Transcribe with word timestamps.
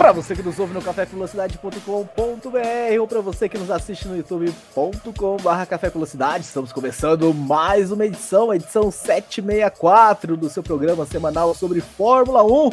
Para 0.00 0.12
você 0.12 0.34
que 0.34 0.42
nos 0.42 0.58
ouve 0.58 0.72
no 0.72 0.80
cafévelocidade.com.br 0.80 2.98
ou 2.98 3.06
para 3.06 3.20
você 3.20 3.50
que 3.50 3.58
nos 3.58 3.70
assiste 3.70 4.08
no 4.08 4.16
youtube.com.br 4.16 6.40
estamos 6.40 6.72
começando 6.72 7.34
mais 7.34 7.92
uma 7.92 8.06
edição, 8.06 8.50
a 8.50 8.56
edição 8.56 8.90
764 8.90 10.38
do 10.38 10.48
seu 10.48 10.62
programa 10.62 11.04
semanal 11.04 11.54
sobre 11.54 11.82
Fórmula 11.82 12.42
1. 12.42 12.70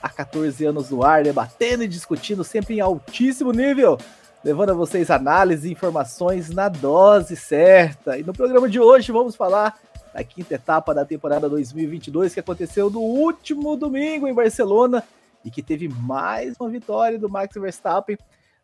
Há 0.00 0.08
14 0.10 0.64
anos 0.64 0.90
no 0.90 1.02
ar, 1.02 1.24
debatendo 1.24 1.82
e 1.82 1.88
discutindo 1.88 2.44
sempre 2.44 2.76
em 2.76 2.80
altíssimo 2.80 3.50
nível, 3.50 3.98
levando 4.44 4.70
a 4.70 4.74
vocês 4.74 5.10
análise 5.10 5.68
e 5.68 5.72
informações 5.72 6.50
na 6.50 6.68
dose 6.68 7.34
certa. 7.34 8.16
E 8.16 8.22
no 8.22 8.32
programa 8.32 8.68
de 8.68 8.78
hoje 8.78 9.10
vamos 9.10 9.34
falar 9.34 9.76
da 10.14 10.22
quinta 10.22 10.54
etapa 10.54 10.94
da 10.94 11.04
temporada 11.04 11.48
2022 11.48 12.32
que 12.32 12.38
aconteceu 12.38 12.88
no 12.88 13.00
último 13.00 13.76
domingo 13.76 14.28
em 14.28 14.32
Barcelona 14.32 15.02
e 15.44 15.50
que 15.50 15.62
teve 15.62 15.88
mais 15.88 16.54
uma 16.60 16.68
vitória 16.68 17.18
do 17.18 17.28
Max 17.28 17.54
Verstappen. 17.54 18.16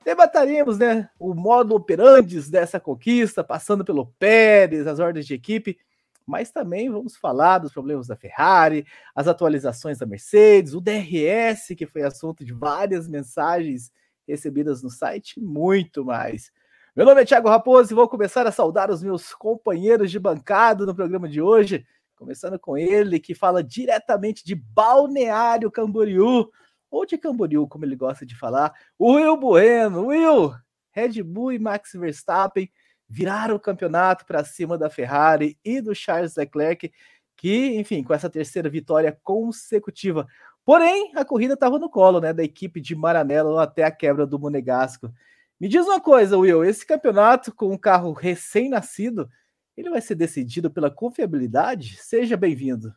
Debataremos 0.04 0.78
né, 0.78 1.08
o 1.18 1.34
modo 1.34 1.74
operandes 1.74 2.48
dessa 2.48 2.78
conquista, 2.78 3.42
passando 3.42 3.84
pelo 3.84 4.06
Pérez, 4.18 4.86
as 4.86 5.00
ordens 5.00 5.26
de 5.26 5.34
equipe, 5.34 5.78
mas 6.26 6.50
também 6.50 6.90
vamos 6.90 7.16
falar 7.16 7.58
dos 7.58 7.72
problemas 7.72 8.06
da 8.06 8.16
Ferrari, 8.16 8.86
as 9.14 9.28
atualizações 9.28 9.98
da 9.98 10.06
Mercedes, 10.06 10.74
o 10.74 10.80
DRS, 10.80 11.74
que 11.76 11.86
foi 11.86 12.02
assunto 12.02 12.44
de 12.44 12.52
várias 12.52 13.08
mensagens 13.08 13.92
recebidas 14.26 14.82
no 14.82 14.90
site, 14.90 15.40
muito 15.40 16.04
mais. 16.04 16.50
Meu 16.96 17.04
nome 17.04 17.22
é 17.22 17.24
Thiago 17.24 17.48
Raposo 17.48 17.92
e 17.92 17.94
vou 17.94 18.08
começar 18.08 18.46
a 18.46 18.52
saudar 18.52 18.90
os 18.90 19.02
meus 19.02 19.34
companheiros 19.34 20.10
de 20.10 20.18
bancada 20.18 20.84
no 20.84 20.94
programa 20.94 21.28
de 21.28 21.40
hoje, 21.40 21.86
começando 22.16 22.58
com 22.58 22.76
ele, 22.76 23.20
que 23.20 23.34
fala 23.34 23.62
diretamente 23.62 24.44
de 24.44 24.54
Balneário 24.54 25.70
Camboriú, 25.70 26.50
ou 26.90 27.06
de 27.06 27.18
Camboriú, 27.18 27.66
como 27.66 27.84
ele 27.84 27.96
gosta 27.96 28.24
de 28.24 28.36
falar, 28.36 28.72
o 28.98 29.14
Will 29.14 29.36
Bueno. 29.36 30.06
Will, 30.06 30.54
Red 30.92 31.22
Bull 31.22 31.52
e 31.52 31.58
Max 31.58 31.92
Verstappen 31.94 32.70
viraram 33.08 33.54
o 33.54 33.60
campeonato 33.60 34.26
para 34.26 34.44
cima 34.44 34.76
da 34.76 34.90
Ferrari 34.90 35.58
e 35.64 35.80
do 35.80 35.94
Charles 35.94 36.36
Leclerc, 36.36 36.92
que, 37.36 37.76
enfim, 37.76 38.02
com 38.02 38.14
essa 38.14 38.30
terceira 38.30 38.68
vitória 38.68 39.16
consecutiva. 39.22 40.26
Porém, 40.64 41.12
a 41.14 41.24
corrida 41.24 41.54
estava 41.54 41.78
no 41.78 41.88
colo, 41.88 42.20
né, 42.20 42.32
da 42.32 42.42
equipe 42.42 42.80
de 42.80 42.96
Maranello 42.96 43.58
até 43.58 43.84
a 43.84 43.90
quebra 43.90 44.26
do 44.26 44.38
Monegasco. 44.38 45.12
Me 45.60 45.68
diz 45.68 45.86
uma 45.86 46.00
coisa, 46.00 46.36
Will, 46.36 46.64
esse 46.64 46.84
campeonato 46.84 47.54
com 47.54 47.72
um 47.72 47.78
carro 47.78 48.12
recém-nascido, 48.12 49.28
ele 49.76 49.90
vai 49.90 50.00
ser 50.00 50.14
decidido 50.14 50.70
pela 50.70 50.90
confiabilidade? 50.90 51.96
Seja 51.98 52.36
bem-vindo. 52.36 52.92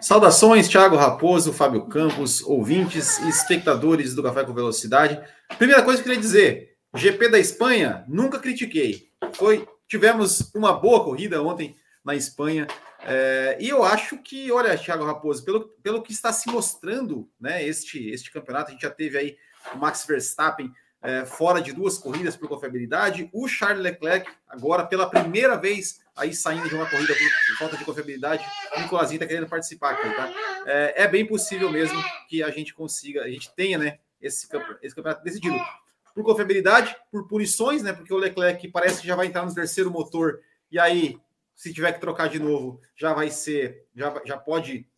Saudações, 0.00 0.68
Thiago 0.68 0.96
Raposo, 0.96 1.52
Fábio 1.52 1.86
Campos, 1.86 2.42
ouvintes 2.42 3.18
e 3.20 3.28
espectadores 3.28 4.14
do 4.14 4.22
Café 4.22 4.44
com 4.44 4.52
Velocidade. 4.52 5.20
Primeira 5.56 5.82
coisa 5.82 6.02
que 6.02 6.08
eu 6.08 6.12
queria 6.12 6.20
dizer: 6.20 6.76
GP 6.94 7.28
da 7.30 7.38
Espanha, 7.38 8.04
nunca 8.06 8.38
critiquei. 8.38 9.08
Foi, 9.32 9.66
tivemos 9.88 10.52
uma 10.54 10.74
boa 10.74 11.02
corrida 11.02 11.42
ontem 11.42 11.74
na 12.04 12.14
Espanha. 12.14 12.66
É, 13.04 13.56
e 13.60 13.68
eu 13.68 13.82
acho 13.82 14.18
que, 14.18 14.52
olha, 14.52 14.76
Thiago 14.76 15.04
Raposo, 15.04 15.44
pelo, 15.44 15.68
pelo 15.82 16.02
que 16.02 16.12
está 16.12 16.32
se 16.32 16.48
mostrando, 16.50 17.28
né, 17.40 17.66
este, 17.66 18.10
este 18.10 18.30
campeonato, 18.30 18.68
a 18.68 18.72
gente 18.72 18.82
já 18.82 18.90
teve 18.90 19.18
aí 19.18 19.36
o 19.74 19.78
Max 19.78 20.04
Verstappen 20.06 20.70
é, 21.02 21.24
fora 21.24 21.60
de 21.60 21.72
duas 21.72 21.98
corridas 21.98 22.36
por 22.36 22.48
confiabilidade, 22.48 23.28
o 23.32 23.48
Charles 23.48 23.82
Leclerc, 23.82 24.30
agora 24.46 24.86
pela 24.86 25.08
primeira 25.08 25.56
vez 25.56 26.00
aí 26.16 26.34
saindo 26.34 26.68
de 26.68 26.74
uma 26.74 26.88
corrida 26.88 27.14
por, 27.14 27.56
falta 27.58 27.76
de 27.76 27.84
confiabilidade, 27.84 28.44
o 28.76 28.80
Nicolazinho 28.80 29.16
está 29.16 29.26
querendo 29.26 29.48
participar 29.48 29.92
aqui, 29.92 30.14
tá? 30.14 30.32
É, 30.66 31.02
é, 31.04 31.08
bem 31.08 31.26
possível 31.26 31.70
mesmo 31.70 32.00
que 32.28 32.42
a 32.42 32.50
gente 32.50 32.74
consiga, 32.74 33.22
a 33.22 33.28
gente 33.28 33.54
tenha, 33.54 33.78
né, 33.78 33.98
esse, 34.20 34.46
esse 34.82 34.94
campeonato 34.94 35.24
decidido 35.24 35.58
por 36.14 36.24
confiabilidade, 36.24 36.94
por 37.10 37.26
punições, 37.26 37.82
né? 37.82 37.92
Porque 37.92 38.12
o 38.12 38.18
Leclerc 38.18 38.68
parece 38.68 39.00
que 39.00 39.06
já 39.06 39.16
vai 39.16 39.26
entrar 39.26 39.44
no 39.44 39.54
terceiro 39.54 39.90
motor 39.90 40.40
e 40.72 40.78
aí, 40.78 41.18
se 41.54 41.72
tiver 41.72 41.92
que 41.92 42.00
trocar 42.00 42.30
de 42.30 42.38
novo, 42.38 42.80
já 42.96 43.12
vai 43.12 43.30
ser, 43.30 43.86
já, 43.94 44.22
já 44.24 44.38
pode 44.38 44.88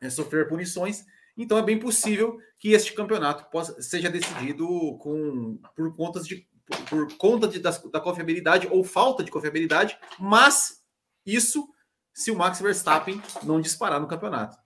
é, 0.00 0.10
sofrer 0.10 0.48
punições. 0.48 1.04
Então 1.36 1.56
é 1.56 1.62
bem 1.62 1.78
possível 1.78 2.38
que 2.58 2.72
este 2.72 2.92
campeonato 2.92 3.48
possa, 3.50 3.80
seja 3.80 4.10
decidido 4.10 4.66
com, 4.98 5.58
por 5.76 5.94
contas 5.94 6.26
de 6.26 6.46
por 6.88 7.16
conta 7.16 7.46
de, 7.48 7.58
da, 7.58 7.70
da 7.70 8.00
confiabilidade 8.00 8.68
ou 8.70 8.84
falta 8.84 9.22
de 9.22 9.30
confiabilidade, 9.30 9.98
mas 10.18 10.82
isso 11.24 11.68
se 12.12 12.30
o 12.30 12.36
Max 12.36 12.60
Verstappen 12.60 13.22
não 13.42 13.60
disparar 13.60 14.00
no 14.00 14.06
campeonato. 14.06 14.56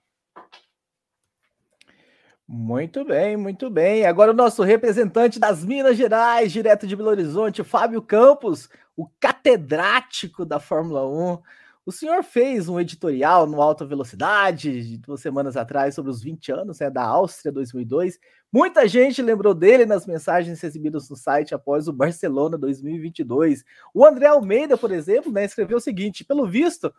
Muito 2.48 3.04
bem, 3.04 3.36
muito 3.36 3.68
bem. 3.68 4.06
Agora 4.06 4.30
o 4.30 4.34
nosso 4.34 4.62
representante 4.62 5.38
das 5.38 5.64
Minas 5.64 5.96
Gerais, 5.96 6.52
direto 6.52 6.86
de 6.86 6.94
Belo 6.94 7.08
Horizonte, 7.10 7.64
Fábio 7.64 8.00
Campos, 8.00 8.68
o 8.96 9.08
catedrático 9.18 10.44
da 10.44 10.60
Fórmula 10.60 11.06
1. 11.06 11.42
O 11.86 11.92
senhor 11.92 12.24
fez 12.24 12.69
um 12.69 12.80
editorial 12.80 13.47
no 13.47 13.62
Alta 13.62 13.86
Velocidade 13.86 14.82
de 14.82 14.98
duas 14.98 15.20
semanas 15.20 15.56
atrás 15.56 15.94
sobre 15.94 16.10
os 16.10 16.20
20 16.20 16.50
anos 16.50 16.80
né, 16.80 16.91
da 16.91 17.04
Áustria 17.04 17.52
2002. 17.52 18.19
Muita 18.52 18.88
gente 18.88 19.22
lembrou 19.22 19.54
dele 19.54 19.86
nas 19.86 20.04
mensagens 20.04 20.60
recebidas 20.60 21.08
no 21.08 21.14
site 21.14 21.54
após 21.54 21.86
o 21.86 21.92
Barcelona 21.92 22.58
2022. 22.58 23.62
O 23.94 24.04
André 24.04 24.26
Almeida, 24.26 24.76
por 24.76 24.91
exemplo, 24.91 25.30
né, 25.30 25.44
escreveu 25.44 25.76
o 25.76 25.80
seguinte: 25.80 26.24
pelo 26.24 26.44
visto, 26.44 26.92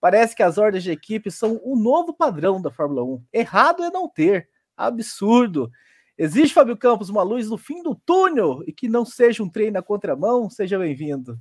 parece 0.00 0.34
que 0.34 0.42
as 0.42 0.58
ordens 0.58 0.82
de 0.82 0.90
equipe 0.90 1.30
são 1.30 1.60
o 1.62 1.76
novo 1.76 2.12
padrão 2.12 2.60
da 2.60 2.68
Fórmula 2.68 3.04
1. 3.04 3.24
Errado 3.32 3.84
é 3.84 3.90
não 3.92 4.08
ter. 4.08 4.48
Absurdo. 4.76 5.70
Existe, 6.18 6.52
Fábio 6.52 6.76
Campos, 6.76 7.08
uma 7.08 7.22
luz 7.22 7.48
no 7.48 7.56
fim 7.56 7.80
do 7.80 7.94
túnel 7.94 8.64
e 8.66 8.72
que 8.72 8.88
não 8.88 9.04
seja 9.04 9.40
um 9.40 9.48
trem 9.48 9.70
na 9.70 9.82
contramão? 9.82 10.50
Seja 10.50 10.80
bem-vindo. 10.80 11.38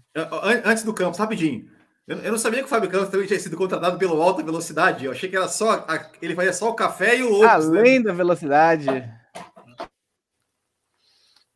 Antes 0.63 0.83
do 0.83 0.93
Campos, 0.93 1.17
rapidinho. 1.17 1.80
Eu, 2.11 2.31
não 2.31 2.37
sabia 2.37 2.59
que 2.59 2.65
o 2.65 2.67
Fábio 2.67 2.89
Campos 2.89 3.09
também 3.09 3.25
tinha 3.25 3.39
sido 3.39 3.55
contratado 3.55 3.97
pelo 3.97 4.21
alta 4.21 4.43
velocidade. 4.43 5.05
Eu 5.05 5.11
achei 5.11 5.29
que 5.29 5.35
era 5.37 5.47
só. 5.47 5.87
Ele 6.21 6.35
fazia 6.35 6.51
só 6.51 6.69
o 6.69 6.75
café 6.75 7.17
e 7.17 7.23
o 7.23 7.29
Lopes. 7.29 7.49
Além 7.67 7.99
né? 7.99 8.05
da 8.05 8.13
velocidade. 8.13 8.87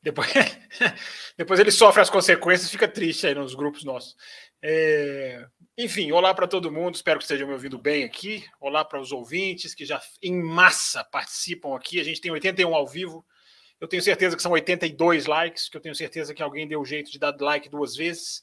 Depois, 0.02 0.32
depois 1.38 1.60
ele 1.60 1.72
sofre 1.72 2.02
as 2.02 2.10
consequências, 2.10 2.70
fica 2.70 2.88
triste 2.88 3.28
aí 3.28 3.36
nos 3.36 3.54
grupos 3.54 3.84
nossos. 3.84 4.16
É, 4.62 5.46
enfim, 5.78 6.12
olá 6.14 6.34
para 6.34 6.48
todo 6.48 6.72
mundo, 6.72 6.96
espero 6.96 7.18
que 7.18 7.26
estejam 7.26 7.48
me 7.48 7.54
ouvindo 7.54 7.78
bem 7.78 8.06
aqui. 8.06 8.46
Olá 8.62 8.86
para 8.86 9.02
os 9.02 9.12
ouvintes 9.12 9.76
que 9.76 9.84
já 9.84 10.02
em 10.24 10.42
massa 10.42 11.04
participam 11.04 11.76
aqui. 11.76 12.00
A 12.00 12.04
gente 12.04 12.22
tem 12.22 12.32
81 12.32 12.74
ao 12.74 12.88
vivo. 12.88 13.26
Eu 13.82 13.90
tenho 13.90 14.02
certeza 14.02 14.38
que 14.38 14.42
são 14.42 14.54
82 14.54 15.26
likes, 15.26 15.68
que 15.68 15.76
eu 15.76 15.82
tenho 15.82 15.96
certeza 15.96 16.34
que 16.34 16.42
alguém 16.42 16.66
deu 16.66 16.86
jeito 16.86 17.12
de 17.12 17.20
dar 17.20 17.36
like 17.38 17.68
duas 17.68 17.94
vezes. 17.94 18.42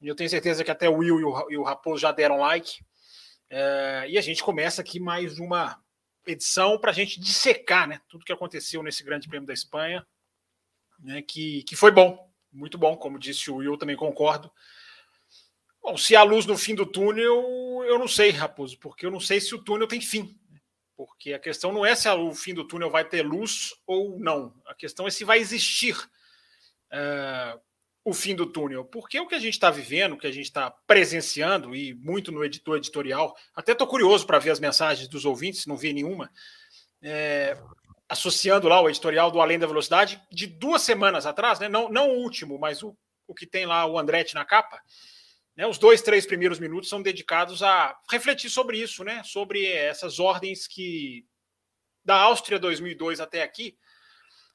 E 0.00 0.08
eu 0.08 0.14
tenho 0.14 0.30
certeza 0.30 0.64
que 0.64 0.70
até 0.70 0.88
o 0.88 0.96
Will 0.96 1.20
e 1.50 1.56
o, 1.56 1.62
Raposo 1.62 2.00
já 2.00 2.10
deram 2.10 2.38
like. 2.38 2.84
É, 3.50 4.06
e 4.08 4.16
a 4.16 4.20
gente 4.20 4.42
começa 4.42 4.80
aqui 4.80 4.98
mais 4.98 5.38
uma 5.38 5.82
edição 6.26 6.78
para 6.78 6.90
a 6.90 6.94
gente 6.94 7.20
dissecar 7.20 7.88
né, 7.88 8.00
tudo 8.08 8.24
que 8.24 8.32
aconteceu 8.32 8.82
nesse 8.82 9.02
Grande 9.02 9.28
Prêmio 9.28 9.46
da 9.46 9.52
Espanha, 9.52 10.06
né, 10.98 11.22
que, 11.22 11.62
que 11.64 11.74
foi 11.74 11.90
bom, 11.90 12.30
muito 12.52 12.78
bom, 12.78 12.96
como 12.96 13.18
disse 13.18 13.50
o 13.50 13.56
Will, 13.56 13.76
também 13.76 13.96
concordo. 13.96 14.50
Bom, 15.82 15.96
se 15.96 16.14
há 16.14 16.22
luz 16.22 16.46
no 16.46 16.56
fim 16.56 16.74
do 16.74 16.86
túnel, 16.86 17.82
eu 17.86 17.98
não 17.98 18.08
sei, 18.08 18.30
Raposo, 18.30 18.78
porque 18.78 19.04
eu 19.04 19.10
não 19.10 19.20
sei 19.20 19.40
se 19.40 19.54
o 19.54 19.62
túnel 19.62 19.88
tem 19.88 20.00
fim. 20.00 20.38
Porque 20.94 21.32
a 21.32 21.38
questão 21.38 21.72
não 21.72 21.84
é 21.84 21.94
se 21.94 22.08
o 22.10 22.34
fim 22.34 22.52
do 22.52 22.66
túnel 22.66 22.90
vai 22.90 23.04
ter 23.06 23.22
luz 23.22 23.74
ou 23.86 24.18
não. 24.18 24.54
A 24.66 24.74
questão 24.74 25.06
é 25.06 25.10
se 25.10 25.24
vai 25.24 25.38
existir. 25.38 25.96
Uh, 26.92 27.58
o 28.04 28.14
fim 28.14 28.34
do 28.34 28.46
túnel, 28.46 28.84
porque 28.84 29.20
o 29.20 29.26
que 29.26 29.34
a 29.34 29.38
gente 29.38 29.54
está 29.54 29.70
vivendo, 29.70 30.12
o 30.12 30.18
que 30.18 30.26
a 30.26 30.32
gente 30.32 30.46
está 30.46 30.70
presenciando, 30.70 31.74
e 31.74 31.94
muito 31.94 32.32
no 32.32 32.44
editor 32.44 32.78
editorial, 32.78 33.36
até 33.54 33.72
estou 33.72 33.86
curioso 33.86 34.26
para 34.26 34.38
ver 34.38 34.50
as 34.50 34.60
mensagens 34.60 35.06
dos 35.06 35.24
ouvintes, 35.24 35.66
não 35.66 35.76
vi 35.76 35.92
nenhuma, 35.92 36.30
é, 37.02 37.58
associando 38.08 38.68
lá 38.68 38.80
o 38.80 38.88
editorial 38.88 39.30
do 39.30 39.40
Além 39.40 39.58
da 39.58 39.66
Velocidade, 39.66 40.20
de 40.32 40.46
duas 40.46 40.82
semanas 40.82 41.26
atrás, 41.26 41.60
né, 41.60 41.68
não, 41.68 41.88
não 41.90 42.10
o 42.10 42.22
último, 42.22 42.58
mas 42.58 42.82
o, 42.82 42.96
o 43.26 43.34
que 43.34 43.46
tem 43.46 43.66
lá 43.66 43.86
o 43.86 43.98
Andretti 43.98 44.34
na 44.34 44.44
capa, 44.46 44.80
né, 45.54 45.66
os 45.66 45.76
dois, 45.76 46.00
três 46.00 46.24
primeiros 46.24 46.58
minutos 46.58 46.88
são 46.88 47.02
dedicados 47.02 47.62
a 47.62 47.96
refletir 48.10 48.48
sobre 48.48 48.78
isso, 48.78 49.04
né, 49.04 49.22
sobre 49.24 49.66
essas 49.66 50.18
ordens 50.18 50.66
que, 50.66 51.26
da 52.02 52.16
Áustria 52.16 52.58
2002 52.58 53.20
até 53.20 53.42
aqui, 53.42 53.76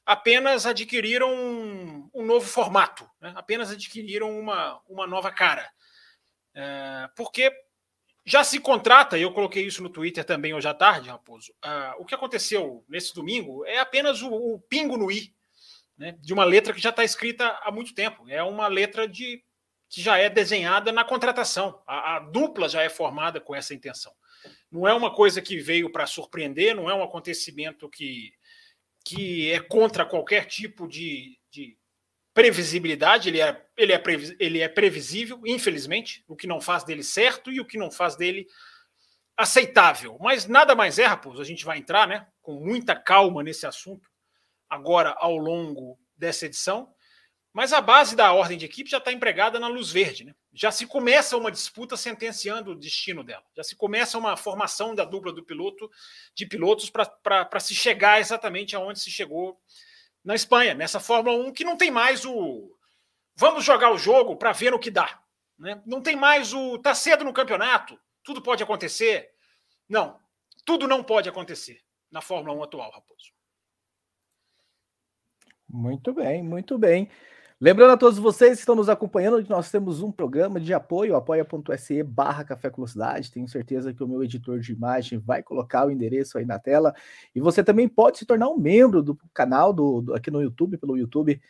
apenas 0.05 0.65
adquiriram 0.65 1.33
um, 1.33 2.09
um 2.13 2.25
novo 2.25 2.45
formato, 2.45 3.09
né? 3.19 3.33
apenas 3.35 3.71
adquiriram 3.71 4.37
uma, 4.37 4.79
uma 4.87 5.07
nova 5.07 5.31
cara. 5.31 5.69
É, 6.53 7.09
porque 7.15 7.51
já 8.25 8.43
se 8.43 8.59
contrata, 8.59 9.17
e 9.17 9.21
eu 9.21 9.31
coloquei 9.31 9.65
isso 9.65 9.83
no 9.83 9.89
Twitter 9.89 10.23
também 10.23 10.53
hoje 10.53 10.67
à 10.67 10.73
tarde, 10.73 11.09
Raposo. 11.09 11.51
Uh, 11.63 12.01
o 12.01 12.05
que 12.05 12.15
aconteceu 12.15 12.83
nesse 12.89 13.13
domingo 13.13 13.63
é 13.65 13.79
apenas 13.79 14.21
o, 14.21 14.33
o 14.33 14.59
pingo 14.61 14.97
no 14.97 15.11
i 15.11 15.33
né, 15.97 16.17
de 16.19 16.33
uma 16.33 16.43
letra 16.43 16.73
que 16.73 16.81
já 16.81 16.89
está 16.89 17.03
escrita 17.03 17.47
há 17.61 17.71
muito 17.71 17.93
tempo. 17.93 18.27
É 18.27 18.41
uma 18.41 18.67
letra 18.67 19.07
de 19.07 19.43
que 19.87 20.01
já 20.01 20.17
é 20.17 20.29
desenhada 20.29 20.91
na 20.91 21.03
contratação. 21.03 21.81
A, 21.85 22.15
a 22.15 22.19
dupla 22.19 22.67
já 22.67 22.81
é 22.81 22.89
formada 22.89 23.39
com 23.39 23.55
essa 23.55 23.73
intenção. 23.73 24.11
Não 24.71 24.87
é 24.87 24.93
uma 24.93 25.13
coisa 25.13 25.41
que 25.41 25.57
veio 25.57 25.91
para 25.91 26.07
surpreender, 26.07 26.75
não 26.75 26.89
é 26.89 26.93
um 26.93 27.03
acontecimento 27.03 27.87
que, 27.89 28.33
que 29.05 29.51
é 29.51 29.59
contra 29.59 30.03
qualquer 30.03 30.45
tipo 30.45 30.87
de, 30.87 31.37
de 31.51 31.77
previsibilidade, 32.33 33.29
ele 33.29 33.39
é, 33.39 33.65
ele, 33.77 33.93
é 33.93 34.03
ele 34.39 34.59
é 34.59 34.67
previsível, 34.67 35.39
infelizmente, 35.45 36.25
o 36.27 36.35
que 36.35 36.47
não 36.47 36.59
faz 36.59 36.83
dele 36.83 37.03
certo 37.03 37.51
e 37.51 37.61
o 37.61 37.65
que 37.65 37.77
não 37.77 37.91
faz 37.91 38.15
dele 38.15 38.47
aceitável. 39.37 40.17
Mas 40.19 40.47
nada 40.47 40.73
mais 40.73 40.97
é, 40.97 41.05
Raposo, 41.05 41.39
a 41.39 41.45
gente 41.45 41.63
vai 41.63 41.77
entrar 41.77 42.07
né, 42.07 42.27
com 42.41 42.59
muita 42.59 42.95
calma 42.95 43.43
nesse 43.43 43.67
assunto 43.67 44.09
agora 44.67 45.15
ao 45.19 45.37
longo 45.37 45.99
dessa 46.17 46.47
edição. 46.47 46.91
Mas 47.53 47.71
a 47.71 47.79
base 47.79 48.15
da 48.15 48.33
ordem 48.33 48.57
de 48.57 48.65
equipe 48.65 48.89
já 48.89 48.97
está 48.97 49.11
empregada 49.13 49.59
na 49.59 49.67
luz 49.67 49.91
verde. 49.91 50.25
Né? 50.25 50.33
Já 50.55 50.71
se 50.71 50.87
começa 50.87 51.35
uma 51.35 51.51
disputa 51.51 51.97
sentenciando 51.97 52.71
o 52.71 52.75
destino 52.75 53.25
dela. 53.25 53.43
Já 53.53 53.61
se 53.61 53.75
começa 53.75 54.17
uma 54.17 54.37
formação 54.37 54.95
da 54.95 55.03
dupla 55.03 55.33
do 55.33 55.43
piloto 55.43 55.91
de 56.33 56.45
pilotos 56.45 56.89
para 56.89 57.59
se 57.59 57.75
chegar 57.75 58.21
exatamente 58.21 58.73
aonde 58.73 59.01
se 59.01 59.11
chegou 59.11 59.59
na 60.23 60.33
Espanha, 60.33 60.73
nessa 60.73 60.97
Fórmula 60.97 61.37
1, 61.45 61.51
que 61.51 61.65
não 61.65 61.75
tem 61.75 61.91
mais 61.91 62.23
o 62.23 62.73
vamos 63.35 63.65
jogar 63.65 63.91
o 63.91 63.97
jogo 63.97 64.37
para 64.37 64.53
ver 64.53 64.73
o 64.73 64.79
que 64.79 64.89
dá. 64.89 65.21
Né? 65.59 65.81
Não 65.85 66.01
tem 66.01 66.15
mais 66.15 66.53
o 66.53 66.79
tá 66.79 66.95
cedo 66.95 67.25
no 67.25 67.33
campeonato, 67.33 67.99
tudo 68.23 68.41
pode 68.41 68.63
acontecer. 68.63 69.33
Não, 69.89 70.17
tudo 70.65 70.87
não 70.87 71.03
pode 71.03 71.27
acontecer 71.27 71.83
na 72.09 72.21
Fórmula 72.21 72.57
1 72.57 72.63
atual, 72.63 72.91
Raposo. 72.91 73.33
Muito 75.67 76.13
bem, 76.13 76.41
muito 76.41 76.77
bem. 76.77 77.11
Lembrando 77.65 77.93
a 77.93 77.97
todos 77.97 78.19
vocês 78.19 78.51
que 78.51 78.59
estão 78.59 78.75
nos 78.75 78.89
acompanhando 78.89 79.43
que 79.43 79.49
nós 79.49 79.71
temos 79.71 79.99
um 80.03 80.11
programa 80.11 80.59
de 80.59 80.71
apoio, 80.71 81.15
apoia.se 81.15 82.03
barra 82.03 82.43
Café 82.43 82.69
com. 82.69 82.85
Tenho 83.33 83.47
certeza 83.47 83.91
que 83.91 84.03
o 84.03 84.07
meu 84.07 84.23
editor 84.23 84.59
de 84.59 84.71
imagem 84.71 85.17
vai 85.17 85.41
colocar 85.41 85.87
o 85.87 85.89
endereço 85.89 86.37
aí 86.37 86.45
na 86.45 86.59
tela. 86.59 86.93
E 87.33 87.41
você 87.41 87.63
também 87.63 87.87
pode 87.87 88.19
se 88.19 88.25
tornar 88.27 88.49
um 88.49 88.55
membro 88.59 89.01
do 89.01 89.17
canal 89.33 89.73
do, 89.73 89.99
do 90.03 90.13
aqui 90.13 90.29
no 90.29 90.43
YouTube, 90.43 90.77
pelo 90.77 90.95
YouTube. 90.95 91.41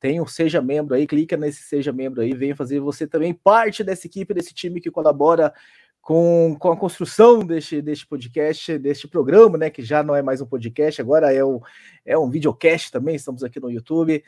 Tem 0.00 0.20
o 0.20 0.26
Seja 0.26 0.60
Membro 0.60 0.96
aí, 0.96 1.06
clica 1.06 1.36
nesse 1.36 1.62
Seja 1.62 1.92
Membro 1.92 2.20
aí, 2.20 2.34
venha 2.34 2.56
fazer 2.56 2.80
você 2.80 3.06
também 3.06 3.32
parte 3.32 3.84
dessa 3.84 4.08
equipe, 4.08 4.34
desse 4.34 4.52
time 4.52 4.80
que 4.80 4.90
colabora 4.90 5.54
com, 6.02 6.56
com 6.58 6.72
a 6.72 6.76
construção 6.76 7.46
deste, 7.46 7.80
deste 7.80 8.08
podcast, 8.08 8.76
deste 8.76 9.06
programa, 9.06 9.56
né? 9.56 9.70
Que 9.70 9.84
já 9.84 10.02
não 10.02 10.16
é 10.16 10.20
mais 10.20 10.40
um 10.40 10.46
podcast, 10.46 11.00
agora 11.00 11.32
é, 11.32 11.44
o, 11.44 11.62
é 12.04 12.18
um 12.18 12.28
videocast 12.28 12.90
também. 12.90 13.14
Estamos 13.14 13.44
aqui 13.44 13.60
no 13.60 13.70
YouTube. 13.70 14.20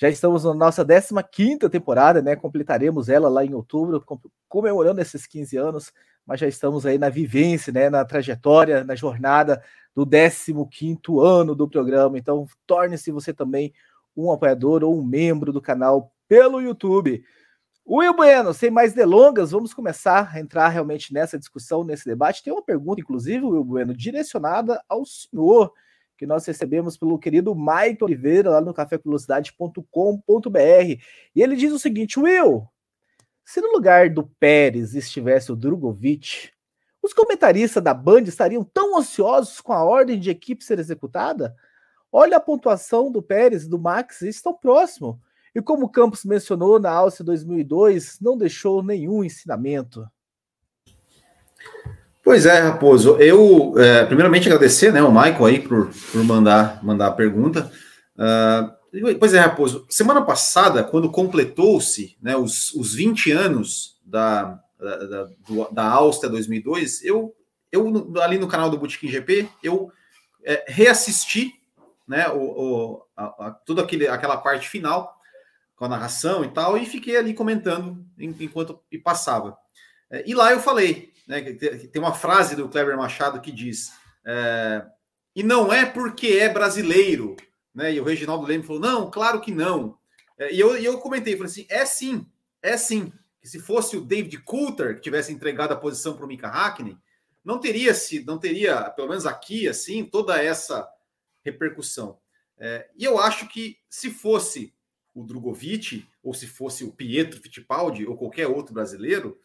Já 0.00 0.08
estamos 0.08 0.44
na 0.44 0.54
nossa 0.54 0.82
15 0.82 1.68
temporada, 1.68 2.22
né? 2.22 2.34
Completaremos 2.34 3.10
ela 3.10 3.28
lá 3.28 3.44
em 3.44 3.52
outubro, 3.52 4.02
comemorando 4.48 4.98
esses 4.98 5.26
15 5.26 5.58
anos, 5.58 5.92
mas 6.24 6.40
já 6.40 6.48
estamos 6.48 6.86
aí 6.86 6.96
na 6.96 7.10
vivência, 7.10 7.70
né? 7.70 7.90
Na 7.90 8.02
trajetória, 8.02 8.82
na 8.82 8.94
jornada 8.94 9.62
do 9.94 10.06
15 10.06 11.02
ano 11.20 11.54
do 11.54 11.68
programa. 11.68 12.16
Então, 12.16 12.46
torne-se 12.66 13.10
você 13.10 13.34
também 13.34 13.74
um 14.16 14.32
apoiador 14.32 14.82
ou 14.82 14.98
um 14.98 15.04
membro 15.04 15.52
do 15.52 15.60
canal 15.60 16.10
pelo 16.26 16.62
YouTube. 16.62 17.22
Will 17.86 18.14
Bueno, 18.14 18.54
sem 18.54 18.70
mais 18.70 18.94
delongas, 18.94 19.50
vamos 19.50 19.74
começar 19.74 20.30
a 20.32 20.40
entrar 20.40 20.68
realmente 20.68 21.12
nessa 21.12 21.38
discussão, 21.38 21.84
nesse 21.84 22.06
debate. 22.06 22.42
Tem 22.42 22.54
uma 22.54 22.64
pergunta, 22.64 23.02
inclusive, 23.02 23.44
Will 23.44 23.64
Bueno, 23.64 23.94
direcionada 23.94 24.82
ao 24.88 25.04
senhor, 25.04 25.74
que 26.20 26.26
nós 26.26 26.44
recebemos 26.44 26.98
pelo 26.98 27.18
querido 27.18 27.54
Mike 27.54 28.04
Oliveira, 28.04 28.50
lá 28.50 28.60
no 28.60 28.74
cafévelocidade.com.br. 28.74 31.02
E 31.34 31.42
ele 31.42 31.56
diz 31.56 31.72
o 31.72 31.78
seguinte: 31.78 32.20
Will, 32.20 32.68
se 33.42 33.58
no 33.62 33.72
lugar 33.72 34.10
do 34.10 34.24
Pérez 34.38 34.94
estivesse 34.94 35.50
o 35.50 35.56
Drogovic, 35.56 36.50
os 37.02 37.14
comentaristas 37.14 37.82
da 37.82 37.94
Band 37.94 38.24
estariam 38.24 38.62
tão 38.62 38.98
ansiosos 38.98 39.62
com 39.62 39.72
a 39.72 39.82
ordem 39.82 40.20
de 40.20 40.28
equipe 40.28 40.62
ser 40.62 40.78
executada? 40.78 41.56
Olha 42.12 42.36
a 42.36 42.40
pontuação 42.40 43.10
do 43.10 43.22
Pérez 43.22 43.64
e 43.64 43.70
do 43.70 43.78
Max, 43.78 44.20
estão 44.20 44.52
próximos. 44.52 45.16
E 45.54 45.62
como 45.62 45.86
o 45.86 45.88
Campos 45.88 46.26
mencionou 46.26 46.78
na 46.78 46.90
Áustria 46.90 47.24
2002, 47.24 48.20
não 48.20 48.36
deixou 48.36 48.82
nenhum 48.82 49.24
ensinamento. 49.24 50.06
Pois 52.30 52.46
é, 52.46 52.60
Raposo. 52.60 53.16
Eu, 53.16 53.74
é, 53.76 54.04
primeiramente, 54.04 54.46
agradecer 54.46 54.92
né, 54.92 55.02
o 55.02 55.10
Michael 55.10 55.44
aí 55.46 55.60
por, 55.60 55.90
por 56.12 56.22
mandar, 56.22 56.80
mandar 56.80 57.08
a 57.08 57.12
pergunta. 57.12 57.68
Uh, 58.14 59.18
pois 59.18 59.34
é, 59.34 59.40
Raposo. 59.40 59.84
Semana 59.90 60.22
passada, 60.22 60.84
quando 60.84 61.10
completou-se 61.10 62.16
né, 62.22 62.36
os, 62.36 62.72
os 62.74 62.94
20 62.94 63.32
anos 63.32 64.00
da, 64.06 64.60
da, 64.78 64.96
da, 65.06 65.28
da 65.72 65.90
Áustria 65.90 66.30
2002, 66.30 67.02
eu, 67.04 67.34
eu 67.72 68.12
ali 68.22 68.38
no 68.38 68.46
canal 68.46 68.70
do 68.70 68.78
Botequim 68.78 69.08
GP, 69.08 69.48
eu 69.60 69.90
é, 70.44 70.66
reassisti 70.68 71.54
né, 72.06 72.28
o, 72.28 72.38
o, 72.38 73.02
a, 73.16 73.24
a, 73.24 73.50
toda 73.66 73.82
aquele, 73.82 74.06
aquela 74.06 74.36
parte 74.36 74.68
final 74.68 75.16
com 75.74 75.84
a 75.84 75.88
narração 75.88 76.44
e 76.44 76.48
tal, 76.48 76.78
e 76.78 76.86
fiquei 76.86 77.16
ali 77.16 77.34
comentando 77.34 78.06
enquanto 78.16 78.78
e 78.88 78.98
passava. 78.98 79.58
É, 80.08 80.22
e 80.24 80.32
lá 80.32 80.52
eu 80.52 80.60
falei, 80.60 81.09
né, 81.30 81.40
tem 81.52 82.02
uma 82.02 82.12
frase 82.12 82.56
do 82.56 82.68
Kleber 82.68 82.96
Machado 82.96 83.40
que 83.40 83.52
diz: 83.52 83.92
é, 84.26 84.84
e 85.34 85.44
não 85.44 85.72
é 85.72 85.86
porque 85.86 86.26
é 86.26 86.48
brasileiro, 86.48 87.36
né? 87.72 87.94
E 87.94 88.00
o 88.00 88.04
Reginaldo 88.04 88.44
Leme 88.44 88.64
falou: 88.64 88.82
não, 88.82 89.08
claro 89.08 89.40
que 89.40 89.52
não. 89.52 89.96
É, 90.36 90.52
e, 90.52 90.58
eu, 90.58 90.76
e 90.76 90.84
eu 90.84 90.98
comentei, 90.98 91.36
falei 91.36 91.48
assim: 91.48 91.66
é 91.70 91.86
sim, 91.86 92.26
é 92.60 92.76
sim. 92.76 93.12
Que 93.40 93.48
se 93.48 93.60
fosse 93.60 93.96
o 93.96 94.00
David 94.00 94.38
Coulter 94.38 94.96
que 94.96 95.02
tivesse 95.02 95.32
entregado 95.32 95.70
a 95.72 95.76
posição 95.76 96.16
para 96.16 96.24
o 96.24 96.28
Mika 96.28 96.48
Hakkinen, 96.48 96.98
não 97.44 97.60
teria 97.60 97.94
se, 97.94 98.24
não 98.24 98.36
teria, 98.36 98.90
pelo 98.90 99.08
menos 99.08 99.24
aqui, 99.24 99.68
assim, 99.68 100.04
toda 100.04 100.42
essa 100.42 100.86
repercussão. 101.44 102.18
É, 102.58 102.90
e 102.96 103.04
eu 103.04 103.20
acho 103.20 103.48
que 103.48 103.78
se 103.88 104.10
fosse 104.10 104.74
o 105.14 105.24
Drogovic, 105.24 106.06
ou 106.24 106.34
se 106.34 106.48
fosse 106.48 106.82
o 106.82 106.92
Pietro 106.92 107.40
Fittipaldi, 107.40 108.04
ou 108.04 108.16
qualquer 108.16 108.48
outro 108.48 108.74
brasileiro, 108.74 109.40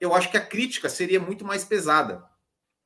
eu 0.00 0.14
acho 0.14 0.30
que 0.30 0.36
a 0.36 0.44
crítica 0.44 0.88
seria 0.88 1.20
muito 1.20 1.44
mais 1.44 1.64
pesada. 1.64 2.28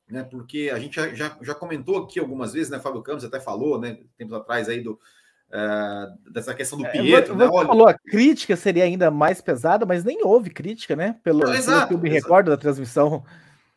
Né, 0.07 0.23
porque 0.23 0.69
a 0.71 0.77
gente 0.77 0.93
já, 1.15 1.35
já, 1.41 1.55
comentou 1.55 1.97
aqui 1.97 2.19
algumas 2.19 2.53
vezes, 2.53 2.69
né? 2.69 2.79
Fábio 2.79 3.01
Campos 3.01 3.25
até 3.25 3.39
falou, 3.39 3.81
né? 3.81 3.97
Tempos 4.15 4.35
atrás 4.35 4.69
aí 4.69 4.79
do, 4.79 4.99
Uh, 5.47 6.31
dessa 6.31 6.53
questão 6.55 6.77
do 6.77 6.85
é, 6.85 6.89
Pietro. 6.89 7.33
Você 7.35 7.45
né? 7.45 7.49
Olha... 7.51 7.67
falou 7.67 7.87
a 7.87 7.93
crítica 7.93 8.55
seria 8.55 8.83
ainda 8.83 9.11
mais 9.11 9.41
pesada, 9.41 9.85
mas 9.85 10.03
nem 10.03 10.23
houve 10.23 10.49
crítica, 10.49 10.95
né? 10.95 11.17
Pelo, 11.23 11.39
Não, 11.39 11.53
exato, 11.53 11.87
pelo 11.87 11.99
que 11.99 12.07
eu 12.07 12.11
me 12.11 12.19
recordo 12.19 12.49
da 12.49 12.57
transmissão. 12.57 13.23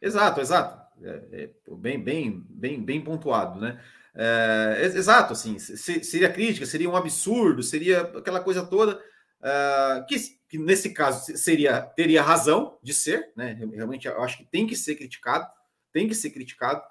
Exato, 0.00 0.40
exato. 0.40 0.80
É, 1.02 1.22
é, 1.32 1.50
bem, 1.76 2.02
bem, 2.02 2.44
bem, 2.48 2.82
bem 2.82 3.00
pontuado, 3.00 3.60
né? 3.60 3.78
É, 4.14 4.80
exato, 4.82 5.34
assim, 5.34 5.58
seria 5.58 6.32
crítica, 6.32 6.66
seria 6.66 6.90
um 6.90 6.96
absurdo, 6.96 7.62
seria 7.62 8.00
aquela 8.00 8.40
coisa 8.40 8.66
toda 8.66 8.98
uh, 9.40 10.06
que, 10.06 10.16
que, 10.48 10.58
nesse 10.58 10.90
caso 10.90 11.36
seria 11.36 11.82
teria 11.82 12.22
razão 12.22 12.78
de 12.82 12.92
ser, 12.94 13.32
né? 13.36 13.52
Realmente 13.72 14.06
eu 14.06 14.22
acho 14.22 14.38
que 14.38 14.44
tem 14.44 14.66
que 14.66 14.76
ser 14.76 14.94
criticado, 14.94 15.46
tem 15.92 16.08
que 16.08 16.14
ser 16.14 16.30
criticado, 16.30 16.82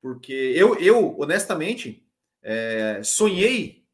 porque 0.00 0.52
eu, 0.54 0.78
eu 0.78 1.18
honestamente 1.18 2.06
é, 2.42 3.00
sonhei 3.02 3.86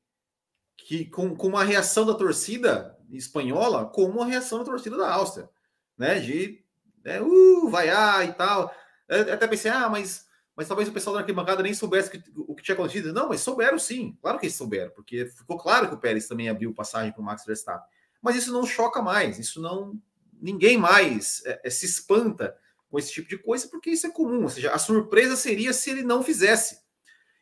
que 0.77 1.05
com, 1.05 1.37
com 1.37 1.49
uma 1.49 1.65
reação 1.65 2.05
da 2.05 2.15
torcida 2.15 2.99
espanhola 3.11 3.87
como 3.87 4.23
a 4.23 4.27
reação 4.27 4.59
da 4.59 4.65
torcida 4.65 4.97
da 4.97 5.13
Áustria, 5.13 5.49
né? 5.97 6.19
De 6.19 6.65
né, 7.05 7.21
uh, 7.21 7.69
vaiar 7.69 8.29
e 8.29 8.33
tal. 8.33 8.75
Eu 9.09 9.33
até 9.33 9.47
pensei, 9.47 9.71
ah, 9.71 9.89
mas 9.89 10.29
mas 10.61 10.69
talvez 10.69 10.91
o 10.91 10.93
pessoal 10.93 11.15
da 11.15 11.21
arquibancada 11.21 11.63
nem 11.63 11.73
soubesse 11.73 12.11
que, 12.11 12.23
o 12.37 12.55
que 12.55 12.63
tinha 12.63 12.75
acontecido. 12.75 13.15
Não, 13.15 13.31
mas 13.31 13.41
souberam 13.41 13.79
sim, 13.79 14.19
claro 14.21 14.39
que 14.39 14.45
eles 14.45 14.57
souberam, 14.57 14.91
porque 14.91 15.25
ficou 15.25 15.57
claro 15.57 15.89
que 15.89 15.95
o 15.95 15.99
Pérez 15.99 16.29
também 16.29 16.51
abriu 16.51 16.75
passagem 16.75 17.13
para 17.13 17.23
o 17.23 17.25
Max 17.25 17.47
Verstappen. 17.47 17.89
Mas 18.21 18.37
isso 18.37 18.53
não 18.53 18.67
choca 18.67 19.01
mais, 19.01 19.39
isso 19.39 19.61
não. 19.61 19.99
Ninguém 20.41 20.77
mais 20.77 21.43
é, 21.45 21.61
é, 21.65 21.71
se 21.71 21.87
espanta 21.87 22.57
com 22.91 22.99
esse 22.99 23.13
tipo 23.13 23.29
de 23.29 23.39
coisa, 23.39 23.69
porque 23.69 23.91
isso 23.91 24.07
é 24.07 24.11
comum. 24.11 24.43
Ou 24.43 24.49
seja, 24.49 24.73
a 24.73 24.79
surpresa 24.79 25.37
seria 25.37 25.73
se 25.73 25.91
ele 25.91 26.03
não 26.03 26.23
fizesse. 26.23 26.81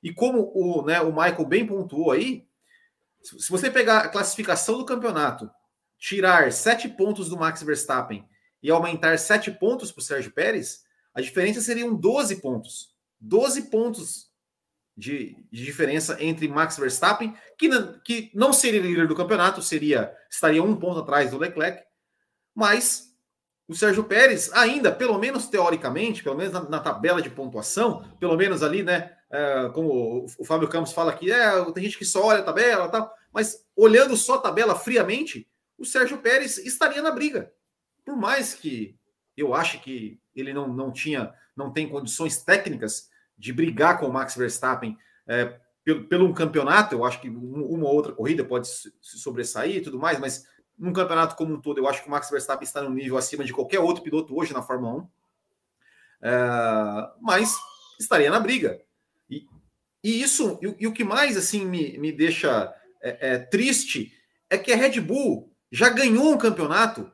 E 0.02 0.12
como 0.12 0.52
o, 0.54 0.82
né, 0.82 1.00
o 1.00 1.10
Michael 1.10 1.44
bem 1.44 1.66
pontuou 1.66 2.12
aí, 2.12 2.46
se 3.22 3.50
você 3.50 3.70
pegar 3.70 3.98
a 3.98 4.08
classificação 4.08 4.78
do 4.78 4.84
campeonato, 4.84 5.50
tirar 5.98 6.52
sete 6.52 6.88
pontos 6.88 7.28
do 7.28 7.36
Max 7.36 7.62
Verstappen 7.62 8.28
e 8.62 8.70
aumentar 8.70 9.18
sete 9.18 9.50
pontos 9.50 9.90
para 9.90 10.00
o 10.00 10.04
Sérgio 10.04 10.32
Pérez, 10.32 10.84
a 11.12 11.20
diferença 11.20 11.60
seriam 11.60 11.94
12 11.94 12.36
pontos. 12.36 12.94
12 13.20 13.62
pontos 13.62 14.27
de, 14.98 15.36
de, 15.48 15.64
diferença 15.64 16.16
entre 16.18 16.48
Max 16.48 16.76
Verstappen, 16.76 17.32
que, 17.56 17.68
que 18.04 18.32
não 18.34 18.52
seria 18.52 18.80
líder 18.80 19.06
do 19.06 19.14
campeonato, 19.14 19.62
seria 19.62 20.12
estaria 20.28 20.60
um 20.60 20.74
ponto 20.74 20.98
atrás 20.98 21.30
do 21.30 21.38
Leclerc, 21.38 21.84
mas 22.52 23.14
o 23.68 23.74
Sérgio 23.74 24.02
Pérez 24.02 24.50
ainda, 24.52 24.90
pelo 24.90 25.16
menos 25.16 25.46
teoricamente, 25.46 26.24
pelo 26.24 26.36
menos 26.36 26.52
na, 26.52 26.68
na 26.68 26.80
tabela 26.80 27.22
de 27.22 27.30
pontuação, 27.30 28.02
pelo 28.18 28.36
menos 28.36 28.60
ali, 28.60 28.82
né, 28.82 29.14
é, 29.30 29.70
como 29.72 29.88
o, 29.88 30.26
o, 30.38 30.44
Fábio 30.44 30.68
Campos 30.68 30.92
fala 30.92 31.12
aqui, 31.12 31.30
é, 31.30 31.64
tem 31.72 31.84
gente 31.84 31.98
que 31.98 32.04
só 32.04 32.24
olha 32.24 32.40
a 32.40 32.44
tabela 32.44 32.88
tal, 32.88 33.14
mas 33.32 33.64
olhando 33.76 34.16
só 34.16 34.34
a 34.34 34.40
tabela 34.40 34.74
friamente, 34.74 35.48
o 35.78 35.84
Sérgio 35.84 36.18
Pérez 36.18 36.58
estaria 36.58 37.00
na 37.00 37.12
briga. 37.12 37.52
Por 38.04 38.16
mais 38.16 38.52
que 38.52 38.98
eu 39.36 39.54
ache 39.54 39.78
que 39.78 40.18
ele 40.34 40.52
não, 40.52 40.66
não 40.66 40.90
tinha, 40.90 41.32
não 41.54 41.72
tem 41.72 41.88
condições 41.88 42.42
técnicas 42.42 43.08
de 43.38 43.52
brigar 43.52 43.98
com 43.98 44.06
o 44.06 44.12
Max 44.12 44.34
Verstappen 44.34 44.98
é, 45.26 45.58
pelo, 45.84 46.04
pelo 46.04 46.26
um 46.26 46.34
campeonato, 46.34 46.94
eu 46.94 47.04
acho 47.04 47.20
que 47.20 47.30
uma 47.30 47.86
ou 47.86 47.94
outra 47.94 48.12
corrida 48.12 48.44
pode 48.44 48.68
se 48.68 49.18
sobressair 49.18 49.76
e 49.76 49.80
tudo 49.80 49.98
mais, 49.98 50.18
mas 50.18 50.46
num 50.78 50.92
campeonato 50.92 51.34
como 51.34 51.54
um 51.54 51.60
todo, 51.60 51.78
eu 51.78 51.88
acho 51.88 52.02
que 52.02 52.08
o 52.08 52.10
Max 52.10 52.30
Verstappen 52.30 52.64
está 52.64 52.82
no 52.82 52.90
nível 52.90 53.16
acima 53.16 53.44
de 53.44 53.52
qualquer 53.52 53.80
outro 53.80 54.02
piloto 54.02 54.36
hoje 54.36 54.52
na 54.52 54.62
Fórmula 54.62 55.02
1. 55.02 55.08
É, 56.22 57.10
mas 57.20 57.56
estaria 57.98 58.30
na 58.30 58.40
briga. 58.40 58.80
E, 59.28 59.46
e 60.02 60.22
isso, 60.22 60.58
e, 60.62 60.84
e, 60.84 60.86
o 60.86 60.92
que 60.92 61.04
mais 61.04 61.36
assim 61.36 61.64
me, 61.64 61.98
me 61.98 62.12
deixa 62.12 62.72
é, 63.02 63.34
é, 63.34 63.38
triste 63.38 64.12
é 64.50 64.56
que 64.56 64.72
a 64.72 64.76
Red 64.76 65.00
Bull 65.00 65.52
já 65.70 65.88
ganhou 65.88 66.32
um 66.32 66.38
campeonato 66.38 67.10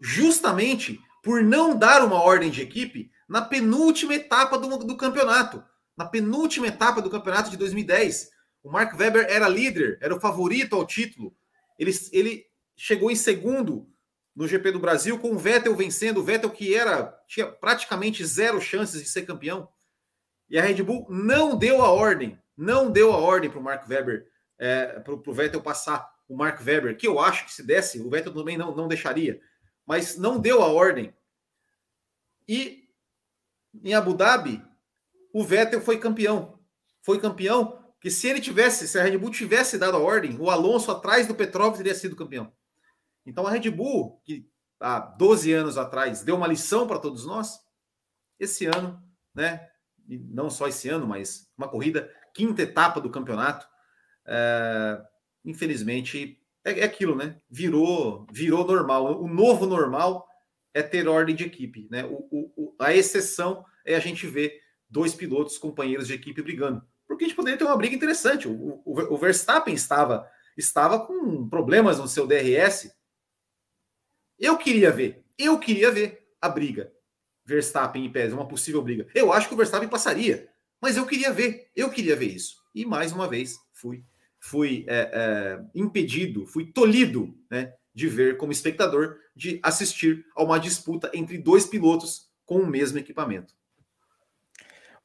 justamente 0.00 1.00
por 1.22 1.42
não 1.42 1.78
dar 1.78 2.04
uma 2.04 2.20
ordem 2.20 2.50
de 2.50 2.62
equipe 2.62 3.10
na 3.28 3.42
penúltima 3.42 4.14
etapa 4.14 4.58
do, 4.58 4.78
do 4.78 4.96
campeonato. 4.96 5.64
Na 5.96 6.04
penúltima 6.04 6.66
etapa 6.66 7.00
do 7.02 7.10
campeonato 7.10 7.50
de 7.50 7.56
2010. 7.56 8.30
O 8.62 8.70
Mark 8.70 8.98
Webber 8.98 9.26
era 9.28 9.48
líder, 9.48 9.98
era 10.00 10.14
o 10.14 10.20
favorito 10.20 10.76
ao 10.76 10.86
título. 10.86 11.34
Ele, 11.78 11.92
ele 12.12 12.46
chegou 12.76 13.10
em 13.10 13.16
segundo 13.16 13.88
no 14.34 14.48
GP 14.48 14.72
do 14.72 14.78
Brasil, 14.78 15.18
com 15.18 15.32
o 15.32 15.38
Vettel 15.38 15.74
vencendo. 15.74 16.18
O 16.18 16.22
Vettel 16.22 16.50
que 16.50 16.74
era 16.74 17.18
tinha 17.26 17.46
praticamente 17.46 18.24
zero 18.24 18.60
chances 18.60 19.02
de 19.02 19.08
ser 19.08 19.22
campeão. 19.22 19.68
E 20.48 20.58
a 20.58 20.62
Red 20.62 20.82
Bull 20.82 21.06
não 21.08 21.56
deu 21.56 21.82
a 21.82 21.90
ordem, 21.90 22.38
não 22.56 22.90
deu 22.90 23.12
a 23.12 23.16
ordem 23.16 23.50
para 23.50 23.58
o 23.58 23.62
Mark 23.62 23.88
Webber, 23.88 24.26
é, 24.58 25.00
para 25.00 25.14
o 25.14 25.32
Vettel 25.32 25.62
passar 25.62 26.12
o 26.28 26.36
Mark 26.36 26.60
Webber, 26.64 26.96
que 26.96 27.06
eu 27.06 27.18
acho 27.18 27.46
que 27.46 27.52
se 27.52 27.62
desse, 27.62 28.00
o 28.00 28.08
Vettel 28.08 28.32
também 28.32 28.56
não, 28.56 28.74
não 28.74 28.88
deixaria, 28.88 29.40
mas 29.86 30.16
não 30.16 30.38
deu 30.38 30.62
a 30.62 30.66
ordem. 30.66 31.14
E 32.48 32.81
em 33.82 33.94
Abu 33.94 34.14
Dhabi, 34.14 34.62
o 35.32 35.44
Vettel 35.44 35.80
foi 35.80 35.98
campeão. 35.98 36.58
Foi 37.02 37.20
campeão 37.20 37.82
que 38.00 38.10
se 38.10 38.28
ele 38.28 38.40
tivesse, 38.40 38.88
se 38.88 38.98
a 38.98 39.02
Red 39.02 39.16
Bull 39.16 39.30
tivesse 39.30 39.78
dado 39.78 39.96
a 39.96 40.00
ordem, 40.00 40.36
o 40.38 40.50
Alonso 40.50 40.90
atrás 40.90 41.26
do 41.26 41.34
Petrov 41.34 41.76
teria 41.76 41.94
sido 41.94 42.16
campeão. 42.16 42.52
Então 43.24 43.46
a 43.46 43.50
Red 43.50 43.70
Bull, 43.70 44.20
que 44.24 44.48
há 44.80 44.98
12 44.98 45.52
anos 45.52 45.78
atrás 45.78 46.22
deu 46.22 46.36
uma 46.36 46.48
lição 46.48 46.86
para 46.86 46.98
todos 46.98 47.24
nós, 47.24 47.60
esse 48.38 48.66
ano, 48.66 49.00
né? 49.34 49.68
E 50.08 50.18
não 50.18 50.50
só 50.50 50.66
esse 50.66 50.88
ano, 50.88 51.06
mas 51.06 51.48
uma 51.56 51.68
corrida, 51.68 52.12
quinta 52.34 52.62
etapa 52.62 53.00
do 53.00 53.10
campeonato, 53.10 53.66
é, 54.26 55.00
infelizmente 55.44 56.42
é, 56.64 56.80
é, 56.80 56.84
aquilo, 56.84 57.14
né? 57.14 57.40
Virou, 57.48 58.26
virou 58.32 58.66
normal. 58.66 59.22
O 59.22 59.28
novo 59.28 59.66
normal 59.66 60.26
é 60.74 60.82
ter 60.82 61.08
ordem 61.08 61.34
de 61.34 61.44
equipe, 61.44 61.86
né? 61.90 62.04
O, 62.04 62.50
o, 62.56 62.74
a 62.78 62.94
exceção 62.94 63.64
é 63.84 63.94
a 63.94 64.00
gente 64.00 64.26
ver 64.26 64.60
dois 64.88 65.14
pilotos, 65.14 65.58
companheiros 65.58 66.06
de 66.06 66.14
equipe 66.14 66.42
brigando. 66.42 66.82
Porque 67.06 67.24
a 67.24 67.28
gente 67.28 67.36
poderia 67.36 67.58
ter 67.58 67.64
uma 67.64 67.76
briga 67.76 67.94
interessante. 67.94 68.48
O, 68.48 68.82
o, 68.84 69.14
o 69.14 69.18
Verstappen 69.18 69.74
estava, 69.74 70.28
estava 70.56 71.04
com 71.06 71.48
problemas 71.48 71.98
no 71.98 72.08
seu 72.08 72.26
DRS. 72.26 72.90
Eu 74.38 74.56
queria 74.56 74.90
ver, 74.90 75.24
eu 75.38 75.58
queria 75.58 75.90
ver 75.90 76.26
a 76.40 76.48
briga. 76.48 76.92
Verstappen 77.44 78.04
e 78.04 78.08
Pérez, 78.08 78.32
uma 78.32 78.46
possível 78.46 78.82
briga. 78.82 79.06
Eu 79.14 79.32
acho 79.32 79.48
que 79.48 79.54
o 79.54 79.56
Verstappen 79.56 79.88
passaria, 79.88 80.48
mas 80.80 80.96
eu 80.96 81.06
queria 81.06 81.32
ver, 81.32 81.70
eu 81.74 81.90
queria 81.90 82.16
ver 82.16 82.26
isso. 82.26 82.56
E 82.74 82.86
mais 82.86 83.12
uma 83.12 83.28
vez 83.28 83.58
fui, 83.72 84.04
fui 84.38 84.84
é, 84.88 85.10
é, 85.12 85.64
impedido, 85.74 86.46
fui 86.46 86.66
tolhido, 86.72 87.36
né, 87.50 87.74
de 87.94 88.08
ver 88.08 88.36
como 88.36 88.52
espectador, 88.52 89.16
de 89.34 89.60
assistir 89.62 90.24
a 90.34 90.42
uma 90.42 90.58
disputa 90.58 91.10
entre 91.12 91.38
dois 91.38 91.66
pilotos 91.66 92.30
com 92.44 92.56
o 92.56 92.66
mesmo 92.66 92.98
equipamento. 92.98 93.54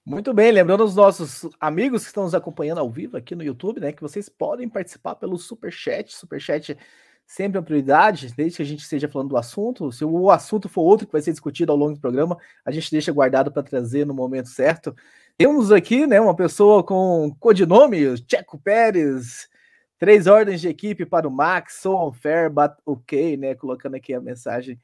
Muito 0.05 0.33
bem, 0.33 0.51
lembrando 0.51 0.85
os 0.85 0.95
nossos 0.95 1.49
amigos 1.59 2.03
que 2.03 2.07
estão 2.07 2.23
nos 2.23 2.33
acompanhando 2.33 2.79
ao 2.79 2.89
vivo 2.89 3.17
aqui 3.17 3.35
no 3.35 3.43
YouTube, 3.43 3.81
né, 3.81 3.91
que 3.91 4.01
vocês 4.01 4.29
podem 4.29 4.69
participar 4.69 5.15
pelo 5.15 5.37
super 5.37 5.71
chat, 5.71 6.15
super 6.15 6.39
chat 6.39 6.77
sempre 7.27 7.57
uma 7.57 7.63
prioridade, 7.63 8.33
desde 8.35 8.55
que 8.55 8.63
a 8.63 8.65
gente 8.65 8.81
esteja 8.83 9.09
falando 9.09 9.29
do 9.29 9.37
assunto. 9.37 9.91
Se 9.91 10.05
o 10.05 10.31
assunto 10.31 10.69
for 10.69 10.81
outro 10.81 11.05
que 11.05 11.11
vai 11.11 11.21
ser 11.21 11.31
discutido 11.31 11.73
ao 11.73 11.77
longo 11.77 11.93
do 11.93 11.99
programa, 11.99 12.37
a 12.63 12.71
gente 12.71 12.89
deixa 12.89 13.11
guardado 13.11 13.51
para 13.51 13.61
trazer 13.61 14.05
no 14.05 14.13
momento 14.13 14.47
certo. 14.47 14.95
Temos 15.37 15.71
aqui, 15.71 16.07
né, 16.07 16.21
uma 16.21 16.35
pessoa 16.35 16.81
com 16.83 17.35
codinome, 17.37 18.15
Checo 18.29 18.57
Pérez, 18.57 19.49
três 19.97 20.27
ordens 20.27 20.61
de 20.61 20.67
equipe 20.67 21.05
para 21.05 21.27
o 21.27 21.31
Max, 21.31 21.79
so 21.81 22.07
unfair, 22.07 22.49
but 22.49 22.71
ok, 22.85 23.37
né, 23.37 23.55
colocando 23.55 23.95
aqui 23.95 24.13
a 24.13 24.21
mensagem 24.21 24.79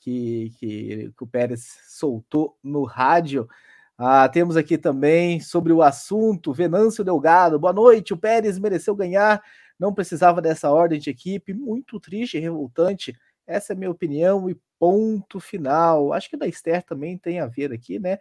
que, 0.00 0.52
que, 0.58 1.12
que 1.16 1.24
o 1.24 1.26
Pérez 1.26 1.78
soltou 1.88 2.56
no 2.62 2.84
rádio. 2.84 3.48
Ah, 3.96 4.28
temos 4.28 4.56
aqui 4.56 4.78
também 4.78 5.40
sobre 5.40 5.72
o 5.72 5.82
assunto, 5.82 6.54
Venâncio 6.54 7.04
Delgado. 7.04 7.58
Boa 7.58 7.72
noite. 7.72 8.14
O 8.14 8.16
Pérez 8.16 8.58
mereceu 8.58 8.96
ganhar, 8.96 9.42
não 9.78 9.92
precisava 9.92 10.40
dessa 10.40 10.70
ordem 10.70 10.98
de 10.98 11.10
equipe. 11.10 11.52
Muito 11.52 12.00
triste 12.00 12.38
e 12.38 12.40
revoltante. 12.40 13.14
Essa 13.46 13.72
é 13.72 13.76
a 13.76 13.78
minha 13.78 13.90
opinião 13.90 14.48
e 14.48 14.56
ponto 14.78 15.38
final. 15.38 16.14
Acho 16.14 16.30
que 16.30 16.36
da 16.36 16.46
Esther 16.46 16.82
também 16.82 17.18
tem 17.18 17.40
a 17.40 17.46
ver 17.46 17.72
aqui, 17.72 17.98
né? 17.98 18.18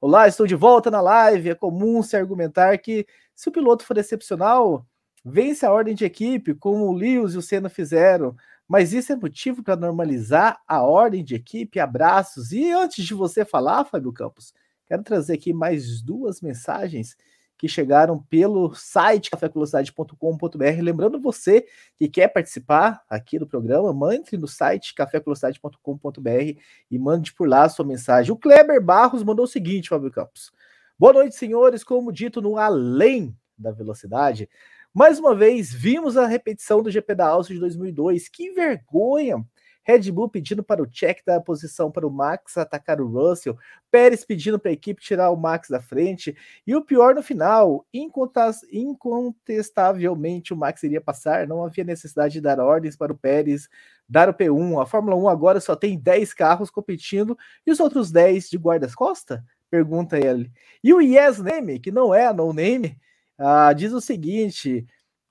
Olá, 0.00 0.28
estou 0.28 0.46
de 0.46 0.54
volta 0.54 0.92
na 0.92 1.00
live. 1.00 1.50
É 1.50 1.54
comum 1.56 2.04
se 2.04 2.16
argumentar 2.16 2.78
que 2.78 3.04
se 3.34 3.48
o 3.48 3.52
piloto 3.52 3.84
for 3.84 3.98
excepcional, 3.98 4.86
vence 5.28 5.66
a 5.66 5.72
ordem 5.72 5.94
de 5.94 6.04
equipe, 6.04 6.54
como 6.54 6.84
o 6.84 6.92
Lewis 6.92 7.34
e 7.34 7.38
o 7.38 7.42
Senna 7.42 7.68
fizeram. 7.68 8.36
Mas 8.68 8.92
isso 8.92 9.12
é 9.12 9.16
motivo 9.16 9.62
para 9.62 9.76
normalizar 9.76 10.60
a 10.66 10.82
ordem 10.82 11.24
de 11.24 11.34
equipe. 11.34 11.80
Abraços. 11.80 12.52
E 12.52 12.70
antes 12.70 13.04
de 13.04 13.12
você 13.12 13.44
falar, 13.44 13.84
Fábio 13.84 14.12
Campos, 14.12 14.54
quero 14.86 15.02
trazer 15.02 15.34
aqui 15.34 15.52
mais 15.52 16.00
duas 16.00 16.40
mensagens 16.40 17.16
que 17.58 17.68
chegaram 17.68 18.22
pelo 18.22 18.74
site 18.74 19.30
cafévelocidade.com.br. 19.30 20.82
Lembrando 20.82 21.20
você 21.20 21.66
que 21.96 22.08
quer 22.08 22.28
participar 22.28 23.02
aqui 23.08 23.38
do 23.38 23.46
programa, 23.46 23.92
mande 23.92 24.36
no 24.36 24.46
site 24.46 24.94
cafévelocidade.com.br 24.94 26.60
e 26.90 26.98
mande 26.98 27.32
por 27.32 27.48
lá 27.48 27.64
a 27.64 27.68
sua 27.68 27.84
mensagem. 27.84 28.32
O 28.32 28.36
Kleber 28.36 28.82
Barros 28.82 29.24
mandou 29.24 29.44
o 29.44 29.48
seguinte, 29.48 29.88
Fábio 29.88 30.10
Campos. 30.10 30.52
Boa 30.98 31.14
noite, 31.14 31.34
senhores. 31.34 31.82
Como 31.82 32.12
dito 32.12 32.40
no 32.40 32.58
Além 32.58 33.36
da 33.56 33.72
Velocidade, 33.72 34.48
mais 34.96 35.18
uma 35.18 35.34
vez, 35.34 35.74
vimos 35.74 36.16
a 36.16 36.26
repetição 36.26 36.82
do 36.82 36.90
GP 36.90 37.14
da 37.14 37.26
Áustria 37.26 37.56
de 37.56 37.60
2002. 37.60 38.30
Que 38.30 38.50
vergonha! 38.52 39.44
Red 39.84 40.10
Bull 40.10 40.30
pedindo 40.30 40.64
para 40.64 40.82
o 40.82 40.86
check 40.86 41.20
dar 41.24 41.36
a 41.36 41.40
posição 41.40 41.92
para 41.92 42.06
o 42.06 42.10
Max 42.10 42.56
atacar 42.56 42.98
o 42.98 43.06
Russell, 43.06 43.58
Pérez 43.90 44.24
pedindo 44.24 44.58
para 44.58 44.70
a 44.70 44.72
equipe 44.72 45.02
tirar 45.02 45.30
o 45.30 45.36
Max 45.36 45.68
da 45.68 45.82
frente, 45.82 46.34
e 46.66 46.74
o 46.74 46.80
pior 46.80 47.14
no 47.14 47.22
final, 47.22 47.86
incontestavelmente 47.92 50.54
o 50.54 50.56
Max 50.56 50.82
iria 50.82 51.02
passar, 51.02 51.46
não 51.46 51.62
havia 51.62 51.84
necessidade 51.84 52.32
de 52.32 52.40
dar 52.40 52.58
ordens 52.58 52.96
para 52.96 53.12
o 53.12 53.18
Pérez 53.18 53.68
dar 54.08 54.30
o 54.30 54.34
P1. 54.34 54.82
A 54.82 54.86
Fórmula 54.86 55.14
1 55.14 55.28
agora 55.28 55.60
só 55.60 55.76
tem 55.76 55.98
10 55.98 56.32
carros 56.32 56.70
competindo 56.70 57.36
e 57.66 57.70
os 57.70 57.80
outros 57.80 58.10
10 58.10 58.48
de 58.48 58.56
guardas-costa? 58.56 59.44
Pergunta 59.70 60.18
ele. 60.18 60.50
E 60.82 60.94
o 60.94 61.02
Yes 61.02 61.38
Name, 61.38 61.78
que 61.78 61.92
não 61.92 62.14
é 62.14 62.26
a 62.26 62.32
no 62.32 62.50
name, 62.50 62.98
ah, 63.38 63.72
diz 63.72 63.92
o 63.92 64.00
seguinte: 64.00 64.86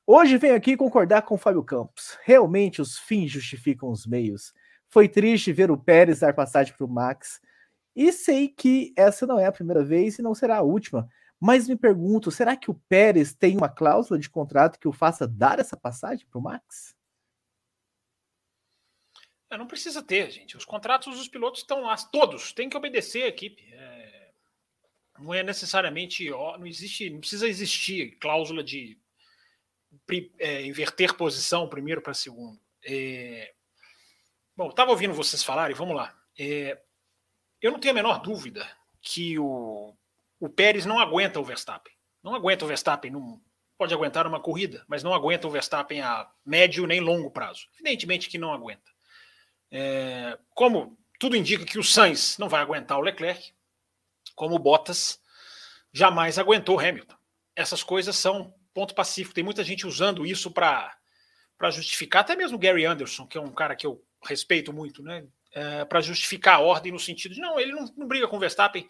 hoje 0.06 0.38
venho 0.38 0.56
aqui 0.56 0.78
concordar 0.78 1.24
com 1.24 1.36
o 1.36 1.38
Fábio 1.38 1.64
Campos. 1.64 2.18
Realmente 2.24 2.82
os 2.82 2.98
fins 2.98 3.32
justificam 3.32 3.90
os 3.90 4.06
meios. 4.06 4.54
Foi 4.90 5.10
triste 5.10 5.52
ver 5.52 5.72
o 5.72 5.78
Pérez 5.78 6.20
dar 6.20 6.34
passagem 6.34 6.74
para 6.76 6.86
o 6.86 6.90
Max. 6.90 7.42
E 7.96 8.12
sei 8.12 8.50
que 8.50 8.94
essa 8.96 9.26
não 9.26 9.40
é 9.40 9.46
a 9.46 9.52
primeira 9.52 9.84
vez 9.84 10.20
e 10.20 10.22
não 10.22 10.36
será 10.36 10.58
a 10.58 10.62
última. 10.62 11.08
Mas 11.40 11.68
me 11.68 11.76
pergunto, 11.76 12.32
será 12.32 12.56
que 12.56 12.70
o 12.70 12.80
Pérez 12.88 13.34
tem 13.34 13.58
uma 13.58 13.70
cláusula 13.70 14.20
de 14.20 14.30
contrato 14.30 14.80
que 14.80 14.88
o 14.88 14.94
faça 14.94 15.28
dar 15.28 15.60
essa 15.60 15.78
passagem 15.78 16.26
para 16.28 16.40
o 16.40 16.42
Max? 16.42 16.96
Não 19.52 19.68
precisa 19.68 20.04
ter, 20.04 20.30
gente. 20.32 20.58
Os 20.58 20.66
contratos 20.66 21.16
dos 21.16 21.30
pilotos 21.30 21.62
estão 21.62 21.82
lá, 21.82 21.96
todos, 21.96 22.52
tem 22.52 22.70
que 22.70 22.76
obedecer 22.76 23.24
a 23.24 23.28
equipe. 23.28 23.64
É 23.72 24.15
não 25.20 25.34
é 25.34 25.44
necessariamente, 25.44 26.30
não 26.30 26.66
existe, 26.66 27.10
não 27.10 27.20
precisa 27.20 27.48
existir 27.48 28.18
cláusula 28.18 28.64
de 28.64 28.98
é, 30.40 30.66
inverter 30.66 31.14
posição 31.16 31.70
primeiro 31.70 32.02
para 32.02 32.14
segundo. 32.14 32.60
É, 32.84 33.54
bom, 34.56 34.70
estava 34.70 34.92
ouvindo 34.92 35.14
vocês 35.14 35.44
falarem, 35.44 35.76
vamos 35.76 35.96
lá. 35.96 36.16
É, 36.38 36.80
eu 37.62 37.72
não 37.72 37.80
tenho 37.80 37.94
a 37.94 37.96
menor 37.96 38.22
dúvida 38.22 38.70
que 39.02 39.40
o, 39.40 39.96
o 40.40 40.50
Pérez 40.50 40.86
não 40.86 41.00
aguenta 41.00 41.40
o 41.40 41.44
Verstappen. 41.44 41.94
Não 42.22 42.36
aguenta 42.36 42.66
o 42.66 42.68
Verstappen, 42.68 43.12
não 43.12 43.42
pode 43.78 43.94
aguentar 43.94 44.28
uma 44.28 44.40
corrida, 44.40 44.84
mas 44.88 45.04
não 45.04 45.14
aguenta 45.14 45.48
o 45.48 45.52
Verstappen 45.52 46.02
a 46.02 46.30
médio 46.46 46.88
nem 46.88 47.00
longo 47.00 47.32
prazo. 47.32 47.68
Evidentemente 47.76 48.30
que 48.30 48.38
não 48.38 48.54
aguenta. 48.54 48.92
É, 49.72 50.38
como 50.54 50.98
tudo 51.20 51.36
indica 51.36 51.66
que 51.66 51.80
o 51.80 51.84
Sainz 51.84 52.38
não 52.38 52.50
vai 52.50 52.62
aguentar 52.62 52.98
o 52.98 53.02
Leclerc, 53.02 53.54
como 54.36 54.56
o 54.56 54.60
Bottas 54.60 55.20
jamais 55.92 56.38
aguentou 56.38 56.80
Hamilton. 56.80 57.16
Essas 57.56 57.82
coisas 57.82 58.16
são 58.16 58.54
ponto 58.74 58.94
pacífico. 58.94 59.34
Tem 59.34 59.44
muita 59.44 59.64
gente 59.64 59.88
usando 59.88 60.26
isso 60.26 60.52
para 60.52 60.92
justificar, 61.72 62.22
até 62.22 62.36
mesmo 62.36 62.60
Gary 62.60 62.86
Anderson, 62.86 63.26
que 63.26 63.38
é 63.38 63.42
um 63.42 63.52
cara 63.52 63.76
que 63.76 63.88
eu 63.88 64.04
respeito 64.22 64.74
muito, 64.74 65.02
né? 65.02 65.26
É, 65.54 65.86
para 65.86 66.02
justificar 66.02 66.56
a 66.56 66.60
ordem 66.60 66.92
no 66.92 67.00
sentido 67.00 67.34
de 67.34 67.40
não, 67.40 67.58
ele 67.58 67.72
não, 67.72 67.86
não, 67.96 68.08
briga 68.08 68.28
com 68.28 68.36
o 68.36 68.40
Verstappen, 68.40 68.86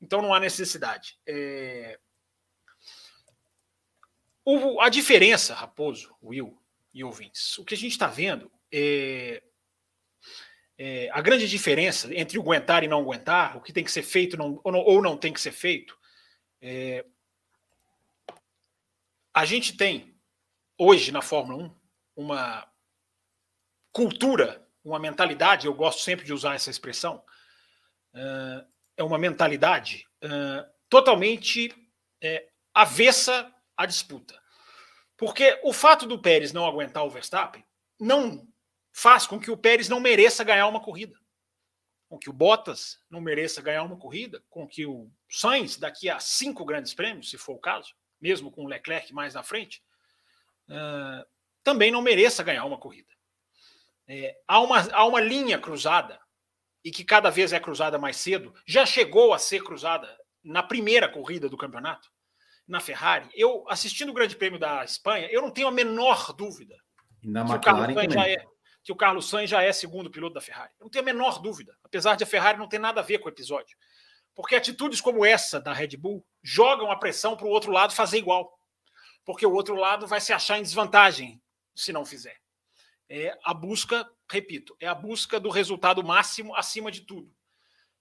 então 0.00 0.22
não 0.22 0.32
há 0.32 0.38
necessidade. 0.38 1.18
É... 1.26 1.98
O, 4.44 4.80
a 4.80 4.88
diferença, 4.88 5.52
Raposo, 5.52 6.14
Will 6.22 6.56
e 6.94 7.02
ouvintes, 7.02 7.58
o 7.58 7.64
que 7.64 7.74
a 7.74 7.76
gente 7.76 7.90
está 7.90 8.06
vendo 8.06 8.48
é, 8.72 9.42
é, 10.78 11.08
a 11.12 11.20
grande 11.20 11.48
diferença 11.48 12.12
entre 12.14 12.38
aguentar 12.38 12.84
e 12.84 12.88
não 12.88 13.00
aguentar, 13.00 13.56
o 13.56 13.60
que 13.60 13.72
tem 13.72 13.84
que 13.84 13.90
ser 13.90 14.02
feito 14.02 14.36
não, 14.36 14.60
ou, 14.62 14.72
não, 14.72 14.80
ou 14.80 15.02
não 15.02 15.16
tem 15.16 15.32
que 15.32 15.40
ser 15.40 15.52
feito, 15.52 15.96
é, 16.60 17.04
a 19.34 19.44
gente 19.44 19.76
tem 19.76 20.18
hoje 20.78 21.12
na 21.12 21.22
Fórmula 21.22 21.64
1 21.64 21.76
uma 22.16 22.66
cultura, 23.92 24.66
uma 24.84 24.98
mentalidade, 24.98 25.66
eu 25.66 25.74
gosto 25.74 26.02
sempre 26.02 26.24
de 26.24 26.32
usar 26.32 26.54
essa 26.54 26.70
expressão, 26.70 27.22
uh, 28.14 28.66
é 28.96 29.02
uma 29.02 29.18
mentalidade 29.18 30.06
uh, 30.24 30.70
totalmente 30.88 31.68
uh, 31.68 32.50
avessa 32.74 33.52
à 33.76 33.86
disputa. 33.86 34.38
Porque 35.16 35.58
o 35.64 35.72
fato 35.72 36.06
do 36.06 36.18
Pérez 36.18 36.52
não 36.52 36.66
aguentar 36.66 37.04
o 37.04 37.10
Verstappen 37.10 37.64
não 37.98 38.46
faz 38.96 39.26
com 39.26 39.38
que 39.38 39.50
o 39.50 39.58
Pérez 39.58 39.90
não 39.90 40.00
mereça 40.00 40.42
ganhar 40.42 40.66
uma 40.66 40.80
corrida. 40.80 41.20
Com 42.08 42.18
que 42.18 42.30
o 42.30 42.32
Bottas 42.32 42.98
não 43.10 43.20
mereça 43.20 43.60
ganhar 43.60 43.82
uma 43.82 43.98
corrida, 43.98 44.42
com 44.48 44.66
que 44.66 44.86
o 44.86 45.10
Sainz, 45.28 45.76
daqui 45.76 46.08
a 46.08 46.18
cinco 46.18 46.64
grandes 46.64 46.94
prêmios, 46.94 47.28
se 47.28 47.36
for 47.36 47.52
o 47.52 47.60
caso, 47.60 47.94
mesmo 48.18 48.50
com 48.50 48.64
o 48.64 48.66
Leclerc 48.66 49.12
mais 49.12 49.34
na 49.34 49.42
frente, 49.42 49.82
uh, 50.70 51.26
também 51.62 51.90
não 51.90 52.00
mereça 52.00 52.42
ganhar 52.42 52.64
uma 52.64 52.78
corrida. 52.78 53.12
É, 54.08 54.34
há, 54.48 54.60
uma, 54.60 54.80
há 54.90 55.04
uma 55.04 55.20
linha 55.20 55.58
cruzada, 55.58 56.18
e 56.82 56.90
que 56.90 57.04
cada 57.04 57.28
vez 57.28 57.52
é 57.52 57.60
cruzada 57.60 57.98
mais 57.98 58.16
cedo, 58.16 58.54
já 58.66 58.86
chegou 58.86 59.34
a 59.34 59.38
ser 59.38 59.62
cruzada 59.62 60.08
na 60.42 60.62
primeira 60.62 61.06
corrida 61.06 61.50
do 61.50 61.58
campeonato, 61.58 62.08
na 62.66 62.80
Ferrari. 62.80 63.28
Eu, 63.34 63.66
assistindo 63.68 64.08
o 64.08 64.14
Grande 64.14 64.36
Prêmio 64.36 64.58
da 64.58 64.82
Espanha, 64.84 65.28
eu 65.30 65.42
não 65.42 65.50
tenho 65.50 65.68
a 65.68 65.72
menor 65.72 66.32
dúvida 66.32 66.76
e 67.22 67.28
na 67.28 67.44
que, 67.44 67.52
McLaren 67.52 67.92
o 67.92 67.94
Carlos 67.94 68.14
já 68.14 68.28
é, 68.28 68.44
que 68.86 68.92
o 68.92 68.96
Carlos 68.96 69.28
Sainz 69.28 69.50
já 69.50 69.64
é 69.64 69.72
segundo 69.72 70.08
piloto 70.08 70.34
da 70.34 70.40
Ferrari. 70.40 70.70
Eu 70.78 70.84
não 70.84 70.90
tenho 70.90 71.02
a 71.02 71.06
menor 71.06 71.40
dúvida, 71.40 71.76
apesar 71.82 72.14
de 72.14 72.22
a 72.22 72.26
Ferrari 72.26 72.56
não 72.56 72.68
ter 72.68 72.78
nada 72.78 73.00
a 73.00 73.02
ver 73.02 73.18
com 73.18 73.26
o 73.26 73.28
episódio. 73.28 73.76
Porque 74.32 74.54
atitudes 74.54 75.00
como 75.00 75.26
essa 75.26 75.60
da 75.60 75.72
Red 75.72 75.96
Bull 75.96 76.24
jogam 76.40 76.88
a 76.88 76.96
pressão 76.96 77.36
para 77.36 77.48
o 77.48 77.50
outro 77.50 77.72
lado 77.72 77.92
fazer 77.92 78.18
igual. 78.18 78.56
Porque 79.24 79.44
o 79.44 79.52
outro 79.52 79.74
lado 79.74 80.06
vai 80.06 80.20
se 80.20 80.32
achar 80.32 80.56
em 80.56 80.62
desvantagem 80.62 81.42
se 81.74 81.92
não 81.92 82.06
fizer. 82.06 82.40
É 83.08 83.36
a 83.42 83.52
busca, 83.52 84.08
repito, 84.30 84.76
é 84.78 84.86
a 84.86 84.94
busca 84.94 85.40
do 85.40 85.50
resultado 85.50 86.04
máximo 86.04 86.54
acima 86.54 86.88
de 86.88 87.00
tudo. 87.00 87.34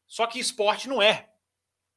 Só 0.05 0.27
que 0.27 0.37
esporte 0.37 0.87
não 0.87 1.01
é 1.01 1.31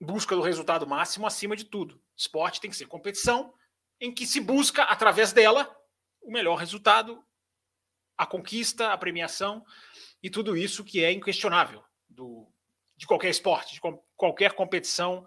busca 0.01 0.35
do 0.35 0.41
resultado 0.41 0.87
máximo 0.87 1.27
acima 1.27 1.55
de 1.55 1.65
tudo. 1.65 2.03
Esporte 2.17 2.59
tem 2.59 2.71
que 2.71 2.77
ser 2.77 2.87
competição 2.87 3.53
em 4.01 4.15
que 4.15 4.27
se 4.27 4.41
busca, 4.41 4.85
através 4.85 5.31
dela, 5.31 5.77
o 6.23 6.33
melhor 6.33 6.57
resultado, 6.57 7.23
a 8.19 8.27
conquista, 8.27 8.93
a 8.93 8.99
premiação 8.99 9.65
e 10.21 10.29
tudo 10.29 10.57
isso 10.57 10.85
que 10.85 11.05
é 11.05 11.13
inquestionável 11.13 11.83
do, 12.09 12.47
de 12.97 13.07
qualquer 13.07 13.31
esporte, 13.31 13.75
de 13.75 13.81
qualquer 14.17 14.53
competição 14.53 15.25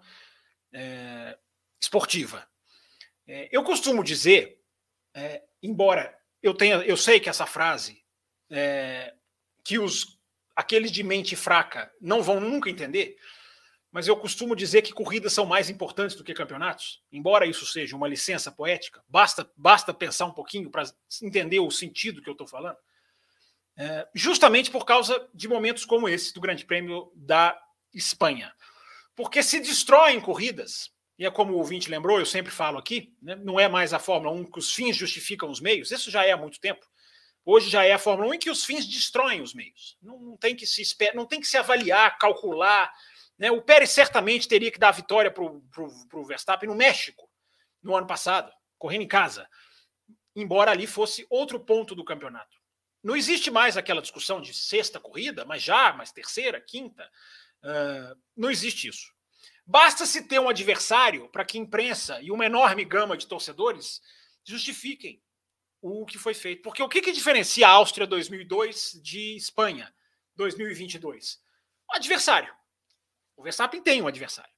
é, 0.72 1.38
esportiva. 1.80 2.46
É, 3.26 3.48
eu 3.50 3.64
costumo 3.64 4.04
dizer, 4.04 4.60
é, 5.14 5.42
embora 5.62 6.16
eu 6.42 6.52
tenha, 6.52 6.76
eu 6.76 6.96
sei 6.96 7.18
que 7.18 7.30
essa 7.30 7.46
frase 7.46 8.04
é, 8.50 9.14
que 9.64 9.78
os 9.78 10.20
aqueles 10.54 10.92
de 10.92 11.02
mente 11.02 11.34
fraca 11.34 11.90
não 11.98 12.22
vão 12.22 12.38
nunca 12.38 12.68
entender, 12.68 13.16
mas 13.92 14.08
eu 14.08 14.16
costumo 14.16 14.56
dizer 14.56 14.80
que 14.80 14.92
corridas 14.92 15.34
são 15.34 15.44
mais 15.44 15.68
importantes 15.68 16.16
do 16.16 16.24
que 16.24 16.32
campeonatos, 16.32 17.02
embora 17.12 17.44
isso 17.44 17.66
seja 17.66 17.94
uma 17.94 18.08
licença 18.08 18.50
poética. 18.50 19.04
Basta 19.06 19.48
basta 19.54 19.92
pensar 19.92 20.24
um 20.24 20.32
pouquinho 20.32 20.70
para 20.70 20.90
entender 21.22 21.60
o 21.60 21.70
sentido 21.70 22.22
que 22.22 22.28
eu 22.28 22.32
estou 22.32 22.46
falando. 22.46 22.78
É, 23.76 24.08
justamente 24.14 24.70
por 24.70 24.86
causa 24.86 25.28
de 25.34 25.46
momentos 25.46 25.84
como 25.84 26.08
esse 26.08 26.32
do 26.32 26.40
Grande 26.40 26.64
Prêmio 26.64 27.12
da 27.14 27.58
Espanha. 27.92 28.52
Porque 29.14 29.42
se 29.42 29.60
destroem 29.60 30.20
corridas, 30.20 30.90
e 31.18 31.26
é 31.26 31.30
como 31.30 31.52
o 31.52 31.58
ouvinte 31.58 31.90
lembrou, 31.90 32.18
eu 32.18 32.26
sempre 32.26 32.50
falo 32.50 32.78
aqui, 32.78 33.14
né, 33.20 33.34
não 33.36 33.60
é 33.60 33.68
mais 33.68 33.92
a 33.92 33.98
Fórmula 33.98 34.34
1 34.34 34.50
que 34.50 34.58
os 34.58 34.74
fins 34.74 34.96
justificam 34.96 35.50
os 35.50 35.60
meios, 35.60 35.90
isso 35.90 36.10
já 36.10 36.24
é 36.24 36.32
há 36.32 36.36
muito 36.36 36.58
tempo. 36.58 36.86
Hoje 37.44 37.68
já 37.68 37.84
é 37.84 37.92
a 37.92 37.98
Fórmula 37.98 38.30
1 38.30 38.34
em 38.34 38.38
que 38.38 38.50
os 38.50 38.64
fins 38.64 38.86
destroem 38.86 39.42
os 39.42 39.52
meios. 39.52 39.98
Não, 40.00 40.18
não 40.18 40.36
tem 40.36 40.56
que 40.56 40.64
se 40.64 40.82
não 41.14 41.26
tem 41.26 41.40
que 41.40 41.46
se 41.46 41.58
avaliar, 41.58 42.16
calcular. 42.16 42.90
Né? 43.38 43.50
O 43.50 43.62
Pérez 43.62 43.90
certamente 43.90 44.48
teria 44.48 44.70
que 44.70 44.78
dar 44.78 44.88
a 44.88 44.92
vitória 44.92 45.30
para 45.30 45.42
o 45.42 46.24
Verstappen 46.24 46.68
no 46.68 46.74
México 46.74 47.28
no 47.82 47.96
ano 47.96 48.06
passado, 48.06 48.52
correndo 48.78 49.02
em 49.02 49.08
casa, 49.08 49.48
embora 50.36 50.70
ali 50.70 50.86
fosse 50.86 51.26
outro 51.28 51.58
ponto 51.58 51.94
do 51.94 52.04
campeonato. 52.04 52.56
Não 53.02 53.16
existe 53.16 53.50
mais 53.50 53.76
aquela 53.76 54.00
discussão 54.00 54.40
de 54.40 54.54
sexta 54.54 55.00
corrida, 55.00 55.44
mas 55.44 55.62
já, 55.62 55.92
mas 55.92 56.12
terceira, 56.12 56.60
quinta. 56.60 57.10
Uh, 57.62 58.20
não 58.36 58.50
existe 58.50 58.86
isso. 58.86 59.12
Basta 59.66 60.06
se 60.06 60.22
ter 60.24 60.38
um 60.38 60.48
adversário 60.48 61.28
para 61.28 61.44
que 61.44 61.58
imprensa 61.58 62.20
e 62.20 62.30
uma 62.30 62.46
enorme 62.46 62.84
gama 62.84 63.16
de 63.16 63.26
torcedores 63.26 64.00
justifiquem 64.44 65.20
o 65.80 66.06
que 66.06 66.18
foi 66.18 66.34
feito. 66.34 66.62
Porque 66.62 66.82
o 66.82 66.88
que, 66.88 67.02
que 67.02 67.12
diferencia 67.12 67.66
a 67.66 67.70
Áustria 67.70 68.06
2002 68.06 69.00
de 69.02 69.36
Espanha 69.36 69.92
2022? 70.36 71.40
O 71.90 71.96
adversário. 71.96 72.54
O 73.42 73.44
Verstappen 73.44 73.82
tem 73.82 74.00
um 74.00 74.06
adversário. 74.06 74.54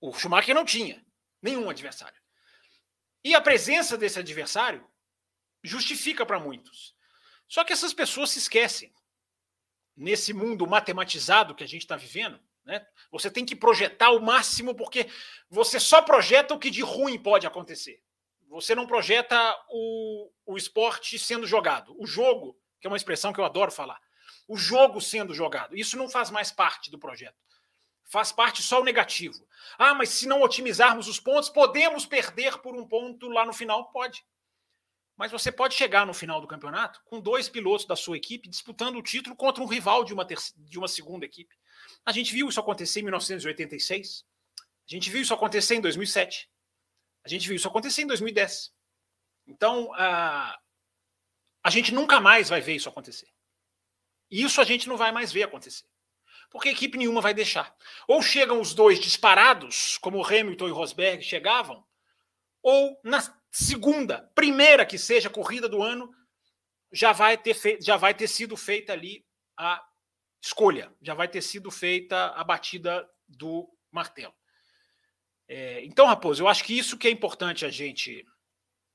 O 0.00 0.10
Schumacher 0.14 0.54
não 0.54 0.64
tinha 0.64 1.04
nenhum 1.42 1.68
adversário. 1.68 2.18
E 3.22 3.34
a 3.34 3.42
presença 3.42 3.98
desse 3.98 4.18
adversário 4.18 4.90
justifica 5.62 6.24
para 6.24 6.40
muitos. 6.40 6.96
Só 7.46 7.62
que 7.62 7.74
essas 7.74 7.92
pessoas 7.92 8.30
se 8.30 8.38
esquecem. 8.38 8.90
Nesse 9.94 10.32
mundo 10.32 10.66
matematizado 10.66 11.54
que 11.54 11.62
a 11.62 11.66
gente 11.66 11.82
está 11.82 11.94
vivendo, 11.94 12.40
né? 12.64 12.86
Você 13.12 13.30
tem 13.30 13.44
que 13.44 13.54
projetar 13.54 14.12
o 14.12 14.22
máximo, 14.22 14.74
porque 14.74 15.06
você 15.50 15.78
só 15.78 16.00
projeta 16.00 16.54
o 16.54 16.58
que 16.58 16.70
de 16.70 16.80
ruim 16.80 17.22
pode 17.22 17.46
acontecer. 17.46 18.02
Você 18.48 18.74
não 18.74 18.86
projeta 18.86 19.36
o, 19.68 20.32
o 20.46 20.56
esporte 20.56 21.18
sendo 21.18 21.46
jogado. 21.46 21.94
O 22.00 22.06
jogo, 22.06 22.58
que 22.80 22.86
é 22.86 22.90
uma 22.90 22.96
expressão 22.96 23.30
que 23.30 23.40
eu 23.40 23.44
adoro 23.44 23.70
falar. 23.70 24.00
O 24.48 24.56
jogo 24.56 25.02
sendo 25.02 25.34
jogado. 25.34 25.76
Isso 25.76 25.98
não 25.98 26.08
faz 26.08 26.30
mais 26.30 26.50
parte 26.50 26.90
do 26.90 26.98
projeto. 26.98 27.44
Faz 28.04 28.30
parte 28.30 28.62
só 28.62 28.80
o 28.80 28.84
negativo. 28.84 29.46
Ah, 29.78 29.94
mas 29.94 30.10
se 30.10 30.26
não 30.26 30.42
otimizarmos 30.42 31.08
os 31.08 31.18
pontos, 31.18 31.48
podemos 31.48 32.04
perder 32.06 32.58
por 32.58 32.74
um 32.76 32.86
ponto 32.86 33.28
lá 33.28 33.44
no 33.44 33.52
final? 33.52 33.90
Pode. 33.90 34.24
Mas 35.16 35.30
você 35.30 35.50
pode 35.52 35.74
chegar 35.74 36.06
no 36.06 36.12
final 36.12 36.40
do 36.40 36.46
campeonato 36.46 37.00
com 37.04 37.20
dois 37.20 37.48
pilotos 37.48 37.86
da 37.86 37.94
sua 37.94 38.16
equipe 38.16 38.48
disputando 38.48 38.96
o 38.96 39.02
título 39.02 39.36
contra 39.36 39.62
um 39.62 39.66
rival 39.66 40.04
de 40.04 40.12
uma, 40.12 40.24
de 40.24 40.78
uma 40.78 40.88
segunda 40.88 41.24
equipe. 41.24 41.54
A 42.04 42.12
gente 42.12 42.32
viu 42.32 42.48
isso 42.48 42.60
acontecer 42.60 43.00
em 43.00 43.04
1986. 43.04 44.24
A 44.86 44.90
gente 44.90 45.10
viu 45.10 45.22
isso 45.22 45.32
acontecer 45.32 45.76
em 45.76 45.80
2007. 45.80 46.50
A 47.24 47.28
gente 47.28 47.46
viu 47.46 47.56
isso 47.56 47.68
acontecer 47.68 48.02
em 48.02 48.06
2010. 48.06 48.72
Então, 49.46 49.92
a, 49.94 50.58
a 51.62 51.70
gente 51.70 51.94
nunca 51.94 52.20
mais 52.20 52.48
vai 52.48 52.60
ver 52.60 52.74
isso 52.74 52.88
acontecer. 52.88 53.28
Isso 54.30 54.60
a 54.60 54.64
gente 54.64 54.88
não 54.88 54.96
vai 54.96 55.12
mais 55.12 55.32
ver 55.32 55.44
acontecer. 55.44 55.86
Porque 56.54 56.68
equipe 56.68 56.96
nenhuma 56.96 57.20
vai 57.20 57.34
deixar. 57.34 57.74
Ou 58.06 58.22
chegam 58.22 58.60
os 58.60 58.74
dois 58.74 59.00
disparados, 59.00 59.98
como 59.98 60.24
Hamilton 60.24 60.68
e 60.68 60.70
Rosberg 60.70 61.20
chegavam, 61.20 61.84
ou 62.62 62.96
na 63.02 63.20
segunda, 63.50 64.30
primeira 64.36 64.86
que 64.86 64.96
seja 64.96 65.28
corrida 65.28 65.68
do 65.68 65.82
ano, 65.82 66.14
já 66.92 67.10
vai 67.10 67.36
ter 67.36 67.56
já 67.82 67.96
vai 67.96 68.14
ter 68.14 68.28
sido 68.28 68.56
feita 68.56 68.92
ali 68.92 69.26
a 69.58 69.84
escolha, 70.40 70.94
já 71.02 71.12
vai 71.12 71.26
ter 71.26 71.42
sido 71.42 71.72
feita 71.72 72.26
a 72.26 72.44
batida 72.44 73.04
do 73.26 73.68
martelo. 73.90 74.32
É, 75.48 75.84
então, 75.84 76.06
Raposo, 76.06 76.40
eu 76.40 76.46
acho 76.46 76.62
que 76.62 76.78
isso 76.78 76.96
que 76.96 77.08
é 77.08 77.10
importante 77.10 77.66
a 77.66 77.68
gente 77.68 78.24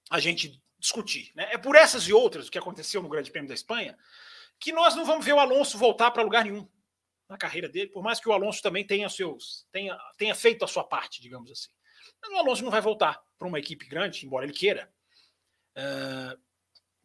a 0.10 0.18
gente 0.22 0.64
discutir. 0.80 1.34
Né? 1.36 1.50
É 1.52 1.58
por 1.58 1.76
essas 1.76 2.04
e 2.04 2.14
outras 2.14 2.48
o 2.48 2.52
que 2.52 2.58
aconteceu 2.58 3.04
no 3.04 3.10
Grande 3.10 3.30
Prêmio 3.30 3.50
da 3.50 3.54
Espanha 3.54 3.98
que 4.58 4.72
nós 4.72 4.96
não 4.96 5.04
vamos 5.04 5.26
ver 5.26 5.34
o 5.34 5.40
Alonso 5.40 5.78
voltar 5.78 6.12
para 6.12 6.24
lugar 6.24 6.46
nenhum 6.46 6.66
na 7.30 7.38
carreira 7.38 7.70
dele, 7.70 7.92
por 7.92 8.04
mais 8.04 8.20
que 8.20 8.28
o 8.28 8.34
Alonso 8.34 8.62
também 8.62 8.86
tenha 8.86 9.08
seus 9.08 9.68
tenha, 9.72 9.96
tenha 10.18 10.34
feito 10.34 10.66
a 10.66 10.68
sua 10.68 10.84
parte, 10.84 11.22
digamos 11.22 11.52
assim. 11.52 11.70
Mas 12.22 12.32
o 12.32 12.38
Alonso 12.38 12.64
não 12.64 12.72
vai 12.72 12.82
voltar 12.82 13.22
para 13.38 13.48
uma 13.48 13.60
equipe 13.60 13.86
grande, 13.86 14.26
embora 14.26 14.46
ele 14.46 14.54
queira, 14.54 14.92
uh, 15.78 16.42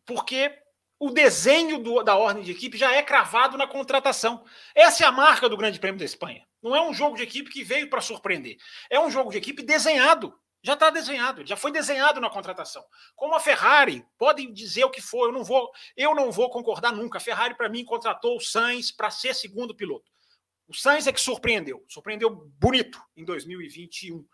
porque 0.07 0.59
o 0.99 1.11
desenho 1.11 1.79
do, 1.79 2.03
da 2.03 2.17
ordem 2.17 2.43
de 2.43 2.53
equipe 2.53 2.79
já 2.79 2.93
é 2.95 3.03
cravado 3.03 3.59
na 3.59 3.67
contratação. 3.67 4.45
Essa 4.75 5.05
é 5.05 5.07
a 5.07 5.13
marca 5.13 5.49
do 5.49 5.57
Grande 5.57 5.79
Prêmio 5.79 5.99
da 5.99 6.05
Espanha. 6.05 6.47
Não 6.63 6.75
é 6.75 6.81
um 6.81 6.95
jogo 6.95 7.17
de 7.17 7.23
equipe 7.23 7.51
que 7.51 7.63
veio 7.63 7.91
para 7.91 8.01
surpreender. 8.01 8.57
É 8.89 8.99
um 8.99 9.11
jogo 9.11 9.31
de 9.31 9.37
equipe 9.37 9.63
desenhado. 9.63 10.35
Já 10.63 10.73
está 10.73 10.89
desenhado, 10.89 11.45
já 11.45 11.59
foi 11.59 11.71
desenhado 11.71 12.23
na 12.23 12.31
contratação. 12.31 12.83
Como 13.15 13.35
a 13.35 13.41
Ferrari, 13.41 14.03
podem 14.17 14.51
dizer 14.51 14.83
o 14.85 14.91
que 14.91 15.03
for, 15.03 15.27
eu 15.27 15.33
não 15.33 15.45
vou, 15.45 15.71
eu 15.95 16.15
não 16.15 16.33
vou 16.33 16.49
concordar 16.49 16.91
nunca. 16.91 17.19
A 17.19 17.21
Ferrari, 17.21 17.55
para 17.55 17.69
mim, 17.69 17.85
contratou 17.85 18.39
o 18.39 18.41
Sainz 18.41 18.91
para 18.91 19.11
ser 19.11 19.35
segundo 19.35 19.75
piloto. 19.75 20.11
O 20.67 20.75
Sainz 20.75 21.07
é 21.07 21.13
que 21.13 21.21
surpreendeu, 21.21 21.85
surpreendeu 21.89 22.31
bonito 22.31 23.03
em 23.17 23.25
2021. 23.25 24.27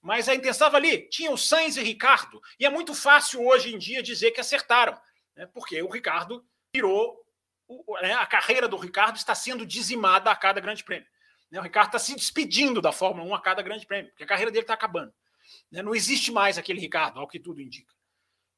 Mas 0.00 0.28
a 0.28 0.34
intenção 0.34 0.68
estava 0.68 0.76
ali, 0.76 1.08
tinha 1.08 1.30
o 1.30 1.38
Sainz 1.38 1.76
e 1.76 1.82
Ricardo, 1.82 2.40
e 2.58 2.64
é 2.64 2.70
muito 2.70 2.94
fácil 2.94 3.44
hoje 3.44 3.74
em 3.74 3.78
dia 3.78 4.02
dizer 4.02 4.30
que 4.30 4.40
acertaram, 4.40 4.98
né? 5.34 5.46
porque 5.46 5.80
o 5.82 5.88
Ricardo 5.88 6.44
virou, 6.74 7.16
né? 8.00 8.14
a 8.14 8.26
carreira 8.26 8.68
do 8.68 8.76
Ricardo 8.76 9.16
está 9.16 9.34
sendo 9.34 9.66
dizimada 9.66 10.30
a 10.30 10.36
cada 10.36 10.60
grande 10.60 10.84
prêmio. 10.84 11.08
Né? 11.50 11.58
O 11.58 11.62
Ricardo 11.62 11.88
está 11.88 11.98
se 11.98 12.14
despedindo 12.14 12.80
da 12.80 12.92
Fórmula 12.92 13.28
1 13.28 13.34
a 13.34 13.40
cada 13.40 13.62
grande 13.62 13.86
prêmio, 13.86 14.10
porque 14.10 14.24
a 14.24 14.28
carreira 14.28 14.50
dele 14.50 14.64
está 14.64 14.74
acabando. 14.74 15.12
Né? 15.70 15.82
Não 15.82 15.94
existe 15.94 16.30
mais 16.30 16.58
aquele 16.58 16.80
Ricardo, 16.80 17.18
ao 17.18 17.28
que 17.28 17.40
tudo 17.40 17.60
indica. 17.60 17.92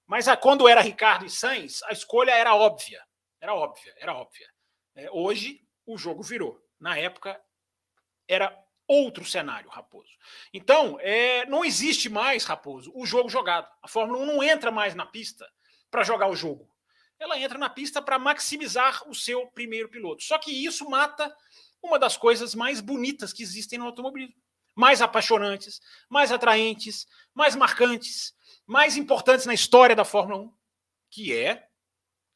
Mas 0.06 0.28
a, 0.28 0.36
quando 0.36 0.68
era 0.68 0.80
Ricardo 0.80 1.24
e 1.24 1.30
Sainz, 1.30 1.82
a 1.84 1.92
escolha 1.92 2.32
era 2.32 2.54
óbvia. 2.54 3.00
Era 3.40 3.54
óbvia, 3.54 3.94
era 3.96 4.14
óbvia. 4.14 4.48
É, 4.94 5.10
hoje, 5.10 5.64
o 5.86 5.96
jogo 5.96 6.22
virou. 6.22 6.60
Na 6.80 6.96
época, 6.96 7.40
era 8.26 8.56
outro 8.88 9.24
cenário, 9.24 9.70
Raposo. 9.70 10.10
Então, 10.52 10.98
é, 11.00 11.46
não 11.46 11.64
existe 11.64 12.08
mais, 12.08 12.44
Raposo, 12.44 12.90
o 12.94 13.06
jogo 13.06 13.28
jogado. 13.28 13.68
A 13.82 13.86
Fórmula 13.86 14.18
1 14.20 14.26
não 14.26 14.42
entra 14.42 14.72
mais 14.72 14.96
na 14.96 15.06
pista 15.06 15.48
para 15.90 16.02
jogar 16.02 16.28
o 16.28 16.34
jogo. 16.34 16.68
Ela 17.18 17.38
entra 17.38 17.58
na 17.58 17.70
pista 17.70 18.02
para 18.02 18.18
maximizar 18.18 19.08
o 19.08 19.14
seu 19.14 19.46
primeiro 19.48 19.88
piloto. 19.88 20.24
Só 20.24 20.38
que 20.38 20.50
isso 20.50 20.88
mata 20.88 21.32
uma 21.82 21.98
das 21.98 22.16
coisas 22.16 22.54
mais 22.54 22.80
bonitas 22.80 23.32
que 23.32 23.42
existem 23.42 23.78
no 23.78 23.86
automobilismo. 23.86 24.34
Mais 24.74 25.02
apaixonantes, 25.02 25.80
mais 26.08 26.32
atraentes, 26.32 27.06
mais 27.34 27.54
marcantes, 27.54 28.34
mais 28.66 28.96
importantes 28.96 29.46
na 29.46 29.54
história 29.54 29.94
da 29.94 30.04
Fórmula 30.04 30.40
1, 30.40 30.54
que 31.10 31.36
é 31.36 31.68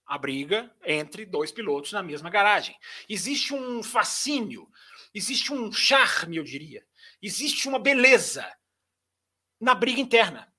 a 0.06 0.18
briga 0.18 0.70
entre 0.84 1.24
dois 1.24 1.50
pilotos 1.50 1.92
na 1.92 2.02
mesma 2.02 2.30
garagem. 2.30 2.76
Existe 3.08 3.54
um 3.54 3.82
fascínio, 3.82 4.68
existe 5.14 5.52
um 5.52 5.72
charme, 5.72 6.36
eu 6.36 6.44
diria, 6.44 6.84
existe 7.22 7.68
uma 7.68 7.78
beleza 7.78 8.46
na 9.60 9.74
briga 9.74 10.00
interna, 10.00 10.52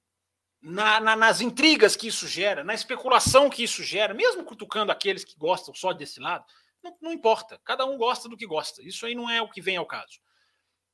na, 0.61 0.99
na, 0.99 1.15
nas 1.15 1.41
intrigas 1.41 1.95
que 1.95 2.07
isso 2.07 2.27
gera, 2.27 2.63
na 2.63 2.73
especulação 2.73 3.49
que 3.49 3.63
isso 3.63 3.83
gera, 3.83 4.13
mesmo 4.13 4.43
cutucando 4.43 4.91
aqueles 4.91 5.23
que 5.23 5.37
gostam 5.37 5.73
só 5.75 5.93
desse 5.93 6.19
lado. 6.19 6.43
Não, 6.83 6.97
não, 7.01 7.13
importa. 7.13 7.59
Cada 7.63 7.85
um 7.85 7.97
gosta 7.97 8.27
do 8.27 8.37
que 8.37 8.47
gosta. 8.47 8.81
Isso 8.81 9.05
aí 9.05 9.13
não 9.13 9.29
é 9.29 9.41
o 9.41 9.49
que 9.49 9.61
vem 9.61 9.77
ao 9.77 9.85
caso. 9.85 10.19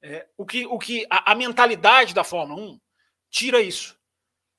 É, 0.02 0.28
o 0.38 0.46
que, 0.46 0.66
o 0.66 0.78
que 0.80 1.06
a, 1.10 1.32
a, 1.32 1.36
mentalidade 1.36 2.14
da 2.14 2.24
Fórmula 2.24 2.62
1 2.62 2.82
tira 3.30 3.62
isso. 3.62 3.98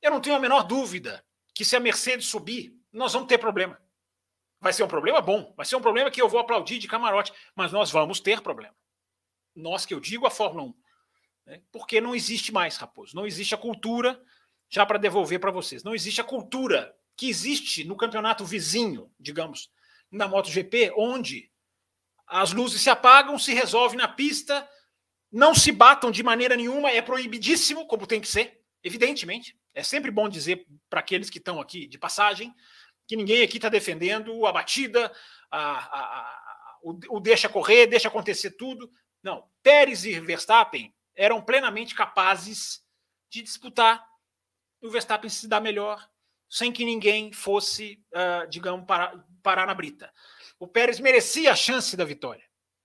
Eu 0.00 0.10
não 0.10 0.20
tenho 0.20 0.36
a 0.36 0.40
menor 0.40 0.62
dúvida 0.62 1.24
que 1.54 1.64
se 1.64 1.76
a 1.76 1.80
Mercedes 1.80 2.26
subir, 2.26 2.72
nós 2.92 3.12
vamos 3.12 3.28
ter 3.28 3.38
problema. 3.38 3.80
Vai 4.60 4.72
ser 4.72 4.84
um 4.84 4.88
problema 4.88 5.20
bom, 5.20 5.52
vai 5.56 5.66
ser 5.66 5.76
um 5.76 5.80
problema 5.80 6.10
que 6.10 6.22
eu 6.22 6.28
vou 6.28 6.38
aplaudir 6.38 6.78
de 6.78 6.86
camarote, 6.86 7.32
mas 7.54 7.72
nós 7.72 7.90
vamos 7.90 8.20
ter 8.20 8.40
problema. 8.40 8.74
Nós 9.54 9.84
que 9.84 9.92
eu 9.92 10.00
digo 10.00 10.26
a 10.26 10.30
Fórmula 10.30 10.68
1. 10.68 10.74
Né? 11.46 11.62
Porque 11.72 12.00
não 12.00 12.14
existe 12.14 12.52
mais, 12.52 12.76
Raposo. 12.76 13.16
Não 13.16 13.26
existe 13.26 13.54
a 13.54 13.58
cultura, 13.58 14.22
já 14.68 14.86
para 14.86 14.98
devolver 14.98 15.40
para 15.40 15.50
vocês, 15.50 15.82
não 15.82 15.94
existe 15.94 16.20
a 16.20 16.24
cultura 16.24 16.94
que 17.16 17.28
existe 17.28 17.84
no 17.84 17.96
campeonato 17.96 18.44
vizinho, 18.44 19.12
digamos, 19.18 19.70
na 20.10 20.28
MotoGP, 20.28 20.92
onde 20.96 21.50
as 22.26 22.52
luzes 22.52 22.80
se 22.80 22.88
apagam, 22.88 23.38
se 23.38 23.52
resolve 23.52 23.96
na 23.96 24.08
pista, 24.08 24.66
não 25.30 25.54
se 25.54 25.72
batam 25.72 26.10
de 26.10 26.22
maneira 26.22 26.56
nenhuma, 26.56 26.90
é 26.90 27.02
proibidíssimo, 27.02 27.86
como 27.86 28.06
tem 28.06 28.20
que 28.20 28.28
ser, 28.28 28.62
evidentemente. 28.82 29.56
É 29.74 29.82
sempre 29.82 30.10
bom 30.10 30.28
dizer 30.28 30.66
para 30.88 31.00
aqueles 31.00 31.30
que 31.30 31.38
estão 31.38 31.60
aqui 31.60 31.86
de 31.86 31.98
passagem 31.98 32.54
que 33.06 33.16
ninguém 33.16 33.42
aqui 33.42 33.56
está 33.58 33.68
defendendo 33.68 34.46
a 34.46 34.52
batida, 34.52 35.12
a, 35.50 35.60
a, 35.60 36.20
a, 36.20 36.78
o, 36.82 37.16
o 37.16 37.20
deixa 37.20 37.48
correr, 37.48 37.86
deixa 37.86 38.08
acontecer 38.08 38.52
tudo. 38.52 38.90
Não, 39.22 39.48
Pérez 39.62 40.04
e 40.04 40.18
Verstappen 40.20 40.94
eram 41.14 41.40
plenamente 41.40 41.94
capazes 41.94 42.82
de 43.30 43.42
disputar. 43.42 44.04
O 44.80 44.90
Verstappen 44.90 45.30
se 45.30 45.46
dá 45.46 45.60
melhor, 45.60 46.04
sem 46.48 46.72
que 46.72 46.84
ninguém 46.84 47.32
fosse, 47.32 48.02
uh, 48.12 48.48
digamos, 48.48 48.84
parar, 48.86 49.24
parar 49.42 49.66
na 49.66 49.74
brita. 49.74 50.12
O 50.58 50.66
Pérez 50.66 50.98
merecia 51.00 51.52
a 51.52 51.56
chance 51.56 51.96
da 51.96 52.04
vitória. 52.04 52.44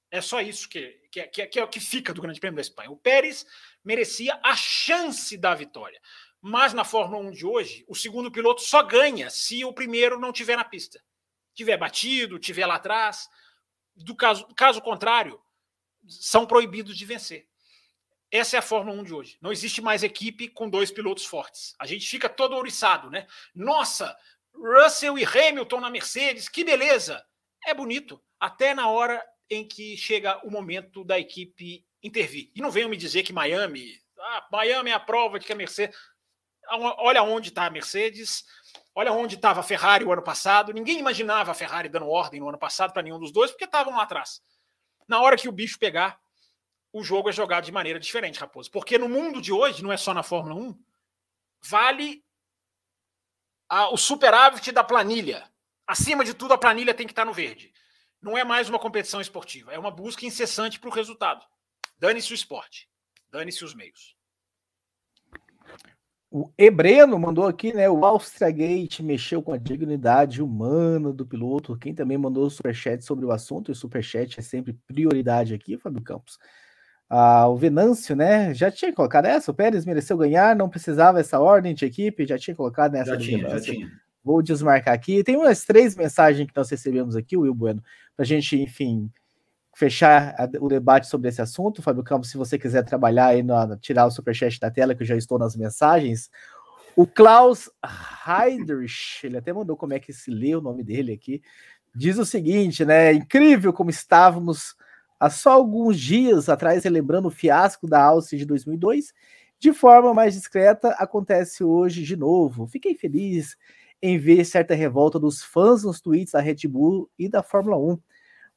É 0.10 0.22
só 0.22 0.40
isso 0.42 0.70
que, 0.70 0.88
que, 1.12 1.24
que, 1.28 1.48
que 1.48 1.60
é 1.60 1.64
o 1.64 1.68
que 1.68 1.80
fica 1.80 2.14
do 2.14 2.22
Grande 2.22 2.40
Prêmio 2.40 2.56
da 2.56 2.62
Espanha. 2.62 2.90
O 2.90 2.98
Pérez 2.98 3.46
merecia 3.84 4.40
a 4.44 4.56
chance 4.56 5.36
da 5.38 5.54
vitória. 5.54 6.00
Mas 6.48 6.74
na 6.74 6.86
Fórmula 6.86 7.22
1 7.28 7.32
de 7.32 7.46
hoje, 7.46 7.84
o 7.90 7.94
segundo 7.94 8.32
piloto 8.32 8.62
só 8.62 8.82
ganha 8.82 9.30
se 9.30 9.66
o 9.66 9.74
primeiro 9.74 10.18
não 10.18 10.32
tiver 10.32 10.56
na 10.56 10.64
pista. 10.64 11.04
Tiver 11.54 11.76
batido, 11.76 12.40
tiver 12.40 12.66
lá 12.66 12.76
atrás. 12.76 13.30
Do 13.94 14.16
caso, 14.16 14.48
caso 14.56 14.82
contrário, 14.82 15.42
são 16.08 16.46
proibidos 16.46 16.98
de 16.98 17.06
vencer. 17.06 17.50
Essa 18.32 18.56
é 18.56 18.60
a 18.60 18.62
Fórmula 18.62 18.98
1 19.02 19.04
de 19.04 19.14
hoje. 19.14 19.38
Não 19.42 19.52
existe 19.52 19.82
mais 19.82 20.04
equipe 20.04 20.48
com 20.48 20.70
dois 20.70 20.90
pilotos 20.90 21.26
fortes. 21.26 21.76
A 21.78 21.86
gente 21.86 22.08
fica 22.08 22.30
todo 22.30 22.56
ouriçado, 22.56 23.10
né? 23.10 23.28
Nossa, 23.54 24.18
Russell 24.56 25.18
e 25.18 25.26
Hamilton 25.26 25.82
na 25.82 25.90
Mercedes, 25.90 26.48
que 26.48 26.64
beleza! 26.64 27.26
É 27.66 27.74
bonito, 27.74 28.24
até 28.40 28.74
na 28.74 28.88
hora 28.88 29.22
em 29.50 29.68
que 29.68 29.98
chega 29.98 30.40
o 30.48 30.50
momento 30.50 31.04
da 31.04 31.20
equipe 31.20 31.86
intervir. 32.02 32.52
E 32.56 32.62
não 32.62 32.72
venham 32.72 32.90
me 32.90 32.96
dizer 32.96 33.24
que 33.24 33.34
Miami, 33.34 34.00
ah, 34.18 34.48
Miami 34.50 34.92
é 34.92 34.94
a 34.94 35.00
prova 35.00 35.40
de 35.40 35.46
que 35.46 35.52
a 35.52 35.56
Mercedes. 35.56 35.94
Olha 36.72 37.24
onde 37.24 37.50
está 37.50 37.66
a 37.66 37.70
Mercedes, 37.70 38.46
olha 38.94 39.12
onde 39.12 39.36
estava 39.36 39.60
a 39.60 39.64
Ferrari 39.64 40.04
o 40.04 40.12
ano 40.12 40.22
passado. 40.22 40.74
Ninguém 40.74 41.00
imaginava 41.00 41.52
a 41.52 41.56
Ferrari 41.56 41.90
dando 41.90 42.10
ordem 42.10 42.40
no 42.40 42.50
ano 42.50 42.58
passado 42.58 42.94
para 42.94 43.04
nenhum 43.04 43.20
dos 43.20 43.32
dois, 43.32 43.52
porque 43.52 43.66
estavam 43.66 43.96
lá 43.96 44.04
atrás. 44.04 44.42
Na 45.08 45.22
hora 45.22 45.38
que 45.38 45.48
o 45.48 45.52
bicho 45.52 45.80
pegar, 45.80 46.20
o 46.92 47.04
jogo 47.04 47.30
é 47.30 47.32
jogado 47.32 47.66
de 47.66 47.72
maneira 47.72 48.00
diferente, 48.00 48.40
Raposo. 48.40 48.72
Porque 48.72 48.98
no 48.98 49.08
mundo 49.08 49.42
de 49.42 49.52
hoje, 49.52 49.84
não 49.84 49.92
é 49.92 49.98
só 49.98 50.14
na 50.14 50.24
Fórmula 50.24 50.56
1, 50.56 50.84
vale 51.62 52.24
a, 53.70 53.90
o 53.90 53.98
superávit 53.98 54.72
da 54.72 54.84
planilha. 54.84 55.50
Acima 55.86 56.24
de 56.24 56.34
tudo, 56.34 56.54
a 56.54 56.58
planilha 56.58 56.94
tem 56.94 57.08
que 57.08 57.14
estar 57.14 57.26
no 57.26 57.34
verde. 57.34 57.74
Não 58.22 58.38
é 58.38 58.44
mais 58.44 58.68
uma 58.68 58.80
competição 58.80 59.22
esportiva, 59.22 59.72
é 59.72 59.80
uma 59.80 59.92
busca 59.92 60.26
incessante 60.26 60.80
para 60.80 60.90
o 60.90 60.94
resultado. 60.94 61.46
Dane-se 61.98 62.32
o 62.32 62.36
esporte, 62.36 62.90
dane-se 63.30 63.64
os 63.64 63.74
meios. 63.74 64.16
O 66.38 66.52
Ebreno 66.56 67.18
mandou 67.18 67.48
aqui, 67.48 67.74
né? 67.74 67.90
O 67.90 68.06
Austria 68.06 68.52
Gate 68.52 69.00
mexeu 69.00 69.42
com 69.42 69.54
a 69.54 69.58
dignidade 69.58 70.40
humana 70.40 71.12
do 71.12 71.26
piloto. 71.26 71.76
Quem 71.76 71.96
também 71.96 72.16
mandou 72.16 72.48
superchat 72.48 73.04
sobre 73.04 73.26
o 73.26 73.32
assunto, 73.32 73.72
e 73.72 73.74
o 73.74 73.76
superchat 73.76 74.40
é 74.40 74.44
sempre 74.44 74.78
prioridade 74.86 75.56
aqui, 75.56 75.80
Fábio 75.80 76.04
Campos. 76.04 76.38
Ah, 77.10 77.48
o 77.48 77.56
Venâncio, 77.56 78.16
né? 78.16 78.54
Já 78.54 78.70
tinha 78.70 78.94
colocado 78.94 79.26
essa. 79.26 79.50
O 79.50 79.54
Pérez 79.54 79.84
mereceu 79.84 80.16
ganhar, 80.16 80.56
não 80.56 80.70
precisava 80.70 81.20
essa 81.20 81.40
ordem 81.40 81.74
de 81.74 81.86
equipe, 81.86 82.28
já 82.28 82.38
tinha 82.38 82.56
colocado 82.56 82.92
nessa. 82.92 83.14
Já 83.14 83.18
tinha, 83.18 83.50
já 83.50 83.60
tinha. 83.60 83.92
Vou 84.24 84.44
desmarcar 84.44 84.94
aqui. 84.94 85.24
Tem 85.24 85.36
umas 85.36 85.66
três 85.66 85.96
mensagens 85.96 86.48
que 86.48 86.56
nós 86.56 86.70
recebemos 86.70 87.16
aqui, 87.16 87.36
Will 87.36 87.56
Bueno, 87.56 87.82
para 88.16 88.24
a 88.24 88.28
gente, 88.28 88.62
enfim, 88.62 89.10
fechar 89.78 90.34
a, 90.40 90.50
o 90.60 90.68
debate 90.68 91.06
sobre 91.06 91.30
esse 91.30 91.40
assunto. 91.40 91.84
Fábio 91.84 92.04
Campos, 92.04 92.32
se 92.32 92.38
você 92.38 92.58
quiser 92.58 92.84
trabalhar 92.84 93.28
aí, 93.28 93.44
no, 93.44 93.78
tirar 93.78 94.08
o 94.08 94.12
superchat 94.12 94.60
da 94.60 94.72
tela, 94.72 94.96
que 94.96 95.04
eu 95.04 95.08
já 95.08 95.16
estou 95.16 95.38
nas 95.38 95.56
mensagens. 95.56 96.32
O 96.96 97.06
Klaus 97.06 97.70
Heidrich, 98.28 99.24
ele 99.24 99.38
até 99.38 99.54
mandou 99.54 99.78
como 99.78 99.94
é 99.94 100.00
que 100.00 100.12
se 100.12 100.32
lê 100.32 100.56
o 100.56 100.62
nome 100.62 100.84
dele 100.84 101.14
aqui, 101.14 101.44
diz 101.96 102.18
o 102.18 102.26
seguinte, 102.26 102.84
né? 102.84 103.14
Incrível 103.14 103.72
como 103.72 103.92
estávamos 103.92 104.76
há 105.20 105.30
só 105.30 105.52
alguns 105.52 106.00
dias 106.00 106.50
atrás, 106.50 106.84
relembrando 106.84 107.28
o 107.28 107.32
fiasco 107.32 107.88
da 107.88 108.02
Alce 108.02 108.36
de 108.36 108.46
2002, 108.46 109.14
de 109.60 109.74
forma 109.74 110.12
mais 110.12 110.34
discreta, 110.34 110.90
acontece 110.94 111.64
hoje 111.64 112.02
de 112.02 112.16
novo. 112.16 112.66
Fiquei 112.66 112.96
feliz 112.96 113.56
em 114.02 114.18
ver 114.18 114.44
certa 114.44 114.74
revolta 114.74 115.20
dos 115.20 115.44
fãs 115.44 115.84
nos 115.84 116.02
tweets 116.02 116.32
da 116.32 116.42
Red 116.42 116.68
Bull 116.68 117.08
e 117.18 117.30
da 117.30 117.44
Fórmula 117.44 117.78
1. 117.78 118.00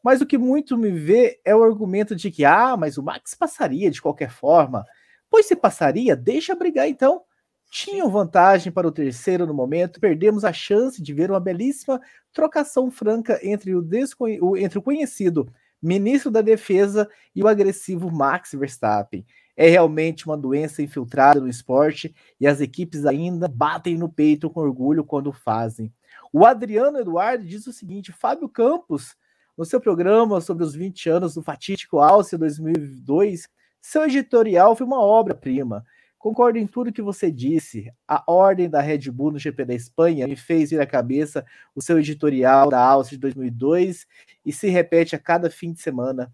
Mas 0.03 0.21
o 0.21 0.27
que 0.27 0.39
muito 0.39 0.77
me 0.77 0.91
vê 0.91 1.41
é 1.45 1.55
o 1.55 1.63
argumento 1.63 2.17
de 2.17 2.31
que, 2.31 2.45
ah, 2.45 2.77
mas 2.77 2.97
o 2.97 3.03
Max 3.03 3.35
passaria 3.35 3.91
de 3.91 4.01
qualquer 4.01 4.31
forma. 4.31 4.85
Pois 5.29 5.47
se 5.47 5.55
passaria, 5.55 6.17
deixa 6.17 6.55
brigar 6.55 6.89
então. 6.89 7.23
Tinham 7.71 8.11
vantagem 8.11 8.73
para 8.73 8.89
o 8.89 8.93
terceiro 8.93 9.47
no 9.47 9.55
momento, 9.55 10.01
perdemos 10.01 10.45
a 10.45 10.53
chance 10.53 11.01
de 11.01 11.15
ver 11.15 11.31
uma 11.31 11.39
belíssima 11.39 12.01
trocação 12.33 12.91
franca 12.91 13.39
entre 13.43 13.75
o, 13.75 14.57
entre 14.57 14.79
o 14.79 14.83
conhecido 14.83 15.47
ministro 15.83 16.31
da 16.31 16.43
Defesa 16.43 17.09
e 17.35 17.43
o 17.43 17.49
agressivo 17.49 18.11
Max 18.11 18.53
Verstappen. 18.53 19.25
É 19.57 19.69
realmente 19.69 20.27
uma 20.27 20.37
doença 20.37 20.83
infiltrada 20.83 21.41
no 21.41 21.49
esporte 21.49 22.15
e 22.39 22.47
as 22.47 22.61
equipes 22.61 23.07
ainda 23.07 23.49
batem 23.49 23.97
no 23.97 24.09
peito 24.09 24.51
com 24.51 24.61
orgulho 24.61 25.05
quando 25.05 25.33
fazem. 25.33 25.93
O 26.33 26.45
Adriano 26.45 26.99
Eduardo 26.99 27.45
diz 27.45 27.67
o 27.67 27.73
seguinte: 27.73 28.13
Fábio 28.13 28.49
Campos, 28.49 29.17
no 29.61 29.67
seu 29.67 29.79
programa 29.79 30.41
sobre 30.41 30.65
os 30.65 30.75
20 30.75 31.11
anos 31.11 31.35
do 31.35 31.43
fatídico 31.43 31.99
Alce 31.99 32.35
2002, 32.39 33.47
seu 33.79 34.05
editorial 34.05 34.75
foi 34.75 34.87
uma 34.87 35.03
obra-prima. 35.03 35.85
Concordo 36.19 36.59
em 36.59 36.67
tudo 36.67 36.91
que 36.91 37.03
você 37.03 37.31
disse. 37.31 37.93
A 38.09 38.25
ordem 38.27 38.71
da 38.71 38.81
Red 38.81 39.11
Bull 39.11 39.33
no 39.33 39.39
GP 39.39 39.67
da 39.67 39.75
Espanha 39.75 40.27
me 40.27 40.35
fez 40.35 40.71
vir 40.71 40.81
à 40.81 40.87
cabeça 40.87 41.45
o 41.75 41.83
seu 41.83 41.99
editorial 41.99 42.71
da 42.71 42.81
Alce 42.81 43.11
de 43.11 43.19
2002 43.19 44.07
e 44.47 44.51
se 44.51 44.71
repete 44.71 45.15
a 45.15 45.19
cada 45.19 45.51
fim 45.51 45.75
de 45.75 45.83
semana. 45.83 46.33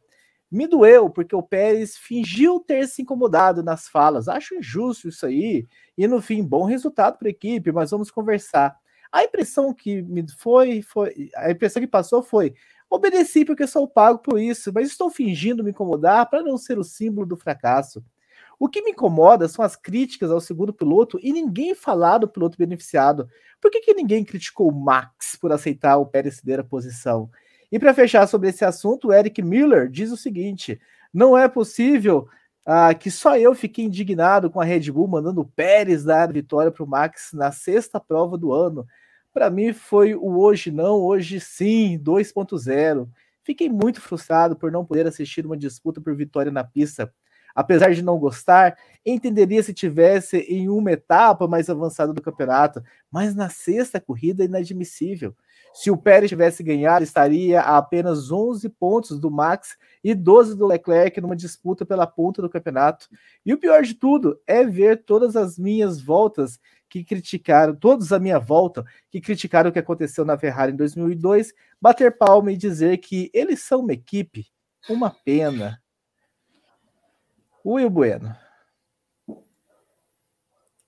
Me 0.48 0.68
doeu 0.68 1.10
porque 1.10 1.34
o 1.34 1.42
Pérez 1.42 1.96
fingiu 1.96 2.60
ter 2.60 2.86
se 2.86 3.02
incomodado 3.02 3.60
nas 3.60 3.88
falas. 3.88 4.28
Acho 4.28 4.54
injusto 4.54 5.08
isso 5.08 5.26
aí. 5.26 5.66
E 5.98 6.06
no 6.06 6.22
fim, 6.22 6.44
bom 6.44 6.62
resultado 6.62 7.18
para 7.18 7.26
a 7.26 7.30
equipe, 7.30 7.72
mas 7.72 7.90
vamos 7.90 8.08
conversar. 8.08 8.78
A 9.10 9.24
impressão 9.24 9.72
que 9.72 10.02
me 10.02 10.24
foi, 10.30 10.82
foi, 10.82 11.30
a 11.36 11.50
impressão 11.50 11.80
que 11.80 11.88
passou 11.88 12.22
foi: 12.22 12.54
obedeci 12.90 13.44
porque 13.44 13.66
sou 13.66 13.88
pago 13.88 14.18
por 14.18 14.40
isso, 14.40 14.72
mas 14.72 14.88
estou 14.88 15.10
fingindo 15.10 15.62
me 15.64 15.70
incomodar 15.70 16.28
para 16.28 16.42
não 16.42 16.56
ser 16.56 16.78
o 16.78 16.84
símbolo 16.84 17.26
do 17.26 17.36
fracasso. 17.36 18.04
O 18.58 18.68
que 18.68 18.82
me 18.82 18.92
incomoda 18.92 19.48
são 19.48 19.64
as 19.64 19.76
críticas 19.76 20.30
ao 20.30 20.40
segundo 20.40 20.72
piloto 20.72 21.18
e 21.22 21.32
ninguém 21.32 21.74
falar 21.74 22.18
do 22.18 22.28
piloto 22.28 22.56
beneficiado. 22.56 23.28
Por 23.60 23.70
que, 23.70 23.80
que 23.80 23.94
ninguém 23.94 24.24
criticou 24.24 24.70
o 24.70 24.74
Max 24.74 25.36
por 25.38 25.52
aceitar 25.52 25.98
o 25.98 26.06
Pérez 26.06 26.36
ceder 26.36 26.60
a 26.60 26.64
posição? 26.64 27.30
E 27.70 27.78
para 27.78 27.92
fechar 27.92 28.26
sobre 28.26 28.48
esse 28.48 28.64
assunto, 28.64 29.08
o 29.08 29.12
Eric 29.12 29.42
Miller 29.42 29.90
diz 29.90 30.10
o 30.10 30.16
seguinte: 30.16 30.80
não 31.12 31.36
é 31.36 31.48
possível 31.48 32.28
ah, 32.64 32.94
que 32.94 33.10
só 33.10 33.36
eu 33.36 33.54
fiquei 33.54 33.84
indignado 33.84 34.50
com 34.50 34.60
a 34.60 34.64
Red 34.64 34.90
Bull 34.90 35.08
mandando 35.08 35.40
o 35.40 35.46
Pérez 35.46 36.04
dar 36.04 36.28
a 36.28 36.32
vitória 36.32 36.70
para 36.70 36.84
o 36.84 36.88
Max 36.88 37.30
na 37.32 37.52
sexta 37.52 38.00
prova 38.00 38.38
do 38.38 38.52
ano. 38.52 38.86
Para 39.36 39.50
mim 39.50 39.74
foi 39.74 40.14
o 40.14 40.38
hoje 40.38 40.70
não, 40.70 40.94
hoje 40.94 41.38
sim, 41.40 42.00
2.0. 42.02 43.06
Fiquei 43.44 43.68
muito 43.68 44.00
frustrado 44.00 44.56
por 44.56 44.72
não 44.72 44.82
poder 44.82 45.06
assistir 45.06 45.44
uma 45.44 45.58
disputa 45.58 46.00
por 46.00 46.16
vitória 46.16 46.50
na 46.50 46.64
pista. 46.64 47.12
Apesar 47.54 47.92
de 47.92 48.00
não 48.00 48.18
gostar, 48.18 48.78
entenderia 49.04 49.62
se 49.62 49.74
tivesse 49.74 50.38
em 50.38 50.70
uma 50.70 50.92
etapa 50.92 51.46
mais 51.46 51.68
avançada 51.68 52.14
do 52.14 52.22
campeonato, 52.22 52.82
mas 53.10 53.34
na 53.34 53.50
sexta 53.50 54.00
corrida 54.00 54.42
é 54.42 54.46
inadmissível. 54.46 55.36
Se 55.74 55.90
o 55.90 55.98
Pérez 55.98 56.30
tivesse 56.30 56.62
ganhado, 56.62 57.04
estaria 57.04 57.60
a 57.60 57.76
apenas 57.76 58.30
11 58.30 58.66
pontos 58.70 59.20
do 59.20 59.30
Max 59.30 59.76
e 60.02 60.14
12 60.14 60.56
do 60.56 60.66
Leclerc 60.66 61.20
numa 61.20 61.36
disputa 61.36 61.84
pela 61.84 62.06
ponta 62.06 62.40
do 62.40 62.48
campeonato. 62.48 63.06
E 63.44 63.52
o 63.52 63.58
pior 63.58 63.82
de 63.82 63.92
tudo 63.92 64.40
é 64.46 64.64
ver 64.64 65.04
todas 65.04 65.36
as 65.36 65.58
minhas 65.58 66.00
voltas 66.00 66.58
que 66.88 67.04
criticaram, 67.04 67.74
todos 67.74 68.12
à 68.12 68.18
minha 68.18 68.38
volta, 68.38 68.84
que 69.10 69.20
criticaram 69.20 69.70
o 69.70 69.72
que 69.72 69.78
aconteceu 69.78 70.24
na 70.24 70.38
Ferrari 70.38 70.72
em 70.72 70.76
2002, 70.76 71.52
bater 71.80 72.16
palma 72.16 72.52
e 72.52 72.56
dizer 72.56 72.98
que 72.98 73.30
eles 73.32 73.62
são 73.62 73.80
uma 73.80 73.92
equipe. 73.92 74.46
Uma 74.88 75.10
pena. 75.10 75.82
Will 77.64 77.90
Bueno. 77.90 78.34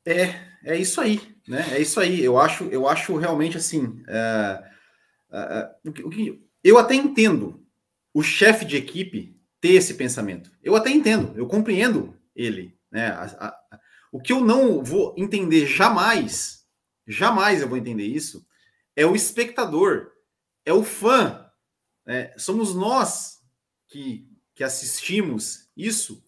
É, 0.06 0.34
é 0.64 0.76
isso 0.76 1.00
aí, 1.00 1.20
né? 1.46 1.66
É 1.72 1.80
isso 1.80 2.00
aí. 2.00 2.24
Eu 2.24 2.38
acho, 2.38 2.64
eu 2.64 2.88
acho 2.88 3.16
realmente 3.16 3.56
assim. 3.56 4.02
É, 4.06 4.64
é, 5.32 5.70
é 5.84 5.88
o 5.88 5.92
que, 6.08 6.42
eu 6.62 6.78
até 6.78 6.94
entendo 6.94 7.64
o 8.14 8.22
chefe 8.22 8.64
de 8.64 8.76
equipe 8.76 9.36
ter 9.60 9.74
esse 9.74 9.94
pensamento. 9.94 10.50
Eu 10.62 10.76
até 10.76 10.90
entendo, 10.90 11.36
eu 11.36 11.46
compreendo 11.46 12.16
ele. 12.34 12.76
Né? 12.90 13.08
A, 13.08 13.57
o 14.12 14.20
que 14.20 14.32
eu 14.32 14.40
não 14.40 14.82
vou 14.82 15.14
entender 15.16 15.66
jamais, 15.66 16.66
jamais 17.06 17.60
eu 17.60 17.68
vou 17.68 17.78
entender 17.78 18.06
isso, 18.06 18.46
é 18.96 19.06
o 19.06 19.14
espectador, 19.14 20.12
é 20.64 20.72
o 20.72 20.82
fã. 20.82 21.50
Né? 22.04 22.32
Somos 22.36 22.74
nós 22.74 23.40
que, 23.86 24.28
que 24.54 24.64
assistimos 24.64 25.68
isso 25.76 26.24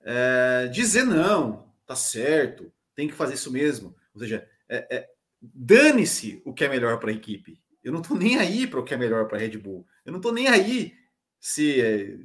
é, 0.00 0.68
dizer 0.68 1.04
não, 1.04 1.70
tá 1.86 1.94
certo, 1.94 2.72
tem 2.94 3.08
que 3.08 3.14
fazer 3.14 3.34
isso 3.34 3.52
mesmo. 3.52 3.94
Ou 4.14 4.20
seja, 4.20 4.48
é, 4.68 4.96
é, 4.96 5.10
dane-se 5.40 6.42
o 6.44 6.52
que 6.52 6.64
é 6.64 6.68
melhor 6.68 6.98
para 6.98 7.10
a 7.10 7.14
equipe. 7.14 7.60
Eu 7.82 7.92
não 7.92 8.00
estou 8.00 8.16
nem 8.16 8.38
aí 8.38 8.66
para 8.66 8.80
o 8.80 8.84
que 8.84 8.94
é 8.94 8.96
melhor 8.96 9.28
para 9.28 9.36
a 9.36 9.40
Red 9.40 9.56
Bull. 9.58 9.86
Eu 10.04 10.12
não 10.12 10.18
estou 10.18 10.32
nem 10.32 10.48
aí 10.48 10.94
se. 11.38 11.80
É, 11.80 12.16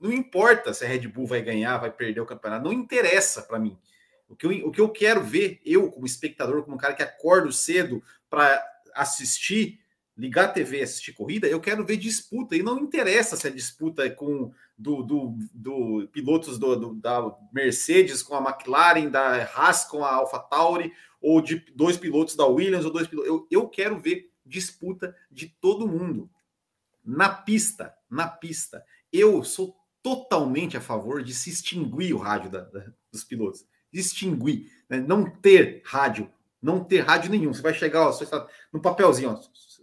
não 0.00 0.12
importa 0.12 0.72
se 0.72 0.84
a 0.84 0.88
Red 0.88 1.08
Bull 1.08 1.26
vai 1.26 1.42
ganhar, 1.42 1.78
vai 1.78 1.90
perder 1.90 2.20
o 2.20 2.26
campeonato. 2.26 2.64
Não 2.64 2.72
interessa 2.72 3.42
para 3.42 3.58
mim. 3.58 3.78
O 4.30 4.36
que, 4.36 4.46
eu, 4.46 4.68
o 4.68 4.70
que 4.70 4.80
eu 4.80 4.88
quero 4.88 5.22
ver, 5.22 5.60
eu 5.64 5.90
como 5.90 6.06
espectador, 6.06 6.62
como 6.62 6.76
um 6.76 6.78
cara 6.78 6.94
que 6.94 7.02
acordo 7.02 7.52
cedo 7.52 8.02
para 8.28 8.64
assistir, 8.94 9.80
ligar 10.16 10.44
a 10.44 10.52
TV, 10.52 10.82
assistir 10.82 11.12
corrida, 11.12 11.48
eu 11.48 11.60
quero 11.60 11.84
ver 11.84 11.96
disputa. 11.96 12.54
E 12.54 12.62
não 12.62 12.78
interessa 12.78 13.36
se 13.36 13.48
a 13.48 13.50
disputa 13.50 14.04
é 14.04 14.10
com 14.10 14.52
do, 14.78 15.02
do, 15.02 15.38
do 15.52 16.08
pilotos 16.12 16.58
do, 16.58 16.76
do, 16.76 16.94
da 16.94 17.36
Mercedes 17.52 18.22
com 18.22 18.36
a 18.36 18.50
McLaren, 18.50 19.10
da 19.10 19.42
Haas 19.44 19.84
com 19.84 20.04
a 20.04 20.14
AlphaTauri, 20.14 20.92
ou 21.20 21.40
de 21.40 21.64
dois 21.74 21.96
pilotos 21.96 22.36
da 22.36 22.46
Williams, 22.46 22.84
ou 22.84 22.92
dois 22.92 23.08
pilotos. 23.08 23.28
Eu, 23.28 23.46
eu 23.50 23.68
quero 23.68 23.98
ver 23.98 24.30
disputa 24.46 25.14
de 25.30 25.48
todo 25.60 25.88
mundo. 25.88 26.30
Na 27.04 27.28
pista, 27.28 27.94
na 28.08 28.28
pista. 28.28 28.84
Eu 29.12 29.42
sou 29.42 29.76
totalmente 30.02 30.76
a 30.76 30.80
favor 30.80 31.22
de 31.22 31.34
se 31.34 31.50
extinguir 31.50 32.14
o 32.14 32.18
rádio 32.18 32.50
da, 32.50 32.60
da, 32.60 32.86
dos 33.10 33.24
pilotos. 33.24 33.66
Extinguir. 33.92 34.70
Né? 34.88 35.00
Não 35.00 35.24
ter 35.24 35.82
rádio. 35.84 36.30
Não 36.62 36.84
ter 36.84 37.00
rádio 37.00 37.30
nenhum. 37.30 37.52
Você 37.52 37.62
vai 37.62 37.74
chegar, 37.74 38.06
ó, 38.06 38.10
está 38.10 38.46
no 38.72 38.80
papelzinho, 38.80 39.30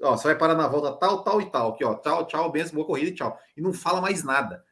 ó, 0.02 0.10
ó, 0.10 0.18
você 0.18 0.28
vai 0.28 0.38
parar 0.38 0.56
na 0.56 0.68
volta 0.68 0.92
tal, 0.94 1.24
tal 1.24 1.42
e 1.42 1.46
tal. 1.50 1.74
Aqui, 1.74 1.84
ó, 1.84 1.96
tchau, 1.96 2.26
tchau, 2.28 2.52
benção, 2.52 2.76
boa 2.76 2.86
corrida 2.86 3.10
e 3.10 3.14
tchau. 3.14 3.40
E 3.56 3.62
não 3.62 3.74
fala 3.74 4.00
mais 4.00 4.24
nada 4.24 4.64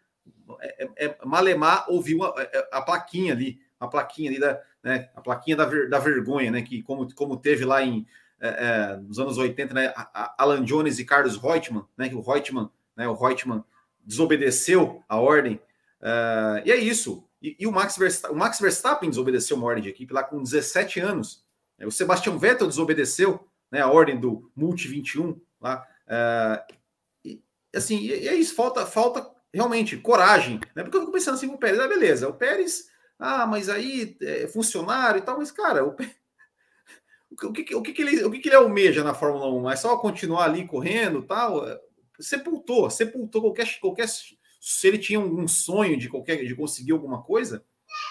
é, 0.59 0.83
é, 0.83 1.05
é 1.05 1.17
Malemar 1.25 1.85
ouviu 1.89 2.23
a, 2.23 2.33
é, 2.37 2.49
é, 2.53 2.69
a, 2.71 2.81
plaquinha 2.81 3.33
ali, 3.33 3.59
a 3.79 3.87
plaquinha 3.87 4.29
ali 4.29 4.39
da, 4.39 4.61
né, 4.83 5.09
a 5.15 5.21
plaquinha 5.21 5.55
da, 5.55 5.65
ver, 5.65 5.89
da 5.89 5.99
vergonha, 5.99 6.51
né, 6.51 6.61
que 6.61 6.81
como, 6.83 7.11
como 7.13 7.37
teve 7.37 7.65
lá 7.65 7.81
em 7.83 8.05
é, 8.39 8.97
nos 8.97 9.17
anos 9.17 9.37
80, 9.37 9.73
né, 9.73 9.93
Alan 10.37 10.63
Jones 10.63 10.99
e 10.99 11.05
Carlos 11.05 11.37
Reutemann, 11.37 11.85
né, 11.97 12.09
que 12.09 12.15
o 12.15 12.21
Reutemann, 12.21 12.69
né, 12.95 13.07
o 13.07 13.13
Reutemann 13.13 13.63
desobedeceu 14.03 15.03
a 15.09 15.19
ordem, 15.19 15.59
e 16.63 16.71
é 16.71 16.75
isso. 16.75 17.27
E, 17.45 17.55
e, 17.59 17.67
o, 17.67 17.71
Max 17.71 17.95
Verstappen, 17.95 18.35
o 18.35 18.39
Max 18.39 18.59
Verstappen 18.59 19.09
desobedeceu 19.09 19.55
uma 19.55 19.67
ordem 19.67 19.83
de 19.83 19.89
equipe 19.89 20.11
lá 20.11 20.23
com 20.23 20.41
17 20.41 20.99
anos. 20.99 21.45
O 21.79 21.91
Sebastian 21.91 22.37
Vettel 22.39 22.67
desobedeceu 22.67 23.47
né, 23.71 23.81
a 23.81 23.87
ordem 23.87 24.19
do 24.19 24.51
Multi 24.55 24.87
21 24.87 25.39
lá. 25.61 25.85
Uh, 26.07 26.73
e, 27.23 27.43
assim, 27.75 27.99
e, 27.99 28.23
e 28.23 28.27
é 28.27 28.33
isso, 28.33 28.55
falta, 28.55 28.83
falta 28.87 29.29
realmente 29.53 29.95
coragem, 29.95 30.59
né? 30.75 30.81
Porque 30.81 30.97
eu 30.97 31.01
fico 31.01 31.13
pensando 31.13 31.35
assim, 31.35 31.47
o 31.47 31.57
Pérez, 31.57 31.79
ah, 31.79 31.87
beleza, 31.87 32.27
o 32.27 32.33
Pérez, 32.33 32.89
ah, 33.19 33.45
mas 33.45 33.69
aí 33.69 34.17
é 34.21 34.47
funcionário 34.47 35.19
e 35.19 35.21
tal, 35.21 35.37
mas 35.37 35.51
cara, 35.51 35.85
o, 35.85 35.95
o 37.43 37.53
que, 37.53 37.75
o 37.75 37.81
que, 37.81 37.93
que 37.93 38.01
ele, 38.01 38.23
o 38.23 38.31
que, 38.31 38.39
que 38.39 38.49
ele 38.49 38.55
almeja 38.55 39.03
na 39.03 39.13
Fórmula 39.13 39.47
1? 39.53 39.69
É 39.69 39.75
só 39.75 39.97
continuar 39.97 40.45
ali 40.45 40.65
correndo 40.65 41.21
tal? 41.21 41.63
Sepultou, 42.19 42.89
sepultou 42.89 43.41
qualquer, 43.41 43.79
qualquer. 43.79 44.07
Se 44.67 44.87
ele 44.87 44.97
tinha 44.97 45.19
algum 45.19 45.47
sonho 45.47 45.95
de 45.95 46.09
qualquer 46.09 46.43
de 46.43 46.55
conseguir 46.55 46.91
alguma 46.91 47.21
coisa, 47.21 47.63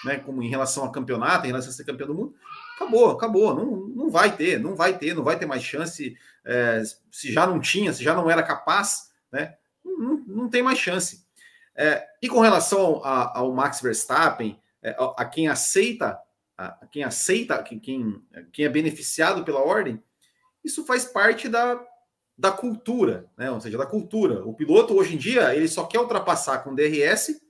né? 0.05 0.19
Como 0.19 0.41
em 0.41 0.47
relação 0.47 0.85
a 0.85 0.91
campeonato, 0.91 1.45
em 1.45 1.49
relação 1.49 1.69
a 1.69 1.73
ser 1.73 1.83
campeão 1.83 2.07
do 2.07 2.15
mundo, 2.15 2.35
acabou, 2.77 3.11
acabou. 3.11 3.53
Não, 3.53 3.87
não 3.89 4.09
vai 4.09 4.33
ter, 4.33 4.57
não 4.57 4.73
vai 4.73 4.97
ter, 4.97 5.13
não 5.13 5.21
vai 5.21 5.37
ter 5.37 5.45
mais 5.45 5.61
chance. 5.61 6.15
É, 6.45 6.81
se 7.11 7.33
já 7.33 7.45
não 7.45 7.59
tinha, 7.59 7.91
se 7.91 8.01
já 8.01 8.15
não 8.15 8.31
era 8.31 8.41
capaz, 8.41 9.11
né? 9.29 9.57
Não, 9.83 10.23
não 10.25 10.49
tem 10.49 10.63
mais 10.63 10.79
chance. 10.79 11.27
É, 11.75 12.07
e 12.21 12.29
com 12.29 12.39
relação 12.39 13.01
a, 13.03 13.37
ao 13.37 13.53
Max 13.53 13.81
Verstappen, 13.81 14.57
é, 14.81 14.91
a, 14.91 15.23
a, 15.23 15.25
quem 15.25 15.49
aceita, 15.49 16.17
a, 16.57 16.87
quem 16.89 17.03
aceita, 17.03 17.61
quem, 17.63 17.81
quem 17.81 18.65
é 18.65 18.69
beneficiado 18.69 19.43
pela 19.43 19.59
ordem, 19.59 20.01
isso 20.63 20.85
faz 20.85 21.03
parte 21.03 21.49
da, 21.49 21.85
da 22.37 22.51
cultura, 22.51 23.25
né? 23.37 23.49
Ou 23.51 23.61
seja, 23.61 23.77
da 23.77 23.85
cultura. 23.85 24.45
O 24.45 24.53
piloto 24.53 24.95
hoje 24.95 25.15
em 25.15 25.17
dia 25.17 25.55
ele 25.55 25.67
só 25.67 25.85
quer 25.85 25.99
ultrapassar 25.99 26.59
com 26.59 26.75
DRS 26.75 27.41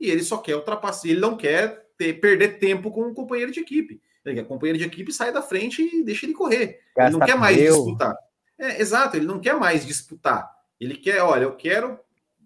e 0.00 0.10
ele 0.10 0.22
só 0.22 0.38
quer 0.38 0.56
ultrapassar, 0.56 1.08
ele 1.08 1.20
não 1.20 1.36
quer 1.36 1.86
ter, 1.96 2.14
perder 2.14 2.58
tempo 2.58 2.90
com 2.90 3.02
o 3.02 3.14
companheiro 3.14 3.52
de 3.52 3.60
equipe. 3.60 4.00
Ele 4.24 4.36
quer 4.36 4.46
companheiro 4.46 4.78
de 4.78 4.84
equipe 4.84 5.12
sai 5.12 5.32
da 5.32 5.42
frente 5.42 5.82
e 5.82 6.02
deixa 6.02 6.26
ele 6.26 6.34
correr. 6.34 6.80
Gasta 6.96 7.10
ele 7.10 7.18
não 7.18 7.26
quer 7.26 7.36
mais 7.36 7.56
disputar. 7.56 8.16
É, 8.58 8.80
exato, 8.80 9.16
ele 9.16 9.26
não 9.26 9.40
quer 9.40 9.54
mais 9.54 9.86
disputar. 9.86 10.50
Ele 10.78 10.96
quer, 10.96 11.22
olha, 11.22 11.44
eu 11.44 11.56
quero 11.56 11.98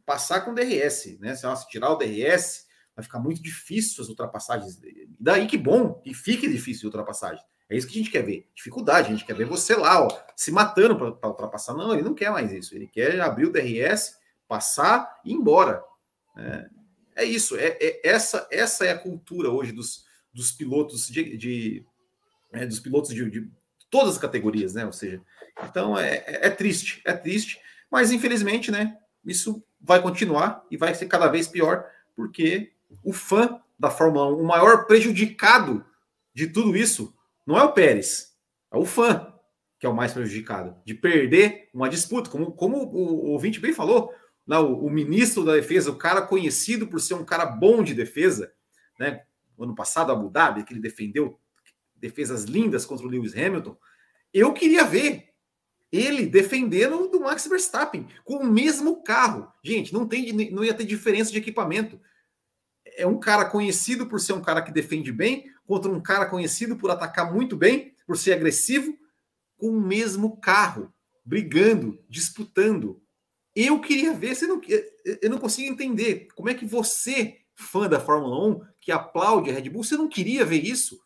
passar 0.04 0.40
com 0.42 0.54
DRS, 0.54 1.18
né? 1.20 1.34
Se, 1.34 1.44
nossa, 1.44 1.66
tirar 1.68 1.90
o 1.90 1.96
DRS, 1.96 2.66
vai 2.94 3.02
ficar 3.02 3.18
muito 3.18 3.42
difícil 3.42 4.02
as 4.02 4.08
ultrapassagens. 4.08 4.80
Daí 5.18 5.46
que 5.46 5.56
bom 5.56 5.94
que 5.94 6.12
fique 6.12 6.48
difícil 6.48 6.82
de 6.82 6.86
ultrapassagem. 6.86 7.44
É 7.68 7.76
isso 7.76 7.86
que 7.86 7.94
a 7.94 7.96
gente 7.96 8.10
quer 8.10 8.22
ver. 8.22 8.48
Dificuldade, 8.54 9.08
a 9.08 9.10
gente 9.10 9.24
quer 9.24 9.34
ver 9.34 9.46
você 9.46 9.74
lá, 9.74 10.04
ó, 10.04 10.08
se 10.36 10.52
matando 10.52 11.14
para 11.14 11.28
ultrapassar. 11.28 11.74
Não, 11.74 11.92
ele 11.92 12.02
não 12.02 12.14
quer 12.14 12.30
mais 12.30 12.52
isso. 12.52 12.74
Ele 12.74 12.86
quer 12.86 13.20
abrir 13.20 13.46
o 13.46 13.52
DRS, 13.52 14.16
passar 14.46 15.20
e 15.24 15.30
ir 15.30 15.34
embora. 15.34 15.82
É, 16.36 16.68
É 17.16 17.24
isso, 17.24 17.56
é, 17.56 17.78
é 17.80 18.00
essa, 18.04 18.46
essa 18.50 18.84
é 18.84 18.90
a 18.90 18.98
cultura 18.98 19.50
hoje 19.50 19.72
dos, 19.72 20.04
dos 20.32 20.50
pilotos 20.50 21.06
de, 21.06 21.36
de 21.36 21.86
é, 22.52 22.66
dos 22.66 22.80
pilotos 22.80 23.14
de, 23.14 23.30
de, 23.30 23.50
todas 23.88 24.14
as 24.14 24.18
categorias, 24.18 24.74
né? 24.74 24.84
Ou 24.84 24.92
seja, 24.92 25.22
então 25.62 25.98
é, 25.98 26.16
é, 26.26 26.46
é 26.46 26.50
triste, 26.50 27.00
é 27.04 27.12
triste, 27.12 27.60
mas 27.90 28.10
infelizmente, 28.10 28.70
né? 28.70 28.98
Isso 29.24 29.64
vai 29.80 30.02
continuar 30.02 30.64
e 30.70 30.76
vai 30.76 30.94
ser 30.94 31.06
cada 31.06 31.28
vez 31.28 31.46
pior, 31.46 31.86
porque 32.16 32.72
o 33.02 33.12
fã 33.12 33.60
da 33.78 33.90
Fórmula 33.90 34.34
1, 34.34 34.40
o 34.40 34.44
maior 34.44 34.86
prejudicado 34.86 35.84
de 36.34 36.48
tudo 36.48 36.76
isso, 36.76 37.13
não 37.46 37.58
é 37.58 37.62
o 37.62 37.72
Pérez, 37.72 38.34
é 38.72 38.76
o 38.76 38.84
fã 38.84 39.34
que 39.84 39.86
é 39.86 39.90
o 39.90 39.94
mais 39.94 40.14
prejudicado, 40.14 40.74
de 40.82 40.94
perder 40.94 41.68
uma 41.74 41.90
disputa, 41.90 42.30
como, 42.30 42.52
como 42.52 42.78
o, 42.78 43.26
o 43.26 43.30
ouvinte 43.32 43.60
bem 43.60 43.74
falou, 43.74 44.10
lá, 44.46 44.58
o, 44.58 44.86
o, 44.86 44.90
ministro 44.90 45.44
da 45.44 45.52
defesa, 45.52 45.90
o 45.90 45.98
cara 45.98 46.22
conhecido 46.22 46.86
por 46.86 47.02
ser 47.02 47.12
um 47.12 47.24
cara 47.24 47.44
bom 47.44 47.82
de 47.82 47.92
defesa, 47.92 48.50
né? 48.98 49.24
Ano 49.58 49.74
passado, 49.74 50.10
Abu 50.10 50.30
Dhabi, 50.30 50.64
que 50.64 50.72
ele 50.72 50.80
defendeu 50.80 51.38
defesas 51.94 52.44
lindas 52.44 52.86
contra 52.86 53.06
o 53.06 53.10
Lewis 53.10 53.36
Hamilton. 53.36 53.76
Eu 54.32 54.54
queria 54.54 54.84
ver 54.84 55.34
ele 55.92 56.24
defendendo 56.24 57.06
do 57.08 57.20
Max 57.20 57.46
Verstappen 57.46 58.08
com 58.24 58.36
o 58.38 58.50
mesmo 58.50 59.02
carro. 59.02 59.52
Gente, 59.62 59.92
não 59.92 60.08
tem, 60.08 60.32
não 60.50 60.64
ia 60.64 60.72
ter 60.72 60.84
diferença 60.84 61.30
de 61.30 61.36
equipamento. 61.36 62.00
É 62.96 63.06
um 63.06 63.18
cara 63.18 63.44
conhecido 63.44 64.06
por 64.06 64.20
ser 64.20 64.32
um 64.32 64.42
cara 64.42 64.62
que 64.62 64.72
defende 64.72 65.10
bem 65.10 65.50
contra 65.66 65.90
um 65.90 66.00
cara 66.00 66.26
conhecido 66.26 66.76
por 66.76 66.90
atacar 66.90 67.32
muito 67.32 67.56
bem, 67.56 67.94
por 68.06 68.16
ser 68.16 68.32
agressivo, 68.32 68.96
com 69.56 69.68
o 69.68 69.80
mesmo 69.80 70.36
carro, 70.36 70.92
brigando, 71.24 71.98
disputando. 72.08 73.02
Eu 73.54 73.80
queria 73.80 74.12
ver, 74.12 74.34
você 74.34 74.46
não, 74.46 74.60
eu 75.22 75.30
não 75.30 75.38
consigo 75.38 75.72
entender 75.72 76.28
como 76.34 76.50
é 76.50 76.54
que 76.54 76.66
você, 76.66 77.38
fã 77.54 77.88
da 77.88 78.00
Fórmula 78.00 78.48
1, 78.48 78.60
que 78.80 78.92
aplaude 78.92 79.50
a 79.50 79.54
Red 79.54 79.70
Bull, 79.70 79.84
você 79.84 79.96
não 79.96 80.08
queria 80.08 80.44
ver 80.44 80.64
isso? 80.64 81.00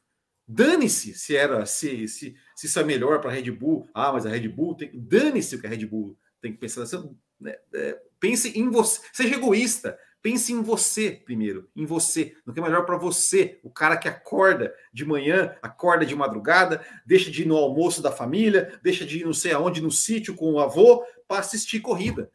Dane-se 0.50 1.12
se 1.12 1.36
era 1.36 1.66
se, 1.66 2.08
se, 2.08 2.34
se 2.56 2.66
isso 2.66 2.80
é 2.80 2.84
melhor 2.84 3.20
para 3.20 3.30
a 3.30 3.34
Red 3.34 3.50
Bull. 3.50 3.86
Ah, 3.92 4.10
mas 4.10 4.24
a 4.24 4.30
Red 4.30 4.48
Bull 4.48 4.74
tem. 4.74 4.90
Dane-se 4.94 5.54
o 5.54 5.60
que 5.60 5.66
a 5.66 5.70
Red 5.70 5.84
Bull 5.84 6.18
tem 6.40 6.52
que 6.52 6.58
pensar. 6.58 6.86
Você, 6.86 6.96
né, 7.38 7.54
é, 7.74 8.00
pense 8.18 8.58
em 8.58 8.70
você. 8.70 9.02
Seja 9.12 9.34
egoísta. 9.34 9.98
Pense 10.20 10.52
em 10.52 10.62
você 10.62 11.12
primeiro, 11.12 11.70
em 11.76 11.86
você, 11.86 12.36
no 12.44 12.52
que 12.52 12.58
é 12.58 12.62
melhor 12.62 12.84
para 12.84 12.96
você, 12.96 13.60
o 13.62 13.70
cara 13.70 13.96
que 13.96 14.08
acorda 14.08 14.74
de 14.92 15.04
manhã, 15.04 15.56
acorda 15.62 16.04
de 16.04 16.14
madrugada, 16.14 16.84
deixa 17.06 17.30
de 17.30 17.42
ir 17.42 17.46
no 17.46 17.56
almoço 17.56 18.02
da 18.02 18.10
família, 18.10 18.78
deixa 18.82 19.06
de 19.06 19.20
ir 19.20 19.24
não 19.24 19.32
sei 19.32 19.52
aonde 19.52 19.80
no 19.80 19.90
sítio 19.90 20.34
com 20.34 20.52
o 20.52 20.60
avô 20.60 21.04
para 21.26 21.40
assistir 21.40 21.80
corrida. 21.80 22.30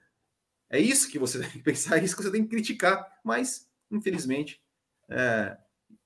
É 0.69 0.79
isso 0.79 1.09
que 1.09 1.19
você 1.19 1.39
tem 1.43 1.49
que 1.49 1.59
pensar, 1.59 1.97
é 1.97 2.03
isso 2.03 2.15
que 2.15 2.23
você 2.23 2.31
tem 2.31 2.43
que 2.43 2.49
criticar. 2.49 3.05
Mas, 3.23 3.69
infelizmente, 3.91 4.61
é, 5.09 5.57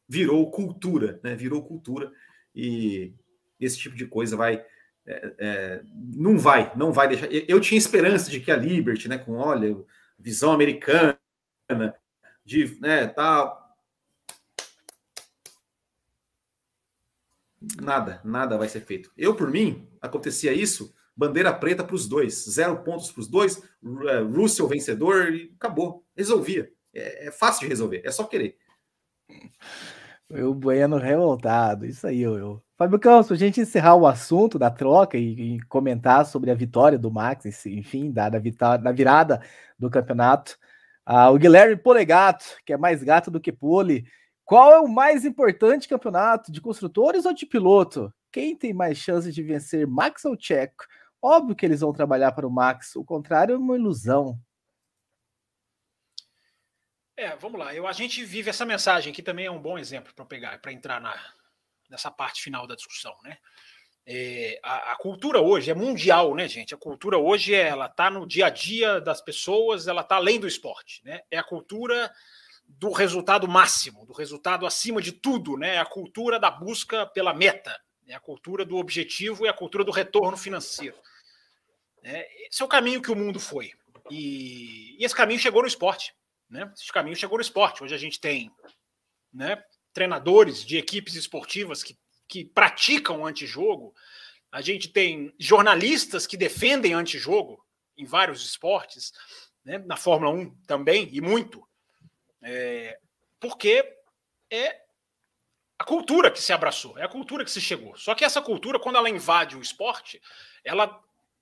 virou 0.10 0.50
cultura, 0.50 1.20
né? 1.24 1.36
Virou 1.36 1.64
cultura 1.64 2.12
e 2.56 3.14
esse 3.60 3.78
tipo 3.78 3.96
de 3.96 4.08
coisa 4.08 4.36
vai 4.36 4.66
é, 5.06 5.34
é, 5.38 5.82
não 5.94 6.38
vai, 6.38 6.72
não 6.76 6.92
vai 6.92 7.08
deixar. 7.08 7.28
Eu 7.32 7.62
tinha 7.62 7.78
esperança 7.78 8.30
de 8.30 8.42
que 8.42 8.52
a 8.52 8.58
Liberty, 8.58 9.08
né, 9.08 9.18
com 9.18 9.36
olha, 9.36 9.74
visão 10.20 10.52
americana, 10.52 11.17
de, 12.46 12.80
né, 12.80 13.08
tá 13.08 13.68
nada, 17.82 18.22
nada 18.24 18.58
vai 18.58 18.70
ser 18.70 18.82
feito. 18.82 19.12
Eu 19.18 19.36
por 19.36 19.52
mim 19.52 19.88
acontecia 20.02 20.54
isso, 20.54 20.94
bandeira 21.16 21.54
preta 21.54 21.84
para 21.84 21.96
os 21.96 22.08
dois, 22.08 22.46
zero 22.50 22.84
pontos 22.84 23.12
para 23.12 23.22
os 23.22 23.28
dois, 23.28 23.62
é, 24.10 24.20
Russell 24.20 24.68
vencedor 24.68 25.34
e 25.34 25.54
acabou, 25.56 26.06
resolvia. 26.16 26.72
É, 26.94 27.28
é 27.28 27.32
fácil 27.32 27.62
de 27.62 27.68
resolver, 27.68 28.02
é 28.06 28.12
só 28.12 28.24
querer. 28.24 28.58
O 30.30 30.54
Bueno 30.54 30.98
revoltado, 30.98 31.86
isso 31.86 32.06
aí, 32.06 32.22
eu. 32.22 32.62
Fábio 32.78 33.00
Campos, 33.00 33.32
a 33.32 33.36
gente 33.36 33.62
encerrar 33.62 33.96
o 33.96 34.06
assunto 34.06 34.60
da 34.60 34.70
troca 34.70 35.18
e, 35.18 35.56
e, 35.56 35.62
comentar 35.64 36.26
sobre 36.26 36.52
a 36.52 36.54
vitória 36.54 36.98
do 36.98 37.10
Max, 37.10 37.66
enfim, 37.66 38.12
da, 38.12 38.30
da, 38.30 38.78
da 38.78 38.92
virada 38.92 39.42
do 39.80 39.90
campeonato. 39.90 40.58
Ah, 41.10 41.30
o 41.32 41.38
Guilherme 41.38 41.78
Polegato, 41.78 42.58
que 42.66 42.74
é 42.74 42.78
mais 42.78 43.02
gato 43.02 43.32
do 43.32 43.40
que 43.40 43.50
pole. 43.50 44.06
Qual 44.44 44.74
é 44.74 44.80
o 44.82 44.90
mais 44.90 45.24
importante 45.24 45.88
campeonato, 45.88 46.52
de 46.52 46.60
construtores 46.60 47.26
ou 47.26 47.34
de 47.34 47.46
piloto? 47.46 48.14
Quem 48.30 48.54
tem 48.54 48.74
mais 48.74 48.98
chances 48.98 49.34
de 49.34 49.42
vencer, 49.42 49.88
Max 49.88 50.26
ou 50.26 50.36
Checo? 50.38 50.84
Óbvio 51.22 51.56
que 51.56 51.66
eles 51.66 51.80
vão 51.80 51.94
trabalhar 51.94 52.34
para 52.34 52.46
o 52.46 52.52
Max, 52.52 52.94
o 52.98 53.06
contrário 53.06 53.56
é 53.56 53.58
uma 53.58 53.78
ilusão. 53.78 54.38
É, 57.16 57.38
vamos 57.38 57.58
lá. 57.58 57.74
Eu, 57.74 57.88
a 57.88 57.94
gente 57.94 58.26
vive 58.26 58.50
essa 58.50 58.66
mensagem 58.66 59.14
que 59.14 59.24
também 59.24 59.46
é 59.46 59.52
um 59.52 59.62
bom 59.62 59.78
exemplo 59.78 60.14
para 60.14 60.26
pegar, 60.26 60.60
para 60.60 60.74
entrar 60.74 61.00
na, 61.00 61.18
nessa 61.90 62.12
parte 62.12 62.44
final 62.44 62.68
da 62.68 62.76
discussão, 62.76 63.16
né? 63.24 63.38
É, 64.10 64.58
a, 64.64 64.94
a, 64.94 64.96
cultura 64.96 65.42
hoje 65.42 65.70
é 65.70 65.74
mundial, 65.74 66.34
né, 66.34 66.48
gente? 66.48 66.74
A 66.74 66.78
cultura 66.78 67.18
hoje 67.18 67.54
é, 67.54 67.68
ela 67.68 67.88
está 67.88 68.10
no 68.10 68.26
dia 68.26 68.46
a 68.46 68.50
dia 68.50 69.02
das 69.02 69.20
pessoas, 69.20 69.86
ela 69.86 70.00
está 70.00 70.16
além 70.16 70.40
do 70.40 70.48
esporte, 70.48 71.02
né? 71.04 71.24
É 71.30 71.38
a 71.38 71.44
cultura 71.44 72.10
do 72.66 72.90
resultado 72.94 73.50
máximo, 73.50 74.06
do 74.06 74.14
resultado 74.14 74.66
acima 74.66 75.02
de 75.02 75.12
tudo, 75.12 75.58
né? 75.58 75.76
É 75.76 75.80
a 75.80 75.86
cultura 75.86 76.40
da 76.40 76.50
busca 76.50 77.06
pela 77.06 77.34
meta, 77.34 77.78
é 78.08 78.14
a 78.14 78.20
cultura 78.20 78.64
do 78.64 78.78
objetivo 78.78 79.46
e 79.46 79.50
a 79.50 79.54
cultura 79.54 79.84
do 79.84 79.92
retorno 79.92 80.38
financeiro. 80.38 80.96
É, 82.02 82.48
esse 82.48 82.62
é 82.62 82.66
o 82.66 82.70
caminho 82.70 83.02
que 83.02 83.12
o 83.12 83.16
mundo 83.16 83.42
foi. 83.42 83.74
E, 84.10 84.96
e 84.98 85.04
esse 85.04 85.14
caminho 85.14 85.40
chegou 85.40 85.62
no 85.62 85.68
esporte. 85.68 86.16
Né? 86.50 86.72
Esse 86.74 86.94
caminho 86.94 87.18
chegou 87.18 87.38
no 87.38 87.42
esporte. 87.42 87.84
Hoje 87.84 87.94
a 87.94 87.98
gente 87.98 88.22
tem 88.22 88.50
né, 89.34 89.62
treinadores 89.92 90.64
de 90.66 90.78
equipes 90.78 91.16
esportivas 91.16 91.84
que, 91.84 91.98
que 92.28 92.46
praticam 92.46 93.26
antijogo, 93.26 93.94
a 94.52 94.62
gente 94.62 94.90
tem 94.90 95.34
jornalistas 95.40 96.26
que 96.26 96.38
defendem 96.38 96.94
antijogo 96.94 97.64
em 97.98 98.06
vários 98.06 98.46
esportes, 98.46 99.12
né, 99.64 99.78
na 99.80 99.98
Fórmula 99.98 100.32
1 100.32 100.56
também, 100.66 101.10
e 101.12 101.20
muito, 101.20 101.68
é, 102.42 103.00
porque 103.40 103.84
é 104.52 104.82
a 105.80 105.84
cultura 105.84 106.32
que 106.32 106.42
se 106.42 106.54
abraçou, 106.54 106.98
é 106.98 107.04
a 107.04 107.10
cultura 107.10 107.44
que 107.44 107.52
se 107.52 107.62
chegou. 107.62 107.96
Só 107.98 108.16
que 108.16 108.26
essa 108.26 108.42
cultura, 108.42 108.80
quando 108.80 108.96
ela 108.96 109.10
invade 109.10 109.56
o 109.56 109.62
esporte, 109.62 110.22
ela 110.64 111.00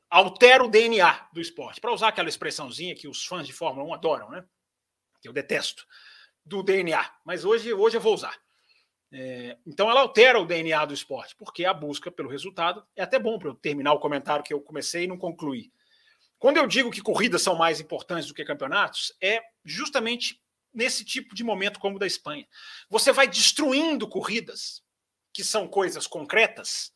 altera 0.09 0.63
o 0.63 0.69
DNA 0.69 1.29
do 1.33 1.39
esporte. 1.39 1.79
Para 1.79 1.93
usar 1.93 2.09
aquela 2.09 2.29
expressãozinha 2.29 2.95
que 2.95 3.07
os 3.07 3.25
fãs 3.25 3.47
de 3.47 3.53
Fórmula 3.53 3.87
1 3.87 3.93
adoram, 3.93 4.29
né? 4.29 4.45
que 5.21 5.27
eu 5.27 5.33
detesto, 5.33 5.85
do 6.45 6.61
DNA, 6.61 7.11
mas 7.25 7.43
hoje, 7.43 7.73
hoje 7.73 7.97
eu 7.97 8.01
vou 8.01 8.13
usar. 8.13 8.37
É, 9.17 9.57
então 9.65 9.89
ela 9.89 10.01
altera 10.01 10.37
o 10.41 10.45
DNA 10.45 10.83
do 10.83 10.93
esporte, 10.93 11.37
porque 11.37 11.63
a 11.63 11.73
busca 11.73 12.11
pelo 12.11 12.27
resultado 12.27 12.85
é 12.97 13.01
até 13.01 13.17
bom 13.17 13.39
para 13.39 13.47
eu 13.47 13.55
terminar 13.55 13.93
o 13.93 13.99
comentário 13.99 14.43
que 14.43 14.53
eu 14.53 14.59
comecei 14.59 15.05
e 15.05 15.07
não 15.07 15.17
concluí. 15.17 15.71
Quando 16.37 16.57
eu 16.57 16.67
digo 16.67 16.91
que 16.91 16.99
corridas 16.99 17.41
são 17.41 17.55
mais 17.55 17.79
importantes 17.79 18.27
do 18.27 18.33
que 18.33 18.43
campeonatos, 18.43 19.15
é 19.21 19.41
justamente 19.63 20.43
nesse 20.73 21.05
tipo 21.05 21.33
de 21.33 21.45
momento 21.45 21.79
como 21.79 21.95
o 21.95 21.99
da 21.99 22.05
Espanha. 22.05 22.45
Você 22.89 23.13
vai 23.13 23.25
destruindo 23.25 24.05
corridas, 24.05 24.83
que 25.31 25.45
são 25.45 25.65
coisas 25.65 26.05
concretas, 26.05 26.91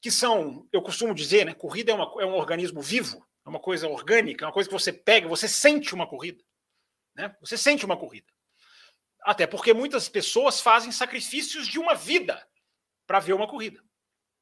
que 0.00 0.10
são, 0.10 0.66
eu 0.72 0.80
costumo 0.80 1.14
dizer, 1.14 1.44
né, 1.44 1.52
corrida 1.52 1.92
é, 1.92 1.94
uma, 1.94 2.22
é 2.22 2.24
um 2.24 2.34
organismo 2.34 2.80
vivo, 2.80 3.22
é 3.44 3.48
uma 3.50 3.60
coisa 3.60 3.86
orgânica, 3.86 4.42
é 4.42 4.46
uma 4.46 4.54
coisa 4.54 4.70
que 4.70 4.74
você 4.74 4.90
pega, 4.90 5.28
você 5.28 5.46
sente 5.46 5.94
uma 5.94 6.06
corrida. 6.06 6.42
Né? 7.14 7.36
Você 7.42 7.58
sente 7.58 7.84
uma 7.84 7.96
corrida. 7.96 8.32
Até 9.22 9.46
porque 9.46 9.74
muitas 9.74 10.08
pessoas 10.08 10.60
fazem 10.60 10.92
sacrifícios 10.92 11.66
de 11.66 11.78
uma 11.78 11.94
vida 11.94 12.46
para 13.06 13.20
ver 13.20 13.32
uma 13.32 13.48
corrida. 13.48 13.82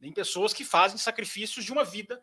Tem 0.01 0.12
pessoas 0.12 0.53
que 0.53 0.65
fazem 0.65 0.99
sacrifícios 0.99 1.65
de 1.65 1.73
uma 1.73 1.85
vida 1.85 2.23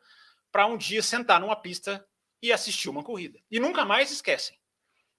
para 0.51 0.67
um 0.67 0.77
dia 0.77 1.01
sentar 1.01 1.39
numa 1.39 1.55
pista 1.55 2.07
e 2.41 2.51
assistir 2.51 2.89
uma 2.89 3.03
corrida. 3.03 3.39
E 3.49 3.59
nunca 3.59 3.83
mais 3.83 4.11
esquecem. 4.11 4.59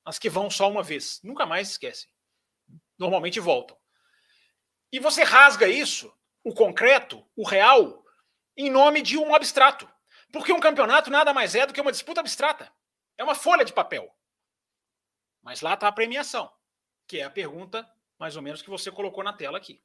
As 0.05 0.19
que 0.19 0.31
vão 0.31 0.51
só 0.51 0.71
uma 0.71 0.83
vez, 0.83 1.21
nunca 1.23 1.47
mais 1.47 1.71
esquecem. 1.71 2.09
Normalmente 2.99 3.41
voltam. 3.41 3.77
E 4.93 5.01
você 5.01 5.25
rasga 5.25 5.67
isso, 5.67 6.15
o 6.45 6.55
concreto, 6.55 7.27
o 7.35 7.45
real, 7.45 8.05
em 8.57 8.71
nome 8.71 9.03
de 9.03 9.19
um 9.19 9.35
abstrato. 9.35 9.91
Porque 10.31 10.53
um 10.53 10.61
campeonato 10.61 11.11
nada 11.11 11.33
mais 11.33 11.55
é 11.55 11.67
do 11.67 11.73
que 11.73 11.81
uma 11.81 11.91
disputa 11.91 12.21
abstrata. 12.21 12.73
É 13.17 13.25
uma 13.25 13.35
folha 13.35 13.65
de 13.65 13.73
papel. 13.73 14.15
Mas 15.43 15.61
lá 15.61 15.75
está 15.75 15.89
a 15.89 15.93
premiação, 15.93 16.53
que 17.07 17.21
é 17.21 17.25
a 17.25 17.31
pergunta, 17.31 17.89
mais 18.19 18.37
ou 18.37 18.43
menos, 18.43 18.63
que 18.63 18.71
você 18.71 18.91
colocou 18.91 19.23
na 19.23 19.33
tela 19.33 19.59
aqui. 19.59 19.81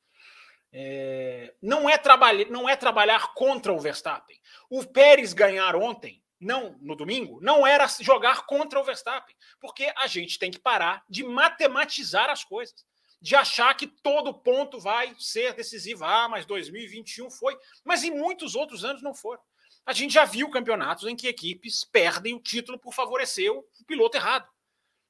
É, 0.71 1.55
não, 1.61 1.89
é 1.89 1.97
trabalhar, 1.97 2.49
não 2.49 2.69
é 2.69 2.75
trabalhar 2.75 3.33
contra 3.33 3.73
o 3.73 3.79
Verstappen. 3.79 4.39
O 4.69 4.85
Pérez 4.85 5.33
ganhar 5.33 5.75
ontem, 5.75 6.23
não 6.39 6.77
no 6.81 6.95
domingo, 6.95 7.39
não 7.41 7.65
era 7.65 7.87
jogar 7.99 8.45
contra 8.45 8.79
o 8.79 8.83
Verstappen, 8.83 9.35
porque 9.59 9.91
a 9.97 10.07
gente 10.07 10.37
tem 10.37 10.51
que 10.51 10.59
parar 10.59 11.03
de 11.09 11.23
matematizar 11.23 12.29
as 12.29 12.43
coisas, 12.43 12.85
de 13.21 13.35
achar 13.35 13.73
que 13.75 13.87
todo 13.87 14.33
ponto 14.33 14.79
vai 14.79 15.13
ser 15.17 15.53
decisivo. 15.53 16.05
Ah, 16.05 16.29
mas 16.29 16.45
2021 16.45 17.29
foi, 17.31 17.57
mas 17.83 18.03
em 18.03 18.11
muitos 18.11 18.55
outros 18.55 18.85
anos 18.85 19.01
não 19.01 19.13
foram. 19.13 19.41
A 19.85 19.91
gente 19.91 20.13
já 20.13 20.23
viu 20.23 20.49
campeonatos 20.51 21.05
em 21.05 21.15
que 21.15 21.27
equipes 21.27 21.83
perdem 21.83 22.35
o 22.35 22.39
título 22.39 22.77
por 22.77 22.93
favorecer 22.93 23.51
o 23.51 23.65
piloto 23.87 24.17
errado. 24.17 24.47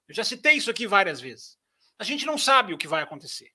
Eu 0.08 0.16
já 0.16 0.24
citei 0.24 0.54
isso 0.54 0.72
aqui 0.72 0.88
várias 0.88 1.20
vezes. 1.20 1.59
A 2.00 2.04
gente 2.06 2.26
não 2.26 2.38
sabe 2.38 2.74
o 2.74 2.78
que 2.78 2.88
vai 2.88 3.04
acontecer. 3.04 3.54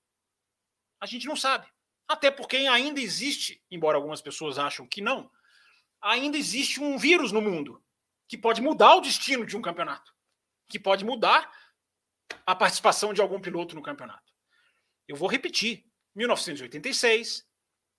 A 1.01 1.07
gente 1.07 1.25
não 1.25 1.35
sabe. 1.35 1.67
Até 2.07 2.29
porque 2.29 2.57
ainda 2.57 3.01
existe, 3.01 3.61
embora 3.69 3.97
algumas 3.97 4.21
pessoas 4.21 4.59
acham 4.59 4.87
que 4.87 5.01
não, 5.01 5.29
ainda 5.99 6.37
existe 6.37 6.79
um 6.79 6.97
vírus 6.97 7.31
no 7.31 7.41
mundo 7.41 7.83
que 8.27 8.37
pode 8.37 8.61
mudar 8.61 8.95
o 8.95 9.01
destino 9.01 9.45
de 9.45 9.57
um 9.57 9.61
campeonato, 9.61 10.13
que 10.69 10.79
pode 10.79 11.03
mudar 11.03 11.51
a 12.45 12.55
participação 12.55 13.13
de 13.13 13.21
algum 13.21 13.39
piloto 13.39 13.75
no 13.75 13.81
campeonato. 13.81 14.31
Eu 15.07 15.15
vou 15.15 15.27
repetir: 15.27 15.85
1986, 16.13 17.47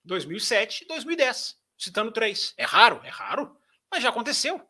2007 0.05 0.85
e 0.85 0.87
2010, 0.87 1.59
citando 1.77 2.13
três. 2.13 2.55
É 2.57 2.65
raro, 2.65 3.01
é 3.05 3.09
raro, 3.09 3.57
mas 3.91 4.03
já 4.03 4.11
aconteceu. 4.11 4.65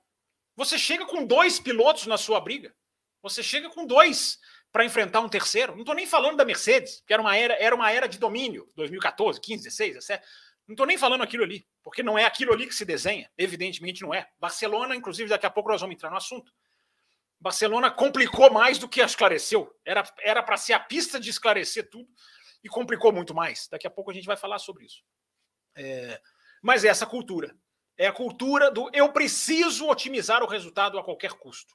Você 0.57 0.79
chega 0.79 1.05
com 1.05 1.27
dois 1.27 1.61
pilotos 1.61 2.07
na 2.07 2.17
sua 2.17 2.41
briga. 2.41 2.75
Você 3.23 3.43
chega 3.43 3.69
com 3.69 3.87
dois 3.87 4.39
para 4.73 4.85
enfrentar 4.85 5.21
um 5.21 5.29
terceiro. 5.29 5.73
Não 5.73 5.81
estou 5.81 5.95
nem 5.95 6.07
falando 6.07 6.37
da 6.37 6.45
Mercedes, 6.45 7.03
que 7.07 7.13
era 7.13 7.23
uma 7.23 7.37
era, 7.37 7.55
era 7.55 7.75
uma 7.75 7.91
era 7.91 8.07
de 8.07 8.19
domínio, 8.19 8.69
2014, 8.77 9.41
15, 9.41 9.65
16, 9.65 9.95
17. 9.95 10.27
Não 10.69 10.75
estou 10.75 10.87
nem 10.87 10.99
falando 10.99 11.23
aquilo 11.23 11.45
ali, 11.45 11.67
porque 11.83 12.03
não 12.03 12.19
é 12.19 12.25
aquilo 12.25 12.53
ali 12.53 12.67
que 12.67 12.75
se 12.75 12.85
desenha. 12.85 13.31
Evidentemente 13.39 14.03
não 14.03 14.13
é. 14.13 14.29
Barcelona, 14.39 14.97
inclusive, 14.97 15.29
daqui 15.29 15.47
a 15.47 15.51
pouco 15.51 15.71
nós 15.71 15.81
vamos 15.81 15.95
entrar 15.95 16.11
no 16.11 16.17
assunto. 16.17 16.53
Barcelona 17.41 17.91
complicou 17.91 18.51
mais 18.51 18.79
do 18.79 18.89
que 18.89 19.01
esclareceu. 19.01 19.73
Era 19.85 20.43
para 20.43 20.57
ser 20.57 20.73
a 20.73 20.81
pista 20.81 21.21
de 21.21 21.31
esclarecer 21.31 21.89
tudo 21.89 22.09
e 22.65 22.69
complicou 22.69 23.13
muito 23.13 23.35
mais. 23.35 23.69
Daqui 23.71 23.87
a 23.87 23.91
pouco 23.91 24.11
a 24.11 24.15
gente 24.15 24.27
vai 24.27 24.37
falar 24.37 24.59
sobre 24.59 24.87
isso. 24.87 25.03
É, 25.77 26.21
mas 26.63 26.85
é 26.85 26.89
essa 26.89 27.07
cultura. 27.07 27.57
É 27.97 28.07
a 28.07 28.13
cultura 28.13 28.71
do 28.71 28.91
eu 28.93 29.13
preciso 29.13 29.89
otimizar 29.89 30.43
o 30.43 30.49
resultado 30.49 30.99
a 30.99 31.05
qualquer 31.05 31.33
custo. 31.33 31.75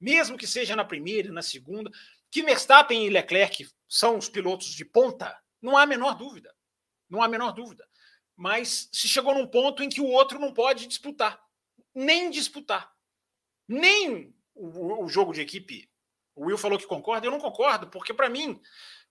Mesmo 0.00 0.36
que 0.36 0.46
seja 0.46 0.74
na 0.74 0.84
primeira, 0.84 1.32
na 1.32 1.42
segunda. 1.42 1.90
Que 2.32 2.42
Verstappen 2.42 3.04
e 3.04 3.10
Leclerc 3.10 3.68
são 3.86 4.16
os 4.16 4.28
pilotos 4.28 4.68
de 4.68 4.86
ponta, 4.86 5.38
não 5.60 5.76
há 5.76 5.82
a 5.82 5.86
menor 5.86 6.16
dúvida. 6.16 6.52
Não 7.08 7.20
há 7.20 7.26
a 7.26 7.28
menor 7.28 7.52
dúvida. 7.52 7.86
Mas 8.34 8.88
se 8.90 9.06
chegou 9.06 9.34
num 9.34 9.46
ponto 9.46 9.82
em 9.82 9.88
que 9.90 10.00
o 10.00 10.08
outro 10.08 10.38
não 10.38 10.52
pode 10.52 10.86
disputar. 10.86 11.38
Nem 11.94 12.30
disputar. 12.30 12.90
Nem 13.68 14.34
o, 14.54 15.04
o 15.04 15.08
jogo 15.08 15.34
de 15.34 15.42
equipe. 15.42 15.88
O 16.34 16.46
Will 16.46 16.56
falou 16.56 16.78
que 16.78 16.86
concorda, 16.86 17.26
eu 17.26 17.30
não 17.30 17.38
concordo, 17.38 17.88
porque 17.88 18.14
para 18.14 18.30
mim 18.30 18.58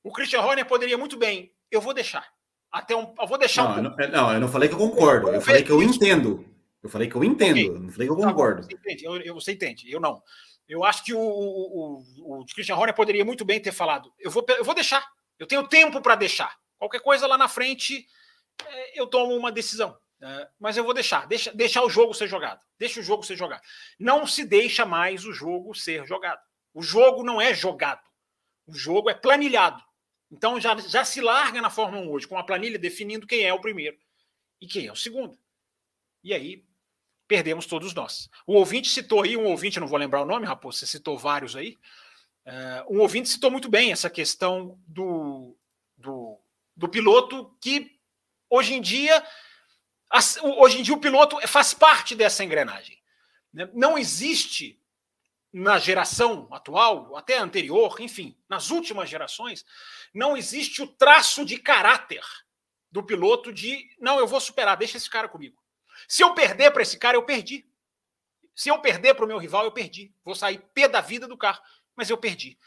o 0.04 0.12
Christian 0.12 0.42
Horner 0.42 0.66
poderia 0.66 0.98
muito 0.98 1.16
bem. 1.16 1.54
Eu 1.70 1.80
vou 1.80 1.94
deixar. 1.94 2.28
Até 2.72 2.96
um, 2.96 3.14
eu 3.20 3.28
vou 3.28 3.38
deixar 3.38 3.64
não, 3.64 3.92
um 3.92 3.96
não, 3.96 4.10
não, 4.10 4.34
eu 4.34 4.40
não 4.40 4.48
falei 4.48 4.68
que 4.68 4.74
eu 4.74 4.80
concordo. 4.80 5.28
Eu, 5.28 5.36
eu 5.36 5.42
falei 5.42 5.62
que 5.62 5.72
eu 5.72 5.84
entendo. 5.84 6.44
Eu 6.82 6.90
falei 6.90 7.08
que 7.08 7.16
eu 7.16 7.24
entendo. 7.24 7.52
Okay. 7.52 7.70
Não 7.70 7.90
falei 7.92 8.08
que 8.08 8.14
eu 8.14 8.18
concordo. 8.18 8.64
Você 8.64 8.74
entende, 8.74 9.06
eu, 9.06 9.18
eu, 9.18 9.36
você 9.36 9.52
entende. 9.52 9.92
Eu 9.92 10.00
não. 10.00 10.24
Eu 10.72 10.86
acho 10.86 11.04
que 11.04 11.14
o, 11.14 11.20
o, 11.20 12.00
o, 12.00 12.40
o 12.40 12.46
Christian 12.46 12.78
Horner 12.78 12.96
poderia 12.96 13.26
muito 13.26 13.44
bem 13.44 13.60
ter 13.60 13.74
falado. 13.74 14.14
Eu 14.18 14.32
vou, 14.32 14.46
eu 14.48 14.64
vou 14.64 14.74
deixar. 14.74 15.06
Eu 15.38 15.46
tenho 15.46 15.68
tempo 15.68 16.02
para 16.02 16.16
deixar. 16.16 16.58
Qualquer 16.78 17.02
coisa 17.02 17.28
lá 17.28 17.38
na 17.38 17.50
frente, 17.50 18.08
é, 18.66 18.98
eu 18.98 19.06
tomo 19.06 19.36
uma 19.36 19.52
decisão. 19.52 20.00
É, 20.22 20.48
mas 20.58 20.78
eu 20.78 20.86
vou 20.86 20.94
deixar, 20.94 21.28
deixa, 21.28 21.52
deixar 21.54 21.84
o 21.84 21.90
jogo 21.90 22.14
ser 22.14 22.30
jogado. 22.30 22.62
Deixa 22.80 23.02
o 23.02 23.04
jogo 23.04 23.22
ser 23.22 23.36
jogado. 23.36 23.62
Não 24.00 24.26
se 24.26 24.46
deixa 24.46 24.86
mais 24.86 25.26
o 25.26 25.34
jogo 25.34 25.76
ser 25.76 26.06
jogado. 26.06 26.42
O 26.74 26.82
jogo 26.82 27.22
não 27.22 27.42
é 27.42 27.54
jogado. 27.54 28.08
O 28.66 28.74
jogo 28.74 29.10
é 29.10 29.14
planilhado. 29.14 29.84
Então 30.32 30.58
já, 30.58 30.78
já 30.78 31.04
se 31.04 31.20
larga 31.20 31.62
na 31.62 31.70
Fórmula 31.70 32.02
1 32.06 32.10
hoje, 32.10 32.28
com 32.30 32.38
a 32.38 32.46
planilha 32.46 32.80
definindo 32.80 33.28
quem 33.28 33.44
é 33.44 33.54
o 33.54 33.60
primeiro 33.60 33.98
e 34.62 34.66
quem 34.66 34.88
é 34.88 34.92
o 34.92 34.96
segundo. 34.96 35.38
E 36.24 36.34
aí 36.34 36.64
perdemos 37.32 37.66
todos 37.66 37.94
nós. 37.94 38.30
O 38.46 38.56
ouvinte 38.56 38.90
citou 38.90 39.24
aí, 39.24 39.38
um 39.38 39.46
ouvinte, 39.46 39.80
não 39.80 39.88
vou 39.88 39.98
lembrar 39.98 40.22
o 40.22 40.26
nome, 40.26 40.46
Raposo, 40.46 40.80
você 40.80 40.86
citou 40.86 41.18
vários 41.18 41.56
aí. 41.56 41.80
Uh, 42.46 42.98
um 42.98 43.00
ouvinte 43.00 43.30
citou 43.30 43.50
muito 43.50 43.70
bem 43.70 43.94
essa 43.94 44.10
questão 44.10 44.78
do, 44.86 45.58
do, 45.96 46.38
do 46.76 46.90
piloto 46.90 47.56
que 47.62 47.98
hoje 48.50 48.74
em 48.74 48.82
dia 48.82 49.24
hoje 50.58 50.80
em 50.80 50.84
dia 50.84 50.94
o 50.94 51.00
piloto 51.00 51.40
faz 51.48 51.74
parte 51.74 52.16
dessa 52.16 52.44
engrenagem. 52.44 53.02
Né? 53.54 53.70
Não 53.74 53.98
existe 53.98 54.78
na 55.54 55.80
geração 55.80 56.50
atual, 56.52 57.16
até 57.16 57.38
anterior, 57.38 57.96
enfim, 58.02 58.38
nas 58.50 58.72
últimas 58.72 59.10
gerações, 59.10 59.66
não 60.14 60.36
existe 60.36 60.82
o 60.82 60.88
traço 60.88 61.46
de 61.46 61.58
caráter 61.58 62.26
do 62.92 63.02
piloto 63.02 63.54
de 63.54 63.90
não, 64.02 64.20
eu 64.20 64.28
vou 64.28 64.42
superar, 64.42 64.76
deixa 64.76 64.98
esse 64.98 65.10
cara 65.10 65.30
comigo. 65.30 65.61
Se 66.12 66.26
eu 66.26 66.34
perder 66.34 66.72
para 66.72 66.82
esse 66.82 66.98
cara, 66.98 67.16
eu 67.16 67.24
perdi. 67.24 67.66
Se 68.54 68.68
eu 68.68 68.78
perder 68.80 69.14
para 69.14 69.24
o 69.24 69.28
meu 69.30 69.38
rival, 69.38 69.64
eu 69.64 69.72
perdi. 69.72 70.14
Vou 70.26 70.36
sair 70.36 70.58
pé 70.74 70.86
da 70.90 71.00
vida 71.00 71.26
do 71.26 71.38
carro, 71.38 71.62
mas 71.96 72.10
eu 72.10 72.18
perdi. 72.18 72.60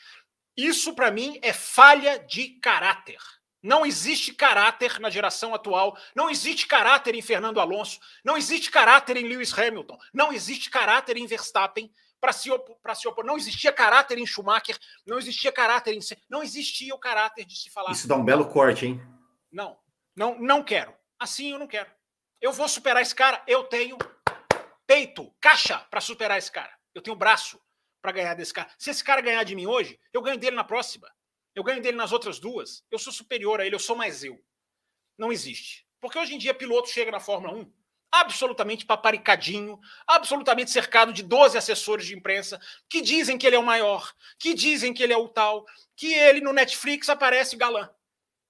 Isso 0.56 0.94
para 0.94 1.10
mim 1.10 1.38
é 1.42 1.52
falha 1.52 2.18
de 2.18 2.58
caráter. 2.60 3.18
Não 3.62 3.84
existe 3.84 4.32
caráter 4.32 4.98
na 4.98 5.10
geração 5.10 5.54
atual, 5.54 5.94
não 6.16 6.30
existe 6.30 6.66
caráter 6.66 7.14
em 7.14 7.20
Fernando 7.20 7.60
Alonso, 7.60 8.00
não 8.24 8.34
existe 8.34 8.70
caráter 8.70 9.18
em 9.18 9.28
Lewis 9.28 9.52
Hamilton, 9.52 9.98
não 10.14 10.32
existe 10.32 10.70
caráter 10.70 11.18
em 11.18 11.26
Verstappen, 11.26 11.92
para 12.18 12.32
se, 12.32 12.50
opor, 12.50 12.96
se 12.96 13.06
opor. 13.06 13.26
Não 13.26 13.36
existia 13.36 13.70
caráter 13.70 14.16
em 14.16 14.26
Schumacher, 14.26 14.78
não 15.04 15.18
existia 15.18 15.52
caráter 15.52 15.92
em. 15.92 16.00
Não 16.30 16.42
existia 16.42 16.94
o 16.94 16.98
caráter 16.98 17.44
de 17.44 17.58
se 17.58 17.68
falar. 17.68 17.92
Isso 17.92 18.08
dá 18.08 18.16
um 18.16 18.24
belo 18.24 18.48
corte, 18.48 18.86
hein? 18.86 19.02
Não, 19.52 19.76
não, 20.16 20.40
não 20.40 20.62
quero. 20.62 20.94
Assim 21.18 21.52
eu 21.52 21.58
não 21.58 21.66
quero. 21.66 21.90
Eu 22.40 22.52
vou 22.52 22.68
superar 22.68 23.02
esse 23.02 23.14
cara, 23.14 23.42
eu 23.46 23.64
tenho 23.64 23.96
peito, 24.86 25.34
caixa 25.40 25.78
para 25.90 26.00
superar 26.00 26.38
esse 26.38 26.50
cara. 26.50 26.72
Eu 26.94 27.02
tenho 27.02 27.16
braço 27.16 27.60
para 28.02 28.12
ganhar 28.12 28.34
desse 28.34 28.52
cara. 28.52 28.70
Se 28.78 28.90
esse 28.90 29.02
cara 29.02 29.20
ganhar 29.20 29.42
de 29.44 29.56
mim 29.56 29.66
hoje, 29.66 29.98
eu 30.12 30.22
ganho 30.22 30.38
dele 30.38 30.56
na 30.56 30.64
próxima. 30.64 31.10
Eu 31.54 31.62
ganho 31.62 31.80
dele 31.80 31.96
nas 31.96 32.12
outras 32.12 32.38
duas. 32.38 32.84
Eu 32.90 32.98
sou 32.98 33.12
superior 33.12 33.60
a 33.60 33.66
ele, 33.66 33.74
eu 33.74 33.80
sou 33.80 33.96
mais 33.96 34.22
eu. 34.22 34.42
Não 35.16 35.32
existe. 35.32 35.86
Porque 36.00 36.18
hoje 36.18 36.34
em 36.34 36.38
dia 36.38 36.52
piloto 36.52 36.90
chega 36.90 37.10
na 37.10 37.20
Fórmula 37.20 37.54
1 37.54 37.72
absolutamente 38.14 38.86
paparicadinho, 38.86 39.80
absolutamente 40.06 40.70
cercado 40.70 41.12
de 41.12 41.22
12 41.22 41.58
assessores 41.58 42.06
de 42.06 42.14
imprensa 42.14 42.60
que 42.88 43.00
dizem 43.00 43.36
que 43.36 43.44
ele 43.44 43.56
é 43.56 43.58
o 43.58 43.64
maior, 43.64 44.12
que 44.38 44.54
dizem 44.54 44.94
que 44.94 45.02
ele 45.02 45.12
é 45.12 45.16
o 45.16 45.28
tal, 45.28 45.66
que 45.96 46.14
ele 46.14 46.40
no 46.40 46.52
Netflix 46.52 47.08
aparece 47.08 47.56
galã. 47.56 47.90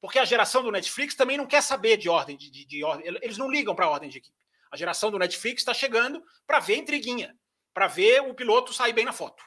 Porque 0.05 0.19
a 0.19 0.25
geração 0.27 0.63
do 0.63 0.71
Netflix 0.71 1.15
também 1.15 1.39
não 1.39 1.47
quer 1.47 1.63
saber 1.63 1.97
de 1.97 2.11
ordem, 2.11 2.37
de, 2.37 2.51
de, 2.51 2.67
de 2.67 2.85
ordem. 2.85 3.07
eles 3.23 3.39
não 3.39 3.51
ligam 3.51 3.75
para 3.75 3.87
a 3.87 3.89
ordem 3.89 4.11
de 4.11 4.19
equipe. 4.19 4.37
A 4.71 4.77
geração 4.77 5.11
do 5.11 5.19
Netflix 5.19 5.63
está 5.63 5.73
chegando 5.73 6.23
para 6.47 6.61
ver 6.61 6.77
intriguinha, 6.77 7.35
para 7.73 7.87
ver 7.87 8.21
o 8.21 8.35
piloto 8.35 8.71
sair 8.71 8.93
bem 8.93 9.07
na 9.07 9.15
foto. 9.15 9.43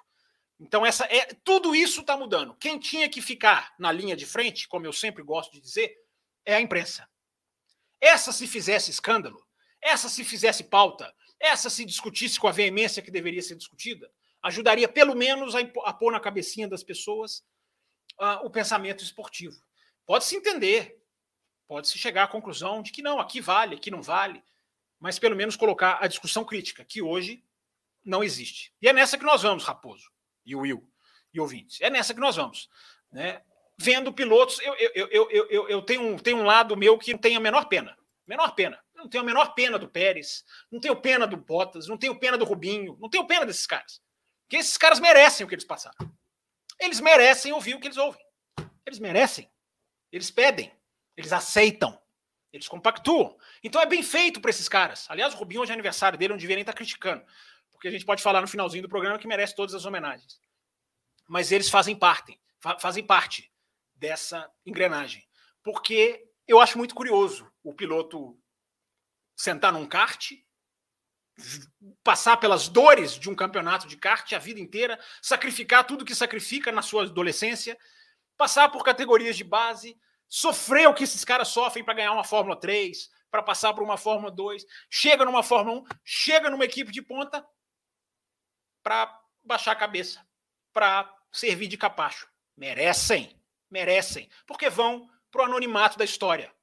Então 0.60 0.84
essa 0.84 1.06
é 1.12 1.28
tudo 1.44 1.76
isso 1.76 2.02
está 2.02 2.18
mudando. 2.18 2.56
Quem 2.56 2.80
tinha 2.80 3.08
que 3.08 3.22
ficar 3.22 3.72
na 3.78 3.92
linha 3.92 4.16
de 4.16 4.26
frente, 4.26 4.68
como 4.68 4.88
eu 4.88 4.92
sempre 4.92 5.22
gosto 5.22 5.52
de 5.52 5.62
dizer, 5.62 5.96
é 6.44 6.56
a 6.56 6.60
imprensa. 6.60 7.08
Essa 8.02 8.32
se 8.32 8.48
fizesse 8.48 8.90
escândalo, 8.90 9.46
essa, 9.80 10.10
se 10.10 10.24
fizesse 10.24 10.64
pauta, 10.64 11.14
essa 11.40 11.70
se 11.70 11.86
discutisse 11.86 12.40
com 12.40 12.48
a 12.48 12.52
veemência 12.52 13.04
que 13.04 13.12
deveria 13.12 13.44
ser 13.44 13.58
discutida, 13.58 14.12
ajudaria 14.42 14.88
pelo 14.88 15.14
menos 15.14 15.54
a, 15.54 15.60
a 15.86 15.94
pôr 15.94 16.12
na 16.12 16.20
cabecinha 16.20 16.68
das 16.68 16.82
pessoas 16.82 17.44
uh, 18.20 18.44
o 18.44 18.50
pensamento 18.50 19.04
esportivo. 19.04 19.67
Pode-se 20.08 20.38
entender, 20.38 21.00
pode-se 21.68 21.98
chegar 21.98 22.24
à 22.24 22.28
conclusão 22.28 22.82
de 22.82 22.94
que 22.94 23.02
não, 23.02 23.20
aqui 23.20 23.42
vale, 23.42 23.76
aqui 23.76 23.92
não 23.92 24.02
vale, 24.02 24.42
mas 25.00 25.20
pelo 25.20 25.36
menos 25.36 25.58
colocar 25.58 26.00
a 26.02 26.08
discussão 26.08 26.46
crítica, 26.46 26.86
que 26.86 27.02
hoje 27.02 27.44
não 28.06 28.24
existe. 28.24 28.74
E 28.82 28.88
é 28.88 28.94
nessa 28.94 29.18
que 29.18 29.26
nós 29.26 29.42
vamos, 29.42 29.66
Raposo 29.66 30.10
e 30.46 30.56
Will 30.56 30.90
e 31.34 31.40
ouvintes. 31.42 31.82
É 31.82 31.90
nessa 31.90 32.14
que 32.14 32.22
nós 32.22 32.38
vamos. 32.38 32.70
Né? 33.12 33.44
Vendo 33.78 34.14
pilotos, 34.14 34.60
eu, 34.62 34.74
eu, 34.76 35.08
eu, 35.10 35.30
eu, 35.30 35.70
eu 35.70 35.82
tenho, 35.82 36.02
um, 36.02 36.18
tenho 36.18 36.38
um 36.38 36.46
lado 36.46 36.78
meu 36.78 36.98
que 36.98 37.12
não 37.12 37.20
tem 37.20 37.36
a 37.36 37.40
menor 37.42 37.66
pena. 37.66 37.98
Menor 38.26 38.56
pena. 38.56 38.82
Não 38.96 39.10
tenho 39.10 39.24
a 39.24 39.28
menor 39.28 39.54
pena 39.54 39.78
do 39.78 39.88
Pérez, 39.88 40.44
não 40.72 40.80
tenho 40.80 40.96
pena 40.96 41.28
do 41.28 41.38
Bottas, 41.38 41.88
não 41.88 41.98
tenho 41.98 42.18
pena 42.18 42.38
do 42.38 42.46
Rubinho, 42.46 42.98
não 43.00 43.10
tenho 43.10 43.28
pena 43.28 43.46
desses 43.46 43.68
caras. 43.68 44.02
Porque 44.44 44.58
esses 44.58 44.78
caras 44.78 45.00
merecem 45.00 45.46
o 45.46 45.50
que 45.50 45.54
eles 45.54 45.66
passaram. 45.66 46.12
Eles 46.80 47.00
merecem 47.00 47.52
ouvir 47.52 47.76
o 47.76 47.80
que 47.80 47.88
eles 47.88 47.98
ouvem. 47.98 48.26
Eles 48.86 49.00
merecem. 49.00 49.52
Eles 50.12 50.32
pedem. 50.32 50.72
Eles 51.16 51.34
aceitam. 51.34 52.00
Eles 52.52 52.68
compactuam. 52.68 53.38
Então 53.64 53.82
é 53.82 53.86
bem 53.86 54.02
feito 54.02 54.40
para 54.40 54.50
esses 54.50 54.70
caras. 54.70 55.06
Aliás, 55.10 55.34
o 55.34 55.38
Rubinho 55.38 55.62
hoje 55.62 55.72
é 55.72 55.74
aniversário 55.74 56.18
dele, 56.18 56.34
não 56.34 56.38
deveria 56.38 56.56
nem 56.58 56.64
estar 56.64 56.74
tá 56.74 56.78
criticando. 56.78 57.24
Porque 57.72 57.88
a 57.88 57.92
gente 57.92 58.06
pode 58.06 58.24
falar 58.24 58.42
no 58.42 58.48
finalzinho 58.48 58.84
do 58.84 58.90
programa 58.90 59.20
que 59.20 59.28
merece 59.28 59.56
todas 59.56 59.76
as 59.76 59.86
homenagens. 59.86 60.40
Mas 61.28 61.52
eles 61.52 61.70
fazem 61.70 61.96
parte, 61.96 62.40
fa 62.60 62.80
fazem 62.80 63.04
parte 63.04 63.52
dessa 63.94 64.50
engrenagem. 64.66 65.28
Porque 65.62 66.28
eu 66.48 66.60
acho 66.60 66.78
muito 66.78 66.96
curioso 66.96 67.52
o 67.64 67.74
piloto 67.74 68.40
sentar 69.36 69.72
num 69.74 69.86
kart, 69.86 70.32
passar 72.04 72.38
pelas 72.38 72.68
dores 72.68 73.14
de 73.14 73.30
um 73.30 73.36
campeonato 73.36 73.88
de 73.88 73.98
kart 73.98 74.34
a 74.34 74.40
vida 74.40 74.60
inteira, 74.60 75.00
sacrificar 75.22 75.86
tudo 75.86 76.06
que 76.06 76.16
sacrifica 76.16 76.72
na 76.72 76.82
sua 76.82 77.04
adolescência, 77.04 77.78
passar 78.38 78.70
por 78.70 78.84
categorias 78.84 79.36
de 79.36 79.44
base, 79.44 80.00
sofrer 80.28 80.88
o 80.88 80.94
que 80.94 81.04
esses 81.04 81.26
caras 81.26 81.48
sofrem 81.48 81.84
para 81.84 81.96
ganhar 81.96 82.12
uma 82.12 82.24
Fórmula 82.24 82.56
3, 82.60 83.10
para 83.30 83.44
passar 83.44 83.74
por 83.74 83.84
uma 83.84 83.98
Fórmula 83.98 84.32
2, 84.32 84.66
chega 84.90 85.26
numa 85.26 85.44
Fórmula 85.44 85.80
1, 85.80 85.86
chega 86.04 86.50
numa 86.50 86.66
equipe 86.66 86.92
de 86.92 87.02
ponta 87.02 87.46
para 88.84 89.14
baixar 89.44 89.72
a 89.72 89.76
cabeça, 89.76 90.26
para 90.72 91.14
servir 91.32 91.68
de 91.68 91.78
capacho. 91.78 92.28
Merecem, 92.56 93.38
Merecem, 93.70 94.30
porque 94.46 94.70
vão 94.70 95.10
para 95.30 95.42
o 95.42 95.46
anonimato 95.46 95.98
da 95.98 96.06
história. 96.06 96.54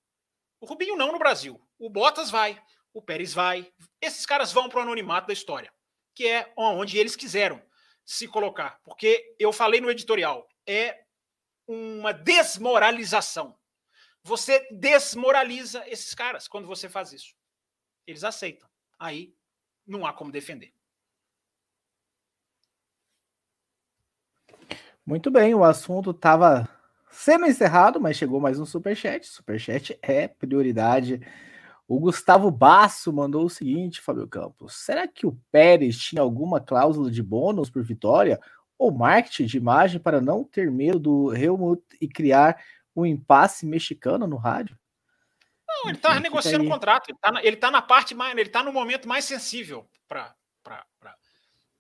O 0.61 0.67
Rubinho 0.67 0.97
não 0.97 1.13
no 1.13 1.19
Brasil. 1.19 1.61
O 1.79 1.91
Bottas 1.91 2.31
vai, 2.31 2.61
o 2.93 3.03
Pérez 3.03 3.35
vai. 3.35 3.71
Esses 4.01 4.25
caras 4.25 4.53
vão 4.53 4.69
para 4.69 4.79
o 4.79 4.83
anonimato 4.83 5.27
da 5.27 5.33
história, 5.33 5.73
que 6.15 6.27
é 6.27 6.53
onde 6.57 6.99
eles 6.99 7.15
quiseram 7.15 7.63
se 8.05 8.27
colocar. 8.27 8.81
Porque 8.83 9.37
eu 9.39 9.53
falei 9.53 9.81
no 9.81 9.91
editorial, 9.91 10.49
é 10.67 11.04
uma 11.67 12.13
desmoralização. 12.13 13.57
Você 14.23 14.67
desmoraliza 14.71 15.87
esses 15.89 16.15
caras 16.15 16.49
quando 16.49 16.67
você 16.67 16.89
faz 16.89 17.13
isso. 17.13 17.35
Eles 18.07 18.25
aceitam. 18.25 18.69
Aí 18.99 19.35
não 19.87 20.07
há 20.07 20.13
como 20.13 20.33
defender. 20.33 20.73
Muito 25.05 25.31
bem, 25.31 25.55
o 25.55 25.63
assunto 25.63 26.13
estava 26.13 26.67
sendo 27.11 27.45
encerrado, 27.45 28.01
mas 28.01 28.17
chegou 28.17 28.41
mais 28.41 28.59
um 28.59 28.65
superchat. 28.65 29.27
Superchat 29.27 29.99
é 30.01 30.27
prioridade. 30.27 31.21
O 31.87 32.01
Gustavo 32.01 32.51
Basso 32.51 33.13
mandou 33.13 33.45
o 33.45 33.51
seguinte, 33.51 34.01
Fábio 34.01 34.27
Campos: 34.27 34.75
será 34.77 35.07
que 35.07 35.27
o 35.27 35.39
Pérez 35.53 35.99
tinha 35.99 36.23
alguma 36.23 36.59
cláusula 36.59 37.11
de 37.11 37.23
bônus 37.23 37.69
por 37.69 37.83
vitória 37.83 38.41
ou 38.85 38.93
marketing 38.93 39.47
de 39.47 39.57
imagem 39.57 39.99
para 39.99 40.21
não 40.21 40.45
ter 40.45 40.71
medo 40.71 40.99
do 40.99 41.35
Helmut 41.35 41.83
e 42.01 42.07
criar 42.07 42.63
um 42.95 43.07
impasse 43.07 43.65
mexicano 43.65 44.27
no 44.27 44.37
rádio? 44.37 44.79
Não, 45.67 45.89
ele 45.89 45.97
está 45.97 46.21
negociando 46.21 46.65
o 46.65 46.69
contrato. 46.69 47.09
Ele 47.09 47.17
está 47.17 47.43
ele 47.43 47.57
tá 47.57 47.71
na 47.71 47.81
parte 47.81 48.15
mais. 48.15 48.33
Ele 48.33 48.43
está 48.43 48.63
no 48.63 48.73
momento 48.73 49.09
mais 49.09 49.25
sensível 49.25 49.89
para 50.07 50.35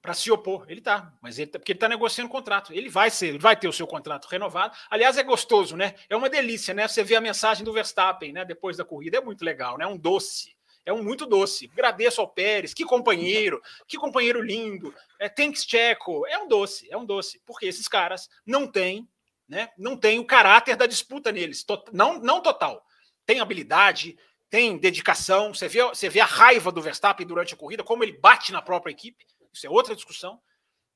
para 0.00 0.12
se 0.12 0.30
opor. 0.30 0.66
Ele 0.68 0.82
tá, 0.82 1.14
mas 1.22 1.38
ele 1.38 1.50
tá, 1.50 1.58
porque 1.58 1.72
ele 1.72 1.78
está 1.78 1.88
negociando 1.88 2.28
o 2.28 2.32
contrato. 2.32 2.74
Ele 2.74 2.90
vai 2.90 3.08
ser, 3.08 3.28
ele 3.28 3.38
vai 3.38 3.56
ter 3.56 3.68
o 3.68 3.72
seu 3.72 3.86
contrato 3.86 4.26
renovado. 4.26 4.76
Aliás, 4.90 5.16
é 5.16 5.22
gostoso, 5.22 5.78
né? 5.78 5.94
É 6.10 6.14
uma 6.14 6.28
delícia, 6.28 6.74
né? 6.74 6.86
Você 6.86 7.02
vê 7.02 7.16
a 7.16 7.22
mensagem 7.22 7.64
do 7.64 7.72
Verstappen, 7.72 8.30
né? 8.30 8.44
Depois 8.44 8.76
da 8.76 8.84
corrida, 8.84 9.16
é 9.16 9.20
muito 9.22 9.42
legal, 9.42 9.78
né? 9.78 9.86
Um 9.86 9.96
doce. 9.96 10.53
É 10.84 10.92
um 10.92 11.02
muito 11.02 11.26
doce. 11.26 11.70
Agradeço 11.72 12.20
ao 12.20 12.28
Pérez, 12.28 12.74
que 12.74 12.84
companheiro, 12.84 13.62
que 13.86 13.96
companheiro 13.96 14.42
lindo. 14.42 14.94
É 15.18 15.28
thanks 15.28 15.64
Checo, 15.64 16.26
é 16.26 16.38
um 16.38 16.46
doce, 16.46 16.86
é 16.90 16.96
um 16.96 17.04
doce, 17.04 17.40
porque 17.46 17.66
esses 17.66 17.88
caras 17.88 18.28
não 18.46 18.66
têm, 18.66 19.08
né? 19.48 19.70
Não 19.78 19.96
tem 19.96 20.18
o 20.18 20.26
caráter 20.26 20.76
da 20.76 20.86
disputa 20.86 21.32
neles, 21.32 21.64
não 21.92 22.18
não 22.18 22.40
total. 22.40 22.84
Tem 23.24 23.40
habilidade, 23.40 24.18
tem 24.50 24.76
dedicação. 24.76 25.54
Você 25.54 25.68
vê, 25.68 25.82
você 25.82 26.08
vê 26.08 26.20
a 26.20 26.26
raiva 26.26 26.70
do 26.70 26.82
Verstappen 26.82 27.26
durante 27.26 27.54
a 27.54 27.56
corrida, 27.56 27.82
como 27.82 28.04
ele 28.04 28.18
bate 28.18 28.52
na 28.52 28.60
própria 28.60 28.92
equipe 28.92 29.24
isso 29.54 29.66
é 29.66 29.70
outra 29.70 29.94
discussão, 29.94 30.42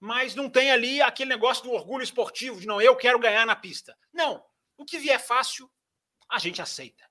mas 0.00 0.34
não 0.34 0.50
tem 0.50 0.70
ali 0.70 1.00
aquele 1.00 1.30
negócio 1.30 1.62
do 1.62 1.72
orgulho 1.72 2.02
esportivo, 2.02 2.60
de 2.60 2.66
não, 2.66 2.80
eu 2.80 2.96
quero 2.96 3.18
ganhar 3.18 3.46
na 3.46 3.54
pista. 3.54 3.96
Não. 4.12 4.44
O 4.76 4.84
que 4.84 4.98
vier 4.98 5.20
fácil, 5.20 5.70
a 6.28 6.38
gente 6.38 6.60
aceita. 6.60 7.07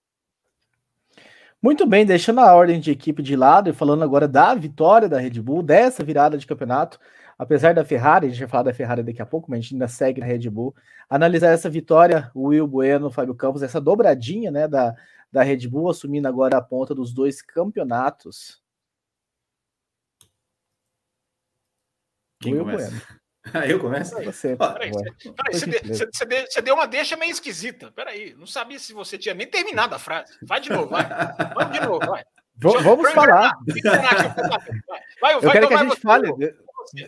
Muito 1.62 1.88
bem, 1.88 2.06
deixando 2.06 2.40
a 2.40 2.54
ordem 2.54 2.80
de 2.80 2.92
equipe 2.92 3.24
de 3.24 3.36
lado 3.36 3.70
e 3.70 3.74
falando 3.74 4.04
agora 4.04 4.28
da 4.28 4.54
vitória 4.54 5.10
da 5.10 5.20
Red 5.20 5.42
Bull, 5.42 5.64
dessa 5.64 6.04
virada 6.04 6.38
de 6.38 6.46
campeonato, 6.46 7.00
apesar 7.38 7.74
da 7.74 7.84
Ferrari, 7.84 8.28
a 8.28 8.30
gente 8.30 8.40
vai 8.40 8.48
falar 8.48 8.64
da 8.64 8.74
Ferrari 8.74 9.02
daqui 9.02 9.22
a 9.22 9.26
pouco, 9.26 9.50
mas 9.50 9.60
a 9.60 9.62
gente 9.62 9.74
ainda 9.74 9.88
segue 9.88 10.22
na 10.22 10.28
Red 10.28 10.50
Bull, 10.50 10.76
analisar 11.10 11.50
essa 11.50 11.70
vitória, 11.70 12.32
o 12.36 12.50
Will 12.50 12.68
Bueno, 12.68 13.10
Fábio 13.10 13.34
Campos, 13.34 13.64
essa 13.64 13.82
dobradinha 13.82 14.52
né, 14.52 14.68
da, 14.68 14.96
da 15.32 15.42
Red 15.42 15.68
Bull, 15.68 15.90
assumindo 15.90 16.28
agora 16.28 16.58
a 16.58 16.62
ponta 16.62 16.94
dos 16.94 17.12
dois 17.12 17.42
campeonatos. 17.42 18.62
Quem 22.40 22.54
Will 22.54 22.66
começa? 22.66 22.92
Bueno. 22.92 23.27
Ah, 23.54 23.68
eu 23.68 23.80
começo? 23.80 24.16
Você, 24.24 24.56
peraí, 24.56 24.92
você, 25.52 25.66
você, 25.82 26.46
você, 26.46 26.62
deu 26.62 26.76
uma 26.76 26.88
deixa 26.88 27.16
meio 27.16 27.32
esquisita. 27.32 27.92
Peraí, 27.92 28.36
não 28.38 28.48
sabia 28.48 28.80
se 28.80 28.94
você 28.94 29.18
tinha 29.18 29.34
nem 29.34 29.48
terminado 29.48 29.96
a 29.96 30.00
frase. 30.00 30.34
Vai 30.42 30.60
de 30.60 30.70
novo, 30.70 30.90
vai. 30.90 31.08
Vamos 31.56 31.80
de 31.80 31.86
novo, 31.86 32.06
vai. 32.06 32.24
Vamos, 32.60 32.84
vamos 32.84 33.12
falar. 33.12 33.54
Vai, 35.22 35.36
eu 35.36 35.40
quero 35.40 35.68
que 35.68 35.74
a 35.74 35.84
gente 35.84 36.02
fale. 36.02 36.56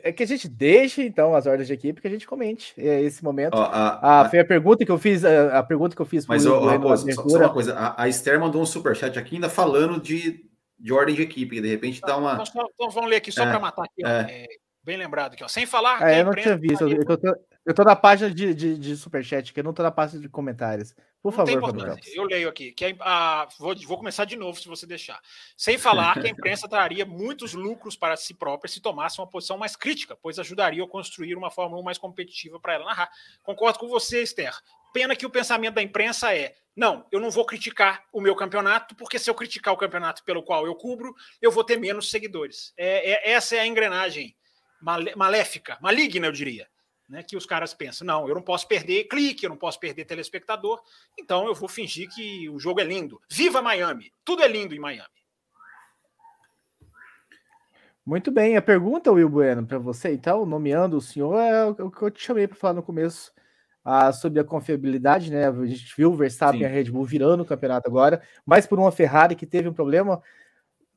É 0.03 0.11
que 0.11 0.23
a 0.23 0.27
gente 0.27 0.47
deixe, 0.47 1.03
então, 1.03 1.33
as 1.33 1.45
ordens 1.45 1.67
de 1.67 1.73
equipe, 1.73 2.01
que 2.01 2.07
a 2.07 2.11
gente 2.11 2.27
comente 2.27 2.73
é 2.77 3.01
esse 3.01 3.23
momento. 3.23 3.55
Ó, 3.55 3.61
a, 3.61 4.21
a, 4.21 4.29
foi 4.29 4.39
a 4.39 4.45
pergunta 4.45 4.85
que 4.85 4.91
eu 4.91 4.97
fiz, 4.97 5.23
a, 5.23 5.59
a 5.59 5.63
pergunta 5.63 5.95
que 5.95 6.01
eu 6.01 6.05
fiz. 6.05 6.25
Mas, 6.25 6.45
ó, 6.45 6.65
Raposo, 6.65 7.09
só, 7.13 7.27
só, 7.27 7.37
uma 7.37 7.49
coisa, 7.49 7.73
a, 7.75 8.03
a 8.03 8.07
Esther 8.09 8.39
mandou 8.39 8.61
um 8.61 8.65
superchat 8.65 9.17
aqui 9.17 9.35
ainda 9.35 9.49
falando 9.49 9.99
de, 9.99 10.45
de 10.77 10.93
ordem 10.93 11.15
de 11.15 11.21
equipe, 11.21 11.55
que 11.55 11.61
de 11.61 11.69
repente 11.69 12.01
dá 12.01 12.17
uma... 12.17 12.33
Então, 12.33 12.67
então 12.73 12.89
vamos 12.89 13.09
ler 13.09 13.17
aqui, 13.17 13.31
só 13.31 13.43
é, 13.43 13.49
para 13.49 13.59
matar 13.59 13.83
aqui. 13.83 14.05
É. 14.05 14.47
Bem 14.89 14.97
lembrado 14.97 15.33
aqui, 15.33 15.43
ó. 15.43 15.47
Sem 15.47 15.67
falar. 15.67 16.01
É, 16.01 16.21
eu 16.21 16.25
não 16.25 16.33
tinha 16.33 16.57
visto. 16.57 16.81
Eu, 16.81 17.03
eu, 17.07 17.15
tô, 17.15 17.35
eu 17.63 17.73
tô 17.75 17.83
na 17.83 17.95
página 17.95 18.33
de, 18.33 18.55
de, 18.55 18.75
de 18.75 18.97
superchat, 18.97 19.53
que 19.53 19.59
eu 19.59 19.63
não 19.63 19.71
tô 19.71 19.83
na 19.83 19.91
página 19.91 20.19
de 20.19 20.27
comentários. 20.27 20.95
Por 21.21 21.31
não 21.31 21.45
favor, 21.45 21.95
Eu 22.11 22.23
leio 22.23 22.49
aqui. 22.49 22.71
Que 22.71 22.97
a, 22.99 23.43
a, 23.43 23.47
vou, 23.59 23.75
vou 23.85 23.97
começar 23.99 24.25
de 24.25 24.35
novo, 24.35 24.59
se 24.59 24.67
você 24.67 24.87
deixar. 24.87 25.21
Sem 25.55 25.77
falar 25.77 26.19
que 26.19 26.25
a 26.25 26.31
imprensa 26.31 26.65
traria 26.67 27.05
muitos 27.05 27.53
lucros 27.53 27.95
para 27.95 28.17
si 28.17 28.33
própria 28.33 28.67
se 28.67 28.81
tomasse 28.81 29.21
uma 29.21 29.27
posição 29.27 29.59
mais 29.59 29.75
crítica, 29.75 30.17
pois 30.19 30.39
ajudaria 30.39 30.83
a 30.83 30.87
construir 30.87 31.35
uma 31.35 31.51
Fórmula 31.51 31.79
1 31.81 31.85
mais 31.85 31.99
competitiva 31.99 32.59
para 32.59 32.73
ela 32.73 32.85
narrar. 32.85 33.11
Concordo 33.43 33.77
com 33.77 33.87
você, 33.87 34.23
Esther. 34.23 34.55
Pena 34.91 35.15
que 35.15 35.27
o 35.27 35.29
pensamento 35.29 35.75
da 35.75 35.83
imprensa 35.83 36.35
é: 36.35 36.55
não, 36.75 37.05
eu 37.11 37.19
não 37.19 37.29
vou 37.29 37.45
criticar 37.45 38.05
o 38.11 38.19
meu 38.19 38.35
campeonato, 38.35 38.95
porque 38.95 39.19
se 39.19 39.29
eu 39.29 39.35
criticar 39.35 39.71
o 39.71 39.77
campeonato 39.77 40.23
pelo 40.23 40.41
qual 40.41 40.65
eu 40.65 40.73
cubro, 40.73 41.13
eu 41.39 41.51
vou 41.51 41.63
ter 41.63 41.77
menos 41.77 42.09
seguidores. 42.09 42.73
É, 42.75 43.11
é 43.11 43.31
essa 43.33 43.55
é 43.55 43.59
a 43.59 43.67
engrenagem 43.67 44.35
maléfica, 44.81 45.77
maligna, 45.81 46.27
eu 46.27 46.31
diria. 46.31 46.67
Né, 47.07 47.23
que 47.23 47.35
os 47.35 47.43
caras 47.43 47.73
pensam, 47.73 48.05
não, 48.05 48.29
eu 48.29 48.35
não 48.35 48.41
posso 48.43 48.67
perder 48.67 49.05
clique, 49.05 49.43
eu 49.43 49.49
não 49.49 49.57
posso 49.57 49.79
perder 49.79 50.05
telespectador, 50.05 50.79
então 51.17 51.47
eu 51.47 51.55
vou 51.55 51.67
fingir 51.67 52.07
que 52.07 52.47
o 52.47 52.59
jogo 52.59 52.79
é 52.81 52.83
lindo. 52.83 53.19
Viva 53.27 53.63
Miami! 53.63 54.13
Tudo 54.23 54.43
é 54.43 54.47
lindo 54.47 54.75
em 54.75 54.79
Miami. 54.79 55.09
Muito 58.05 58.31
bem, 58.31 58.55
a 58.57 58.61
pergunta, 58.61 59.11
Will 59.11 59.27
Bueno, 59.27 59.65
para 59.65 59.79
você, 59.79 60.13
então, 60.13 60.45
nomeando 60.45 60.97
o 60.97 61.01
senhor, 61.01 61.35
é 61.39 61.65
o 61.65 61.89
que 61.89 62.01
eu 62.01 62.11
te 62.11 62.23
chamei 62.23 62.47
para 62.47 62.57
falar 62.57 62.75
no 62.75 62.83
começo, 62.83 63.31
ah, 63.83 64.11
sobre 64.11 64.39
a 64.39 64.43
confiabilidade, 64.43 65.31
né? 65.31 65.47
A 65.47 65.65
gente 65.65 65.93
viu 65.95 66.11
o 66.11 66.15
Verstappen 66.15 66.61
e 66.61 66.65
a 66.65 66.67
Red 66.67 66.85
Bull 66.91 67.05
virando 67.05 67.41
o 67.41 67.45
campeonato 67.45 67.87
agora, 67.87 68.21
mas 68.45 68.67
por 68.67 68.77
uma 68.77 68.91
Ferrari 68.91 69.35
que 69.35 69.45
teve 69.45 69.67
um 69.67 69.73
problema 69.73 70.21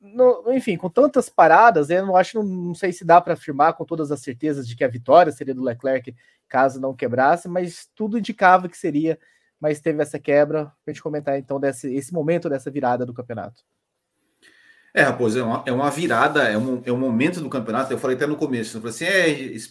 no, 0.03 0.53
enfim, 0.53 0.75
com 0.75 0.89
tantas 0.89 1.29
paradas, 1.29 1.89
eu 1.89 2.05
não 2.05 2.17
acho, 2.17 2.37
não, 2.37 2.43
não 2.43 2.75
sei 2.75 2.91
se 2.91 3.05
dá 3.05 3.21
para 3.21 3.33
afirmar 3.33 3.73
com 3.73 3.85
todas 3.85 4.11
as 4.11 4.19
certezas 4.19 4.67
de 4.67 4.75
que 4.75 4.83
a 4.83 4.89
vitória 4.89 5.31
seria 5.31 5.55
do 5.55 5.63
Leclerc 5.63 6.13
caso 6.49 6.79
não 6.79 6.93
quebrasse, 6.93 7.47
mas 7.47 7.89
tudo 7.95 8.17
indicava 8.17 8.67
que 8.67 8.77
seria, 8.77 9.17
mas 9.59 9.79
teve 9.79 10.01
essa 10.01 10.19
quebra. 10.19 10.65
Para 10.65 10.73
a 10.87 10.91
gente 10.91 11.01
comentar 11.01 11.39
então 11.39 11.59
desse 11.59 11.91
esse 11.95 12.13
momento 12.13 12.49
dessa 12.49 12.69
virada 12.69 13.05
do 13.05 13.13
campeonato. 13.13 13.63
É, 14.93 15.01
Raposo, 15.01 15.39
é 15.39 15.43
uma, 15.43 15.63
é 15.65 15.71
uma 15.71 15.89
virada, 15.89 16.43
é 16.43 16.55
um, 16.55 16.83
é 16.85 16.91
um 16.91 16.97
momento 16.97 17.41
do 17.41 17.49
campeonato. 17.49 17.91
Eu 17.91 17.97
falei 17.97 18.15
até 18.15 18.27
no 18.27 18.35
começo, 18.35 18.77
eu 18.77 18.81
falei 18.81 18.95
assim: 18.95 19.05
é, 19.05 19.29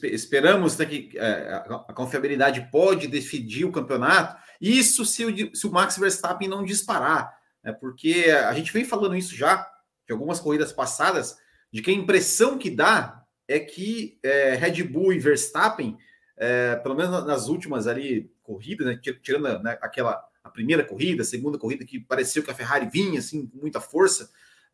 esperamos 0.08 0.76
né, 0.78 0.86
que 0.86 1.16
é, 1.16 1.62
a 1.88 1.92
confiabilidade 1.92 2.68
pode 2.72 3.06
decidir 3.06 3.64
o 3.64 3.70
campeonato. 3.70 4.36
Isso 4.60 5.04
se 5.04 5.24
o, 5.24 5.54
se 5.54 5.66
o 5.66 5.70
Max 5.70 5.96
Verstappen 5.98 6.48
não 6.48 6.64
disparar, 6.64 7.32
né, 7.62 7.72
porque 7.72 8.34
a 8.46 8.52
gente 8.54 8.72
vem 8.72 8.84
falando 8.84 9.14
isso 9.14 9.36
já 9.36 9.71
de 10.06 10.12
algumas 10.12 10.40
corridas 10.40 10.72
passadas, 10.72 11.38
de 11.72 11.80
que 11.80 11.90
a 11.90 11.94
impressão 11.94 12.58
que 12.58 12.70
dá 12.70 13.24
é 13.48 13.58
que 13.58 14.18
é, 14.22 14.54
Red 14.54 14.82
Bull 14.84 15.12
e 15.12 15.18
Verstappen, 15.18 15.96
é, 16.36 16.76
pelo 16.76 16.94
menos 16.94 17.26
nas 17.26 17.48
últimas 17.48 17.86
ali 17.86 18.30
corridas, 18.42 18.86
né, 18.86 19.00
tirando 19.22 19.62
né, 19.62 19.78
aquela 19.80 20.22
a 20.42 20.50
primeira 20.50 20.84
corrida, 20.84 21.22
a 21.22 21.26
segunda 21.26 21.56
corrida 21.56 21.84
que 21.84 22.00
pareceu 22.00 22.42
que 22.42 22.50
a 22.50 22.54
Ferrari 22.54 22.88
vinha 22.90 23.20
assim 23.20 23.46
com 23.46 23.58
muita 23.58 23.80
força, 23.80 24.24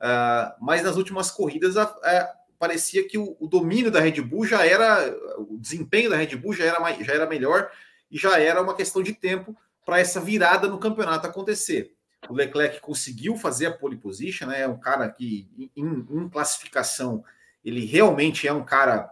uh, 0.01 0.65
mas 0.65 0.83
nas 0.83 0.97
últimas 0.97 1.31
corridas 1.31 1.77
a, 1.77 1.83
a, 1.83 2.35
parecia 2.59 3.07
que 3.07 3.19
o, 3.19 3.37
o, 3.39 3.47
domínio 3.47 3.91
da 3.91 4.01
Red 4.01 4.21
Bull 4.23 4.47
já 4.47 4.65
era, 4.65 5.15
o 5.37 5.59
desempenho 5.59 6.09
da 6.09 6.17
Red 6.17 6.37
Bull 6.37 6.55
já 6.55 6.65
era, 6.65 7.05
já 7.05 7.13
era 7.13 7.27
melhor 7.27 7.71
e 8.11 8.19
já 8.19 8.39
era 8.41 8.63
uma 8.63 8.75
questão 8.75 9.03
de 9.03 9.13
tempo 9.13 9.55
para 9.85 10.01
essa 10.01 10.21
virada 10.21 10.69
no 10.69 10.79
campeonato 10.79 11.27
acontecer. 11.27 11.95
O 12.29 12.35
Leclerc 12.35 12.81
conseguiu 12.81 13.37
fazer 13.37 13.67
a 13.67 13.73
pole 13.73 13.97
position, 13.97 14.47
né? 14.47 14.63
É 14.63 14.69
um 14.69 14.79
cara 14.79 15.09
que, 15.09 15.49
em, 15.77 16.07
em 16.11 16.29
classificação, 16.29 17.23
ele 17.65 17.85
realmente 17.85 18.47
é 18.47 18.53
um 18.53 18.65
cara. 18.65 19.11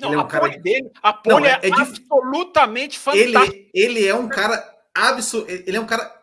Não, 0.00 0.08
ele 0.08 0.16
é 0.16 0.18
um 0.18 0.22
a 0.22 0.26
cara 0.26 0.44
pole 0.48 0.58
dele, 0.60 0.90
a 1.02 1.12
pole 1.12 1.36
não, 1.36 1.46
é, 1.46 1.60
é, 1.62 1.72
absolutamente 1.72 2.98
fantástico. 2.98 3.38
Ele, 3.38 3.70
ele 3.72 4.06
é 4.06 4.14
um 4.14 4.28
cara 4.28 4.62
abso, 4.94 5.46
ele 5.48 5.76
é 5.76 5.80
um 5.80 5.86
cara 5.86 6.22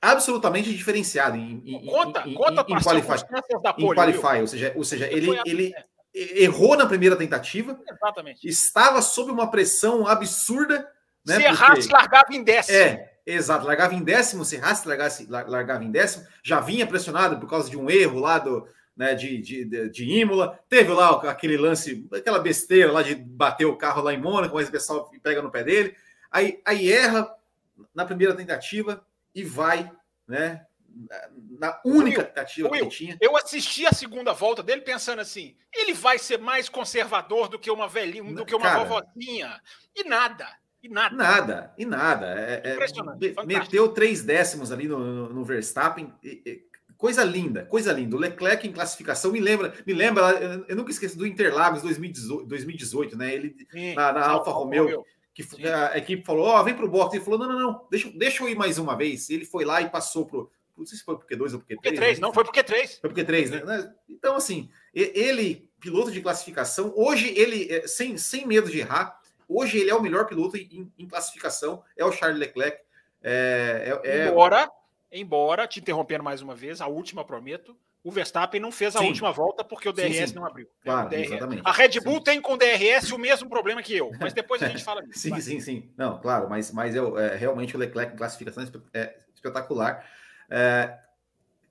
absolutamente 0.00 0.74
diferenciado 0.74 1.36
em, 1.36 1.62
em, 1.64 1.86
conta, 1.86 2.28
em, 2.28 2.34
conta 2.34 2.64
em, 2.66 2.74
em 2.74 2.82
qualify, 2.82 3.24
da 3.62 3.72
pole, 3.72 3.86
em 3.86 3.94
qualify 3.94 4.40
ou 4.40 4.46
seja, 4.48 4.72
ou 4.74 4.82
seja, 4.82 5.06
ele, 5.06 5.30
ele 5.46 5.72
errou 6.12 6.76
na 6.76 6.86
primeira 6.86 7.16
tentativa, 7.16 7.80
Exatamente. 7.88 8.46
estava 8.46 9.00
sob 9.00 9.30
uma 9.30 9.50
pressão 9.50 10.06
absurda. 10.06 10.90
Né, 11.26 11.36
Se 11.36 11.42
errasse, 11.42 11.80
porque... 11.82 11.94
largava 11.94 12.34
em 12.34 12.42
décimo. 12.42 12.78
É, 12.78 13.12
Exato, 13.24 13.66
largava 13.66 13.94
em 13.94 14.02
décimo, 14.02 14.44
se 14.44 14.56
Haas 14.56 14.84
largasse, 14.84 15.26
largava 15.28 15.84
em 15.84 15.90
décimo, 15.90 16.26
já 16.42 16.60
vinha 16.60 16.86
pressionado 16.86 17.38
por 17.38 17.48
causa 17.48 17.70
de 17.70 17.76
um 17.76 17.88
erro 17.88 18.18
lá 18.18 18.38
do, 18.38 18.66
né, 18.96 19.14
de, 19.14 19.38
de, 19.38 19.88
de 19.90 20.04
Imola. 20.04 20.58
Teve 20.68 20.92
lá 20.92 21.10
aquele 21.30 21.56
lance, 21.56 22.06
aquela 22.12 22.40
besteira 22.40 22.90
lá 22.90 23.02
de 23.02 23.14
bater 23.14 23.64
o 23.64 23.76
carro 23.76 24.02
lá 24.02 24.12
em 24.12 24.20
Mônaco, 24.20 24.56
mas 24.56 24.68
o 24.68 24.72
pessoal 24.72 25.08
pega 25.22 25.40
no 25.40 25.52
pé 25.52 25.62
dele. 25.62 25.96
Aí, 26.32 26.60
aí 26.64 26.90
erra, 26.90 27.32
na 27.94 28.04
primeira 28.04 28.34
tentativa 28.34 29.04
e 29.34 29.44
vai, 29.44 29.90
né? 30.26 30.66
Na 31.58 31.80
única 31.86 32.22
tentativa 32.24 32.68
Will, 32.68 32.88
que 32.88 32.96
tinha. 32.96 33.16
Eu 33.20 33.34
assisti 33.36 33.86
a 33.86 33.92
segunda 33.92 34.34
volta 34.34 34.62
dele 34.62 34.82
pensando 34.82 35.20
assim: 35.20 35.56
ele 35.72 35.94
vai 35.94 36.18
ser 36.18 36.38
mais 36.38 36.68
conservador 36.68 37.48
do 37.48 37.58
que 37.58 37.70
uma 37.70 37.88
velhinha, 37.88 38.34
do 38.34 38.44
que 38.44 38.54
uma 38.54 38.68
Cara, 38.68 38.84
vovozinha. 38.84 39.58
E 39.96 40.04
nada. 40.04 40.46
E 40.82 40.88
nada. 40.88 41.14
Nada, 41.16 41.74
e 41.78 41.84
nada. 41.84 42.26
É, 42.38 42.60
é, 42.64 42.72
Impressionante, 42.74 43.28
fantástico. 43.34 43.46
meteu 43.64 43.88
três 43.88 44.22
décimos 44.22 44.72
ali 44.72 44.88
no, 44.88 44.98
no- 44.98 45.28
no 45.32 45.44
Verstappen. 45.44 46.12
e- 46.22 46.42
e- 46.44 46.72
coisa 46.96 47.24
linda, 47.24 47.64
coisa 47.66 47.92
linda. 47.92 48.14
O 48.16 48.18
Leclerc 48.18 48.66
em 48.66 48.72
classificação 48.72 49.32
me 49.32 49.40
lembra, 49.40 49.74
me 49.86 49.92
lembra, 49.92 50.22
eu, 50.40 50.64
eu 50.68 50.76
nunca 50.76 50.90
esqueço 50.92 51.18
do 51.18 51.26
Interlagos 51.26 51.82
2018, 51.82 52.46
2018 52.46 53.16
né? 53.16 53.34
Ele 53.34 53.56
Sim, 53.70 53.94
na- 53.94 54.12
na 54.12 54.20
Alfa 54.20 54.50
Alfa 54.50 54.50
Romeo, 54.52 55.04
que 55.34 55.42
Sim. 55.42 55.64
a 55.66 55.96
equipe 55.98 56.24
falou: 56.24 56.46
Ó, 56.46 56.62
vem 56.62 56.74
pro 56.74 56.88
box. 56.88 57.14
Ele 57.14 57.24
falou: 57.24 57.38
não, 57.40 57.48
não, 57.48 57.58
não, 57.60 57.88
deixa, 57.90 58.10
deixa 58.10 58.42
eu 58.42 58.48
ir 58.48 58.54
mais 58.56 58.78
uma 58.78 58.96
vez. 58.96 59.30
Ele 59.30 59.44
foi 59.44 59.64
lá 59.64 59.80
e 59.82 59.88
passou 59.90 60.26
pro. 60.26 60.50
Não 60.76 60.86
sei 60.86 60.96
se 60.98 61.04
foi 61.04 61.16
pro 61.18 61.26
Q2 61.28 61.52
ou 61.54 61.58
pro 61.60 61.68
Q3. 61.68 61.74
Porque 61.76 61.92
três, 61.92 62.18
né? 62.18 62.22
não, 62.26 62.32
foi 62.32 62.44
porque 62.44 62.62
três. 62.64 62.98
Foi 62.98 63.10
porque 63.10 63.24
três, 63.24 63.50
né? 63.50 63.92
Então, 64.08 64.34
assim, 64.36 64.68
ele, 64.94 65.68
piloto 65.78 66.10
de 66.10 66.20
classificação, 66.20 66.92
hoje 66.96 67.32
ele, 67.36 67.68
é, 67.70 67.86
sem, 67.86 68.16
sem 68.16 68.46
medo 68.46 68.70
de 68.70 68.78
errar, 68.78 69.20
hoje 69.56 69.78
ele 69.78 69.90
é 69.90 69.94
o 69.94 70.02
melhor 70.02 70.26
piloto 70.26 70.56
em, 70.56 70.92
em 70.98 71.06
classificação, 71.06 71.82
é 71.96 72.04
o 72.04 72.12
Charles 72.12 72.38
Leclerc. 72.38 72.78
É, 73.22 73.98
é- 74.04 74.08
é- 74.10 74.28
Embora, 74.28 74.70
embora, 75.10 75.66
te 75.66 75.80
interrompendo 75.80 76.24
mais 76.24 76.42
uma 76.42 76.54
vez, 76.54 76.80
a 76.80 76.86
última, 76.86 77.24
prometo, 77.24 77.76
o 78.04 78.10
Verstappen 78.10 78.60
não 78.60 78.72
fez 78.72 78.96
a 78.96 78.98
Sim. 78.98 79.08
última 79.08 79.30
volta 79.30 79.62
porque 79.62 79.88
o 79.88 79.94
Sim, 79.94 80.08
DRS 80.08 80.30
sim. 80.30 80.34
não 80.34 80.44
abriu. 80.44 80.68
Claro. 80.82 81.08
A 81.64 81.72
Red 81.72 82.00
Bull 82.00 82.16
Sim. 82.16 82.24
tem 82.24 82.40
com 82.40 82.54
o 82.54 82.56
DRS 82.56 83.12
o 83.12 83.18
mesmo 83.18 83.48
problema 83.48 83.80
que 83.82 83.96
eu, 83.96 84.10
mas 84.18 84.32
depois 84.32 84.60
a 84.62 84.68
gente 84.68 84.82
fala 84.82 85.02
disso. 85.06 85.20
Sim, 85.20 85.30
vai. 85.30 85.40
sim, 85.40 85.60
sim. 85.60 85.90
Não, 85.96 86.20
claro, 86.20 86.48
mas, 86.50 86.72
mas 86.72 86.96
é, 86.96 87.36
realmente 87.36 87.76
o 87.76 87.78
Leclerc 87.78 88.12
em 88.12 88.16
classificação 88.16 88.64
é 88.92 88.98
é 88.98 89.16
espetacular. 89.34 90.04
É, 90.50 90.98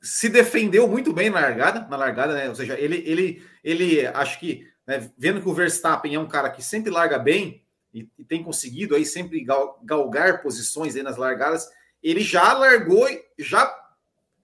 se 0.02 0.30
defendeu 0.30 0.88
muito 0.88 1.14
bem 1.14 1.30
na 1.30 1.40
largada, 1.42 1.88
na 1.88 1.98
largada, 1.98 2.34
né? 2.34 2.50
Ou 2.50 2.56
seja, 2.56 2.80
ele, 2.80 3.04
ele, 3.06 3.46
ele 3.64 4.08
acho 4.08 4.40
que, 4.40 4.68
né, 4.88 5.12
vendo 5.18 5.42
que 5.42 5.48
o 5.50 5.54
Verstappen 5.54 6.16
é 6.16 6.20
um 6.20 6.28
cara 6.28 6.50
que 6.50 6.64
sempre 6.64 6.90
larga 6.90 7.20
bem 7.20 7.64
e, 7.94 8.10
e 8.18 8.24
tem 8.24 8.44
conseguido 8.44 8.96
aí 8.96 9.06
sempre 9.06 9.44
gal- 9.44 9.80
galgar 9.84 10.42
posições 10.42 10.96
aí 10.96 11.04
nas 11.04 11.18
largadas, 11.18 11.70
ele 12.02 12.22
já 12.22 12.54
largou, 12.54 13.08
já 13.38 13.78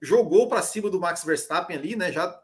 jogou 0.00 0.48
para 0.48 0.62
cima 0.62 0.88
do 0.88 1.00
Max 1.00 1.24
Verstappen 1.24 1.76
ali, 1.76 1.96
né? 1.96 2.12
Já 2.12 2.40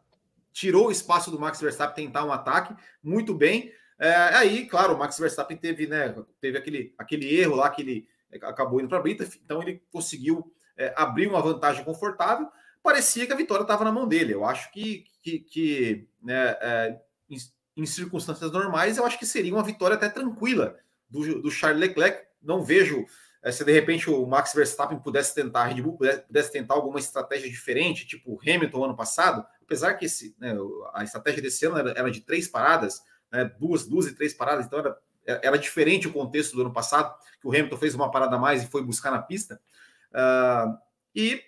tirou 0.52 0.88
o 0.88 0.90
espaço 0.90 1.30
do 1.30 1.38
Max 1.38 1.60
Verstappen 1.60 2.06
tentar 2.06 2.24
um 2.24 2.32
ataque 2.32 2.74
muito 3.02 3.34
bem. 3.34 3.72
É, 3.98 4.12
aí, 4.36 4.66
claro, 4.66 4.94
o 4.94 4.98
Max 4.98 5.18
Verstappen 5.18 5.56
teve, 5.56 5.86
né, 5.86 6.14
teve 6.40 6.58
aquele, 6.58 6.94
aquele 6.98 7.32
erro 7.40 7.54
lá 7.56 7.70
que 7.70 7.82
ele 7.82 8.08
acabou 8.42 8.80
indo 8.80 8.88
para 8.88 8.98
a 8.98 9.02
brita, 9.02 9.28
então 9.44 9.62
ele 9.62 9.82
conseguiu 9.92 10.52
é, 10.76 10.92
abrir 10.96 11.28
uma 11.28 11.40
vantagem 11.40 11.84
confortável. 11.84 12.48
Parecia 12.82 13.26
que 13.26 13.32
a 13.32 13.36
vitória 13.36 13.62
estava 13.62 13.84
na 13.84 13.92
mão 13.92 14.06
dele. 14.06 14.34
Eu 14.34 14.44
acho 14.44 14.70
que, 14.72 15.04
que, 15.22 15.38
que, 15.38 16.08
né, 16.20 16.56
é, 16.60 17.00
em, 17.30 17.36
em 17.76 17.86
circunstâncias 17.86 18.50
normais, 18.50 18.96
eu 18.96 19.06
acho 19.06 19.18
que 19.18 19.26
seria 19.26 19.54
uma 19.54 19.62
vitória 19.62 19.94
até 19.94 20.08
tranquila 20.08 20.76
do, 21.14 21.42
do 21.42 21.50
Charles 21.50 21.80
Leclerc. 21.80 22.26
Não 22.42 22.62
vejo 22.62 23.06
é, 23.44 23.52
se 23.52 23.62
de 23.62 23.72
repente 23.72 24.08
o 24.08 24.26
Max 24.26 24.54
Verstappen 24.54 24.98
pudesse 24.98 25.34
tentar, 25.34 25.62
a 25.62 25.66
Red 25.66 25.82
Bull 25.82 25.98
pudesse, 25.98 26.22
pudesse 26.22 26.50
tentar 26.50 26.74
alguma 26.74 26.98
estratégia 26.98 27.48
diferente, 27.48 28.06
tipo 28.06 28.32
o 28.32 28.40
Hamilton 28.40 28.84
ano 28.86 28.96
passado, 28.96 29.46
apesar 29.62 29.94
que 29.94 30.06
esse, 30.06 30.34
né, 30.38 30.56
a 30.94 31.04
estratégia 31.04 31.42
desse 31.42 31.66
ano 31.66 31.76
era, 31.76 31.90
era 31.90 32.10
de 32.10 32.22
três 32.22 32.48
paradas, 32.48 33.02
né, 33.30 33.44
duas, 33.60 33.86
duas 33.86 34.06
e 34.06 34.14
três 34.14 34.32
paradas, 34.32 34.64
então 34.64 34.78
era, 34.78 34.98
era 35.26 35.58
diferente 35.58 36.08
o 36.08 36.12
contexto 36.12 36.54
do 36.54 36.62
ano 36.62 36.72
passado, 36.72 37.14
que 37.38 37.46
o 37.46 37.50
Hamilton 37.50 37.76
fez 37.76 37.94
uma 37.94 38.10
parada 38.10 38.36
a 38.36 38.38
mais 38.38 38.62
e 38.62 38.66
foi 38.66 38.82
buscar 38.82 39.10
na 39.10 39.20
pista. 39.20 39.60
Uh, 40.10 40.78
e 41.14 41.42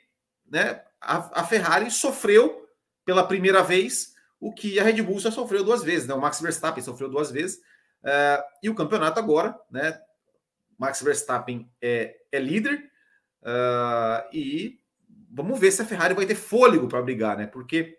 né, 0.51 0.83
a, 1.01 1.41
a, 1.41 1.45
Ferrari 1.45 1.91
sofreu 1.91 2.69
pela 3.07 3.27
primeira 3.27 3.63
vez 3.63 4.15
o 4.39 4.53
que 4.53 4.79
a 4.79 4.83
Red 4.83 5.01
Bull 5.03 5.19
só 5.19 5.31
sofreu 5.31 5.65
duas 5.65 5.83
vezes, 5.83 6.07
né? 6.07 6.15
O 6.15 6.21
Max 6.21 6.41
Verstappen 6.41 6.83
sofreu 6.83 7.09
duas 7.09 7.31
vezes, 7.31 7.61
uh, 8.03 8.43
e 8.63 8.71
o 8.71 8.75
campeonato 8.75 9.19
agora, 9.19 9.59
né? 9.71 10.01
Max 10.79 11.01
Verstappen 11.03 11.71
é, 11.81 12.17
é 12.31 12.39
líder, 12.39 12.91
uh, 13.43 14.29
e 14.33 14.79
vamos 15.31 15.59
ver 15.59 15.71
se 15.71 15.83
a 15.83 15.87
Ferrari 15.87 16.15
vai 16.15 16.27
ter 16.27 16.35
fôlego 16.35 16.89
para 16.89 17.03
brigar, 17.03 17.37
né? 17.37 17.47
Porque 17.47 17.99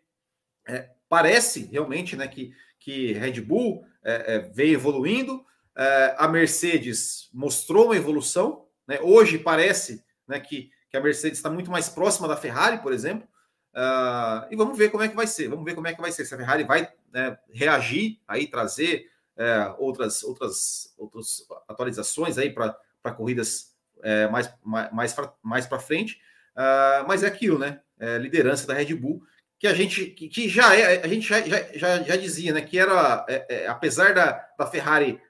é, 0.68 0.90
parece 1.10 1.66
realmente 1.72 2.16
né, 2.16 2.28
que, 2.28 2.54
que 2.80 3.14
Red 3.14 3.42
Bull 3.42 3.86
é, 4.04 4.36
é, 4.36 4.40
veio 4.40 4.76
evoluindo, 4.76 5.46
a 6.18 6.28
Mercedes 6.28 7.30
mostrou 7.32 7.86
uma 7.86 7.96
evolução, 7.96 8.66
né? 8.88 9.00
Hoje 9.00 9.38
parece 9.38 10.04
né, 10.28 10.40
que, 10.40 10.72
que 10.90 10.98
a 10.98 11.02
Mercedes 11.02 11.38
está 11.38 11.52
muito 11.52 11.70
mais 11.70 11.88
próxima 11.88 12.28
da 12.28 12.36
Ferrari, 12.36 12.80
por 12.80 12.94
exemplo. 12.94 13.28
Uh, 13.78 14.48
e 14.50 14.56
vamos 14.56 14.76
ver 14.76 14.90
como 14.90 15.04
é 15.04 15.08
que 15.08 15.16
vai 15.16 15.28
ser. 15.28 15.50
Vamos 15.50 15.64
ver 15.64 15.76
como 15.76 15.88
é 15.88 15.94
que 15.94 16.02
vai 16.02 16.12
ser. 16.12 16.26
Se 16.26 16.34
a 16.34 16.38
Ferrari 16.38 16.64
vai 16.64 16.92
né, 17.12 17.38
reagir, 17.52 18.20
aí 18.28 18.48
trazer 18.48 19.08
é, 19.38 19.76
outras, 19.78 20.24
outras, 20.24 20.94
outras 20.98 21.46
atualizações 21.68 22.38
aí 22.38 22.50
para 22.50 22.76
corridas 23.16 23.76
é, 24.02 24.28
mais, 24.28 24.52
mais, 24.64 25.16
mais 25.44 25.66
para 25.66 25.80
frente. 25.80 26.20
Uh, 26.58 27.08
mas 27.08 27.22
é 27.24 27.28
aquilo, 27.28 27.60
né? 27.60 27.82
É, 28.00 28.18
liderança 28.18 28.66
da 28.66 28.74
Red 28.74 28.96
Bull, 28.96 29.22
que 29.60 29.68
a 29.68 29.74
gente 29.74 30.08
que, 30.08 30.28
que 30.28 30.50
já 30.50 30.76
é, 30.76 31.04
a 31.04 31.08
gente 31.08 31.28
já, 31.28 31.40
já, 31.42 32.02
já, 32.02 32.16
dizia, 32.16 32.52
né? 32.52 32.62
Que 32.62 32.80
era, 32.80 33.26
é, 33.28 33.68
apesar 33.68 34.14
da, 34.14 34.44
da 34.58 34.66
Ferrari 34.66 35.22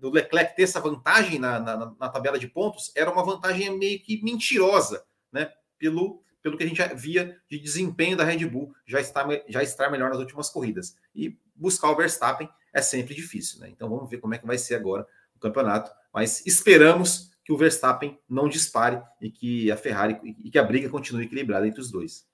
do 0.00 0.10
Leclerc 0.10 0.56
ter 0.56 0.62
essa 0.62 0.80
vantagem 0.80 1.38
na, 1.38 1.58
na, 1.58 1.94
na, 1.98 2.08
tabela 2.08 2.38
de 2.38 2.46
pontos, 2.46 2.90
era 2.94 3.10
uma 3.10 3.24
vantagem 3.24 3.76
meio 3.76 4.00
que 4.00 4.22
mentirosa, 4.22 5.04
né? 5.30 5.52
Pelo, 5.78 6.22
pelo 6.42 6.56
que 6.56 6.64
a 6.64 6.66
gente 6.66 6.82
via 6.94 7.38
de 7.48 7.58
desempenho 7.58 8.16
da 8.16 8.24
Red 8.24 8.46
Bull 8.46 8.74
já 8.86 9.00
está, 9.00 9.26
já 9.48 9.62
estar 9.62 9.90
melhor 9.90 10.10
nas 10.10 10.18
últimas 10.18 10.50
corridas. 10.50 10.96
E 11.14 11.36
buscar 11.54 11.90
o 11.90 11.96
Verstappen 11.96 12.48
é 12.72 12.80
sempre 12.80 13.14
difícil, 13.14 13.60
né? 13.60 13.68
Então 13.68 13.88
vamos 13.88 14.08
ver 14.08 14.18
como 14.18 14.34
é 14.34 14.38
que 14.38 14.46
vai 14.46 14.58
ser 14.58 14.74
agora 14.74 15.06
o 15.34 15.38
campeonato. 15.38 15.90
Mas 16.12 16.44
esperamos 16.46 17.30
que 17.44 17.52
o 17.52 17.56
Verstappen 17.56 18.18
não 18.28 18.48
dispare 18.48 19.02
e 19.20 19.30
que 19.30 19.70
a 19.70 19.76
Ferrari 19.76 20.18
e 20.44 20.50
que 20.50 20.58
a 20.58 20.64
briga 20.64 20.88
continue 20.88 21.24
equilibrada 21.24 21.66
entre 21.66 21.80
os 21.80 21.90
dois. 21.90 22.28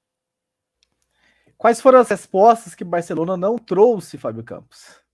Quais 1.57 1.81
foram 1.81 2.01
as 2.01 2.09
respostas 2.09 2.75
que 2.75 2.85
Barcelona 2.85 3.37
não 3.37 3.57
trouxe, 3.57 4.19
Fábio 4.19 4.45
Campos? 4.45 5.07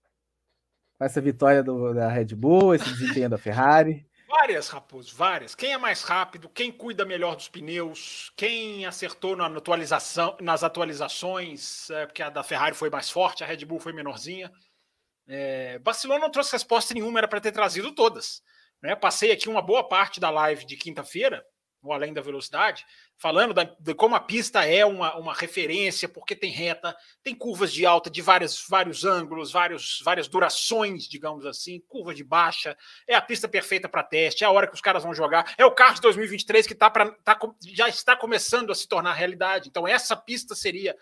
essa 1.04 1.20
vitória 1.20 1.62
do, 1.62 1.92
da 1.92 2.08
Red 2.08 2.34
Bull, 2.34 2.74
esse 2.74 2.88
desempenho 2.88 3.28
da 3.28 3.38
Ferrari? 3.38 4.06
Várias, 4.34 4.70
Raposo, 4.70 5.14
várias. 5.14 5.54
Quem 5.54 5.74
é 5.74 5.78
mais 5.78 6.02
rápido, 6.02 6.48
quem 6.48 6.72
cuida 6.72 7.04
melhor 7.04 7.36
dos 7.36 7.50
pneus, 7.50 8.32
quem 8.34 8.86
acertou 8.86 9.36
na 9.36 9.46
atualização, 9.46 10.34
nas 10.40 10.64
atualizações, 10.64 11.90
é, 11.90 12.06
porque 12.06 12.22
a 12.22 12.30
da 12.30 12.42
Ferrari 12.42 12.74
foi 12.74 12.88
mais 12.88 13.10
forte, 13.10 13.44
a 13.44 13.46
Red 13.46 13.66
Bull 13.66 13.78
foi 13.78 13.92
menorzinha. 13.92 14.50
É, 15.28 15.78
Barcelona 15.80 16.20
não 16.20 16.30
trouxe 16.30 16.52
resposta 16.52 16.94
nenhuma, 16.94 17.20
era 17.20 17.28
para 17.28 17.42
ter 17.42 17.52
trazido 17.52 17.94
todas. 17.94 18.42
Né? 18.82 18.96
Passei 18.96 19.30
aqui 19.30 19.50
uma 19.50 19.60
boa 19.60 19.86
parte 19.86 20.18
da 20.18 20.30
live 20.30 20.64
de 20.64 20.78
quinta-feira, 20.78 21.44
no 21.82 21.92
Além 21.92 22.12
da 22.12 22.20
Velocidade, 22.20 22.86
falando 23.18 23.52
da, 23.52 23.64
de 23.64 23.94
como 23.94 24.14
a 24.14 24.20
pista 24.20 24.64
é 24.64 24.86
uma, 24.86 25.16
uma 25.16 25.34
referência, 25.34 26.08
porque 26.08 26.36
tem 26.36 26.50
reta, 26.50 26.96
tem 27.22 27.34
curvas 27.34 27.72
de 27.72 27.84
alta 27.84 28.08
de 28.08 28.22
vários, 28.22 28.64
vários 28.68 29.04
ângulos, 29.04 29.50
vários, 29.50 30.00
várias 30.04 30.28
durações, 30.28 31.08
digamos 31.08 31.44
assim, 31.44 31.80
curva 31.88 32.14
de 32.14 32.22
baixa, 32.22 32.76
é 33.06 33.14
a 33.14 33.20
pista 33.20 33.48
perfeita 33.48 33.88
para 33.88 34.02
teste, 34.02 34.44
é 34.44 34.46
a 34.46 34.50
hora 34.50 34.66
que 34.66 34.74
os 34.74 34.80
caras 34.80 35.02
vão 35.02 35.14
jogar, 35.14 35.54
é 35.58 35.64
o 35.66 35.72
carro 35.72 35.96
de 35.96 36.02
2023 36.02 36.66
que 36.66 36.74
tá 36.74 36.88
pra, 36.88 37.10
tá, 37.24 37.38
já 37.66 37.88
está 37.88 38.16
começando 38.16 38.70
a 38.70 38.74
se 38.74 38.86
tornar 38.86 39.12
realidade. 39.12 39.68
Então, 39.68 39.86
essa 39.86 40.16
pista 40.16 40.54
seria 40.54 40.96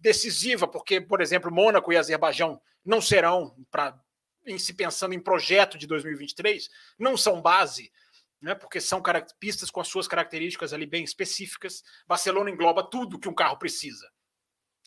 decisiva, 0.00 0.66
porque, 0.66 1.00
por 1.00 1.20
exemplo, 1.20 1.52
Mônaco 1.52 1.92
e 1.92 1.96
Azerbaijão 1.96 2.60
não 2.84 3.00
serão, 3.00 3.54
para 3.70 3.98
em 4.46 4.58
se 4.58 4.74
pensando 4.74 5.14
em 5.14 5.20
projeto 5.20 5.78
de 5.78 5.86
2023, 5.86 6.68
não 6.98 7.16
são 7.16 7.40
base 7.40 7.90
né, 8.40 8.54
porque 8.54 8.80
são 8.80 9.02
pistas 9.38 9.70
com 9.70 9.80
as 9.80 9.88
suas 9.88 10.06
características 10.06 10.72
ali 10.72 10.86
bem 10.86 11.02
específicas. 11.02 11.82
Barcelona 12.06 12.50
engloba 12.50 12.82
tudo 12.82 13.18
que 13.18 13.28
um 13.28 13.34
carro 13.34 13.58
precisa. 13.58 14.10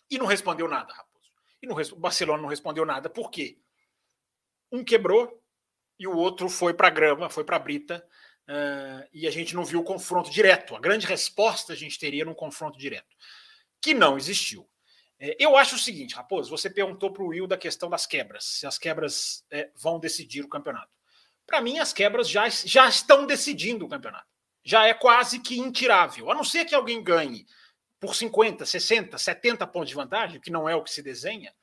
E 0.10 0.18
não 0.18 0.26
respondeu 0.26 0.68
nada, 0.68 0.93
Raposo. 0.93 1.32
E 1.62 1.68
não, 1.68 1.76
Barcelona 2.00 2.41
não 2.41 2.50
respondeu 2.50 2.86
nada. 2.86 3.10
Por 3.10 3.32
quê? 3.32 3.58
Um 4.72 4.84
quebrou 4.84 5.43
e 6.00 6.08
o 6.08 6.16
outro 6.16 6.50
foi 6.50 6.74
para 6.74 6.88
a 6.88 6.91
grama, 6.91 7.30
foi 7.30 7.43
para 7.43 7.56
a 7.56 7.60
brita, 7.60 8.08
uh, 8.48 9.08
e 9.12 9.28
a 9.28 9.32
gente 9.32 9.56
não 9.56 9.66
viu 9.66 9.80
o 9.80 9.84
confronto 9.84 10.30
direto. 10.30 10.76
A 10.76 10.80
grande 10.80 11.08
resposta 11.08 11.74
a 11.74 11.76
gente 11.76 11.98
teria 11.98 12.24
num 12.24 12.36
confronto 12.36 12.78
direto, 12.78 13.16
que 13.82 13.93
não 13.93 14.18
existiu. 14.18 14.70
É, 15.20 15.36
eu 15.39 15.58
acho 15.58 15.76
o 15.76 15.80
seguinte, 15.80 16.14
Raposo, 16.14 16.50
você 16.50 16.70
perguntou 16.70 17.12
para 17.12 17.24
o 17.24 17.30
Will 17.30 17.48
da 17.48 17.58
questão 17.58 17.89
das 17.89 18.06
quebras, 18.06 18.45
se 18.45 18.68
as 18.68 18.78
quebras 18.78 19.43
é, 19.50 19.72
vão 19.76 20.00
decidir 20.00 20.43
o 20.43 20.50
campeonato 20.50 20.97
para 21.48 21.62
mim, 21.62 21.80
as 21.80 21.93
quebras 21.93 22.30
já, 22.30 22.48
já 22.50 22.88
estão 22.88 23.26
decidindo 23.26 23.86
o 23.86 23.89
campeonato. 23.89 24.28
Já 24.64 24.86
é 24.86 24.93
quase 24.93 25.39
que 25.39 25.58
intirável. 25.58 26.30
A 26.30 26.36
não 26.36 26.43
ser 26.43 26.66
que 26.66 26.76
alguém 26.76 27.02
ganhe 27.02 27.48
por 28.00 28.14
50, 28.14 28.66
60, 28.66 29.18
70 29.18 29.66
pontos 29.66 29.89
de 29.89 29.95
vantagem, 29.95 30.41
que 30.41 30.52
não 30.52 30.68
é 30.68 30.76
o 30.76 30.84
que 30.84 30.91
se 30.91 31.02
desenha, 31.02 31.54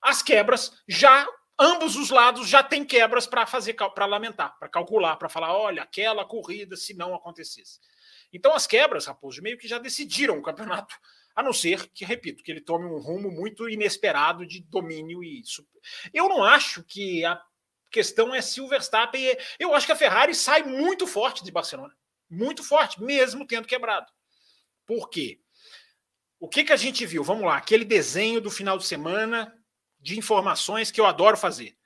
as 0.00 0.22
quebras 0.22 0.72
já 0.88 1.26
ambos 1.58 1.96
os 1.96 2.10
lados 2.10 2.48
já 2.48 2.62
têm 2.62 2.84
quebras 2.84 3.26
para 3.26 3.46
fazer 3.46 3.74
para 3.74 4.06
lamentar, 4.06 4.58
para 4.58 4.68
calcular, 4.68 5.16
para 5.16 5.28
falar, 5.28 5.54
olha, 5.54 5.82
aquela 5.82 6.24
corrida 6.24 6.76
se 6.76 6.94
não 6.94 7.14
acontecesse. 7.14 7.78
Então 8.32 8.54
as 8.54 8.66
quebras, 8.66 9.06
Raposo, 9.06 9.42
meio 9.42 9.58
que 9.58 9.68
já 9.68 9.78
decidiram 9.78 10.38
o 10.38 10.42
campeonato, 10.42 10.94
a 11.34 11.42
não 11.42 11.52
ser 11.52 11.88
que, 11.90 12.04
repito, 12.04 12.42
que 12.42 12.50
ele 12.50 12.60
tome 12.60 12.86
um 12.86 12.98
rumo 12.98 13.30
muito 13.30 13.68
inesperado 13.68 14.46
de 14.46 14.60
domínio 14.60 15.22
e. 15.22 15.42
Eu 16.12 16.28
não 16.28 16.42
acho 16.42 16.82
que 16.84 17.24
a 17.24 17.40
questão 17.92 18.34
é 18.34 18.40
se 18.40 18.60
o 18.60 18.66
Verstappen, 18.66 19.24
é... 19.24 19.38
eu 19.58 19.74
acho 19.74 19.86
que 19.86 19.92
a 19.92 19.96
Ferrari 19.96 20.34
sai 20.34 20.62
muito 20.62 21.06
forte 21.06 21.44
de 21.44 21.52
Barcelona, 21.52 21.94
muito 22.28 22.64
forte, 22.64 23.00
mesmo 23.02 23.46
tendo 23.46 23.68
quebrado. 23.68 24.10
Por 24.86 25.08
quê? 25.08 25.38
O 26.40 26.48
que 26.48 26.64
que 26.64 26.72
a 26.72 26.76
gente 26.76 27.06
viu? 27.06 27.22
Vamos 27.22 27.44
lá, 27.44 27.56
aquele 27.56 27.84
desenho 27.84 28.40
do 28.40 28.50
final 28.50 28.76
de 28.76 28.84
semana 28.84 29.56
de 30.00 30.18
informações 30.18 30.90
que 30.90 31.00
eu 31.00 31.06
adoro 31.06 31.36
fazer. 31.36 31.76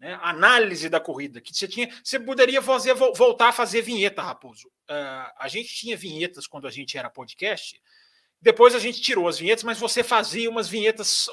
Né? 0.00 0.18
Análise 0.22 0.88
da 0.88 0.98
corrida, 0.98 1.40
que 1.40 1.54
você 1.54 1.68
tinha. 1.68 1.88
Você 2.02 2.18
poderia 2.18 2.60
fazer, 2.60 2.94
voltar 2.94 3.50
a 3.50 3.52
fazer 3.52 3.82
vinheta, 3.82 4.22
Raposo. 4.22 4.66
Uh, 4.90 5.30
a 5.36 5.46
gente 5.46 5.68
tinha 5.74 5.96
vinhetas 5.96 6.46
quando 6.46 6.66
a 6.66 6.70
gente 6.70 6.98
era 6.98 7.10
podcast. 7.10 7.80
Depois 8.42 8.74
a 8.74 8.78
gente 8.78 9.02
tirou 9.02 9.28
as 9.28 9.38
vinhetas, 9.38 9.64
mas 9.64 9.78
você 9.78 10.02
fazia 10.02 10.48
umas 10.48 10.68
vinhetas 10.68 11.28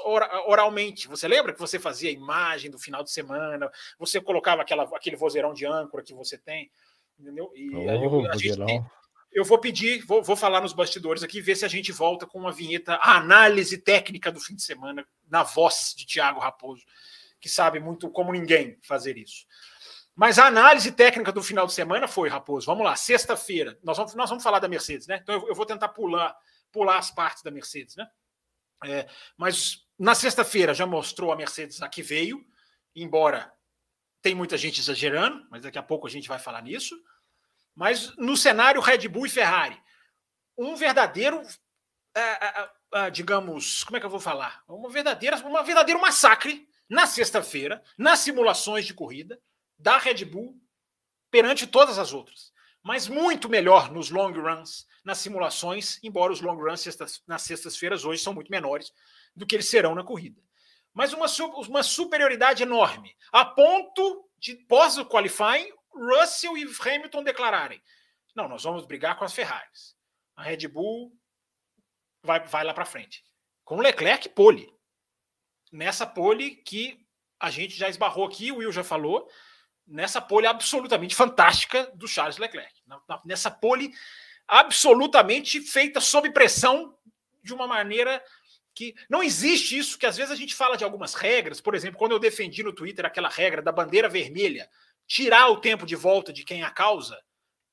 oralmente. 0.45 1.07
Você 1.07 1.27
lembra 1.27 1.53
que 1.53 1.59
você 1.59 1.79
fazia 1.79 2.09
a 2.09 2.13
imagem 2.13 2.69
do 2.69 2.77
final 2.77 3.01
de 3.03 3.11
semana? 3.11 3.71
Você 3.97 4.19
colocava 4.19 4.61
aquela, 4.61 4.83
aquele 4.83 5.15
vozeirão 5.15 5.53
de 5.53 5.65
âncora 5.65 6.03
que 6.03 6.13
você 6.13 6.37
tem, 6.37 6.69
entendeu? 7.17 7.49
E 7.55 7.73
oh, 7.73 8.25
a, 8.25 8.33
a 8.33 8.37
gente 8.37 8.57
tem, 8.65 8.85
eu 9.31 9.45
vou 9.45 9.59
pedir, 9.59 10.03
vou, 10.05 10.23
vou 10.23 10.35
falar 10.35 10.61
nos 10.61 10.73
bastidores 10.73 11.21
aqui, 11.21 11.39
ver 11.41 11.55
se 11.55 11.63
a 11.63 11.67
gente 11.67 11.91
volta 11.91 12.25
com 12.25 12.39
uma 12.39 12.51
vinheta, 12.51 12.95
a 12.95 13.17
análise 13.17 13.77
técnica 13.77 14.31
do 14.31 14.39
fim 14.39 14.55
de 14.55 14.63
semana, 14.63 15.05
na 15.29 15.43
voz 15.43 15.93
de 15.95 16.05
Tiago 16.05 16.39
Raposo, 16.39 16.83
que 17.39 17.47
sabe 17.47 17.79
muito 17.79 18.09
como 18.09 18.31
ninguém 18.31 18.79
fazer 18.81 19.17
isso. 19.17 19.45
Mas 20.15 20.39
a 20.39 20.47
análise 20.47 20.91
técnica 20.91 21.31
do 21.31 21.43
final 21.43 21.67
de 21.67 21.73
semana 21.73 22.07
foi, 22.07 22.29
Raposo, 22.29 22.65
vamos 22.65 22.83
lá, 22.83 22.95
sexta-feira, 22.95 23.77
nós 23.83 23.95
vamos, 23.97 24.15
nós 24.15 24.29
vamos 24.29 24.43
falar 24.43 24.57
da 24.59 24.67
Mercedes, 24.67 25.05
né? 25.05 25.19
Então 25.21 25.35
eu, 25.35 25.49
eu 25.49 25.55
vou 25.55 25.65
tentar 25.65 25.89
pular, 25.89 26.35
pular 26.71 26.97
as 26.97 27.11
partes 27.11 27.43
da 27.43 27.51
Mercedes, 27.51 27.95
né? 27.95 28.09
É, 28.85 29.07
mas 29.35 29.85
na 29.97 30.13
sexta-feira 30.13 30.73
já 30.73 30.85
mostrou 30.85 31.31
a 31.31 31.35
Mercedes 31.35 31.81
a 31.81 31.89
que 31.89 32.03
veio, 32.03 32.45
embora 32.95 33.51
tem 34.21 34.35
muita 34.35 34.57
gente 34.57 34.79
exagerando, 34.79 35.47
mas 35.49 35.63
daqui 35.63 35.77
a 35.77 35.83
pouco 35.83 36.07
a 36.07 36.09
gente 36.09 36.27
vai 36.27 36.37
falar 36.37 36.61
nisso. 36.61 36.95
Mas 37.73 38.15
no 38.17 38.35
cenário 38.35 38.81
Red 38.81 39.07
Bull 39.07 39.25
e 39.25 39.29
Ferrari, 39.29 39.81
um 40.57 40.75
verdadeiro, 40.75 41.41
é, 42.15 42.21
é, 42.21 42.69
é, 42.93 43.09
digamos, 43.11 43.83
como 43.83 43.97
é 43.97 43.99
que 43.99 44.05
eu 44.05 44.09
vou 44.09 44.19
falar? 44.19 44.63
Uma 44.67 44.89
verdadeira, 44.89 45.37
uma 45.37 45.63
verdadeiro 45.63 46.01
massacre 46.01 46.67
na 46.89 47.05
sexta-feira, 47.05 47.83
nas 47.97 48.19
simulações 48.19 48.85
de 48.85 48.93
corrida 48.93 49.39
da 49.77 49.97
Red 49.97 50.25
Bull 50.25 50.59
perante 51.29 51.67
todas 51.67 51.99
as 51.99 52.13
outras. 52.13 52.51
Mas 52.81 53.07
muito 53.07 53.49
melhor 53.49 53.91
nos 53.91 54.09
long 54.09 54.31
runs, 54.31 54.87
nas 55.07 55.19
simulações, 55.19 56.03
embora 56.03 56.33
os 56.33 56.41
long 56.41 56.57
runs 56.57 56.81
sextas, 56.81 57.23
nas 57.25 57.41
sextas-feiras 57.43 58.03
hoje 58.03 58.21
são 58.21 58.33
muito 58.33 58.51
menores 58.51 58.91
do 59.33 59.45
que 59.47 59.55
eles 59.55 59.69
serão 59.69 59.95
na 59.95 60.03
corrida. 60.03 60.43
Mas 60.93 61.13
uma, 61.13 61.27
uma 61.65 61.81
superioridade 61.81 62.61
enorme, 62.61 63.15
a 63.31 63.45
ponto 63.45 64.29
de, 64.37 64.55
pós 64.55 64.97
o 64.97 65.05
qualifying, 65.05 65.71
Russell 65.93 66.57
e 66.57 66.63
Hamilton 66.63 67.23
declararem: 67.23 67.81
não, 68.35 68.49
nós 68.49 68.63
vamos 68.63 68.85
brigar 68.85 69.17
com 69.17 69.23
as 69.23 69.33
Ferraris. 69.33 69.95
A 70.35 70.43
Red 70.43 70.67
Bull 70.67 71.17
vai, 72.21 72.45
vai 72.45 72.65
lá 72.65 72.73
para 72.73 72.83
frente. 72.83 73.23
Com 73.63 73.77
Leclerc 73.77 74.27
pole. 74.29 74.69
Nessa 75.71 76.05
pole 76.05 76.57
que 76.57 76.99
a 77.39 77.49
gente 77.49 77.77
já 77.77 77.87
esbarrou 77.87 78.25
aqui, 78.25 78.51
o 78.51 78.57
Will 78.57 78.73
já 78.73 78.83
falou, 78.83 79.29
nessa 79.87 80.19
pole 80.19 80.47
absolutamente 80.47 81.15
fantástica 81.15 81.89
do 81.95 82.09
Charles 82.09 82.37
Leclerc. 82.37 82.83
Nessa 83.23 83.49
pole 83.49 83.93
absolutamente 84.47 85.61
feita 85.61 85.99
sob 85.99 86.31
pressão 86.31 86.95
de 87.43 87.53
uma 87.53 87.67
maneira 87.67 88.23
que 88.73 88.95
não 89.09 89.23
existe 89.23 89.77
isso, 89.77 89.97
que 89.97 90.05
às 90.05 90.15
vezes 90.15 90.31
a 90.31 90.35
gente 90.35 90.53
fala 90.53 90.77
de 90.77 90.83
algumas 90.83 91.15
regras, 91.15 91.59
por 91.59 91.73
exemplo, 91.73 91.97
quando 91.97 92.11
eu 92.11 92.19
defendi 92.19 92.61
no 92.61 92.71
Twitter 92.71 93.05
aquela 93.05 93.27
regra 93.29 93.61
da 93.61 93.71
bandeira 93.71 94.07
vermelha 94.07 94.69
tirar 95.07 95.49
o 95.49 95.59
tempo 95.59 95.85
de 95.85 95.95
volta 95.95 96.31
de 96.31 96.43
quem 96.43 96.61
a 96.61 96.69
causa, 96.69 97.19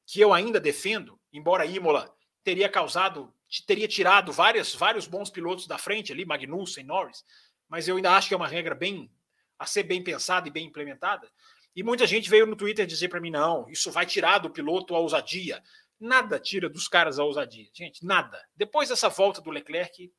que 0.06 0.20
eu 0.20 0.32
ainda 0.32 0.58
defendo, 0.58 1.20
embora 1.32 1.66
Imola 1.66 2.14
teria 2.42 2.68
causado, 2.68 3.32
teria 3.66 3.88
tirado 3.88 4.32
várias, 4.32 4.74
vários 4.74 5.06
bons 5.06 5.30
pilotos 5.30 5.66
da 5.66 5.76
frente 5.76 6.12
ali, 6.12 6.24
Magnussen, 6.24 6.84
Norris, 6.84 7.24
mas 7.68 7.88
eu 7.88 7.96
ainda 7.96 8.12
acho 8.12 8.28
que 8.28 8.34
é 8.34 8.36
uma 8.36 8.48
regra 8.48 8.74
bem 8.74 9.10
a 9.58 9.66
ser 9.66 9.82
bem 9.82 10.02
pensada 10.02 10.48
e 10.48 10.50
bem 10.50 10.66
implementada. 10.66 11.30
E 11.74 11.82
muita 11.82 12.06
gente 12.06 12.30
veio 12.30 12.46
no 12.46 12.56
Twitter 12.56 12.86
dizer 12.86 13.08
para 13.08 13.20
mim: 13.20 13.30
não, 13.30 13.68
isso 13.68 13.90
vai 13.90 14.06
tirar 14.06 14.38
do 14.38 14.50
piloto 14.50 14.94
a 14.94 14.98
ousadia. 14.98 15.62
Nada 15.98 16.38
tira 16.38 16.68
dos 16.68 16.88
caras 16.88 17.18
a 17.18 17.24
ousadia. 17.24 17.68
Gente, 17.72 18.04
nada. 18.04 18.42
Depois 18.54 18.88
dessa 18.88 19.08
volta 19.08 19.40
do 19.40 19.50
Leclerc, 19.50 20.12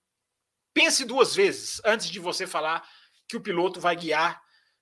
pense 0.73 1.05
duas 1.05 1.35
vezes 1.35 1.81
antes 1.85 2.09
de 2.09 2.19
você 2.19 2.47
falar 2.47 2.87
que 3.27 3.37
o 3.37 3.41
piloto 3.41 3.79
vai 3.79 3.95
guiar 3.95 4.41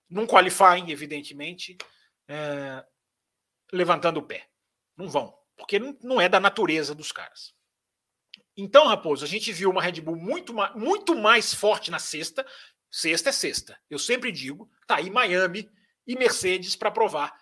num 0.10 0.28
qualifying, 0.28 0.92
evidentemente, 0.92 1.78
é, 2.28 2.86
levantando 3.72 4.20
o 4.20 4.24
pé. 4.24 4.48
Não 4.96 5.10
vão, 5.10 5.36
porque 5.58 5.80
não 5.80 6.22
é 6.22 6.30
da 6.30 6.40
natureza 6.40 6.94
dos 6.94 7.12
caras. 7.12 7.54
Então, 8.56 8.88
Raposo, 8.88 9.26
a 9.26 9.28
gente 9.28 9.52
viu 9.52 9.72
uma 9.72 9.82
Red 9.82 10.00
Bull 10.02 10.16
muito, 10.16 10.54
muito 10.76 11.16
mais 11.16 11.54
forte 11.54 11.90
na 11.90 11.98
sexta. 11.98 12.46
Sexta 12.92 13.30
é 13.30 13.32
sexta. 13.32 13.80
Eu 13.90 13.98
sempre 13.98 14.32
digo, 14.32 14.70
tá 14.86 14.98
aí 14.98 15.10
Miami 15.10 15.68
e 16.06 16.16
Mercedes 16.16 16.76
para 16.76 16.92
provar 16.92 17.36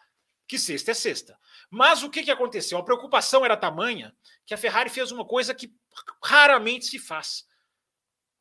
que 0.48 0.58
sexta 0.58 0.92
é 0.92 0.94
sexta. 0.94 1.38
Mas 1.74 2.04
o 2.04 2.10
que, 2.10 2.22
que 2.22 2.30
aconteceu? 2.30 2.78
A 2.78 2.84
preocupação 2.84 3.46
era 3.46 3.56
tamanha 3.56 4.14
que 4.46 4.54
a 4.54 4.58
Ferrari 4.58 4.90
fez 4.90 5.10
uma 5.10 5.24
coisa 5.24 5.56
que 5.56 5.74
raramente 6.22 6.86
se 6.86 7.00
faz. 7.00 7.48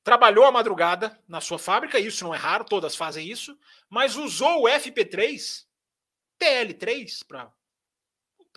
Trabalhou 0.03 0.45
a 0.45 0.51
madrugada 0.51 1.17
na 1.29 1.41
sua 1.41 1.57
fábrica, 1.57 2.01
isso 2.01 2.25
não 2.25 2.35
é 2.35 2.37
raro, 2.37 2.65
todas 2.65 2.97
fazem 2.97 3.29
isso, 3.29 3.57
mas 3.89 4.17
usou 4.17 4.63
o 4.63 4.67
FP3 4.67 5.65
TL3 6.43 7.25
para 7.29 7.53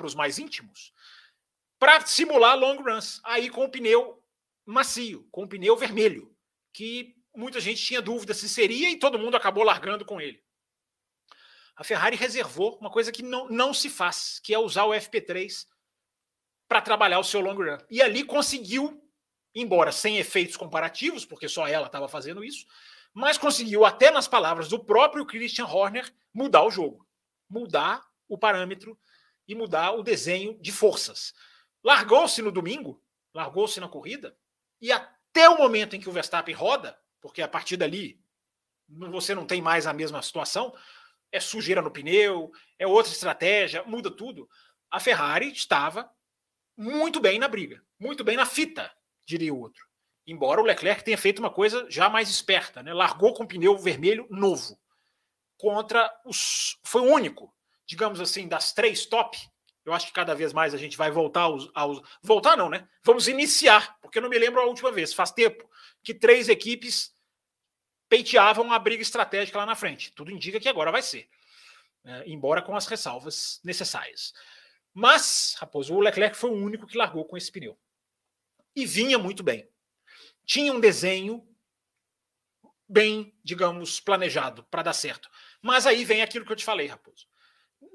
os 0.02 0.16
mais 0.16 0.40
íntimos, 0.40 0.92
para 1.78 2.04
simular 2.08 2.58
long 2.58 2.82
runs, 2.82 3.22
aí 3.24 3.52
com 3.52 3.66
o 3.66 3.70
pneu 3.70 4.24
macio, 4.66 5.28
com 5.30 5.44
o 5.44 5.48
pneu 5.48 5.78
vermelho, 5.78 6.36
que 6.72 7.16
muita 7.36 7.60
gente 7.60 7.84
tinha 7.84 8.02
dúvida 8.02 8.34
se 8.34 8.50
seria 8.50 8.90
e 8.90 8.98
todo 8.98 9.20
mundo 9.20 9.38
acabou 9.38 9.64
largando 9.64 10.04
com 10.04 10.20
ele. 10.20 10.44
A 11.76 11.84
Ferrari 11.84 12.16
reservou 12.16 12.78
uma 12.80 12.90
coisa 12.90 13.12
que 13.12 13.24
não, 13.24 13.50
não 13.50 13.74
se 13.74 13.90
faz, 13.90 14.40
que 14.40 14.54
é 14.54 14.60
usar 14.60 14.86
o 14.86 14.92
FP3 14.92 15.66
para 16.68 16.82
trabalhar 16.82 17.20
o 17.20 17.24
seu 17.24 17.42
long 17.42 17.56
run. 17.56 17.78
E 17.90 18.02
ali 18.02 18.24
conseguiu, 18.24 19.04
embora 19.56 19.92
sem 19.92 20.18
efeitos 20.18 20.56
comparativos, 20.56 21.26
porque 21.26 21.48
só 21.48 21.68
ela 21.68 21.88
estava 21.88 22.08
fazendo 22.08 22.44
isso, 22.44 22.66
mas 23.14 23.38
conseguiu, 23.38 23.86
até 23.86 24.12
nas 24.12 24.28
palavras 24.28 24.68
do 24.68 24.84
próprio 24.84 25.26
Christian 25.26 25.66
Horner, 25.66 26.12
mudar 26.34 26.64
o 26.64 26.72
jogo 26.72 27.08
mudar 27.54 28.04
o 28.28 28.38
parâmetro 28.38 28.98
e 29.48 29.54
mudar 29.54 29.92
o 29.92 30.02
desenho 30.04 30.58
de 30.60 30.72
forças. 30.72 31.34
Largou-se 31.84 32.42
no 32.42 32.52
domingo, 32.52 33.02
largou-se 33.34 33.80
na 33.80 33.88
corrida, 33.88 34.36
e 34.82 34.92
até 34.92 35.48
o 35.50 35.58
momento 35.58 35.96
em 35.96 36.00
que 36.00 36.10
o 36.10 36.12
Verstappen 36.12 36.56
roda, 36.56 36.98
porque 37.22 37.42
a 37.42 37.48
partir 37.48 37.78
dali 37.78 38.20
você 38.88 39.36
não 39.36 39.46
tem 39.46 39.62
mais 39.62 39.86
a 39.86 39.94
mesma 39.94 40.22
situação, 40.22 40.74
é 41.34 41.40
sujeira 41.40 41.82
no 41.82 41.92
pneu, 41.92 42.52
é 42.78 42.86
outra 42.86 43.12
estratégia, 43.12 43.84
muda 43.84 44.10
tudo. 44.10 44.48
A 44.90 45.00
Ferrari 45.00 45.52
estava 45.52 46.10
muito 46.78 47.20
bem 47.20 47.40
na 47.40 47.48
briga, 47.48 47.84
muito 48.00 48.24
bem 48.24 48.38
na 48.38 48.46
fita, 48.46 48.90
diria 49.26 49.54
o 49.54 49.60
outro. 49.60 49.84
Embora 50.26 50.62
o 50.62 50.64
Leclerc 50.64 51.04
tenha 51.04 51.18
feito 51.18 51.40
uma 51.40 51.50
coisa 51.50 51.86
já 51.90 52.08
mais 52.08 52.30
esperta, 52.30 52.82
né? 52.82 52.94
largou 52.94 53.34
com 53.34 53.46
pneu 53.46 53.78
vermelho 53.78 54.28
novo 54.30 54.80
contra 55.58 56.10
os. 56.24 56.78
Foi 56.84 57.02
o 57.02 57.12
único, 57.12 57.54
digamos 57.86 58.22
assim, 58.22 58.48
das 58.48 58.72
três 58.72 59.06
top. 59.06 59.38
Eu 59.86 59.92
acho 59.92 60.08
que 60.08 60.14
cada 60.14 60.34
vez 60.34 60.54
mais 60.54 60.74
a 60.74 60.78
gente 60.78 60.96
vai 60.96 61.12
voltar 61.12 61.42
aos, 61.42 61.70
aos. 61.74 62.02
Voltar 62.22 62.56
não, 62.56 62.70
né? 62.70 62.88
Vamos 63.04 63.28
iniciar, 63.28 63.98
porque 64.02 64.20
eu 64.20 64.22
não 64.22 64.30
me 64.30 64.38
lembro 64.38 64.62
a 64.62 64.66
última 64.66 64.92
vez. 64.92 65.14
Faz 65.14 65.32
tempo 65.32 65.70
que 66.04 66.14
três 66.14 66.48
equipes 66.48 67.13
peiteavam 68.14 68.72
a 68.72 68.78
briga 68.78 69.02
estratégica 69.02 69.58
lá 69.58 69.66
na 69.66 69.74
frente. 69.74 70.12
Tudo 70.12 70.30
indica 70.30 70.60
que 70.60 70.70
agora 70.70 70.92
vai 70.92 71.02
ser. 71.02 71.28
É, 72.06 72.24
embora 72.28 72.62
com 72.62 72.76
as 72.76 72.86
ressalvas 72.86 73.60
necessárias. 73.64 74.36
Mas, 74.94 75.56
Raposo, 75.58 75.96
o 75.96 76.00
Leclerc 76.00 76.38
foi 76.38 76.52
o 76.52 76.64
único 76.64 76.86
que 76.86 76.96
largou 76.96 77.26
com 77.26 77.36
esse 77.36 77.52
pneu. 77.52 77.76
E 78.76 78.86
vinha 78.86 79.18
muito 79.18 79.42
bem. 79.42 79.68
Tinha 80.46 80.72
um 80.72 80.80
desenho 80.80 81.44
bem, 82.88 83.34
digamos, 83.44 84.00
planejado 84.00 84.64
para 84.66 84.84
dar 84.84 84.94
certo. 84.94 85.28
Mas 85.60 85.88
aí 85.88 86.06
vem 86.06 86.22
aquilo 86.22 86.46
que 86.46 86.52
eu 86.52 86.58
te 86.58 86.64
falei, 86.64 86.86
Raposo. 86.86 87.26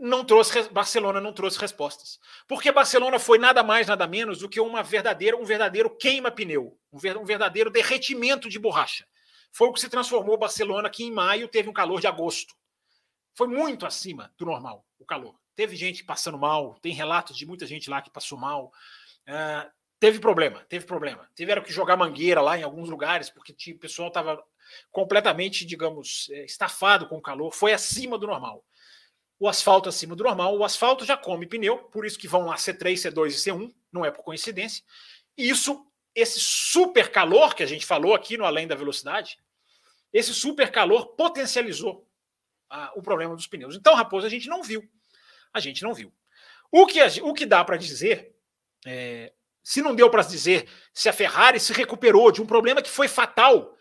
Não 0.00 0.24
trouxe 0.24 0.68
Barcelona 0.68 1.20
não 1.20 1.32
trouxe 1.32 1.60
respostas. 1.60 2.18
Porque 2.48 2.72
Barcelona 2.72 3.20
foi 3.20 3.38
nada 3.38 3.62
mais, 3.62 3.86
nada 3.86 4.08
menos 4.08 4.40
do 4.40 4.48
que 4.48 4.58
uma 4.58 4.82
verdadeira, 4.82 5.36
um 5.36 5.44
verdadeiro 5.44 5.96
queima-pneu, 5.96 6.76
um 6.92 7.24
verdadeiro 7.24 7.70
derretimento 7.70 8.48
de 8.48 8.58
borracha. 8.58 9.06
Foi 9.52 9.68
o 9.68 9.72
que 9.72 9.80
se 9.80 9.88
transformou 9.88 10.38
Barcelona, 10.38 10.90
que 10.90 11.04
em 11.04 11.10
maio 11.10 11.48
teve 11.48 11.68
um 11.68 11.72
calor 11.72 12.00
de 12.00 12.06
agosto. 12.06 12.54
Foi 13.34 13.46
muito 13.46 13.86
acima 13.86 14.32
do 14.36 14.44
normal 14.44 14.84
o 14.98 15.04
calor. 15.04 15.34
Teve 15.54 15.76
gente 15.76 16.04
passando 16.04 16.38
mal, 16.38 16.78
tem 16.80 16.92
relatos 16.92 17.36
de 17.36 17.46
muita 17.46 17.66
gente 17.66 17.88
lá 17.90 18.02
que 18.02 18.10
passou 18.10 18.38
mal. 18.38 18.72
Uh, 19.28 19.70
teve 19.98 20.18
problema, 20.18 20.64
teve 20.68 20.86
problema. 20.86 21.28
Tiveram 21.34 21.62
que 21.62 21.72
jogar 21.72 21.96
mangueira 21.96 22.40
lá 22.40 22.58
em 22.58 22.62
alguns 22.62 22.88
lugares, 22.88 23.30
porque 23.30 23.54
o 23.72 23.78
pessoal 23.78 24.08
estava 24.08 24.42
completamente, 24.90 25.64
digamos, 25.64 26.28
eh, 26.30 26.44
estafado 26.44 27.06
com 27.08 27.16
o 27.16 27.22
calor. 27.22 27.52
Foi 27.52 27.72
acima 27.72 28.18
do 28.18 28.26
normal. 28.26 28.64
O 29.40 29.48
asfalto 29.48 29.88
acima 29.88 30.14
do 30.14 30.24
normal. 30.24 30.56
O 30.56 30.64
asfalto 30.64 31.04
já 31.04 31.16
come 31.16 31.46
pneu, 31.46 31.78
por 31.78 32.04
isso 32.04 32.18
que 32.18 32.28
vão 32.28 32.46
lá 32.46 32.56
C3, 32.56 32.94
C2 32.94 33.28
e 33.28 33.50
C1, 33.50 33.74
não 33.92 34.04
é 34.04 34.10
por 34.10 34.22
coincidência. 34.22 34.84
Isso, 35.36 35.86
esse 36.18 36.40
super 36.40 37.10
calor 37.10 37.54
que 37.54 37.62
a 37.62 37.66
gente 37.66 37.86
falou 37.86 38.14
aqui 38.14 38.36
no 38.36 38.44
Além 38.44 38.66
da 38.66 38.74
Velocidade, 38.74 39.38
esse 40.12 40.34
super 40.34 40.70
calor 40.70 41.08
potencializou 41.08 42.06
o 42.94 43.02
problema 43.02 43.34
dos 43.34 43.46
pneus. 43.46 43.76
Então, 43.76 43.94
Raposo, 43.94 44.26
a 44.26 44.30
gente 44.30 44.48
não 44.48 44.62
viu. 44.62 44.82
A 45.52 45.60
gente 45.60 45.82
não 45.82 45.94
viu. 45.94 46.12
O 46.70 46.86
que, 46.86 47.00
o 47.22 47.32
que 47.32 47.46
dá 47.46 47.64
para 47.64 47.76
dizer, 47.76 48.34
é, 48.86 49.32
se 49.62 49.80
não 49.80 49.94
deu 49.94 50.10
para 50.10 50.22
dizer 50.22 50.68
se 50.92 51.08
a 51.08 51.12
Ferrari 51.12 51.58
se 51.58 51.72
recuperou 51.72 52.30
de 52.30 52.42
um 52.42 52.46
problema 52.46 52.82
que 52.82 52.90
foi 52.90 53.08
fatal, 53.08 53.74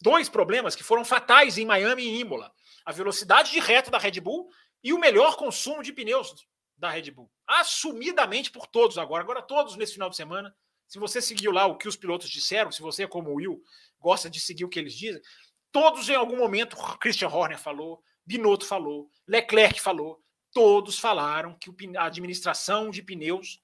dois 0.00 0.28
problemas 0.28 0.74
que 0.74 0.82
foram 0.82 1.04
fatais 1.04 1.56
em 1.58 1.64
Miami 1.64 2.02
e 2.02 2.20
Imola: 2.20 2.52
a 2.84 2.92
velocidade 2.92 3.52
de 3.52 3.60
reta 3.60 3.90
da 3.90 3.98
Red 3.98 4.20
Bull 4.20 4.50
e 4.82 4.92
o 4.92 4.98
melhor 4.98 5.36
consumo 5.36 5.82
de 5.82 5.92
pneus 5.92 6.34
da 6.76 6.90
Red 6.90 7.12
Bull. 7.12 7.30
Assumidamente 7.46 8.50
por 8.50 8.66
todos 8.66 8.98
agora. 8.98 9.22
Agora, 9.22 9.40
todos 9.40 9.76
nesse 9.76 9.92
final 9.92 10.10
de 10.10 10.16
semana. 10.16 10.54
Se 10.92 10.98
você 10.98 11.22
seguiu 11.22 11.50
lá 11.52 11.64
o 11.64 11.78
que 11.78 11.88
os 11.88 11.96
pilotos 11.96 12.28
disseram, 12.28 12.70
se 12.70 12.82
você, 12.82 13.08
como 13.08 13.30
o 13.30 13.36
Will, 13.36 13.64
gosta 13.98 14.28
de 14.28 14.38
seguir 14.38 14.66
o 14.66 14.68
que 14.68 14.78
eles 14.78 14.92
dizem, 14.92 15.22
todos 15.70 16.06
em 16.10 16.14
algum 16.14 16.36
momento, 16.36 16.76
Christian 17.00 17.30
Horner 17.30 17.58
falou, 17.58 18.04
Binotto 18.26 18.66
falou, 18.66 19.10
Leclerc 19.26 19.80
falou, 19.80 20.22
todos 20.52 20.98
falaram 20.98 21.56
que 21.58 21.70
a 21.96 22.04
administração 22.04 22.90
de 22.90 23.00
pneus 23.00 23.58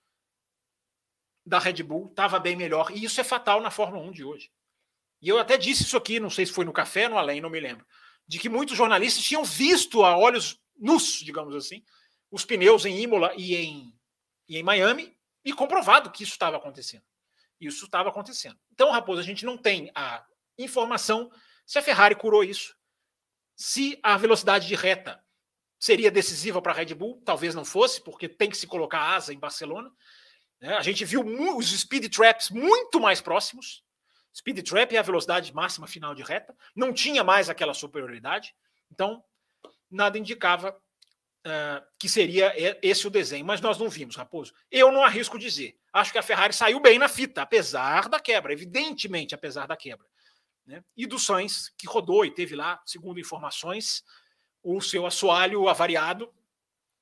da 1.45 1.59
Red 1.59 1.83
Bull 1.83 2.07
estava 2.07 2.39
bem 2.39 2.57
melhor. 2.57 2.91
E 2.93 3.05
isso 3.05 3.21
é 3.21 3.25
fatal 3.25 3.61
na 3.61 3.71
Fórmula 3.71 4.03
1 4.07 4.11
de 4.11 4.25
hoje. 4.25 4.51
E 5.21 5.29
eu 5.29 5.39
até 5.39 5.59
disse 5.59 5.83
isso 5.83 5.99
aqui, 5.99 6.19
não 6.19 6.31
sei 6.31 6.47
se 6.47 6.53
foi 6.53 6.65
no 6.65 6.73
café 6.73 7.11
no 7.11 7.19
além, 7.19 7.43
não 7.43 7.51
me 7.51 7.61
lembro, 7.61 7.85
de 8.27 8.39
que 8.39 8.49
muitos 8.49 8.75
jornalistas 8.75 9.23
tinham 9.23 9.45
visto 9.45 10.03
a 10.03 10.17
olhos 10.17 10.59
nus, 10.79 11.21
digamos 11.23 11.55
assim, 11.55 11.85
os 12.31 12.47
pneus 12.47 12.87
em 12.87 13.03
Imola 13.03 13.35
e 13.37 13.55
em, 13.55 13.95
e 14.49 14.57
em 14.57 14.63
Miami 14.63 15.15
e 15.45 15.53
comprovado 15.53 16.11
que 16.11 16.23
isso 16.23 16.33
estava 16.33 16.57
acontecendo. 16.57 17.07
Isso 17.61 17.87
estava 17.87 18.09
acontecendo. 18.09 18.59
Então, 18.73 18.91
Raposo, 18.91 19.21
a 19.21 19.25
gente 19.25 19.45
não 19.45 19.57
tem 19.57 19.91
a 19.95 20.25
informação 20.59 21.31
se 21.67 21.79
a 21.79 21.83
Ferrari 21.83 22.15
curou 22.15 22.43
isso, 22.43 22.75
se 23.55 23.99
a 24.03 24.17
velocidade 24.17 24.67
de 24.67 24.75
reta 24.75 25.23
seria 25.79 26.11
decisiva 26.11 26.63
para 26.63 26.73
a 26.73 26.75
Red 26.75 26.95
Bull, 26.95 27.21
talvez 27.25 27.55
não 27.55 27.65
fosse, 27.65 28.01
porque 28.01 28.29
tem 28.29 28.49
que 28.49 28.57
se 28.57 28.67
colocar 28.67 29.15
asa 29.15 29.35
em 29.35 29.39
Barcelona. 29.39 29.91
Né? 30.61 30.75
A 30.75 30.83
gente 30.83 31.05
viu 31.05 31.23
os 31.57 31.79
speed 31.79 32.11
traps 32.11 32.51
muito 32.51 32.99
mais 33.01 33.21
próximos. 33.21 33.85
Speed 34.35 34.67
trap 34.67 34.95
é 34.95 34.99
a 34.99 35.03
velocidade 35.03 35.53
máxima 35.55 35.87
final 35.87 36.15
de 36.15 36.23
reta, 36.23 36.57
não 36.75 36.93
tinha 36.93 37.23
mais 37.23 37.51
aquela 37.51 37.75
superioridade, 37.75 38.55
então 38.91 39.23
nada 39.91 40.19
indicava 40.19 40.75
uh, 41.47 41.85
que 41.99 42.09
seria 42.09 42.53
esse 42.83 43.07
o 43.07 43.11
desenho, 43.11 43.45
mas 43.45 43.61
nós 43.61 43.79
não 43.79 43.89
vimos, 43.89 44.17
Raposo. 44.17 44.53
Eu 44.71 44.93
não 44.93 45.03
arrisco 45.03 45.39
dizer. 45.39 45.79
Acho 45.93 46.13
que 46.13 46.19
a 46.19 46.23
Ferrari 46.23 46.53
saiu 46.53 46.81
bem 46.81 46.99
na 46.99 47.09
fita, 47.09 47.43
apesar 47.43 48.09
da 48.09 48.21
quebra, 48.21 48.53
evidentemente, 48.53 49.35
apesar 49.35 49.67
da 49.67 49.77
quebra. 49.77 50.07
Né? 50.67 50.85
E 50.97 51.07
do 51.07 51.19
Sainz, 51.19 51.71
que 51.79 51.87
rodou 51.87 52.25
e 52.25 52.31
teve 52.31 52.55
lá, 52.55 52.81
segundo 52.85 53.19
informações, 53.19 54.05
o 54.63 54.81
seu 54.81 55.07
assoalho 55.07 55.69
avariado, 55.69 56.33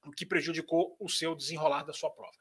o 0.04 0.12
que 0.12 0.24
prejudicou 0.24 0.96
o 1.00 1.08
seu 1.08 1.34
desenrolar 1.34 1.82
da 1.82 1.92
sua 1.92 2.10
prova. 2.10 2.36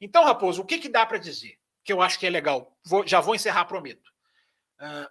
Então, 0.00 0.24
Raposo, 0.24 0.62
o 0.62 0.64
que, 0.64 0.78
que 0.78 0.88
dá 0.88 1.04
para 1.04 1.18
dizer? 1.18 1.58
Que 1.82 1.92
eu 1.92 2.00
acho 2.00 2.18
que 2.18 2.26
é 2.26 2.30
legal. 2.30 2.78
Vou, 2.84 3.06
já 3.06 3.20
vou 3.20 3.34
encerrar, 3.34 3.64
prometo. 3.64 4.08
Uh, 4.80 5.10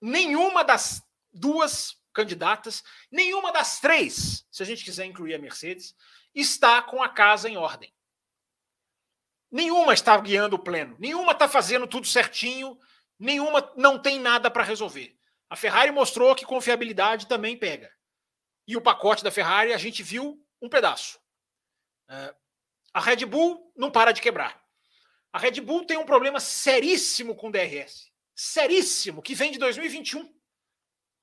nenhuma 0.00 0.62
das 0.62 1.02
duas 1.32 2.00
candidatas, 2.14 2.82
nenhuma 3.10 3.52
das 3.52 3.80
três, 3.80 4.46
se 4.50 4.62
a 4.62 4.66
gente 4.66 4.84
quiser 4.84 5.04
incluir 5.04 5.34
a 5.34 5.38
Mercedes, 5.38 5.94
está 6.34 6.80
com 6.80 7.02
a 7.02 7.08
casa 7.08 7.48
em 7.48 7.56
ordem. 7.56 7.92
Nenhuma 9.50 9.92
está 9.92 10.16
guiando 10.18 10.56
o 10.56 10.58
pleno, 10.58 10.96
nenhuma 10.98 11.32
está 11.32 11.48
fazendo 11.48 11.86
tudo 11.86 12.06
certinho, 12.06 12.78
nenhuma 13.18 13.72
não 13.76 13.98
tem 13.98 14.18
nada 14.18 14.50
para 14.50 14.64
resolver. 14.64 15.16
A 15.50 15.56
Ferrari 15.56 15.90
mostrou 15.90 16.34
que 16.34 16.44
confiabilidade 16.44 17.26
também 17.26 17.56
pega. 17.56 17.92
E 18.66 18.76
o 18.76 18.80
pacote 18.80 19.22
da 19.22 19.30
Ferrari 19.30 19.72
a 19.72 19.78
gente 19.78 20.02
viu 20.02 20.44
um 20.60 20.68
pedaço. 20.68 21.20
É, 22.08 22.34
a 22.92 23.00
Red 23.00 23.26
Bull 23.26 23.72
não 23.76 23.90
para 23.90 24.12
de 24.12 24.22
quebrar. 24.22 24.60
A 25.32 25.38
Red 25.38 25.60
Bull 25.60 25.84
tem 25.84 25.96
um 25.96 26.06
problema 26.06 26.40
seríssimo 26.40 27.34
com 27.34 27.48
o 27.48 27.52
DRS. 27.52 28.10
Seríssimo, 28.34 29.22
que 29.22 29.34
vem 29.34 29.52
de 29.52 29.58
2021. 29.58 30.32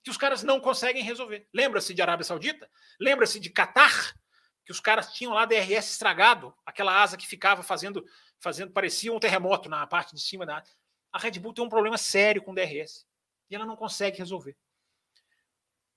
Que 0.03 0.09
os 0.09 0.17
caras 0.17 0.43
não 0.43 0.59
conseguem 0.59 1.03
resolver. 1.03 1.47
Lembra-se 1.53 1.93
de 1.93 2.01
Arábia 2.01 2.23
Saudita? 2.23 2.69
Lembra-se 2.99 3.39
de 3.39 3.49
Catar? 3.49 4.13
Que 4.65 4.71
os 4.71 4.79
caras 4.79 5.13
tinham 5.13 5.33
lá 5.33 5.45
DRS 5.45 5.91
estragado, 5.91 6.53
aquela 6.65 7.01
asa 7.01 7.17
que 7.17 7.27
ficava 7.27 7.63
fazendo, 7.63 8.05
fazendo 8.39 8.71
parecia 8.71 9.11
um 9.11 9.19
terremoto 9.19 9.69
na 9.69 9.85
parte 9.85 10.15
de 10.15 10.21
cima 10.21 10.45
da 10.45 10.63
a 11.11 11.19
Red 11.19 11.31
Bull 11.39 11.53
tem 11.53 11.63
um 11.63 11.69
problema 11.69 11.97
sério 11.97 12.41
com 12.41 12.53
DRS 12.53 13.05
e 13.49 13.55
ela 13.55 13.65
não 13.65 13.75
consegue 13.75 14.17
resolver. 14.17 14.55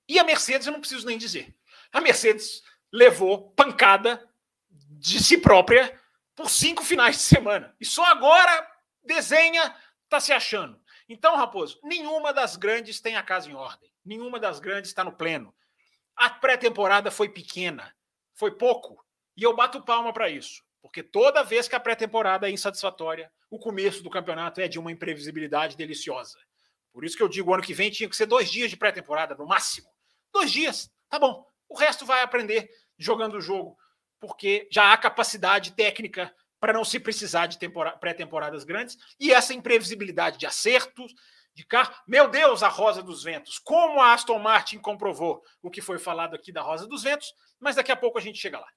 E 0.07 0.19
a 0.19 0.23
Mercedes, 0.23 0.67
eu 0.67 0.73
não 0.73 0.79
preciso 0.79 1.07
nem 1.07 1.17
dizer. 1.17 1.55
A 1.91 2.01
Mercedes 2.01 2.61
levou 2.91 3.51
pancada 3.51 4.29
de 4.69 5.23
si 5.23 5.37
própria 5.37 5.99
por 6.35 6.49
cinco 6.49 6.83
finais 6.83 7.15
de 7.15 7.21
semana. 7.23 7.75
E 7.79 7.85
só 7.85 8.03
agora 8.05 8.69
desenha, 9.03 9.75
está 10.03 10.19
se 10.19 10.33
achando. 10.33 10.79
Então, 11.07 11.37
Raposo, 11.37 11.79
nenhuma 11.83 12.33
das 12.33 12.55
grandes 12.55 12.99
tem 12.99 13.15
a 13.15 13.23
casa 13.23 13.49
em 13.49 13.55
ordem. 13.55 13.91
Nenhuma 14.05 14.39
das 14.39 14.59
grandes 14.59 14.91
está 14.91 15.03
no 15.03 15.11
pleno. 15.11 15.53
A 16.15 16.29
pré-temporada 16.29 17.09
foi 17.09 17.27
pequena, 17.27 17.93
foi 18.33 18.51
pouco. 18.51 19.03
E 19.35 19.43
eu 19.43 19.55
bato 19.55 19.83
palma 19.83 20.13
para 20.13 20.29
isso. 20.29 20.63
Porque 20.81 21.01
toda 21.01 21.43
vez 21.43 21.67
que 21.67 21.75
a 21.75 21.79
pré-temporada 21.79 22.47
é 22.47 22.51
insatisfatória, 22.51 23.31
o 23.49 23.57
começo 23.57 24.03
do 24.03 24.09
campeonato 24.09 24.61
é 24.61 24.67
de 24.67 24.77
uma 24.77 24.91
imprevisibilidade 24.91 25.75
deliciosa. 25.75 26.37
Por 26.93 27.03
isso 27.03 27.17
que 27.17 27.23
eu 27.23 27.27
digo, 27.27 27.53
ano 27.53 27.63
que 27.63 27.73
vem 27.73 27.89
tinha 27.89 28.07
que 28.07 28.15
ser 28.15 28.27
dois 28.27 28.49
dias 28.49 28.69
de 28.69 28.77
pré-temporada, 28.77 29.35
no 29.35 29.47
máximo. 29.47 29.89
Dois 30.31 30.51
dias, 30.51 30.89
tá 31.09 31.17
bom. 31.17 31.45
O 31.67 31.75
resto 31.75 32.05
vai 32.05 32.21
aprender 32.21 32.69
jogando 32.97 33.35
o 33.35 33.41
jogo, 33.41 33.77
porque 34.19 34.67
já 34.71 34.93
há 34.93 34.97
capacidade 34.97 35.73
técnica 35.73 36.33
para 36.59 36.71
não 36.71 36.85
se 36.85 36.99
precisar 36.99 37.47
de 37.47 37.57
pré-temporadas 37.99 38.63
grandes 38.63 38.97
e 39.19 39.31
essa 39.31 39.53
imprevisibilidade 39.53 40.37
de 40.37 40.45
acertos, 40.45 41.13
de 41.55 41.65
carro. 41.65 41.95
Meu 42.05 42.29
Deus, 42.29 42.61
a 42.61 42.67
Rosa 42.67 43.01
dos 43.01 43.23
Ventos. 43.23 43.57
Como 43.57 44.01
a 44.01 44.13
Aston 44.13 44.37
Martin 44.39 44.77
comprovou 44.77 45.41
o 45.63 45.71
que 45.71 45.81
foi 45.81 45.97
falado 45.97 46.35
aqui 46.35 46.51
da 46.51 46.61
Rosa 46.61 46.85
dos 46.85 47.03
Ventos, 47.03 47.33
mas 47.59 47.77
daqui 47.77 47.91
a 47.91 47.95
pouco 47.95 48.17
a 48.17 48.21
gente 48.21 48.37
chega 48.37 48.59
lá. 48.59 48.67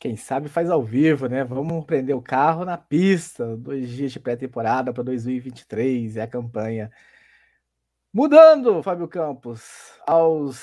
Quem 0.00 0.16
sabe 0.16 0.48
faz 0.48 0.70
ao 0.70 0.82
vivo, 0.82 1.28
né? 1.28 1.44
Vamos 1.44 1.84
prender 1.84 2.16
o 2.16 2.22
carro 2.22 2.64
na 2.64 2.76
pista. 2.76 3.56
Dois 3.56 3.88
dias 3.88 4.12
de 4.12 4.20
pré-temporada 4.20 4.92
para 4.92 5.02
2023 5.02 6.16
é 6.16 6.22
a 6.22 6.26
campanha. 6.26 6.90
Mudando, 8.12 8.82
Fábio 8.82 9.08
Campos, 9.08 9.62
aos 10.06 10.56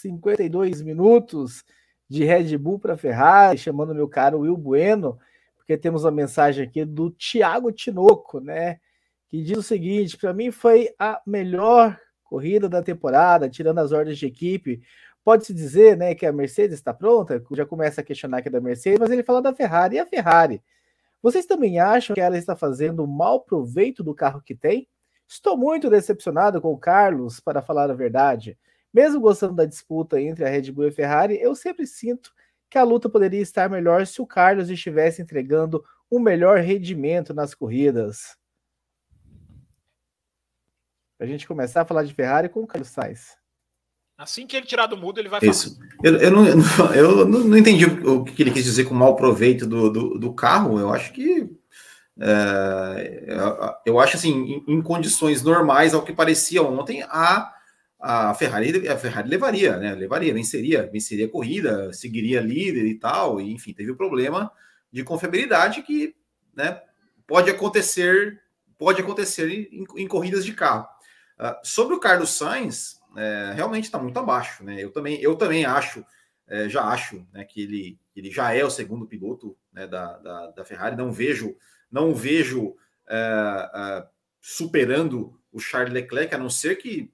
52 0.00 0.82
minutos 0.82 1.64
de 2.08 2.24
Red 2.24 2.56
Bull 2.58 2.78
para 2.78 2.96
Ferrari, 2.96 3.58
chamando 3.58 3.94
meu 3.94 4.08
caro 4.08 4.40
Will 4.40 4.56
Bueno, 4.56 5.18
porque 5.62 5.78
temos 5.78 6.04
uma 6.04 6.10
mensagem 6.10 6.66
aqui 6.66 6.84
do 6.84 7.10
Thiago 7.10 7.72
Tinoco, 7.72 8.40
né? 8.40 8.78
Que 9.28 9.42
diz 9.42 9.56
o 9.56 9.62
seguinte: 9.62 10.16
para 10.18 10.34
mim 10.34 10.50
foi 10.50 10.94
a 10.98 11.20
melhor 11.26 11.98
corrida 12.22 12.68
da 12.68 12.82
temporada, 12.82 13.48
tirando 13.48 13.78
as 13.78 13.92
ordens 13.92 14.18
de 14.18 14.26
equipe, 14.26 14.82
Pode-se 15.24 15.54
dizer 15.54 15.96
né, 15.96 16.14
que 16.14 16.26
a 16.26 16.32
Mercedes 16.32 16.74
está 16.74 16.92
pronta, 16.92 17.42
já 17.52 17.64
começa 17.64 18.00
a 18.00 18.04
questionar 18.04 18.42
que 18.42 18.48
é 18.48 18.50
da 18.50 18.60
Mercedes, 18.60 18.98
mas 18.98 19.10
ele 19.10 19.22
fala 19.22 19.40
da 19.40 19.54
Ferrari. 19.54 19.96
E 19.96 20.00
a 20.00 20.06
Ferrari? 20.06 20.60
Vocês 21.22 21.46
também 21.46 21.78
acham 21.78 22.14
que 22.14 22.20
ela 22.20 22.36
está 22.36 22.56
fazendo 22.56 23.06
mau 23.06 23.40
proveito 23.40 24.02
do 24.02 24.14
carro 24.14 24.42
que 24.42 24.54
tem? 24.54 24.88
Estou 25.28 25.56
muito 25.56 25.88
decepcionado 25.88 26.60
com 26.60 26.72
o 26.72 26.78
Carlos, 26.78 27.38
para 27.38 27.62
falar 27.62 27.88
a 27.88 27.94
verdade. 27.94 28.58
Mesmo 28.92 29.20
gostando 29.20 29.54
da 29.54 29.64
disputa 29.64 30.20
entre 30.20 30.44
a 30.44 30.48
Red 30.48 30.72
Bull 30.72 30.86
e 30.86 30.88
a 30.88 30.92
Ferrari, 30.92 31.40
eu 31.40 31.54
sempre 31.54 31.86
sinto 31.86 32.32
que 32.72 32.78
a 32.78 32.82
luta 32.82 33.06
poderia 33.06 33.42
estar 33.42 33.68
melhor 33.68 34.06
se 34.06 34.22
o 34.22 34.26
Carlos 34.26 34.70
estivesse 34.70 35.20
entregando 35.20 35.84
um 36.10 36.18
melhor 36.18 36.58
rendimento 36.60 37.34
nas 37.34 37.54
corridas. 37.54 38.34
Para 41.18 41.26
a 41.26 41.30
gente 41.30 41.46
começar 41.46 41.82
a 41.82 41.84
falar 41.84 42.02
de 42.04 42.14
Ferrari 42.14 42.48
com 42.48 42.62
o 42.62 42.66
Carlos 42.66 42.88
Sainz. 42.88 43.36
Assim 44.16 44.46
que 44.46 44.56
ele 44.56 44.64
tirar 44.64 44.86
do 44.86 44.96
mudo, 44.96 45.20
ele 45.20 45.28
vai 45.28 45.40
Isso. 45.42 45.78
Eu, 46.02 46.16
eu, 46.16 46.30
não, 46.30 46.46
eu 46.96 47.26
não, 47.26 47.40
não 47.40 47.58
entendi 47.58 47.84
o, 47.84 48.24
que 48.24 48.42
ele 48.42 48.50
quis 48.50 48.64
dizer 48.64 48.84
com 48.86 48.94
mau 48.94 49.16
proveito 49.16 49.66
do, 49.66 49.90
do, 49.90 50.18
do 50.18 50.32
carro. 50.32 50.80
Eu 50.80 50.90
acho 50.94 51.12
que. 51.12 51.50
É, 52.18 53.26
eu 53.84 54.00
acho 54.00 54.16
assim, 54.16 54.62
em, 54.66 54.76
em, 54.76 54.80
condições 54.80 55.42
normais, 55.42 55.92
ao 55.92 56.02
que 56.02 56.12
parecia 56.12 56.62
ontem, 56.62 57.02
a, 57.02 57.52
a 58.02 58.34
Ferrari, 58.34 58.88
a 58.88 58.98
Ferrari 58.98 59.28
levaria, 59.28 59.76
né? 59.76 59.94
Levaria, 59.94 60.34
venceria, 60.34 60.90
venceria 60.90 61.26
a 61.26 61.30
corrida, 61.30 61.92
seguiria 61.92 62.40
líder 62.40 62.84
e 62.84 62.98
tal, 62.98 63.40
e 63.40 63.52
enfim, 63.52 63.72
teve 63.72 63.92
o 63.92 63.94
um 63.94 63.96
problema 63.96 64.50
de 64.90 65.04
confiabilidade 65.04 65.82
que, 65.82 66.16
né, 66.52 66.82
pode 67.28 67.48
acontecer, 67.48 68.42
pode 68.76 69.00
acontecer 69.00 69.48
em, 69.48 69.86
em 69.96 70.08
corridas 70.08 70.44
de 70.44 70.52
carro. 70.52 70.84
Uh, 71.38 71.54
sobre 71.62 71.94
o 71.94 72.00
Carlos 72.00 72.30
Sainz, 72.30 73.00
é, 73.16 73.52
realmente 73.54 73.84
está 73.84 73.98
muito 73.98 74.18
abaixo, 74.18 74.64
né? 74.64 74.82
Eu 74.82 74.90
também, 74.90 75.20
eu 75.20 75.36
também 75.36 75.64
acho, 75.64 76.04
é, 76.48 76.68
já 76.68 76.84
acho, 76.84 77.24
né, 77.32 77.44
que 77.44 77.62
ele, 77.62 77.98
ele 78.16 78.32
já 78.32 78.52
é 78.52 78.64
o 78.64 78.70
segundo 78.70 79.06
piloto 79.06 79.56
né, 79.72 79.86
da, 79.86 80.18
da, 80.18 80.46
da 80.50 80.64
Ferrari. 80.64 80.96
Não 80.96 81.12
vejo, 81.12 81.54
não 81.90 82.12
vejo 82.12 82.74
é, 83.08 83.70
é 83.74 84.06
superando 84.40 85.38
o 85.52 85.60
Charles 85.60 85.92
Leclerc, 85.92 86.34
a 86.34 86.38
não 86.38 86.50
ser 86.50 86.76
que 86.76 87.12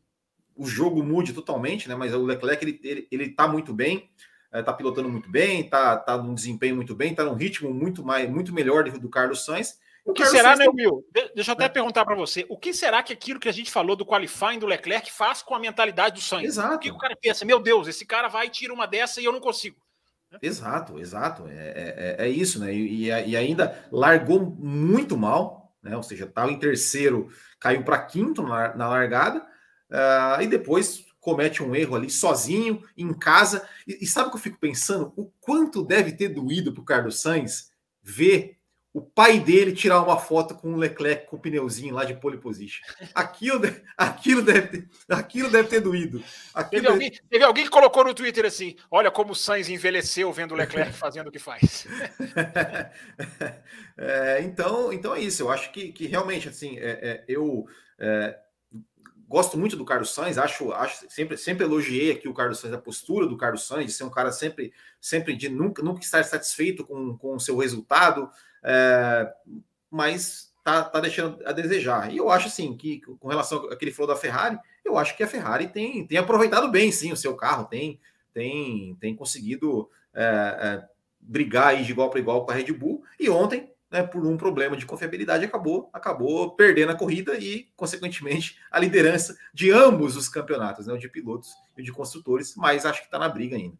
o 0.59 0.67
jogo 0.67 1.03
mude 1.03 1.33
totalmente, 1.33 1.89
né? 1.89 1.95
Mas 1.95 2.13
o 2.13 2.25
Leclerc 2.25 2.65
ele, 2.65 2.81
ele, 2.83 3.09
ele 3.11 3.29
tá 3.31 3.47
muito 3.47 3.73
bem, 3.73 4.11
está 4.53 4.73
é, 4.73 4.75
pilotando 4.75 5.09
muito 5.09 5.31
bem, 5.31 5.61
está 5.61 5.97
tá 5.97 6.19
num 6.19 6.35
desempenho 6.35 6.75
muito 6.75 6.95
bem, 6.95 7.13
está 7.13 7.25
num 7.25 7.35
ritmo 7.35 7.73
muito 7.73 8.05
mais 8.05 8.29
muito 8.29 8.53
melhor 8.53 8.85
do, 8.85 8.99
do 8.99 9.09
Carlos 9.09 9.45
Sainz. 9.45 9.79
O 10.05 10.13
que 10.13 10.27
será, 10.27 10.57
Sainz 10.57 10.75
né, 10.75 10.83
Will? 10.85 11.05
Deixa 11.35 11.51
eu 11.51 11.55
até 11.55 11.65
é. 11.65 11.69
perguntar 11.69 12.05
para 12.05 12.17
você. 12.17 12.45
O 12.49 12.57
que 12.57 12.73
será 12.75 13.03
que 13.03 13.13
aquilo 13.13 13.39
que 13.39 13.49
a 13.49 13.53
gente 13.53 13.71
falou 13.71 13.95
do 13.95 14.07
qualifying 14.07 14.59
do 14.59 14.67
Leclerc 14.67 15.13
faz 15.13 15.43
com 15.43 15.55
a 15.55 15.61
mentalidade 15.61 16.17
do 16.17 16.21
Sainz? 16.21 16.49
Exato. 16.49 16.77
O 16.77 16.79
que 16.79 16.91
o 16.91 16.99
cara 16.99 17.17
pensa? 17.21 17.45
Meu 17.45 17.61
Deus, 17.61 17.87
esse 17.87 18.05
cara 18.05 18.27
vai 18.27 18.47
e 18.47 18.51
tira 18.51 18.73
uma 18.73 18.87
dessa 18.87 19.21
e 19.21 19.25
eu 19.25 19.33
não 19.33 19.41
consigo. 19.41 19.77
Exato, 20.43 20.99
exato. 20.99 21.47
É, 21.49 22.17
é, 22.19 22.27
é 22.27 22.29
isso, 22.29 22.59
né? 22.59 22.75
E, 22.75 23.07
e, 23.07 23.37
ainda 23.37 23.87
largou 23.91 24.41
muito 24.41 25.17
mal, 25.17 25.73
né? 25.83 25.97
Ou 25.97 26.03
seja, 26.03 26.25
estava 26.25 26.51
em 26.51 26.59
terceiro, 26.59 27.29
caiu 27.59 27.83
para 27.83 28.03
quinto 28.03 28.43
na, 28.43 28.75
na 28.75 28.89
largada 28.89 29.47
uh, 29.91 30.43
e 30.43 30.47
depois 30.47 31.07
comete 31.21 31.63
um 31.63 31.75
erro 31.75 31.97
ali 31.97 32.11
sozinho, 32.11 32.83
em 32.97 33.13
casa. 33.13 33.67
E, 33.87 34.05
e 34.05 34.07
sabe 34.07 34.29
o 34.29 34.31
que 34.31 34.37
eu 34.37 34.43
fico 34.43 34.59
pensando? 34.59 35.13
O 35.17 35.31
quanto 35.41 35.85
deve 35.85 36.13
ter 36.13 36.29
doído 36.29 36.73
para 36.73 36.83
o 36.83 36.85
Carlos 36.85 37.21
Sainz 37.21 37.71
ver 38.03 38.59
o 38.93 39.03
pai 39.03 39.39
dele 39.39 39.73
tirar 39.73 40.03
uma 40.03 40.19
foto 40.19 40.55
com 40.55 40.73
o 40.73 40.77
Leclerc 40.77 41.27
com 41.27 41.37
o 41.37 41.39
pneuzinho 41.39 41.95
lá 41.95 42.05
de 42.05 42.15
pole 42.15 42.39
position. 42.39 42.83
Aquilo, 43.15 43.61
aquilo, 43.97 44.43
deve, 44.43 44.69
ter, 44.69 44.89
aquilo 45.09 45.51
deve 45.51 45.69
ter 45.69 45.81
doído. 45.81 46.23
Aquilo 46.55 46.83
teve, 46.83 46.93
alguém, 46.93 47.13
teve 47.31 47.45
alguém 47.45 47.65
que 47.65 47.71
colocou 47.71 48.05
no 48.05 48.15
Twitter 48.15 48.47
assim: 48.47 48.77
olha 48.91 49.11
como 49.11 49.33
o 49.33 49.37
Sainz 49.37 49.69
envelheceu 49.69 50.33
vendo 50.33 50.53
o 50.53 50.57
Leclerc 50.57 50.93
fazendo 50.97 51.29
o 51.29 51.31
que 51.31 51.39
faz. 51.39 51.87
é, 53.97 54.43
então, 54.43 54.93
então 54.93 55.15
é 55.15 55.21
isso. 55.21 55.43
Eu 55.43 55.51
acho 55.51 55.71
que, 55.71 55.93
que 55.93 56.07
realmente 56.07 56.49
assim, 56.49 56.79
é, 56.79 56.91
é, 56.91 57.25
eu 57.29 57.67
é, 57.99 58.39
gosto 59.29 59.59
muito 59.59 59.77
do 59.77 59.85
Carlos 59.85 60.15
Sainz, 60.15 60.39
acho, 60.39 60.73
acho 60.73 61.05
sempre, 61.11 61.37
sempre 61.37 61.65
elogiei 61.65 62.11
aqui 62.11 62.27
o 62.27 62.35
Carlos 62.35 62.59
Sainz, 62.59 62.75
a 62.75 62.79
postura 62.79 63.27
do 63.27 63.37
Carlos 63.37 63.67
Sainz, 63.67 63.87
de 63.87 63.93
ser 63.93 64.05
um 64.05 64.11
cara 64.11 64.33
sempre, 64.33 64.73
sempre 64.99 65.37
de 65.37 65.51
nunca, 65.51 65.83
nunca 65.83 66.01
estar 66.01 66.25
satisfeito 66.25 66.85
com, 66.85 67.17
com 67.19 67.37
o 67.37 67.41
seu 67.41 67.59
resultado, 67.59 68.31
é, 68.65 69.31
mas 69.91 70.51
tá, 70.65 70.83
tá 70.83 70.99
deixando 70.99 71.39
a 71.47 71.53
desejar. 71.53 72.11
E 72.11 72.17
eu 72.17 72.31
acho 72.31 72.49
assim 72.49 72.75
que, 72.75 73.01
com 73.01 73.29
relação 73.29 73.59
ao 73.59 73.77
que 73.77 73.85
ele 73.85 73.93
falou 73.93 74.15
da 74.15 74.21
Ferrari, 74.21 74.59
eu 74.83 74.97
acho 74.97 75.15
que 75.15 75.23
a 75.23 75.29
Ferrari 75.29 75.69
tem, 75.69 76.07
tem 76.07 76.17
aproveitado 76.17 76.71
bem 76.71 76.91
sim 76.91 77.13
o 77.13 77.17
seu 77.17 77.37
carro, 77.37 77.67
tem, 77.67 78.01
tem, 78.33 78.97
tem 78.99 79.15
conseguido 79.15 79.91
é, 80.15 80.25
é, 80.25 80.89
brigar 81.21 81.77
de 81.83 81.93
igual 81.93 82.09
para 82.09 82.21
igual 82.21 82.47
com 82.47 82.51
a 82.51 82.55
Red 82.55 82.73
Bull, 82.73 83.05
e 83.21 83.29
ontem 83.29 83.71
né, 83.91 84.03
por 84.03 84.27
um 84.27 84.37
problema 84.37 84.77
de 84.77 84.85
confiabilidade, 84.85 85.45
acabou, 85.45 85.89
acabou 85.93 86.51
perdendo 86.55 86.93
a 86.93 86.95
corrida 86.95 87.37
e, 87.39 87.69
consequentemente, 87.77 88.59
a 88.71 88.79
liderança 88.79 89.37
de 89.53 89.71
ambos 89.71 90.17
os 90.17 90.29
campeonatos, 90.29 90.87
né, 90.87 90.93
o 90.93 90.99
de 90.99 91.09
pilotos 91.09 91.51
e 91.77 91.81
o 91.81 91.85
de 91.85 91.93
construtores, 91.93 92.55
mas 92.57 92.85
acho 92.85 93.01
que 93.01 93.07
está 93.07 93.19
na 93.19 93.29
briga 93.29 93.57
ainda. 93.57 93.77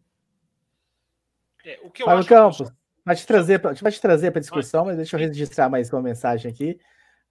É, 1.63 1.79
o 1.83 1.91
que 1.91 2.01
eu 2.01 2.05
Fábio 2.05 2.19
acho 2.19 2.29
Campos, 2.29 2.69
que... 2.69 2.75
vai 3.05 3.15
te 3.15 3.27
trazer 3.27 3.59
para 3.59 3.73
vai 3.73 3.91
te 3.91 4.01
trazer 4.01 4.31
para 4.31 4.39
discussão, 4.39 4.85
mas 4.85 4.97
deixa 4.97 5.15
eu 5.15 5.19
registrar 5.19 5.69
mais 5.69 5.91
uma 5.91 6.01
mensagem 6.01 6.49
aqui, 6.49 6.79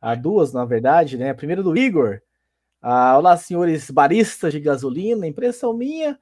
há 0.01 0.15
duas 0.15 0.53
na 0.53 0.65
verdade, 0.65 1.17
né? 1.17 1.33
Primeiro 1.35 1.63
do 1.63 1.77
Igor. 1.77 2.21
Ah, 2.81 3.19
olá, 3.19 3.37
senhores 3.37 3.91
baristas 3.91 4.53
de 4.53 4.61
gasolina. 4.61 5.27
Impressão 5.27 5.75
minha, 5.75 6.17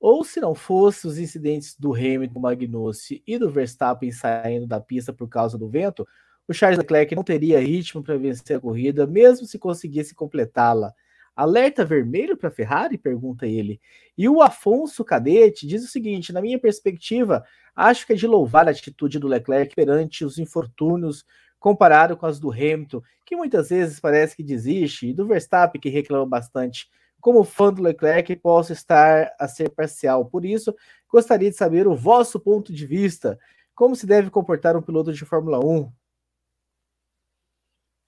ou 0.00 0.24
se 0.24 0.40
não 0.40 0.54
fosse 0.54 1.06
os 1.06 1.18
incidentes 1.18 1.76
do 1.78 1.94
Hamilton, 1.94 2.40
Magnussen 2.40 3.22
e 3.26 3.38
do 3.38 3.50
Verstappen 3.50 4.10
saindo 4.10 4.66
da 4.66 4.80
pista 4.80 5.12
por 5.12 5.28
causa 5.28 5.58
do 5.58 5.68
vento, 5.68 6.08
o 6.48 6.54
Charles 6.54 6.78
Leclerc 6.78 7.14
não 7.14 7.22
teria 7.22 7.60
ritmo 7.60 8.02
para 8.02 8.16
vencer 8.16 8.56
a 8.56 8.60
corrida, 8.60 9.06
mesmo 9.06 9.46
se 9.46 9.58
conseguisse 9.58 10.14
completá-la. 10.14 10.92
Alerta 11.36 11.84
vermelho 11.84 12.36
para 12.36 12.50
Ferrari? 12.50 12.98
pergunta 12.98 13.46
ele. 13.46 13.80
E 14.16 14.28
o 14.28 14.42
Afonso 14.42 15.04
Cadete 15.04 15.66
diz 15.66 15.84
o 15.84 15.88
seguinte: 15.88 16.32
na 16.32 16.40
minha 16.40 16.58
perspectiva, 16.58 17.44
acho 17.76 18.06
que 18.06 18.14
é 18.14 18.16
de 18.16 18.26
louvar 18.26 18.66
a 18.66 18.72
atitude 18.72 19.18
do 19.18 19.28
Leclerc 19.28 19.74
perante 19.74 20.24
os 20.24 20.38
infortúnios 20.38 21.24
comparado 21.58 22.16
com 22.16 22.26
as 22.26 22.40
do 22.40 22.50
Hamilton, 22.50 23.02
que 23.24 23.36
muitas 23.36 23.68
vezes 23.68 24.00
parece 24.00 24.34
que 24.34 24.42
desiste, 24.42 25.08
e 25.08 25.12
do 25.12 25.26
Verstappen, 25.26 25.80
que 25.80 25.90
reclama 25.90 26.26
bastante 26.26 26.88
como 27.20 27.44
fã 27.44 27.72
do 27.72 27.82
Leclerc, 27.82 28.34
posso 28.36 28.72
estar 28.72 29.34
a 29.38 29.46
ser 29.46 29.70
parcial. 29.70 30.24
Por 30.24 30.44
isso, 30.44 30.74
gostaria 31.08 31.50
de 31.50 31.56
saber 31.56 31.86
o 31.86 31.94
vosso 31.94 32.40
ponto 32.40 32.72
de 32.72 32.86
vista. 32.86 33.38
Como 33.74 33.94
se 33.94 34.06
deve 34.06 34.30
comportar 34.30 34.76
um 34.76 34.82
piloto 34.82 35.12
de 35.12 35.24
Fórmula 35.24 35.58
1? 35.64 35.92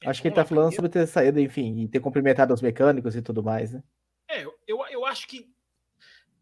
É, 0.03 0.11
acho 0.11 0.21
que 0.21 0.29
ele 0.29 0.33
está 0.33 0.45
falando 0.45 0.75
sobre 0.75 0.91
ter 0.91 1.07
saído, 1.07 1.41
enfim, 1.41 1.81
e 1.81 1.89
ter 1.89 2.01
cumprimentado 2.01 2.53
os 2.53 2.61
mecânicos 2.61 3.15
e 3.15 3.23
tudo 3.23 3.43
mais, 3.43 3.73
né? 3.73 3.83
É, 4.29 4.45
eu, 4.67 4.85
eu 4.91 5.07
acho 5.07 5.29
que 5.29 5.49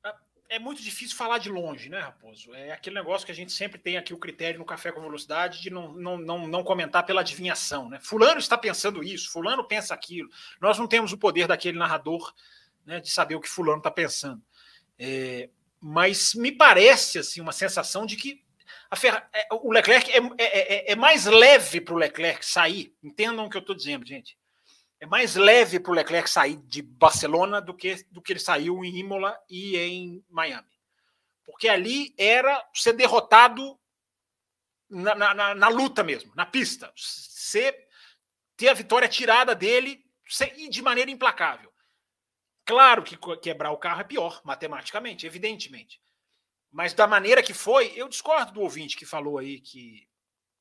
ah, 0.02 0.16
é 0.48 0.58
muito 0.58 0.82
difícil 0.82 1.16
falar 1.16 1.38
de 1.38 1.50
longe, 1.50 1.88
né, 1.88 2.00
Raposo? 2.00 2.54
É 2.54 2.72
aquele 2.72 2.96
negócio 2.96 3.26
que 3.26 3.32
a 3.32 3.34
gente 3.34 3.52
sempre 3.52 3.78
tem 3.78 3.96
aqui 3.96 4.14
o 4.14 4.18
critério 4.18 4.58
no 4.58 4.64
Café 4.64 4.90
com 4.90 5.00
Velocidade 5.00 5.60
de 5.60 5.70
não, 5.70 5.92
não, 5.92 6.16
não, 6.16 6.46
não 6.46 6.64
comentar 6.64 7.04
pela 7.04 7.20
adivinhação, 7.20 7.88
né? 7.88 7.98
Fulano 8.00 8.38
está 8.38 8.56
pensando 8.56 9.02
isso, 9.02 9.30
Fulano 9.30 9.66
pensa 9.66 9.92
aquilo. 9.92 10.30
Nós 10.60 10.78
não 10.78 10.86
temos 10.86 11.12
o 11.12 11.18
poder 11.18 11.46
daquele 11.46 11.78
narrador 11.78 12.32
né, 12.90 13.00
de 13.00 13.08
saber 13.08 13.36
o 13.36 13.40
que 13.40 13.48
fulano 13.48 13.78
está 13.78 13.90
pensando. 13.90 14.42
É, 14.98 15.48
mas 15.80 16.34
me 16.34 16.50
parece 16.50 17.20
assim 17.20 17.40
uma 17.40 17.52
sensação 17.52 18.04
de 18.04 18.16
que 18.16 18.44
Ferra... 18.96 19.28
É, 19.32 19.46
o 19.52 19.70
Leclerc 19.70 20.10
é, 20.10 20.16
é, 20.16 20.74
é, 20.88 20.92
é 20.92 20.96
mais 20.96 21.24
leve 21.24 21.80
para 21.80 21.94
o 21.94 21.96
Leclerc 21.96 22.44
sair. 22.44 22.92
Entendam 23.00 23.46
o 23.46 23.50
que 23.50 23.56
eu 23.56 23.60
estou 23.60 23.76
dizendo, 23.76 24.04
gente. 24.04 24.36
É 24.98 25.06
mais 25.06 25.36
leve 25.36 25.78
para 25.78 25.92
o 25.92 25.94
Leclerc 25.94 26.28
sair 26.28 26.56
de 26.56 26.82
Barcelona 26.82 27.60
do 27.60 27.72
que, 27.72 28.04
do 28.10 28.20
que 28.20 28.32
ele 28.32 28.40
saiu 28.40 28.84
em 28.84 28.98
Imola 28.98 29.38
e 29.48 29.76
em 29.76 30.24
Miami. 30.28 30.68
Porque 31.44 31.68
ali 31.68 32.12
era 32.18 32.68
ser 32.74 32.92
derrotado 32.92 33.78
na, 34.88 35.14
na, 35.14 35.54
na 35.54 35.68
luta 35.68 36.02
mesmo, 36.02 36.32
na 36.34 36.44
pista. 36.44 36.92
Ser, 36.96 37.86
ter 38.56 38.68
a 38.68 38.74
vitória 38.74 39.08
tirada 39.08 39.54
dele 39.54 40.04
e 40.56 40.68
de 40.68 40.82
maneira 40.82 41.10
implacável. 41.10 41.69
Claro 42.64 43.02
que 43.02 43.18
quebrar 43.40 43.70
o 43.72 43.78
carro 43.78 44.00
é 44.00 44.04
pior, 44.04 44.40
matematicamente, 44.44 45.26
evidentemente. 45.26 46.00
Mas 46.70 46.94
da 46.94 47.06
maneira 47.06 47.42
que 47.42 47.52
foi, 47.52 47.92
eu 47.96 48.08
discordo 48.08 48.52
do 48.52 48.60
ouvinte 48.60 48.96
que 48.96 49.04
falou 49.04 49.38
aí 49.38 49.60
que 49.60 50.06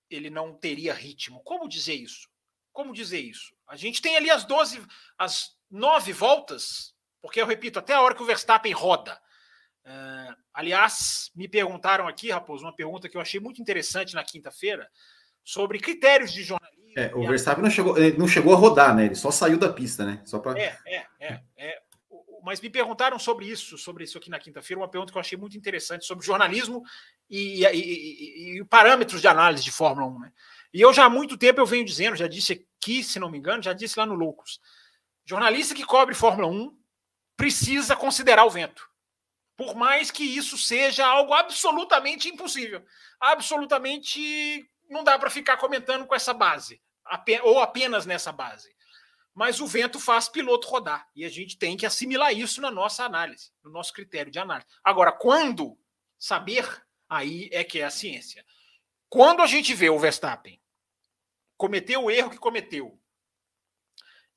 ele 0.10 0.30
não 0.30 0.54
teria 0.54 0.93
ritmo. 0.93 1.43
Como 1.43 1.70
dizer 1.70 1.93
isso? 1.93 2.28
Como 2.74 2.93
dizer 2.93 3.20
isso? 3.20 3.54
A 3.68 3.76
gente 3.76 4.02
tem 4.02 4.18
ali 4.18 4.32
as 4.32 4.43
12, 4.43 4.82
as 5.18 5.52
nove 5.70 6.12
voltas, 6.12 6.95
porque 7.22 7.39
eu 7.41 7.45
repito, 7.45 7.78
até 7.78 7.93
a 7.93 8.02
hora 8.02 8.16
que 8.16 8.24
o 8.24 8.26
Verstappen 8.26 8.72
roda. 8.72 9.20
Uh, 9.86 10.36
aliás, 10.54 11.32
me 11.36 11.47
perguntaram 11.47 12.08
aqui, 12.08 12.32
Raposo, 12.32 12.64
uma 12.64 12.76
pergunta 12.76 13.08
que 13.08 13.18
eu 13.18 13.22
achei 13.22 13.39
muito 13.39 13.62
interessante 13.62 14.16
na 14.16 14.24
quinta-feira, 14.24 14.89
sobre 15.43 15.80
critérios 15.80 16.32
de 16.32 16.43
jornalismo. 16.43 16.80
É, 16.97 17.14
o 17.14 17.28
Verstappen 17.28 17.64
não 17.64 17.70
chegou, 17.70 17.95
não 18.18 18.28
chegou 18.28 18.54
a 18.54 18.58
rodar, 18.58 18.95
né? 18.95 19.06
Ele 19.06 19.16
só 19.16 19.30
saiu 19.30 19.58
da 19.58 19.72
pista, 19.72 20.06
né? 20.06 20.22
Só 20.26 20.39
pra... 20.39 20.60
É, 20.60 20.78
é, 20.86 21.06
é, 21.20 21.43
é 21.56 21.78
mas 22.43 22.61
me 22.61 22.69
perguntaram 22.69 23.17
sobre 23.19 23.45
isso, 23.45 23.77
sobre 23.77 24.03
isso 24.03 24.17
aqui 24.17 24.29
na 24.29 24.39
quinta-feira, 24.39 24.81
uma 24.81 24.89
pergunta 24.89 25.11
que 25.11 25.17
eu 25.17 25.21
achei 25.21 25.37
muito 25.37 25.57
interessante 25.57 26.05
sobre 26.05 26.25
jornalismo 26.25 26.83
e, 27.29 27.63
e, 27.63 27.65
e, 27.65 28.59
e, 28.59 28.65
parâmetros 28.65 29.21
de 29.21 29.27
análise 29.27 29.63
de 29.63 29.71
Fórmula 29.71 30.07
1. 30.07 30.19
Né? 30.19 30.33
E 30.73 30.81
eu 30.81 30.93
já 30.93 31.05
há 31.05 31.09
muito 31.09 31.37
tempo 31.37 31.59
eu 31.59 31.65
venho 31.65 31.85
dizendo, 31.85 32.15
já 32.15 32.27
disse 32.27 32.65
aqui, 32.79 33.03
se 33.03 33.19
não 33.19 33.29
me 33.29 33.37
engano, 33.37 33.63
já 33.63 33.73
disse 33.73 33.97
lá 33.97 34.05
no 34.05 34.15
Loucos, 34.15 34.59
jornalista 35.25 35.75
que 35.75 35.85
cobre 35.85 36.15
Fórmula 36.15 36.47
1 36.47 36.77
precisa 37.35 37.95
considerar 37.95 38.45
o 38.45 38.49
vento. 38.49 38.87
Por 39.55 39.75
mais 39.75 40.09
que 40.09 40.23
isso 40.23 40.57
seja 40.57 41.05
algo 41.05 41.33
absolutamente 41.33 42.29
impossível. 42.29 42.83
Absolutamente 43.19 44.69
não 44.89 45.03
dá 45.03 45.19
para 45.19 45.29
ficar 45.29 45.57
comentando 45.57 46.05
com 46.05 46.15
essa 46.15 46.33
base, 46.33 46.81
ou 47.43 47.59
apenas 47.59 48.05
nessa 48.05 48.31
base 48.31 48.69
mas 49.39 49.61
o 49.61 49.65
vento 49.65 50.01
faz 50.01 50.27
piloto 50.27 50.67
rodar. 50.67 51.09
E 51.15 51.23
a 51.23 51.29
gente 51.29 51.57
tem 51.57 51.77
que 51.77 51.85
assimilar 51.85 52.33
isso 52.33 52.59
na 52.59 52.69
nossa 52.69 53.05
análise, 53.05 53.53
no 53.63 53.71
nosso 53.71 53.93
critério 53.93 54.29
de 54.29 54.37
análise. 54.37 54.67
Agora, 54.83 55.13
quando 55.13 55.79
saber, 56.17 56.67
aí 57.07 57.47
é 57.53 57.63
que 57.63 57.79
é 57.79 57.85
a 57.85 57.89
ciência. 57.89 58.45
Quando 59.07 59.41
a 59.41 59.47
gente 59.47 59.73
vê 59.73 59.89
o 59.89 59.97
Verstappen 59.97 60.61
cometer 61.55 61.95
o 61.95 62.11
erro 62.11 62.29
que 62.29 62.37
cometeu 62.37 62.99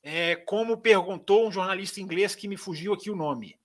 é, 0.05 0.37
como 0.37 0.81
perguntou 0.81 1.49
um 1.49 1.51
jornalista 1.51 2.01
inglês 2.01 2.37
que 2.37 2.47
me 2.47 2.57
fugiu 2.57 2.93
aqui 2.93 3.11
o 3.11 3.17
nome. 3.17 3.59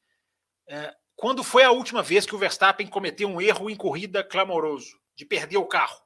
É, 0.67 0.97
quando 1.15 1.43
foi 1.43 1.61
a 1.61 1.69
última 1.69 2.01
vez 2.01 2.25
que 2.25 2.33
o 2.33 2.39
Verstappen 2.39 2.87
cometeu 2.87 3.29
um 3.29 3.39
erro 3.39 3.69
em 3.69 3.75
corrida 3.75 4.23
clamoroso, 4.23 4.99
de 5.15 5.23
perder 5.23 5.57
o 5.57 5.67
carro, 5.67 6.01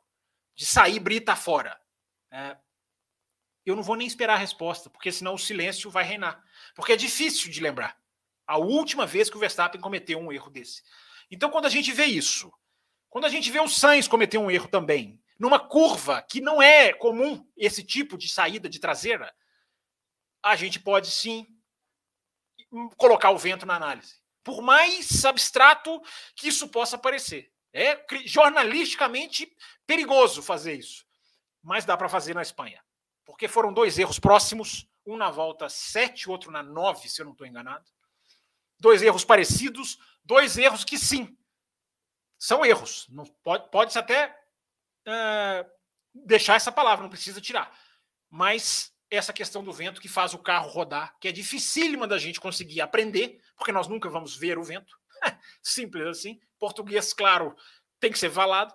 de 0.58 0.66
sair 0.66 1.00
brita 1.00 1.38
fora? 1.38 1.80
É, 2.30 2.58
eu 3.66 3.76
não 3.76 3.84
vou 3.84 3.96
nem 3.96 4.08
esperar 4.08 4.34
a 4.34 4.38
resposta, 4.38 4.90
porque 4.90 5.12
senão 5.12 5.36
o 5.36 5.40
silêncio 5.40 5.90
vai 5.90 6.04
reinar. 6.04 6.44
Porque 6.76 6.94
é 6.94 6.98
difícil 6.98 7.52
de 7.52 7.62
lembrar 7.62 8.00
a 8.48 8.58
última 8.58 9.06
vez 9.06 9.30
que 9.30 9.38
o 9.38 9.40
Verstappen 9.40 9.80
cometeu 9.80 10.20
um 10.20 10.32
erro 10.32 10.50
desse. 10.50 10.84
Então, 11.30 11.50
quando 11.50 11.66
a 11.66 11.70
gente 11.70 11.92
vê 11.92 12.06
isso, 12.06 12.52
quando 13.10 13.26
a 13.26 13.30
gente 13.30 13.50
vê 13.50 13.60
o 13.60 13.68
Sainz 13.68 14.08
cometer 14.08 14.38
um 14.38 14.52
erro 14.52 14.68
também, 14.68 15.22
numa 15.40 15.60
curva 15.60 16.22
que 16.22 16.42
não 16.42 16.62
é 16.62 16.92
comum 16.94 17.48
esse 17.56 17.84
tipo 17.84 18.18
de 18.18 18.28
saída 18.28 18.68
de 18.68 18.80
traseira, 18.80 19.34
a 20.44 20.56
gente 20.56 20.80
pode 20.80 21.10
sim 21.10 21.48
colocar 22.98 23.32
o 23.32 23.38
vento 23.38 23.66
na 23.66 23.76
análise. 23.76 24.20
Por 24.44 24.62
mais 24.62 25.24
abstrato 25.24 26.02
que 26.36 26.48
isso 26.48 26.68
possa 26.68 26.98
parecer. 26.98 27.52
É 27.74 28.04
jornalisticamente 28.26 29.50
perigoso 29.88 30.42
fazer 30.42 30.74
isso. 30.74 31.06
Mas 31.64 31.86
dá 31.86 31.96
para 31.96 32.10
fazer 32.10 32.34
na 32.34 32.42
Espanha. 32.42 32.84
Porque 33.26 33.48
foram 33.48 33.74
dois 33.74 33.98
erros 33.98 34.20
próximos, 34.20 34.88
um 35.06 35.18
na 35.18 35.30
volta 35.30 35.70
7, 35.70 36.30
outro 36.30 36.52
na 36.52 36.64
9, 36.64 37.10
se 37.10 37.22
eu 37.22 37.26
não 37.26 37.34
estou 37.34 37.48
enganado. 37.48 37.90
Dois 38.80 39.02
erros 39.02 39.24
parecidos, 39.24 39.98
dois 40.24 40.58
erros 40.58 40.84
que 40.84 40.98
sim, 40.98 41.38
são 42.42 42.66
erros. 42.66 43.08
Não 43.10 43.24
pode, 43.44 43.70
pode-se 43.70 44.00
até 44.00 44.36
uh, 45.08 45.70
deixar 46.14 46.56
essa 46.56 46.72
palavra, 46.72 47.04
não 47.04 47.10
precisa 47.10 47.40
tirar. 47.40 47.72
Mas 48.30 48.92
essa 49.12 49.32
questão 49.32 49.64
do 49.64 49.72
vento 49.72 50.02
que 50.02 50.08
faz 50.08 50.34
o 50.34 50.40
carro 50.40 50.70
rodar, 50.70 51.16
que 51.20 51.28
é 51.28 51.32
dificílima 51.32 52.08
da 52.08 52.18
gente 52.18 52.40
conseguir 52.40 52.82
aprender, 52.82 53.40
porque 53.56 53.72
nós 53.72 53.88
nunca 53.88 54.10
vamos 54.10 54.36
ver 54.36 54.58
o 54.58 54.64
vento. 54.64 54.98
Simples 55.62 56.08
assim. 56.08 56.40
Português, 56.58 57.14
claro, 57.14 57.56
tem 58.00 58.12
que 58.12 58.18
ser 58.18 58.32
falado, 58.32 58.74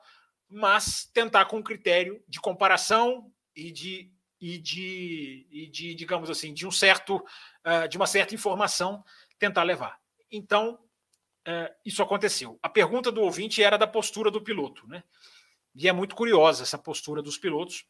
mas 0.49 1.11
tentar 1.13 1.47
com 1.47 1.63
critério 1.63 2.23
de 2.29 2.41
comparação 2.41 3.33
e 3.55 3.73
de 3.73 4.13
e 4.41 4.59
de, 4.59 5.47
e 5.51 5.67
de 5.67 5.95
digamos 5.95 6.31
assim, 6.31 6.53
de 6.53 6.67
um 6.67 6.71
certo, 6.71 7.17
uh, 7.17 7.89
de 7.89 7.97
uma 7.97 8.07
certa 8.07 8.35
informação 8.35 9.05
tentar 9.39 9.63
levar. 9.63 9.99
Então, 10.31 10.79
uh, 11.47 11.75
isso 11.85 12.03
aconteceu. 12.03 12.59
A 12.63 12.69
pergunta 12.69 13.11
do 13.11 13.23
ouvinte 13.23 13.63
era 13.63 13.77
da 13.77 13.87
postura 13.87 14.31
do 14.31 14.43
piloto, 14.43 14.87
né? 14.87 15.03
E 15.75 15.89
é 15.89 15.93
muito 15.93 16.15
curiosa 16.15 16.63
essa 16.63 16.79
postura 16.79 17.21
dos 17.21 17.37
pilotos, 17.37 17.85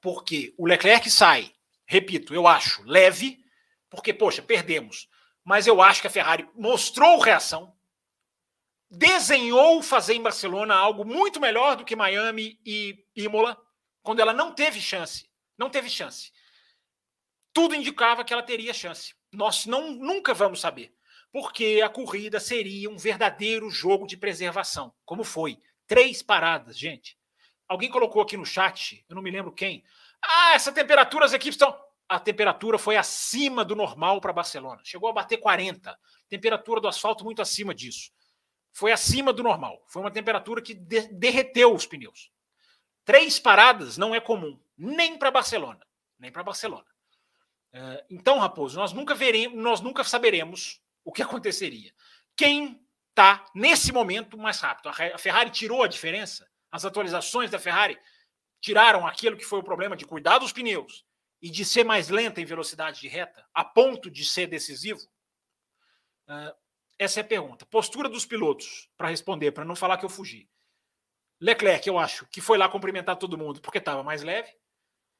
porque 0.00 0.54
o 0.56 0.66
Leclerc 0.66 1.10
sai, 1.10 1.52
repito, 1.86 2.34
eu 2.34 2.46
acho, 2.46 2.82
leve, 2.84 3.44
porque, 3.90 4.12
poxa, 4.12 4.42
perdemos. 4.42 5.08
Mas 5.44 5.66
eu 5.66 5.82
acho 5.82 6.00
que 6.00 6.06
a 6.06 6.10
Ferrari 6.10 6.48
mostrou 6.54 7.20
reação, 7.20 7.74
desenhou 8.90 9.82
fazer 9.82 10.14
em 10.14 10.22
Barcelona 10.22 10.74
algo 10.74 11.04
muito 11.04 11.38
melhor 11.40 11.76
do 11.76 11.84
que 11.84 11.94
Miami 11.94 12.58
e 12.64 13.04
Imola, 13.14 13.60
quando 14.02 14.20
ela 14.20 14.32
não 14.32 14.54
teve 14.54 14.80
chance. 14.80 15.28
Não 15.56 15.70
teve 15.70 15.88
chance. 15.88 16.32
Tudo 17.52 17.74
indicava 17.74 18.24
que 18.24 18.32
ela 18.32 18.42
teria 18.42 18.74
chance. 18.74 19.14
Nós 19.32 19.66
não, 19.66 19.92
nunca 19.92 20.34
vamos 20.34 20.60
saber. 20.60 20.94
Porque 21.32 21.80
a 21.84 21.88
corrida 21.88 22.38
seria 22.38 22.88
um 22.88 22.96
verdadeiro 22.96 23.70
jogo 23.70 24.06
de 24.06 24.16
preservação, 24.16 24.94
como 25.04 25.24
foi. 25.24 25.58
Três 25.86 26.22
paradas, 26.22 26.78
gente. 26.78 27.18
Alguém 27.68 27.90
colocou 27.90 28.22
aqui 28.22 28.36
no 28.36 28.46
chat, 28.46 29.04
eu 29.08 29.16
não 29.16 29.22
me 29.22 29.30
lembro 29.30 29.52
quem. 29.52 29.84
Ah, 30.22 30.52
essa 30.54 30.72
temperatura, 30.72 31.24
as 31.24 31.32
equipes 31.32 31.54
estão. 31.54 31.76
A 32.08 32.20
temperatura 32.20 32.78
foi 32.78 32.96
acima 32.96 33.64
do 33.64 33.74
normal 33.74 34.20
para 34.20 34.32
Barcelona. 34.32 34.80
Chegou 34.84 35.08
a 35.08 35.12
bater 35.12 35.38
40. 35.38 35.98
Temperatura 36.28 36.80
do 36.80 36.88
asfalto 36.88 37.24
muito 37.24 37.40
acima 37.40 37.74
disso. 37.74 38.12
Foi 38.72 38.92
acima 38.92 39.32
do 39.32 39.42
normal. 39.42 39.82
Foi 39.88 40.02
uma 40.02 40.10
temperatura 40.10 40.60
que 40.60 40.74
de 40.74 41.08
derreteu 41.08 41.74
os 41.74 41.86
pneus. 41.86 42.30
Três 43.04 43.38
paradas 43.38 43.96
não 43.96 44.14
é 44.14 44.20
comum, 44.20 44.58
nem 44.76 45.18
para 45.18 45.30
Barcelona. 45.30 45.84
Nem 46.18 46.30
para 46.30 46.42
Barcelona. 46.42 46.86
Uh, 47.72 48.04
então, 48.08 48.38
Raposo, 48.38 48.78
nós 48.78 48.92
nunca 48.92 49.14
veremos, 49.14 49.58
nós 49.58 49.80
nunca 49.80 50.04
saberemos 50.04 50.80
o 51.04 51.12
que 51.12 51.22
aconteceria. 51.22 51.92
Quem 52.36 52.80
está 53.10 53.44
nesse 53.54 53.92
momento 53.92 54.38
mais 54.38 54.60
rápido? 54.60 54.88
A 54.88 55.18
Ferrari 55.18 55.50
tirou 55.50 55.82
a 55.82 55.88
diferença? 55.88 56.48
As 56.70 56.84
atualizações 56.84 57.50
da 57.50 57.58
Ferrari 57.58 57.98
tiraram 58.60 59.06
aquilo 59.06 59.36
que 59.36 59.44
foi 59.44 59.58
o 59.58 59.64
problema 59.64 59.96
de 59.96 60.06
cuidar 60.06 60.38
dos 60.38 60.52
pneus 60.52 61.04
e 61.40 61.50
de 61.50 61.64
ser 61.64 61.84
mais 61.84 62.08
lenta 62.08 62.40
em 62.40 62.44
velocidade 62.44 63.00
de 63.00 63.08
reta, 63.08 63.46
a 63.52 63.64
ponto 63.64 64.10
de 64.10 64.24
ser 64.24 64.46
decisivo? 64.46 65.00
Uh, 66.26 66.54
essa 66.98 67.20
é 67.20 67.22
a 67.22 67.26
pergunta. 67.26 67.66
Postura 67.66 68.08
dos 68.08 68.24
pilotos, 68.24 68.88
para 68.96 69.08
responder, 69.08 69.52
para 69.52 69.64
não 69.64 69.76
falar 69.76 69.98
que 69.98 70.04
eu 70.04 70.08
fugi. 70.08 70.48
Leclerc, 71.40 71.86
eu 71.86 71.98
acho, 71.98 72.26
que 72.28 72.40
foi 72.40 72.56
lá 72.56 72.68
cumprimentar 72.68 73.16
todo 73.16 73.36
mundo 73.36 73.60
porque 73.60 73.78
estava 73.78 74.02
mais 74.02 74.22
leve. 74.22 74.50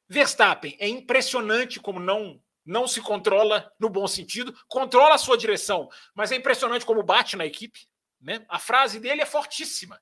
Verstappen, 0.07 0.75
é 0.79 0.87
impressionante 0.87 1.79
como 1.79 1.99
não 1.99 2.41
não 2.65 2.87
se 2.87 2.99
controla 2.99 3.71
no 3.79 3.89
bom 3.89 4.07
sentido, 4.07 4.51
controla 4.67 5.13
a 5.13 5.19
sua 5.19 5.37
direção, 5.37 5.87
mas 6.15 6.31
é 6.31 6.35
impressionante 6.35 6.83
como 6.83 7.03
bate 7.03 7.35
na 7.35 7.45
equipe. 7.45 7.87
Né? 8.19 8.43
A 8.49 8.57
frase 8.57 8.99
dele 8.99 9.21
é 9.21 9.25
fortíssima. 9.25 10.01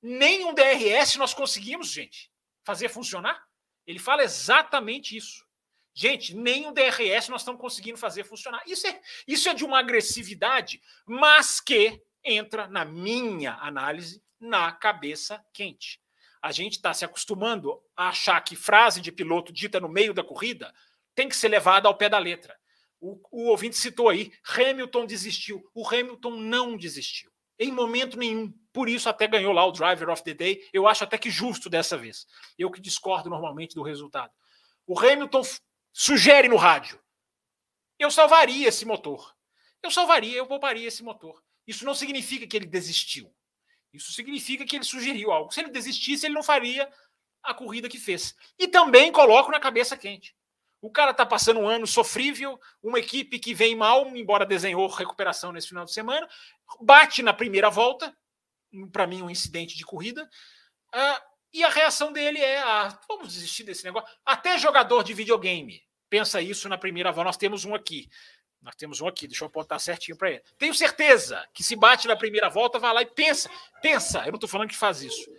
Nem 0.00 0.44
um 0.44 0.54
DRS 0.54 1.16
nós 1.16 1.34
conseguimos, 1.34 1.90
gente, 1.90 2.30
fazer 2.62 2.88
funcionar. 2.88 3.44
Ele 3.84 3.98
fala 3.98 4.22
exatamente 4.22 5.16
isso. 5.16 5.44
Gente, 5.92 6.34
nem 6.36 6.68
o 6.68 6.72
DRS 6.72 7.28
nós 7.28 7.40
estamos 7.40 7.60
conseguindo 7.60 7.96
fazer 7.96 8.22
funcionar. 8.22 8.62
Isso 8.66 8.86
é, 8.86 9.00
isso 9.26 9.48
é 9.48 9.54
de 9.54 9.64
uma 9.64 9.78
agressividade, 9.78 10.80
mas 11.06 11.58
que 11.58 12.02
entra, 12.22 12.68
na 12.68 12.84
minha 12.84 13.54
análise, 13.54 14.22
na 14.38 14.70
cabeça 14.72 15.42
quente. 15.54 16.00
A 16.42 16.52
gente 16.52 16.74
está 16.74 16.92
se 16.94 17.04
acostumando 17.04 17.80
a 17.96 18.08
achar 18.08 18.40
que 18.40 18.56
frase 18.56 19.00
de 19.00 19.10
piloto 19.12 19.52
dita 19.52 19.80
no 19.80 19.88
meio 19.88 20.14
da 20.14 20.22
corrida 20.24 20.72
tem 21.14 21.28
que 21.28 21.36
ser 21.36 21.48
levada 21.48 21.88
ao 21.88 21.96
pé 21.96 22.08
da 22.08 22.18
letra. 22.18 22.56
O, 23.00 23.20
o 23.30 23.48
ouvinte 23.48 23.76
citou 23.76 24.08
aí, 24.08 24.32
Hamilton 24.56 25.06
desistiu. 25.06 25.68
O 25.74 25.86
Hamilton 25.86 26.36
não 26.36 26.76
desistiu. 26.76 27.30
Em 27.58 27.72
momento 27.72 28.18
nenhum. 28.18 28.52
Por 28.72 28.88
isso 28.88 29.08
até 29.08 29.26
ganhou 29.26 29.52
lá 29.52 29.64
o 29.64 29.72
Driver 29.72 30.10
of 30.10 30.22
the 30.22 30.34
Day. 30.34 30.68
Eu 30.72 30.86
acho 30.86 31.04
até 31.04 31.16
que 31.16 31.30
justo 31.30 31.70
dessa 31.70 31.96
vez. 31.96 32.26
Eu 32.58 32.70
que 32.70 32.80
discordo 32.80 33.30
normalmente 33.30 33.74
do 33.74 33.82
resultado. 33.82 34.32
O 34.86 34.98
Hamilton 34.98 35.42
sugere 35.92 36.48
no 36.48 36.56
rádio: 36.56 37.00
eu 37.98 38.10
salvaria 38.10 38.68
esse 38.68 38.84
motor. 38.84 39.34
Eu 39.82 39.90
salvaria, 39.90 40.36
eu 40.36 40.46
pouparia 40.46 40.86
esse 40.86 41.02
motor. 41.02 41.42
Isso 41.66 41.84
não 41.84 41.94
significa 41.94 42.46
que 42.46 42.56
ele 42.56 42.66
desistiu. 42.66 43.34
Isso 43.96 44.12
significa 44.12 44.64
que 44.64 44.76
ele 44.76 44.84
sugeriu 44.84 45.32
algo. 45.32 45.52
Se 45.52 45.60
ele 45.60 45.70
desistisse, 45.70 46.26
ele 46.26 46.34
não 46.34 46.42
faria 46.42 46.88
a 47.42 47.54
corrida 47.54 47.88
que 47.88 47.98
fez. 47.98 48.34
E 48.58 48.68
também 48.68 49.10
coloco 49.10 49.50
na 49.50 49.60
cabeça 49.60 49.96
quente. 49.96 50.34
O 50.80 50.90
cara 50.90 51.10
está 51.10 51.24
passando 51.24 51.60
um 51.60 51.68
ano 51.68 51.86
sofrível, 51.86 52.60
uma 52.82 52.98
equipe 52.98 53.38
que 53.38 53.54
vem 53.54 53.74
mal, 53.74 54.06
embora 54.14 54.44
desenhou 54.44 54.86
recuperação 54.88 55.50
nesse 55.50 55.68
final 55.68 55.84
de 55.84 55.92
semana, 55.92 56.28
bate 56.80 57.22
na 57.22 57.32
primeira 57.32 57.70
volta, 57.70 58.14
para 58.92 59.06
mim 59.06 59.22
um 59.22 59.30
incidente 59.30 59.76
de 59.76 59.84
corrida, 59.84 60.28
uh, 60.94 61.36
e 61.52 61.64
a 61.64 61.70
reação 61.70 62.12
dele 62.12 62.38
é: 62.38 62.58
ah, 62.58 63.00
vamos 63.08 63.32
desistir 63.32 63.64
desse 63.64 63.84
negócio. 63.84 64.08
Até 64.24 64.58
jogador 64.58 65.02
de 65.02 65.14
videogame 65.14 65.82
pensa 66.08 66.40
isso 66.40 66.68
na 66.68 66.78
primeira 66.78 67.10
volta. 67.10 67.28
Nós 67.28 67.36
temos 67.36 67.64
um 67.64 67.74
aqui. 67.74 68.08
Nós 68.66 68.74
temos 68.74 69.00
um 69.00 69.06
aqui, 69.06 69.28
deixa 69.28 69.44
eu 69.44 69.46
apontar 69.46 69.78
certinho 69.78 70.18
para 70.18 70.28
ele. 70.28 70.42
Tenho 70.58 70.74
certeza 70.74 71.40
que 71.54 71.62
se 71.62 71.76
bate 71.76 72.08
na 72.08 72.16
primeira 72.16 72.50
volta, 72.50 72.80
vai 72.80 72.92
lá 72.92 73.00
e 73.00 73.06
pensa. 73.06 73.48
Pensa, 73.80 74.18
eu 74.26 74.32
não 74.32 74.34
estou 74.34 74.48
falando 74.48 74.68
que 74.68 74.76
faz 74.76 75.02
isso. 75.02 75.30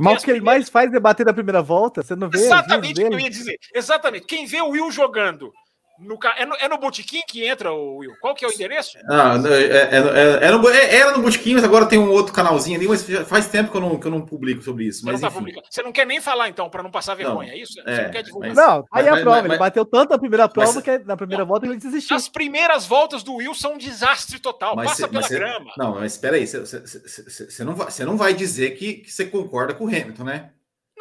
Mas 0.00 0.20
o 0.20 0.24
que 0.24 0.32
ele 0.32 0.40
mais 0.40 0.68
faz 0.68 0.92
é 0.92 0.98
bater 0.98 1.24
na 1.24 1.32
primeira 1.32 1.62
volta, 1.62 2.02
você 2.02 2.16
não 2.16 2.28
vê. 2.28 2.38
Exatamente 2.38 3.00
o 3.00 3.08
que 3.08 3.14
eu 3.14 3.20
ia 3.20 3.30
dizer. 3.30 3.56
Exatamente. 3.72 4.26
Quem 4.26 4.46
vê 4.46 4.60
o 4.60 4.70
Will 4.70 4.90
jogando 4.90 5.54
no, 5.98 6.18
é, 6.36 6.46
no, 6.46 6.54
é 6.56 6.68
no 6.68 6.78
Botequim 6.78 7.22
que 7.26 7.46
entra 7.46 7.72
o 7.72 7.98
Will? 7.98 8.14
Qual 8.20 8.34
que 8.34 8.44
é 8.44 8.48
o 8.48 8.52
endereço? 8.52 8.98
Ah, 9.08 9.34
é, 9.46 9.52
é, 9.52 10.44
é, 10.44 10.48
é 10.48 10.50
no, 10.50 10.68
é, 10.68 10.96
era 10.96 11.12
no 11.12 11.22
Botequim, 11.22 11.54
mas 11.54 11.64
agora 11.64 11.86
tem 11.86 11.98
um 11.98 12.10
outro 12.10 12.32
canalzinho 12.32 12.76
ali, 12.76 12.88
mas 12.88 13.06
faz 13.26 13.48
tempo 13.48 13.70
que 13.70 13.76
eu 13.76 13.80
não, 13.80 13.98
que 13.98 14.06
eu 14.06 14.10
não 14.10 14.20
publico 14.20 14.62
sobre 14.62 14.84
isso. 14.84 15.04
Mas, 15.04 15.20
não 15.20 15.30
tá 15.30 15.40
Você 15.70 15.82
não 15.82 15.92
quer 15.92 16.06
nem 16.06 16.20
falar, 16.20 16.48
então, 16.48 16.68
para 16.68 16.82
não 16.82 16.90
passar 16.90 17.14
vergonha, 17.14 17.48
não, 17.48 17.58
é 17.58 17.58
isso? 17.58 17.74
Você 17.74 18.02
não 18.02 18.10
quer 18.10 18.22
divulgar? 18.22 18.54
Mas, 18.54 18.58
não, 18.58 18.84
aí 18.92 19.04
mas, 19.04 19.18
a 19.18 19.22
prova. 19.22 19.42
Mas, 19.42 19.50
ele 19.50 19.58
bateu 19.58 19.84
tanto 19.84 20.10
na 20.10 20.18
primeira 20.18 20.48
prova 20.48 20.72
mas, 20.74 20.82
que 20.82 20.98
na 20.98 21.16
primeira 21.16 21.44
volta 21.44 21.66
ele 21.66 21.76
desistiu. 21.76 22.16
As 22.16 22.28
primeiras 22.28 22.86
voltas 22.86 23.22
do 23.22 23.34
Will 23.34 23.54
são 23.54 23.74
um 23.74 23.78
desastre 23.78 24.38
total. 24.38 24.74
Passa 24.76 25.08
pela 25.08 25.28
grama. 25.28 25.72
Não, 25.76 25.94
mas 25.94 26.12
espera 26.12 26.36
aí. 26.36 26.46
Você 26.46 27.64
não, 27.64 27.74
vai, 27.74 27.88
não 28.00 28.16
vai 28.16 28.34
dizer 28.34 28.72
que, 28.72 28.94
que 28.94 29.12
você 29.12 29.26
concorda 29.26 29.74
com 29.74 29.84
o 29.84 29.88
Hamilton, 29.88 30.24
né? 30.24 30.50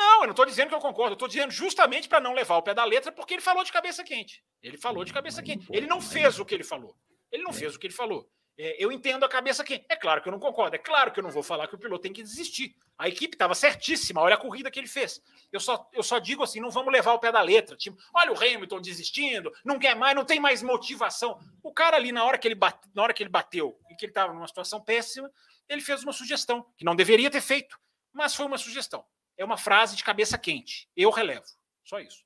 Não, 0.01 0.21
eu 0.21 0.27
não 0.27 0.31
estou 0.31 0.45
dizendo 0.47 0.69
que 0.69 0.75
eu 0.75 0.79
concordo, 0.79 1.11
eu 1.11 1.13
estou 1.13 1.27
dizendo 1.27 1.51
justamente 1.51 2.09
para 2.09 2.19
não 2.19 2.33
levar 2.33 2.57
o 2.57 2.63
pé 2.63 2.73
da 2.73 2.83
letra, 2.83 3.11
porque 3.11 3.35
ele 3.35 3.41
falou 3.41 3.63
de 3.63 3.71
cabeça 3.71 4.03
quente. 4.03 4.43
Ele 4.63 4.75
falou 4.75 5.05
de 5.05 5.13
cabeça 5.13 5.43
quente. 5.43 5.67
Ele 5.71 5.85
não 5.85 6.01
fez 6.01 6.39
o 6.39 6.45
que 6.45 6.55
ele 6.55 6.63
falou. 6.63 6.95
Ele 7.31 7.43
não 7.43 7.53
fez 7.53 7.75
o 7.75 7.79
que 7.79 7.85
ele 7.85 7.93
falou. 7.93 8.27
É, 8.57 8.83
eu 8.83 8.91
entendo 8.91 9.23
a 9.23 9.29
cabeça 9.29 9.63
quente. 9.63 9.85
É 9.87 9.95
claro 9.95 10.21
que 10.21 10.27
eu 10.27 10.31
não 10.31 10.39
concordo. 10.39 10.75
É 10.75 10.79
claro 10.79 11.11
que 11.11 11.19
eu 11.19 11.23
não 11.23 11.29
vou 11.29 11.43
falar 11.43 11.67
que 11.67 11.75
o 11.75 11.77
piloto 11.77 12.01
tem 12.01 12.11
que 12.11 12.23
desistir. 12.23 12.75
A 12.97 13.07
equipe 13.07 13.35
estava 13.35 13.53
certíssima. 13.53 14.21
Olha 14.21 14.35
a 14.35 14.37
corrida 14.37 14.71
que 14.71 14.79
ele 14.79 14.87
fez. 14.87 15.21
Eu 15.51 15.59
só, 15.59 15.87
eu 15.93 16.01
só 16.01 16.17
digo 16.17 16.43
assim: 16.43 16.59
não 16.59 16.71
vamos 16.71 16.91
levar 16.91 17.13
o 17.13 17.19
pé 17.19 17.31
da 17.31 17.41
letra. 17.41 17.77
Tipo, 17.77 17.97
olha 18.13 18.31
o 18.31 18.37
Hamilton 18.37 18.81
desistindo, 18.81 19.51
não 19.63 19.79
quer 19.79 19.95
mais, 19.95 20.15
não 20.15 20.25
tem 20.25 20.39
mais 20.39 20.63
motivação. 20.63 21.39
O 21.63 21.71
cara 21.71 21.95
ali, 21.95 22.11
na 22.11 22.23
hora 22.23 22.39
que 22.39 22.47
ele, 22.47 22.55
bate, 22.55 22.89
na 22.93 23.03
hora 23.03 23.13
que 23.13 23.21
ele 23.21 23.29
bateu 23.29 23.77
e 23.89 23.95
que 23.95 24.05
ele 24.05 24.11
estava 24.11 24.33
numa 24.33 24.47
situação 24.47 24.81
péssima, 24.81 25.31
ele 25.69 25.81
fez 25.81 26.03
uma 26.03 26.11
sugestão 26.11 26.65
que 26.75 26.83
não 26.83 26.95
deveria 26.95 27.29
ter 27.29 27.41
feito, 27.41 27.79
mas 28.11 28.35
foi 28.35 28.45
uma 28.45 28.57
sugestão. 28.57 29.05
É 29.41 29.43
uma 29.43 29.57
frase 29.57 29.95
de 29.95 30.03
cabeça 30.03 30.37
quente. 30.37 30.87
Eu 30.95 31.09
relevo. 31.09 31.43
Só 31.83 31.99
isso. 31.99 32.23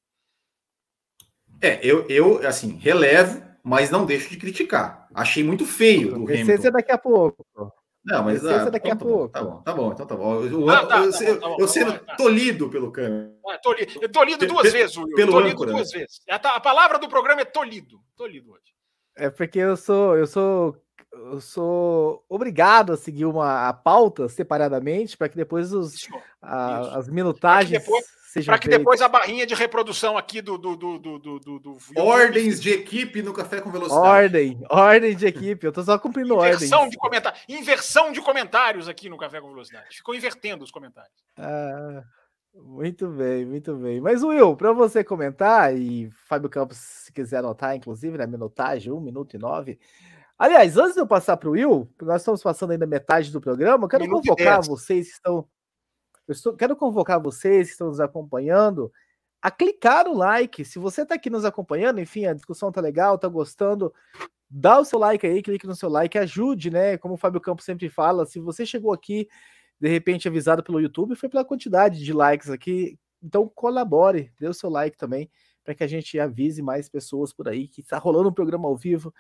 É, 1.62 1.80
eu, 1.82 2.06
eu 2.10 2.46
assim, 2.46 2.76
relevo, 2.76 3.42
mas 3.64 3.90
não 3.90 4.06
deixo 4.06 4.30
de 4.30 4.36
criticar. 4.36 5.08
Achei 5.14 5.42
muito 5.42 5.66
feio 5.66 6.10
do 6.10 6.16
Hamilton. 6.16 6.34
Essência 6.34 6.70
daqui 6.70 6.92
a 6.92 6.98
pouco. 6.98 7.46
Não, 8.04 8.22
mas 8.22 8.46
ah, 8.46 8.70
daqui 8.70 8.90
então, 8.90 8.92
a 8.92 8.96
tá 8.98 9.06
pouco. 9.06 9.30
Tá 9.30 9.42
bom, 9.42 9.62
tá 9.62 9.74
bom, 9.74 9.92
então 9.94 10.06
tá 10.06 10.16
bom. 10.18 10.44
Eu, 10.44 10.70
ah, 10.70 10.86
tá, 10.86 11.00
eu, 11.00 11.12
tá, 11.12 11.24
eu, 11.24 11.40
bom, 11.40 11.56
eu 11.58 11.68
sendo 11.70 11.98
tolido 12.18 12.70
pelo 12.70 12.92
câmera. 12.92 13.34
Ah, 13.48 13.58
tolido, 13.60 13.94
eu 14.02 14.12
tolido 14.12 14.46
duas 14.46 14.74
vezes, 14.74 14.98
Will. 14.98 15.16
Pelo 15.16 15.32
tolido 15.32 15.54
âncora, 15.54 15.72
duas 15.72 15.94
né? 15.94 16.00
vezes. 16.00 16.20
A, 16.30 16.36
a, 16.36 16.60
palavra 16.60 17.00
do 17.00 17.08
programa 17.08 17.40
é 17.40 17.46
tolido. 17.46 17.98
Tolido 18.18 18.52
hoje. 18.52 18.76
É 19.16 19.30
porque 19.30 19.60
eu 19.60 19.78
sou, 19.78 20.18
eu 20.18 20.28
sou, 20.28 20.76
eu 21.32 21.42
sou 21.42 22.24
obrigado 22.30 22.94
a 22.94 22.98
seguir 22.98 23.26
uma 23.26 23.68
a 23.68 23.74
pauta 23.74 24.28
separadamente 24.30 25.18
para 25.18 25.30
que 25.30 25.36
depois 25.36 25.74
os, 25.74 25.96
Isso. 25.96 26.10
A, 26.42 26.82
Isso. 26.82 26.98
as 26.98 27.10
minutagens 27.10 27.84
para 28.44 28.60
que 28.60 28.68
depois 28.68 29.02
a 29.02 29.08
barrinha 29.08 29.46
de 29.46 29.54
reprodução 29.54 30.18
aqui 30.18 30.42
do. 30.42 30.58
do, 30.58 30.76
do, 30.76 31.00
do, 31.00 31.20
do, 31.20 31.60
do 31.60 31.78
Ordens 31.98 32.60
de 32.60 32.72
equipe 32.72 33.22
no 33.22 33.34
Café 33.34 33.62
com 33.62 33.72
Velocidade. 33.72 34.06
Ordem, 34.06 34.62
ordem 34.70 35.16
de 35.16 35.26
equipe. 35.26 35.66
Eu 35.66 35.72
tô 35.72 35.82
só 35.84 35.98
cumprindo 35.98 36.34
Inversão 36.36 36.80
ordens. 36.80 36.92
De 36.92 36.98
comentar... 36.98 37.40
Inversão 37.48 38.12
de 38.12 38.22
comentários 38.22 38.90
aqui 38.90 39.08
no 39.08 39.18
Café 39.18 39.40
com 39.40 39.50
Velocidade. 39.50 39.96
Ficou 39.96 40.14
invertendo 40.14 40.64
os 40.66 40.72
comentários. 40.72 41.14
Ah, 41.38 42.04
muito 42.54 43.08
bem, 43.08 43.46
muito 43.46 43.76
bem. 43.76 44.02
Mas, 44.02 44.22
Will, 44.22 44.56
para 44.56 44.74
você 44.74 45.04
comentar, 45.04 45.74
e 45.76 46.10
Fábio 46.28 46.50
Campos, 46.50 46.78
se 46.78 47.14
quiser 47.14 47.38
anotar, 47.38 47.76
inclusive, 47.76 48.18
na 48.18 48.28
minutagem, 48.28 48.92
1 48.92 49.00
minuto 49.00 49.36
e 49.36 49.40
9. 49.40 49.80
Aliás, 50.38 50.78
antes 50.78 50.96
de 50.96 51.00
eu 51.00 51.08
passar 51.08 51.38
para 51.38 51.50
o 51.50 51.54
Will, 51.54 51.90
nós 52.02 52.22
estamos 52.22 52.44
passando 52.44 52.72
ainda 52.72 52.86
metade 52.86 53.32
do 53.32 53.40
programa, 53.40 53.86
eu 53.86 53.90
quero 53.90 54.04
Minuto 54.04 54.24
convocar 54.24 54.62
vocês 54.62 55.08
que 55.08 55.14
estão 55.14 55.48
eu 56.28 56.34
estou, 56.34 56.56
quero 56.56 56.76
convocar 56.76 57.22
vocês 57.22 57.68
que 57.68 57.74
estão 57.74 57.88
nos 57.88 58.00
acompanhando 58.00 58.92
a 59.42 59.52
clicar 59.52 60.06
no 60.06 60.14
like. 60.14 60.66
Se 60.66 60.80
você 60.80 61.04
está 61.04 61.16
aqui 61.16 61.30
nos 61.30 61.46
acompanhando, 61.46 62.00
enfim, 62.00 62.26
a 62.26 62.34
discussão 62.34 62.72
tá 62.72 62.82
legal, 62.82 63.18
tá 63.18 63.28
gostando, 63.28 63.94
dá 64.50 64.80
o 64.80 64.86
seu 64.86 64.98
like 64.98 65.26
aí, 65.26 65.42
clique 65.44 65.68
no 65.68 65.76
seu 65.76 65.88
like, 65.88 66.18
ajude, 66.18 66.72
né? 66.72 66.98
Como 66.98 67.14
o 67.14 67.18
Fábio 67.18 67.40
Campos 67.40 67.64
sempre 67.64 67.90
fala, 67.90 68.26
se 68.26 68.40
você 68.40 68.66
chegou 68.66 68.92
aqui 68.92 69.28
de 69.80 69.88
repente 69.88 70.28
avisado 70.28 70.64
pelo 70.64 70.82
YouTube, 70.82 71.16
foi 71.16 71.30
pela 71.30 71.46
quantidade 71.46 72.04
de 72.04 72.12
likes 72.12 72.50
aqui. 72.50 72.98
Então 73.22 73.48
colabore, 73.54 74.32
dê 74.40 74.48
o 74.48 74.54
seu 74.54 74.70
like 74.70 74.98
também, 74.98 75.30
para 75.64 75.76
que 75.76 75.84
a 75.84 75.88
gente 75.88 76.20
avise 76.20 76.62
mais 76.64 76.90
pessoas 76.90 77.32
por 77.32 77.48
aí 77.48 77.68
que 77.68 77.82
está 77.82 78.00
rolando 78.00 78.30
um 78.30 78.34
programa 78.34 78.68
ao 78.68 78.76
vivo 78.76 79.14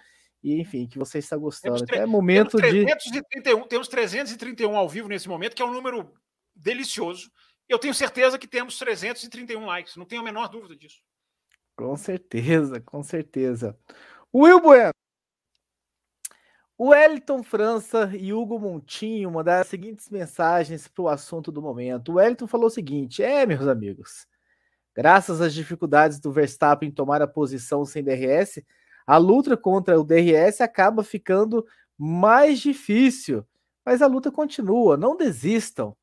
e 0.45 0.61
enfim, 0.61 0.85
que 0.85 0.99
você 0.99 1.17
está 1.17 1.35
gostando. 1.35 1.83
Temos, 1.83 2.03
é 2.03 2.05
momento 2.05 2.57
temos 2.57 3.03
331, 3.03 3.61
de 3.61 3.67
temos 3.67 3.87
331 3.87 4.77
ao 4.77 4.87
vivo 4.87 5.09
nesse 5.09 5.27
momento, 5.27 5.55
que 5.55 5.61
é 5.63 5.65
um 5.65 5.73
número 5.73 6.13
delicioso. 6.55 7.31
Eu 7.67 7.79
tenho 7.79 7.95
certeza 7.95 8.37
que 8.37 8.47
temos 8.47 8.77
331 8.77 9.65
likes, 9.65 9.95
não 9.95 10.05
tenho 10.05 10.21
a 10.21 10.23
menor 10.23 10.47
dúvida 10.47 10.75
disso. 10.75 11.01
Com 11.75 11.97
certeza, 11.97 12.79
com 12.79 13.01
certeza. 13.01 13.75
Will 14.31 14.61
Bueno. 14.61 14.91
O 16.77 16.89
Wellington 16.89 17.41
França 17.41 18.11
e 18.13 18.31
Hugo 18.31 18.59
Montinho 18.59 19.31
mandaram 19.31 19.61
as 19.61 19.67
seguintes 19.67 20.09
mensagens 20.11 20.87
para 20.87 21.03
o 21.03 21.09
assunto 21.09 21.51
do 21.51 21.61
momento. 21.61 22.11
O 22.11 22.15
Wellington 22.15 22.45
falou 22.45 22.67
o 22.67 22.69
seguinte: 22.69 23.23
é, 23.23 23.47
meus 23.47 23.67
amigos, 23.67 24.27
graças 24.93 25.41
às 25.41 25.55
dificuldades 25.55 26.19
do 26.19 26.31
Verstappen 26.31 26.89
em 26.89 26.91
tomar 26.91 27.21
a 27.23 27.27
posição 27.27 27.83
sem 27.83 28.03
DRS, 28.03 28.61
a 29.05 29.17
luta 29.17 29.55
contra 29.55 29.99
o 29.99 30.03
DRS 30.03 30.61
acaba 30.61 31.03
ficando 31.03 31.65
mais 31.97 32.59
difícil. 32.59 33.45
Mas 33.85 34.01
a 34.01 34.07
luta 34.07 34.31
continua, 34.31 34.97
não 34.97 35.15
desistam. 35.15 35.95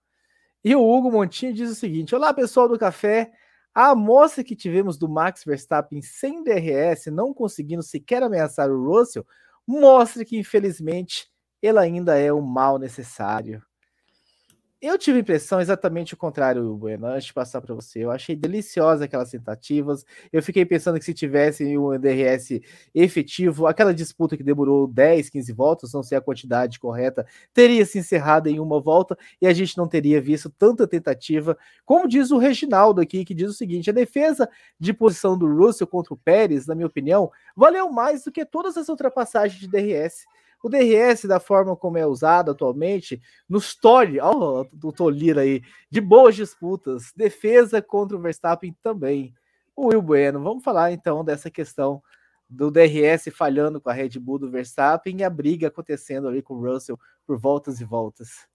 E 0.64 0.74
o 0.76 0.80
Hugo 0.80 1.10
Montinho 1.10 1.52
diz 1.52 1.70
o 1.70 1.74
seguinte: 1.74 2.14
Olá, 2.14 2.32
pessoal 2.32 2.68
do 2.68 2.78
café. 2.78 3.32
A 3.74 3.90
amostra 3.90 4.44
que 4.44 4.54
tivemos 4.54 4.98
do 4.98 5.08
Max 5.08 5.44
Verstappen 5.44 6.02
sem 6.02 6.44
DRS, 6.44 7.06
não 7.06 7.32
conseguindo 7.32 7.82
sequer 7.82 8.22
ameaçar 8.22 8.70
o 8.70 8.86
Russell, 8.86 9.26
mostra 9.66 10.26
que, 10.26 10.38
infelizmente, 10.38 11.26
ele 11.62 11.78
ainda 11.78 12.18
é 12.18 12.30
o 12.30 12.42
mal 12.42 12.78
necessário. 12.78 13.62
Eu 14.84 14.98
tive 14.98 15.18
a 15.18 15.20
impressão 15.20 15.60
exatamente 15.60 16.12
o 16.12 16.16
contrário, 16.16 16.76
Bueno, 16.76 17.06
antes 17.06 17.26
de 17.26 17.32
passar 17.32 17.60
para 17.60 17.72
você. 17.72 18.00
Eu 18.00 18.10
achei 18.10 18.34
deliciosa 18.34 19.04
aquelas 19.04 19.30
tentativas. 19.30 20.04
Eu 20.32 20.42
fiquei 20.42 20.66
pensando 20.66 20.98
que 20.98 21.04
se 21.04 21.14
tivesse 21.14 21.78
um 21.78 21.96
DRS 21.96 22.60
efetivo, 22.92 23.68
aquela 23.68 23.94
disputa 23.94 24.36
que 24.36 24.42
demorou 24.42 24.88
10, 24.88 25.30
15 25.30 25.52
voltas, 25.52 25.92
não 25.92 26.02
sei 26.02 26.18
a 26.18 26.20
quantidade 26.20 26.80
correta, 26.80 27.24
teria 27.54 27.86
se 27.86 28.00
encerrado 28.00 28.48
em 28.48 28.58
uma 28.58 28.80
volta 28.80 29.16
e 29.40 29.46
a 29.46 29.52
gente 29.52 29.78
não 29.78 29.86
teria 29.86 30.20
visto 30.20 30.50
tanta 30.50 30.84
tentativa. 30.84 31.56
Como 31.86 32.08
diz 32.08 32.32
o 32.32 32.38
Reginaldo 32.38 33.00
aqui, 33.00 33.24
que 33.24 33.34
diz 33.34 33.50
o 33.50 33.54
seguinte: 33.54 33.88
a 33.88 33.92
defesa 33.92 34.48
de 34.80 34.92
posição 34.92 35.38
do 35.38 35.46
Russell 35.46 35.86
contra 35.86 36.12
o 36.12 36.16
Pérez, 36.16 36.66
na 36.66 36.74
minha 36.74 36.88
opinião, 36.88 37.30
valeu 37.54 37.88
mais 37.88 38.24
do 38.24 38.32
que 38.32 38.44
todas 38.44 38.76
as 38.76 38.88
ultrapassagens 38.88 39.60
de 39.60 39.68
DRS. 39.68 40.26
O 40.62 40.68
DRS, 40.68 41.26
da 41.26 41.40
forma 41.40 41.74
como 41.74 41.98
é 41.98 42.06
usado 42.06 42.52
atualmente, 42.52 43.20
nos 43.48 43.74
torne, 43.74 44.20
ó, 44.20 44.64
do 44.72 44.92
Tolira 44.92 45.40
aí, 45.40 45.60
de 45.90 46.00
boas 46.00 46.36
disputas. 46.36 47.12
Defesa 47.16 47.82
contra 47.82 48.16
o 48.16 48.20
Verstappen 48.20 48.74
também. 48.80 49.34
O 49.74 49.88
Will 49.88 50.00
Bueno, 50.00 50.40
vamos 50.40 50.62
falar 50.62 50.92
então 50.92 51.24
dessa 51.24 51.50
questão 51.50 52.00
do 52.48 52.70
DRS 52.70 53.28
falhando 53.34 53.80
com 53.80 53.88
a 53.90 53.92
Red 53.92 54.10
Bull 54.20 54.38
do 54.38 54.50
Verstappen 54.50 55.16
e 55.18 55.24
a 55.24 55.30
briga 55.30 55.68
acontecendo 55.68 56.28
ali 56.28 56.42
com 56.42 56.54
o 56.54 56.60
Russell 56.60 57.00
por 57.26 57.38
voltas 57.38 57.80
e 57.80 57.84
voltas. 57.84 58.46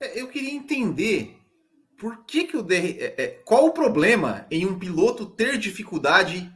É, 0.00 0.20
eu 0.20 0.28
queria 0.28 0.52
entender 0.52 1.38
por 1.96 2.24
que, 2.24 2.44
que 2.44 2.56
o 2.56 2.62
DRS. 2.62 2.98
É, 2.98 3.14
é, 3.16 3.28
qual 3.44 3.66
o 3.66 3.72
problema 3.72 4.46
em 4.50 4.66
um 4.66 4.78
piloto 4.78 5.24
ter 5.24 5.56
dificuldade 5.56 6.52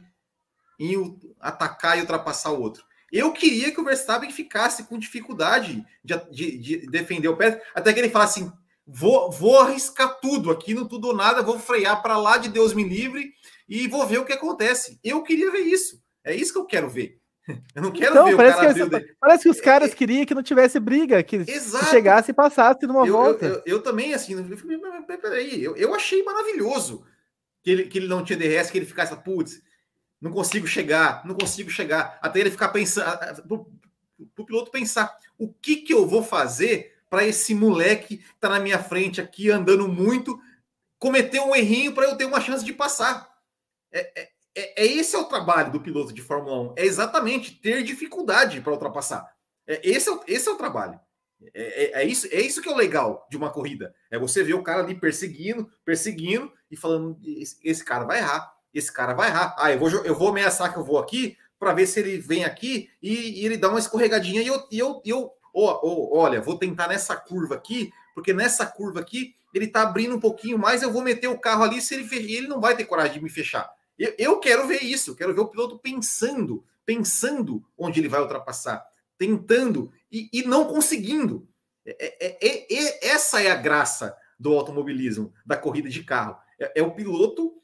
em 0.79 1.19
atacar 1.39 1.97
e 1.97 2.01
ultrapassar 2.01 2.51
o 2.51 2.61
outro? 2.61 2.83
Eu 3.11 3.33
queria 3.33 3.71
que 3.71 3.81
o 3.81 3.83
Verstappen 3.83 4.31
ficasse 4.31 4.83
com 4.85 4.97
dificuldade 4.97 5.85
de, 6.03 6.15
de, 6.31 6.57
de 6.57 6.77
defender 6.87 7.27
o 7.27 7.35
Pérez, 7.35 7.61
até 7.75 7.91
que 7.91 7.99
ele 7.99 8.09
falasse 8.09 8.39
assim: 8.39 8.51
vou, 8.87 9.29
vou 9.29 9.59
arriscar 9.59 10.19
tudo 10.21 10.49
aqui, 10.49 10.73
não 10.73 10.87
tudo 10.87 11.07
ou 11.07 11.15
nada, 11.15 11.41
vou 11.41 11.59
frear 11.59 12.01
para 12.01 12.17
lá 12.17 12.37
de 12.37 12.49
Deus 12.49 12.73
me 12.73 12.83
livre 12.83 13.33
e 13.67 13.87
vou 13.87 14.07
ver 14.07 14.19
o 14.19 14.25
que 14.25 14.33
acontece. 14.33 14.99
Eu 15.03 15.23
queria 15.23 15.51
ver 15.51 15.61
isso. 15.61 16.01
É 16.23 16.33
isso 16.33 16.53
que 16.53 16.59
eu 16.59 16.65
quero 16.65 16.89
ver. 16.89 17.19
Eu 17.75 17.81
não 17.81 17.91
quero 17.91 18.11
então, 18.11 18.25
ver 18.25 18.37
parece 18.37 18.83
o 18.83 18.89
cara. 18.89 19.03
Que, 19.03 19.15
parece 19.19 19.43
que 19.43 19.49
os 19.49 19.61
caras 19.61 19.91
é, 19.91 19.95
queriam 19.95 20.25
que 20.25 20.35
não 20.35 20.43
tivesse 20.43 20.79
briga, 20.79 21.23
que, 21.23 21.43
que 21.43 21.59
chegasse 21.89 22.31
e 22.31 22.33
passasse 22.33 22.85
numa 22.85 23.05
eu, 23.05 23.13
volta. 23.13 23.45
Eu, 23.45 23.53
eu, 23.53 23.61
eu, 23.65 23.81
também, 23.81 24.13
assim, 24.13 24.35
peraí, 25.21 25.63
eu, 25.63 25.75
eu 25.75 25.93
achei 25.95 26.21
maravilhoso 26.23 27.03
que 27.63 27.71
ele, 27.71 27.83
que 27.85 27.97
ele 27.97 28.07
não 28.07 28.23
tinha 28.23 28.37
DRS, 28.37 28.69
que 28.69 28.77
ele 28.77 28.85
ficasse, 28.85 29.15
putz, 29.23 29.59
não 30.21 30.31
consigo 30.31 30.67
chegar, 30.67 31.25
não 31.25 31.33
consigo 31.33 31.69
chegar. 31.69 32.19
Até 32.21 32.39
ele 32.39 32.51
ficar 32.51 32.69
pensando, 32.69 33.05
para 34.35 34.43
o 34.43 34.45
piloto 34.45 34.69
pensar, 34.69 35.17
o 35.37 35.51
que, 35.51 35.77
que 35.77 35.93
eu 35.93 36.07
vou 36.07 36.23
fazer 36.23 36.95
para 37.09 37.25
esse 37.25 37.55
moleque 37.55 38.17
que 38.17 38.23
está 38.23 38.47
na 38.47 38.59
minha 38.59 38.81
frente 38.81 39.19
aqui, 39.19 39.49
andando 39.49 39.87
muito, 39.87 40.39
cometer 40.99 41.41
um 41.41 41.55
errinho 41.55 41.93
para 41.93 42.05
eu 42.05 42.15
ter 42.15 42.25
uma 42.25 42.39
chance 42.39 42.63
de 42.63 42.71
passar. 42.71 43.29
É, 43.91 44.21
é, 44.21 44.29
é, 44.55 44.83
é, 44.83 44.85
esse 44.85 45.15
é 45.15 45.19
o 45.19 45.25
trabalho 45.25 45.71
do 45.71 45.81
piloto 45.81 46.13
de 46.13 46.21
Fórmula 46.21 46.71
1. 46.71 46.75
É 46.77 46.85
exatamente 46.85 47.59
ter 47.59 47.83
dificuldade 47.83 48.61
para 48.61 48.71
ultrapassar. 48.71 49.29
É, 49.67 49.81
esse, 49.83 50.09
é 50.09 50.19
esse 50.27 50.47
é 50.47 50.51
o 50.51 50.57
trabalho. 50.57 50.99
É, 51.53 51.99
é, 51.99 52.01
é, 52.01 52.05
isso, 52.05 52.27
é 52.27 52.39
isso 52.39 52.61
que 52.61 52.69
é 52.69 52.71
o 52.71 52.77
legal 52.77 53.27
de 53.29 53.35
uma 53.35 53.49
corrida. 53.49 53.93
É 54.11 54.19
você 54.19 54.43
ver 54.43 54.53
o 54.53 54.63
cara 54.63 54.81
ali 54.81 54.93
perseguindo, 54.93 55.69
perseguindo 55.83 56.53
e 56.69 56.77
falando: 56.77 57.19
esse, 57.25 57.57
esse 57.63 57.83
cara 57.83 58.05
vai 58.05 58.19
errar 58.19 58.53
esse 58.73 58.91
cara 58.91 59.13
vai 59.13 59.29
errar. 59.29 59.55
Ah, 59.57 59.71
eu 59.71 59.79
vou, 59.79 59.89
eu 59.89 60.15
vou 60.15 60.29
ameaçar 60.29 60.71
que 60.71 60.79
eu 60.79 60.83
vou 60.83 60.97
aqui 60.97 61.37
para 61.59 61.73
ver 61.73 61.85
se 61.85 61.99
ele 61.99 62.17
vem 62.17 62.43
aqui 62.43 62.89
e, 63.01 63.41
e, 63.41 63.45
ele 63.45 63.55
dá 63.55 63.69
uma 63.69 63.79
escorregadinha 63.79 64.41
e 64.41 64.47
eu, 64.47 64.67
e 64.71 64.79
eu, 64.79 65.01
eu 65.05 65.31
oh, 65.53 65.79
oh, 65.83 66.17
olha, 66.17 66.41
vou 66.41 66.57
tentar 66.57 66.87
nessa 66.87 67.15
curva 67.15 67.55
aqui, 67.55 67.91
porque 68.15 68.33
nessa 68.33 68.65
curva 68.65 68.99
aqui 68.99 69.35
ele 69.53 69.67
tá 69.67 69.83
abrindo 69.83 70.15
um 70.15 70.19
pouquinho 70.19 70.57
mais, 70.57 70.81
eu 70.81 70.91
vou 70.91 71.03
meter 71.03 71.27
o 71.27 71.37
carro 71.37 71.63
ali, 71.63 71.81
se 71.81 71.93
ele 71.93 72.33
ele 72.33 72.47
não 72.47 72.59
vai 72.59 72.75
ter 72.75 72.85
coragem 72.85 73.13
de 73.13 73.23
me 73.23 73.29
fechar. 73.29 73.71
Eu, 73.99 74.13
eu 74.17 74.39
quero 74.39 74.67
ver 74.67 74.81
isso, 74.81 75.15
quero 75.15 75.35
ver 75.35 75.41
o 75.41 75.47
piloto 75.47 75.77
pensando, 75.77 76.65
pensando 76.85 77.63
onde 77.77 77.99
ele 77.99 78.07
vai 78.07 78.21
ultrapassar, 78.21 78.83
tentando 79.17 79.91
e, 80.11 80.29
e 80.33 80.43
não 80.43 80.65
conseguindo. 80.65 81.47
É, 81.85 82.15
é, 82.19 82.37
é, 82.41 82.73
é, 82.73 83.07
essa 83.09 83.41
é 83.41 83.51
a 83.51 83.55
graça 83.55 84.15
do 84.39 84.53
automobilismo, 84.53 85.31
da 85.45 85.55
corrida 85.55 85.89
de 85.89 86.03
carro. 86.03 86.37
É, 86.59 86.79
é 86.79 86.83
o 86.83 86.91
piloto 86.91 87.60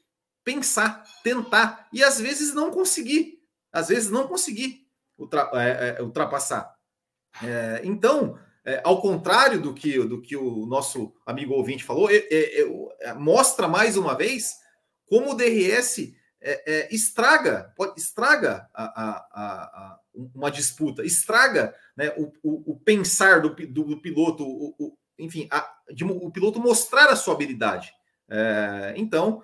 pensar, 0.48 1.04
tentar 1.22 1.86
e 1.92 2.02
às 2.02 2.18
vezes 2.18 2.54
não 2.54 2.70
conseguir. 2.70 3.38
Às 3.70 3.88
vezes 3.88 4.10
não 4.10 4.26
conseguir 4.26 4.86
é, 5.52 5.98
é, 5.98 6.02
ultrapassar. 6.02 6.74
É, 7.44 7.82
então, 7.84 8.38
é, 8.64 8.80
ao 8.82 9.02
contrário 9.02 9.60
do 9.60 9.74
que, 9.74 9.98
do 9.98 10.22
que 10.22 10.34
o 10.36 10.64
nosso 10.64 11.12
amigo 11.26 11.52
ouvinte 11.52 11.84
falou, 11.84 12.08
é, 12.10 13.14
mostra 13.14 13.68
mais 13.68 13.98
uma 13.98 14.16
vez 14.16 14.54
como 15.06 15.32
o 15.32 15.34
DRS 15.34 16.14
estraga, 16.90 17.74
estraga 17.96 18.68
a, 18.72 18.84
a, 18.84 19.16
a, 19.34 19.98
uma 20.14 20.50
disputa, 20.50 21.04
estraga 21.04 21.74
né, 21.94 22.10
o, 22.16 22.32
o, 22.42 22.72
o, 22.72 22.80
pensar 22.80 23.42
do, 23.42 23.50
do, 23.50 23.84
do 23.84 24.00
piloto, 24.00 24.44
o, 24.46 24.96
enfim, 25.18 25.46
de, 25.92 26.04
o 26.04 26.30
piloto 26.30 26.58
mostrar 26.58 27.08
a 27.08 27.16
sua 27.16 27.34
habilidade. 27.34 27.92
então, 28.96 29.42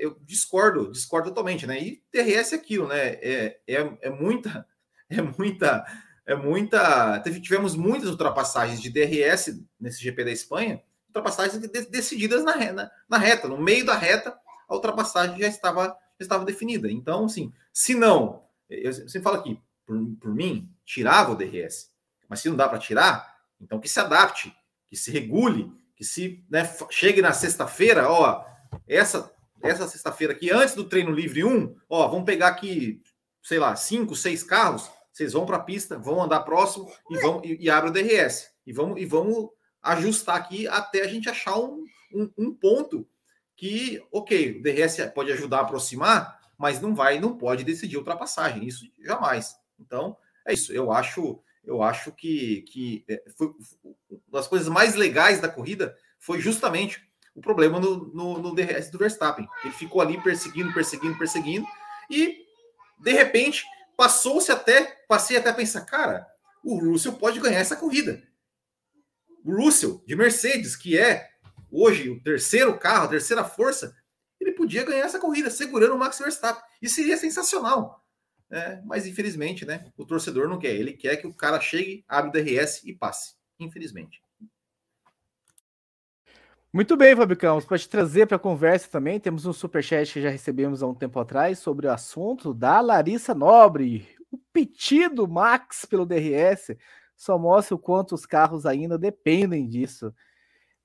eu 0.00 0.16
discordo, 0.20 0.92
discordo 0.92 1.30
totalmente, 1.30 1.66
né? 1.66 1.80
E 1.80 2.02
DRS 2.12 2.52
é 2.52 2.56
aquilo, 2.56 2.88
né? 2.88 3.08
É, 3.14 3.60
é, 3.66 3.98
é 4.02 4.10
muita, 4.10 4.66
é 5.10 5.20
muita 5.20 5.84
é 6.26 6.34
muita. 6.34 7.22
Tivemos 7.42 7.74
muitas 7.74 8.08
ultrapassagens 8.08 8.80
de 8.80 8.90
DRS 8.90 9.60
nesse 9.78 10.02
GP 10.02 10.24
da 10.24 10.30
Espanha, 10.30 10.82
ultrapassagens 11.08 11.58
decididas 11.88 12.44
na, 12.44 12.72
na, 12.72 12.90
na 13.08 13.18
reta, 13.18 13.48
no 13.48 13.58
meio 13.58 13.84
da 13.84 13.94
reta, 13.94 14.36
a 14.68 14.74
ultrapassagem 14.74 15.38
já 15.38 15.48
estava, 15.48 15.88
já 15.88 15.94
estava 16.20 16.44
definida. 16.44 16.90
Então, 16.90 17.26
assim, 17.26 17.52
se 17.72 17.94
não, 17.94 18.44
eu 18.68 18.92
sempre 18.92 19.22
falo 19.22 19.36
aqui, 19.36 19.60
por, 19.84 19.98
por 20.20 20.34
mim, 20.34 20.70
tirava 20.84 21.32
o 21.32 21.36
DRS. 21.36 21.90
Mas 22.28 22.40
se 22.40 22.48
não 22.48 22.56
dá 22.56 22.68
para 22.68 22.78
tirar, 22.78 23.36
então 23.60 23.78
que 23.78 23.88
se 23.88 24.00
adapte, 24.00 24.54
que 24.88 24.96
se 24.96 25.10
regule, 25.10 25.70
que 25.94 26.04
se 26.04 26.44
né, 26.50 26.64
chegue 26.90 27.20
na 27.20 27.32
sexta-feira, 27.32 28.08
ó, 28.08 28.44
essa 28.86 29.32
essa 29.62 29.86
sexta-feira 29.86 30.32
aqui, 30.32 30.50
antes 30.50 30.74
do 30.74 30.88
treino 30.88 31.12
livre 31.12 31.44
1, 31.44 31.76
ó, 31.88 32.08
vamos 32.08 32.24
pegar 32.24 32.48
aqui, 32.48 33.00
sei 33.42 33.58
lá, 33.58 33.76
cinco, 33.76 34.16
seis 34.16 34.42
carros, 34.42 34.90
vocês 35.12 35.32
vão 35.32 35.46
para 35.46 35.56
a 35.56 35.62
pista, 35.62 35.98
vão 35.98 36.20
andar 36.22 36.40
próximo 36.40 36.90
e 37.10 37.18
vão 37.18 37.40
e, 37.44 37.64
e 37.64 37.70
abre 37.70 37.90
o 37.90 37.92
DRS. 37.92 38.50
E 38.66 38.72
vamos, 38.72 39.00
e 39.00 39.06
vamos 39.06 39.50
ajustar 39.82 40.36
aqui 40.36 40.66
até 40.66 41.02
a 41.02 41.06
gente 41.06 41.28
achar 41.28 41.58
um, 41.58 41.84
um, 42.12 42.30
um 42.36 42.54
ponto 42.54 43.06
que, 43.56 44.02
ok, 44.10 44.58
o 44.58 44.62
DRS 44.62 44.96
pode 45.14 45.30
ajudar 45.32 45.58
a 45.58 45.62
aproximar, 45.62 46.40
mas 46.58 46.80
não 46.80 46.94
vai, 46.94 47.20
não 47.20 47.36
pode 47.36 47.62
decidir 47.62 47.96
ultrapassagem. 47.96 48.66
Isso 48.66 48.84
jamais. 49.00 49.54
Então, 49.78 50.16
é 50.46 50.54
isso. 50.54 50.72
Eu 50.72 50.90
acho, 50.90 51.40
eu 51.62 51.82
acho 51.82 52.10
que, 52.12 52.62
que 52.62 53.04
é, 53.08 53.22
foi 53.36 53.52
uma 54.10 54.20
das 54.32 54.48
coisas 54.48 54.68
mais 54.68 54.94
legais 54.94 55.40
da 55.40 55.48
corrida 55.48 55.96
foi 56.18 56.40
justamente 56.40 57.11
o 57.34 57.40
problema 57.40 57.80
no, 57.80 58.12
no, 58.12 58.38
no 58.38 58.54
DRS 58.54 58.90
do 58.90 58.98
Verstappen. 58.98 59.48
Ele 59.64 59.72
ficou 59.72 60.00
ali 60.00 60.20
perseguindo, 60.22 60.72
perseguindo, 60.72 61.18
perseguindo, 61.18 61.66
e 62.10 62.44
de 62.98 63.12
repente 63.12 63.64
passou-se 63.96 64.50
até, 64.50 65.04
passei 65.08 65.36
até 65.36 65.50
a 65.50 65.54
pensar, 65.54 65.82
cara, 65.82 66.26
o 66.64 66.78
Russell 66.78 67.14
pode 67.14 67.40
ganhar 67.40 67.60
essa 67.60 67.76
corrida. 67.76 68.22
O 69.44 69.56
Russell, 69.56 70.02
de 70.06 70.14
Mercedes, 70.14 70.76
que 70.76 70.98
é 70.98 71.28
hoje 71.70 72.08
o 72.10 72.22
terceiro 72.22 72.78
carro, 72.78 73.06
a 73.06 73.08
terceira 73.08 73.44
força, 73.44 73.94
ele 74.40 74.52
podia 74.52 74.84
ganhar 74.84 75.04
essa 75.04 75.18
corrida 75.18 75.50
segurando 75.50 75.94
o 75.94 75.98
Max 75.98 76.18
Verstappen. 76.18 76.62
E 76.80 76.88
seria 76.88 77.16
sensacional. 77.16 78.04
É, 78.50 78.80
mas 78.84 79.06
infelizmente, 79.06 79.64
né? 79.64 79.90
O 79.96 80.04
torcedor 80.04 80.48
não 80.48 80.58
quer. 80.58 80.74
Ele 80.74 80.92
quer 80.92 81.16
que 81.16 81.26
o 81.26 81.34
cara 81.34 81.60
chegue, 81.60 82.04
abre 82.06 82.28
o 82.28 82.44
DRS 82.44 82.84
e 82.84 82.92
passe. 82.92 83.34
Infelizmente. 83.58 84.21
Muito 86.74 86.96
bem, 86.96 87.14
Campos. 87.36 87.66
Para 87.66 87.78
te 87.78 87.86
trazer 87.86 88.26
para 88.26 88.38
a 88.38 88.40
conversa 88.40 88.88
também, 88.88 89.20
temos 89.20 89.44
um 89.44 89.52
superchat 89.52 90.10
que 90.10 90.22
já 90.22 90.30
recebemos 90.30 90.82
há 90.82 90.86
um 90.86 90.94
tempo 90.94 91.20
atrás 91.20 91.58
sobre 91.58 91.86
o 91.86 91.92
assunto 91.92 92.54
da 92.54 92.80
Larissa 92.80 93.34
Nobre. 93.34 94.08
O 94.30 94.38
pedido 94.50 95.28
Max 95.28 95.84
pelo 95.84 96.06
DRS 96.06 96.74
só 97.14 97.38
mostra 97.38 97.74
o 97.74 97.78
quanto 97.78 98.14
os 98.14 98.24
carros 98.24 98.64
ainda 98.64 98.96
dependem 98.96 99.68
disso. 99.68 100.14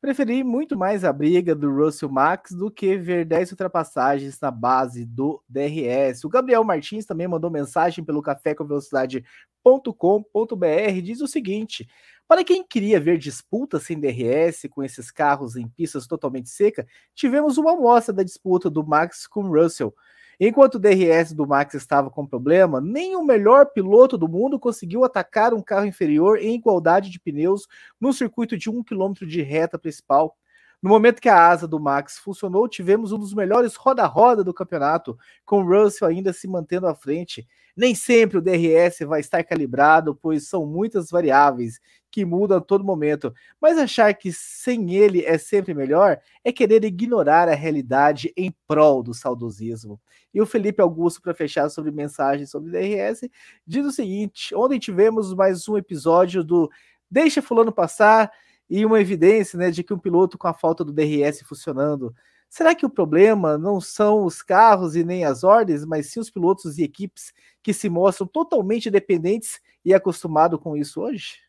Preferi 0.01 0.43
muito 0.43 0.77
mais 0.77 1.05
a 1.05 1.14
briga 1.14 1.55
do 1.55 1.73
Russell 1.73 2.09
Max 2.09 2.51
do 2.51 2.69
que 2.69 2.97
ver 2.97 3.23
10 3.23 3.51
ultrapassagens 3.51 4.38
na 4.41 4.51
base 4.51 5.05
do 5.05 5.41
DRS. 5.47 6.26
O 6.26 6.30
Gabriel 6.30 6.65
Martins 6.65 7.05
também 7.05 7.30
mandou 7.30 7.49
mensagem 7.49 8.03
pelo 8.03 8.22
cafécomvelocidade.com.br 8.22 11.01
diz 11.01 11.22
o 11.22 11.27
seguinte: 11.27 11.88
para 12.27 12.43
quem 12.43 12.63
queria 12.63 12.99
ver 12.99 13.17
disputa 13.17 13.79
sem 13.79 13.99
DRS 13.99 14.67
com 14.69 14.83
esses 14.83 15.09
carros 15.09 15.55
em 15.55 15.67
pistas 15.67 16.05
totalmente 16.05 16.49
seca, 16.49 16.85
tivemos 17.15 17.57
uma 17.57 17.73
amostra 17.73 18.13
da 18.13 18.23
disputa 18.23 18.69
do 18.69 18.85
Max 18.85 19.25
com 19.25 19.43
Russell. 19.43 19.95
Enquanto 20.39 20.75
o 20.75 20.79
DRS 20.79 21.33
do 21.33 21.47
Max 21.47 21.73
estava 21.73 22.11
com 22.11 22.27
problema, 22.27 22.79
nem 22.79 23.15
o 23.15 23.23
melhor 23.23 23.67
piloto 23.67 24.17
do 24.19 24.27
mundo 24.27 24.59
conseguiu 24.59 25.03
atacar 25.03 25.51
um 25.51 25.63
carro 25.63 25.87
inferior 25.87 26.37
em 26.37 26.53
igualdade 26.53 27.09
de 27.09 27.19
pneus 27.19 27.67
no 27.99 28.13
circuito 28.13 28.55
de 28.55 28.69
um 28.69 28.83
quilômetro 28.83 29.25
de 29.25 29.41
reta 29.41 29.79
principal. 29.79 30.37
No 30.79 30.91
momento 30.91 31.19
que 31.19 31.29
a 31.29 31.47
asa 31.49 31.67
do 31.67 31.79
Max 31.79 32.19
funcionou, 32.19 32.67
tivemos 32.67 33.11
um 33.11 33.17
dos 33.17 33.33
melhores 33.33 33.75
roda-roda 33.75 34.43
do 34.43 34.53
campeonato, 34.53 35.17
com 35.43 35.63
Russell 35.63 36.07
ainda 36.07 36.31
se 36.31 36.47
mantendo 36.47 36.85
à 36.85 36.93
frente. 36.93 37.47
Nem 37.75 37.95
sempre 37.95 38.37
o 38.37 38.41
DRS 38.41 38.99
vai 39.07 39.19
estar 39.21 39.43
calibrado, 39.43 40.15
pois 40.15 40.47
são 40.47 40.67
muitas 40.67 41.09
variáveis 41.09 41.79
que 42.18 42.26
mudam 42.26 42.57
a 42.57 42.61
todo 42.61 42.84
momento, 42.84 43.31
mas 43.61 43.77
achar 43.77 44.11
que 44.11 44.34
sem 44.34 44.95
ele 44.95 45.23
é 45.23 45.38
sempre 45.38 45.72
melhor 45.76 46.19
é 46.44 46.52
querer 46.52 46.84
ignorar 46.84 47.48
a 47.48 47.53
realidade 47.53 48.34
em 48.35 48.52
prol 48.68 49.03
do 49.03 49.14
saudosismo. 49.14 50.02
E 50.34 50.41
o 50.41 50.45
Felipe 50.48 50.81
Augusto, 50.81 51.22
para 51.22 51.35
fechar 51.35 51.69
sobre 51.69 51.91
mensagens 51.91 52.49
sobre 52.49 52.72
DRS, 52.72 53.30
diz 53.68 53.85
o 53.85 53.91
seguinte: 53.91 54.56
ontem 54.56 54.80
tivemos 54.80 55.31
mais 55.31 55.69
um 55.69 55.77
episódio 55.77 56.44
do 56.44 56.72
Deixa 57.07 57.39
Fulano 57.39 57.72
Passar 57.72 58.31
e 58.68 58.84
uma 58.84 58.99
evidência 58.99 59.56
né, 59.56 59.69
de 59.69 59.84
que 59.84 59.94
um 59.94 59.99
piloto 59.99 60.39
com 60.39 60.48
a 60.48 60.56
falta 60.56 60.84
do 60.84 60.91
DRS 60.91 61.44
funcionando. 61.44 62.15
Será 62.49 62.73
que 62.73 62.85
o 62.85 62.89
problema 62.89 63.60
não 63.60 63.80
são 63.80 64.26
os 64.26 64.41
carros 64.41 64.95
e 64.95 65.03
nem 65.03 65.23
as 65.23 65.44
ordens, 65.44 65.85
mas 65.85 66.07
sim 66.07 66.19
os 66.19 66.31
pilotos 66.31 66.80
e 66.80 66.84
equipes 66.84 67.31
que 67.61 67.76
se 67.76 67.88
mostram 67.89 68.26
totalmente 68.26 68.89
dependentes 68.89 69.60
e 69.85 69.94
acostumados 69.94 70.60
com 70.60 70.76
isso 70.76 70.99
hoje? 70.99 71.47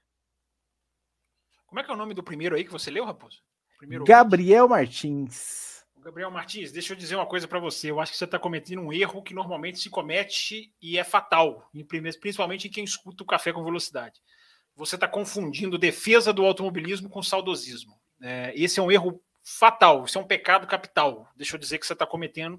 Como 1.68 1.80
é 1.80 1.84
que 1.84 1.90
é 1.90 1.94
o 1.94 1.98
nome 1.98 2.14
do 2.14 2.22
primeiro 2.22 2.56
aí 2.56 2.64
que 2.64 2.72
você 2.72 2.90
leu, 2.90 3.04
Raposo? 3.04 3.42
Primeiro 3.76 4.02
Gabriel 4.04 4.66
Martins. 4.66 5.84
Gabriel 5.98 6.30
Martins, 6.30 6.72
deixa 6.72 6.94
eu 6.94 6.96
dizer 6.96 7.14
uma 7.14 7.26
coisa 7.26 7.46
para 7.46 7.60
você. 7.60 7.90
Eu 7.90 8.00
acho 8.00 8.10
que 8.10 8.16
você 8.16 8.24
está 8.24 8.38
cometendo 8.38 8.80
um 8.80 8.90
erro 8.90 9.22
que 9.22 9.34
normalmente 9.34 9.78
se 9.78 9.90
comete 9.90 10.72
e 10.80 10.98
é 10.98 11.04
fatal, 11.04 11.70
principalmente 12.18 12.68
em 12.68 12.70
quem 12.70 12.84
escuta 12.84 13.22
o 13.22 13.26
café 13.26 13.52
com 13.52 13.62
velocidade. 13.62 14.18
Você 14.74 14.94
está 14.94 15.06
confundindo 15.06 15.76
defesa 15.76 16.32
do 16.32 16.42
automobilismo 16.46 17.10
com 17.10 17.22
saudosismo. 17.22 18.00
É, 18.22 18.52
esse 18.56 18.80
é 18.80 18.82
um 18.82 18.90
erro 18.90 19.20
fatal, 19.44 20.06
isso 20.06 20.16
é 20.16 20.22
um 20.22 20.26
pecado 20.26 20.66
capital. 20.66 21.28
Deixa 21.36 21.54
eu 21.54 21.60
dizer 21.60 21.78
que 21.78 21.86
você 21.86 21.92
está 21.92 22.06
cometendo 22.06 22.58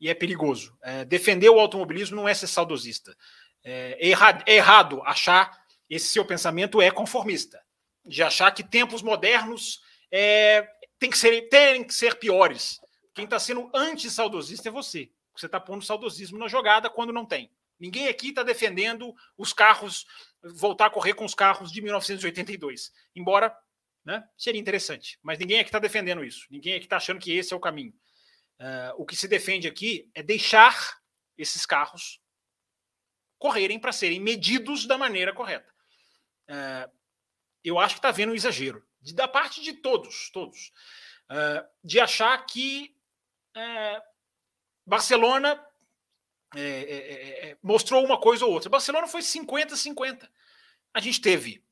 e 0.00 0.08
é 0.08 0.14
perigoso. 0.14 0.76
É, 0.82 1.04
defender 1.04 1.48
o 1.48 1.60
automobilismo 1.60 2.16
não 2.16 2.28
é 2.28 2.34
ser 2.34 2.48
saudosista. 2.48 3.16
É, 3.62 3.96
é, 4.00 4.08
errado, 4.08 4.42
é 4.46 4.56
errado 4.56 5.00
achar 5.04 5.56
esse 5.88 6.08
seu 6.08 6.24
pensamento 6.24 6.82
é 6.82 6.90
conformista 6.90 7.64
de 8.06 8.22
achar 8.22 8.50
que 8.52 8.62
tempos 8.62 9.02
modernos 9.02 9.80
é, 10.10 10.66
tem 10.98 11.10
que 11.10 11.18
ser, 11.18 11.48
tem 11.48 11.84
que 11.84 11.94
ser 11.94 12.18
piores. 12.18 12.80
Quem 13.14 13.24
está 13.24 13.38
sendo 13.38 13.70
anti-saudosista 13.74 14.68
é 14.68 14.72
você. 14.72 15.10
Você 15.34 15.46
está 15.46 15.60
pondo 15.60 15.84
saudosismo 15.84 16.38
na 16.38 16.48
jogada 16.48 16.88
quando 16.88 17.12
não 17.12 17.26
tem. 17.26 17.50
Ninguém 17.78 18.08
aqui 18.08 18.30
está 18.30 18.42
defendendo 18.42 19.14
os 19.36 19.52
carros, 19.52 20.06
voltar 20.42 20.86
a 20.86 20.90
correr 20.90 21.14
com 21.14 21.24
os 21.24 21.34
carros 21.34 21.70
de 21.70 21.82
1982. 21.82 22.92
Embora 23.14 23.54
né, 24.04 24.26
seria 24.36 24.60
interessante. 24.60 25.18
Mas 25.22 25.38
ninguém 25.38 25.58
aqui 25.58 25.68
está 25.68 25.78
defendendo 25.78 26.24
isso. 26.24 26.46
Ninguém 26.50 26.74
aqui 26.74 26.86
está 26.86 26.96
achando 26.96 27.20
que 27.20 27.32
esse 27.32 27.52
é 27.52 27.56
o 27.56 27.60
caminho. 27.60 27.92
Uh, 28.58 28.94
o 28.96 29.04
que 29.04 29.14
se 29.14 29.28
defende 29.28 29.68
aqui 29.68 30.10
é 30.14 30.22
deixar 30.22 30.98
esses 31.36 31.66
carros 31.66 32.20
correrem 33.38 33.78
para 33.78 33.92
serem 33.92 34.20
medidos 34.20 34.86
da 34.86 34.96
maneira 34.96 35.34
correta. 35.34 35.70
Uh, 36.48 36.95
eu 37.68 37.78
acho 37.78 37.94
que 37.94 37.98
está 37.98 38.10
vendo 38.10 38.32
um 38.32 38.34
exagero 38.34 38.84
de, 39.00 39.14
da 39.14 39.28
parte 39.28 39.62
de 39.62 39.72
todos, 39.72 40.30
todos, 40.30 40.72
uh, 41.30 41.66
de 41.82 42.00
achar 42.00 42.36
que 42.46 42.96
uh, 43.56 44.02
Barcelona 44.86 45.62
é, 46.54 46.60
é, 46.60 47.50
é, 47.50 47.58
mostrou 47.62 48.04
uma 48.04 48.18
coisa 48.20 48.44
ou 48.44 48.52
outra. 48.52 48.70
Barcelona 48.70 49.06
foi 49.06 49.20
50-50. 49.20 50.28
A 50.94 51.00
gente 51.00 51.20
teve 51.20 51.64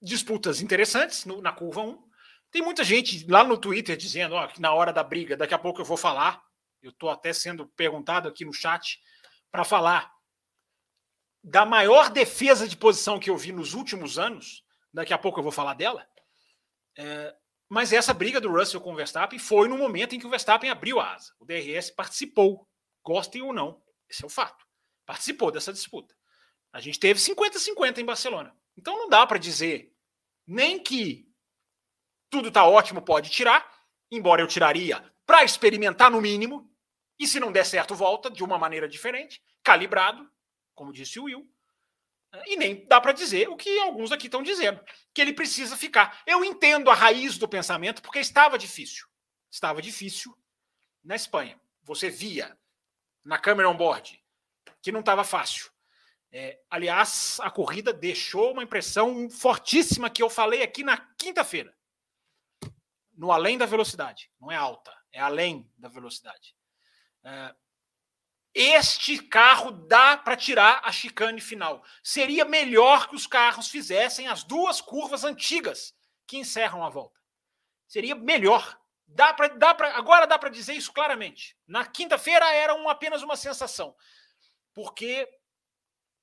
disputas 0.00 0.60
interessantes 0.60 1.24
no, 1.24 1.42
na 1.42 1.52
curva 1.52 1.82
1. 1.82 2.10
Tem 2.50 2.62
muita 2.62 2.84
gente 2.84 3.26
lá 3.28 3.42
no 3.42 3.58
Twitter 3.58 3.96
dizendo 3.96 4.34
ó, 4.36 4.46
que 4.46 4.60
na 4.60 4.72
hora 4.72 4.92
da 4.92 5.02
briga, 5.02 5.36
daqui 5.36 5.54
a 5.54 5.58
pouco 5.58 5.80
eu 5.80 5.84
vou 5.84 5.96
falar. 5.96 6.42
Eu 6.80 6.90
estou 6.90 7.10
até 7.10 7.32
sendo 7.32 7.66
perguntado 7.68 8.28
aqui 8.28 8.44
no 8.44 8.52
chat 8.52 9.00
para 9.50 9.64
falar 9.64 10.12
da 11.42 11.66
maior 11.66 12.10
defesa 12.10 12.66
de 12.66 12.76
posição 12.76 13.18
que 13.18 13.28
eu 13.28 13.36
vi 13.36 13.52
nos 13.52 13.74
últimos 13.74 14.18
anos 14.18 14.63
daqui 14.94 15.12
a 15.12 15.18
pouco 15.18 15.40
eu 15.40 15.42
vou 15.42 15.52
falar 15.52 15.74
dela. 15.74 16.08
É, 16.96 17.34
mas 17.68 17.92
essa 17.92 18.14
briga 18.14 18.40
do 18.40 18.50
Russell 18.50 18.80
com 18.80 18.92
o 18.92 18.96
Verstappen 18.96 19.38
foi 19.38 19.68
no 19.68 19.76
momento 19.76 20.14
em 20.14 20.20
que 20.20 20.26
o 20.26 20.30
Verstappen 20.30 20.70
abriu 20.70 21.00
a 21.00 21.12
asa. 21.12 21.34
O 21.40 21.44
DRS 21.44 21.90
participou, 21.90 22.68
gostem 23.02 23.42
ou 23.42 23.52
não, 23.52 23.82
esse 24.08 24.22
é 24.22 24.26
o 24.26 24.30
fato. 24.30 24.64
Participou 25.04 25.50
dessa 25.50 25.72
disputa. 25.72 26.14
A 26.72 26.80
gente 26.80 26.98
teve 26.98 27.18
50-50 27.18 27.98
em 27.98 28.04
Barcelona. 28.04 28.56
Então 28.76 28.96
não 28.96 29.08
dá 29.08 29.26
para 29.26 29.38
dizer 29.38 29.92
nem 30.46 30.78
que 30.78 31.28
tudo 32.30 32.48
está 32.48 32.64
ótimo, 32.66 33.02
pode 33.02 33.30
tirar, 33.30 33.68
embora 34.10 34.42
eu 34.42 34.46
tiraria 34.46 35.02
para 35.26 35.44
experimentar 35.44 36.10
no 36.10 36.20
mínimo, 36.20 36.70
e 37.18 37.26
se 37.26 37.40
não 37.40 37.52
der 37.52 37.64
certo, 37.64 37.94
volta 37.94 38.30
de 38.30 38.42
uma 38.42 38.58
maneira 38.58 38.88
diferente, 38.88 39.42
calibrado, 39.62 40.28
como 40.74 40.92
disse 40.92 41.18
o 41.18 41.24
Will. 41.24 41.48
E 42.46 42.56
nem 42.56 42.86
dá 42.86 43.00
para 43.00 43.12
dizer 43.12 43.48
o 43.48 43.56
que 43.56 43.78
alguns 43.80 44.12
aqui 44.12 44.26
estão 44.26 44.42
dizendo, 44.42 44.80
que 45.12 45.20
ele 45.20 45.32
precisa 45.32 45.76
ficar. 45.76 46.22
Eu 46.26 46.44
entendo 46.44 46.90
a 46.90 46.94
raiz 46.94 47.38
do 47.38 47.48
pensamento, 47.48 48.02
porque 48.02 48.18
estava 48.18 48.58
difícil. 48.58 49.06
Estava 49.50 49.80
difícil 49.80 50.36
na 51.02 51.14
Espanha. 51.14 51.60
Você 51.82 52.10
via 52.10 52.58
na 53.24 53.38
câmera 53.38 53.68
on-board 53.68 54.22
que 54.82 54.92
não 54.92 55.00
estava 55.00 55.24
fácil. 55.24 55.70
É, 56.30 56.60
aliás, 56.68 57.38
a 57.40 57.50
corrida 57.50 57.92
deixou 57.92 58.52
uma 58.52 58.62
impressão 58.62 59.30
fortíssima 59.30 60.10
que 60.10 60.22
eu 60.22 60.28
falei 60.28 60.62
aqui 60.62 60.82
na 60.82 60.96
quinta-feira. 61.16 61.74
No 63.16 63.30
além 63.30 63.56
da 63.56 63.66
velocidade. 63.66 64.30
Não 64.40 64.50
é 64.50 64.56
alta, 64.56 64.92
é 65.12 65.20
além 65.20 65.70
da 65.78 65.88
velocidade. 65.88 66.56
É, 67.22 67.54
este 68.54 69.18
carro 69.18 69.72
dá 69.72 70.16
para 70.16 70.36
tirar 70.36 70.80
a 70.84 70.92
chicane 70.92 71.40
final. 71.40 71.84
Seria 72.02 72.44
melhor 72.44 73.08
que 73.08 73.16
os 73.16 73.26
carros 73.26 73.68
fizessem 73.68 74.28
as 74.28 74.44
duas 74.44 74.80
curvas 74.80 75.24
antigas 75.24 75.92
que 76.26 76.36
encerram 76.36 76.84
a 76.84 76.88
volta. 76.88 77.18
Seria 77.88 78.14
melhor. 78.14 78.80
Dá 79.06 79.34
pra, 79.34 79.48
dá 79.48 79.74
pra, 79.74 79.96
agora 79.96 80.26
dá 80.26 80.38
para 80.38 80.48
dizer 80.48 80.74
isso 80.74 80.92
claramente. 80.92 81.56
Na 81.66 81.84
quinta-feira 81.84 82.48
era 82.54 82.74
um, 82.74 82.88
apenas 82.88 83.22
uma 83.22 83.36
sensação, 83.36 83.94
porque 84.72 85.28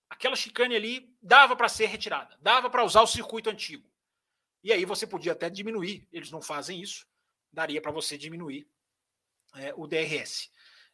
aquela 0.09 0.35
chicane 0.35 0.75
ali 0.75 1.15
dava 1.21 1.55
para 1.55 1.69
ser 1.69 1.85
retirada, 1.87 2.35
dava 2.41 2.69
para 2.69 2.83
usar 2.83 3.01
o 3.01 3.07
circuito 3.07 3.49
antigo. 3.49 3.91
E 4.63 4.71
aí 4.71 4.85
você 4.85 5.05
podia 5.05 5.31
até 5.31 5.49
diminuir. 5.49 6.07
Eles 6.11 6.31
não 6.31 6.41
fazem 6.41 6.81
isso. 6.81 7.05
Daria 7.51 7.81
para 7.81 7.91
você 7.91 8.17
diminuir 8.17 8.67
é, 9.55 9.73
o 9.75 9.87
DRS. 9.87 10.51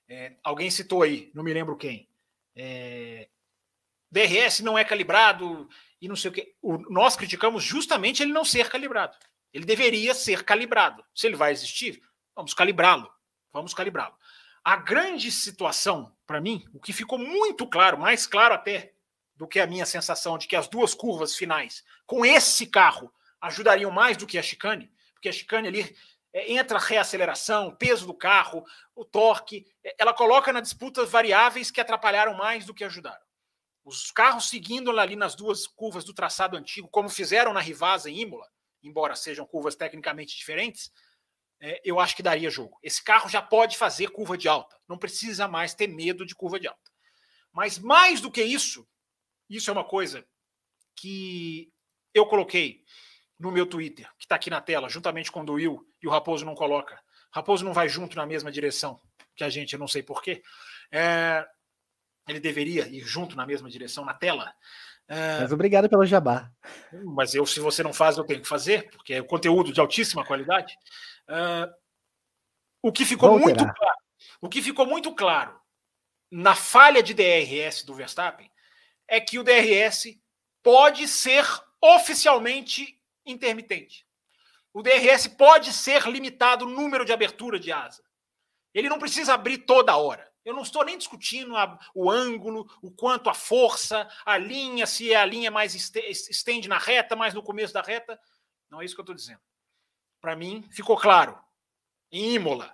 É, 0.10 0.34
alguém 0.44 0.70
citou 0.72 1.04
aí, 1.04 1.32
não 1.34 1.44
me 1.44 1.54
lembro 1.54 1.76
quem. 1.76 2.08
É, 2.56 3.28
DRS 4.10 4.62
não 4.62 4.78
é 4.78 4.84
calibrado 4.84 5.70
e 6.02 6.08
não 6.08 6.16
sei 6.16 6.32
o 6.32 6.34
que. 6.34 6.56
Nós 6.90 7.16
criticamos 7.16 7.64
justamente 7.64 8.24
ele 8.24 8.32
não 8.32 8.46
ser 8.46 8.70
calibrado. 8.70 9.18
Ele 9.54 9.66
deveria 9.66 10.14
ser 10.14 10.44
calibrado. 10.44 11.04
Se 11.14 11.28
ele 11.28 11.36
vai 11.36 11.52
existir, 11.52 12.02
vamos 12.36 12.54
calibrá-lo. 12.54 13.12
Vamos 13.52 13.74
calibrá-lo. 13.74 14.16
A 14.64 14.76
grande 14.76 15.32
situação, 15.32 16.14
para 16.26 16.42
mim, 16.42 16.66
o 16.74 16.80
que 16.80 16.94
ficou 16.94 17.18
muito 17.18 17.66
claro, 17.68 17.98
mais 17.98 18.28
claro 18.28 18.54
até 18.54 18.94
do 19.36 19.48
que 19.48 19.60
a 19.60 19.68
minha 19.68 19.86
sensação 19.86 20.38
de 20.38 20.48
que 20.48 20.56
as 20.56 20.68
duas 20.68 20.94
curvas 20.94 21.36
finais 21.36 21.84
com 22.06 22.26
esse 22.26 22.68
carro 22.68 23.12
ajudariam 23.40 23.92
mais 23.92 24.18
do 24.18 24.28
que 24.28 24.38
a 24.38 24.44
chicane, 24.44 24.92
porque 25.14 25.30
a 25.30 25.32
chicane 25.32 25.68
ali 25.68 25.96
entra 26.34 26.78
a 26.78 26.82
reaceleração, 26.82 27.68
o 27.68 27.76
peso 27.76 28.06
do 28.06 28.14
carro, 28.14 28.64
o 28.96 29.04
torque, 29.06 29.66
é, 29.84 29.96
ela 30.00 30.14
coloca 30.14 30.52
na 30.54 30.62
disputa 30.62 31.06
variáveis 31.06 31.72
que 31.72 31.82
atrapalharam 31.82 32.36
mais 32.36 32.66
do 32.66 32.74
que 32.74 32.84
ajudaram. 32.84 33.26
Os 33.84 34.12
carros 34.12 34.50
seguindo 34.50 34.92
ali 34.98 35.16
nas 35.16 35.36
duas 35.36 35.66
curvas 35.66 36.04
do 36.04 36.14
traçado 36.14 36.58
antigo, 36.58 36.90
como 36.90 37.10
fizeram 37.10 37.54
na 37.54 37.62
Rivasa 37.62 38.10
em 38.10 38.20
Imola, 38.22 38.48
embora 38.84 39.16
sejam 39.16 39.46
curvas 39.46 39.76
tecnicamente 39.76 40.36
diferentes, 40.36 40.92
é, 41.60 41.82
eu 41.84 42.00
acho 42.00 42.16
que 42.16 42.22
daria 42.22 42.50
jogo. 42.50 42.78
Esse 42.84 43.04
carro 43.04 43.30
já 43.30 43.42
pode 43.42 43.78
fazer 43.78 44.10
curva 44.10 44.38
de 44.38 44.48
alta, 44.48 44.78
não 44.88 44.98
precisa 44.98 45.48
mais 45.48 45.74
ter 45.74 45.88
medo 45.88 46.26
de 46.26 46.36
curva 46.36 46.60
de 46.60 46.68
alta. 46.68 46.92
Mas 47.52 47.80
mais 47.80 48.22
do 48.22 48.30
que 48.30 48.44
isso, 48.44 48.88
isso 49.50 49.70
é 49.70 49.74
uma 49.74 49.84
coisa 49.84 50.28
que 50.96 51.72
eu 52.14 52.26
coloquei 52.26 52.84
no 53.40 53.52
meu 53.52 53.66
Twitter, 53.66 54.10
que 54.18 54.26
está 54.26 54.36
aqui 54.36 54.50
na 54.50 54.62
tela, 54.62 54.90
juntamente 54.90 55.32
com 55.32 55.42
o 55.42 55.46
do 55.46 55.54
Will, 55.54 55.88
e 56.02 56.08
o 56.08 56.12
Raposo 56.12 56.46
não 56.46 56.56
coloca. 56.56 57.00
Raposo 57.32 57.64
não 57.64 57.74
vai 57.74 57.88
junto 57.88 58.16
na 58.16 58.26
mesma 58.26 58.52
direção 58.52 59.00
que 59.36 59.44
a 59.44 59.50
gente, 59.50 59.74
eu 59.74 59.80
não 59.80 59.88
sei 59.88 60.02
porquê. 60.02 60.42
É, 60.92 61.46
ele 62.28 62.40
deveria 62.40 62.88
ir 62.88 63.02
junto 63.02 63.38
na 63.38 63.46
mesma 63.46 63.70
direção 63.70 64.04
na 64.04 64.14
tela. 64.14 64.54
É, 65.08 65.42
mas 65.42 65.52
obrigado 65.52 65.88
pelo 65.88 66.06
jabá. 66.06 66.52
Mas 67.16 67.34
eu, 67.34 67.46
se 67.46 67.60
você 67.60 67.82
não 67.84 67.94
faz, 67.94 68.18
eu 68.18 68.26
tenho 68.26 68.42
que 68.42 68.48
fazer, 68.48 68.90
porque 68.90 69.14
é 69.14 69.22
conteúdo 69.22 69.72
de 69.72 69.80
altíssima 69.80 70.26
qualidade. 70.26 70.76
É, 71.30 71.70
o 72.82 72.92
que 72.92 73.06
ficou 73.06 73.40
muito 73.40 73.64
claro, 73.64 73.98
o 74.42 74.50
que 74.50 74.62
ficou 74.62 74.86
muito 74.86 75.14
claro 75.16 75.58
na 76.30 76.56
falha 76.56 77.02
de 77.02 77.14
DRS 77.14 77.84
do 77.86 77.94
Verstappen 77.94 78.52
é 79.08 79.22
que 79.22 79.40
o 79.40 79.44
DRS 79.44 80.20
pode 80.62 81.08
ser 81.08 81.46
oficialmente 81.82 82.97
intermitente. 83.28 84.08
O 84.74 84.82
DRS 84.82 85.28
pode 85.28 85.74
ser 85.74 86.08
limitado 86.08 86.66
o 86.66 86.70
número 86.70 87.04
de 87.04 87.12
abertura 87.12 87.60
de 87.60 87.72
asa. 87.72 88.04
Ele 88.74 88.90
não 88.90 89.00
precisa 89.00 89.34
abrir 89.34 89.60
toda 89.60 89.98
hora. 89.98 90.32
Eu 90.46 90.54
não 90.54 90.62
estou 90.62 90.86
nem 90.86 90.98
discutindo 90.98 91.58
a, 91.58 91.78
o 91.94 92.10
ângulo, 92.10 92.70
o 92.82 92.92
quanto 92.92 93.30
a 93.30 93.34
força, 93.34 94.08
a 94.26 94.38
linha, 94.38 94.86
se 94.86 95.14
a 95.14 95.26
linha 95.26 95.52
mais 95.52 95.76
estende 95.76 96.70
na 96.70 96.78
reta, 96.78 97.16
mais 97.16 97.34
no 97.34 97.44
começo 97.44 97.74
da 97.74 97.82
reta. 97.82 98.20
Não 98.70 98.82
é 98.82 98.86
isso 98.86 98.96
que 98.96 99.02
eu 99.02 99.04
estou 99.04 99.16
dizendo. 99.16 99.42
Para 100.22 100.36
mim, 100.36 100.68
ficou 100.72 100.96
claro 100.96 101.38
em 102.12 102.36
Imola 102.36 102.74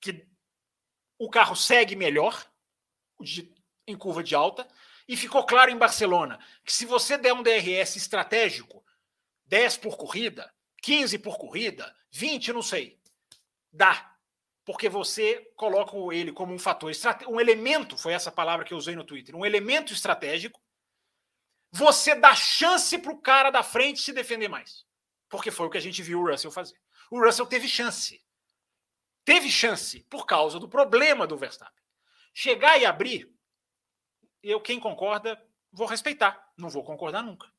que 0.00 0.26
o 1.18 1.28
carro 1.28 1.54
segue 1.54 1.94
melhor 1.94 2.46
de, 3.20 3.52
em 3.86 3.96
curva 3.96 4.22
de 4.22 4.34
alta. 4.34 4.66
E 5.06 5.16
ficou 5.16 5.44
claro 5.44 5.70
em 5.70 5.76
Barcelona 5.76 6.38
que 6.64 6.72
se 6.72 6.86
você 6.86 7.18
der 7.18 7.34
um 7.34 7.42
DRS 7.42 7.96
estratégico, 7.96 8.81
10 9.52 9.76
por 9.76 9.98
corrida, 9.98 10.50
15 10.80 11.18
por 11.18 11.36
corrida, 11.36 11.94
20, 12.10 12.54
não 12.54 12.62
sei. 12.62 12.98
Dá. 13.70 14.16
Porque 14.64 14.88
você 14.88 15.44
coloca 15.56 15.94
ele 16.14 16.32
como 16.32 16.54
um 16.54 16.58
fator 16.58 16.90
um 17.28 17.38
elemento, 17.38 17.98
foi 17.98 18.14
essa 18.14 18.32
palavra 18.32 18.64
que 18.64 18.72
eu 18.72 18.78
usei 18.78 18.96
no 18.96 19.04
Twitter, 19.04 19.36
um 19.36 19.44
elemento 19.44 19.92
estratégico. 19.92 20.58
Você 21.70 22.14
dá 22.14 22.34
chance 22.34 22.96
para 22.96 23.12
o 23.12 23.20
cara 23.20 23.50
da 23.50 23.62
frente 23.62 24.00
se 24.00 24.14
defender 24.14 24.48
mais. 24.48 24.86
Porque 25.28 25.50
foi 25.50 25.66
o 25.66 25.70
que 25.70 25.76
a 25.76 25.82
gente 25.82 26.02
viu 26.02 26.20
o 26.20 26.30
Russell 26.30 26.50
fazer. 26.50 26.80
O 27.10 27.22
Russell 27.22 27.44
teve 27.44 27.68
chance. 27.68 28.24
Teve 29.22 29.50
chance 29.50 30.02
por 30.04 30.24
causa 30.24 30.58
do 30.58 30.68
problema 30.68 31.26
do 31.26 31.36
Verstappen. 31.36 31.84
Chegar 32.32 32.80
e 32.80 32.86
abrir, 32.86 33.30
eu, 34.42 34.62
quem 34.62 34.80
concorda, 34.80 35.38
vou 35.70 35.86
respeitar. 35.86 36.42
Não 36.56 36.70
vou 36.70 36.82
concordar 36.82 37.22
nunca. 37.22 37.52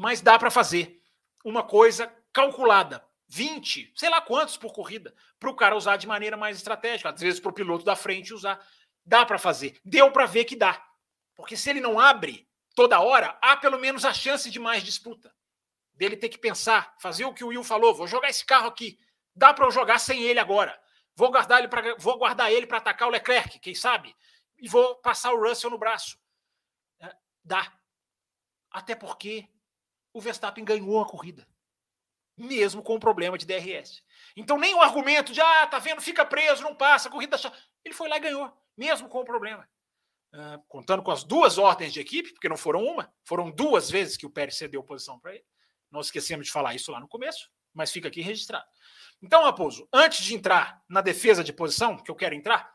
Mas 0.00 0.22
dá 0.22 0.38
para 0.38 0.50
fazer 0.50 0.98
uma 1.44 1.62
coisa 1.62 2.10
calculada. 2.32 3.06
20, 3.28 3.92
sei 3.94 4.08
lá 4.08 4.22
quantos 4.22 4.56
por 4.56 4.72
corrida, 4.72 5.14
para 5.38 5.50
o 5.50 5.54
cara 5.54 5.76
usar 5.76 5.98
de 5.98 6.06
maneira 6.06 6.38
mais 6.38 6.56
estratégica, 6.56 7.10
às 7.10 7.20
vezes 7.20 7.38
para 7.38 7.50
o 7.50 7.52
piloto 7.52 7.84
da 7.84 7.94
frente 7.94 8.32
usar. 8.32 8.58
Dá 9.04 9.26
para 9.26 9.38
fazer. 9.38 9.78
Deu 9.84 10.10
para 10.10 10.24
ver 10.24 10.46
que 10.46 10.56
dá. 10.56 10.82
Porque 11.34 11.54
se 11.54 11.68
ele 11.68 11.82
não 11.82 12.00
abre 12.00 12.48
toda 12.74 12.98
hora, 12.98 13.38
há 13.42 13.58
pelo 13.58 13.78
menos 13.78 14.06
a 14.06 14.14
chance 14.14 14.50
de 14.50 14.58
mais 14.58 14.82
disputa. 14.82 15.34
Dele 15.92 16.16
ter 16.16 16.30
que 16.30 16.38
pensar, 16.38 16.96
fazer 16.98 17.26
o 17.26 17.34
que 17.34 17.44
o 17.44 17.48
Will 17.48 17.62
falou, 17.62 17.94
vou 17.94 18.06
jogar 18.06 18.30
esse 18.30 18.46
carro 18.46 18.68
aqui. 18.68 18.98
Dá 19.36 19.52
para 19.52 19.66
eu 19.66 19.70
jogar 19.70 19.98
sem 19.98 20.22
ele 20.22 20.40
agora. 20.40 20.80
Vou 21.14 21.30
guardar 21.30 21.58
ele 21.58 21.68
para 21.68 21.94
vou 21.96 22.16
guardar 22.16 22.50
ele 22.50 22.66
para 22.66 22.78
atacar 22.78 23.06
o 23.06 23.10
Leclerc, 23.10 23.58
quem 23.58 23.74
sabe? 23.74 24.16
E 24.58 24.66
vou 24.66 24.96
passar 25.02 25.34
o 25.34 25.46
Russell 25.46 25.68
no 25.68 25.78
braço. 25.78 26.16
É, 27.00 27.14
dá. 27.44 27.70
Até 28.70 28.94
porque 28.94 29.46
o 30.12 30.20
Verstappen 30.20 30.64
ganhou 30.64 31.00
a 31.00 31.06
corrida, 31.06 31.46
mesmo 32.36 32.82
com 32.82 32.94
o 32.94 33.00
problema 33.00 33.38
de 33.38 33.46
DRS. 33.46 34.02
Então, 34.36 34.58
nem 34.58 34.74
o 34.74 34.80
argumento 34.80 35.32
de, 35.32 35.40
ah, 35.40 35.66
tá 35.66 35.78
vendo, 35.78 36.00
fica 36.00 36.24
preso, 36.24 36.62
não 36.62 36.74
passa, 36.74 37.10
corrida. 37.10 37.36
Ele 37.84 37.94
foi 37.94 38.08
lá 38.08 38.16
e 38.16 38.20
ganhou, 38.20 38.52
mesmo 38.76 39.08
com 39.08 39.20
o 39.20 39.24
problema. 39.24 39.68
Uh, 40.32 40.62
contando 40.68 41.02
com 41.02 41.10
as 41.10 41.24
duas 41.24 41.58
ordens 41.58 41.92
de 41.92 42.00
equipe, 42.00 42.32
porque 42.32 42.48
não 42.48 42.56
foram 42.56 42.84
uma, 42.84 43.12
foram 43.24 43.50
duas 43.50 43.90
vezes 43.90 44.16
que 44.16 44.26
o 44.26 44.30
Pérez 44.30 44.56
cedeu 44.56 44.82
posição 44.82 45.18
para 45.18 45.34
ele. 45.34 45.44
Nós 45.90 46.06
esquecemos 46.06 46.46
de 46.46 46.52
falar 46.52 46.74
isso 46.74 46.92
lá 46.92 47.00
no 47.00 47.08
começo, 47.08 47.50
mas 47.74 47.90
fica 47.90 48.06
aqui 48.06 48.20
registrado. 48.20 48.64
Então, 49.20 49.42
Raposo, 49.42 49.88
antes 49.92 50.24
de 50.24 50.34
entrar 50.34 50.82
na 50.88 51.00
defesa 51.00 51.42
de 51.42 51.52
posição, 51.52 51.96
que 51.96 52.10
eu 52.10 52.14
quero 52.14 52.34
entrar, 52.34 52.72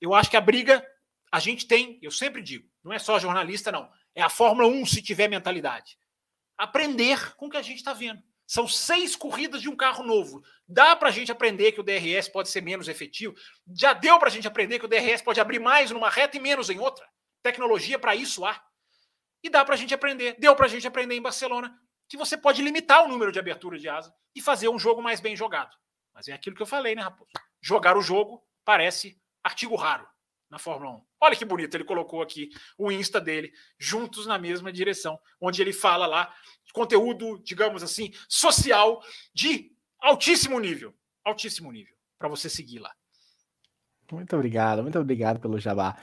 eu 0.00 0.14
acho 0.14 0.30
que 0.30 0.36
a 0.36 0.40
briga 0.40 0.84
a 1.30 1.38
gente 1.38 1.66
tem, 1.66 1.98
eu 2.00 2.10
sempre 2.10 2.42
digo, 2.42 2.66
não 2.82 2.92
é 2.92 2.98
só 2.98 3.18
jornalista, 3.18 3.70
não. 3.70 3.90
É 4.14 4.22
a 4.22 4.30
Fórmula 4.30 4.66
1 4.66 4.86
se 4.86 5.02
tiver 5.02 5.28
mentalidade 5.28 5.97
aprender 6.58 7.36
com 7.36 7.46
o 7.46 7.50
que 7.50 7.56
a 7.56 7.62
gente 7.62 7.78
está 7.78 7.94
vendo. 7.94 8.22
São 8.46 8.66
seis 8.66 9.14
corridas 9.14 9.62
de 9.62 9.68
um 9.68 9.76
carro 9.76 10.02
novo. 10.02 10.42
Dá 10.66 10.96
para 10.96 11.08
a 11.08 11.12
gente 11.12 11.30
aprender 11.30 11.72
que 11.72 11.80
o 11.80 11.82
DRS 11.82 12.28
pode 12.28 12.48
ser 12.48 12.62
menos 12.62 12.88
efetivo. 12.88 13.34
Já 13.74 13.92
deu 13.92 14.18
para 14.18 14.28
a 14.28 14.30
gente 14.30 14.48
aprender 14.48 14.78
que 14.78 14.86
o 14.86 14.88
DRS 14.88 15.22
pode 15.22 15.40
abrir 15.40 15.58
mais 15.58 15.90
numa 15.90 16.10
reta 16.10 16.36
e 16.36 16.40
menos 16.40 16.68
em 16.70 16.80
outra. 16.80 17.06
Tecnologia 17.42 17.98
para 17.98 18.16
isso 18.16 18.44
há. 18.44 18.60
E 19.42 19.48
dá 19.48 19.64
para 19.64 19.74
a 19.74 19.78
gente 19.78 19.94
aprender. 19.94 20.34
Deu 20.38 20.56
para 20.56 20.66
a 20.66 20.68
gente 20.68 20.86
aprender 20.86 21.14
em 21.14 21.22
Barcelona 21.22 21.78
que 22.08 22.16
você 22.16 22.38
pode 22.38 22.62
limitar 22.62 23.04
o 23.04 23.08
número 23.08 23.30
de 23.30 23.38
abertura 23.38 23.78
de 23.78 23.88
asa 23.88 24.14
e 24.34 24.40
fazer 24.40 24.68
um 24.68 24.78
jogo 24.78 25.02
mais 25.02 25.20
bem 25.20 25.36
jogado. 25.36 25.76
Mas 26.14 26.26
é 26.26 26.32
aquilo 26.32 26.56
que 26.56 26.62
eu 26.62 26.66
falei, 26.66 26.94
né, 26.94 27.02
Raposo? 27.02 27.30
Jogar 27.60 27.98
o 27.98 28.02
jogo 28.02 28.42
parece 28.64 29.20
artigo 29.44 29.76
raro. 29.76 30.08
Na 30.50 30.58
Fórmula 30.58 30.96
1. 30.96 31.02
Olha 31.20 31.36
que 31.36 31.44
bonito, 31.44 31.74
ele 31.74 31.84
colocou 31.84 32.22
aqui 32.22 32.50
o 32.76 32.90
Insta 32.90 33.20
dele, 33.20 33.52
juntos 33.78 34.26
na 34.26 34.38
mesma 34.38 34.72
direção, 34.72 35.18
onde 35.40 35.60
ele 35.60 35.72
fala 35.72 36.06
lá 36.06 36.32
conteúdo, 36.72 37.40
digamos 37.42 37.82
assim, 37.82 38.12
social 38.28 39.02
de 39.34 39.72
altíssimo 40.00 40.58
nível. 40.58 40.94
Altíssimo 41.24 41.72
nível, 41.72 41.94
para 42.18 42.28
você 42.28 42.48
seguir 42.48 42.78
lá. 42.78 42.92
Muito 44.10 44.34
obrigado, 44.34 44.82
muito 44.82 44.98
obrigado 44.98 45.40
pelo 45.40 45.58
jabá. 45.58 45.96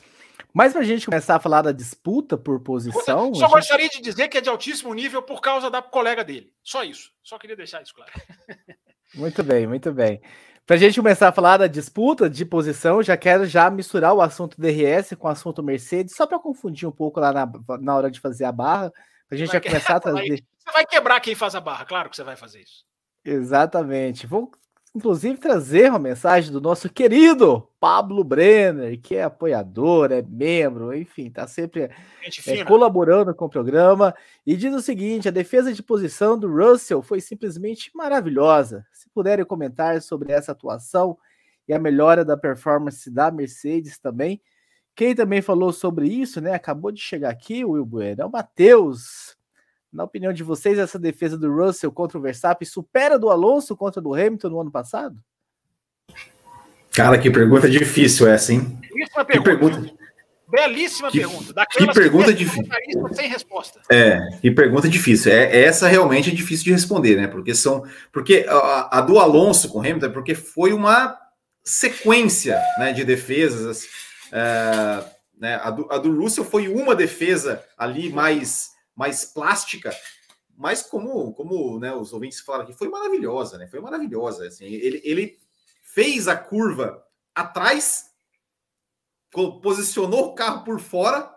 Mas 0.54 0.74
para 0.74 0.82
a 0.82 0.86
gente 0.86 1.06
começar 1.06 1.36
a 1.36 1.40
falar 1.40 1.62
da 1.62 1.72
disputa 1.72 2.38
por 2.38 2.62
posição. 2.62 3.34
Só 3.34 3.48
gente... 3.48 3.56
gostaria 3.56 3.90
de 3.90 4.02
dizer 4.02 4.28
que 4.28 4.38
é 4.38 4.42
de 4.42 4.50
altíssimo 4.50 4.94
nível 4.94 5.22
por 5.22 5.42
causa 5.42 5.70
da 5.72 5.82
colega 5.82 6.24
dele. 6.24 6.54
Só 6.64 6.84
isso. 6.84 7.12
Só 7.24 7.40
queria 7.40 7.56
deixar 7.56 7.82
isso 7.82 7.94
claro. 7.94 8.12
Muito 9.14 9.44
bem, 9.44 9.66
muito 9.66 9.94
bem. 9.94 10.22
Para 10.66 10.78
a 10.78 10.80
gente 10.80 11.00
começar 11.00 11.28
a 11.28 11.32
falar 11.32 11.58
da 11.58 11.68
disputa 11.68 12.28
de 12.28 12.44
posição, 12.44 13.04
já 13.04 13.16
quero 13.16 13.46
já 13.46 13.70
misturar 13.70 14.14
o 14.14 14.22
assunto 14.22 14.60
DRS 14.60 15.16
com 15.16 15.28
o 15.28 15.32
assunto 15.32 15.62
Mercedes, 15.62 16.16
só 16.16 16.26
para 16.26 16.40
confundir 16.40 16.88
um 16.88 16.92
pouco 16.92 17.20
lá 17.20 17.32
na, 17.32 17.52
na 17.80 17.96
hora 17.96 18.10
de 18.10 18.20
fazer 18.20 18.46
a 18.46 18.52
barra, 18.52 18.92
para 19.28 19.36
a 19.36 19.38
gente 19.38 19.50
vai 19.50 19.62
já 19.62 19.62
começar 19.62 19.96
a 19.96 20.00
trazer. 20.02 20.44
Você 20.58 20.72
vai 20.74 20.86
quebrar 20.86 21.20
quem 21.20 21.36
faz 21.36 21.54
a 21.54 21.62
barra, 21.62 21.86
claro 21.86 22.10
que 22.10 22.16
você 22.16 22.24
vai 22.24 22.36
fazer 22.36 22.62
isso. 22.62 22.84
Exatamente. 23.24 24.26
Vou 24.26 24.52
inclusive 24.96 25.38
trazer 25.38 25.90
uma 25.90 26.00
mensagem 26.00 26.52
do 26.52 26.62
nosso 26.62 26.90
querido 26.90 27.68
Pablo 27.80 28.24
Brenner, 28.24 29.00
que 29.00 29.16
é 29.16 29.24
apoiador, 29.24 30.12
é 30.12 30.22
membro, 30.22 30.96
enfim, 30.96 31.28
está 31.28 31.46
sempre 31.46 31.92
é, 32.48 32.64
colaborando 32.64 33.36
com 33.36 33.46
o 33.46 33.50
programa. 33.50 34.16
E 34.46 34.56
diz 34.56 34.74
o 34.74 34.82
seguinte: 34.82 35.28
a 35.28 35.32
defesa 35.32 35.74
de 35.74 35.84
posição 35.84 36.40
do 36.40 36.50
Russell 36.50 37.02
foi 37.02 37.20
simplesmente 37.20 37.92
maravilhosa. 37.94 38.86
Se 38.94 39.10
puderem 39.10 39.44
comentar 39.44 40.02
sobre 40.02 40.32
essa 40.32 40.54
atuação 40.54 41.18
e 41.68 41.74
a 41.74 41.80
melhora 41.80 42.24
da 42.24 42.38
performance 42.38 43.10
da 43.12 43.30
Mercedes 43.30 43.98
também. 43.98 44.42
Quem 44.96 45.14
também 45.14 45.42
falou 45.42 45.74
sobre 45.74 46.08
isso, 46.08 46.40
né? 46.40 46.54
Acabou 46.54 46.92
de 46.92 47.02
chegar 47.02 47.30
aqui, 47.30 47.66
o 47.66 47.72
Will 47.72 47.86
Bueno, 47.86 48.22
é 48.22 48.26
o 48.26 48.32
Matheus. 48.32 49.36
Na 49.96 50.04
opinião 50.04 50.34
de 50.34 50.44
vocês, 50.44 50.78
essa 50.78 51.00
defesa 51.00 51.38
do 51.38 51.50
Russell 51.50 51.90
contra 51.90 52.18
o 52.18 52.22
Verstappen 52.22 52.68
supera 52.68 53.18
do 53.18 53.30
Alonso 53.30 53.78
contra 53.78 54.02
do 54.02 54.14
Hamilton 54.14 54.50
no 54.50 54.60
ano 54.60 54.70
passado? 54.70 55.16
Cara, 56.92 57.18
que 57.18 57.32
pergunta 57.32 57.70
difícil 57.70 58.28
essa, 58.28 58.52
hein? 58.52 58.78
Belíssima 58.82 59.24
pergunta. 59.24 59.50
Que 59.50 59.58
pergunta. 59.58 59.96
Belíssima 60.50 61.10
que, 61.10 61.20
pergunta. 61.20 61.54
Daquelas 61.54 61.88
que 61.88 62.02
pergunta 62.02 62.34
que 62.34 62.44
difícil. 62.44 62.68
Sem 63.14 63.30
resposta. 63.30 63.80
É, 63.90 64.20
que 64.42 64.52
pergunta 64.52 64.90
difícil. 64.90 65.32
É, 65.32 65.64
essa 65.64 65.88
realmente 65.88 66.30
é 66.30 66.34
difícil 66.34 66.66
de 66.66 66.72
responder, 66.74 67.16
né? 67.16 67.28
Porque 67.28 67.56
são. 67.56 67.86
Porque 68.12 68.46
a, 68.50 69.00
a 69.00 69.02
do 69.02 69.18
Alonso 69.18 69.70
com 69.70 69.78
o 69.78 69.82
Hamilton 69.82 70.08
é 70.08 70.10
porque 70.10 70.36
foi 70.36 70.74
uma 70.74 71.18
sequência 71.64 72.62
né, 72.78 72.92
de 72.92 73.06
defesas. 73.06 73.88
É, 74.30 75.06
né, 75.40 75.56
a, 75.64 75.72
do, 75.72 75.88
a 75.90 75.98
do 75.98 76.20
Russell 76.20 76.44
foi 76.44 76.68
uma 76.68 76.94
defesa 76.94 77.64
ali 77.78 78.10
mais 78.10 78.75
mais 78.96 79.26
plástica, 79.26 79.92
mas 80.58 80.82
como, 80.82 81.34
como 81.34 81.80
né, 81.80 81.94
os 81.94 82.14
ouvintes 82.14 82.40
falaram 82.40 82.64
aqui, 82.64 82.74
foi 82.74 82.88
maravilhosa, 82.88 83.58
né? 83.58 83.68
Foi 83.68 83.82
maravilhosa. 83.82 84.48
Assim, 84.48 84.66
ele, 84.66 85.02
ele 85.04 85.40
fez 85.84 86.28
a 86.28 86.38
curva 86.38 87.06
atrás, 87.34 88.06
posicionou 89.62 90.28
o 90.28 90.36
carro 90.36 90.64
por 90.64 90.80
fora, 90.80 91.30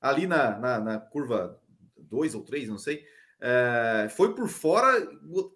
ali 0.00 0.26
na, 0.26 0.58
na, 0.58 0.78
na 0.78 1.00
curva 1.00 1.60
2 1.96 2.34
ou 2.34 2.42
3, 2.42 2.68
não 2.68 2.78
sei. 2.78 3.04
É, 3.40 4.08
foi 4.10 4.34
por 4.34 4.48
fora, 4.48 5.06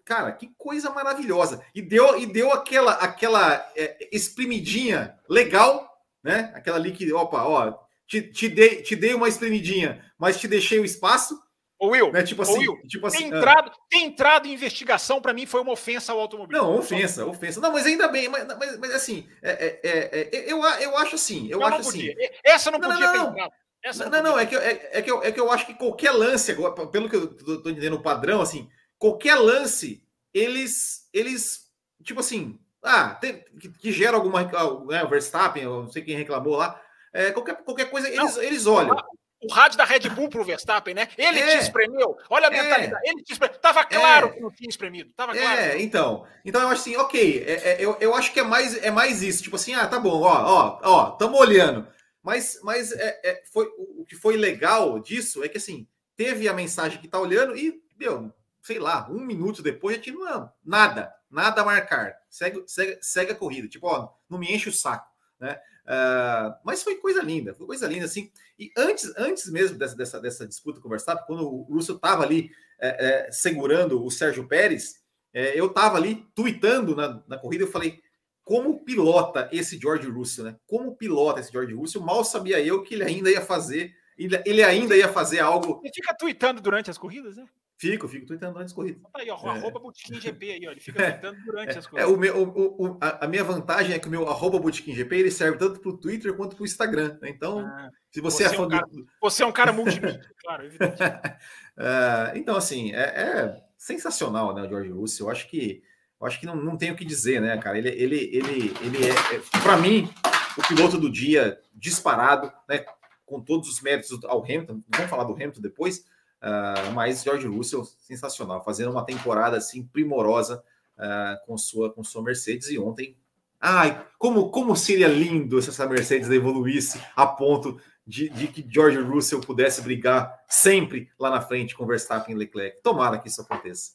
cara, 0.05 0.31
que 0.31 0.47
coisa 0.57 0.89
maravilhosa. 0.89 1.63
E 1.75 1.81
deu, 1.81 2.17
e 2.17 2.25
deu 2.25 2.51
aquela, 2.51 2.93
aquela 2.93 3.55
é, 3.75 4.09
espremidinha 4.11 5.19
legal, 5.29 5.87
né? 6.23 6.51
Aquela 6.55 6.77
ali 6.77 6.91
que, 6.91 7.11
opa, 7.11 7.43
ó, 7.43 7.77
te, 8.07 8.21
te, 8.21 8.47
dei, 8.47 8.81
te 8.81 8.95
dei 8.95 9.13
uma 9.13 9.27
espremidinha, 9.27 10.03
mas 10.17 10.39
te 10.39 10.47
deixei 10.47 10.79
o 10.79 10.85
espaço. 10.85 11.42
Ô 11.83 11.87
Will, 11.87 12.13
né? 12.13 12.23
tipo 12.23 12.41
assim, 12.41 12.59
Will, 12.59 12.81
tipo 12.87 13.05
assim, 13.05 13.29
ter, 13.29 13.35
entrado, 13.35 13.69
ah. 13.69 13.77
ter 13.89 13.97
entrado 13.97 14.47
em 14.47 14.53
investigação 14.53 15.21
para 15.21 15.33
mim 15.33 15.45
foi 15.45 15.59
uma 15.59 15.73
ofensa 15.73 16.13
ao 16.13 16.19
automobilismo. 16.21 16.65
Não, 16.65 16.77
ofensa, 16.77 17.25
ofensa. 17.25 17.59
Não, 17.59 17.73
mas 17.73 17.85
ainda 17.85 18.07
bem, 18.07 18.29
mas, 18.29 18.47
mas, 18.57 18.79
mas 18.79 18.91
assim, 18.95 19.27
é, 19.41 19.79
é, 19.83 20.29
é, 20.31 20.49
eu, 20.49 20.63
eu 20.63 20.97
acho 20.97 21.15
assim, 21.15 21.49
eu 21.49 21.59
não, 21.59 21.67
acho 21.67 21.81
não 21.81 21.89
assim. 21.89 22.15
Essa 22.41 22.71
não, 22.71 22.79
não 22.79 22.89
podia 22.89 23.05
não, 23.05 23.13
ter 23.25 23.29
entrado. 23.31 23.53
Essa 23.83 24.09
não, 24.09 24.23
não, 24.23 24.39
é 24.39 24.45
que, 24.45 24.55
é, 24.55 24.91
é, 24.93 25.01
que 25.01 25.11
eu, 25.11 25.23
é 25.23 25.29
que 25.29 25.39
eu 25.41 25.51
acho 25.51 25.65
que 25.65 25.73
qualquer 25.73 26.11
lance, 26.11 26.55
pelo 26.89 27.09
que 27.09 27.17
eu 27.17 27.35
tô 27.61 27.69
entendendo 27.69 27.97
o 27.97 28.01
padrão, 28.01 28.39
assim, 28.39 28.69
qualquer 28.97 29.35
lance, 29.35 30.01
eles, 30.33 31.09
eles 31.11 31.69
tipo 32.01 32.21
assim, 32.21 32.57
ah, 32.81 33.09
tem, 33.09 33.43
que, 33.59 33.67
que, 33.67 33.91
gera 33.91 34.15
alguma, 34.15 34.41
né, 34.41 35.03
o 35.03 35.09
Verstappen, 35.09 35.63
eu 35.63 35.83
não 35.83 35.89
sei 35.89 36.01
quem 36.01 36.15
reclamou 36.15 36.55
lá, 36.55 36.81
é, 37.11 37.31
qualquer, 37.31 37.57
qualquer 37.57 37.89
coisa, 37.89 38.07
eles, 38.07 38.37
eles 38.37 38.65
olham 38.67 38.95
o 39.43 39.51
rádio 39.51 39.77
da 39.77 39.85
Red 39.85 40.09
Bull 40.09 40.29
pro 40.29 40.43
Verstappen, 40.43 40.93
né? 40.93 41.07
Ele 41.17 41.39
é, 41.39 41.57
te 41.57 41.63
espremeu. 41.63 42.17
Olha 42.29 42.47
a 42.47 42.53
é. 42.53 42.61
mentalidade. 42.61 43.07
É, 43.07 43.11
ele 43.11 43.23
te 43.23 43.33
espremeu. 43.33 43.57
Tava 43.59 43.85
claro 43.85 44.27
é, 44.27 44.29
que 44.31 44.39
não 44.39 44.51
tinha 44.51 44.69
espremido. 44.69 45.11
Tava 45.13 45.33
claro. 45.33 45.59
É, 45.59 45.81
então. 45.81 46.25
Então 46.43 46.61
eu 46.61 46.67
acho 46.69 46.81
assim, 46.81 46.95
ok. 46.97 47.43
É, 47.45 47.51
é, 47.71 47.77
eu, 47.79 47.97
eu 47.99 48.15
acho 48.15 48.31
que 48.31 48.39
é 48.39 48.43
mais, 48.43 48.81
é 48.83 48.91
mais 48.91 49.21
isso. 49.21 49.43
Tipo 49.43 49.55
assim, 49.55 49.73
ah, 49.73 49.87
tá 49.87 49.99
bom, 49.99 50.21
ó, 50.21 50.33
ó, 50.33 50.79
ó, 50.83 51.11
tamo 51.11 51.37
olhando. 51.37 51.87
Mas, 52.21 52.59
mas 52.63 52.91
é, 52.93 53.43
foi, 53.51 53.67
o 53.77 54.05
que 54.05 54.15
foi 54.15 54.37
legal 54.37 54.99
disso 54.99 55.43
é 55.43 55.49
que 55.49 55.57
assim, 55.57 55.87
teve 56.15 56.47
a 56.47 56.53
mensagem 56.53 56.99
que 57.01 57.07
tá 57.07 57.19
olhando 57.19 57.57
e, 57.57 57.81
deu, 57.97 58.33
sei 58.61 58.79
lá, 58.79 59.07
um 59.09 59.19
minuto 59.19 59.61
depois 59.61 59.97
já 59.97 60.01
tinha 60.01 60.51
nada, 60.63 61.13
nada 61.29 61.61
a 61.61 61.65
marcar. 61.65 62.15
Segue, 62.29 62.63
segue, 62.67 62.97
segue 63.01 63.31
a 63.31 63.35
corrida. 63.35 63.67
Tipo, 63.67 63.87
ó, 63.87 64.09
não 64.29 64.37
me 64.37 64.53
enche 64.53 64.69
o 64.69 64.73
saco, 64.73 65.07
né? 65.39 65.59
Uh, 65.85 66.55
mas 66.63 66.81
foi 66.81 66.95
coisa 66.95 67.21
linda, 67.21 67.53
foi 67.53 67.65
coisa 67.65 67.87
linda, 67.87 68.05
assim. 68.05 68.31
E 68.57 68.71
antes, 68.77 69.11
antes 69.17 69.49
mesmo 69.49 69.77
dessa, 69.77 69.95
dessa, 69.95 70.19
dessa 70.19 70.47
disputa 70.47 70.79
com 70.79 70.87
o 70.87 70.89
Verstappen, 70.89 71.25
quando 71.25 71.47
o 71.47 71.63
Russell 71.63 71.95
estava 71.95 72.23
ali 72.23 72.51
é, 72.79 73.27
é, 73.27 73.31
segurando 73.31 74.03
o 74.03 74.09
Sérgio 74.09 74.47
Pérez, 74.47 75.01
é, 75.33 75.59
eu 75.59 75.67
estava 75.67 75.97
ali 75.97 76.25
tweetando 76.35 76.95
na, 76.95 77.21
na 77.27 77.37
corrida, 77.37 77.63
eu 77.63 77.71
falei, 77.71 78.01
como 78.43 78.83
pilota 78.83 79.49
esse 79.51 79.77
George 79.79 80.07
Russell, 80.09 80.45
né? 80.45 80.55
Como 80.67 80.95
pilota 80.95 81.39
esse 81.39 81.51
George 81.51 81.73
Russell, 81.73 82.01
mal 82.01 82.23
sabia 82.23 82.59
eu 82.61 82.83
que 82.83 82.93
ele 82.93 83.03
ainda 83.03 83.31
ia 83.31 83.41
fazer, 83.41 83.93
ele, 84.17 84.41
ele 84.45 84.63
ainda 84.63 84.95
ia 84.95 85.07
fazer 85.07 85.39
algo. 85.39 85.81
Ele 85.83 85.93
fica 85.93 86.13
tweetando 86.13 86.61
durante 86.61 86.89
as 86.89 86.97
corridas, 86.97 87.37
né? 87.37 87.45
Fico, 87.91 88.07
fico 88.07 88.25
tweetando 88.25 88.53
durante 88.53 88.67
as 88.67 88.73
corridas. 88.73 89.01
Tá 89.01 89.19
aí, 89.19 89.29
ó, 89.29 89.35
é. 89.35 89.49
arroba 89.49 89.79
Botequim 89.79 90.19
GP 90.19 90.51
aí, 90.51 90.67
ó. 90.67 90.71
Ele 90.71 90.79
fica 90.79 90.99
tweetando 90.99 91.43
durante 91.45 91.75
é, 91.75 91.77
as 91.79 91.87
corridas. 91.87 92.09
É, 92.09 92.13
o 92.13 92.17
meu, 92.17 92.41
o, 92.41 92.85
o, 92.85 92.97
a, 93.01 93.27
minha 93.27 93.43
vantagem 93.43 93.93
é 93.93 93.99
que 93.99 94.07
o 94.07 94.11
meu 94.11 94.27
arroba 94.29 94.57
Botequim 94.57 94.95
GP 94.95 95.15
ele 95.15 95.31
serve 95.31 95.57
tanto 95.57 95.81
para 95.81 95.89
o 95.89 95.97
Twitter 95.97 96.33
quanto 96.35 96.55
para 96.55 96.63
o 96.63 96.65
Instagram. 96.65 97.17
Né? 97.21 97.29
Então, 97.29 97.59
ah, 97.59 97.89
se 98.09 98.21
você, 98.21 98.43
você 98.43 98.53
é 98.53 98.57
fã 98.57 98.65
um 98.65 98.69
cara, 98.69 98.87
do... 98.87 99.05
Você 99.21 99.43
é 99.43 99.45
um 99.45 99.51
cara 99.51 99.73
multimídia, 99.73 100.21
claro, 100.41 100.65
evidente. 100.65 101.03
uh, 101.03 102.31
então, 102.35 102.55
assim, 102.55 102.93
é, 102.93 103.01
é, 103.01 103.63
sensacional, 103.77 104.55
né, 104.55 104.61
o 104.61 104.69
George 104.69 104.89
Russell. 104.89 105.27
Eu 105.27 105.31
acho 105.31 105.49
que, 105.49 105.83
eu 106.21 106.25
acho 106.25 106.39
que 106.39 106.45
não, 106.45 106.55
não 106.55 106.77
tem 106.77 106.91
o 106.91 106.95
que 106.95 107.03
dizer, 107.03 107.41
né, 107.41 107.57
cara? 107.57 107.77
Ele, 107.77 107.89
ele, 107.89 108.29
ele, 108.33 108.73
ele 108.81 109.05
é, 109.05 109.35
é 109.35 109.59
para 109.61 109.75
mim, 109.75 110.09
o 110.57 110.67
piloto 110.67 110.97
do 110.97 111.11
dia 111.11 111.59
disparado, 111.73 112.49
né? 112.69 112.85
Com 113.25 113.41
todos 113.41 113.67
os 113.67 113.81
méritos 113.81 114.23
ao 114.25 114.43
Hamilton. 114.43 114.81
Vamos 114.89 115.09
falar 115.09 115.23
do 115.23 115.33
Hamilton 115.33 115.61
depois 115.61 116.05
Uh, 116.43 116.91
mas 116.93 117.23
George 117.23 117.47
Russell, 117.47 117.85
sensacional, 117.85 118.61
fazendo 118.65 118.91
uma 118.91 119.05
temporada 119.05 119.55
assim 119.55 119.81
primorosa 119.81 120.61
uh, 120.97 121.45
com, 121.45 121.57
sua, 121.57 121.93
com 121.93 122.03
sua 122.03 122.21
Mercedes. 122.21 122.67
E 122.67 122.77
ontem, 122.77 123.15
ai, 123.61 124.05
como, 124.17 124.49
como 124.51 124.75
seria 124.75 125.07
lindo 125.07 125.61
se 125.61 125.69
essa 125.69 125.87
Mercedes 125.87 126.29
evoluísse 126.29 127.01
a 127.15 127.25
ponto 127.25 127.79
de, 128.05 128.27
de, 128.27 128.49
que 128.49 128.65
George 128.69 128.99
Russell 128.99 129.39
pudesse 129.39 129.81
brigar 129.81 130.43
sempre 130.49 131.09
lá 131.17 131.29
na 131.29 131.39
frente 131.39 131.73
com 131.73 131.85
Verstappen 131.85 132.35
e 132.35 132.37
Leclerc. 132.37 132.81
Tomara 132.83 133.17
que 133.17 133.29
isso 133.29 133.41
aconteça. 133.41 133.93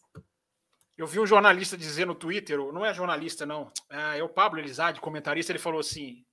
Eu 0.97 1.07
vi 1.07 1.20
um 1.20 1.27
jornalista 1.27 1.77
dizer 1.77 2.07
no 2.07 2.15
Twitter, 2.15 2.59
não 2.73 2.85
é 2.85 2.95
jornalista, 2.95 3.45
não, 3.45 3.70
é, 3.91 4.19
é 4.19 4.23
o 4.23 4.29
Pablo 4.29 4.59
Elizade, 4.59 5.01
comentarista, 5.01 5.53
ele 5.53 5.59
falou 5.59 5.81
assim: 5.81 6.25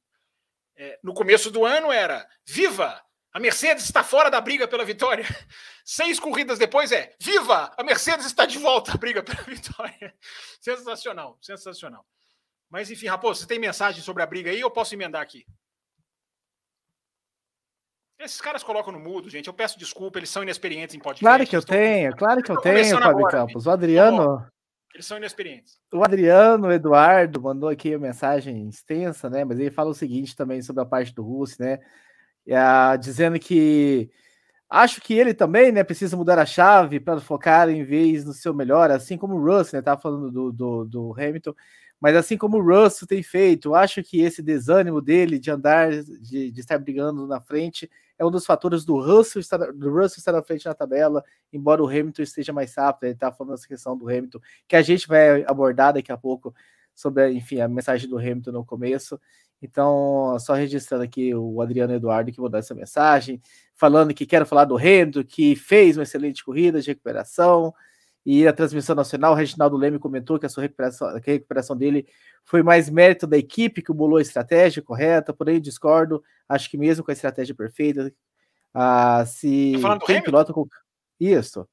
é, 0.77 0.97
no 1.03 1.13
começo 1.13 1.51
do 1.51 1.65
ano 1.65 1.91
era 1.91 2.25
Viva! 2.47 3.04
A 3.35 3.39
Mercedes 3.41 3.83
está 3.83 4.01
fora 4.01 4.31
da 4.31 4.39
briga 4.39 4.65
pela 4.65 4.85
vitória. 4.85 5.25
Seis 5.83 6.21
corridas 6.21 6.57
depois 6.57 6.93
é 6.93 7.13
viva! 7.19 7.69
A 7.77 7.83
Mercedes 7.83 8.25
está 8.25 8.45
de 8.45 8.57
volta 8.57 8.93
à 8.93 8.97
briga 8.97 9.21
pela 9.21 9.41
vitória. 9.41 10.15
Sensacional, 10.61 11.37
sensacional. 11.41 12.05
Mas 12.69 12.89
enfim, 12.89 13.07
Raposo, 13.07 13.41
você 13.41 13.47
tem 13.47 13.59
mensagem 13.59 14.01
sobre 14.01 14.23
a 14.23 14.25
briga 14.25 14.49
aí 14.49 14.63
ou 14.63 14.71
posso 14.71 14.95
emendar 14.95 15.21
aqui? 15.21 15.45
Esses 18.17 18.39
caras 18.39 18.63
colocam 18.63 18.93
no 18.93 19.01
mudo, 19.01 19.29
gente. 19.29 19.49
Eu 19.49 19.53
peço 19.53 19.77
desculpa, 19.77 20.17
eles 20.17 20.29
são 20.29 20.41
inexperientes 20.41 20.95
em 20.95 20.99
podcast. 20.99 21.25
Claro 21.25 21.45
que 21.45 21.57
eu 21.57 21.61
tenho, 21.61 22.15
claro 22.15 22.41
que 22.41 22.51
eu 22.53 22.61
tenho, 22.61 22.97
Fábio 22.97 23.27
Campos. 23.27 23.65
O 23.65 23.69
Adriano. 23.69 24.47
Eles 24.93 25.05
são 25.05 25.17
inexperientes. 25.17 25.77
O 25.93 26.05
Adriano, 26.05 26.71
Eduardo, 26.71 27.41
mandou 27.41 27.67
aqui 27.67 27.97
uma 27.97 28.07
mensagem 28.07 28.69
extensa, 28.69 29.29
né? 29.29 29.43
Mas 29.43 29.59
ele 29.59 29.71
fala 29.71 29.89
o 29.89 29.93
seguinte 29.93 30.37
também 30.37 30.61
sobre 30.61 30.81
a 30.81 30.85
parte 30.85 31.13
do 31.13 31.21
Russo, 31.21 31.61
né? 31.61 31.81
É, 32.47 32.97
dizendo 32.97 33.39
que 33.39 34.09
acho 34.69 35.01
que 35.01 35.13
ele 35.13 35.33
também 35.33 35.71
né, 35.71 35.83
precisa 35.83 36.17
mudar 36.17 36.39
a 36.39 36.45
chave 36.45 36.99
para 36.99 37.19
focar 37.19 37.69
em 37.69 37.83
vez 37.83 38.25
no 38.25 38.33
seu 38.33 38.53
melhor, 38.53 38.91
assim 38.91 39.17
como 39.17 39.35
o 39.35 39.43
Russ, 39.43 39.71
né? 39.71 39.79
Estava 39.79 39.99
falando 40.01 40.31
do, 40.31 40.51
do, 40.51 40.85
do, 40.85 41.13
Hamilton, 41.13 41.53
Mas 41.99 42.15
assim 42.15 42.37
como 42.37 42.57
o 42.57 42.61
Russell 42.61 43.07
tem 43.07 43.23
feito, 43.23 43.75
acho 43.75 44.03
que 44.03 44.21
esse 44.21 44.41
desânimo 44.41 45.01
dele 45.01 45.39
de 45.39 45.51
andar, 45.51 45.91
de, 45.91 46.51
de 46.51 46.59
estar 46.59 46.77
brigando 46.77 47.25
na 47.27 47.39
frente, 47.39 47.89
é 48.17 48.25
um 48.25 48.31
dos 48.31 48.45
fatores 48.45 48.85
do 48.85 48.99
Russell, 48.99 49.41
estar, 49.41 49.57
do 49.57 49.89
Russell 49.89 50.19
estar 50.19 50.31
na 50.31 50.43
frente 50.43 50.65
na 50.65 50.73
tabela, 50.73 51.23
embora 51.51 51.83
o 51.83 51.87
Hamilton 51.87 52.21
esteja 52.21 52.53
mais 52.53 52.75
rápido, 52.75 53.05
ele 53.05 53.13
está 53.13 53.31
falando 53.31 53.53
essa 53.55 53.67
questão 53.67 53.97
do 53.97 54.07
Hamilton, 54.07 54.39
que 54.67 54.75
a 54.75 54.81
gente 54.81 55.07
vai 55.07 55.43
abordar 55.45 55.93
daqui 55.93 56.11
a 56.11 56.17
pouco 56.17 56.53
sobre, 56.93 57.29
enfim, 57.31 57.59
a 57.59 57.67
mensagem 57.67 58.09
do 58.09 58.17
Hamilton 58.17 58.51
no 58.51 58.65
começo. 58.65 59.19
Então, 59.61 60.37
só 60.39 60.53
registrando 60.53 61.03
aqui 61.03 61.33
o 61.33 61.61
Adriano 61.61 61.93
Eduardo 61.93 62.31
que 62.31 62.39
mandou 62.39 62.59
essa 62.59 62.75
mensagem, 62.75 63.41
falando 63.75 64.13
que 64.13 64.25
quero 64.25 64.45
falar 64.45 64.65
do 64.65 64.77
Hamilton, 64.77 65.23
que 65.23 65.55
fez 65.55 65.97
uma 65.97 66.03
excelente 66.03 66.43
corrida 66.43 66.81
de 66.81 66.87
recuperação, 66.87 67.73
e 68.25 68.47
a 68.47 68.53
transmissão 68.53 68.95
nacional, 68.95 69.33
o 69.33 69.35
Reginaldo 69.35 69.77
Leme 69.77 69.99
comentou 69.99 70.39
que 70.39 70.47
a 70.47 70.49
sua 70.49 70.63
recuperação, 70.63 71.19
que 71.21 71.29
a 71.29 71.33
recuperação 71.33 71.77
dele 71.77 72.07
foi 72.43 72.63
mais 72.63 72.89
mérito 72.89 73.27
da 73.27 73.37
equipe 73.37 73.83
que 73.83 73.93
bolou 73.93 74.17
a 74.17 74.21
estratégia 74.21 74.81
correta, 74.81 75.31
porém 75.31 75.61
discordo, 75.61 76.23
acho 76.49 76.69
que 76.69 76.75
mesmo 76.75 77.03
com 77.03 77.11
a 77.11 77.13
estratégia 77.13 77.53
perfeita, 77.53 78.11
ah, 78.73 79.23
se 79.27 79.73
tá 79.79 79.99
tem 79.99 80.23
piloto 80.23 80.53
com 80.53 80.67
isso. 81.19 81.67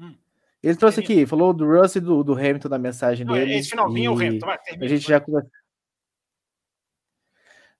Hum. 0.00 0.14
Ele 0.62 0.74
trouxe 0.74 1.00
aqui, 1.00 1.26
falou 1.26 1.52
do 1.52 1.66
Russell 1.66 2.00
e 2.00 2.04
do, 2.04 2.24
do 2.24 2.32
Hamilton 2.32 2.68
na 2.70 2.78
mensagem 2.78 3.26
Não, 3.26 3.34
dele. 3.34 3.54
Esse 3.54 3.68
finalzinho 3.68 4.06
é 4.06 4.14
o 4.14 4.16
Hamilton, 4.16 4.46
vai, 4.46 4.58
a 4.80 4.86
gente 4.88 5.06
já 5.06 5.22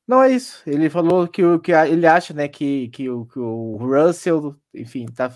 não 0.06 0.22
é 0.22 0.30
isso. 0.30 0.62
Ele 0.66 0.90
falou 0.90 1.26
que, 1.26 1.44
o 1.44 1.58
que 1.58 1.72
ele 1.72 2.06
acha, 2.06 2.34
né, 2.34 2.48
que, 2.48 2.88
que, 2.88 3.08
o, 3.08 3.26
que 3.26 3.38
o 3.38 3.76
Russell, 3.76 4.56
enfim, 4.74 5.06
tá 5.06 5.34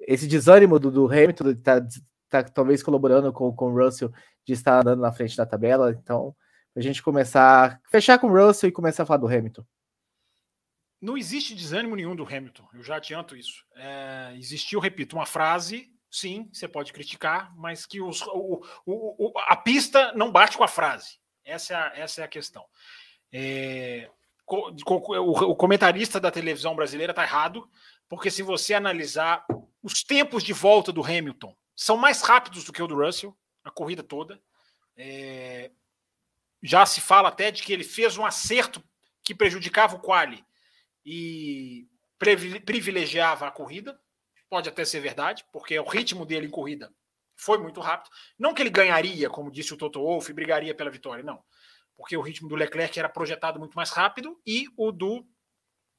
esse 0.00 0.26
desânimo 0.26 0.78
do, 0.78 0.90
do 0.90 1.06
Hamilton 1.06 1.54
tá, 1.56 1.80
tá 2.28 2.42
talvez 2.42 2.82
colaborando 2.82 3.32
com, 3.32 3.54
com 3.54 3.66
o 3.66 3.84
Russell 3.84 4.12
de 4.46 4.52
estar 4.52 4.80
andando 4.80 5.00
na 5.00 5.12
frente 5.12 5.36
da 5.36 5.46
tabela. 5.46 5.90
Então, 5.92 6.34
a 6.74 6.80
gente 6.80 7.02
começar, 7.02 7.80
fechar 7.90 8.18
com 8.18 8.28
o 8.28 8.46
Russell 8.46 8.68
e 8.68 8.72
começar 8.72 9.02
a 9.02 9.06
falar 9.06 9.18
do 9.18 9.28
Hamilton. 9.28 9.64
Não 11.00 11.16
existe 11.16 11.54
desânimo 11.54 11.96
nenhum 11.96 12.14
do 12.14 12.24
Hamilton, 12.24 12.68
eu 12.74 12.82
já 12.82 12.96
adianto 12.96 13.34
isso. 13.34 13.64
É, 13.74 14.34
existiu, 14.36 14.78
repito, 14.80 15.16
uma 15.16 15.24
frase, 15.24 15.90
sim, 16.10 16.50
você 16.52 16.68
pode 16.68 16.92
criticar, 16.92 17.54
mas 17.56 17.86
que 17.86 18.02
os, 18.02 18.20
o, 18.22 18.62
o, 18.84 19.28
o, 19.28 19.32
a 19.48 19.56
pista 19.56 20.12
não 20.12 20.30
bate 20.30 20.58
com 20.58 20.64
a 20.64 20.68
frase. 20.68 21.18
Essa 21.42 21.72
é 21.72 21.76
a, 21.76 21.92
essa 21.96 22.20
é 22.20 22.24
a 22.24 22.28
questão. 22.28 22.64
É, 23.32 24.10
o, 24.46 25.54
comentarista 25.54 26.18
da 26.18 26.30
televisão 26.30 26.74
brasileira 26.74 27.12
está 27.12 27.22
errado, 27.22 27.68
porque 28.08 28.30
se 28.30 28.42
você 28.42 28.74
analisar 28.74 29.44
os 29.82 30.02
tempos 30.02 30.42
de 30.42 30.52
volta 30.52 30.92
do 30.92 31.04
Hamilton 31.04 31.56
são 31.76 31.96
mais 31.96 32.22
rápidos 32.22 32.64
do 32.64 32.72
que 32.72 32.82
o 32.82 32.86
do 32.86 32.96
Russell, 32.96 33.36
a 33.64 33.70
corrida 33.70 34.02
toda. 34.02 34.40
É... 34.96 35.70
Já 36.62 36.84
se 36.84 37.00
fala 37.00 37.28
até 37.28 37.50
de 37.50 37.62
que 37.62 37.72
ele 37.72 37.84
fez 37.84 38.18
um 38.18 38.26
acerto 38.26 38.82
que 39.22 39.34
prejudicava 39.34 39.96
o 39.96 40.00
quali 40.00 40.44
e 41.04 41.88
privilegiava 42.66 43.46
a 43.46 43.50
corrida. 43.50 43.98
Pode 44.48 44.68
até 44.68 44.84
ser 44.84 45.00
verdade, 45.00 45.44
porque 45.52 45.78
o 45.78 45.88
ritmo 45.88 46.26
dele 46.26 46.46
em 46.46 46.50
corrida 46.50 46.92
foi 47.36 47.56
muito 47.56 47.80
rápido. 47.80 48.10
Não 48.38 48.52
que 48.52 48.60
ele 48.60 48.68
ganharia, 48.68 49.30
como 49.30 49.50
disse 49.50 49.72
o 49.72 49.76
Toto 49.76 50.00
Wolff, 50.00 50.30
e 50.30 50.34
brigaria 50.34 50.74
pela 50.74 50.90
vitória, 50.90 51.24
não. 51.24 51.42
Porque 52.00 52.16
o 52.16 52.22
ritmo 52.22 52.48
do 52.48 52.56
Leclerc 52.56 52.98
era 52.98 53.08
projetado 53.08 53.58
muito 53.58 53.74
mais 53.74 53.90
rápido 53.90 54.40
e 54.46 54.66
o 54.76 54.90
do, 54.90 55.18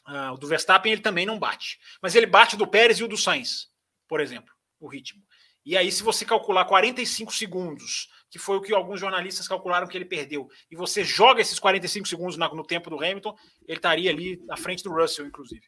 uh, 0.07 0.33
o 0.33 0.37
do 0.37 0.47
Verstappen 0.47 0.91
ele 0.91 1.01
também 1.01 1.25
não 1.25 1.39
bate. 1.39 1.79
Mas 2.01 2.15
ele 2.15 2.25
bate 2.25 2.57
do 2.57 2.67
Pérez 2.67 2.99
e 2.99 3.03
o 3.03 3.07
do 3.07 3.17
Sainz 3.17 3.71
por 4.11 4.19
exemplo, 4.19 4.53
o 4.77 4.89
ritmo. 4.89 5.23
E 5.65 5.77
aí, 5.77 5.89
se 5.89 6.03
você 6.03 6.25
calcular 6.25 6.65
45 6.65 7.33
segundos, 7.33 8.09
que 8.29 8.37
foi 8.37 8.57
o 8.57 8.61
que 8.61 8.73
alguns 8.73 8.99
jornalistas 8.99 9.47
calcularam 9.47 9.87
que 9.87 9.97
ele 9.97 10.03
perdeu, 10.03 10.49
e 10.69 10.75
você 10.75 11.01
joga 11.01 11.39
esses 11.39 11.57
45 11.57 12.05
segundos 12.09 12.35
no 12.35 12.63
tempo 12.65 12.89
do 12.89 12.97
Hamilton, 12.97 13.33
ele 13.65 13.77
estaria 13.77 14.11
ali 14.11 14.43
à 14.49 14.57
frente 14.57 14.83
do 14.83 14.91
Russell, 14.91 15.25
inclusive, 15.25 15.65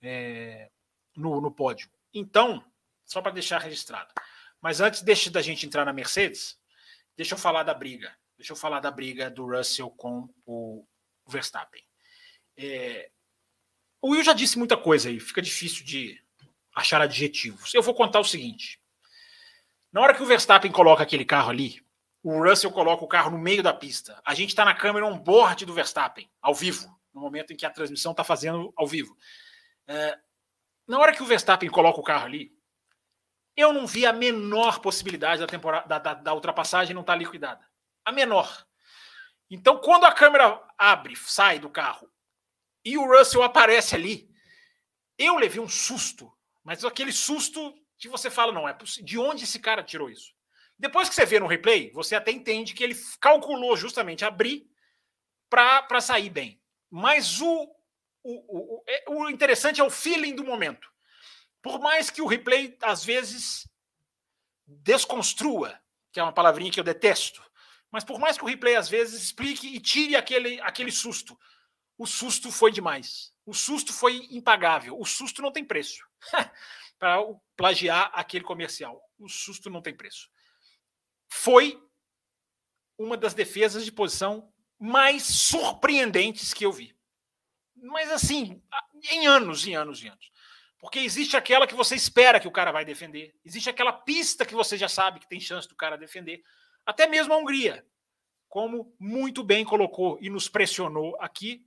é, 0.00 0.70
no, 1.14 1.38
no 1.38 1.52
pódio. 1.54 1.90
Então, 2.14 2.64
só 3.04 3.20
para 3.20 3.32
deixar 3.32 3.58
registrado. 3.58 4.10
Mas 4.58 4.80
antes 4.80 5.02
deixa 5.02 5.30
da 5.30 5.42
gente 5.42 5.66
entrar 5.66 5.84
na 5.84 5.92
Mercedes, 5.92 6.58
deixa 7.14 7.34
eu 7.34 7.38
falar 7.38 7.62
da 7.62 7.74
briga. 7.74 8.10
Deixa 8.42 8.54
eu 8.54 8.56
falar 8.56 8.80
da 8.80 8.90
briga 8.90 9.30
do 9.30 9.46
Russell 9.46 9.88
com 9.90 10.28
o 10.44 10.84
Verstappen. 11.28 11.80
É, 12.56 13.08
o 14.00 14.10
Will 14.10 14.24
já 14.24 14.32
disse 14.32 14.58
muita 14.58 14.76
coisa 14.76 15.08
aí, 15.08 15.20
fica 15.20 15.40
difícil 15.40 15.84
de 15.84 16.20
achar 16.74 17.00
adjetivos. 17.00 17.72
Eu 17.72 17.82
vou 17.82 17.94
contar 17.94 18.18
o 18.18 18.24
seguinte: 18.24 18.82
na 19.92 20.00
hora 20.00 20.12
que 20.12 20.24
o 20.24 20.26
Verstappen 20.26 20.72
coloca 20.72 21.04
aquele 21.04 21.24
carro 21.24 21.50
ali, 21.50 21.86
o 22.20 22.42
Russell 22.42 22.72
coloca 22.72 23.04
o 23.04 23.06
carro 23.06 23.30
no 23.30 23.38
meio 23.38 23.62
da 23.62 23.72
pista. 23.72 24.20
A 24.24 24.34
gente 24.34 24.48
está 24.48 24.64
na 24.64 24.74
câmera 24.74 25.06
on 25.06 25.16
board 25.16 25.64
do 25.64 25.72
Verstappen, 25.72 26.28
ao 26.40 26.52
vivo, 26.52 26.92
no 27.14 27.20
momento 27.20 27.52
em 27.52 27.56
que 27.56 27.64
a 27.64 27.70
transmissão 27.70 28.10
está 28.10 28.24
fazendo 28.24 28.72
ao 28.74 28.88
vivo. 28.88 29.16
É, 29.86 30.18
na 30.88 30.98
hora 30.98 31.14
que 31.14 31.22
o 31.22 31.26
Verstappen 31.26 31.70
coloca 31.70 32.00
o 32.00 32.04
carro 32.04 32.24
ali, 32.24 32.52
eu 33.56 33.72
não 33.72 33.86
vi 33.86 34.04
a 34.04 34.12
menor 34.12 34.80
possibilidade 34.80 35.40
da, 35.40 35.46
temporada, 35.46 35.86
da, 35.86 35.98
da, 36.00 36.14
da 36.14 36.34
ultrapassagem 36.34 36.92
não 36.92 37.02
estar 37.02 37.12
tá 37.12 37.18
liquidada. 37.20 37.71
A 38.04 38.12
menor. 38.12 38.66
Então, 39.50 39.78
quando 39.78 40.04
a 40.04 40.12
câmera 40.12 40.62
abre, 40.78 41.14
sai 41.16 41.58
do 41.58 41.70
carro 41.70 42.10
e 42.84 42.96
o 42.96 43.06
Russell 43.06 43.42
aparece 43.42 43.94
ali, 43.94 44.28
eu 45.18 45.36
levei 45.36 45.60
um 45.60 45.68
susto 45.68 46.32
mas 46.64 46.84
aquele 46.84 47.12
susto 47.12 47.74
que 47.98 48.08
você 48.08 48.30
fala, 48.30 48.52
não, 48.52 48.68
é 48.68 48.76
de 49.02 49.18
onde 49.18 49.44
esse 49.44 49.58
cara 49.58 49.82
tirou 49.82 50.10
isso? 50.10 50.32
Depois 50.78 51.08
que 51.08 51.14
você 51.14 51.26
vê 51.26 51.38
no 51.38 51.46
replay, 51.46 51.90
você 51.92 52.14
até 52.14 52.30
entende 52.30 52.74
que 52.74 52.82
ele 52.82 52.96
calculou 53.20 53.76
justamente 53.76 54.24
abrir 54.24 54.68
para 55.48 56.00
sair 56.00 56.30
bem. 56.30 56.60
Mas 56.90 57.40
o, 57.40 57.74
o, 58.22 58.78
o, 58.78 58.84
é, 58.86 59.04
o 59.08 59.30
interessante 59.30 59.80
é 59.80 59.84
o 59.84 59.90
feeling 59.90 60.34
do 60.34 60.44
momento. 60.44 60.88
Por 61.60 61.78
mais 61.78 62.10
que 62.10 62.22
o 62.22 62.26
replay, 62.26 62.76
às 62.82 63.04
vezes, 63.04 63.68
desconstrua, 64.66 65.78
que 66.10 66.18
é 66.18 66.22
uma 66.22 66.32
palavrinha 66.32 66.72
que 66.72 66.80
eu 66.80 66.84
detesto, 66.84 67.42
mas 67.92 68.02
por 68.02 68.18
mais 68.18 68.38
que 68.38 68.44
o 68.44 68.48
replay, 68.48 68.74
às 68.74 68.88
vezes, 68.88 69.22
explique 69.22 69.68
e 69.68 69.78
tire 69.78 70.16
aquele, 70.16 70.60
aquele 70.62 70.90
susto, 70.90 71.38
o 71.98 72.06
susto 72.06 72.50
foi 72.50 72.72
demais. 72.72 73.32
O 73.44 73.52
susto 73.52 73.92
foi 73.92 74.26
impagável. 74.30 74.98
O 74.98 75.04
susto 75.04 75.42
não 75.42 75.52
tem 75.52 75.64
preço. 75.64 76.02
para 76.98 77.18
plagiar 77.56 78.12
aquele 78.14 78.44
comercial. 78.44 79.02
O 79.18 79.28
susto 79.28 79.68
não 79.68 79.82
tem 79.82 79.92
preço. 79.92 80.30
Foi 81.28 81.76
uma 82.96 83.16
das 83.16 83.34
defesas 83.34 83.84
de 83.84 83.90
posição 83.90 84.52
mais 84.78 85.24
surpreendentes 85.24 86.54
que 86.54 86.64
eu 86.64 86.72
vi. 86.72 86.96
Mas 87.74 88.08
assim, 88.10 88.62
em 89.10 89.26
anos, 89.26 89.66
em 89.66 89.74
anos, 89.74 90.02
em 90.02 90.08
anos. 90.08 90.30
Porque 90.78 91.00
existe 91.00 91.36
aquela 91.36 91.66
que 91.66 91.74
você 91.74 91.96
espera 91.96 92.38
que 92.38 92.46
o 92.46 92.52
cara 92.52 92.70
vai 92.70 92.84
defender, 92.84 93.34
existe 93.44 93.68
aquela 93.68 93.92
pista 93.92 94.46
que 94.46 94.54
você 94.54 94.76
já 94.76 94.88
sabe 94.88 95.20
que 95.20 95.28
tem 95.28 95.40
chance 95.40 95.68
do 95.68 95.74
cara 95.74 95.96
defender. 95.96 96.42
Até 96.84 97.06
mesmo 97.06 97.32
a 97.32 97.36
Hungria, 97.36 97.86
como 98.48 98.94
muito 98.98 99.42
bem 99.42 99.64
colocou 99.64 100.18
e 100.20 100.28
nos 100.28 100.48
pressionou 100.48 101.16
aqui, 101.20 101.66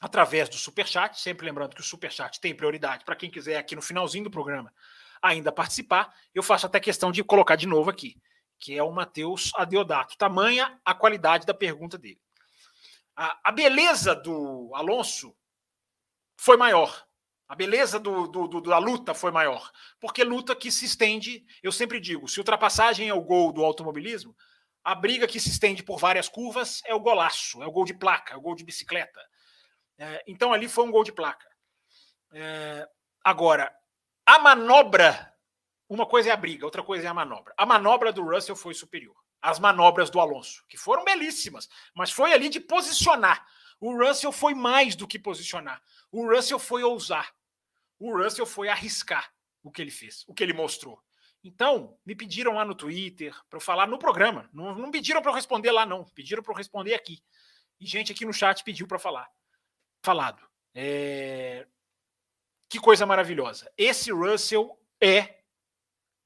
através 0.00 0.48
do 0.48 0.56
Superchat, 0.56 1.20
sempre 1.20 1.46
lembrando 1.46 1.74
que 1.74 1.80
o 1.80 1.84
Superchat 1.84 2.40
tem 2.40 2.54
prioridade 2.54 3.04
para 3.04 3.16
quem 3.16 3.30
quiser 3.30 3.56
aqui 3.56 3.74
no 3.74 3.82
finalzinho 3.82 4.24
do 4.24 4.30
programa 4.30 4.72
ainda 5.22 5.52
participar. 5.52 6.14
Eu 6.34 6.42
faço 6.42 6.66
até 6.66 6.80
questão 6.80 7.10
de 7.10 7.22
colocar 7.24 7.56
de 7.56 7.66
novo 7.66 7.90
aqui, 7.90 8.16
que 8.58 8.76
é 8.76 8.82
o 8.82 8.92
Matheus 8.92 9.52
Adeodato. 9.56 10.16
Tamanha 10.16 10.78
a 10.84 10.94
qualidade 10.94 11.46
da 11.46 11.54
pergunta 11.54 11.98
dele. 11.98 12.20
A, 13.14 13.48
a 13.48 13.52
beleza 13.52 14.14
do 14.14 14.70
Alonso 14.74 15.34
foi 16.36 16.56
maior. 16.56 17.05
A 17.48 17.54
beleza 17.54 17.98
do, 18.00 18.26
do, 18.26 18.48
do, 18.48 18.60
da 18.60 18.78
luta 18.78 19.14
foi 19.14 19.30
maior. 19.30 19.70
Porque 20.00 20.24
luta 20.24 20.56
que 20.56 20.70
se 20.70 20.84
estende, 20.84 21.44
eu 21.62 21.70
sempre 21.70 22.00
digo, 22.00 22.28
se 22.28 22.40
ultrapassagem 22.40 23.08
é 23.08 23.14
o 23.14 23.20
gol 23.20 23.52
do 23.52 23.64
automobilismo, 23.64 24.36
a 24.82 24.94
briga 24.94 25.26
que 25.26 25.40
se 25.40 25.48
estende 25.48 25.82
por 25.82 25.98
várias 25.98 26.28
curvas 26.28 26.80
é 26.84 26.94
o 26.94 27.00
golaço, 27.00 27.62
é 27.62 27.66
o 27.66 27.72
gol 27.72 27.84
de 27.84 27.94
placa, 27.94 28.34
é 28.34 28.36
o 28.36 28.40
gol 28.40 28.54
de 28.54 28.64
bicicleta. 28.64 29.20
É, 29.98 30.22
então 30.26 30.52
ali 30.52 30.68
foi 30.68 30.84
um 30.84 30.90
gol 30.90 31.02
de 31.02 31.12
placa. 31.12 31.48
É, 32.32 32.88
agora, 33.24 33.74
a 34.24 34.38
manobra, 34.38 35.32
uma 35.88 36.06
coisa 36.06 36.30
é 36.30 36.32
a 36.32 36.36
briga, 36.36 36.64
outra 36.64 36.82
coisa 36.82 37.06
é 37.06 37.10
a 37.10 37.14
manobra. 37.14 37.54
A 37.56 37.66
manobra 37.66 38.12
do 38.12 38.24
Russell 38.24 38.56
foi 38.56 38.74
superior 38.74 39.16
às 39.40 39.58
manobras 39.58 40.10
do 40.10 40.20
Alonso, 40.20 40.64
que 40.68 40.76
foram 40.76 41.04
belíssimas, 41.04 41.68
mas 41.94 42.10
foi 42.10 42.32
ali 42.32 42.48
de 42.48 42.60
posicionar. 42.60 43.46
O 43.80 43.96
Russell 43.96 44.32
foi 44.32 44.54
mais 44.54 44.96
do 44.96 45.06
que 45.06 45.18
posicionar. 45.18 45.82
O 46.10 46.26
Russell 46.28 46.58
foi 46.58 46.82
ousar. 46.82 47.34
O 47.98 48.16
Russell 48.16 48.46
foi 48.46 48.68
arriscar 48.68 49.32
o 49.62 49.70
que 49.70 49.82
ele 49.82 49.90
fez, 49.90 50.24
o 50.26 50.34
que 50.34 50.42
ele 50.42 50.52
mostrou. 50.52 51.02
Então, 51.42 51.96
me 52.04 52.14
pediram 52.14 52.54
lá 52.54 52.64
no 52.64 52.74
Twitter 52.74 53.34
para 53.48 53.58
eu 53.58 53.60
falar 53.60 53.86
no 53.86 53.98
programa. 53.98 54.48
Não, 54.52 54.74
não 54.74 54.90
pediram 54.90 55.22
para 55.22 55.30
eu 55.30 55.34
responder 55.34 55.70
lá, 55.70 55.86
não. 55.86 56.04
Pediram 56.04 56.42
para 56.42 56.52
eu 56.52 56.56
responder 56.56 56.94
aqui. 56.94 57.22
E 57.78 57.86
gente 57.86 58.10
aqui 58.10 58.24
no 58.24 58.32
chat 58.32 58.64
pediu 58.64 58.86
para 58.86 58.98
falar 58.98 59.30
falado. 60.02 60.42
É... 60.74 61.66
Que 62.68 62.78
coisa 62.78 63.06
maravilhosa. 63.06 63.72
Esse 63.76 64.10
Russell 64.10 64.78
é 65.00 65.40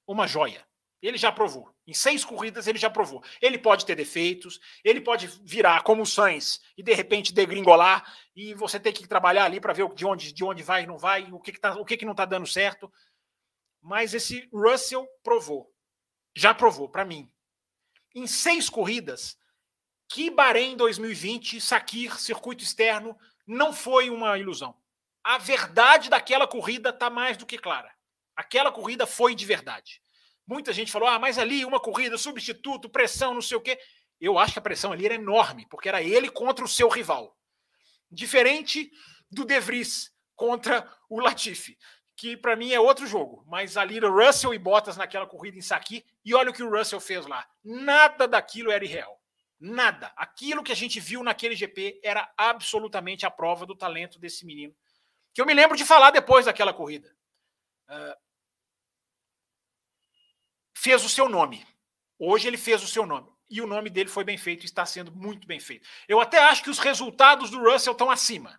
uma 0.07 0.27
joia. 0.27 0.67
Ele 1.03 1.17
já 1.17 1.33
provou. 1.33 1.75
Em 1.91 1.95
seis 1.95 2.25
corridas 2.25 2.69
ele 2.69 2.79
já 2.79 2.89
provou. 2.89 3.21
Ele 3.43 3.59
pode 3.59 3.85
ter 3.85 3.97
defeitos, 3.97 4.61
ele 4.85 5.01
pode 5.01 5.27
virar 5.43 5.83
como 5.83 6.03
o 6.03 6.07
Sainz 6.07 6.61
e 6.79 6.85
de 6.85 6.95
repente 6.95 7.35
degringolar 7.35 8.17
e 8.37 8.55
você 8.55 8.79
tem 8.79 8.93
que 8.93 9.09
trabalhar 9.09 9.47
ali 9.47 9.61
para 9.61 9.73
ver 9.73 9.93
de 9.93 10.07
onde, 10.07 10.33
de 10.33 10.45
onde 10.45 10.63
vai 10.63 10.85
e 10.85 10.87
não 10.87 10.97
vai, 10.97 11.29
o 11.33 11.41
que, 11.41 11.51
que, 11.51 11.59
tá, 11.59 11.75
o 11.75 11.85
que, 11.85 11.97
que 11.97 12.05
não 12.05 12.13
está 12.13 12.25
dando 12.25 12.47
certo. 12.47 12.93
Mas 13.83 14.15
esse 14.15 14.49
Russell 14.53 15.05
provou. 15.21 15.75
Já 16.33 16.55
provou, 16.55 16.89
para 16.89 17.05
mim. 17.05 17.29
Em 18.15 18.25
seis 18.25 18.71
corridas, 18.71 19.37
que 20.09 20.31
Bahrein 20.31 20.77
2020, 20.77 21.61
Sakir, 21.61 22.21
circuito 22.21 22.63
externo, 22.63 23.19
não 23.45 23.73
foi 23.73 24.11
uma 24.11 24.39
ilusão. 24.39 24.77
A 25.25 25.39
verdade 25.39 26.09
daquela 26.09 26.47
corrida 26.47 26.91
está 26.91 27.11
mais 27.11 27.37
do 27.37 27.47
que 27.47 27.59
clara. 27.59 27.93
Aquela 28.37 28.71
corrida 28.71 29.09
foi 29.09 29.35
de 29.35 29.45
verdade. 29.45 30.01
Muita 30.51 30.73
gente 30.73 30.91
falou: 30.91 31.09
ah, 31.09 31.17
mas 31.17 31.39
ali 31.39 31.65
uma 31.65 31.79
corrida, 31.79 32.19
substituto, 32.19 32.91
pressão, 32.91 33.33
não 33.33 33.41
sei 33.41 33.57
o 33.57 33.61
quê. 33.61 33.79
Eu 34.21 34.37
acho 34.37 34.55
que 34.55 34.59
a 34.59 34.63
pressão 34.63 34.91
ali 34.91 35.07
era 35.07 35.15
enorme, 35.15 35.65
porque 35.71 35.89
era 35.89 36.03
ele 36.03 36.29
contra 36.29 36.65
o 36.65 36.69
seu 36.69 36.89
rival. 36.89 37.39
Diferente 38.11 38.91
do 39.31 39.45
De 39.45 39.61
Vries 39.61 40.11
contra 40.35 40.93
o 41.09 41.21
Latifi, 41.21 41.79
que 42.17 42.37
para 42.37 42.57
mim 42.57 42.73
é 42.73 42.81
outro 42.81 43.07
jogo. 43.07 43.45
Mas 43.47 43.77
ali 43.77 43.99
era 43.99 44.11
Russell 44.11 44.53
e 44.53 44.59
Bottas 44.59 44.97
naquela 44.97 45.25
corrida 45.25 45.57
em 45.57 45.63
Saki, 45.63 46.05
e 46.25 46.35
olha 46.35 46.51
o 46.51 46.53
que 46.53 46.65
o 46.65 46.77
Russell 46.77 46.99
fez 46.99 47.27
lá. 47.27 47.47
Nada 47.63 48.27
daquilo 48.27 48.73
era 48.73 48.85
irreal. 48.85 49.23
Nada. 49.61 50.13
Aquilo 50.17 50.65
que 50.65 50.73
a 50.73 50.77
gente 50.77 50.99
viu 50.99 51.23
naquele 51.23 51.55
GP 51.55 52.01
era 52.03 52.29
absolutamente 52.37 53.25
a 53.25 53.31
prova 53.31 53.65
do 53.65 53.77
talento 53.77 54.19
desse 54.19 54.45
menino. 54.45 54.75
Que 55.33 55.41
eu 55.41 55.47
me 55.47 55.55
lembro 55.55 55.77
de 55.77 55.85
falar 55.85 56.11
depois 56.11 56.47
daquela 56.47 56.75
corrida. 56.75 57.09
Uh, 57.89 58.30
fez 60.81 61.05
o 61.05 61.11
seu 61.11 61.29
nome. 61.29 61.67
Hoje 62.19 62.49
ele 62.49 62.57
fez 62.57 62.83
o 62.83 62.89
seu 62.89 63.05
nome. 63.05 63.29
E 63.51 63.61
o 63.61 63.67
nome 63.67 63.91
dele 63.91 64.09
foi 64.09 64.25
bem 64.25 64.39
feito, 64.39 64.65
está 64.65 64.87
sendo 64.87 65.13
muito 65.13 65.47
bem 65.47 65.61
feito. 65.61 65.87
Eu 66.09 66.21
até 66.21 66.39
acho 66.39 66.63
que 66.63 66.71
os 66.71 66.79
resultados 66.79 67.51
do 67.51 67.63
Russell 67.63 67.93
estão 67.93 68.11
acima. 68.11 68.59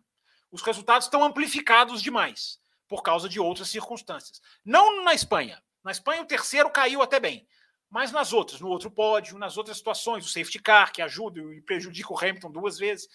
Os 0.51 0.61
resultados 0.61 1.07
estão 1.07 1.23
amplificados 1.23 1.99
demais, 2.01 2.59
por 2.87 3.01
causa 3.01 3.27
de 3.27 3.39
outras 3.39 3.69
circunstâncias. 3.69 4.39
Não 4.63 5.03
na 5.03 5.15
Espanha. 5.15 5.63
Na 5.83 5.91
Espanha, 5.91 6.21
o 6.21 6.25
terceiro 6.25 6.69
caiu 6.69 7.01
até 7.01 7.19
bem. 7.19 7.47
Mas 7.89 8.11
nas 8.11 8.33
outras, 8.33 8.61
no 8.61 8.67
outro 8.67 8.91
pódio, 8.91 9.39
nas 9.39 9.57
outras 9.57 9.77
situações, 9.77 10.23
o 10.23 10.29
safety 10.29 10.59
car, 10.59 10.93
que 10.93 11.01
ajuda 11.01 11.41
e 11.55 11.61
prejudica 11.61 12.13
o 12.13 12.19
Hamilton 12.19 12.51
duas 12.51 12.77
vezes, 12.77 13.07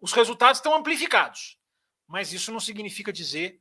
os 0.00 0.12
resultados 0.12 0.58
estão 0.58 0.74
amplificados. 0.74 1.58
Mas 2.08 2.32
isso 2.32 2.50
não 2.50 2.60
significa 2.60 3.12
dizer 3.12 3.60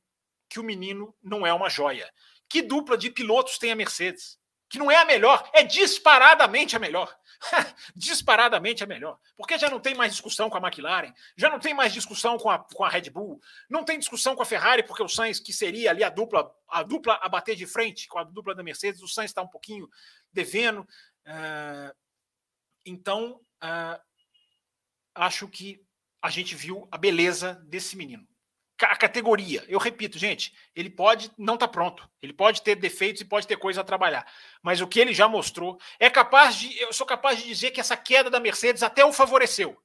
que 0.50 0.60
o 0.60 0.64
menino 0.64 1.16
não 1.22 1.46
é 1.46 1.54
uma 1.54 1.70
joia. 1.70 2.12
Que 2.50 2.64
dupla 2.64 2.98
de 2.98 3.12
pilotos 3.12 3.60
tem 3.60 3.72
a 3.72 3.76
Mercedes? 3.76 4.40
Que 4.76 4.80
não 4.80 4.92
é 4.92 4.98
a 4.98 5.06
melhor, 5.06 5.50
é 5.54 5.64
disparadamente 5.64 6.76
a 6.76 6.80
melhor. 6.80 7.18
disparadamente 7.96 8.84
a 8.84 8.88
melhor. 8.88 9.18
Porque 9.38 9.58
já 9.58 9.70
não 9.70 9.80
tem 9.80 9.96
mais 9.96 10.12
discussão 10.12 10.50
com 10.50 10.58
a 10.58 10.60
McLaren, 10.60 11.14
já 11.38 11.50
não 11.50 11.60
tem 11.60 11.74
mais 11.74 11.94
discussão 11.94 12.38
com 12.38 12.50
a, 12.50 12.60
com 12.60 12.84
a 12.84 12.90
Red 12.90 13.10
Bull, 13.10 13.40
não 13.70 13.86
tem 13.86 13.98
discussão 13.98 14.36
com 14.36 14.42
a 14.42 14.46
Ferrari, 14.46 14.84
porque 14.84 15.02
o 15.02 15.08
Sainz, 15.08 15.40
que 15.40 15.54
seria 15.54 15.92
ali 15.92 16.04
a 16.04 16.10
dupla, 16.10 16.54
a 16.68 16.84
dupla 16.84 17.18
a 17.22 17.30
bater 17.30 17.56
de 17.56 17.66
frente 17.66 18.08
com 18.08 18.20
a 18.20 18.24
dupla 18.24 18.54
da 18.54 18.64
Mercedes, 18.64 19.02
o 19.02 19.08
Sainz 19.08 19.32
está 19.32 19.42
um 19.42 19.48
pouquinho 19.48 19.90
devendo. 20.32 20.82
Uh, 21.26 21.96
então, 22.86 23.40
uh, 23.64 24.02
acho 25.16 25.48
que 25.48 25.82
a 26.22 26.30
gente 26.30 26.54
viu 26.54 26.88
a 26.92 26.98
beleza 26.98 27.64
desse 27.66 27.96
menino 27.96 28.28
a 28.82 28.96
categoria. 28.96 29.64
Eu 29.68 29.80
repito, 29.80 30.18
gente, 30.18 30.54
ele 30.76 30.90
pode 30.90 31.32
não 31.38 31.54
estar 31.54 31.68
tá 31.68 31.72
pronto, 31.72 32.10
ele 32.22 32.34
pode 32.34 32.62
ter 32.62 32.76
defeitos 32.76 33.22
e 33.22 33.26
pode 33.26 33.48
ter 33.48 33.58
coisa 33.58 33.82
a 33.82 33.84
trabalhar, 33.84 34.26
mas 34.62 34.82
o 34.82 34.88
que 34.88 35.00
ele 35.00 35.14
já 35.14 35.28
mostrou 35.28 35.80
é 36.00 36.10
capaz 36.10 36.56
de, 36.56 36.78
eu 36.80 36.92
sou 36.92 37.06
capaz 37.06 37.40
de 37.40 37.48
dizer 37.48 37.72
que 37.72 37.80
essa 37.80 37.96
queda 37.96 38.30
da 38.30 38.40
Mercedes 38.40 38.84
até 38.84 39.06
o 39.06 39.14
favoreceu. 39.14 39.82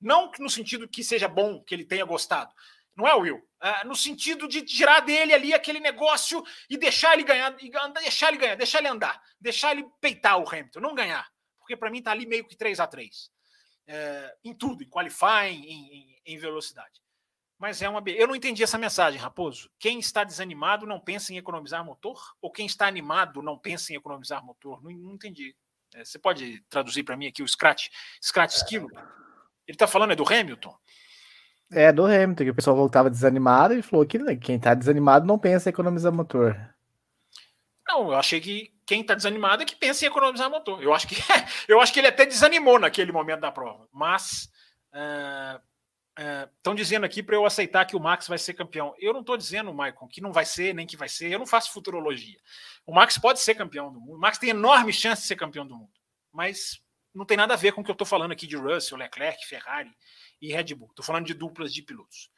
Não 0.00 0.30
no 0.38 0.50
sentido 0.50 0.88
que 0.88 1.02
seja 1.02 1.26
bom 1.26 1.62
que 1.62 1.74
ele 1.74 1.84
tenha 1.84 2.04
gostado, 2.04 2.54
não 2.94 3.06
é, 3.06 3.14
Will? 3.14 3.40
É, 3.62 3.84
no 3.84 3.94
sentido 3.94 4.48
de 4.48 4.62
tirar 4.62 5.00
dele 5.00 5.32
ali 5.32 5.54
aquele 5.54 5.80
negócio 5.80 6.44
e 6.68 6.76
deixar 6.76 7.14
ele 7.14 7.24
ganhar, 7.24 7.50
deixar 7.92 8.28
ele 8.28 8.38
ganhar, 8.38 8.56
deixar 8.56 8.78
ele 8.78 8.88
andar, 8.88 9.22
deixar 9.40 9.72
ele 9.72 9.86
peitar 10.00 10.38
o 10.38 10.48
Hamilton, 10.48 10.80
não 10.80 10.94
ganhar, 10.94 11.26
porque 11.58 11.76
para 11.76 11.90
mim 11.90 12.02
tá 12.02 12.10
ali 12.10 12.26
meio 12.26 12.46
que 12.46 12.56
3 12.56 12.78
a 12.80 12.86
3 12.86 13.30
é, 13.88 14.36
em 14.44 14.54
tudo, 14.54 14.82
em 14.84 14.88
qualifying, 14.88 15.64
em, 15.64 15.94
em, 15.94 16.22
em 16.26 16.38
velocidade. 16.38 17.00
Mas 17.58 17.82
é 17.82 17.88
uma. 17.88 18.02
Eu 18.06 18.28
não 18.28 18.36
entendi 18.36 18.62
essa 18.62 18.78
mensagem, 18.78 19.20
Raposo. 19.20 19.68
Quem 19.78 19.98
está 19.98 20.22
desanimado 20.22 20.86
não 20.86 21.00
pensa 21.00 21.32
em 21.32 21.38
economizar 21.38 21.84
motor? 21.84 22.20
Ou 22.40 22.52
quem 22.52 22.66
está 22.66 22.86
animado 22.86 23.42
não 23.42 23.58
pensa 23.58 23.92
em 23.92 23.96
economizar 23.96 24.44
motor? 24.44 24.82
Não, 24.82 24.92
não 24.92 25.14
entendi. 25.14 25.56
É, 25.94 26.04
você 26.04 26.18
pode 26.18 26.62
traduzir 26.68 27.02
para 27.02 27.16
mim 27.16 27.26
aqui 27.26 27.42
o 27.42 27.48
Scratch, 27.48 27.88
Scratch 28.22 28.54
Esquilo? 28.54 28.88
Ele 29.66 29.74
está 29.74 29.86
falando 29.86 30.12
é 30.12 30.16
do 30.16 30.26
Hamilton? 30.26 30.74
É, 31.70 31.92
do 31.92 32.06
Hamilton, 32.06 32.44
que 32.44 32.50
o 32.50 32.54
pessoal 32.54 32.76
voltava 32.76 33.10
desanimado 33.10 33.74
e 33.74 33.82
falou 33.82 34.06
que 34.06 34.18
né, 34.18 34.36
quem 34.36 34.56
está 34.56 34.72
desanimado 34.72 35.26
não 35.26 35.38
pensa 35.38 35.68
em 35.68 35.72
economizar 35.72 36.12
motor. 36.12 36.56
Não, 37.86 38.12
eu 38.12 38.18
achei 38.18 38.40
que 38.40 38.72
quem 38.86 39.00
está 39.00 39.14
desanimado 39.14 39.62
é 39.62 39.66
que 39.66 39.76
pensa 39.76 40.04
em 40.04 40.08
economizar 40.08 40.48
motor. 40.48 40.82
Eu 40.82 40.94
acho 40.94 41.08
que 41.08 41.16
eu 41.68 41.80
acho 41.80 41.92
que 41.92 42.00
ele 42.00 42.06
até 42.06 42.24
desanimou 42.24 42.78
naquele 42.78 43.12
momento 43.12 43.40
da 43.40 43.52
prova. 43.52 43.88
Mas 43.92 44.48
uh, 44.94 45.60
Estão 46.18 46.72
é, 46.72 46.76
dizendo 46.76 47.06
aqui 47.06 47.22
para 47.22 47.36
eu 47.36 47.46
aceitar 47.46 47.84
que 47.84 47.94
o 47.94 48.00
Max 48.00 48.26
vai 48.26 48.38
ser 48.38 48.52
campeão. 48.54 48.92
Eu 48.98 49.12
não 49.12 49.20
estou 49.20 49.36
dizendo, 49.36 49.72
Maicon, 49.72 50.08
que 50.08 50.20
não 50.20 50.32
vai 50.32 50.44
ser, 50.44 50.74
nem 50.74 50.86
que 50.86 50.96
vai 50.96 51.08
ser. 51.08 51.30
Eu 51.30 51.38
não 51.38 51.46
faço 51.46 51.72
futurologia. 51.72 52.38
O 52.84 52.92
Max 52.92 53.16
pode 53.16 53.38
ser 53.38 53.54
campeão 53.54 53.92
do 53.92 54.00
mundo. 54.00 54.16
O 54.16 54.20
Max 54.20 54.36
tem 54.36 54.50
enorme 54.50 54.92
chance 54.92 55.22
de 55.22 55.28
ser 55.28 55.36
campeão 55.36 55.64
do 55.64 55.76
mundo. 55.76 55.92
Mas 56.32 56.80
não 57.14 57.24
tem 57.24 57.36
nada 57.36 57.54
a 57.54 57.56
ver 57.56 57.72
com 57.72 57.82
o 57.82 57.84
que 57.84 57.90
eu 57.90 57.94
estou 57.94 58.06
falando 58.06 58.32
aqui 58.32 58.48
de 58.48 58.56
Russell, 58.56 58.98
Leclerc, 58.98 59.46
Ferrari 59.46 59.90
e 60.42 60.52
Red 60.52 60.74
Bull. 60.74 60.88
Estou 60.90 61.04
falando 61.04 61.26
de 61.26 61.34
duplas 61.34 61.72
de 61.72 61.82
pilotos. 61.82 62.30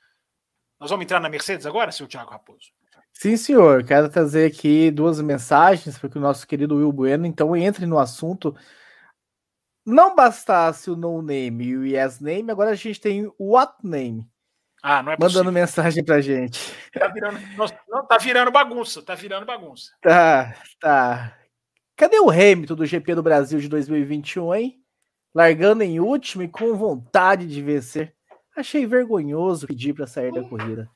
Nós 0.79 0.91
vamos 0.91 1.05
entrar 1.05 1.21
na 1.21 1.31
Mercedes 1.31 1.65
agora, 1.65 1.91
seu 1.91 2.07
Thiago 2.07 2.31
Raposo? 2.31 2.69
Sim, 3.15 3.37
senhor. 3.37 3.85
Quero 3.85 4.09
trazer 4.09 4.47
aqui 4.47 4.91
duas 4.91 5.21
mensagens 5.21 5.99
para 5.99 6.19
o 6.19 6.21
nosso 6.21 6.47
querido 6.47 6.77
Will 6.77 6.93
Bueno. 6.93 7.27
Então, 7.27 7.57
entre 7.57 7.87
no 7.87 7.99
assunto 7.99 8.55
não 9.91 10.15
bastasse 10.15 10.91
o 10.91 10.97
no 10.97 11.21
name 11.23 11.65
e 11.65 11.77
o 11.77 11.85
yes 11.87 12.21
name, 12.21 12.51
agora 12.51 12.71
a 12.71 12.75
gente 12.75 13.01
tem 13.01 13.27
o 13.39 13.53
what 13.55 13.75
name. 13.83 14.27
Ah, 14.83 15.03
não 15.03 15.13
é 15.13 15.17
Mandando 15.17 15.45
possível. 15.45 15.53
mensagem 15.53 16.05
pra 16.05 16.21
gente. 16.21 16.73
Tá 16.93 17.09
virando, 17.09 17.39
não, 17.89 18.07
tá 18.07 18.19
virando 18.19 18.51
bagunça, 18.51 19.03
tá 19.03 19.15
virando 19.15 19.45
bagunça. 19.45 19.93
Tá, 20.01 20.55
tá. 20.81 21.37
Cadê 21.97 22.19
o 22.19 22.31
Hamilton 22.31 22.75
do 22.75 22.87
GP 22.87 23.15
do 23.15 23.23
Brasil 23.23 23.61
de 23.61 23.69
2021, 23.69 24.55
hein? 24.55 24.83
Largando 25.35 25.83
em 25.83 26.01
último 26.01 26.43
e 26.43 26.49
com 26.49 26.75
vontade 26.75 27.47
de 27.47 27.61
vencer. 27.63 28.15
Achei 28.57 28.87
vergonhoso 28.87 29.67
pedir 29.67 29.93
para 29.93 30.07
sair 30.07 30.33
da 30.33 30.43
corrida. 30.43 30.89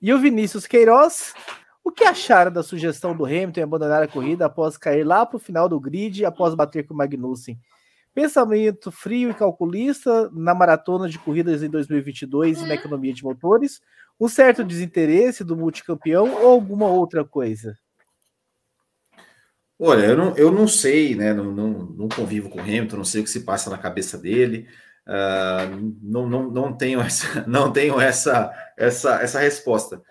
E 0.00 0.12
o 0.12 0.18
Vinícius 0.18 0.66
Queiroz, 0.66 1.34
o 1.82 1.90
que 1.90 2.04
acharam 2.04 2.52
da 2.52 2.62
sugestão 2.62 3.16
do 3.16 3.24
Hamilton 3.24 3.60
em 3.60 3.64
abandonar 3.64 4.02
a 4.02 4.08
corrida 4.08 4.46
após 4.46 4.76
cair 4.76 5.04
lá 5.04 5.24
para 5.24 5.36
o 5.36 5.40
final 5.40 5.68
do 5.68 5.80
grid 5.80 6.24
após 6.24 6.54
bater 6.54 6.86
com 6.86 6.92
o 6.92 6.96
Magnussen? 6.96 7.58
Pensamento 8.14 8.90
frio 8.90 9.30
e 9.30 9.34
calculista 9.34 10.28
na 10.32 10.54
maratona 10.54 11.08
de 11.08 11.18
corridas 11.18 11.62
em 11.62 11.70
2022 11.70 12.60
e 12.60 12.66
na 12.66 12.74
economia 12.74 13.12
de 13.12 13.22
motores? 13.22 13.80
Um 14.20 14.28
certo 14.28 14.64
desinteresse 14.64 15.44
do 15.44 15.56
multicampeão 15.56 16.42
ou 16.42 16.48
alguma 16.48 16.86
outra 16.86 17.24
coisa? 17.24 17.78
Olha, 19.78 20.04
eu 20.04 20.16
não, 20.16 20.36
eu 20.36 20.50
não 20.50 20.68
sei, 20.68 21.14
né? 21.14 21.32
Não, 21.32 21.52
não, 21.52 21.70
não 21.70 22.08
convivo 22.08 22.50
com 22.50 22.58
o 22.58 22.60
Hamilton, 22.60 22.98
não 22.98 23.04
sei 23.04 23.22
o 23.22 23.24
que 23.24 23.30
se 23.30 23.44
passa 23.44 23.70
na 23.70 23.78
cabeça 23.78 24.18
dele. 24.18 24.68
Uh, 25.06 25.94
não, 26.02 26.28
não, 26.28 26.50
não 26.50 26.76
tenho 26.76 27.00
essa, 27.02 27.46
não 27.46 27.72
tenho 27.72 27.98
essa, 27.98 28.52
essa, 28.76 29.22
essa 29.22 29.40
resposta. 29.40 30.02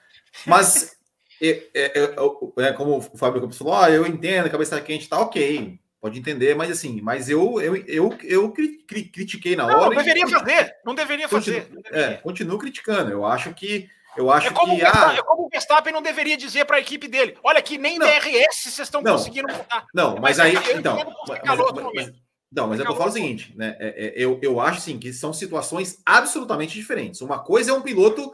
Mas 0.47 0.97
é, 1.41 1.69
é, 1.73 1.99
é, 1.99 2.15
é, 2.57 2.73
como 2.73 2.97
o 2.97 3.01
Fábio 3.01 3.41
Campos 3.41 3.57
falou, 3.57 3.76
ah, 3.76 3.91
eu 3.91 4.05
entendo, 4.07 4.47
a 4.47 4.49
cabeça 4.49 4.80
quente 4.81 5.07
tá 5.07 5.19
ok. 5.19 5.80
Pode 6.01 6.17
entender, 6.17 6.55
mas 6.55 6.71
assim, 6.71 7.01
mas 7.01 7.30
eu 7.30 7.59
eu, 7.59 7.76
eu, 7.76 8.17
eu 8.23 8.51
critiquei 8.51 9.55
na 9.55 9.65
hora. 9.65 9.77
Não, 9.77 9.89
deveria 9.89 10.26
e... 10.26 10.30
fazer, 10.30 10.76
não 10.85 10.95
deveria 10.95 11.27
fazer. 11.27 11.61
Continuo, 11.65 11.84
É, 11.91 12.13
continuo 12.15 12.57
criticando. 12.57 13.11
Eu 13.11 13.26
acho 13.26 13.53
que 13.53 13.89
eu 14.15 14.31
acho 14.31 14.47
é 14.47 14.51
como 14.51 14.76
que 14.76 14.84
ah, 14.84 15.15
é 15.17 15.21
como 15.21 15.45
o 15.45 15.49
Verstappen 15.49 15.93
não 15.93 16.01
deveria 16.01 16.38
dizer 16.38 16.65
para 16.65 16.77
a 16.77 16.80
equipe 16.80 17.07
dele: 17.07 17.38
olha 17.43 17.61
que 17.61 17.77
nem 17.77 17.99
não, 17.99 18.07
DRS 18.07 18.63
vocês 18.63 18.80
estão 18.80 19.01
não, 19.01 19.13
conseguindo 19.13 19.51
montar. 19.51 19.85
Não, 19.93 20.15
mas, 20.15 20.38
mas 20.38 20.39
aí 20.39 20.55
então, 20.73 20.95
mas, 21.27 21.57
mas, 21.93 22.13
não, 22.51 22.67
mas 22.67 22.80
é 22.80 22.84
que 22.84 22.91
eu 22.91 22.95
falo 22.95 23.09
o 23.09 23.13
seguinte, 23.13 23.53
né? 23.55 23.76
É, 23.80 24.07
é, 24.07 24.13
eu, 24.15 24.39
eu 24.41 24.59
acho 24.59 24.80
assim 24.80 24.97
que 24.97 25.13
são 25.13 25.31
situações 25.31 26.01
absolutamente 26.05 26.73
diferentes. 26.73 27.21
Uma 27.21 27.39
coisa 27.39 27.71
é 27.71 27.73
um 27.73 27.81
piloto 27.81 28.34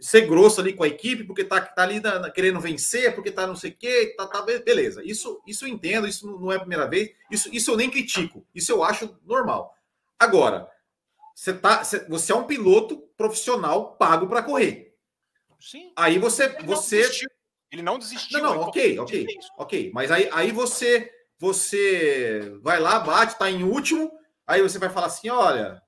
ser 0.00 0.22
grosso 0.26 0.60
ali 0.60 0.72
com 0.72 0.82
a 0.82 0.88
equipe, 0.88 1.24
porque 1.24 1.44
tá, 1.44 1.60
tá 1.60 1.82
ali 1.82 2.00
na, 2.00 2.18
na, 2.18 2.30
querendo 2.30 2.60
vencer, 2.60 3.14
porque 3.14 3.30
tá 3.30 3.46
não 3.46 3.56
sei 3.56 3.70
o 3.70 3.76
quê, 3.76 4.14
tá, 4.16 4.26
tá, 4.26 4.42
beleza. 4.42 5.02
Isso, 5.04 5.42
isso 5.46 5.64
eu 5.64 5.68
entendo, 5.68 6.06
isso 6.06 6.26
não 6.26 6.52
é 6.52 6.56
a 6.56 6.60
primeira 6.60 6.88
vez, 6.88 7.10
isso, 7.30 7.48
isso 7.52 7.70
eu 7.70 7.76
nem 7.76 7.90
critico, 7.90 8.46
isso 8.54 8.72
eu 8.72 8.82
acho 8.84 9.18
normal. 9.24 9.74
Agora, 10.18 10.68
você, 11.34 11.52
tá, 11.52 11.82
você 12.08 12.32
é 12.32 12.34
um 12.34 12.44
piloto 12.44 12.98
profissional 13.16 13.96
pago 13.96 14.26
para 14.26 14.42
correr. 14.42 14.94
Sim. 15.60 15.92
Aí 15.96 16.18
você. 16.18 16.44
Ele 16.44 16.64
você... 16.64 16.96
Não 16.96 17.02
desistiu. 17.02 17.30
Ele 17.70 17.82
não 17.82 17.98
desistiu. 17.98 18.42
Não, 18.42 18.54
não, 18.54 18.60
ok, 18.62 18.98
ok, 18.98 19.26
ok. 19.58 19.90
Mas 19.92 20.10
aí, 20.10 20.28
aí 20.32 20.52
você 20.52 21.12
você 21.38 22.58
vai 22.60 22.80
lá, 22.80 22.98
bate, 22.98 23.38
tá 23.38 23.48
em 23.48 23.62
último, 23.62 24.10
aí 24.46 24.60
você 24.60 24.78
vai 24.78 24.88
falar 24.88 25.06
assim: 25.06 25.28
olha, 25.28 25.80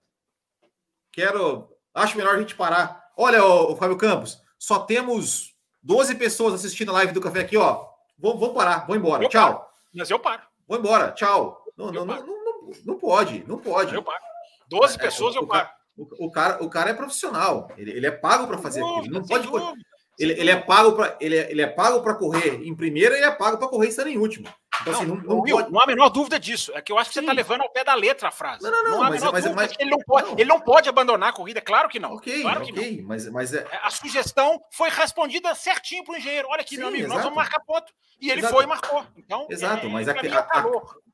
quero. 1.13 1.69
Acho 1.93 2.17
melhor 2.17 2.37
a 2.37 2.39
gente 2.39 2.55
parar. 2.55 3.00
Olha, 3.23 3.45
o 3.45 3.77
Fábio 3.77 3.99
Campos, 3.99 4.41
só 4.59 4.79
temos 4.79 5.55
12 5.83 6.15
pessoas 6.15 6.55
assistindo 6.55 6.91
a 6.91 6.95
live 6.95 7.13
do 7.13 7.21
café 7.21 7.41
aqui, 7.41 7.57
ó. 7.57 7.85
Vou 8.19 8.55
parar, 8.55 8.87
vou 8.87 8.97
embora. 8.97 9.23
Eu 9.25 9.29
tchau. 9.29 9.55
paro. 9.59 9.67
Mas 9.95 10.11
eu 10.11 10.19
paro. 10.19 10.43
Vou 10.67 10.79
embora, 10.79 11.13
tchau. 11.13 11.63
Não, 11.77 11.93
não, 11.93 12.05
não, 12.07 12.27
não, 12.27 12.71
não, 12.87 12.99
pode, 12.99 13.45
não 13.47 13.59
pode. 13.59 13.95
Eu 13.95 14.03
paro. 14.03 14.23
12 14.69 14.95
É, 14.97 14.99
pessoas 14.99 15.35
o- 15.37 15.41
eu 15.41 15.47
paro. 15.47 15.69
O, 15.99 16.27
o 16.27 16.31
cara, 16.31 16.63
o 16.65 16.71
cara 16.71 16.91
é 16.91 16.95
profissional. 16.95 17.71
Ele, 17.77 17.91
ele 17.91 18.07
é 18.07 18.11
pago 18.11 18.47
para 18.47 18.57
fazer 18.57 18.81
aquilo. 18.81 19.01
Ele 19.01 19.09
não 19.11 19.23
pode. 19.23 19.47
dúvida. 19.47 19.75
Ele, 20.21 20.33
ele 20.39 20.51
é 20.51 20.57
pago 20.57 20.93
para 20.93 21.17
ele, 21.21 21.37
é- 21.37 21.51
ele 21.51 21.63
é 21.63 21.67
pago 21.67 22.03
para 22.03 22.15
correr 22.15 22.61
em 22.63 22.75
primeira 22.77 23.19
e 23.19 23.23
é 23.23 23.31
pago 23.31 23.57
para 23.59 23.67
correr 23.69 23.89
estando 23.89 24.09
em 24.09 24.19
último. 24.19 24.47
Então 24.83 24.93
assim, 24.95 25.05
não, 25.07 25.17
não 25.17 25.41
Will, 25.41 25.57
pode. 25.57 25.73
não 25.73 25.81
há 25.81 25.85
a 25.85 25.87
menor 25.87 26.09
dúvida 26.11 26.39
disso. 26.39 26.73
É 26.75 26.81
que 26.81 26.93
eu 26.93 26.99
acho 26.99 27.09
que 27.11 27.15
você 27.15 27.21
Sim. 27.21 27.25
está 27.27 27.33
levando 27.33 27.63
ao 27.63 27.71
pé 27.71 27.83
da 27.85 27.95
letra 27.95 28.29
a 28.29 28.31
frase. 28.31 28.63
Não, 28.63 28.71
não, 28.71 28.85
não, 28.85 29.03
há 29.03 29.07
a 29.07 29.11
mas- 29.11 29.21
menor 29.21 29.33
mas- 29.33 29.45
dúvida 29.45 29.63
mas- 29.63 29.73
ele 29.79 29.91
não 29.91 29.99
pode, 29.99 30.27
não. 30.31 30.35
ele 30.39 30.45
não 30.49 30.61
pode 30.61 30.89
abandonar 30.89 31.31
a 31.31 31.33
corrida, 31.33 31.61
claro 31.61 31.89
que 31.89 31.99
não. 31.99 32.15
Ok, 32.15 32.43
claro 32.43 32.61
que 32.63 32.73
não. 32.73 32.79
ok, 32.83 33.03
mas, 33.07 33.27
mas 33.31 33.53
é, 33.55 33.67
É, 33.71 33.79
A 33.83 33.91
sugestão 33.91 34.61
foi 34.71 34.89
respondida 34.91 35.55
certinho 35.55 36.05
para 36.05 36.15
o 36.15 36.17
engenheiro. 36.17 36.49
Olha 36.51 36.61
aqui, 36.61 36.75
Sim, 36.75 36.79
meu 36.81 36.89
amigo, 36.89 37.05
nós 37.09 37.13
exato. 37.19 37.23
vamos 37.25 37.37
marcar 37.37 37.61
ponto. 37.65 37.93
E 38.21 38.31
ele 38.31 38.41
Exato. 38.41 38.55
foi 38.55 38.65
e 38.65 38.67
marcou. 38.67 39.05
Então, 39.17 39.47
Exato, 39.51 39.89
mas 39.91 40.07
a- 40.09 40.15
mim 40.15 40.29
é 40.29 40.33
a-. 40.33 40.65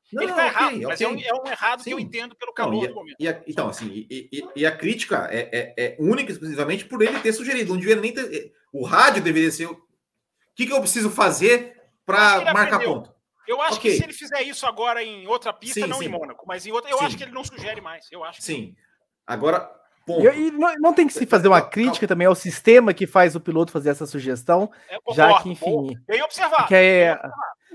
Não, 0.09 0.21
ele 0.23 0.31
não, 0.31 0.37
está 0.39 0.47
errado, 0.47 0.81
mas 0.83 1.01
é 1.01 1.07
um, 1.09 1.19
é 1.19 1.33
um 1.33 1.47
errado 1.51 1.83
que 1.83 1.91
eu 1.91 1.97
Sim. 1.97 2.03
entendo 2.05 2.33
pelo 2.35 2.51
Não, 2.51 2.55
calor 2.55 2.83
e, 2.85 2.87
do 2.87 2.95
momento. 2.95 3.15
e 3.19 3.27
a- 3.27 3.41
então, 3.45 3.67
assim, 3.67 3.87
e, 4.09 4.29
e- 4.31 4.47
e 4.55 4.65
a 4.65 4.71
crítica 4.71 5.27
é, 5.29 5.49
é- 5.51 5.73
é 5.77 5.97
única 5.99 6.31
e 6.31 6.33
exclusivamente 6.33 6.85
por 6.85 7.01
ele 7.01 7.19
ter 7.19 7.33
sugerido. 7.33 7.73
Não 7.73 7.79
deveria 7.79 8.01
nem 8.01 8.13
ter. 8.13 8.53
O 8.79 8.85
rádio 8.85 9.21
deveria 9.21 9.51
ser. 9.51 9.65
O 9.67 9.77
que, 10.55 10.65
que 10.65 10.73
eu 10.73 10.79
preciso 10.79 11.09
fazer 11.09 11.75
para 12.05 12.39
que 12.39 12.45
marcar 12.45 12.75
aprendeu. 12.75 12.93
ponto? 12.95 13.13
Eu 13.47 13.61
acho 13.61 13.75
Ok. 13.77 13.89
que 13.91 13.97
se 13.97 14.03
ele 14.03 14.13
fizer 14.13 14.41
isso 14.41 14.65
agora 14.65 15.01
em 15.03 15.25
outra 15.27 15.53
pista, 15.53 15.79
Sim, 15.81 15.87
não 15.87 15.99
sim. 15.99 16.05
em 16.05 16.09
Mônaco, 16.09 16.43
mas 16.47 16.65
em 16.65 16.71
outra, 16.71 16.91
eu 16.91 16.97
Sim. 16.99 17.05
acho 17.05 17.17
que 17.17 17.23
ele 17.23 17.31
não 17.31 17.43
sugere 17.43 17.79
mais. 17.79 18.05
Eu 18.11 18.23
acho. 18.23 18.39
que- 18.39 18.43
Sim. 18.45 18.75
Agora, 19.25 19.69
ponto. 20.05 20.21
E, 20.27 20.47
e 20.47 20.51
não, 20.51 20.73
não 20.79 20.93
tem 20.93 21.07
que 21.07 21.13
se 21.13 21.25
fazer 21.25 21.47
uma 21.47 21.59
Calma. 21.61 21.71
crítica 21.71 22.07
também 22.07 22.27
ao 22.27 22.35
sistema 22.35 22.93
que 22.93 23.07
faz 23.07 23.35
o 23.35 23.39
piloto 23.39 23.71
fazer 23.71 23.89
essa 23.89 24.05
sugestão, 24.05 24.69
já 25.13 25.29
concordo, 25.29 25.55
que, 25.55 25.59
boa. 25.69 25.83
enfim, 25.85 25.99
Bem 26.07 26.21
observado. 26.23 26.67
que 26.67 26.75
é, 26.75 27.15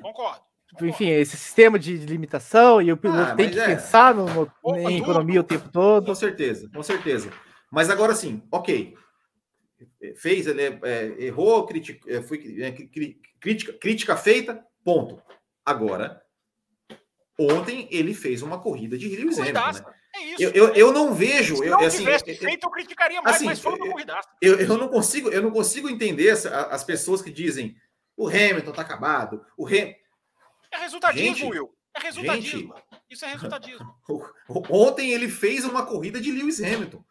Concordo. 0.02 0.40
concordo. 0.70 0.86
enfim, 0.88 1.08
esse 1.08 1.36
sistema 1.38 1.78
de 1.78 1.96
limitação 1.98 2.82
e 2.82 2.92
o 2.92 2.96
piloto 2.96 3.32
Ah, 3.32 3.34
tem 3.36 3.48
que 3.50 3.58
é. 3.58 3.66
pensar 3.66 4.14
no, 4.14 4.26
no- 4.26 4.42
Opa, 4.62 4.78
em 4.78 4.98
tudo. 4.98 5.10
economia 5.10 5.40
o 5.40 5.44
tempo 5.44 5.68
todo. 5.70 6.06
Com 6.06 6.14
certeza, 6.14 6.68
com 6.74 6.82
certeza. 6.82 7.30
Mas 7.70 7.88
agora 7.88 8.14
sim, 8.14 8.42
ok. 8.52 8.94
Fez, 10.16 10.46
ele 10.46 10.62
é, 10.62 10.80
é, 10.82 11.24
errou, 11.24 11.68
é, 12.06 12.22
foi 12.22 12.38
é, 12.62 12.72
cri- 12.72 13.20
crítica, 13.40 13.72
crítica 13.74 14.16
feita, 14.16 14.64
ponto. 14.84 15.22
Agora, 15.64 16.22
ontem 17.38 17.88
ele 17.90 18.14
fez 18.14 18.42
uma 18.42 18.60
corrida 18.60 18.96
de 18.98 19.08
Lewis 19.08 19.38
Hamilton. 19.38 19.60
Né? 19.60 19.94
É 20.14 20.24
isso. 20.26 20.42
Eu, 20.42 20.50
eu, 20.50 20.74
eu 20.74 20.92
não 20.92 21.14
vejo. 21.14 21.56
Se 21.56 21.64
Eu, 21.64 21.70
não 21.70 21.80
assim, 21.80 21.98
tivesse 21.98 22.30
eu- 22.30 22.36
feito, 22.36 22.64
eu 22.66 22.70
criticaria 22.70 23.22
mais, 23.22 23.36
assim, 23.36 23.46
mas 23.46 23.60
foi 23.60 23.72
uma 23.74 23.86
eu- 23.86 23.92
corridaça. 23.92 24.28
eu, 24.42 24.60
eu 24.60 24.76
não 24.78 24.88
consigo, 24.88 25.30
eu 25.30 25.42
não 25.42 25.50
consigo 25.50 25.88
entender 25.88 26.28
essa- 26.28 26.66
as 26.66 26.84
pessoas 26.84 27.22
que 27.22 27.30
dizem 27.30 27.74
o 28.16 28.28
Hamilton 28.28 28.72
tá 28.72 28.82
acabado, 28.82 29.44
o 29.56 29.66
Ham- 29.66 29.94
É 30.70 30.78
resultadismo, 30.78 31.34
Gente, 31.36 31.44
Will. 31.50 31.74
É 31.94 32.00
resultadismo. 32.00 32.74
Isso 33.10 33.24
é 33.24 33.28
resultadismo. 33.28 33.94
ontem 34.70 35.12
ele 35.12 35.28
fez 35.28 35.64
uma 35.64 35.84
corrida 35.86 36.20
de 36.20 36.30
Lewis 36.30 36.62
Hamilton. 36.62 37.02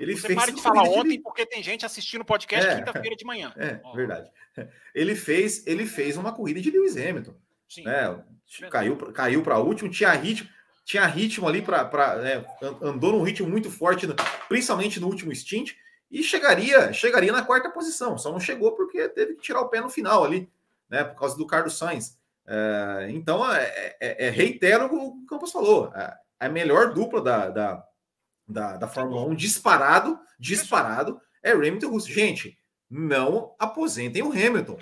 Ele 0.00 0.16
Você 0.16 0.26
fez 0.28 0.38
para 0.38 0.52
de 0.52 0.62
falar 0.62 0.82
de 0.84 0.88
ontem 0.90 1.02
Lewis- 1.10 1.22
porque 1.22 1.44
tem 1.46 1.62
gente 1.62 1.84
assistindo 1.84 2.22
o 2.22 2.24
podcast 2.24 2.66
É. 2.70 2.76
quinta-feira 2.76 3.14
de 3.14 3.24
manhã. 3.24 3.52
É, 3.56 3.78
Ó, 3.84 3.94
verdade. 3.94 4.30
Ele 4.94 5.14
fez, 5.14 5.66
ele 5.66 5.86
fez 5.86 6.16
uma 6.16 6.32
corrida 6.32 6.60
de 6.60 6.70
Lewis 6.70 6.96
Hamilton, 6.96 7.34
Sim. 7.68 7.84
né? 7.84 8.22
Caiu, 8.70 8.96
caiu 9.12 9.42
para 9.42 9.58
último, 9.58 9.90
tinha 9.90 10.10
ritmo, 10.12 10.48
tinha 10.84 11.06
ritmo 11.06 11.48
ali 11.48 11.62
para, 11.62 12.16
né, 12.16 12.44
an- 12.62 12.78
andou 12.90 13.12
num 13.12 13.22
ritmo 13.22 13.48
muito 13.48 13.70
forte, 13.70 14.06
principalmente 14.48 14.98
no 15.00 15.06
último 15.08 15.34
stint, 15.34 15.72
e 16.10 16.22
chegaria, 16.22 16.92
chegaria 16.92 17.32
na 17.32 17.42
quarta 17.44 17.70
posição. 17.70 18.18
Só 18.18 18.30
não 18.30 18.40
chegou 18.40 18.72
porque 18.72 19.08
teve 19.10 19.34
que 19.34 19.42
tirar 19.42 19.60
o 19.60 19.68
pé 19.68 19.80
no 19.80 19.88
final 19.88 20.22
ali, 20.24 20.50
né? 20.90 21.02
Por 21.04 21.18
causa 21.18 21.36
do 21.36 21.46
Carlos 21.46 21.78
Sainz. 21.78 22.18
É, 22.46 23.06
então, 23.10 23.50
é, 23.50 23.94
é- 24.00 24.26
é- 24.26 24.30
reitero 24.30 24.86
o 24.86 24.88
que 24.90 24.94
o 24.96 25.26
Campos 25.26 25.52
falou. 25.52 25.90
A, 25.94 26.18
a 26.40 26.48
melhor 26.50 26.92
dupla 26.92 27.22
da, 27.22 27.48
da, 27.48 27.84
da, 28.46 28.76
da 28.76 28.88
Fórmula 28.88 29.24
1 29.26 29.34
disparado, 29.34 30.18
disparado, 30.38 31.20
é 31.42 31.52
Hamilton 31.52 31.88
Russo. 31.90 32.10
Gente, 32.10 32.56
não 32.90 33.54
aposentem 33.58 34.22
o 34.22 34.30
Hamilton. 34.30 34.78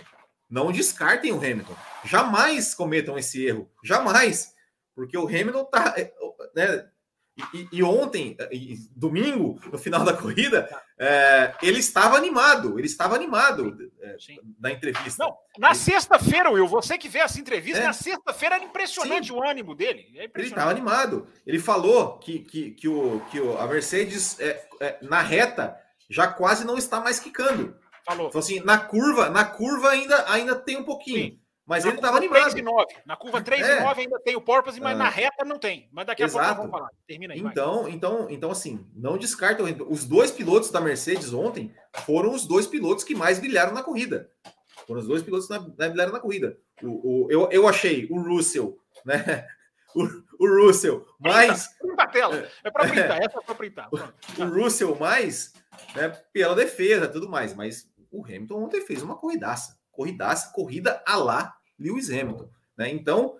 Não 0.48 0.72
descartem 0.72 1.32
o 1.32 1.36
Hamilton. 1.38 1.76
Jamais 2.04 2.74
cometam 2.74 3.16
esse 3.18 3.44
erro. 3.46 3.70
Jamais. 3.84 4.52
Porque 4.94 5.16
o 5.16 5.26
Hamilton 5.28 5.64
tá. 5.66 5.94
é, 5.96 6.12
Né, 6.54 6.88
e, 7.36 7.56
e- 7.58 7.68
e 7.74 7.82
ontem, 7.82 8.36
e 8.50 8.76
domingo, 8.96 9.60
no 9.70 9.78
final 9.78 10.04
da 10.04 10.12
corrida, 10.12 10.68
é, 11.02 11.54
ele 11.62 11.78
estava 11.78 12.14
animado. 12.18 12.78
Ele 12.78 12.86
estava 12.86 13.14
animado 13.14 13.90
é, 14.02 14.16
Sim. 14.18 14.38
na 14.60 14.70
entrevista. 14.70 15.24
Não, 15.24 15.34
na 15.58 15.72
sexta-feira, 15.72 16.50
Will, 16.50 16.66
você 16.66 16.98
que 16.98 17.08
vê 17.08 17.20
essa 17.20 17.40
entrevista, 17.40 17.80
É. 17.80 17.86
na 17.86 17.94
sexta-feira 17.94 18.56
era 18.56 18.64
impressionante 18.64 19.32
o 19.32 19.42
ânimo 19.42 19.74
dele. 19.74 20.12
É 20.14 20.24
Ele 20.24 20.46
estava 20.46 20.70
animado. 20.70 21.26
Ele 21.46 21.58
falou 21.58 22.18
que, 22.18 22.40
que, 22.40 22.72
que, 22.72 22.86
o, 22.86 23.20
que 23.30 23.40
o, 23.40 23.56
a 23.56 23.66
Mercedes, 23.66 24.38
é, 24.38 24.62
é, 24.78 24.98
na 25.00 25.22
reta, 25.22 25.74
já 26.10 26.26
quase 26.26 26.66
não 26.66 26.76
está 26.76 27.00
mais 27.00 27.18
quicando. 27.18 27.74
Falou. 28.04 28.30
Falou 28.30 28.44
assim, 28.44 28.60
na 28.60 28.76
curva, 28.76 29.30
na 29.30 29.44
curva 29.46 29.88
ainda, 29.88 30.30
ainda 30.30 30.54
tem 30.54 30.76
um 30.76 30.84
pouquinho. 30.84 31.30
Sim. 31.30 31.39
Mas 31.70 31.84
Na 31.84 31.90
ele 31.90 31.98
estava 31.98 32.18
curva 32.18 32.34
3 32.34 32.52
animado. 32.52 32.72
e 32.72 32.76
9. 32.76 32.94
Na 33.06 33.16
curva 33.16 33.40
3 33.42 33.66
É. 33.68 33.78
e 33.78 33.80
9 33.84 34.00
ainda 34.02 34.20
tem 34.20 34.34
o 34.36 34.40
porpoise, 34.40 34.80
mas 34.80 34.94
Ah. 34.94 34.98
na 35.04 35.08
reta 35.08 35.44
não 35.44 35.56
tem. 35.58 35.88
Mas 35.92 36.04
daqui 36.06 36.24
a 36.24 36.26
pouco 36.26 36.40
Exato. 36.44 36.48
nós 36.60 36.66
vamos 36.66 36.70
falar. 36.80 36.90
Termina 37.06 37.32
aí. 37.34 37.40
vai. 37.40 37.52
Então, 37.52 37.88
então, 37.88 38.26
então, 38.28 38.50
assim, 38.50 38.84
não 38.94 39.16
descartam. 39.16 39.66
Os 39.88 40.04
dois 40.04 40.32
pilotos 40.32 40.70
da 40.72 40.80
Mercedes 40.80 41.32
ontem 41.32 41.72
foram 42.04 42.32
os 42.34 42.44
dois 42.44 42.66
pilotos 42.66 43.04
que 43.04 43.14
mais 43.14 43.38
brilharam 43.38 43.72
na 43.72 43.82
corrida. 43.84 44.28
Foram 44.86 45.00
os 45.00 45.06
dois 45.06 45.22
pilotos 45.22 45.46
que 45.46 45.52
mais 45.52 45.64
brilharam 45.90 46.12
na 46.12 46.18
corrida. 46.20 46.58
O, 46.82 47.26
o- 47.26 47.30
eu, 47.30 47.48
eu 47.52 47.68
achei 47.68 48.08
o 48.10 48.20
Russell, 48.20 48.76
né? 49.06 49.46
O, 49.92 50.04
o 50.38 50.66
Russell 50.66 51.04
mais 51.18 51.66
Printa 51.76 52.06
tela. 52.06 52.48
É 52.62 52.70
pra 52.70 52.86
printar. 52.86 53.18
Essa 53.22 53.38
é 53.40 53.42
pra 53.44 53.54
printar. 53.56 53.90
Pronto. 53.90 54.14
o 54.38 54.44
Russell 54.62 54.94
mais 54.94 55.52
né, 55.96 56.10
pela 56.32 56.54
defesa 56.54 57.08
tudo 57.08 57.28
mais, 57.28 57.54
mas 57.56 57.90
o 58.08 58.24
Hamilton 58.24 58.62
ontem 58.62 58.80
fez 58.82 59.02
uma 59.02 59.16
corridaça, 59.16 59.76
corridaça, 59.90 60.52
corrida 60.52 61.02
a 61.04 61.16
lá 61.16 61.56
Lewis 61.80 62.10
Hamilton, 62.10 62.48
né? 62.76 62.90
Então, 62.90 63.36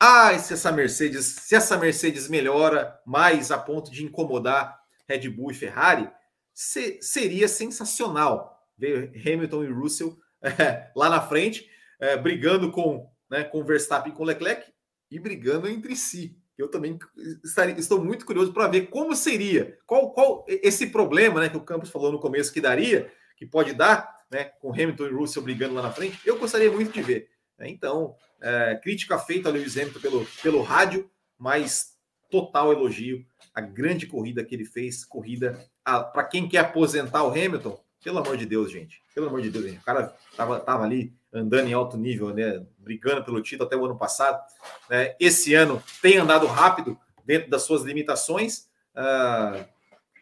ah, 0.00 0.36
se 0.38 0.52
essa 0.54 0.72
Mercedes, 0.72 1.24
se 1.24 1.54
essa 1.54 1.78
Mercedes 1.78 2.28
melhora 2.28 2.98
mais 3.06 3.50
a 3.50 3.58
ponto 3.58 3.90
de 3.90 4.04
incomodar 4.04 4.78
Red 5.08 5.28
Bull 5.30 5.50
e 5.50 5.54
Ferrari, 5.54 6.10
se- 6.52 6.98
seria 7.00 7.48
sensacional 7.48 8.60
ver 8.76 9.12
Hamilton 9.24 9.64
e 9.64 9.68
Russell 9.72 10.16
eh, 10.42 10.90
lá 10.96 11.08
na 11.08 11.20
frente, 11.20 11.68
eh, 12.00 12.16
brigando 12.16 12.70
com, 12.70 13.08
né, 13.30 13.44
com 13.44 13.64
Verstappen 13.64 14.12
e 14.12 14.14
com 14.16 14.24
Leclerc 14.24 14.70
e 15.10 15.18
brigando 15.18 15.68
entre 15.68 15.94
si. 15.96 16.36
Eu 16.58 16.68
também 16.68 16.98
estaria, 17.44 17.74
estou 17.78 18.02
muito 18.04 18.24
curioso 18.26 18.52
para 18.52 18.68
ver 18.68 18.86
como 18.88 19.14
seria, 19.16 19.76
qual, 19.86 20.12
qual 20.12 20.44
esse 20.48 20.88
problema 20.88 21.40
né, 21.40 21.48
que 21.48 21.56
o 21.56 21.64
Campos 21.64 21.90
falou 21.90 22.12
no 22.12 22.20
começo 22.20 22.52
que 22.52 22.60
daria, 22.60 23.10
que 23.36 23.44
pode 23.46 23.72
dar, 23.72 24.08
né, 24.30 24.44
com 24.60 24.72
Hamilton 24.72 25.06
e 25.06 25.12
Russell 25.12 25.42
brigando 25.42 25.74
lá 25.74 25.82
na 25.82 25.92
frente, 25.92 26.18
eu 26.24 26.38
gostaria 26.38 26.70
muito 26.70 26.92
de 26.92 27.02
ver. 27.02 27.28
Né? 27.58 27.68
Então, 27.68 28.14
é, 28.40 28.76
crítica 28.76 29.18
feita 29.18 29.48
ao 29.48 29.54
Lewis 29.54 29.76
Hamilton 29.76 30.00
pelo, 30.00 30.26
pelo 30.42 30.62
rádio, 30.62 31.10
mas 31.38 31.94
total 32.30 32.72
elogio. 32.72 33.24
A 33.54 33.60
grande 33.60 34.06
corrida 34.06 34.44
que 34.44 34.54
ele 34.54 34.64
fez, 34.64 35.04
corrida 35.04 35.64
para 35.84 36.24
quem 36.24 36.48
quer 36.48 36.58
aposentar 36.58 37.22
o 37.22 37.30
Hamilton, 37.30 37.80
pelo 38.02 38.18
amor 38.18 38.36
de 38.36 38.44
Deus, 38.44 38.70
gente. 38.70 39.00
Pelo 39.14 39.28
amor 39.28 39.40
de 39.40 39.50
Deus, 39.50 39.64
gente. 39.66 39.78
O 39.78 39.84
cara 39.84 40.14
tava, 40.36 40.60
tava 40.60 40.84
ali 40.84 41.14
andando 41.32 41.68
em 41.68 41.72
alto 41.72 41.96
nível, 41.96 42.34
né? 42.34 42.64
Brigando 42.78 43.24
pelo 43.24 43.40
título 43.40 43.66
até 43.66 43.76
o 43.76 43.84
ano 43.84 43.96
passado. 43.96 44.42
né? 44.90 45.14
Esse 45.18 45.54
ano 45.54 45.82
tem 46.02 46.18
andado 46.18 46.46
rápido 46.46 46.98
dentro 47.24 47.48
das 47.48 47.62
suas 47.62 47.82
limitações. 47.82 48.68
ah, 48.94 49.64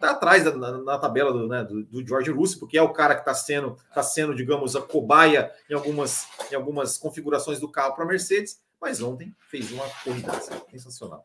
tá 0.03 0.11
atrás 0.11 0.45
da- 0.45 0.57
na, 0.57 0.79
na 0.79 0.99
tabela 0.99 1.33
do, 1.33 1.47
né, 1.47 1.63
do, 1.63 1.85
do 1.85 2.07
George 2.07 2.31
Russell, 2.31 2.59
porque 2.59 2.77
é 2.77 2.83
o 2.83 2.93
cara 2.93 3.15
que 3.15 3.21
está 3.21 3.33
sendo, 3.33 3.77
tá 3.95 4.03
sendo, 4.03 4.35
digamos, 4.35 4.75
a 4.75 4.83
cobaia 4.83 5.53
em 5.71 5.75
algumas, 5.75 6.27
em 6.51 6.55
algumas 6.57 6.99
configurações 6.99 7.61
do 7.61 7.71
carro 7.71 7.95
para 7.95 8.05
a 8.05 8.09
Mercedes, 8.09 8.61
mas 8.81 9.01
ontem 9.01 9.35
fez 9.49 9.71
uma 9.71 9.85
corrida 10.03 10.33
sensacional. 10.71 11.25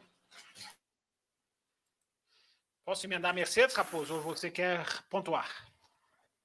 Posso 2.85 3.05
emendar 3.05 3.31
a 3.31 3.33
Mercedes, 3.33 3.75
Raposo, 3.75 4.13
ou 4.13 4.21
você 4.21 4.49
quer 4.49 4.85
pontuar? 5.09 5.49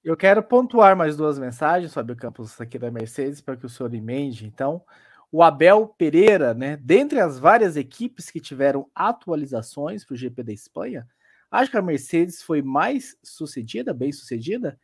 Eu 0.03 0.17
quero 0.17 0.43
pontuar 0.43 0.97
mais 0.97 1.17
duas 1.17 1.39
mensagens, 1.39 1.95
Fábio 1.95 2.17
Campos, 2.17 2.61
aqui 2.61 2.79
da 2.79 2.91
Mercedes, 2.91 3.41
para 3.41 3.57
que 3.57 3.67
o 3.67 3.69
senhor 3.69 3.95
emende. 3.95 4.47
Então, 4.47 4.83
o 5.31 5.43
Abel 5.43 5.87
Pereira, 5.87 6.53
né? 6.55 6.77
Dentre 6.79 7.21
as 7.21 7.39
várias 7.39 7.77
equipes 7.77 8.29
que 8.29 8.41
tiveram 8.41 8.91
atualizações 8.95 10.05
para 10.05 10.15
o 10.15 10.17
GP 10.17 10.43
da 10.43 10.53
Espanha, 10.53 11.07
acho 11.53 11.71
que 11.71 11.77
a 11.77 11.83
Mercedes 11.83 12.43
foi 12.43 12.63
mais 12.63 13.17
sucedida, 13.23 13.95
bem 13.95 14.11
sucedida. 14.11 14.79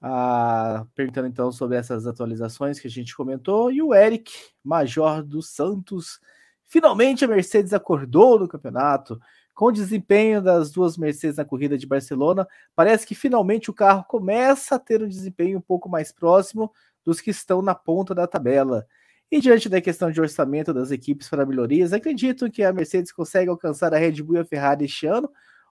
Ah, 0.00 0.86
perguntando 0.94 1.28
então 1.28 1.52
sobre 1.52 1.76
essas 1.76 2.06
atualizações 2.06 2.78
que 2.78 2.86
a 2.86 2.90
gente 2.90 3.14
comentou. 3.14 3.70
E 3.70 3.82
o 3.82 3.94
Eric 3.94 4.32
Major 4.64 5.22
dos 5.22 5.50
Santos 5.50 6.20
Finalmente 6.66 7.24
a 7.24 7.28
Mercedes 7.28 7.72
acordou 7.72 8.38
no 8.38 8.48
campeonato. 8.48 9.20
Com 9.54 9.66
o 9.66 9.72
desempenho 9.72 10.42
das 10.42 10.70
duas 10.70 10.98
Mercedes 10.98 11.36
na 11.36 11.44
corrida 11.44 11.78
de 11.78 11.86
Barcelona, 11.86 12.46
parece 12.74 13.06
que 13.06 13.14
finalmente 13.14 13.70
o 13.70 13.74
carro 13.74 14.04
começa 14.04 14.74
a 14.74 14.78
ter 14.78 15.02
um 15.02 15.08
desempenho 15.08 15.58
um 15.58 15.62
pouco 15.62 15.88
mais 15.88 16.12
próximo 16.12 16.70
dos 17.04 17.20
que 17.20 17.30
estão 17.30 17.62
na 17.62 17.74
ponta 17.74 18.14
da 18.14 18.26
tabela. 18.26 18.86
E 19.30 19.40
diante 19.40 19.68
da 19.68 19.80
questão 19.80 20.10
de 20.10 20.20
orçamento 20.20 20.74
das 20.74 20.90
equipes 20.90 21.28
para 21.28 21.46
melhorias, 21.46 21.92
acredito 21.92 22.50
que 22.50 22.62
a 22.62 22.72
Mercedes 22.72 23.12
consegue 23.12 23.48
alcançar 23.48 23.94
a 23.94 23.98
Red 23.98 24.22
Bull 24.22 24.36
e 24.36 24.40
a 24.40 24.44
Ferrari 24.44 24.84
este 24.84 25.06
ano? 25.06 25.30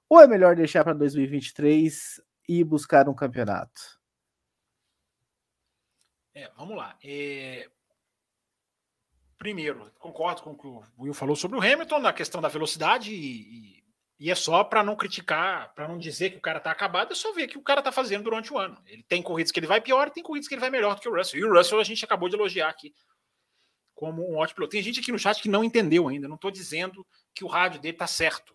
Ou 0.10 0.22
é 0.22 0.28
melhor 0.28 0.56
deixar 0.56 0.84
para 0.84 0.94
2023 0.94 2.22
e 2.48 2.64
buscar 2.64 3.10
um 3.10 3.16
campeonato? 3.16 4.00
É, 6.34 6.52
vamos 6.58 6.78
lá. 6.78 6.98
É... 7.04 7.70
Primeiro, 9.38 9.92
concordo 10.00 10.42
com 10.42 10.52
o 10.52 10.58
que 10.58 10.68
o 10.68 10.84
Will 10.98 11.14
falou 11.14 11.36
sobre 11.36 11.58
o 11.58 11.62
Hamilton 11.62 12.00
na 12.00 12.14
questão 12.14 12.42
da 12.42 12.48
velocidade 12.48 13.14
e, 13.14 13.84
e 14.20 14.32
é 14.32 14.36
só 14.36 14.64
para 14.64 14.84
não 14.84 14.96
criticar, 14.96 15.74
para 15.74 15.88
não 15.88 15.98
dizer 15.98 16.32
que 16.32 16.38
o 16.38 16.42
cara 16.42 16.60
tá 16.60 16.72
acabado, 16.72 17.12
é 17.12 17.16
só 17.16 17.34
ver 17.34 17.46
o 17.46 17.48
que 17.50 17.58
o 17.58 17.64
cara 17.64 17.82
tá 17.82 17.92
fazendo 17.92 18.24
durante 18.24 18.54
o 18.54 18.58
ano. 18.58 18.82
Ele 18.86 19.04
tem 19.04 19.22
corridas 19.22 19.52
que 19.52 19.60
ele 19.60 19.68
vai 19.68 19.82
pior, 19.82 20.10
tem 20.10 20.24
corridas 20.24 20.48
que 20.48 20.54
ele 20.54 20.62
vai 20.62 20.70
melhor 20.70 20.96
do 20.96 21.02
que 21.02 21.10
o 21.10 21.16
Russell. 21.16 21.40
E 21.40 21.44
o 21.44 21.54
Russell 21.54 21.80
a 21.80 21.84
gente 21.84 22.04
acabou 22.06 22.30
de 22.30 22.36
elogiar 22.36 22.70
aqui 22.70 22.94
como 23.94 24.30
um 24.30 24.38
ótimo 24.38 24.56
piloto. 24.56 24.72
Tem 24.72 24.82
gente 24.82 25.00
aqui 25.00 25.12
no 25.12 25.20
chat 25.20 25.42
que 25.42 25.50
não 25.50 25.64
entendeu 25.64 26.08
ainda. 26.08 26.28
Não 26.28 26.36
estou 26.36 26.52
dizendo 26.52 27.06
que 27.34 27.44
o 27.44 27.48
rádio 27.48 27.82
dele 27.82 27.98
tá 27.98 28.08
certo. 28.08 28.55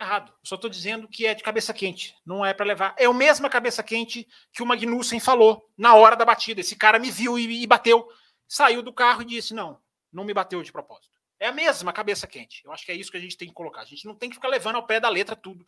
Errado. 0.00 0.32
só 0.42 0.54
estou 0.54 0.70
dizendo 0.70 1.06
que 1.06 1.26
é 1.26 1.34
de 1.34 1.42
cabeça 1.42 1.74
quente. 1.74 2.16
Não 2.24 2.44
é 2.44 2.54
para 2.54 2.64
levar. 2.64 2.94
É 2.98 3.04
a 3.04 3.12
mesma 3.12 3.50
cabeça 3.50 3.82
quente 3.82 4.26
que 4.50 4.62
o 4.62 4.66
Magnussen 4.66 5.20
falou 5.20 5.68
na 5.76 5.94
hora 5.94 6.16
da 6.16 6.24
batida. 6.24 6.62
Esse 6.62 6.74
cara 6.74 6.98
me 6.98 7.10
viu 7.10 7.38
e, 7.38 7.62
e 7.62 7.66
bateu, 7.66 8.08
saiu 8.48 8.82
do 8.82 8.94
carro 8.94 9.20
e 9.20 9.26
disse: 9.26 9.52
Não, 9.52 9.78
não 10.10 10.24
me 10.24 10.32
bateu 10.32 10.62
de 10.62 10.72
propósito. 10.72 11.20
É 11.38 11.48
a 11.48 11.52
mesma 11.52 11.92
cabeça 11.92 12.26
quente. 12.26 12.62
Eu 12.64 12.72
acho 12.72 12.84
que 12.84 12.92
é 12.92 12.94
isso 12.94 13.10
que 13.10 13.16
a 13.18 13.20
gente 13.20 13.36
tem 13.36 13.48
que 13.48 13.54
colocar. 13.54 13.82
A 13.82 13.84
gente 13.84 14.06
não 14.06 14.14
tem 14.14 14.30
que 14.30 14.36
ficar 14.36 14.48
levando 14.48 14.76
ao 14.76 14.86
pé 14.86 14.98
da 14.98 15.08
letra 15.08 15.36
tudo 15.36 15.66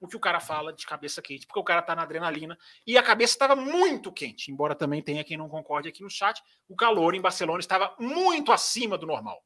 o 0.00 0.06
que 0.06 0.16
o 0.16 0.20
cara 0.20 0.40
fala 0.40 0.72
de 0.72 0.86
cabeça 0.86 1.20
quente, 1.20 1.46
porque 1.46 1.58
o 1.58 1.64
cara 1.64 1.82
tá 1.82 1.94
na 1.94 2.02
adrenalina 2.02 2.56
e 2.86 2.96
a 2.96 3.02
cabeça 3.02 3.32
estava 3.32 3.56
muito 3.56 4.12
quente, 4.12 4.50
embora 4.50 4.74
também 4.74 5.02
tenha 5.02 5.24
quem 5.24 5.36
não 5.36 5.48
concorde 5.48 5.88
aqui 5.88 6.02
no 6.02 6.10
chat. 6.10 6.42
O 6.68 6.76
calor 6.76 7.14
em 7.14 7.20
Barcelona 7.20 7.60
estava 7.60 7.94
muito 7.98 8.52
acima 8.52 8.96
do 8.96 9.06
normal. 9.06 9.44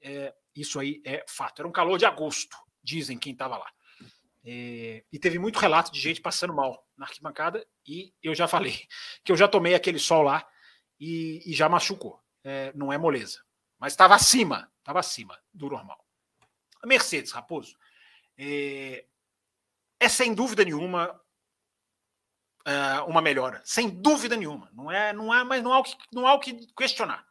É, 0.00 0.34
isso 0.54 0.80
aí 0.80 1.00
é 1.04 1.24
fato. 1.28 1.60
Era 1.60 1.68
um 1.68 1.72
calor 1.72 1.98
de 1.98 2.06
agosto, 2.06 2.56
dizem 2.88 3.18
quem 3.18 3.32
estava 3.32 3.58
lá. 3.58 3.70
É, 4.44 5.04
e 5.12 5.18
teve 5.18 5.38
muito 5.38 5.58
relato 5.58 5.92
de 5.92 6.00
gente 6.00 6.20
passando 6.20 6.54
mal 6.54 6.86
na 6.96 7.04
arquibancada 7.04 7.66
e 7.86 8.14
eu 8.22 8.34
já 8.34 8.48
falei 8.48 8.86
que 9.22 9.30
eu 9.30 9.36
já 9.36 9.46
tomei 9.46 9.74
aquele 9.74 9.98
sol 9.98 10.22
lá 10.22 10.46
e, 10.98 11.42
e 11.44 11.52
já 11.54 11.68
machucou. 11.68 12.22
É, 12.42 12.72
não 12.74 12.92
é 12.92 12.96
moleza, 12.96 13.44
mas 13.78 13.92
estava 13.92 14.14
acima 14.14 14.70
Estava 14.88 15.00
acima 15.00 15.38
do 15.52 15.68
normal. 15.68 16.02
A 16.82 16.86
Mercedes, 16.86 17.30
Raposo, 17.30 17.76
é, 18.38 19.04
é 20.00 20.08
sem 20.08 20.32
dúvida 20.32 20.64
nenhuma 20.64 21.20
é, 22.64 23.00
uma 23.02 23.20
melhora. 23.20 23.60
Sem 23.66 23.90
dúvida 23.90 24.34
nenhuma. 24.34 24.70
Não 24.72 24.90
é, 24.90 25.12
não 25.12 25.34
é, 25.34 25.44
mas 25.44 25.62
não 25.62 25.74
há 25.74 25.80
o 25.80 25.82
que, 25.82 25.94
não 26.10 26.26
há 26.26 26.32
o 26.32 26.40
que 26.40 26.66
questionar. 26.74 27.22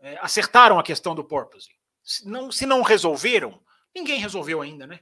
É, 0.00 0.18
acertaram 0.20 0.76
a 0.76 0.82
questão 0.82 1.14
do 1.14 1.22
porpoise. 1.22 1.68
Se 2.02 2.28
não, 2.28 2.50
se 2.50 2.66
não 2.66 2.82
resolveram, 2.82 3.62
ninguém 3.98 4.20
resolveu 4.20 4.62
ainda, 4.62 4.86
né? 4.86 5.00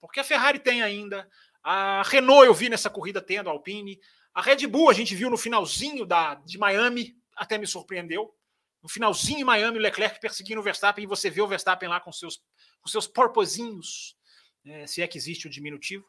Porque 0.00 0.20
a 0.20 0.24
Ferrari 0.24 0.58
tem 0.58 0.82
ainda, 0.82 1.28
a 1.62 2.02
Renault 2.02 2.46
eu 2.46 2.54
vi 2.54 2.68
nessa 2.68 2.90
corrida 2.90 3.20
tendo, 3.20 3.48
a 3.48 3.52
Alpine, 3.52 4.00
a 4.34 4.40
Red 4.40 4.66
Bull 4.66 4.90
a 4.90 4.94
gente 4.94 5.14
viu 5.14 5.28
no 5.28 5.36
finalzinho 5.36 6.06
da, 6.06 6.34
de 6.34 6.58
Miami, 6.58 7.16
até 7.36 7.58
me 7.58 7.66
surpreendeu 7.66 8.34
no 8.82 8.88
finalzinho 8.88 9.40
em 9.40 9.44
Miami, 9.44 9.78
o 9.78 9.82
Leclerc 9.82 10.20
perseguindo 10.20 10.60
o 10.60 10.64
Verstappen, 10.64 11.04
e 11.04 11.06
você 11.06 11.28
vê 11.28 11.40
o 11.42 11.48
Verstappen 11.48 11.88
lá 11.88 12.00
com 12.00 12.12
seus, 12.12 12.42
com 12.80 12.88
seus 12.88 13.06
porpozinhos, 13.06 14.16
é, 14.64 14.86
se 14.86 15.02
é 15.02 15.08
que 15.08 15.18
existe 15.18 15.46
o 15.46 15.50
diminutivo. 15.50 16.06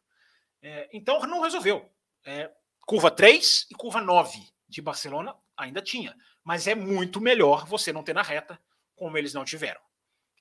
É, 0.61 0.89
então 0.93 1.19
não 1.21 1.41
resolveu. 1.41 1.89
É, 2.25 2.51
curva 2.85 3.09
3 3.09 3.67
e 3.71 3.75
curva 3.75 4.01
9 4.01 4.39
de 4.67 4.81
Barcelona 4.81 5.35
ainda 5.57 5.81
tinha. 5.81 6.15
Mas 6.43 6.67
é 6.67 6.75
muito 6.75 7.19
melhor 7.19 7.65
você 7.65 7.91
não 7.91 8.03
ter 8.03 8.13
na 8.13 8.21
reta, 8.21 8.59
como 8.95 9.17
eles 9.17 9.33
não 9.33 9.45
tiveram. 9.45 9.81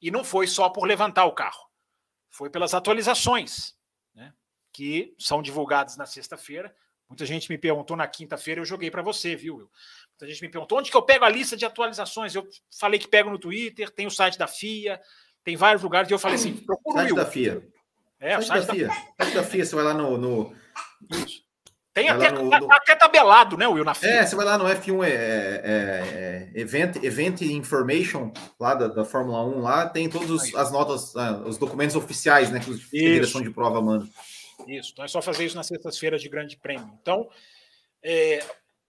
E 0.01 0.11
não 0.11 0.23
foi 0.23 0.47
só 0.47 0.69
por 0.69 0.87
levantar 0.87 1.25
o 1.25 1.33
carro. 1.33 1.68
Foi 2.31 2.51
pelas 2.51 2.75
atualizações, 2.75 3.75
né, 4.15 4.33
que 4.73 5.15
são 5.19 5.43
divulgadas 5.43 5.97
na 5.97 6.07
sexta-feira. 6.07 6.75
Muita 7.09 7.25
gente 7.25 7.49
me 7.49 7.57
perguntou 7.57 7.97
na 7.97 8.07
quinta-feira, 8.07 8.61
eu 8.61 8.67
joguei 8.67 8.91
para 8.91 9.03
você, 9.03 9.35
viu? 9.35 9.71
A 10.21 10.27
gente 10.27 10.43
me 10.43 10.49
perguntou 10.49 10.79
onde 10.79 10.91
que 10.91 10.97
eu 10.97 11.03
pego 11.03 11.25
a 11.25 11.29
lista 11.29 11.57
de 11.57 11.65
atualizações. 11.65 12.35
Eu 12.35 12.47
falei 12.79 12.99
que 12.99 13.09
pego 13.09 13.31
no 13.31 13.39
Twitter, 13.39 13.89
tem 13.91 14.07
o 14.07 14.11
site 14.11 14.37
da 14.37 14.47
FIA, 14.47 15.01
tem 15.45 15.57
vários 15.57 15.83
lugares. 15.83 16.11
E 16.11 16.13
eu 16.13 16.19
falei 16.19 16.37
assim: 16.37 16.57
procura 16.57 16.97
o 16.97 16.99
site 16.99 17.15
da 17.15 17.27
FIA. 17.27 17.69
É, 18.21 18.37
o 18.37 18.43
site, 18.43 18.67
da, 18.67 18.75
FIA. 18.75 18.89
O 18.89 19.23
site 19.23 19.35
da 19.35 19.45
FIA, 19.45 19.65
você 19.65 19.75
vai 19.75 19.85
lá 19.85 19.95
no. 19.95 20.19
no... 20.19 20.57
Tem 21.99 22.09
até, 22.09 22.31
no, 22.31 22.45
no... 22.45 22.73
até 22.73 22.95
tabelado, 22.95 23.57
né, 23.57 23.67
Will, 23.67 23.85
na 23.85 23.95
FIA. 23.95 24.11
É, 24.11 24.27
você 24.27 24.37
vai 24.37 24.45
lá 24.45 24.57
no 24.57 24.65
F1 24.65 25.05
é, 25.05 25.09
é, 25.09 26.51
é, 26.55 26.61
Event, 26.61 26.97
Event 27.03 27.41
Information, 27.43 28.33
lá 28.59 28.75
da, 28.75 28.89
da 28.89 29.05
Fórmula 29.05 29.45
1, 29.45 29.61
lá 29.61 29.89
tem 29.89 30.09
todas 30.09 30.55
as 30.55 30.71
notas, 30.71 31.17
ah, 31.17 31.43
os 31.45 31.59
documentos 31.59 31.97
oficiais, 31.97 32.51
né, 32.51 32.61
que 32.61 32.71
a 32.71 33.11
direção 33.11 33.43
de 33.43 33.51
prova 33.51 33.83
manda. 33.83 34.07
Isso, 34.67 34.91
então 34.93 35.05
é 35.05 35.09
só 35.09 35.21
fazer 35.21 35.45
isso 35.45 35.57
nas 35.57 35.67
sextas-feiras 35.67 36.23
de 36.23 36.29
grande 36.29 36.57
prêmio. 36.57 36.89
Então, 37.01 37.29
é, 38.03 38.45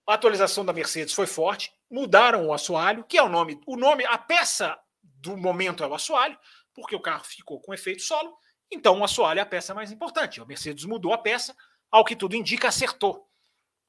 a 0.08 0.14
atualização 0.14 0.64
da 0.64 0.74
Mercedes 0.74 1.14
foi 1.14 1.26
forte, 1.26 1.72
mudaram 1.90 2.48
o 2.48 2.54
assoalho, 2.54 3.04
que 3.04 3.18
é 3.18 3.24
o 3.24 3.30
nome, 3.30 3.60
o 3.66 3.76
nome, 3.76 4.06
a 4.06 4.18
peça 4.18 4.78
do 5.02 5.36
momento 5.36 5.84
é 5.84 5.88
o 5.88 5.94
assoalho, 5.94 6.38
porque 6.74 6.96
o 6.96 7.02
carro 7.02 7.24
ficou 7.24 7.60
com 7.60 7.74
efeito 7.74 8.02
solo, 8.02 8.38
então 8.72 9.00
o 9.00 9.04
assoalho 9.04 9.40
é 9.40 9.42
a 9.42 9.46
peça 9.46 9.74
mais 9.74 9.92
importante. 9.92 10.40
A 10.40 10.46
Mercedes 10.46 10.86
mudou 10.86 11.14
a 11.14 11.18
peça, 11.18 11.56
ao 11.92 12.06
que 12.06 12.16
tudo 12.16 12.36
indica, 12.36 12.68
acertou 12.68 13.28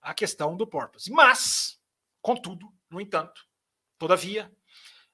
a 0.00 0.14
questão 0.14 0.56
do 0.56 0.66
porpoise. 0.66 1.10
Mas, 1.10 1.78
contudo, 2.22 2.72
no 2.88 3.00
entanto, 3.00 3.44
todavia, 3.98 4.50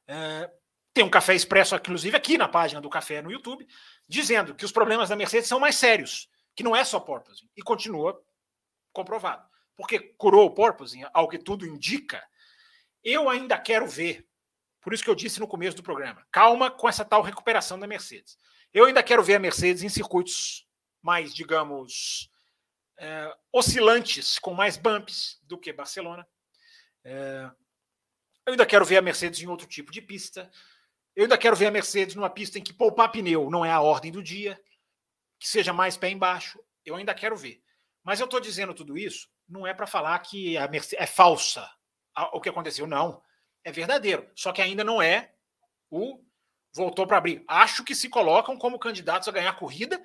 é, 0.07 0.51
tem 0.95 1.05
um 1.05 1.11
café 1.11 1.35
expresso, 1.35 1.75
inclusive 1.75 2.17
aqui 2.17 2.39
na 2.39 2.49
página 2.49 2.81
do 2.81 2.91
café 2.91 3.21
no 3.21 3.31
YouTube, 3.31 3.67
dizendo 4.09 4.55
que 4.55 4.65
os 4.65 4.73
problemas 4.73 5.09
da 5.09 5.17
Mercedes 5.17 5.49
são 5.49 5.61
mais 5.61 5.77
sérios, 5.77 6.29
que 6.55 6.63
não 6.63 6.75
é 6.75 6.85
só 6.85 7.01
porpoise, 7.01 7.49
e 7.57 7.63
continua 7.63 8.23
comprovado 8.93 9.47
porque 9.77 10.01
curou 10.17 10.47
o 10.47 10.51
porpoising, 10.51 11.05
ao 11.13 11.29
que 11.29 11.39
tudo 11.39 11.67
indica, 11.67 12.27
eu 13.05 13.29
ainda 13.29 13.59
quero 13.59 13.87
ver. 13.87 14.27
Por 14.81 14.95
isso 14.95 15.05
que 15.05 15.11
eu 15.11 15.15
disse 15.15 15.39
no 15.39 15.47
começo 15.47 15.77
do 15.77 15.83
programa, 15.83 16.27
calma 16.31 16.71
com 16.71 16.89
essa 16.89 17.05
tal 17.05 17.21
recuperação 17.21 17.79
da 17.79 17.87
Mercedes. 17.87 18.39
Eu 18.73 18.87
ainda 18.87 19.03
quero 19.03 19.23
ver 19.23 19.35
a 19.35 19.39
Mercedes 19.39 19.83
em 19.83 19.89
circuitos 19.89 20.67
mais, 21.03 21.35
digamos, 21.35 22.31
é, 22.98 23.36
oscilantes, 23.52 24.39
com 24.39 24.55
mais 24.55 24.77
bumps 24.77 25.40
do 25.43 25.59
que 25.59 25.73
Barcelona. 25.73 26.27
É, 27.05 27.51
eu 28.47 28.52
ainda 28.52 28.66
quero 28.66 28.85
ver 28.85 28.97
a 28.97 29.02
Mercedes 29.02 29.40
em 29.40 29.47
outro 29.47 29.66
tipo 29.66 29.93
de 29.93 30.01
pista. 30.01 30.51
Eu 31.14 31.24
ainda 31.24 31.39
quero 31.39 31.56
ver 31.56 31.66
a 31.66 31.70
Mercedes 31.70 32.14
numa 32.14 32.31
pista 32.31 32.59
em 32.59 32.62
que 32.62 32.73
poupar 32.73 33.10
pneu 33.10 33.51
não 33.51 33.64
é 33.64 33.70
a 33.70 33.81
ordem 33.81 34.12
do 34.12 34.23
dia, 34.23 34.60
que 35.39 35.48
seja 35.48 35.73
mais 35.73 35.97
pé 35.97 36.10
embaixo. 36.10 36.59
Eu 36.85 36.97
ainda 36.97 37.14
quero 37.14 37.36
ver. 37.36 37.62
Mas 38.05 38.20
eu 38.20 38.24
estou 38.24 38.40
dizendo 38.40 38.74
tudo 38.74 38.97
isso 38.97 39.28
não 39.48 39.66
é 39.66 39.73
para 39.73 39.86
falar 39.86 40.18
que 40.20 40.56
a 40.56 40.66
Mercedes 40.68 41.01
é 41.01 41.06
falsa 41.06 41.68
o 42.32 42.40
que 42.40 42.48
aconteceu, 42.48 42.86
não. 42.86 43.23
É 43.62 43.70
verdadeiro. 43.70 44.28
Só 44.35 44.52
que 44.52 44.62
ainda 44.62 44.82
não 44.82 45.02
é 45.02 45.32
o 45.90 46.24
voltou 46.74 47.06
para 47.06 47.18
abrir. 47.18 47.44
Acho 47.47 47.85
que 47.85 47.94
se 47.94 48.09
colocam 48.09 48.56
como 48.56 48.78
candidatos 48.78 49.28
a 49.28 49.32
ganhar 49.32 49.52
corrida 49.55 50.02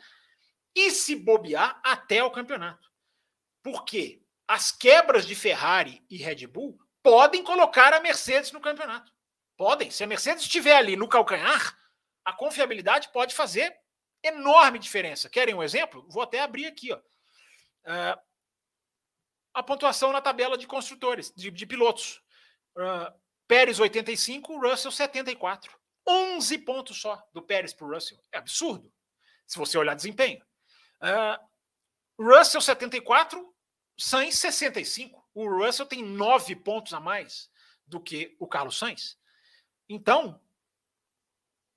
e 0.76 0.92
se 0.92 1.16
bobear 1.16 1.80
até 1.84 2.24
o 2.24 2.32
campeonato. 2.32 2.90
Porque 3.64 4.22
as 4.48 4.72
quebras 4.72 5.26
de 5.26 5.36
Ferrari 5.36 6.04
e 6.10 6.18
Red 6.18 6.48
Bull 6.48 6.80
podem 7.04 7.44
colocar 7.44 7.94
a 7.94 8.00
Mercedes 8.00 8.52
no 8.52 8.60
campeonato. 8.60 9.12
Podem. 9.58 9.92
Se 9.92 10.04
a 10.04 10.08
Mercedes 10.08 10.44
estiver 10.44 10.76
ali 10.76 10.96
no 10.96 11.08
calcanhar, 11.08 11.78
a 12.26 12.34
confiabilidade 12.34 13.10
pode 13.12 13.36
fazer 13.36 13.76
enorme 14.24 14.80
diferença. 14.80 15.30
Querem 15.30 15.54
um 15.54 15.64
exemplo? 15.64 16.06
Vou 16.10 16.24
até 16.24 16.42
abrir 16.42 16.66
aqui. 16.66 16.92
Ó. 16.92 16.98
Uh, 16.98 18.22
a 19.54 19.64
pontuação 19.64 20.12
na 20.12 20.22
tabela 20.22 20.58
de 20.58 20.68
construtores, 20.68 21.34
de, 21.36 21.52
de 21.52 21.66
pilotos. 21.66 22.22
Uh, 22.78 23.22
Pérez 23.48 23.80
85, 23.80 24.60
Russell 24.60 24.92
74. 24.92 25.78
11 26.08 26.58
pontos 26.60 27.00
só 27.00 27.22
do 27.34 27.42
Pérez 27.42 27.74
para 27.74 27.86
o 27.86 27.94
Russell. 27.94 28.18
É 28.32 28.38
absurdo, 28.38 28.92
se 29.46 29.58
você 29.58 29.78
olhar 29.78 29.96
desempenho. 29.96 30.44
Uh, 31.02 31.38
Russell 32.20 32.62
74, 32.62 33.54
Sainz 33.98 34.38
65. 34.38 35.22
O 35.34 35.48
Russell 35.48 35.86
tem 35.86 36.04
9 36.04 36.56
pontos 36.58 36.94
a 36.94 37.00
mais 37.00 37.50
do 37.86 38.00
que 38.00 38.36
o 38.40 38.48
Carlos 38.48 38.78
Sainz. 38.78 39.18
Então, 39.90 40.40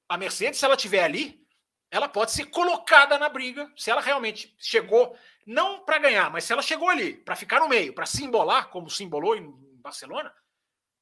a 0.09 0.17
Mercedes, 0.17 0.59
se 0.59 0.65
ela 0.65 0.77
tiver 0.77 1.03
ali, 1.03 1.45
ela 1.91 2.09
pode 2.09 2.33
ser 2.33 2.47
colocada 2.47 3.19
na 3.19 3.29
briga. 3.29 3.73
Se 3.77 3.91
ela 3.91 4.01
realmente 4.01 4.55
chegou 4.59 5.17
não 5.47 5.85
para 5.85 5.99
ganhar, 5.99 6.31
mas 6.31 6.45
se 6.45 6.53
ela 6.53 6.63
chegou 6.63 6.89
ali 6.89 7.17
para 7.17 7.37
ficar 7.37 7.61
no 7.61 7.69
meio, 7.69 7.95
para 7.95 8.07
simbolar, 8.07 8.69
como 8.71 8.91
simbolou 8.91 9.37
em 9.37 9.51
Barcelona, 9.81 10.35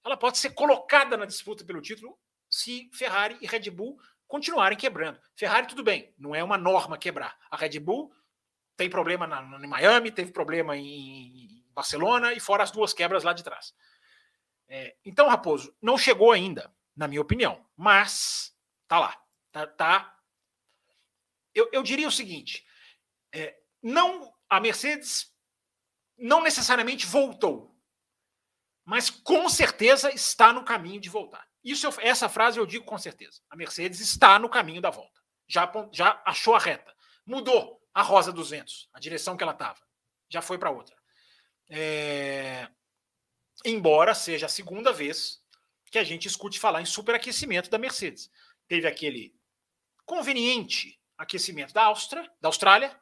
ela 0.05 0.17
pode 0.17 0.39
ser 0.39 0.51
colocada 0.51 1.17
na 1.17 1.25
disputa 1.25 1.65
pelo 1.65 1.81
título 1.81 2.19
se 2.49 2.91
Ferrari 2.93 3.39
e 3.41 3.47
Red 3.47 3.71
Bull 3.71 3.99
continuarem 4.33 4.79
quebrando. 4.79 5.21
Ferrari, 5.37 5.67
tudo 5.67 5.85
bem, 5.85 6.11
não 6.17 6.35
é 6.35 6.43
uma 6.43 6.57
norma 6.57 6.97
quebrar. 6.97 7.39
A 7.51 7.57
Red 7.59 7.79
Bull 7.79 8.11
tem 8.79 8.89
problema 8.89 9.27
na, 9.27 9.43
em 9.63 9.69
Miami, 9.69 10.11
teve 10.11 10.33
problema 10.33 10.75
em 10.75 11.63
Barcelona 11.75 12.33
e 12.33 12.41
fora 12.41 12.63
as 12.63 12.71
duas 12.71 12.95
quebras 12.95 13.25
lá 13.25 13.35
de 13.35 13.45
trás. 13.45 13.75
É, 14.67 14.97
então, 15.05 15.29
Raposo, 15.29 15.77
não 15.83 15.99
chegou 15.99 16.33
ainda, 16.33 16.75
na 16.97 17.07
minha 17.07 17.21
opinião, 17.21 17.63
mas 17.77 18.57
tá 18.89 18.99
lá. 18.99 19.23
Tá, 19.53 19.67
tá. 19.67 20.19
Eu, 21.55 21.69
eu 21.71 21.83
diria 21.83 22.09
o 22.09 22.13
seguinte: 22.13 22.67
é, 23.35 23.55
não 23.83 24.33
a 24.49 24.59
Mercedes 24.59 25.31
não 26.17 26.43
necessariamente 26.43 27.05
voltou, 27.05 27.79
mas 28.83 29.11
com 29.11 29.47
certeza 29.51 30.11
está 30.11 30.55
no 30.55 30.65
caminho 30.65 31.03
de 31.03 31.11
voltar. 31.11 31.47
Isso 31.63 31.87
eu, 31.87 31.95
essa 32.01 32.29
frase 32.29 32.59
eu 32.59 32.67
digo 32.67 32.85
com 32.85 32.99
certeza. 32.99 33.41
A 33.49 33.57
Mercedes 33.57 34.01
está 34.01 34.39
no 34.39 34.49
caminho 34.49 34.81
da 34.81 34.91
volta. 34.91 35.21
Já, 35.47 35.71
já 35.93 36.23
achou 36.25 36.55
a 36.55 36.59
reta. 36.59 36.95
Mudou 37.25 37.81
a 37.95 38.03
rosa 38.03 38.33
dos 38.33 38.51
ventos, 38.51 38.89
a 38.93 38.99
direção 38.99 39.37
que 39.37 39.43
ela 39.43 39.53
estava. 39.53 39.81
Já 40.29 40.43
foi 40.43 40.59
para 40.59 40.71
outra. 40.71 40.97
É... 41.71 42.69
Embora 43.65 44.15
seja 44.15 44.47
a 44.47 44.49
segunda 44.49 44.93
vez 44.93 45.41
que 45.91 45.99
a 45.99 46.05
gente 46.05 46.27
escute 46.27 46.59
falar 46.59 46.81
em 46.81 46.87
superaquecimento 46.87 47.71
da 47.71 47.79
Mercedes. 47.79 48.31
Teve 48.67 48.89
aquele 48.89 49.35
conveniente 50.05 50.99
aquecimento 51.19 51.73
da 51.73 51.85
Áustria, 51.85 52.29
da 52.41 52.49
Austrália, 52.49 52.99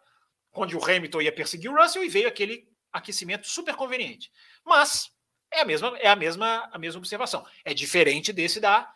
onde 0.52 0.76
o 0.76 0.84
Hamilton 0.84 1.22
ia 1.22 1.32
perseguir 1.32 1.70
o 1.70 1.80
Russell 1.80 2.04
e 2.04 2.08
veio 2.08 2.28
aquele 2.28 2.68
aquecimento 2.92 3.46
super 3.46 3.74
conveniente. 3.74 4.30
Mas 4.64 5.10
é 5.52 5.60
a 5.60 5.64
mesma 5.64 5.98
é 5.98 6.08
a 6.08 6.16
mesma 6.16 6.68
a 6.72 6.78
mesma 6.78 6.98
observação. 6.98 7.46
É 7.64 7.74
diferente 7.74 8.32
desse 8.32 8.60
da 8.60 8.92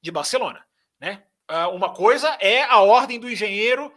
de 0.00 0.10
Barcelona, 0.10 0.66
né? 1.00 1.24
Ah, 1.48 1.68
uma 1.68 1.92
coisa 1.94 2.28
é 2.40 2.62
a 2.62 2.80
ordem 2.80 3.20
do 3.20 3.30
engenheiro 3.30 3.92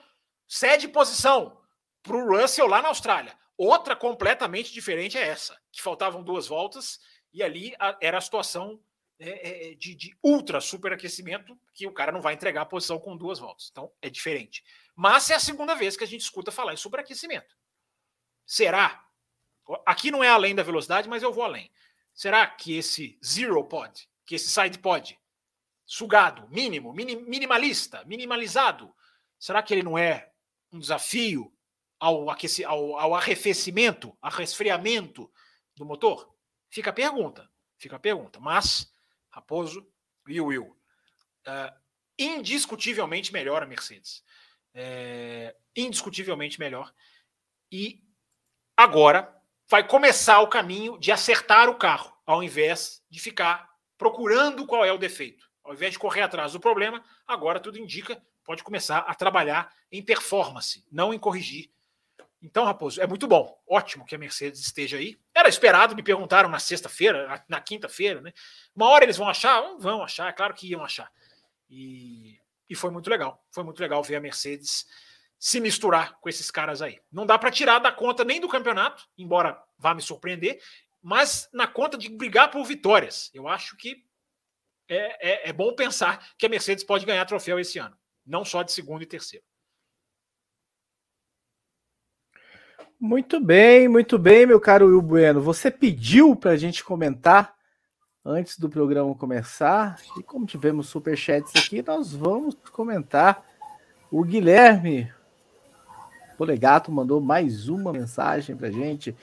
cede 0.48 0.88
posição 0.88 1.60
para 2.04 2.16
o 2.16 2.38
Russell 2.38 2.68
lá 2.68 2.82
na 2.82 2.90
Austrália. 2.90 3.38
Outra 3.58 3.96
completamente 3.96 4.74
diferente 4.74 5.18
é 5.18 5.28
essa, 5.28 5.60
que 5.72 5.82
faltavam 5.82 6.24
duas 6.24 6.48
voltas 6.48 7.00
e 7.34 7.42
ali 7.42 7.74
era 8.02 8.18
a 8.18 8.22
situação 8.22 8.80
é, 9.18 9.72
é, 9.72 9.76
de, 9.76 9.96
de, 9.96 10.18
ultra 10.22 10.60
superaquecimento 10.60 11.58
que 11.74 11.88
o 11.88 11.94
cara 11.94 12.12
não 12.12 12.22
vai 12.22 12.34
entregar 12.34 12.62
a 12.62 12.66
posição 12.66 13.00
com 13.00 13.16
duas 13.16 13.40
voltas. 13.40 13.70
Então 13.72 13.92
é 14.02 14.10
diferente. 14.10 14.64
Mas 14.94 15.30
é 15.30 15.36
a 15.36 15.40
segunda 15.40 15.74
vez 15.74 15.96
que 15.96 16.04
a 16.04 16.08
gente 16.08 16.22
escuta 16.22 16.52
falar 16.52 16.74
em 16.74 16.78
superaquecimento. 16.78 17.56
Será? 18.46 19.05
Aqui 19.86 20.12
não 20.12 20.24
é 20.24 20.30
além 20.30 20.54
da 20.54 20.64
velocidade, 20.64 21.10
mas 21.10 21.24
eu 21.24 21.34
vou 21.34 21.44
além. 21.44 21.72
Será 22.14 22.46
que 22.48 22.78
esse 22.78 23.20
zero 23.24 23.64
pod, 23.66 24.08
que 24.26 24.36
esse 24.36 24.50
side 24.50 24.80
pod, 24.80 25.20
sugado, 25.86 26.48
mínimo, 26.50 26.94
minimalista, 26.94 28.04
minimalizado, 28.06 28.94
será 29.38 29.62
que 29.62 29.74
ele 29.74 29.84
não 29.84 29.98
é 29.98 30.32
um 30.72 30.80
desafio 30.80 31.54
ao, 32.00 32.30
aqueci, 32.30 32.64
ao, 32.64 32.98
ao 32.98 33.16
arrefecimento, 33.16 34.18
ao 34.22 34.32
resfriamento 34.32 35.32
do 35.76 35.86
motor? 35.86 36.34
Fica 36.70 36.90
a 36.90 36.94
pergunta, 36.94 37.50
fica 37.78 37.96
a 37.96 38.00
pergunta. 38.00 38.40
Mas, 38.40 38.94
Raposo 39.30 39.88
e 40.28 40.40
Will, 40.40 40.78
uh, 41.48 41.86
indiscutivelmente 42.18 43.32
melhor 43.34 43.62
a 43.62 43.66
Mercedes. 43.66 44.24
É, 44.74 45.56
indiscutivelmente 45.76 46.60
melhor. 46.60 46.94
E 47.72 48.04
agora 48.76 49.34
vai 49.68 49.88
começar 49.88 50.40
o 50.42 50.48
caminho 50.48 50.98
de 50.98 51.12
acertar 51.12 51.70
o 51.70 51.76
carro, 51.76 52.14
ao 52.26 52.44
invés 52.44 53.04
de 53.10 53.20
ficar 53.20 53.70
procurando 53.98 54.66
qual 54.66 54.86
é 54.86 54.92
o 54.92 54.98
defeito. 54.98 55.46
Ao 55.64 55.74
invés 55.74 55.94
de 55.94 56.00
correr 56.00 56.22
atrás 56.22 56.54
do 56.54 56.60
problema, 56.60 57.04
agora 57.28 57.60
tudo 57.60 57.80
indica 57.80 58.22
pode 58.46 58.64
começar 58.64 59.00
a 59.00 59.16
trabalhar 59.16 59.74
em 59.92 60.04
performance, 60.04 60.86
não 60.92 61.14
em 61.14 61.20
corrigir. 61.20 61.72
Então, 62.42 62.64
Raposo, 62.64 63.02
é 63.02 63.08
muito 63.08 63.28
bom, 63.28 63.60
ótimo 63.68 64.06
que 64.06 64.14
a 64.14 64.20
Mercedes 64.20 64.60
esteja 64.60 64.98
aí. 64.98 65.20
Era 65.34 65.50
esperado, 65.50 65.96
me 65.96 66.04
perguntaram 66.04 66.48
na 66.48 66.60
sexta-feira, 66.60 67.44
na, 67.50 67.60
quinta-feira, 67.60 68.22
né? 68.22 68.32
Uma 68.76 68.88
hora 68.88 69.04
eles 69.04 69.18
vão 69.18 69.28
achar? 69.28 69.62
Vão 69.80 70.04
achar, 70.04 70.30
é 70.30 70.32
claro 70.32 70.54
que 70.54 70.70
iam 70.70 70.84
achar. 70.84 71.12
E, 71.68 72.40
e 72.70 72.76
foi 72.76 72.92
muito 72.92 73.10
legal, 73.10 73.44
foi 73.50 73.64
muito 73.64 73.80
legal 73.80 74.04
ver 74.04 74.18
a 74.18 74.22
Mercedes 74.22 74.86
se 75.46 75.60
misturar 75.60 76.20
com 76.20 76.28
esses 76.28 76.50
caras 76.50 76.82
aí. 76.82 77.00
Não 77.12 77.24
dá 77.24 77.38
para 77.38 77.52
tirar 77.52 77.78
da 77.78 77.92
conta 77.92 78.24
nem 78.24 78.42
do 78.42 78.50
campeonato, 78.50 79.04
embora 79.16 79.62
vá 79.78 79.94
me 79.94 80.02
surpreender, 80.02 80.60
mas 81.04 81.48
na 81.54 81.68
conta 81.68 82.00
de 82.00 82.10
brigar 82.10 82.50
por 82.50 82.66
vitórias. 82.66 83.30
Eu 83.32 83.48
acho 83.48 83.78
que 83.78 84.04
é, 84.90 85.46
é, 85.46 85.50
é 85.50 85.54
bom 85.54 85.76
pensar 85.76 86.34
que 86.36 86.48
a 86.48 86.50
Mercedes 86.50 86.84
pode 86.84 87.06
ganhar 87.06 87.24
troféu 87.26 87.60
esse 87.60 87.78
ano 87.78 87.96
não 88.26 88.44
só 88.44 88.64
de 88.64 88.72
segundo 88.72 89.04
e 89.04 89.06
terceiro. 89.06 89.46
Muito 93.00 93.40
bem, 93.40 93.88
muito 93.88 94.18
bem, 94.18 94.48
meu 94.48 94.60
caro 94.60 94.88
Will 94.88 95.02
Bueno. 95.02 95.42
Você 95.42 95.70
pediu 95.70 96.36
para 96.36 96.52
a 96.52 96.58
gente 96.58 96.84
comentar 96.84 97.56
antes 98.26 98.58
do 98.58 98.68
programa 98.68 99.14
começar, 99.14 100.02
e 100.18 100.24
como 100.24 100.48
tivemos 100.48 100.90
superchats 100.90 101.54
aqui, 101.56 101.84
nós 101.84 102.16
vamos 102.16 102.56
comentar. 102.72 103.46
O 104.10 104.24
Guilherme 104.24 105.14
Polegato 106.38 106.92
mandou 106.92 107.20
mais 107.20 107.70
uma 107.70 107.92
mensagem 107.92 108.56
para 108.56 108.68
a 108.68 108.72
gente. 108.72 109.16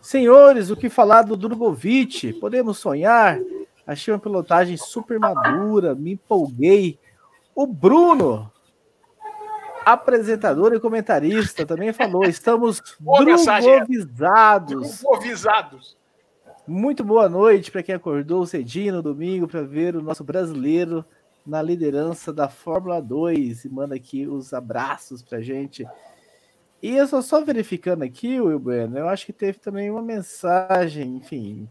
Senhores, 0.00 0.70
o 0.70 0.76
que 0.76 0.88
falar 0.88 1.22
do 1.22 1.36
Drogovic? 1.36 2.32
Podemos 2.34 2.78
sonhar? 2.78 3.38
Achei 3.86 4.12
uma 4.12 4.20
pilotagem 4.20 4.76
super 4.76 5.18
madura, 5.18 5.94
me 5.94 6.12
empolguei 6.12 6.98
o 7.54 7.66
Bruno, 7.66 8.52
apresentador 9.84 10.74
e 10.74 10.80
comentarista, 10.80 11.64
também 11.64 11.92
falou: 11.92 12.24
estamos 12.24 12.82
drugovizados. 13.00 15.00
Drugovizados. 15.00 15.96
Muito 16.66 17.02
boa 17.02 17.28
noite 17.28 17.70
para 17.70 17.82
quem 17.82 17.94
acordou 17.94 18.44
cedinho 18.44 18.96
no 18.96 19.02
domingo 19.02 19.48
para 19.48 19.62
ver 19.62 19.96
o 19.96 20.02
nosso 20.02 20.22
brasileiro 20.22 21.02
na 21.46 21.62
liderança 21.62 22.30
da 22.30 22.46
Fórmula 22.46 23.00
2 23.00 23.64
e 23.64 23.68
manda 23.70 23.94
aqui 23.94 24.26
os 24.26 24.52
abraços 24.52 25.22
para 25.22 25.40
gente. 25.40 25.86
E 26.82 26.96
eu 26.96 27.06
só, 27.06 27.20
só 27.20 27.44
verificando 27.44 28.02
aqui, 28.04 28.40
Will 28.40 28.62
eu 28.94 29.08
acho 29.08 29.26
que 29.26 29.32
teve 29.32 29.58
também 29.58 29.90
uma 29.90 30.02
mensagem, 30.02 31.16
enfim. 31.16 31.68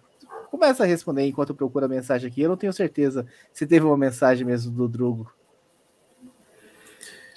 Começa 0.51 0.84
a 0.84 0.85
responder 0.85 1.25
enquanto 1.25 1.49
eu 1.49 1.55
procuro 1.55 1.85
a 1.85 1.89
mensagem 1.89 2.29
aqui. 2.29 2.41
Eu 2.41 2.49
não 2.49 2.57
tenho 2.57 2.73
certeza 2.73 3.25
se 3.53 3.65
teve 3.65 3.85
uma 3.85 3.97
mensagem 3.97 4.45
mesmo 4.45 4.71
do 4.71 4.88
Drugo. 4.88 5.31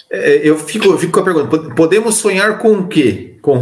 É, 0.09 0.47
eu, 0.47 0.57
fico, 0.57 0.85
eu 0.85 0.97
fico 0.97 1.13
com 1.13 1.19
a 1.21 1.23
pergunta: 1.23 1.75
podemos 1.75 2.15
sonhar 2.15 2.59
com 2.59 2.73
o 2.73 2.87
quê? 2.87 3.37
Com, 3.41 3.59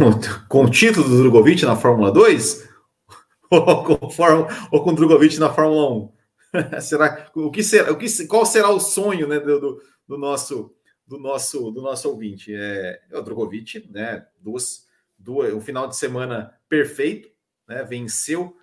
com 0.48 0.64
o 0.64 0.70
título 0.70 1.08
do 1.08 1.18
Drogovic 1.18 1.64
na 1.64 1.76
Fórmula 1.76 2.10
2? 2.10 2.68
Ou 3.50 3.84
com, 3.84 4.10
Fórmula, 4.10 4.48
ou 4.70 4.84
com 4.84 4.90
o 4.90 4.94
Drogovic 4.94 5.36
na 5.38 5.50
Fórmula 5.50 5.90
1? 5.90 6.80
será, 6.80 7.26
o 7.34 7.50
que 7.50 7.64
será, 7.64 7.92
o 7.92 7.96
que, 7.96 8.26
qual 8.26 8.46
será 8.46 8.70
o 8.70 8.78
sonho 8.78 9.26
né, 9.26 9.40
do, 9.40 9.80
do 10.06 10.16
nosso, 10.18 10.72
do, 11.10 11.18
nosso, 11.18 11.70
do 11.70 11.82
nosso 11.82 12.08
ouvinte? 12.08 12.54
É, 12.54 13.02
é 13.10 13.18
o 13.18 13.22
Drogovic, 13.22 13.88
né? 13.90 14.26
Duas, 14.38 14.86
duas, 15.18 15.52
um 15.52 15.60
final 15.60 15.88
de 15.88 15.96
semana 15.96 16.58
perfeito, 16.68 17.28
né, 17.68 17.84
venceu, 17.84 18.56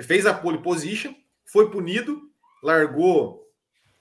fez 0.00 0.26
a 0.26 0.34
pole 0.34 0.62
position, 0.62 1.12
foi 1.44 1.70
punido, 1.70 2.20
largou, 2.62 3.46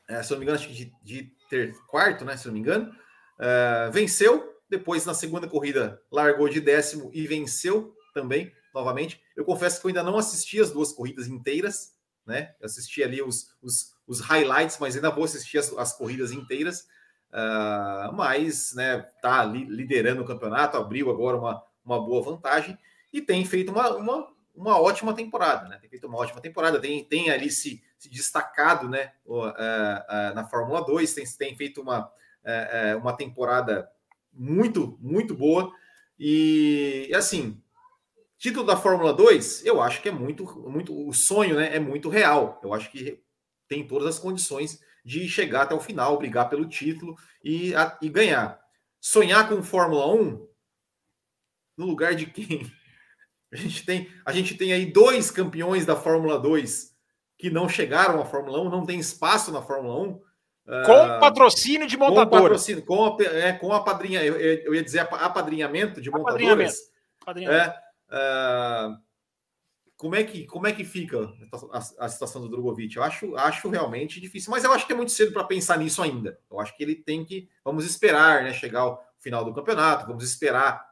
é, 0.07 0.23
se 0.23 0.31
não 0.31 0.39
me 0.39 0.45
engano, 0.45 0.57
acho 0.57 0.67
que 0.67 0.73
de, 0.73 0.93
de 1.03 1.31
ter 1.49 1.75
quarto, 1.87 2.23
né? 2.23 2.37
Se 2.37 2.47
não 2.47 2.53
me 2.53 2.59
engano 2.59 2.93
Uh, 3.39 3.89
venceu, 3.93 4.53
depois 4.69 5.05
na 5.05 5.13
segunda 5.13 5.47
corrida 5.47 6.01
largou 6.11 6.49
de 6.49 6.59
décimo 6.59 7.09
e 7.13 7.25
venceu 7.25 7.95
também, 8.13 8.51
novamente. 8.75 9.21
Eu 9.33 9.45
confesso 9.45 9.79
que 9.79 9.87
eu 9.87 9.89
ainda 9.89 10.03
não 10.03 10.17
assisti 10.17 10.59
as 10.59 10.71
duas 10.71 10.91
corridas 10.91 11.27
inteiras, 11.27 11.93
né? 12.25 12.53
Eu 12.59 12.65
assisti 12.65 13.01
ali 13.01 13.21
os, 13.21 13.55
os, 13.61 13.93
os 14.05 14.19
highlights, 14.19 14.77
mas 14.77 14.93
ainda 14.93 15.09
vou 15.09 15.23
assistir 15.23 15.57
as, 15.57 15.71
as 15.73 15.93
corridas 15.93 16.33
inteiras. 16.33 16.85
Uh, 17.31 18.11
mas, 18.13 18.73
né, 18.73 18.99
tá 19.21 19.45
liderando 19.45 20.23
o 20.23 20.25
campeonato, 20.25 20.77
abriu 20.77 21.11
agora 21.11 21.37
uma, 21.37 21.63
uma 21.85 22.03
boa 22.03 22.23
vantagem 22.23 22.77
e 23.13 23.21
tem 23.21 23.45
feito 23.45 23.71
uma, 23.71 23.89
uma, 23.95 24.27
uma 24.55 24.81
ótima 24.81 25.13
temporada, 25.13 25.67
né? 25.67 25.77
Tem 25.79 25.89
feito 25.89 26.07
uma 26.07 26.17
ótima 26.17 26.41
temporada, 26.41 26.79
tem, 26.79 27.03
tem 27.03 27.29
ali 27.29 27.51
se, 27.51 27.83
se 27.97 28.09
destacado, 28.09 28.89
né, 28.89 29.11
uh, 29.25 29.47
uh, 29.47 30.35
na 30.35 30.47
Fórmula 30.49 30.83
2, 30.83 31.13
tem, 31.13 31.25
tem 31.37 31.55
feito 31.55 31.81
uma, 31.81 32.11
é, 32.43 32.95
uma 32.95 33.13
temporada 33.13 33.89
muito, 34.33 34.97
muito 34.99 35.35
boa. 35.35 35.71
E 36.17 37.11
assim, 37.13 37.61
título 38.37 38.65
da 38.65 38.77
Fórmula 38.77 39.13
2, 39.13 39.65
eu 39.65 39.81
acho 39.81 40.01
que 40.01 40.09
é 40.09 40.11
muito, 40.11 40.45
muito. 40.67 41.07
O 41.07 41.13
sonho 41.13 41.55
né, 41.55 41.75
é 41.75 41.79
muito 41.79 42.09
real. 42.09 42.59
Eu 42.63 42.73
acho 42.73 42.89
que 42.89 43.21
tem 43.67 43.85
todas 43.85 44.07
as 44.07 44.19
condições 44.19 44.81
de 45.09 45.27
chegar 45.27 45.63
até 45.63 45.73
o 45.73 45.79
final, 45.79 46.19
brigar 46.19 46.47
pelo 46.47 46.69
título 46.69 47.17
e, 47.43 47.73
a, 47.73 47.97
e 47.99 48.07
ganhar. 48.07 48.59
Sonhar 49.01 49.49
com 49.49 49.63
Fórmula 49.63 50.05
1 50.13 50.47
no 51.75 51.85
lugar 51.87 52.13
de 52.13 52.27
quem? 52.27 52.71
A 53.51 53.55
gente 53.55 53.83
tem, 53.83 54.07
a 54.23 54.31
gente 54.31 54.55
tem 54.55 54.71
aí 54.73 54.85
dois 54.85 55.31
campeões 55.31 55.83
da 55.83 55.95
Fórmula 55.95 56.37
2 56.37 56.95
que 57.35 57.49
não 57.49 57.67
chegaram 57.67 58.21
à 58.21 58.25
Fórmula 58.25 58.61
1, 58.61 58.69
não 58.69 58.85
tem 58.85 58.99
espaço 58.99 59.51
na 59.51 59.59
Fórmula 59.59 59.99
1. 60.01 60.21
Com 60.85 61.19
patrocínio 61.19 61.87
de 61.87 61.97
montadora. 61.97 62.29
Com 62.29 62.43
patrocínio, 62.43 62.85
com 62.85 63.05
a, 63.05 63.17
é, 63.23 63.53
com 63.53 63.73
a 63.73 63.83
padrinha, 63.83 64.23
eu, 64.23 64.39
eu 64.39 64.75
ia 64.75 64.83
dizer 64.83 64.99
apadrinhamento 64.99 65.99
de 65.99 66.11
montadoras. 66.11 66.77
Apadrinhamento. 67.23 67.73
É, 68.11 68.87
uh, 68.87 68.97
como 69.99 70.15
é 70.15 70.23
que 70.23 70.45
como 70.45 70.65
é 70.65 70.71
que 70.71 70.85
fica 70.85 71.29
a, 71.73 72.05
a, 72.05 72.07
situação 72.07 72.41
do 72.41 72.47
Drogovic? 72.47 72.95
Eu 72.95 73.03
acho, 73.03 73.35
acho 73.35 73.67
realmente 73.67 74.21
difícil, 74.21 74.49
mas 74.49 74.63
eu 74.63 74.71
acho 74.71 74.87
que 74.87 74.93
é 74.93 74.95
muito 74.95 75.11
cedo 75.11 75.33
para 75.33 75.43
pensar 75.43 75.77
nisso 75.77 76.01
ainda. 76.01 76.39
Eu 76.49 76.57
acho 76.57 76.75
que 76.77 76.81
ele 76.81 76.95
tem 76.95 77.25
que, 77.25 77.49
vamos 77.65 77.85
esperar, 77.85 78.41
né, 78.41 78.53
chegar 78.53 78.79
ao 78.79 79.05
final 79.19 79.43
do 79.43 79.53
campeonato, 79.53 80.07
vamos 80.07 80.23
esperar 80.23 80.89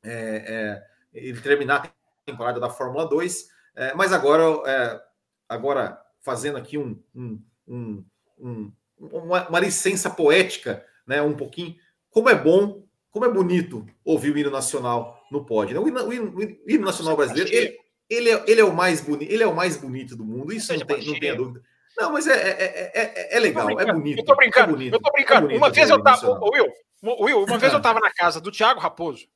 é, 0.00 0.12
é, 0.46 0.86
ele 1.12 1.40
terminar 1.40 1.86
a 1.86 1.90
temporada 2.24 2.60
da 2.60 2.70
Fórmula 2.70 3.04
2. 3.08 3.48
É, 3.74 3.94
mas 3.94 4.12
agora, 4.12 4.44
é, 4.70 5.02
agora 5.48 6.00
fazendo 6.20 6.56
aqui 6.56 6.78
um, 6.78 7.02
um, 7.12 7.42
um, 7.66 8.04
um 8.38 8.72
uma, 8.96 9.48
uma, 9.48 9.58
licença 9.58 10.08
poética, 10.08 10.86
né? 11.04 11.20
Um 11.20 11.34
pouquinho. 11.34 11.74
Como 12.10 12.30
é 12.30 12.34
bom, 12.36 12.86
como 13.10 13.24
é 13.24 13.28
bonito 13.28 13.84
ouvir 14.04 14.30
o 14.30 14.38
hino 14.38 14.52
nacional 14.52 15.26
no 15.32 15.44
pódio. 15.44 15.74
Né? 15.74 15.80
O, 15.80 15.88
hino, 15.88 16.06
o, 16.06 16.12
hino, 16.12 16.36
o 16.36 16.70
hino 16.70 16.84
nacional 16.84 17.16
brasileiro, 17.16 17.52
ele, 17.52 17.85
ele, 18.08 18.30
é, 18.30 18.44
ele 18.46 18.60
é 18.60 18.64
o 18.64 18.72
mais 18.72 19.00
bonito, 19.00 19.30
ele 19.30 19.42
é 19.42 19.46
o 19.46 19.54
mais 19.54 19.76
bonito 19.76 20.16
do 20.16 20.24
mundo. 20.24 20.52
Isso 20.52 20.72
não 20.72 20.86
tem, 20.86 21.04
não 21.04 21.18
tem 21.18 21.36
dúvida. 21.36 21.62
Não, 21.98 22.12
mas 22.12 22.26
é, 22.26 22.34
é, 22.34 22.92
é, 22.94 23.36
é 23.36 23.40
legal, 23.40 23.80
é 23.80 23.92
bonito. 23.92 24.18
Eu 24.18 24.24
tô 24.24 24.36
brincando, 24.36 24.70
é 24.70 24.72
bonito, 24.72 24.94
eu 24.94 25.00
tô 25.00 25.10
brincando. 25.10 25.54
uma 25.54 25.70
vez 25.70 25.88
eu 25.88 26.02
tava. 26.02 26.38
Will, 26.44 26.72
Will, 27.02 27.44
uma 27.44 27.58
vez 27.58 27.72
eu 27.72 27.80
tava 27.80 28.00
na 28.00 28.10
casa 28.10 28.40
do 28.40 28.52
Thiago 28.52 28.80
Raposo 28.80 29.26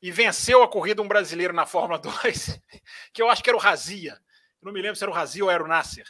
e 0.00 0.10
venceu 0.10 0.62
a 0.62 0.68
corrida 0.68 1.02
um 1.02 1.08
brasileiro 1.08 1.52
na 1.52 1.66
Fórmula 1.66 1.98
2, 1.98 2.60
que 3.12 3.20
eu 3.20 3.28
acho 3.28 3.42
que 3.42 3.50
era 3.50 3.56
o 3.56 3.60
Razia. 3.60 4.16
Não 4.62 4.72
me 4.72 4.80
lembro 4.80 4.96
se 4.96 5.04
era 5.04 5.10
o 5.10 5.14
Razia 5.14 5.44
ou 5.44 5.50
era 5.50 5.62
o 5.62 5.66
Nasser. 5.66 6.04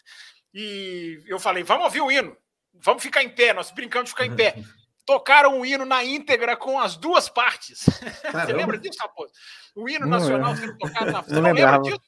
E 0.52 1.22
eu 1.26 1.40
falei, 1.40 1.62
vamos 1.62 1.84
ouvir 1.84 2.00
o 2.00 2.10
hino. 2.10 2.36
Vamos 2.74 3.02
ficar 3.02 3.22
em 3.22 3.28
pé, 3.28 3.52
nós 3.52 3.70
brincamos 3.70 4.10
de 4.10 4.10
ficar 4.10 4.26
em 4.26 4.34
pé. 4.34 4.56
Tocaram 5.06 5.60
o 5.60 5.66
hino 5.66 5.84
na 5.84 6.02
íntegra 6.02 6.56
com 6.56 6.78
as 6.78 6.96
duas 6.96 7.28
partes. 7.28 7.84
Você 7.84 8.52
lembra 8.52 8.78
disso, 8.78 8.98
Raposo? 9.00 9.32
O 9.74 9.88
hino 9.88 10.06
não 10.06 10.18
nacional 10.18 10.56
sendo 10.56 10.76
tocado 10.78 11.12
na 11.12 11.22
Não, 11.22 11.28
não 11.28 11.42
lembrava. 11.42 11.84
Lembra 11.84 12.00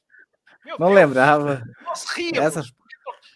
não 0.79 0.87
Deus. 0.87 0.93
lembrava. 0.99 1.63
Nós 1.83 2.05
ríamos. 2.09 2.57
Essa... 2.57 2.63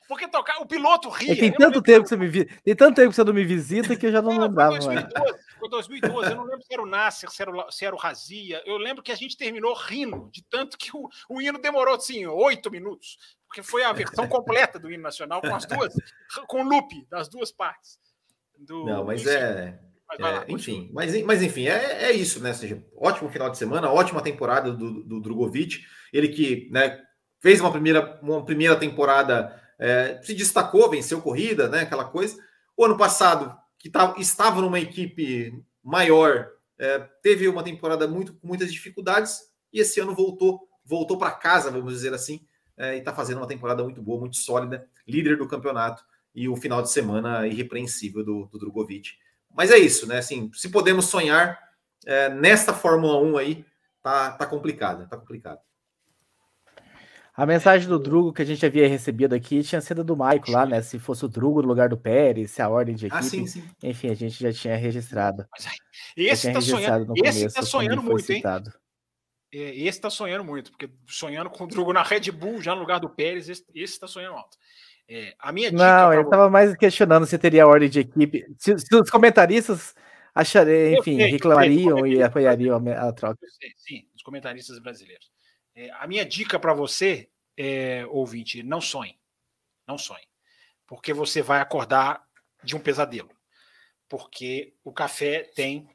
Porque 0.08 0.28
tocar, 0.28 0.60
o 0.60 0.66
piloto 0.66 1.08
ria. 1.10 1.32
É, 1.32 1.36
tem 1.36 1.54
tanto 1.54 1.82
tempo 1.82 2.04
que 2.04 2.10
você 2.10 2.18
me 2.18 2.28
vi... 2.28 2.46
tem 2.46 2.76
tanto 2.76 2.96
tempo 2.96 3.10
que 3.10 3.16
você 3.16 3.24
não 3.24 3.34
me 3.34 3.46
visita 3.46 3.96
que 3.96 4.08
eu 4.08 4.12
já 4.12 4.22
não, 4.22 4.34
não 4.34 4.42
lembrava. 4.42 4.76
Foi 4.82 4.90
2012, 4.90 5.14
foi 5.58 5.70
2012, 5.70 6.32
eu 6.32 6.36
não 6.36 6.44
lembro 6.44 6.62
se 6.62 6.74
era 6.74 6.82
o 6.82 6.86
Nasser, 6.86 7.30
se 7.30 7.42
era 7.42 7.52
o, 7.52 7.72
se 7.72 7.86
era 7.86 7.96
o 7.96 7.98
Razia. 7.98 8.62
Eu 8.66 8.78
lembro 8.78 9.02
que 9.02 9.12
a 9.12 9.16
gente 9.16 9.38
terminou 9.38 9.74
rindo, 9.74 10.30
de 10.32 10.44
tanto 10.50 10.78
que 10.78 10.90
o, 10.94 11.08
o 11.30 11.42
hino 11.42 11.60
demorou 11.60 11.96
assim, 11.96 12.26
oito 12.26 12.70
minutos 12.70 13.18
porque 13.52 13.62
foi 13.62 13.84
a 13.84 13.92
versão 13.92 14.28
completa 14.30 14.80
do 14.80 14.90
hino 14.90 15.04
nacional 15.04 15.42
com 15.42 15.54
as 15.54 15.66
duas, 15.66 15.94
com 16.48 16.64
loop 16.64 17.06
das 17.10 17.28
duas 17.28 17.52
partes. 17.52 18.00
Do, 18.66 18.86
Não, 18.86 19.04
mas 19.04 19.26
é. 19.26 19.80
É, 20.20 20.52
enfim, 20.52 20.90
mas, 20.92 21.24
mas 21.24 21.42
enfim, 21.42 21.68
é, 21.68 22.10
é 22.10 22.12
isso, 22.12 22.42
né? 22.42 22.54
seja, 22.54 22.84
ótimo 22.98 23.30
final 23.30 23.50
de 23.50 23.58
semana, 23.58 23.90
ótima 23.90 24.22
temporada 24.22 24.74
do, 24.74 25.04
do 25.04 25.22
Drogovic. 25.22 25.86
Ele 26.12 26.28
que 26.28 26.70
né, 26.70 27.02
fez 27.40 27.62
uma 27.62 27.72
primeira, 27.72 28.20
uma 28.22 28.44
primeira 28.44 28.76
temporada, 28.76 29.58
é, 29.80 30.20
se 30.22 30.34
destacou, 30.34 30.90
venceu 30.90 31.22
corrida, 31.22 31.70
né? 31.70 31.82
Aquela 31.82 32.04
coisa. 32.04 32.38
O 32.76 32.84
ano 32.84 32.98
passado, 32.98 33.56
que 33.80 33.90
tava, 33.90 34.20
estava 34.20 34.62
numa 34.62 34.80
equipe 34.80 35.54
maior, 35.82 36.50
é, 36.78 37.00
teve 37.24 37.48
uma 37.48 37.64
temporada 37.64 38.06
muito, 38.06 38.34
com 38.34 38.48
muitas 38.48 38.72
dificuldades, 38.72 39.40
e 39.72 39.80
esse 39.80 40.02
ano 40.02 40.14
voltou, 40.14 40.68
voltou 40.84 41.18
para 41.18 41.32
casa, 41.32 41.72
vamos 41.72 41.94
dizer 41.94 42.14
assim, 42.14 42.46
é, 42.76 42.96
e 42.96 43.00
está 43.00 43.14
fazendo 43.14 43.38
uma 43.38 43.48
temporada 43.48 43.82
muito 43.82 44.02
boa, 44.02 44.20
muito 44.20 44.36
sólida, 44.36 44.86
líder 45.08 45.38
do 45.38 45.48
campeonato 45.48 46.04
e 46.34 46.48
o 46.48 46.56
final 46.56 46.82
de 46.82 46.92
semana 46.92 47.48
irrepreensível 47.48 48.24
do, 48.24 48.46
do 48.48 48.60
Drogovic. 48.60 49.12
Mas 49.50 49.72
é 49.72 49.78
isso, 49.78 50.08
né? 50.08 50.18
Assim, 50.18 50.50
se 50.54 50.70
podemos 50.70 51.06
sonhar 51.06 51.60
é, 52.06 52.30
nesta 52.30 52.74
Fórmula 52.74 53.20
1 53.20 53.38
aí, 53.38 53.66
tá, 54.02 54.32
tá 54.32 54.46
complicado, 54.46 55.08
tá 55.08 55.18
complicado. 55.18 55.60
A 57.34 57.46
mensagem 57.46 57.88
do 57.88 57.98
Drugo 57.98 58.34
que 58.34 58.42
a 58.42 58.46
gente 58.46 58.66
havia 58.66 58.88
recebido 58.88 59.34
aqui 59.34 59.64
tinha 59.64 59.80
sido 59.80 60.04
do 60.04 60.18
Maico 60.18 60.52
lá, 60.52 60.66
né? 60.66 60.82
Se 60.82 61.00
fosse 61.00 61.24
o 61.24 61.30
Drugo 61.30 61.62
no 61.62 61.68
lugar 61.68 61.88
do 61.88 61.98
Pérez, 61.98 62.52
se 62.52 62.62
a 62.62 62.70
ordem 62.70 62.94
de 62.94 63.06
ah, 63.06 63.08
equipe. 63.08 63.20
Ah, 63.20 63.24
sim, 63.24 63.48
sim. 63.48 63.64
Enfim, 63.82 64.10
a 64.10 64.14
gente 64.14 64.42
já 64.42 64.52
tinha 64.52 64.76
registrado. 64.76 65.48
Esse 66.16 66.48
está 66.50 66.62
sonhando, 66.62 67.14
esse 67.16 67.50
tá 67.50 67.64
sonhando 67.64 68.04
muito, 68.04 68.26
citado. 68.26 68.70
hein? 68.70 69.62
É, 69.62 69.70
esse 69.70 69.88
está 69.88 70.10
sonhando 70.10 70.44
muito, 70.44 70.72
porque 70.72 70.90
sonhando 71.08 71.50
com 71.50 71.64
o 71.64 71.68
Drugo 71.68 71.94
na 71.94 72.04
Red 72.04 72.32
Bull, 72.32 72.62
já 72.62 72.74
no 72.74 72.82
lugar 72.82 73.00
do 73.00 73.10
Pérez, 73.10 73.50
esse 73.50 73.66
está 73.74 74.08
sonhando 74.08 74.36
alto. 74.36 74.58
É, 75.14 75.36
a 75.38 75.52
minha 75.52 75.72
Não, 75.72 76.14
ele 76.14 76.22
estava 76.22 76.50
mais 76.50 76.76
questionando 76.76 77.26
se 77.26 77.38
teria 77.38 77.68
ordem 77.68 77.90
de 77.90 78.00
equipe. 78.00 78.46
Se, 78.58 78.78
se 78.80 78.96
os 78.96 79.10
comentaristas 79.10 79.94
achariam, 80.34 81.00
enfim, 81.00 81.18
sei, 81.18 81.32
reclamariam 81.32 82.00
sei, 82.00 82.14
e 82.14 82.24
apoiariam 82.24 82.78
a, 82.78 83.10
a 83.10 83.14
troca. 83.14 83.46
Sei, 83.60 83.74
sim, 83.76 84.08
os 84.16 84.24
comentaristas 84.24 84.80
brasileiros. 84.80 85.30
É, 85.76 85.92
a 85.92 86.08
minha 86.08 86.26
dica 86.26 86.58
para 86.58 86.74
você, 86.74 87.30
é, 87.58 88.06
ouvinte, 88.10 88.64
não 88.64 88.80
sonhe. 88.80 89.20
Não 89.86 89.98
sonhe. 89.98 90.26
Porque 90.88 91.14
você 91.14 91.42
vai 91.42 91.60
acordar 91.60 92.24
de 92.64 92.76
um 92.76 92.80
pesadelo. 92.80 93.32
Porque 94.08 94.74
o 94.84 94.94
café 94.94 95.50
tem 95.56 95.90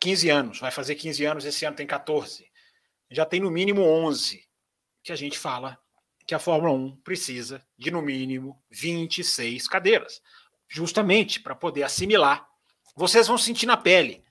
15 0.00 0.30
anos, 0.30 0.60
vai 0.60 0.70
fazer 0.70 0.94
15 0.94 1.24
anos, 1.24 1.44
esse 1.44 1.64
ano 1.64 1.76
tem 1.76 1.86
14 1.86 2.52
já 3.12 3.26
tem 3.26 3.40
no 3.40 3.50
mínimo 3.50 3.82
11 3.82 4.42
que 5.02 5.12
a 5.12 5.16
gente 5.16 5.38
fala 5.38 5.78
que 6.32 6.36
a 6.36 6.38
Fórmula 6.38 6.72
1 6.72 6.96
precisa 7.04 7.62
de 7.76 7.90
no 7.90 8.00
mínimo 8.00 8.58
26 8.70 9.68
cadeiras, 9.68 10.22
justamente 10.66 11.38
para 11.38 11.54
poder 11.54 11.82
assimilar. 11.82 12.48
Vocês 12.96 13.28
vão 13.28 13.36
sentir 13.36 13.66
na 13.66 13.76
pele. 13.76 14.24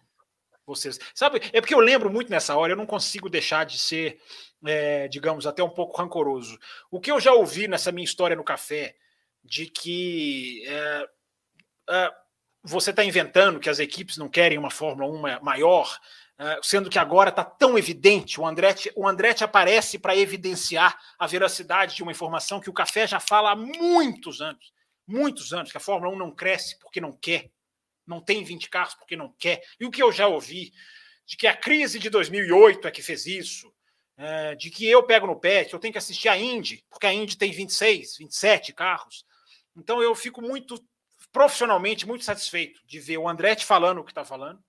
Vocês, 0.65 0.99
sabe? 1.14 1.40
É 1.53 1.61
porque 1.61 1.76
eu 1.76 1.80
lembro 1.80 2.11
muito 2.11 2.32
nessa 2.32 2.56
hora, 2.56 2.73
eu 2.73 2.78
não 2.78 2.88
consigo 2.88 3.30
deixar 3.30 3.68
de 3.68 3.78
ser, 3.78 4.19
é, 4.65 5.07
digamos, 5.10 5.45
até 5.45 5.61
um 5.64 5.69
pouco 5.69 5.95
rancoroso. 5.95 6.57
O 6.90 6.99
que 6.99 7.11
eu 7.11 7.19
já 7.19 7.34
ouvi 7.34 7.68
nessa 7.68 7.91
minha 7.91 8.06
história 8.06 8.36
no 8.36 8.44
café, 8.44 8.95
de 9.44 9.68
que 9.68 10.64
é, 10.65 11.07
é, 11.88 12.11
você 12.64 12.90
está 12.90 13.06
inventando 13.06 13.60
que 13.60 13.69
as 13.69 13.78
equipes 13.78 14.18
não 14.18 14.28
querem 14.28 14.57
uma 14.57 14.72
Fórmula 14.72 15.38
1 15.40 15.44
maior, 15.44 15.99
sendo 16.63 16.89
que 16.89 16.97
agora 16.97 17.30
está 17.30 17.43
tão 17.43 17.77
evidente, 17.77 18.39
o 18.39 18.45
Andretti, 18.47 18.91
o 18.95 19.07
Andretti 19.07 19.43
aparece 19.43 19.99
para 19.99 20.15
evidenciar 20.15 20.97
a 21.19 21.27
veracidade 21.27 21.95
de 21.95 22.03
uma 22.03 22.11
informação 22.11 22.59
que 22.59 22.69
o 22.69 22.73
café 22.73 23.05
já 23.05 23.19
fala 23.19 23.51
há 23.51 23.55
muitos 23.55 24.41
anos, 24.41 24.73
muitos 25.05 25.53
anos, 25.53 25.72
que 25.72 25.77
a 25.77 25.81
Fórmula 25.81 26.13
1 26.13 26.18
não 26.18 26.31
cresce 26.31 26.80
porque 26.80 26.99
não 26.99 27.11
quer, 27.11 27.51
não 28.07 28.19
tem 28.19 28.43
20 28.43 28.69
carros 28.69 28.95
porque 28.95 29.15
não 29.15 29.34
quer. 29.38 29.61
E 29.80 29.85
o 29.85 29.91
que 29.91 30.01
eu 30.01 30.11
já 30.11 30.27
ouvi, 30.27 30.73
de 31.26 31.38
que 31.38 31.47
a 31.47 31.55
crise 31.55 31.99
de 31.99 32.09
2008 32.09 32.88
é 32.88 32.91
que 32.91 33.01
fez 33.01 33.26
isso, 33.26 33.72
é, 34.18 34.55
de 34.55 34.69
que 34.69 34.88
eu 34.88 35.03
pego 35.03 35.27
no 35.27 35.39
pé, 35.39 35.65
que 35.65 35.73
eu 35.73 35.80
tenho 35.80 35.91
que 35.91 35.97
assistir 35.97 36.30
a 36.30 36.38
Indy, 36.38 36.84
porque 36.89 37.07
a 37.07 37.13
Indy 37.13 37.38
tem 37.38 37.51
26, 37.51 38.18
27 38.18 38.73
carros. 38.73 39.26
Então 39.76 40.01
eu 40.01 40.13
fico 40.15 40.41
muito, 40.41 40.84
profissionalmente, 41.31 42.07
muito 42.07 42.23
satisfeito 42.23 42.81
de 42.85 42.99
ver 42.99 43.18
o 43.18 43.27
Andretti 43.27 43.65
falando 43.65 43.99
o 43.99 44.03
que 44.03 44.11
está 44.11 44.26
falando, 44.26 44.61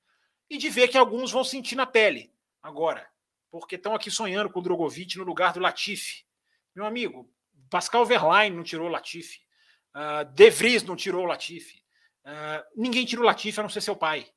e 0.52 0.58
de 0.58 0.68
ver 0.68 0.88
que 0.88 0.98
alguns 0.98 1.32
vão 1.32 1.42
sentir 1.42 1.74
na 1.74 1.86
pele 1.86 2.30
agora, 2.62 3.08
porque 3.50 3.76
estão 3.76 3.94
aqui 3.94 4.10
sonhando 4.10 4.50
com 4.50 4.60
o 4.60 4.62
Drogovic 4.62 5.16
no 5.16 5.24
lugar 5.24 5.54
do 5.54 5.60
Latifi. 5.60 6.26
Meu 6.74 6.84
amigo, 6.84 7.32
Pascal 7.70 8.04
Verlaine 8.04 8.54
não 8.54 8.62
tirou 8.62 8.86
o 8.86 8.90
Latifi, 8.90 9.40
uh, 9.96 10.30
De 10.34 10.50
Vries 10.50 10.82
não 10.82 10.94
tirou 10.94 11.24
o 11.24 11.26
Latifi, 11.26 11.82
uh, 12.26 12.62
ninguém 12.76 13.06
tirou 13.06 13.24
o 13.24 13.26
Latifi 13.26 13.60
a 13.60 13.62
não 13.62 13.70
ser 13.70 13.80
seu 13.80 13.96
pai, 13.96 14.30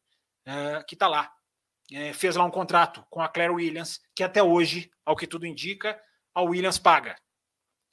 uh, 0.47 0.85
que 0.87 0.95
está 0.95 1.09
lá. 1.09 1.29
É, 1.91 2.13
fez 2.13 2.37
lá 2.37 2.45
um 2.45 2.49
contrato 2.49 3.05
com 3.09 3.21
a 3.21 3.27
Claire 3.27 3.53
Williams, 3.53 4.01
que 4.15 4.23
até 4.23 4.41
hoje, 4.41 4.89
ao 5.05 5.17
que 5.17 5.27
tudo 5.27 5.45
indica, 5.45 6.01
a 6.33 6.41
Williams 6.41 6.79
paga. 6.79 7.15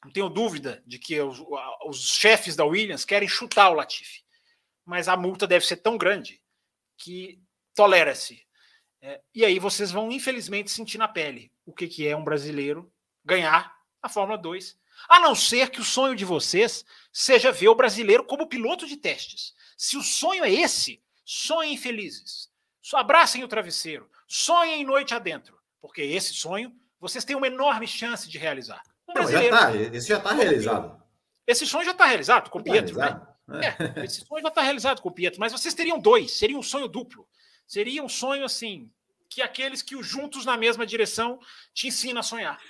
Não 0.05 0.12
tenho 0.12 0.31
dúvida 0.31 0.81
de 0.86 0.99
que 0.99 1.20
os, 1.20 1.43
os 1.85 2.15
chefes 2.15 2.55
da 2.55 2.65
Williams 2.65 3.05
querem 3.05 3.28
chutar 3.28 3.69
o 3.69 3.74
Latifi, 3.74 4.23
mas 4.85 5.09
a 5.09 5.16
multa 5.16 5.44
deve 5.47 5.66
ser 5.66 5.78
tão 5.78 5.99
grande 5.99 6.40
que 6.97 7.43
tolera-se. 7.74 8.43
É, 9.01 9.20
e 9.35 9.44
aí 9.44 9.59
vocês 9.59 9.90
vão, 9.90 10.11
infelizmente, 10.11 10.70
sentir 10.70 10.99
na 10.99 11.09
pele 11.09 11.53
o 11.66 11.73
que, 11.73 11.89
que 11.89 12.07
é 12.07 12.16
um 12.16 12.24
brasileiro 12.24 12.93
ganhar 13.24 13.74
a 14.01 14.09
Fórmula 14.09 14.39
2. 14.39 14.78
A 15.09 15.19
não 15.19 15.35
ser 15.35 15.70
que 15.70 15.81
o 15.81 15.85
sonho 15.85 16.15
de 16.15 16.24
vocês 16.24 16.85
seja 17.12 17.51
ver 17.51 17.69
o 17.69 17.74
brasileiro 17.74 18.24
como 18.24 18.47
piloto 18.47 18.86
de 18.86 18.97
testes. 18.97 19.55
Se 19.77 19.97
o 19.97 20.03
sonho 20.03 20.44
é 20.44 20.53
esse, 20.53 21.03
sonhem 21.24 21.77
felizes. 21.77 22.51
Abracem 22.94 23.43
o 23.43 23.49
travesseiro. 23.49 24.09
Sonhem 24.28 24.85
noite 24.85 25.15
adentro. 25.15 25.59
Porque 25.81 26.03
esse 26.03 26.35
sonho 26.35 26.73
vocês 27.03 27.24
têm 27.24 27.35
uma 27.35 27.49
enorme 27.49 27.89
chance 27.89 28.28
de 28.28 28.39
realizar. 28.39 28.81
Um 29.09 29.12
brasileiro, 29.12 29.57
já 29.57 29.66
tá, 29.66 29.77
esse 29.77 30.09
já 30.09 30.19
está 30.19 30.32
realizado. 30.32 31.03
Esse 31.44 31.66
sonho 31.66 31.85
já 31.85 31.90
está 31.90 32.07
realizado 32.07 32.49
com 32.49 32.61
o 32.61 32.62
tá 32.62 32.70
Pietro, 32.70 32.97
né? 32.97 33.20
É, 33.61 34.05
esse 34.05 34.24
sonho 34.24 34.40
já 34.40 34.49
está 34.49 34.62
realizado 34.62 35.03
com 35.03 35.09
o 35.09 35.12
Pietro, 35.12 35.40
mas 35.40 35.51
vocês 35.51 35.74
teriam 35.74 35.99
dois, 35.99 36.39
seria 36.39 36.57
um 36.57 36.62
sonho 36.62 36.86
duplo. 36.86 37.27
Seria 37.73 38.05
um 38.05 38.09
sonho 38.09 38.44
assim, 38.44 38.90
que 39.31 39.40
aqueles 39.40 39.81
que 39.81 39.97
o 39.97 40.03
juntos 40.03 40.44
na 40.44 40.59
mesma 40.59 40.85
direção 40.85 41.40
te 41.73 41.86
ensina 41.89 42.20
a 42.20 42.23
sonhar. 42.23 42.61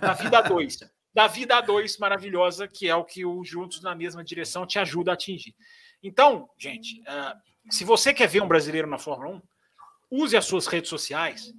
Da 0.00 0.14
vida 0.14 0.38
a 0.38 0.40
dois. 0.40 0.80
Da 1.14 1.28
vida 1.28 1.58
a 1.58 1.60
dois 1.60 1.96
maravilhosa, 1.96 2.66
que 2.66 2.88
é 2.88 2.96
o 2.96 3.04
que 3.04 3.24
o 3.24 3.44
juntos 3.44 3.80
na 3.82 3.94
mesma 3.94 4.24
direção 4.24 4.66
te 4.66 4.80
ajuda 4.80 5.12
a 5.12 5.14
atingir. 5.14 5.54
Então, 6.02 6.50
gente, 6.58 7.00
uh, 7.02 7.38
se 7.70 7.84
você 7.84 8.12
quer 8.12 8.26
ver 8.26 8.42
um 8.42 8.48
brasileiro 8.48 8.88
na 8.88 8.98
Fórmula 8.98 9.36
1, 9.36 9.42
use 10.10 10.36
as 10.36 10.44
suas 10.44 10.66
redes 10.66 10.90
sociais, 10.90 11.54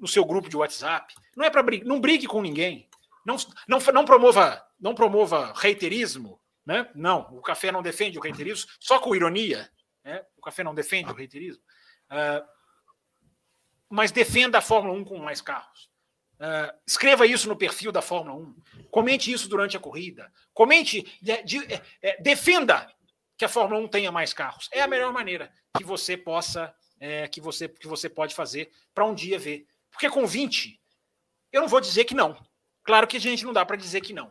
no 0.00 0.06
seu 0.06 0.24
grupo 0.24 0.48
de 0.48 0.56
WhatsApp. 0.56 1.12
Não 1.36 1.44
é 1.44 1.50
para 1.50 1.64
brigar, 1.64 1.88
não 1.88 2.00
brigue 2.00 2.28
com 2.28 2.40
ninguém. 2.40 2.88
Não, 3.26 3.34
não, 3.66 3.80
não 3.92 4.04
promova, 4.04 4.64
não 4.78 4.94
promova 4.94 5.52
reiterismo, 5.56 6.40
né? 6.64 6.88
Não, 6.94 7.36
o 7.36 7.42
café 7.42 7.72
não 7.72 7.82
defende 7.82 8.16
o 8.16 8.22
reiterismo, 8.22 8.70
só 8.78 9.00
com 9.00 9.16
ironia. 9.16 9.68
Né? 10.04 10.24
O 10.36 10.40
café 10.40 10.62
não 10.62 10.72
defende 10.72 11.10
o 11.10 11.14
reiterismo. 11.14 11.64
Uh, 12.10 12.46
mas 13.88 14.12
defenda 14.12 14.58
a 14.58 14.62
Fórmula 14.62 14.98
1 14.98 15.04
com 15.04 15.18
mais 15.18 15.40
carros. 15.40 15.88
Uh, 16.38 16.72
escreva 16.86 17.26
isso 17.26 17.48
no 17.48 17.56
perfil 17.56 17.90
da 17.90 18.00
Fórmula 18.00 18.38
1. 18.38 18.54
Comente 18.90 19.32
isso 19.32 19.48
durante 19.48 19.76
a 19.76 19.80
corrida. 19.80 20.32
Comente, 20.54 21.02
de, 21.20 21.42
de, 21.42 21.72
é, 21.72 21.82
é, 22.02 22.22
defenda 22.22 22.88
que 23.36 23.44
a 23.44 23.48
Fórmula 23.48 23.80
1 23.80 23.88
tenha 23.88 24.12
mais 24.12 24.32
carros. 24.32 24.68
É 24.72 24.80
a 24.80 24.86
melhor 24.86 25.12
maneira 25.12 25.50
que 25.76 25.84
você 25.84 26.16
possa, 26.16 26.72
é, 27.00 27.26
que 27.28 27.40
você 27.40 27.68
que 27.68 27.88
você 27.88 28.08
pode 28.08 28.34
fazer 28.34 28.70
para 28.94 29.04
um 29.04 29.14
dia 29.14 29.38
ver. 29.38 29.66
Porque 29.90 30.08
com 30.08 30.26
20, 30.26 30.80
eu 31.52 31.60
não 31.60 31.68
vou 31.68 31.80
dizer 31.80 32.04
que 32.04 32.14
não. 32.14 32.36
Claro 32.84 33.06
que 33.06 33.16
a 33.16 33.20
gente 33.20 33.44
não 33.44 33.52
dá 33.52 33.66
para 33.66 33.76
dizer 33.76 34.00
que 34.00 34.12
não. 34.12 34.30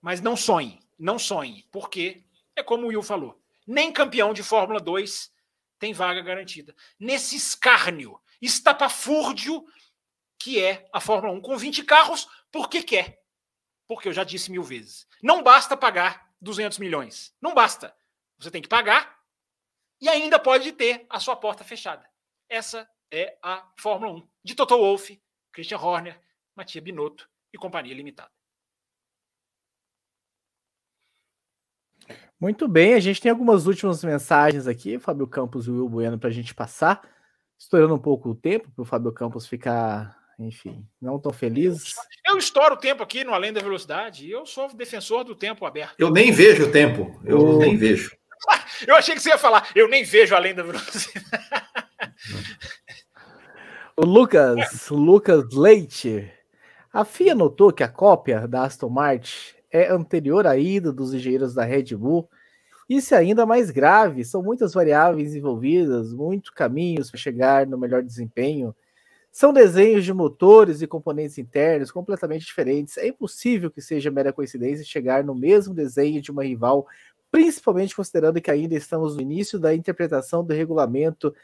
Mas 0.00 0.20
não 0.20 0.36
sonhe, 0.36 0.80
não 0.98 1.18
sonhe, 1.18 1.66
porque 1.72 2.22
é 2.54 2.62
como 2.62 2.84
o 2.84 2.88
Will 2.88 3.02
falou. 3.02 3.40
Nem 3.66 3.92
campeão 3.92 4.32
de 4.32 4.42
Fórmula 4.42 4.78
2 4.78 5.32
tem 5.78 5.92
vaga 5.92 6.20
garantida. 6.22 6.74
Nesse 6.98 7.36
escárnio, 7.36 8.20
estapafúrdio 8.40 9.64
que 10.38 10.62
é 10.62 10.88
a 10.92 11.00
Fórmula 11.00 11.32
1 11.34 11.40
com 11.40 11.56
20 11.56 11.84
carros, 11.84 12.28
porque 12.52 12.82
quer. 12.82 13.22
Porque 13.88 14.08
eu 14.08 14.12
já 14.12 14.24
disse 14.24 14.50
mil 14.50 14.62
vezes. 14.62 15.06
Não 15.22 15.42
basta 15.42 15.76
pagar 15.76 16.30
200 16.40 16.78
milhões. 16.78 17.34
Não 17.40 17.54
basta. 17.54 17.96
Você 18.38 18.50
tem 18.50 18.62
que 18.62 18.68
pagar 18.68 19.18
e 20.00 20.08
ainda 20.08 20.38
pode 20.38 20.72
ter 20.72 21.06
a 21.08 21.18
sua 21.18 21.36
porta 21.36 21.64
fechada. 21.64 22.08
Essa 22.48 22.88
é 23.10 23.38
a 23.42 23.68
Fórmula 23.78 24.12
1 24.12 24.28
de 24.44 24.54
Toto 24.54 24.76
Wolff, 24.76 25.20
Christian 25.52 25.78
Horner, 25.78 26.20
Matia 26.54 26.82
Binotto 26.82 27.28
e 27.52 27.58
Companhia 27.58 27.94
Limitada. 27.94 28.35
Muito 32.40 32.68
bem, 32.68 32.94
a 32.94 33.00
gente 33.00 33.20
tem 33.20 33.30
algumas 33.30 33.66
últimas 33.66 34.04
mensagens 34.04 34.66
aqui, 34.66 34.98
Fábio 34.98 35.26
Campos 35.26 35.66
e 35.66 35.70
o 35.70 35.74
Will 35.74 35.88
Bueno, 35.88 36.18
para 36.18 36.28
a 36.28 36.32
gente 36.32 36.54
passar. 36.54 37.02
Estourando 37.58 37.94
um 37.94 37.98
pouco 37.98 38.30
o 38.30 38.34
tempo, 38.34 38.70
para 38.70 38.82
o 38.82 38.84
Fábio 38.84 39.12
Campos 39.12 39.46
ficar 39.46 40.16
enfim, 40.38 40.86
não 41.00 41.18
tão 41.18 41.32
feliz. 41.32 41.94
Eu 42.26 42.36
estouro 42.36 42.74
o 42.74 42.78
tempo 42.78 43.02
aqui 43.02 43.24
no 43.24 43.32
Além 43.32 43.52
da 43.52 43.60
Velocidade 43.60 44.26
e 44.26 44.30
eu 44.30 44.44
sou 44.44 44.72
defensor 44.74 45.24
do 45.24 45.34
tempo 45.34 45.64
aberto. 45.64 45.94
Eu 45.98 46.10
nem 46.10 46.30
vejo 46.30 46.64
o 46.64 46.72
tempo, 46.72 47.18
eu 47.24 47.58
nem 47.58 47.76
vejo. 47.76 48.14
Eu 48.86 48.94
achei 48.94 49.14
que 49.14 49.22
você 49.22 49.30
ia 49.30 49.38
falar, 49.38 49.70
eu 49.74 49.88
nem 49.88 50.04
vejo 50.04 50.34
Além 50.34 50.54
da 50.54 50.62
Velocidade. 50.62 51.24
o 53.96 54.04
Lucas, 54.04 54.90
Lucas 54.90 55.52
Leite. 55.52 56.30
A 56.92 57.04
FIA 57.04 57.34
notou 57.34 57.72
que 57.72 57.82
a 57.82 57.88
cópia 57.88 58.46
da 58.46 58.64
Aston 58.64 58.90
Martin 58.90 59.55
é 59.70 59.88
anterior 59.90 60.46
à 60.46 60.56
ida 60.56 60.92
dos 60.92 61.12
engenheiros 61.14 61.54
da 61.54 61.64
Red 61.64 61.96
Bull. 61.96 62.28
Isso 62.88 63.14
é 63.14 63.18
ainda 63.18 63.44
mais 63.44 63.70
grave, 63.70 64.24
são 64.24 64.42
muitas 64.42 64.72
variáveis 64.72 65.34
envolvidas, 65.34 66.12
muitos 66.12 66.50
caminhos 66.50 67.10
para 67.10 67.18
chegar 67.18 67.66
no 67.66 67.76
melhor 67.76 68.02
desempenho 68.02 68.74
são 69.36 69.52
desenhos 69.52 70.02
de 70.02 70.14
motores 70.14 70.80
e 70.80 70.86
componentes 70.86 71.36
internos 71.36 71.90
completamente 71.90 72.46
diferentes. 72.46 72.96
É 72.96 73.06
impossível 73.06 73.70
que 73.70 73.82
seja 73.82 74.10
mera 74.10 74.32
coincidência 74.32 74.82
chegar 74.82 75.22
no 75.22 75.34
mesmo 75.34 75.74
desenho 75.74 76.22
de 76.22 76.30
uma 76.30 76.42
rival, 76.42 76.86
principalmente 77.30 77.94
considerando 77.94 78.40
que 78.40 78.50
ainda 78.50 78.74
estamos 78.74 79.14
no 79.14 79.20
início 79.20 79.58
da 79.58 79.74
interpretação 79.74 80.42
do 80.42 80.54
regulamento 80.54 81.34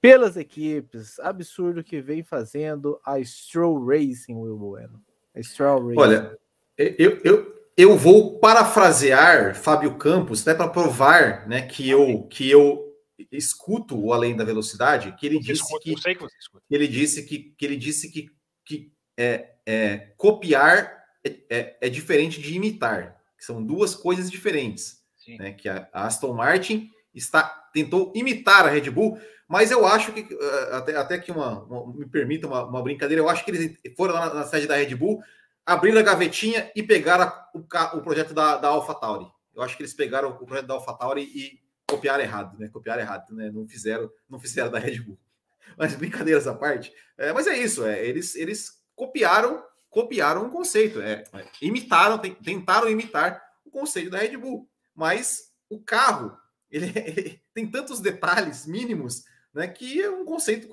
pelas 0.00 0.38
equipes. 0.38 1.20
Absurdo 1.20 1.84
que 1.84 2.00
vem 2.00 2.22
fazendo 2.22 2.98
a 3.04 3.22
Stroll 3.22 3.84
Racing, 3.84 4.34
Will 4.34 4.56
Bueno. 4.56 4.98
A 5.36 5.42
Stroll 5.42 5.88
Racing. 5.88 6.00
Olha, 6.00 6.38
eu, 6.78 7.20
eu, 7.22 7.54
eu 7.76 7.96
vou 7.96 8.38
parafrasear 8.38 9.54
Fábio 9.54 9.96
Campos, 9.96 10.42
até 10.42 10.54
para 10.54 10.68
provar 10.68 11.48
né, 11.48 11.62
que, 11.62 11.88
eu, 11.88 12.24
que 12.24 12.50
eu 12.50 12.92
escuto 13.30 13.98
o 13.98 14.12
Além 14.12 14.36
da 14.36 14.44
Velocidade, 14.44 15.14
que 15.18 15.26
ele 15.26 15.38
disse 15.38 15.78
que, 15.80 15.94
que 15.94 16.74
ele 16.74 16.88
disse 16.88 17.22
que, 17.24 17.38
que 17.56 17.64
ele 17.64 17.76
disse 17.76 18.10
que, 18.10 18.26
que 18.64 18.92
é, 19.16 19.52
é 19.66 19.96
copiar 20.16 21.02
é, 21.24 21.36
é, 21.48 21.78
é, 21.82 21.88
diferente 21.88 22.40
de 22.40 22.54
imitar, 22.54 23.16
que 23.38 23.44
são 23.44 23.64
duas 23.64 23.94
coisas 23.94 24.30
diferentes. 24.30 25.00
Né? 25.38 25.52
Que 25.52 25.68
a, 25.68 25.88
a, 25.92 26.06
Aston 26.06 26.34
Martin 26.34 26.90
está 27.14 27.42
tentou 27.72 28.12
imitar 28.14 28.66
a 28.66 28.70
Red 28.70 28.90
Bull, 28.90 29.18
mas 29.48 29.70
eu 29.70 29.86
acho 29.86 30.12
que 30.12 30.20
eh, 30.20 30.68
até, 30.72 30.96
até 30.96 31.18
que 31.18 31.30
uma, 31.30 31.62
uma 31.64 31.94
me 31.94 32.06
permita 32.06 32.46
uma, 32.46 32.66
uma, 32.66 32.82
brincadeira, 32.82 33.22
eu 33.22 33.28
acho 33.28 33.44
que 33.44 33.50
eles 33.50 33.78
foram 33.96 34.14
lá 34.14 34.26
na, 34.26 34.34
na 34.34 34.44
sede 34.44 34.66
da 34.66 34.76
Red 34.76 34.94
Bull, 34.94 35.22
abriram 35.64 36.00
a 36.00 36.02
gavetinha 36.02 36.70
e 36.74 36.82
pegaram 36.82 37.24
a, 37.24 37.50
o, 37.54 37.98
o, 37.98 38.02
projeto 38.02 38.34
da, 38.34 38.56
da 38.56 38.68
AlphaTauri. 38.68 39.26
Eu 39.54 39.62
acho 39.62 39.76
que 39.76 39.82
eles 39.82 39.94
pegaram 39.94 40.30
o 40.30 40.46
projeto 40.46 40.66
da 40.66 40.74
AlphaTauri 40.74 41.22
e 41.22 41.60
copiaram 41.86 42.22
errado, 42.22 42.58
né? 42.58 42.68
Copiaram 42.68 43.02
errado, 43.02 43.34
né? 43.34 43.50
Não 43.50 43.68
fizeram, 43.68 44.10
não 44.28 44.40
fizeram 44.40 44.70
da 44.70 44.78
Red 44.78 45.00
Bull. 45.00 45.18
Mas 45.76 45.94
brincadeiras 45.94 46.46
à 46.46 46.54
parte. 46.54 46.92
É, 47.16 47.32
mas 47.32 47.46
é 47.46 47.56
isso, 47.56 47.84
é, 47.84 48.04
eles, 48.04 48.34
eles 48.34 48.82
copiaram, 48.94 49.62
copiaram 49.88 50.44
um 50.44 50.50
conceito, 50.50 51.00
é, 51.00 51.24
é 51.32 51.46
imitaram, 51.62 52.18
tentaram 52.18 52.90
imitar 52.90 53.42
o 53.64 53.70
conceito 53.70 54.10
da 54.10 54.18
Red 54.18 54.36
Bull. 54.36 54.68
Mas 54.94 55.52
o 55.70 55.80
carro, 55.80 56.36
ele, 56.70 56.92
ele, 56.94 57.42
tem 57.54 57.70
tantos 57.70 58.00
detalhes 58.00 58.66
mínimos, 58.66 59.24
né? 59.54 59.68
Que 59.68 60.02
é 60.02 60.10
um 60.10 60.24
conceito, 60.24 60.68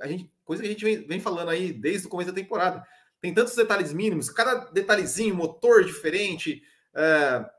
a 0.00 0.06
gente, 0.08 0.32
coisa 0.44 0.62
que 0.62 0.68
a 0.68 0.72
gente 0.72 0.84
vem, 0.84 1.06
vem 1.06 1.20
falando 1.20 1.50
aí 1.50 1.72
desde 1.72 2.06
o 2.06 2.10
começo 2.10 2.30
da 2.30 2.40
temporada. 2.40 2.84
Tem 3.20 3.34
tantos 3.34 3.54
detalhes 3.54 3.92
mínimos, 3.92 4.30
cada 4.30 4.70
detalhezinho, 4.70 5.34
motor 5.34 5.84
diferente, 5.84 6.62
é, 6.94 7.50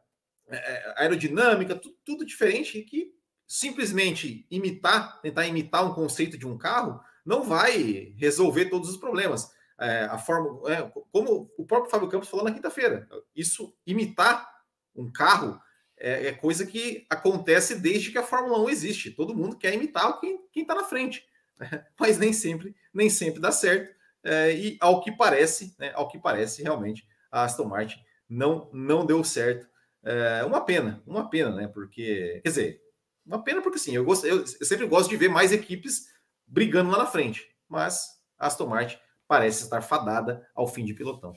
é, 0.48 0.58
é, 0.58 0.94
aerodinâmica, 0.98 1.76
tudo, 1.76 1.96
tudo 2.04 2.26
diferente 2.26 2.82
que 2.82 3.14
simplesmente 3.48 4.46
imitar, 4.50 5.22
tentar 5.22 5.46
imitar 5.48 5.86
um 5.86 5.94
conceito 5.94 6.38
de 6.38 6.48
um 6.48 6.58
carro, 6.58 7.02
não 7.26 7.44
vai 7.44 8.14
resolver 8.18 8.66
todos 8.66 8.90
os 8.90 8.98
problemas. 8.98 9.52
É, 9.80 10.04
a 10.04 10.18
forma, 10.18 10.70
é, 10.72 10.92
como 11.12 11.50
o 11.58 11.66
próprio 11.66 11.90
Fábio 11.90 12.08
Campos 12.08 12.30
falou 12.30 12.46
na 12.46 12.54
quinta-feira, 12.54 13.08
isso 13.36 13.76
imitar 13.86 14.50
um 14.96 15.12
carro 15.12 15.60
é, 15.98 16.28
é, 16.28 16.32
coisa 16.34 16.66
que 16.66 17.06
acontece 17.10 17.80
desde 17.80 18.12
que 18.12 18.18
a 18.18 18.24
Fórmula 18.24 18.60
1 18.64 18.70
existe. 18.70 19.12
Todo 19.12 19.36
mundo 19.36 19.58
quer 19.58 19.74
imitar 19.74 20.20
quem 20.20 20.42
está 20.56 20.74
na 20.74 20.84
frente, 20.84 21.24
né? 21.60 21.86
mas 22.00 22.18
nem 22.18 22.34
sempre, 22.34 22.76
nem 22.94 23.10
sempre 23.10 23.40
dá 23.40 23.52
certo. 23.52 23.96
É, 24.24 24.54
e 24.54 24.78
ao 24.80 25.02
que 25.02 25.12
parece, 25.12 25.76
né, 25.80 25.92
ao 25.96 26.08
que 26.08 26.20
parece, 26.20 26.62
realmente 26.62 27.08
a 27.32 27.44
Aston 27.44 27.66
Martin 27.66 28.00
não 28.30 28.70
não 28.72 29.06
deu 29.06 29.24
certo 29.24 29.72
é 30.04 30.44
uma 30.44 30.66
pena, 30.66 31.02
uma 31.06 31.30
pena, 31.30 31.52
né? 31.52 31.68
Porque, 31.68 32.42
quer 32.44 32.50
dizer, 32.50 32.82
uma 33.26 33.44
pena 33.44 33.62
porque 33.62 33.78
sim, 33.78 33.96
eu, 33.96 34.04
gosto, 34.04 34.26
eu, 34.26 34.40
eu 34.40 34.66
sempre 34.66 34.88
gosto 34.88 35.10
de 35.10 35.18
ver 35.18 35.30
mais 35.30 35.52
equipes 35.52 36.08
brigando 36.48 36.90
lá 36.90 36.98
na 36.98 37.06
frente, 37.06 37.48
mas 37.68 38.08
a 38.38 38.48
Aston 38.48 38.66
Martin 38.66 38.98
parece 39.28 39.64
estar 39.64 39.82
fadada 39.82 40.48
ao 40.56 40.68
fim 40.68 40.84
de 40.84 40.94
pilotão. 40.94 41.34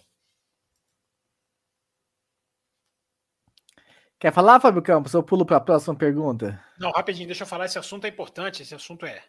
Quer 4.18 4.32
falar, 4.32 4.58
Fábio 4.58 4.80
Campos? 4.80 5.12
Eu 5.12 5.22
pulo 5.22 5.44
para 5.44 5.58
a 5.58 5.60
próxima 5.60 5.94
pergunta. 5.94 6.58
Não, 6.78 6.90
rapidinho, 6.90 7.26
deixa 7.26 7.42
eu 7.42 7.46
falar. 7.46 7.66
Esse 7.66 7.78
assunto 7.78 8.06
é 8.06 8.08
importante, 8.08 8.62
esse 8.62 8.74
assunto 8.74 9.04
é, 9.04 9.22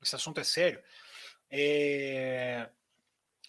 esse 0.00 0.14
assunto 0.14 0.38
é 0.38 0.44
sério. 0.44 0.80
É... 1.50 2.70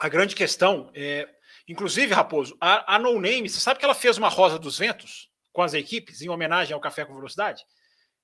A 0.01 0.09
grande 0.09 0.35
questão 0.35 0.89
é 0.95 1.29
Inclusive, 1.67 2.13
Raposo, 2.13 2.57
a, 2.59 2.95
a 2.95 2.99
No 2.99 3.19
Name, 3.19 3.47
você 3.47 3.59
sabe 3.59 3.79
que 3.79 3.85
ela 3.85 3.93
fez 3.93 4.17
uma 4.17 4.27
Rosa 4.27 4.57
dos 4.57 4.77
Ventos 4.77 5.29
com 5.53 5.61
as 5.61 5.73
equipes 5.73 6.21
em 6.21 6.27
homenagem 6.27 6.73
ao 6.73 6.81
Café 6.81 7.05
com 7.05 7.15
Velocidade? 7.15 7.63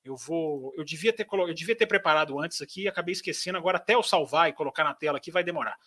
Eu 0.04 0.16
vou, 0.16 0.74
eu 0.76 0.84
devia 0.84 1.14
ter 1.14 1.26
eu 1.32 1.54
devia 1.54 1.76
ter 1.76 1.86
preparado 1.86 2.40
antes 2.40 2.62
aqui, 2.62 2.88
acabei 2.88 3.14
esquecendo. 3.14 3.58
Agora 3.58 3.78
até 3.78 3.96
eu 3.96 4.04
salvar 4.04 4.50
e 4.50 4.54
colocar 4.54 4.84
na 4.84 4.94
tela 4.94 5.18
aqui 5.18 5.32
vai 5.32 5.44
demorar. 5.44 5.78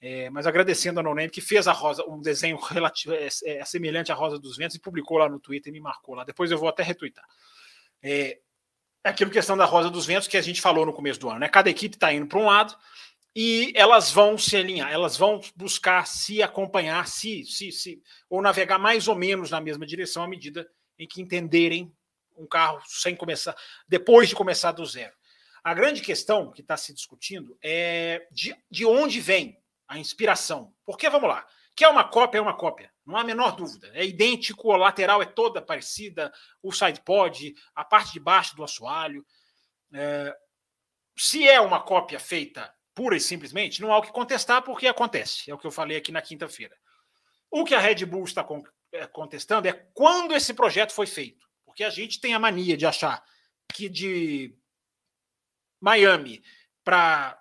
É, 0.00 0.30
mas 0.30 0.46
agradecendo 0.46 1.00
a 1.00 1.02
No 1.02 1.14
Name 1.14 1.30
que 1.30 1.40
fez 1.40 1.68
a 1.68 1.72
rosa, 1.72 2.04
um 2.04 2.20
desenho 2.20 2.56
relativo, 2.56 3.14
é, 3.14 3.28
é, 3.44 3.64
semelhante 3.64 4.10
à 4.10 4.14
Rosa 4.14 4.38
dos 4.38 4.56
Ventos 4.56 4.76
e 4.76 4.80
publicou 4.80 5.18
lá 5.18 5.28
no 5.28 5.40
Twitter 5.40 5.70
e 5.70 5.72
me 5.72 5.80
marcou 5.80 6.14
lá. 6.14 6.24
Depois 6.24 6.50
eu 6.50 6.58
vou 6.58 6.68
até 6.68 6.82
retweetar. 6.82 7.24
É, 8.02 8.38
é 9.04 9.08
aquilo 9.08 9.30
questão 9.30 9.56
da 9.56 9.64
Rosa 9.64 9.90
dos 9.90 10.06
Ventos 10.06 10.28
que 10.28 10.36
a 10.36 10.42
gente 10.42 10.60
falou 10.60 10.86
no 10.86 10.92
começo 10.92 11.20
do 11.20 11.28
ano, 11.28 11.40
né? 11.40 11.48
Cada 11.48 11.68
equipe 11.68 11.96
está 11.96 12.12
indo 12.12 12.26
para 12.26 12.38
um 12.38 12.46
lado 12.46 12.76
e 13.34 13.72
elas 13.74 14.10
vão 14.10 14.36
se 14.36 14.56
alinhar, 14.56 14.92
elas 14.92 15.16
vão 15.16 15.40
buscar 15.56 16.06
se 16.06 16.42
acompanhar, 16.42 17.06
se, 17.06 17.44
se, 17.44 17.72
se, 17.72 18.02
ou 18.28 18.42
navegar 18.42 18.78
mais 18.78 19.08
ou 19.08 19.14
menos 19.14 19.50
na 19.50 19.60
mesma 19.60 19.86
direção 19.86 20.22
à 20.22 20.28
medida 20.28 20.68
em 20.98 21.06
que 21.06 21.22
entenderem 21.22 21.92
um 22.36 22.46
carro 22.46 22.80
sem 22.86 23.16
começar, 23.16 23.56
depois 23.88 24.28
de 24.28 24.34
começar 24.34 24.72
do 24.72 24.84
zero. 24.84 25.14
A 25.64 25.72
grande 25.74 26.02
questão 26.02 26.50
que 26.50 26.60
está 26.60 26.76
se 26.76 26.92
discutindo 26.92 27.56
é 27.62 28.26
de, 28.30 28.54
de 28.70 28.84
onde 28.84 29.20
vem 29.20 29.58
a 29.86 29.98
inspiração. 29.98 30.74
Porque, 30.84 31.08
vamos 31.08 31.28
lá, 31.28 31.46
Que 31.74 31.84
é 31.84 31.88
uma 31.88 32.04
cópia, 32.04 32.38
é 32.38 32.40
uma 32.40 32.56
cópia. 32.56 32.92
Não 33.06 33.16
há 33.16 33.20
a 33.20 33.24
menor 33.24 33.56
dúvida. 33.56 33.90
É 33.94 34.04
idêntico, 34.04 34.72
a 34.72 34.76
lateral 34.76 35.22
é 35.22 35.26
toda 35.26 35.62
parecida, 35.62 36.32
o 36.62 36.72
side 36.72 37.00
pod, 37.00 37.54
a 37.74 37.84
parte 37.84 38.12
de 38.12 38.20
baixo 38.20 38.54
do 38.56 38.64
assoalho. 38.64 39.24
É... 39.92 40.36
Se 41.16 41.48
é 41.48 41.60
uma 41.60 41.80
cópia 41.80 42.18
feita 42.18 42.72
pura 42.94 43.16
e 43.16 43.20
simplesmente, 43.20 43.80
não 43.80 43.92
há 43.92 43.98
o 43.98 44.02
que 44.02 44.12
contestar, 44.12 44.62
porque 44.62 44.86
acontece. 44.86 45.50
É 45.50 45.54
o 45.54 45.58
que 45.58 45.66
eu 45.66 45.70
falei 45.70 45.96
aqui 45.96 46.12
na 46.12 46.22
quinta-feira. 46.22 46.76
O 47.50 47.64
que 47.64 47.74
a 47.74 47.80
Red 47.80 48.04
Bull 48.06 48.24
está 48.24 48.46
é, 48.92 49.06
contestando 49.06 49.68
é 49.68 49.72
quando 49.94 50.34
esse 50.34 50.54
projeto 50.54 50.92
foi 50.92 51.06
feito. 51.06 51.46
Porque 51.64 51.84
a 51.84 51.90
gente 51.90 52.20
tem 52.20 52.34
a 52.34 52.38
mania 52.38 52.76
de 52.76 52.86
achar 52.86 53.22
que 53.72 53.88
de 53.88 54.54
Miami 55.80 56.42
para 56.84 57.40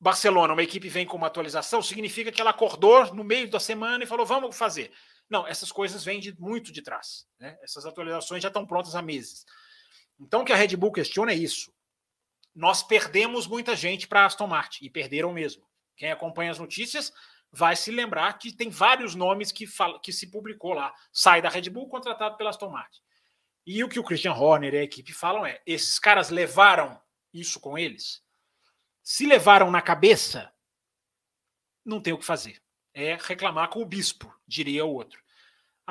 Barcelona, 0.00 0.52
uma 0.52 0.62
equipe 0.62 0.88
vem 0.88 1.06
com 1.06 1.16
uma 1.16 1.28
atualização, 1.28 1.80
significa 1.80 2.32
que 2.32 2.40
ela 2.40 2.50
acordou 2.50 3.14
no 3.14 3.22
meio 3.22 3.48
da 3.48 3.60
semana 3.60 4.02
e 4.02 4.06
falou: 4.06 4.26
vamos 4.26 4.56
fazer. 4.56 4.92
Não, 5.30 5.46
essas 5.46 5.70
coisas 5.72 6.04
vêm 6.04 6.20
de, 6.20 6.38
muito 6.40 6.72
de 6.72 6.82
trás. 6.82 7.26
Né? 7.38 7.56
Essas 7.62 7.86
atualizações 7.86 8.42
já 8.42 8.48
estão 8.48 8.66
prontas 8.66 8.94
há 8.94 9.00
meses. 9.00 9.46
Então, 10.20 10.42
o 10.42 10.44
que 10.44 10.52
a 10.52 10.56
Red 10.56 10.76
Bull 10.76 10.92
questiona 10.92 11.32
é 11.32 11.36
isso. 11.36 11.71
Nós 12.54 12.82
perdemos 12.82 13.46
muita 13.46 13.74
gente 13.74 14.06
para 14.06 14.26
Aston 14.26 14.46
Martin, 14.46 14.84
e 14.84 14.90
perderam 14.90 15.32
mesmo. 15.32 15.66
Quem 15.96 16.10
acompanha 16.10 16.50
as 16.50 16.58
notícias 16.58 17.12
vai 17.50 17.76
se 17.76 17.90
lembrar 17.90 18.32
que 18.38 18.52
tem 18.52 18.70
vários 18.70 19.14
nomes 19.14 19.52
que, 19.52 19.66
fala, 19.66 20.00
que 20.00 20.12
se 20.12 20.30
publicou 20.30 20.72
lá. 20.72 20.94
Sai 21.12 21.42
da 21.42 21.48
Red 21.48 21.68
Bull, 21.70 21.88
contratado 21.88 22.36
pela 22.36 22.50
Aston 22.50 22.70
Martin. 22.70 23.00
E 23.66 23.84
o 23.84 23.88
que 23.88 24.00
o 24.00 24.04
Christian 24.04 24.32
Horner 24.32 24.74
e 24.74 24.78
a 24.78 24.82
equipe 24.82 25.12
falam 25.12 25.46
é: 25.46 25.60
esses 25.66 25.98
caras 25.98 26.30
levaram 26.30 27.00
isso 27.32 27.60
com 27.60 27.78
eles? 27.78 28.22
Se 29.02 29.26
levaram 29.26 29.70
na 29.70 29.80
cabeça, 29.80 30.52
não 31.84 32.00
tem 32.00 32.12
o 32.12 32.18
que 32.18 32.24
fazer. 32.24 32.60
É 32.94 33.16
reclamar 33.16 33.68
com 33.68 33.80
o 33.80 33.86
bispo, 33.86 34.32
diria 34.46 34.84
o 34.84 34.92
outro. 34.92 35.21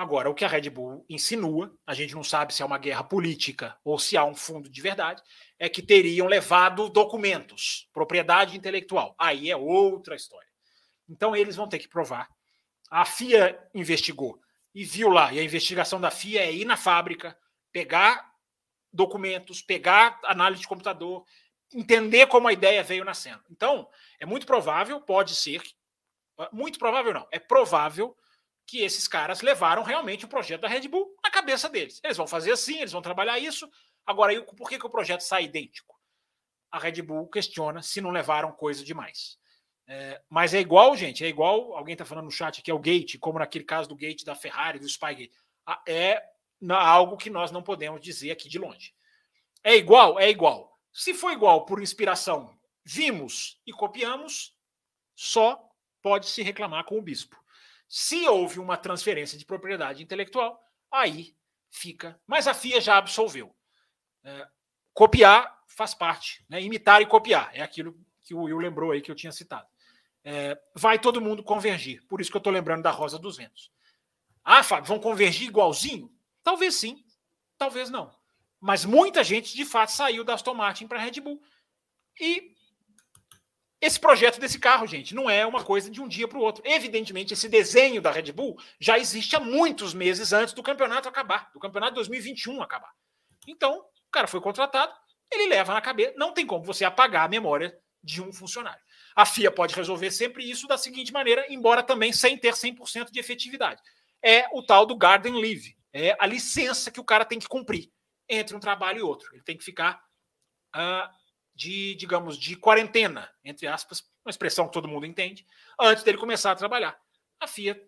Agora, 0.02 0.32
o 0.32 0.34
que 0.34 0.44
a 0.44 0.48
Red 0.48 0.68
Bull 0.68 1.06
insinua, 1.08 1.72
a 1.86 1.94
gente 1.94 2.16
não 2.16 2.24
sabe 2.24 2.56
se 2.56 2.64
é 2.64 2.66
uma 2.66 2.80
guerra 2.80 3.04
política 3.04 3.78
ou 3.84 4.00
se 4.00 4.18
há 4.18 4.26
um 4.26 4.34
fundo 4.34 4.68
de 4.68 4.82
verdade, 4.82 5.22
é 5.60 5.70
que 5.70 5.80
teriam 5.80 6.26
levado 6.26 6.90
documentos, 6.90 7.88
propriedade 7.94 8.58
intelectual. 8.58 9.14
Aí 9.16 9.52
é 9.52 9.56
outra 9.56 10.16
história. 10.16 10.50
Então 11.08 11.36
eles 11.36 11.56
vão 11.56 11.70
ter 11.70 11.78
que 11.78 11.88
provar. 11.88 12.28
A 12.90 13.06
FIA 13.06 13.56
investigou 13.76 14.42
e 14.74 14.84
viu 14.84 15.08
lá, 15.08 15.32
e 15.32 15.38
a 15.38 15.44
investigação 15.44 16.02
da 16.02 16.10
FIA 16.10 16.46
é 16.46 16.52
ir 16.52 16.66
na 16.66 16.78
fábrica, 16.78 17.38
pegar 17.72 18.28
documentos, 18.92 19.62
pegar 19.62 20.20
análise 20.24 20.64
de 20.64 20.68
computador, 20.68 21.24
entender 21.72 22.26
como 22.26 22.48
a 22.48 22.54
ideia 22.54 22.82
veio 22.82 23.06
nascendo. 23.06 23.44
Então, 23.52 23.88
é 24.20 24.26
muito 24.26 24.48
provável, 24.48 25.00
pode 25.00 25.36
ser, 25.36 25.62
muito 26.52 26.80
provável 26.80 27.14
não, 27.14 27.28
é 27.32 27.38
provável 27.38 28.18
que 28.72 28.80
esses 28.80 29.06
caras 29.06 29.42
levaram 29.42 29.84
realmente 29.84 30.24
o 30.24 30.30
projeto 30.30 30.62
da 30.62 30.68
Red 30.70 30.88
Bull 30.88 31.14
na 31.22 31.30
cabeça 31.30 31.68
deles. 31.68 32.00
Eles 32.02 32.16
vão 32.16 32.26
fazer 32.26 32.54
assim, 32.54 32.78
eles 32.78 32.94
vão 32.94 33.02
trabalhar 33.02 33.38
isso. 33.38 33.70
Agora, 34.06 34.42
por 34.44 34.70
que, 34.70 34.80
que 34.80 34.86
o 34.86 34.90
projeto 34.90 35.20
sai 35.20 35.44
idêntico? 35.44 36.00
A 36.72 36.80
Red 36.80 37.02
Bull 37.02 37.28
questiona 37.28 37.82
se 37.82 38.00
não 38.00 38.12
levaram 38.12 38.50
coisa 38.54 38.82
demais. 38.82 39.38
É, 39.86 40.22
mas 40.30 40.54
é 40.54 40.62
igual, 40.62 40.96
gente, 40.96 41.22
é 41.22 41.28
igual. 41.28 41.74
Alguém 41.76 41.92
está 41.92 42.06
falando 42.06 42.24
no 42.26 42.32
chat 42.32 42.62
que 42.62 42.72
é 42.72 42.74
o 42.74 42.80
gate, 42.80 43.18
como 43.20 43.40
naquele 43.40 43.66
caso 43.66 43.90
do 43.90 43.96
gate 43.96 44.24
da 44.24 44.36
Ferrari, 44.36 44.80
do 44.80 44.88
Spygate. 44.88 45.34
É 45.86 46.24
algo 46.70 47.18
que 47.18 47.30
nós 47.30 47.52
não 47.52 47.62
podemos 47.62 48.00
dizer 48.00 48.32
aqui 48.32 48.48
de 48.48 48.58
longe. 48.58 48.96
É 49.66 49.76
igual? 49.76 50.18
É 50.18 50.30
igual. 50.30 50.80
Se 50.94 51.14
for 51.14 51.34
igual 51.34 51.66
por 51.66 51.82
inspiração, 51.82 52.58
vimos 52.86 53.60
e 53.68 53.74
copiamos, 53.74 54.56
só 55.14 55.62
pode 56.02 56.30
se 56.30 56.42
reclamar 56.42 56.86
com 56.86 56.98
o 56.98 57.02
bispo. 57.02 57.36
Se 57.94 58.26
houve 58.26 58.58
uma 58.58 58.78
transferência 58.78 59.38
de 59.38 59.44
propriedade 59.44 60.02
intelectual, 60.02 60.58
aí 60.90 61.36
fica. 61.70 62.18
Mas 62.26 62.48
a 62.48 62.54
FIA 62.54 62.80
já 62.80 62.96
absolveu. 62.96 63.54
É, 64.24 64.48
copiar 64.94 65.62
faz 65.68 65.94
parte, 65.94 66.42
né? 66.48 66.62
imitar 66.62 67.02
e 67.02 67.06
copiar. 67.06 67.52
É 67.54 67.62
aquilo 67.62 68.00
que 68.24 68.34
o 68.34 68.44
Will 68.44 68.60
lembrou 68.60 68.92
aí 68.92 69.02
que 69.02 69.12
eu 69.12 69.16
tinha 69.16 69.34
citado. 69.34 69.68
É, 70.24 70.58
vai 70.74 71.00
todo 71.00 71.20
mundo 71.20 71.44
convergir. 71.44 72.02
Por 72.08 72.22
isso 72.22 72.32
que 72.32 72.38
eu 72.38 72.40
estou 72.40 72.54
lembrando 72.54 72.82
da 72.82 72.92
Rosa 72.92 73.20
dos 73.20 73.36
Ventos. 73.36 73.70
Ah, 74.42 74.64
Fábio, 74.64 74.88
vão 74.88 74.98
convergir 74.98 75.50
igualzinho? 75.50 76.10
Talvez 76.42 76.76
sim, 76.76 77.04
talvez 77.58 77.90
não. 77.90 78.10
Mas 78.58 78.86
muita 78.86 79.22
gente, 79.22 79.54
de 79.54 79.66
fato, 79.66 79.92
saiu 79.92 80.24
da 80.24 80.36
Aston 80.36 80.54
Martin 80.54 80.88
para 80.88 80.98
a 80.98 81.02
Red 81.02 81.20
Bull. 81.20 81.44
E 82.18 82.51
esse 83.82 84.00
projeto 84.00 84.40
desse 84.40 84.60
carro, 84.60 84.86
gente, 84.86 85.16
não 85.16 85.28
é 85.28 85.44
uma 85.44 85.64
coisa 85.64 85.90
de 85.90 86.00
um 86.00 86.08
dia 86.08 86.28
para 86.28 86.38
o 86.38 86.42
outro. 86.42 86.62
Evidentemente, 86.64 87.34
esse 87.34 87.50
desenho 87.50 88.00
da 88.00 88.12
Red 88.12 88.32
Bull 88.32 88.56
já 88.80 89.00
existe 89.00 89.36
há 89.36 89.40
muitos 89.40 89.92
meses 89.94 90.32
antes 90.32 90.54
do 90.54 90.62
campeonato 90.62 91.10
acabar, 91.10 91.50
do 91.52 91.60
campeonato 91.60 91.96
2021 91.96 92.62
acabar. 92.62 92.92
Então, 93.48 93.80
o 94.08 94.12
cara 94.12 94.28
foi 94.28 94.40
contratado, 94.40 94.94
ele 95.32 95.48
leva 95.48 95.74
na 95.74 95.82
cabeça. 95.82 96.14
Não 96.16 96.32
tem 96.32 96.46
como 96.46 96.64
você 96.64 96.86
apagar 96.86 97.26
a 97.26 97.30
memória 97.30 97.76
de 98.04 98.22
um 98.22 98.32
funcionário. 98.32 98.82
A 99.16 99.26
FIA 99.26 99.52
pode 99.52 99.74
resolver 99.74 100.12
sempre 100.12 100.50
isso 100.50 100.68
da 100.68 100.78
seguinte 100.78 101.12
maneira, 101.12 101.46
embora 101.50 101.82
também 101.82 102.14
sem 102.14 102.38
ter 102.38 102.54
100% 102.54 103.12
de 103.12 103.20
efetividade. 103.20 103.82
É 104.24 104.46
o 104.54 104.62
tal 104.62 104.86
do 104.86 104.96
Garden 104.96 105.34
Leave. 105.34 105.76
É 105.92 106.16
a 106.20 106.28
licença 106.28 106.92
que 106.92 107.00
o 107.00 107.04
cara 107.04 107.26
tem 107.26 107.40
que 107.40 107.48
cumprir 107.48 107.92
entre 108.30 108.56
um 108.56 108.60
trabalho 108.60 109.00
e 109.00 109.02
outro. 109.02 109.34
Ele 109.34 109.44
tem 109.44 109.58
que 109.58 109.64
ficar 109.64 110.02
uh, 110.76 111.21
de, 111.62 111.94
digamos, 111.94 112.40
de 112.40 112.56
quarentena, 112.56 113.30
entre 113.46 113.68
aspas, 113.68 114.04
uma 114.26 114.32
expressão 114.32 114.66
que 114.66 114.74
todo 114.74 114.88
mundo 114.88 115.06
entende, 115.06 115.46
antes 115.80 116.04
dele 116.04 116.18
começar 116.18 116.52
a 116.52 116.56
trabalhar. 116.56 117.00
A 117.40 117.46
FIA, 117.48 117.80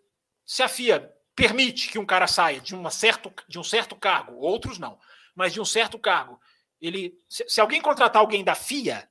se 0.45 0.61
a 0.61 0.69
FIA 0.69 1.11
permite 1.35 1.89
que 1.89 1.97
um 1.97 2.05
cara 2.05 2.27
saia 2.27 2.61
de, 2.61 2.75
uma 2.75 2.91
certo, 2.91 3.33
de 3.47 3.57
um 3.57 3.63
certo 3.63 3.95
cargo, 3.95 4.35
outros 4.35 4.77
não, 4.77 4.99
mas 5.33 5.53
de 5.53 5.59
um 5.59 5.65
certo 5.65 5.97
cargo, 5.97 6.39
ele, 6.79 7.17
se, 7.27 7.49
se 7.49 7.59
alguém 7.59 7.81
contratar 7.81 8.21
alguém 8.21 8.43
da 8.43 8.53
FIA, 8.53 9.09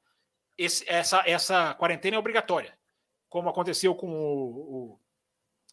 esse, 0.56 0.88
essa, 0.88 1.24
essa 1.26 1.74
quarentena 1.74 2.14
é 2.14 2.18
obrigatória, 2.20 2.78
como 3.28 3.48
aconteceu 3.48 3.96
com 3.96 4.12
o, 4.12 4.94
o, 4.94 5.00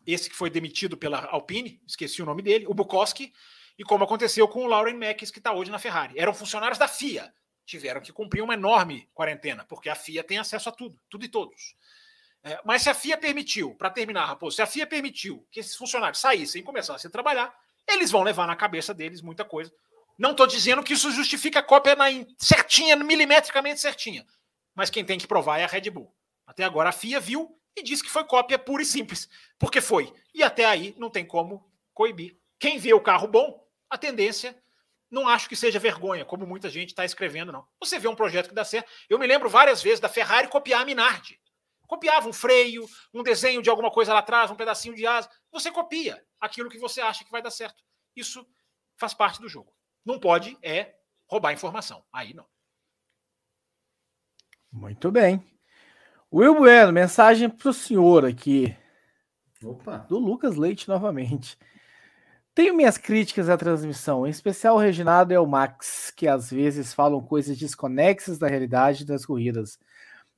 esse 0.04 0.32
que 0.32 0.36
foi 0.36 0.50
demitido 0.50 0.98
pela 0.98 1.26
Alpine, 1.26 1.80
esqueci 1.86 2.24
o 2.24 2.26
nome 2.26 2.42
dele, 2.42 2.66
o 2.66 2.74
Bukowski, 2.74 3.32
e 3.78 3.84
como 3.84 4.04
aconteceu 4.04 4.48
com 4.48 4.64
o 4.64 4.68
Lauren 4.68 4.98
Mackes, 4.98 5.30
que 5.30 5.38
está 5.38 5.54
hoje 5.54 5.70
na 5.70 5.78
Ferrari. 5.78 6.18
Eram 6.18 6.34
funcionários 6.34 6.80
da 6.80 6.88
FIA, 6.88 7.32
tiveram 7.70 8.02
que 8.02 8.12
cumprir 8.12 8.42
uma 8.42 8.56
enorme 8.56 9.08
quarentena, 9.14 9.64
porque 9.64 9.90
a 9.90 9.96
FIA 9.96 10.24
tem 10.24 10.40
acesso 10.40 10.70
a 10.70 10.72
tudo, 10.72 11.00
tudo 11.10 11.24
e 11.24 11.30
todos. 11.30 11.76
É, 12.44 12.60
mas 12.66 12.82
se 12.82 12.90
a 12.90 12.94
FIA 12.94 13.18
permitiu, 13.18 13.76
para 13.76 13.90
terminar, 13.90 14.26
Raposo, 14.26 14.56
se 14.56 14.62
a 14.62 14.66
FIA 14.66 14.88
permitiu 14.88 15.46
que 15.52 15.60
esses 15.60 15.76
funcionários 15.76 16.20
saíssem 16.20 16.62
e 16.62 16.66
começassem 16.66 17.08
a 17.08 17.12
trabalhar, 17.12 17.54
eles 17.88 18.10
vão 18.10 18.24
levar 18.24 18.48
na 18.48 18.56
cabeça 18.56 18.94
deles 18.94 19.22
muita 19.22 19.46
coisa. 19.46 19.72
Não 20.18 20.32
estou 20.32 20.48
dizendo 20.48 20.84
que 20.84 20.94
isso 20.94 21.12
justifica 21.12 21.60
a 21.60 21.64
cópia 21.64 21.96
na 21.96 22.06
certinha, 22.38 22.96
milimetricamente 22.96 23.80
certinha. 23.80 24.26
Mas 24.74 24.90
quem 24.90 25.06
tem 25.06 25.20
que 25.20 25.28
provar 25.28 25.60
é 25.60 25.64
a 25.64 25.68
Red 25.68 25.90
Bull. 25.90 26.14
Até 26.48 26.64
agora 26.64 26.90
a 26.90 26.94
FIA 26.94 27.20
viu 27.20 27.56
e 27.78 27.84
disse 27.84 28.04
que 28.04 28.10
foi 28.10 28.24
cópia 28.24 28.58
pura 28.58 28.82
e 28.82 28.86
simples. 28.86 29.30
Porque 29.58 29.80
foi. 29.80 30.12
E 30.34 30.44
até 30.44 30.66
aí 30.66 30.96
não 30.98 31.10
tem 31.10 31.26
como 31.26 31.70
coibir. 31.94 32.38
Quem 32.58 32.80
vê 32.80 32.94
o 32.94 33.02
carro 33.02 33.28
bom 33.28 33.64
a 33.90 33.98
tendência 33.98 34.56
não 35.10 35.28
acho 35.28 35.50
que 35.50 35.56
seja 35.56 35.80
vergonha, 35.80 36.24
como 36.24 36.46
muita 36.46 36.70
gente 36.70 36.90
está 36.90 37.04
escrevendo, 37.04 37.52
não. 37.52 37.66
Você 37.80 37.98
vê 37.98 38.08
um 38.08 38.16
projeto 38.16 38.50
que 38.50 38.56
dá 38.56 38.64
certo. 38.64 38.90
Eu 39.10 39.18
me 39.18 39.26
lembro 39.26 39.50
várias 39.50 39.82
vezes 39.82 40.00
da 40.00 40.10
Ferrari 40.10 40.48
copiar 40.48 40.82
a 40.82 40.86
Minardi. 40.86 41.40
Copiava 41.88 42.30
um 42.30 42.34
freio, 42.34 42.88
um 43.12 43.24
desenho 43.24 43.64
de 43.64 43.70
alguma 43.70 43.90
coisa 43.90 44.14
lá 44.14 44.20
atrás, 44.20 44.52
um 44.52 44.56
pedacinho 44.56 44.94
de 44.94 45.08
asa. 45.08 45.30
Você 45.52 45.72
copia 45.72 46.24
aquilo 46.40 46.70
que 46.70 46.78
você 46.78 47.02
acha 47.02 47.24
que 47.26 47.32
vai 47.32 47.42
dar 47.42 47.50
certo. 47.50 47.84
Isso 48.16 48.46
faz 48.96 49.14
parte 49.14 49.42
do 49.42 49.50
jogo. 49.50 49.74
Não 50.06 50.20
pode 50.20 50.56
é 50.62 50.94
roubar 51.28 51.54
informação. 51.54 52.06
Aí 52.14 52.34
não. 52.34 52.46
Muito 54.72 55.12
bem. 55.12 55.44
Will 56.32 56.54
Bueno, 56.54 56.94
mensagem 56.94 57.50
para 57.50 57.70
o 57.70 57.74
senhor 57.74 58.24
aqui. 58.24 58.78
Opa. 59.64 59.98
Do 59.98 60.20
Lucas 60.20 60.56
Leite 60.56 60.88
novamente. 60.88 61.58
Tenho 62.54 62.76
minhas 62.76 62.98
críticas 62.98 63.48
à 63.48 63.56
transmissão, 63.56 64.28
em 64.28 64.30
especial 64.30 64.76
o 64.76 64.80
Reginado 64.80 65.34
e 65.34 65.38
o 65.38 65.46
Max, 65.46 66.12
que 66.16 66.28
às 66.28 66.50
vezes 66.50 66.94
falam 66.94 67.22
coisas 67.22 67.58
desconexas 67.58 68.38
da 68.38 68.48
realidade 68.48 69.06
das 69.06 69.26
corridas. 69.26 69.80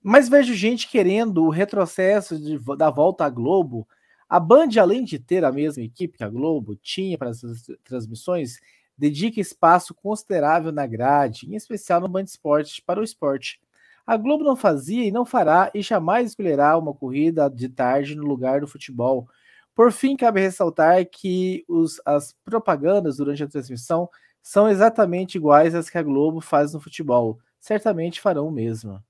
Mas 0.03 0.29
vejo 0.29 0.53
gente 0.53 0.87
querendo 0.87 1.43
o 1.43 1.49
retrocesso 1.49 2.37
de, 2.39 2.59
da 2.77 2.89
volta 2.89 3.25
à 3.25 3.29
Globo. 3.29 3.87
A 4.29 4.39
Band, 4.39 4.69
além 4.79 5.03
de 5.03 5.19
ter 5.19 5.43
a 5.43 5.51
mesma 5.51 5.83
equipe 5.83 6.17
que 6.17 6.23
a 6.23 6.29
Globo 6.29 6.75
tinha 6.75 7.17
para 7.17 7.29
as 7.29 7.41
transmissões, 7.83 8.59
dedica 8.97 9.39
espaço 9.39 9.93
considerável 9.93 10.71
na 10.71 10.85
grade, 10.85 11.47
em 11.51 11.55
especial 11.55 12.01
no 12.01 12.07
Band 12.07 12.23
Esporte, 12.23 12.81
para 12.81 12.99
o 12.99 13.03
esporte. 13.03 13.59
A 14.05 14.17
Globo 14.17 14.43
não 14.43 14.55
fazia 14.55 15.05
e 15.05 15.11
não 15.11 15.25
fará 15.25 15.71
e 15.73 15.81
jamais 15.81 16.29
escolherá 16.29 16.77
uma 16.77 16.93
corrida 16.93 17.49
de 17.49 17.69
tarde 17.69 18.15
no 18.15 18.25
lugar 18.25 18.61
do 18.61 18.67
futebol 18.67 19.27
por 19.75 19.91
fim, 19.91 20.15
cabe 20.17 20.41
ressaltar 20.41 21.05
que 21.09 21.63
os, 21.67 22.01
as 22.05 22.35
propagandas 22.43 23.17
durante 23.17 23.43
a 23.43 23.47
transmissão 23.47 24.09
são 24.41 24.67
exatamente 24.69 25.35
iguais 25.35 25.75
às 25.75 25.89
que 25.89 25.97
a 25.97 26.03
Globo 26.03 26.41
faz 26.41 26.73
no 26.73 26.79
futebol. 26.79 27.39
Certamente 27.59 28.19
farão 28.19 28.47
o 28.47 28.51
mesmo. 28.51 29.01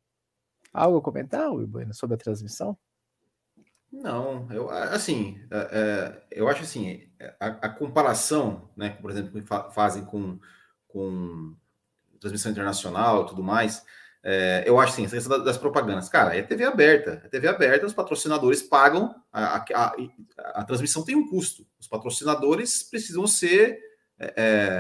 Algo 0.73 0.97
a 0.97 1.01
comentar, 1.01 1.49
Bueno, 1.67 1.93
sobre 1.93 2.15
a 2.15 2.17
transmissão? 2.17 2.77
Não, 3.91 4.49
eu 4.51 4.69
assim, 4.69 5.37
é, 5.51 5.57
é, 5.71 6.23
eu 6.31 6.47
acho 6.47 6.63
assim, 6.63 7.09
a, 7.39 7.47
a, 7.47 7.69
comparação, 7.69 8.69
né, 8.75 8.91
por 8.91 9.11
exemplo, 9.11 9.33
que 9.33 9.45
fazem 9.73 10.05
com, 10.05 10.39
com 10.87 11.53
transmissão 12.17 12.53
internacional 12.53 13.25
tudo 13.25 13.43
mais, 13.43 13.85
é, 14.23 14.63
eu 14.65 14.79
acho 14.79 14.93
assim, 14.93 15.05
essa 15.05 15.15
questão 15.15 15.43
das 15.43 15.57
propagandas, 15.57 16.07
cara, 16.07 16.35
é 16.35 16.41
TV 16.41 16.63
aberta, 16.63 17.21
é 17.23 17.27
TV 17.27 17.47
aberta, 17.47 17.85
os 17.85 17.93
patrocinadores 17.93 18.61
pagam, 18.61 19.15
a, 19.33 19.57
a, 19.57 19.95
a 20.53 20.63
transmissão 20.63 21.03
tem 21.03 21.15
um 21.15 21.27
custo, 21.27 21.65
os 21.79 21.87
patrocinadores 21.87 22.83
precisam 22.83 23.25
ser, 23.25 23.79
é, 24.19 24.33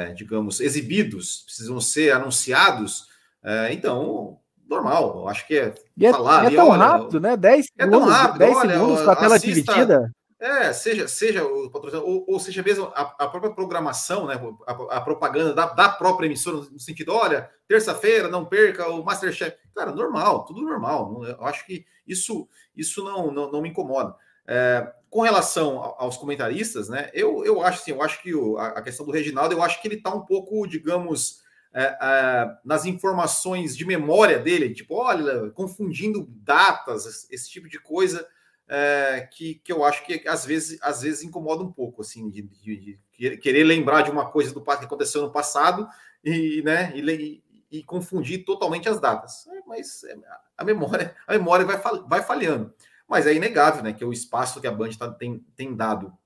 é 0.09 0.13
digamos, 0.13 0.59
exibidos, 0.59 1.41
precisam 1.45 1.79
ser 1.81 2.11
anunciados, 2.11 3.07
é, 3.43 3.73
então 3.73 4.39
normal. 4.71 5.17
Eu 5.17 5.27
acho 5.27 5.45
que 5.45 5.57
é, 5.57 5.73
e 5.97 6.05
é 6.05 6.11
falar. 6.11 6.51
É 6.51 6.55
tão 6.55 6.69
olha, 6.69 6.83
rápido, 6.83 7.19
né? 7.19 7.35
10 7.35 7.65
segundos, 7.65 7.77
é 7.77 7.99
tão 7.99 8.09
rápido, 8.09 8.39
10 8.39 8.55
olha, 8.55 8.73
segundos 8.73 9.01
com 9.01 9.11
a 9.11 9.15
tela 9.15 9.35
assista, 9.35 9.73
dividida. 9.73 10.11
É, 10.41 10.73
seja, 10.73 11.07
seja 11.07 11.45
o 11.45 11.69
patrocinador, 11.69 12.09
ou, 12.09 12.25
ou 12.27 12.39
seja 12.39 12.63
mesmo 12.63 12.85
a, 12.95 13.01
a, 13.19 13.27
própria 13.27 13.53
programação, 13.53 14.25
né? 14.25 14.41
A, 14.65 14.97
a 14.97 15.01
propaganda 15.01 15.53
da, 15.53 15.67
da, 15.67 15.87
própria 15.87 16.25
emissora, 16.25 16.67
no 16.71 16.79
sentido, 16.79 17.13
olha, 17.13 17.47
terça-feira, 17.67 18.27
não 18.27 18.43
perca 18.43 18.89
o 18.89 19.03
Masterchef. 19.03 19.55
Cara, 19.75 19.91
normal, 19.91 20.43
tudo 20.45 20.63
normal. 20.63 21.23
Eu 21.25 21.45
acho 21.45 21.63
que 21.63 21.85
isso, 22.07 22.49
isso 22.75 23.03
não, 23.03 23.31
não, 23.31 23.51
não 23.51 23.61
me 23.61 23.69
incomoda. 23.69 24.15
É, 24.47 24.91
com 25.11 25.21
relação 25.21 25.77
aos 25.99 26.17
comentaristas, 26.17 26.89
né? 26.89 27.11
Eu, 27.13 27.45
eu 27.45 27.61
acho 27.61 27.83
assim, 27.83 27.91
eu 27.91 28.01
acho 28.01 28.19
que 28.23 28.33
o, 28.33 28.57
a 28.57 28.81
questão 28.81 29.05
do 29.05 29.11
Reginaldo, 29.11 29.53
eu 29.53 29.61
acho 29.61 29.79
que 29.79 29.87
ele 29.87 29.97
está 29.97 30.11
um 30.11 30.25
pouco, 30.25 30.65
digamos, 30.65 31.41
é, 31.71 31.83
é, 31.83 32.57
nas 32.65 32.85
informações 32.85 33.77
de 33.77 33.85
memória 33.85 34.39
dele, 34.39 34.73
tipo, 34.73 34.95
olha, 34.95 35.51
confundindo 35.51 36.25
datas, 36.27 37.29
esse 37.29 37.47
tipo 37.47 37.69
de 37.69 37.77
coisa, 37.77 38.27
é, 38.73 39.27
que, 39.29 39.55
que 39.55 39.73
eu 39.73 39.83
acho 39.83 40.05
que 40.05 40.25
às 40.25 40.45
vezes, 40.45 40.81
às 40.81 41.01
vezes 41.01 41.23
incomoda 41.23 41.61
um 41.61 41.71
pouco, 41.71 42.01
assim, 42.01 42.29
de, 42.29 42.43
de, 42.43 42.99
de 43.19 43.37
querer 43.37 43.65
lembrar 43.65 44.01
de 44.01 44.09
uma 44.09 44.31
coisa 44.31 44.53
do 44.53 44.63
que 44.63 44.71
aconteceu 44.71 45.21
no 45.21 45.29
passado 45.29 45.85
e, 46.23 46.61
né, 46.63 46.93
e, 46.95 47.43
e 47.69 47.83
confundir 47.83 48.45
totalmente 48.45 48.87
as 48.87 48.97
datas. 49.01 49.45
É, 49.47 49.61
mas 49.67 50.05
é, 50.05 50.15
a 50.57 50.63
memória, 50.63 51.13
a 51.27 51.33
memória 51.33 51.65
vai, 51.65 51.77
vai 52.07 52.23
falhando. 52.23 52.73
Mas 53.05 53.27
é 53.27 53.33
inegável, 53.33 53.83
né, 53.83 53.91
que 53.91 54.05
o 54.05 54.13
espaço 54.13 54.61
que 54.61 54.67
a 54.67 54.71
Band 54.71 54.91
tá, 54.91 55.11
tem, 55.11 55.45
tem 55.53 55.75
dado 55.75 56.17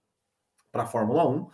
para 0.72 0.84
a 0.84 0.88
Fórmula 0.88 1.28
1 1.28 1.38
uh, 1.40 1.52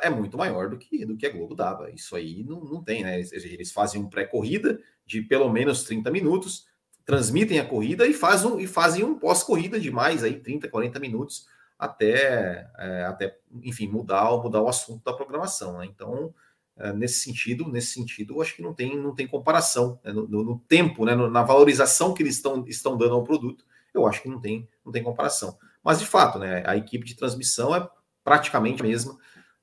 é 0.00 0.10
muito 0.10 0.38
maior 0.38 0.70
do 0.70 0.78
que, 0.78 1.04
do 1.04 1.16
que 1.16 1.26
a 1.26 1.30
Globo 1.30 1.56
dava. 1.56 1.90
Isso 1.90 2.14
aí 2.14 2.44
não, 2.44 2.60
não 2.60 2.84
tem, 2.84 3.02
né? 3.02 3.16
Eles, 3.16 3.32
eles 3.32 3.72
fazem 3.72 4.00
um 4.00 4.08
pré-corrida 4.08 4.78
de 5.04 5.22
pelo 5.22 5.50
menos 5.50 5.82
30 5.82 6.08
minutos, 6.12 6.68
transmitem 7.04 7.58
a 7.58 7.66
corrida 7.66 8.06
e, 8.06 8.12
faz 8.12 8.44
um, 8.44 8.58
e 8.58 8.66
fazem 8.66 9.04
um 9.04 9.18
pós-corrida 9.18 9.78
de 9.78 9.90
mais 9.90 10.22
aí 10.24 10.38
30, 10.40 10.68
40 10.68 10.98
minutos 10.98 11.46
até, 11.78 12.68
é, 12.78 13.04
até 13.04 13.38
enfim, 13.62 13.88
mudar, 13.88 14.30
mudar 14.42 14.62
o 14.62 14.68
assunto 14.68 15.04
da 15.04 15.12
programação. 15.12 15.78
Né? 15.78 15.86
Então, 15.86 16.34
é, 16.76 16.92
nesse 16.92 17.20
sentido, 17.20 17.68
nesse 17.68 17.92
sentido, 17.92 18.40
acho 18.40 18.56
que 18.56 18.62
não 18.62 18.72
tem, 18.72 18.96
não 18.96 19.14
tem 19.14 19.26
comparação 19.26 20.00
né? 20.02 20.12
no, 20.12 20.26
no, 20.26 20.44
no, 20.44 20.58
tempo, 20.60 21.04
né? 21.04 21.14
na 21.14 21.42
valorização 21.42 22.14
que 22.14 22.22
eles 22.22 22.36
estão, 22.36 22.64
estão 22.66 22.96
dando 22.96 23.14
ao 23.14 23.24
produto, 23.24 23.64
eu 23.92 24.06
acho 24.06 24.22
que 24.22 24.28
não 24.28 24.40
tem, 24.40 24.68
não 24.84 24.92
tem 24.92 25.02
comparação. 25.02 25.58
Mas 25.82 25.98
de 26.00 26.06
fato, 26.06 26.38
né, 26.38 26.62
a 26.66 26.76
equipe 26.76 27.04
de 27.04 27.14
transmissão 27.14 27.76
é 27.76 27.88
praticamente 28.24 28.82
a 28.82 28.86
mesma 28.86 29.18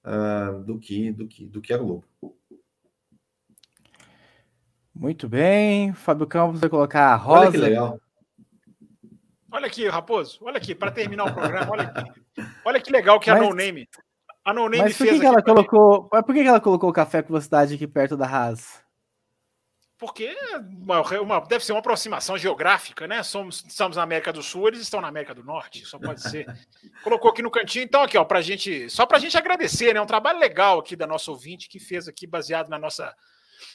uh, 0.05 0.63
do, 0.63 0.77
que, 0.77 1.11
do, 1.11 1.27
que, 1.27 1.47
do 1.47 1.59
que 1.59 1.73
a 1.73 1.77
Globo. 1.77 2.05
Muito 5.01 5.27
bem. 5.27 5.95
Fábio 5.95 6.27
Campos 6.27 6.59
vai 6.59 6.69
colocar 6.69 7.07
a 7.07 7.15
rosa. 7.15 7.39
Olha 7.39 7.51
que 7.51 7.57
legal. 7.57 7.99
Olha 9.51 9.65
aqui, 9.65 9.87
Raposo. 9.89 10.37
Olha 10.43 10.57
aqui, 10.57 10.75
para 10.75 10.91
terminar 10.91 11.25
o 11.25 11.33
programa, 11.33 11.71
olha 11.71 11.83
aqui. 11.85 12.11
Olha 12.63 12.79
que 12.79 12.91
legal 12.91 13.19
que 13.19 13.31
mas, 13.31 13.41
a 13.41 13.43
No 13.43 13.55
Name. 13.55 13.89
A 14.45 14.53
No 14.53 14.69
Name 14.69 14.83
mas 14.83 14.95
por 14.95 15.07
que, 15.07 15.19
que 15.19 15.25
ela 15.25 15.41
colocou? 15.41 16.07
Mas 16.11 16.23
por 16.23 16.35
que, 16.35 16.41
ela 16.41 16.61
colocou 16.61 16.87
o 16.91 16.93
café 16.93 17.23
com 17.23 17.29
velocidade 17.29 17.73
aqui 17.73 17.87
perto 17.87 18.15
da 18.15 18.27
Haas? 18.27 18.79
porque 19.97 20.35
uma, 20.79 21.01
uma, 21.19 21.39
deve 21.41 21.63
ser 21.63 21.73
uma 21.73 21.79
aproximação 21.79 22.35
geográfica, 22.35 23.07
né? 23.07 23.21
Somos, 23.21 23.63
estamos 23.67 23.97
na 23.97 24.01
América 24.01 24.33
do 24.33 24.41
Sul, 24.41 24.67
eles 24.67 24.81
estão 24.81 24.99
na 24.99 25.07
América 25.07 25.35
do 25.35 25.43
Norte, 25.43 25.85
só 25.85 25.99
pode 25.99 26.23
ser. 26.23 26.47
Colocou 27.03 27.29
aqui 27.29 27.43
no 27.43 27.51
cantinho, 27.51 27.83
então, 27.83 28.01
aqui, 28.01 28.17
ó, 28.17 28.23
pra 28.23 28.41
gente, 28.41 28.89
só 28.89 29.05
para 29.05 29.17
a 29.17 29.19
gente 29.19 29.37
agradecer, 29.37 29.93
né? 29.93 30.01
Um 30.01 30.07
trabalho 30.07 30.39
legal 30.39 30.79
aqui 30.79 30.95
da 30.95 31.05
nossa 31.05 31.29
ouvinte 31.29 31.69
que 31.69 31.79
fez 31.79 32.07
aqui, 32.07 32.25
baseado 32.25 32.67
na 32.67 32.79
nossa 32.79 33.15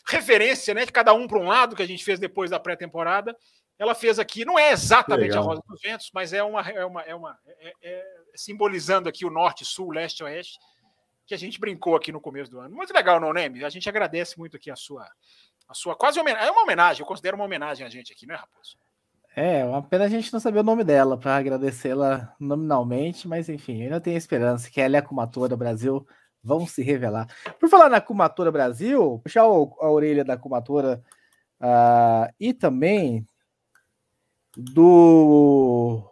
referência, 0.09 0.75
né? 0.75 0.85
De 0.85 0.93
cada 0.93 1.13
um 1.13 1.27
para 1.27 1.39
um 1.39 1.47
lado, 1.47 1.77
que 1.77 1.83
a 1.83 1.87
gente 1.87 2.05
fez 2.05 2.19
depois 2.19 2.51
da 2.51 2.61
pré-temporada. 2.61 3.37
Ela 3.79 3.95
fez 3.95 4.19
aqui, 4.19 4.45
não 4.45 4.59
é 4.59 4.73
exatamente 4.73 5.37
a 5.37 5.41
Rosa 5.41 5.63
dos 5.69 5.81
Ventos, 5.83 6.11
mas 6.15 6.33
é 6.33 6.43
uma, 6.43 6.63
é 6.63 6.85
uma, 6.85 7.03
é 7.03 7.15
uma 7.15 7.39
é, 7.47 7.73
é, 7.83 8.07
simbolizando 8.35 9.09
aqui 9.09 9.27
o 9.27 9.31
norte, 9.31 9.67
sul, 9.67 9.91
leste, 9.91 10.25
oeste, 10.25 10.59
que 11.27 11.35
a 11.35 11.39
gente 11.39 11.61
brincou 11.61 11.95
aqui 11.95 12.11
no 12.11 12.21
começo 12.21 12.51
do 12.51 12.59
ano. 12.59 12.75
Muito 12.75 12.95
legal, 12.95 13.21
não, 13.21 13.35
Neme? 13.35 13.65
A 13.65 13.69
gente 13.69 13.89
agradece 13.89 14.39
muito 14.39 14.57
aqui 14.57 14.71
a 14.71 14.77
sua 14.77 15.07
a 15.69 15.75
sua 15.75 15.95
quase 15.97 16.19
homenagem. 16.19 16.49
É 16.49 16.51
uma 16.51 16.63
homenagem, 16.63 17.01
eu 17.01 17.07
considero 17.07 17.37
uma 17.37 17.45
homenagem 17.45 17.85
a 17.87 17.91
gente 17.91 18.13
aqui, 18.13 18.27
né, 18.27 18.35
Raposo? 18.35 18.79
É, 19.35 19.65
uma 19.65 19.83
pena 19.83 20.05
a 20.05 20.09
gente 20.09 20.33
não 20.33 20.41
saber 20.41 20.61
o 20.61 20.63
nome 20.63 20.83
dela 20.83 21.19
para 21.19 21.37
agradecê-la 21.37 22.35
nominalmente, 22.41 23.29
mas 23.29 23.51
enfim, 23.51 23.79
eu 23.79 23.83
ainda 23.83 24.01
tenho 24.01 24.17
esperança 24.17 24.71
que 24.71 24.81
ela 24.81 24.97
e 24.97 24.99
a 24.99 25.57
Brasil 25.57 26.07
vão 26.47 26.67
se 26.67 26.83
revelar. 26.83 27.27
Por 27.59 27.69
falar 27.69 27.91
na 27.91 28.01
Cumatora 28.01 28.53
Brasil, 28.53 29.21
puxar 29.23 29.43
a 29.43 29.91
orelha 29.91 30.25
da 30.25 30.37
Cumatora 30.37 31.03
uh, 31.61 32.33
e 32.39 32.55
também 32.55 33.27
do. 34.57 36.03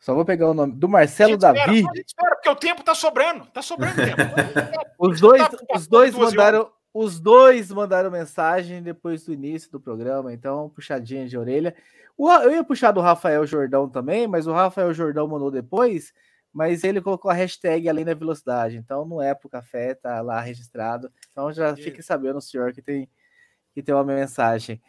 Só 0.00 0.14
vou 0.14 0.24
pegar 0.24 0.50
o 0.50 0.54
nome 0.54 0.74
do 0.74 0.88
Marcelo 0.88 1.38
Davi. 1.38 1.78
Espera, 1.78 2.00
espera, 2.06 2.34
porque 2.34 2.48
o 2.50 2.56
tempo 2.56 2.82
tá 2.82 2.94
sobrando, 2.94 3.46
tá 3.46 3.62
sobrando 3.62 3.96
tempo. 3.96 4.20
os 4.98 5.20
dois, 5.20 5.42
os 5.74 5.86
dois 5.86 6.14
mandaram, 6.14 6.70
os 6.92 7.18
dois 7.18 7.70
mandaram 7.70 8.10
mensagem 8.10 8.82
depois 8.82 9.24
do 9.24 9.32
início 9.32 9.70
do 9.70 9.80
programa, 9.80 10.32
então 10.32 10.68
puxadinha 10.68 11.26
de 11.26 11.38
orelha. 11.38 11.74
eu 12.18 12.50
ia 12.50 12.62
puxar 12.62 12.92
do 12.92 13.00
Rafael 13.00 13.46
Jordão 13.46 13.88
também, 13.88 14.26
mas 14.26 14.46
o 14.46 14.52
Rafael 14.52 14.92
Jordão 14.92 15.26
mandou 15.26 15.50
depois, 15.50 16.12
mas 16.54 16.84
ele 16.84 17.00
colocou 17.02 17.30
a 17.30 17.34
hashtag 17.34 17.88
além 17.88 18.04
da 18.04 18.14
velocidade, 18.14 18.76
então 18.76 19.04
não 19.04 19.20
é 19.20 19.34
pro 19.34 19.48
café, 19.48 19.94
tá 19.94 20.20
lá 20.22 20.40
registrado. 20.40 21.12
Então 21.30 21.52
já 21.52 21.74
fique 21.76 22.02
sabendo, 22.02 22.40
senhor, 22.40 22.72
que 22.72 22.80
tem 22.80 23.08
que 23.74 23.82
tem 23.82 23.92
uma 23.92 24.04
mensagem. 24.04 24.80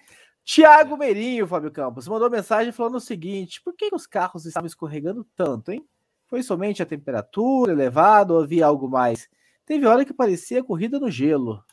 Tiago 0.43 0.95
Meirinho, 0.95 1.47
Fábio 1.47 1.71
Campos, 1.71 2.07
mandou 2.07 2.29
mensagem 2.29 2.71
falando 2.71 2.95
o 2.95 3.01
seguinte: 3.01 3.61
por 3.61 3.73
que 3.73 3.89
os 3.91 4.05
carros 4.05 4.45
estavam 4.45 4.67
escorregando 4.67 5.25
tanto, 5.35 5.71
hein? 5.71 5.83
Foi 6.27 6.43
somente 6.43 6.83
a 6.83 6.85
temperatura 6.85 7.71
elevada 7.71 8.33
ou 8.33 8.41
havia 8.41 8.67
algo 8.67 8.87
mais? 8.87 9.27
Teve 9.65 9.87
hora 9.87 10.05
que 10.05 10.13
parecia 10.13 10.63
corrida 10.63 10.99
no 10.99 11.09
gelo 11.09 11.63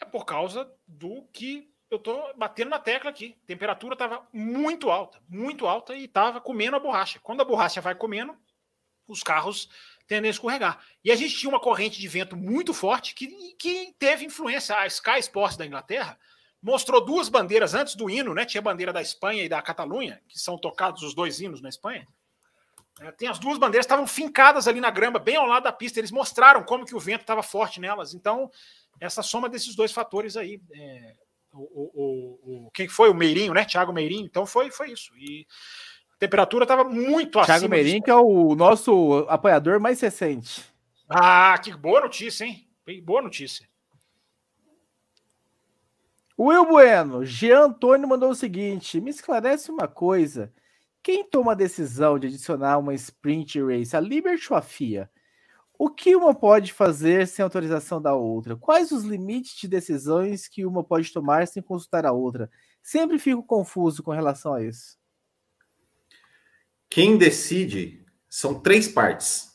é 0.00 0.04
por 0.04 0.24
causa 0.24 0.70
do 0.86 1.22
que 1.32 1.70
eu 1.90 1.98
tô 1.98 2.32
batendo 2.34 2.70
na 2.70 2.78
tecla 2.78 3.10
aqui. 3.10 3.36
A 3.44 3.46
temperatura 3.46 3.94
estava 3.94 4.26
muito 4.32 4.90
alta, 4.90 5.20
muito 5.28 5.66
alta 5.66 5.94
e 5.94 6.04
estava 6.04 6.40
comendo 6.40 6.76
a 6.76 6.80
borracha. 6.80 7.20
Quando 7.22 7.40
a 7.40 7.44
borracha 7.44 7.80
vai 7.80 7.94
comendo, 7.94 8.36
os 9.06 9.22
carros 9.22 9.68
tendem 10.06 10.28
a 10.28 10.32
escorregar. 10.32 10.84
E 11.04 11.12
a 11.12 11.16
gente 11.16 11.36
tinha 11.36 11.50
uma 11.50 11.60
corrente 11.60 12.00
de 12.00 12.08
vento 12.08 12.36
muito 12.36 12.74
forte 12.74 13.14
que, 13.14 13.28
que 13.54 13.94
teve 13.98 14.24
influência. 14.24 14.76
A 14.76 14.86
Sky 14.86 15.18
Sports 15.20 15.56
da 15.56 15.66
Inglaterra 15.66 16.18
mostrou 16.60 17.04
duas 17.04 17.28
bandeiras 17.28 17.74
antes 17.74 17.94
do 17.94 18.10
hino, 18.10 18.34
né? 18.34 18.44
Tinha 18.44 18.60
a 18.60 18.64
bandeira 18.64 18.92
da 18.92 19.02
Espanha 19.02 19.44
e 19.44 19.48
da 19.48 19.62
Catalunha, 19.62 20.20
que 20.28 20.38
são 20.38 20.58
tocados 20.58 21.02
os 21.02 21.14
dois 21.14 21.40
hinos 21.40 21.60
na 21.60 21.68
Espanha. 21.68 22.06
É, 23.00 23.12
tem 23.12 23.28
as 23.28 23.38
duas 23.38 23.58
bandeiras 23.58 23.84
estavam 23.84 24.06
fincadas 24.06 24.66
ali 24.66 24.80
na 24.80 24.90
grama, 24.90 25.18
bem 25.18 25.36
ao 25.36 25.46
lado 25.46 25.64
da 25.64 25.72
pista. 25.72 26.00
Eles 26.00 26.10
mostraram 26.10 26.64
como 26.64 26.84
que 26.84 26.94
o 26.96 27.00
vento 27.00 27.20
estava 27.20 27.42
forte 27.42 27.78
nelas. 27.78 28.14
Então, 28.14 28.50
essa 28.98 29.22
soma 29.22 29.48
desses 29.48 29.76
dois 29.76 29.92
fatores 29.92 30.36
aí. 30.36 30.60
É, 30.72 31.25
o, 31.56 31.90
o, 31.94 32.66
o, 32.66 32.70
quem 32.72 32.88
foi? 32.88 33.08
O 33.08 33.14
Meirinho, 33.14 33.52
né? 33.54 33.64
Thiago 33.64 33.92
Meirinho. 33.92 34.26
Então 34.26 34.46
foi, 34.46 34.70
foi 34.70 34.92
isso. 34.92 35.12
E 35.16 35.46
a 36.14 36.18
temperatura 36.18 36.64
estava 36.64 36.84
muito 36.84 37.38
acima. 37.38 37.58
Thiago 37.58 37.68
Meirinho, 37.68 38.02
que 38.02 38.10
é 38.10 38.14
o 38.14 38.54
nosso 38.54 39.26
apoiador 39.28 39.80
mais 39.80 40.00
recente. 40.00 40.64
Ah, 41.08 41.56
que 41.62 41.72
boa 41.72 42.00
notícia, 42.00 42.44
hein? 42.44 42.68
Boa 43.02 43.22
notícia. 43.22 43.68
Will 46.38 46.66
Bueno, 46.66 47.24
Jean 47.24 47.64
Antônio 47.66 48.08
mandou 48.08 48.30
o 48.30 48.34
seguinte: 48.34 49.00
me 49.00 49.10
esclarece 49.10 49.70
uma 49.70 49.88
coisa. 49.88 50.52
Quem 51.02 51.24
toma 51.24 51.52
a 51.52 51.54
decisão 51.54 52.18
de 52.18 52.26
adicionar 52.26 52.78
uma 52.78 52.92
sprint 52.94 53.62
race, 53.62 53.96
a 53.96 54.00
Liberty 54.00 54.52
ou 54.52 54.58
a 54.58 54.62
FIA? 54.62 55.10
O 55.78 55.90
que 55.90 56.16
uma 56.16 56.34
pode 56.34 56.72
fazer 56.72 57.26
sem 57.26 57.42
autorização 57.42 58.00
da 58.00 58.14
outra? 58.14 58.56
Quais 58.56 58.92
os 58.92 59.04
limites 59.04 59.56
de 59.56 59.68
decisões 59.68 60.48
que 60.48 60.64
uma 60.64 60.82
pode 60.82 61.12
tomar 61.12 61.46
sem 61.46 61.62
consultar 61.62 62.06
a 62.06 62.12
outra? 62.12 62.50
Sempre 62.82 63.18
fico 63.18 63.42
confuso 63.42 64.02
com 64.02 64.10
relação 64.10 64.54
a 64.54 64.64
isso. 64.64 64.98
Quem 66.88 67.18
decide 67.18 68.04
são 68.28 68.60
três 68.60 68.88
partes. 68.88 69.50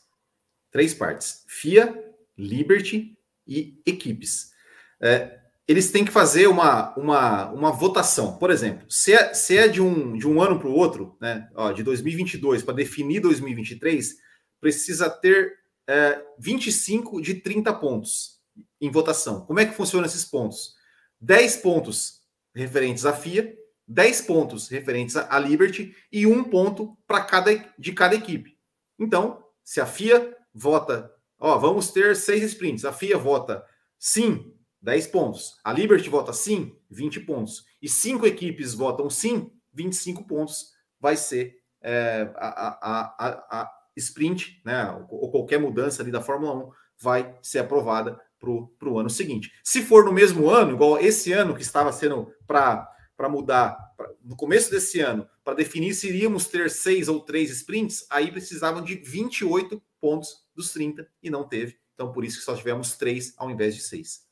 Três 0.70 0.94
partes: 0.94 1.44
FIA, 1.48 2.14
Liberty 2.36 3.18
e 3.46 3.80
equipes. 3.84 4.52
É, 5.00 5.40
eles 5.66 5.90
têm 5.90 6.04
que 6.04 6.10
fazer 6.12 6.46
uma, 6.46 6.94
uma, 6.96 7.50
uma 7.50 7.72
votação. 7.72 8.36
Por 8.36 8.50
exemplo, 8.50 8.86
se 8.90 9.12
é, 9.12 9.32
se 9.34 9.56
é 9.56 9.68
de, 9.68 9.80
um, 9.80 10.16
de 10.16 10.26
um 10.28 10.40
ano 10.40 10.58
para 10.58 10.68
o 10.68 10.74
outro, 10.74 11.16
né, 11.20 11.48
ó, 11.54 11.72
de 11.72 11.82
2022 11.82 12.62
para 12.62 12.74
definir 12.74 13.20
2023, 13.20 14.16
precisa 14.60 15.08
ter 15.08 15.61
é, 15.92 16.24
25 16.38 17.20
de 17.20 17.34
30 17.34 17.70
pontos 17.74 18.40
em 18.80 18.90
votação. 18.90 19.44
Como 19.44 19.60
é 19.60 19.66
que 19.66 19.74
funcionam 19.74 20.06
esses 20.06 20.24
pontos? 20.24 20.74
10 21.20 21.56
pontos 21.56 22.22
referentes 22.54 23.04
à 23.04 23.12
FIA, 23.12 23.54
10 23.86 24.22
pontos 24.22 24.68
referentes 24.68 25.16
à 25.16 25.38
Liberty 25.38 25.94
e 26.10 26.26
um 26.26 26.42
ponto 26.44 26.96
para 27.06 27.22
cada 27.22 27.52
de 27.78 27.92
cada 27.92 28.14
equipe. 28.14 28.56
Então, 28.98 29.44
se 29.62 29.82
a 29.82 29.86
FIA 29.86 30.34
vota, 30.54 31.12
ó, 31.38 31.58
vamos 31.58 31.90
ter 31.90 32.16
seis 32.16 32.42
sprints, 32.42 32.86
a 32.86 32.92
FIA 32.92 33.18
vota 33.18 33.62
sim, 33.98 34.50
10 34.80 35.08
pontos. 35.08 35.58
A 35.62 35.74
Liberty 35.74 36.08
vota 36.08 36.32
sim, 36.32 36.74
20 36.90 37.20
pontos. 37.20 37.64
E 37.82 37.88
cinco 37.88 38.26
equipes 38.26 38.72
votam 38.72 39.10
sim, 39.10 39.50
25 39.74 40.24
pontos 40.26 40.72
vai 40.98 41.18
ser 41.18 41.54
é, 41.82 42.32
a, 42.36 42.48
a, 42.48 43.14
a, 43.18 43.60
a, 43.60 43.81
sprint, 43.96 44.60
né? 44.64 44.90
Ou 45.08 45.30
qualquer 45.30 45.58
mudança 45.58 46.02
ali 46.02 46.10
da 46.10 46.20
Fórmula 46.20 46.66
1 46.66 46.70
vai 46.98 47.34
ser 47.42 47.58
aprovada 47.58 48.20
para 48.38 48.88
o 48.88 48.98
ano 48.98 49.10
seguinte. 49.10 49.52
Se 49.62 49.82
for 49.82 50.04
no 50.04 50.12
mesmo 50.12 50.50
ano, 50.50 50.72
igual 50.72 50.98
esse 50.98 51.32
ano 51.32 51.54
que 51.54 51.62
estava 51.62 51.92
sendo 51.92 52.32
para 52.46 53.28
mudar, 53.28 53.76
pra, 53.96 54.08
no 54.22 54.36
começo 54.36 54.70
desse 54.70 55.00
ano, 55.00 55.28
para 55.44 55.54
definir 55.54 55.94
se 55.94 56.08
iríamos 56.08 56.46
ter 56.46 56.70
seis 56.70 57.08
ou 57.08 57.20
três 57.20 57.50
sprints, 57.50 58.04
aí 58.10 58.30
precisavam 58.30 58.82
de 58.82 58.96
28 58.96 59.80
pontos 60.00 60.44
dos 60.54 60.72
30 60.72 61.06
e 61.22 61.30
não 61.30 61.48
teve. 61.48 61.78
Então, 61.94 62.10
por 62.10 62.24
isso 62.24 62.38
que 62.38 62.44
só 62.44 62.54
tivemos 62.56 62.96
três 62.96 63.32
ao 63.36 63.50
invés 63.50 63.76
de 63.76 63.82
seis. 63.82 64.26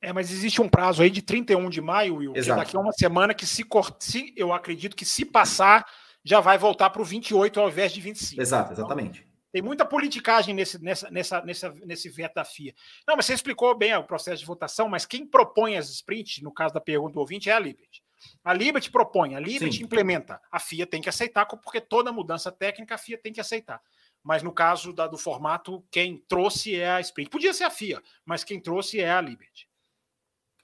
É, 0.00 0.12
mas 0.12 0.30
existe 0.30 0.62
um 0.62 0.68
prazo 0.68 1.02
aí 1.02 1.10
de 1.10 1.20
31 1.20 1.68
de 1.68 1.80
maio, 1.80 2.16
Will, 2.16 2.36
Exato. 2.36 2.60
que 2.60 2.64
daqui 2.64 2.76
a 2.76 2.80
uma 2.80 2.92
semana 2.92 3.34
que 3.34 3.46
se, 3.46 3.64
se 3.98 4.32
eu 4.36 4.52
acredito 4.52 4.96
que 4.96 5.04
se 5.04 5.24
passar, 5.24 5.86
já 6.26 6.40
vai 6.40 6.58
voltar 6.58 6.90
para 6.90 7.00
o 7.00 7.04
28 7.04 7.60
ao 7.60 7.68
invés 7.68 7.92
de 7.92 8.00
25. 8.00 8.42
Exato, 8.42 8.72
exatamente. 8.72 9.20
Então, 9.20 9.36
tem 9.52 9.62
muita 9.62 9.84
politicagem 9.86 10.52
nesse, 10.52 10.82
nessa, 10.82 11.08
nessa, 11.08 11.40
nessa, 11.42 11.70
nesse 11.84 12.08
veto 12.10 12.34
da 12.34 12.44
FIA. 12.44 12.74
Não, 13.06 13.14
mas 13.16 13.26
você 13.26 13.32
explicou 13.32 13.74
bem 13.76 13.94
o 13.94 14.02
processo 14.02 14.40
de 14.40 14.46
votação, 14.46 14.88
mas 14.88 15.06
quem 15.06 15.24
propõe 15.24 15.76
as 15.76 15.88
sprints, 15.88 16.42
no 16.42 16.52
caso 16.52 16.74
da 16.74 16.80
pergunta 16.80 17.14
do 17.14 17.20
ouvinte, 17.20 17.48
é 17.48 17.52
a 17.52 17.58
Liberty. 17.60 18.02
A 18.44 18.52
Liberty 18.52 18.90
propõe, 18.90 19.36
a 19.36 19.40
Liberty 19.40 19.78
Sim. 19.78 19.84
implementa. 19.84 20.40
A 20.50 20.58
FIA 20.58 20.84
tem 20.84 21.00
que 21.00 21.08
aceitar, 21.08 21.46
porque 21.46 21.80
toda 21.80 22.12
mudança 22.12 22.50
técnica 22.50 22.96
a 22.96 22.98
FIA 22.98 23.18
tem 23.18 23.32
que 23.32 23.40
aceitar. 23.40 23.80
Mas 24.22 24.42
no 24.42 24.52
caso 24.52 24.92
da, 24.92 25.06
do 25.06 25.16
formato, 25.16 25.84
quem 25.92 26.18
trouxe 26.28 26.74
é 26.74 26.90
a 26.90 27.00
sprint. 27.00 27.30
Podia 27.30 27.54
ser 27.54 27.64
a 27.64 27.70
FIA, 27.70 28.02
mas 28.24 28.42
quem 28.42 28.60
trouxe 28.60 29.00
é 29.00 29.10
a 29.10 29.20
Liberty. 29.20 29.68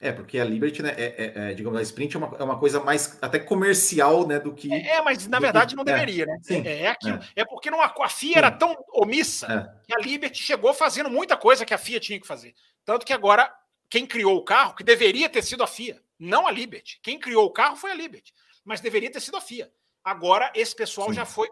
É, 0.03 0.11
porque 0.11 0.37
a 0.41 0.45
Liberty, 0.45 0.83
né, 0.83 0.93
é, 0.97 1.05
é, 1.05 1.33
é, 1.51 1.55
digamos, 1.55 1.79
a 1.79 1.83
sprint 1.83 2.17
é 2.17 2.19
uma, 2.19 2.37
é 2.37 2.43
uma 2.43 2.59
coisa 2.59 2.81
mais 2.81 3.17
até 3.23 3.39
comercial, 3.39 4.27
né, 4.27 4.41
do 4.41 4.53
que... 4.53 4.75
É, 4.75 5.01
mas 5.01 5.29
na 5.29 5.39
verdade 5.39 5.71
que, 5.71 5.77
não 5.77 5.85
deveria, 5.85 6.27
né? 6.27 6.39
Sim, 6.43 6.67
é, 6.67 6.83
é 6.83 6.89
aquilo. 6.89 7.21
É. 7.37 7.45
porque 7.45 7.71
não, 7.71 7.81
a 7.81 8.09
FIA 8.09 8.33
sim. 8.33 8.37
era 8.37 8.51
tão 8.51 8.77
omissa 8.93 9.73
que 9.87 9.95
a 9.95 9.99
Liberty 10.01 10.43
chegou 10.43 10.75
fazendo 10.75 11.09
muita 11.09 11.37
coisa 11.37 11.65
que 11.65 11.73
a 11.73 11.79
FIA 11.79 12.01
tinha 12.01 12.21
que 12.21 12.27
fazer. 12.27 12.53
Tanto 12.85 13.07
que 13.07 13.13
agora, 13.13 13.49
quem 13.89 14.05
criou 14.05 14.37
o 14.37 14.45
carro, 14.45 14.75
que 14.75 14.83
deveria 14.83 15.29
ter 15.29 15.43
sido 15.45 15.63
a 15.63 15.69
FIA, 15.69 16.03
não 16.19 16.49
a 16.49 16.51
Liberty. 16.51 16.99
Quem 17.01 17.17
criou 17.17 17.47
o 17.47 17.53
carro 17.53 17.77
foi 17.77 17.93
a 17.93 17.95
Liberty, 17.95 18.35
mas 18.65 18.81
deveria 18.81 19.13
ter 19.13 19.21
sido 19.21 19.37
a 19.37 19.41
FIA. 19.41 19.71
Agora, 20.03 20.51
esse 20.53 20.75
pessoal 20.75 21.11
sim. 21.11 21.15
já 21.15 21.25
foi 21.25 21.49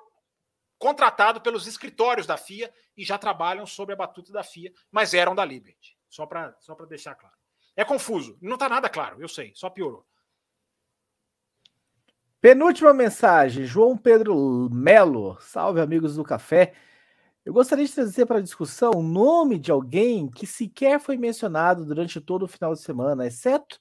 contratado 0.76 1.40
pelos 1.40 1.68
escritórios 1.68 2.26
da 2.26 2.36
FIA 2.36 2.68
e 2.96 3.04
já 3.04 3.16
trabalham 3.16 3.64
sobre 3.64 3.92
a 3.92 3.96
batuta 3.96 4.32
da 4.32 4.42
FIA, 4.42 4.72
mas 4.90 5.14
eram 5.14 5.36
da 5.36 5.44
Liberty. 5.44 5.96
Só 6.08 6.26
para 6.26 6.52
só 6.58 6.74
deixar 6.86 7.14
claro. 7.14 7.39
É 7.76 7.84
confuso. 7.84 8.36
Não 8.40 8.54
está 8.54 8.68
nada 8.68 8.88
claro, 8.88 9.20
eu 9.20 9.28
sei, 9.28 9.52
só 9.54 9.70
piorou. 9.70 10.04
Penúltima 12.40 12.94
mensagem, 12.94 13.66
João 13.66 13.96
Pedro 13.96 14.70
Melo. 14.72 15.36
Salve, 15.40 15.80
amigos 15.80 16.16
do 16.16 16.24
café. 16.24 16.72
Eu 17.44 17.52
gostaria 17.52 17.84
de 17.84 17.92
trazer 17.92 18.26
para 18.26 18.38
a 18.38 18.42
discussão 18.42 18.92
o 18.96 19.02
nome 19.02 19.58
de 19.58 19.70
alguém 19.70 20.28
que 20.28 20.46
sequer 20.46 21.00
foi 21.00 21.16
mencionado 21.16 21.84
durante 21.84 22.20
todo 22.20 22.44
o 22.44 22.48
final 22.48 22.72
de 22.72 22.80
semana, 22.80 23.26
exceto 23.26 23.78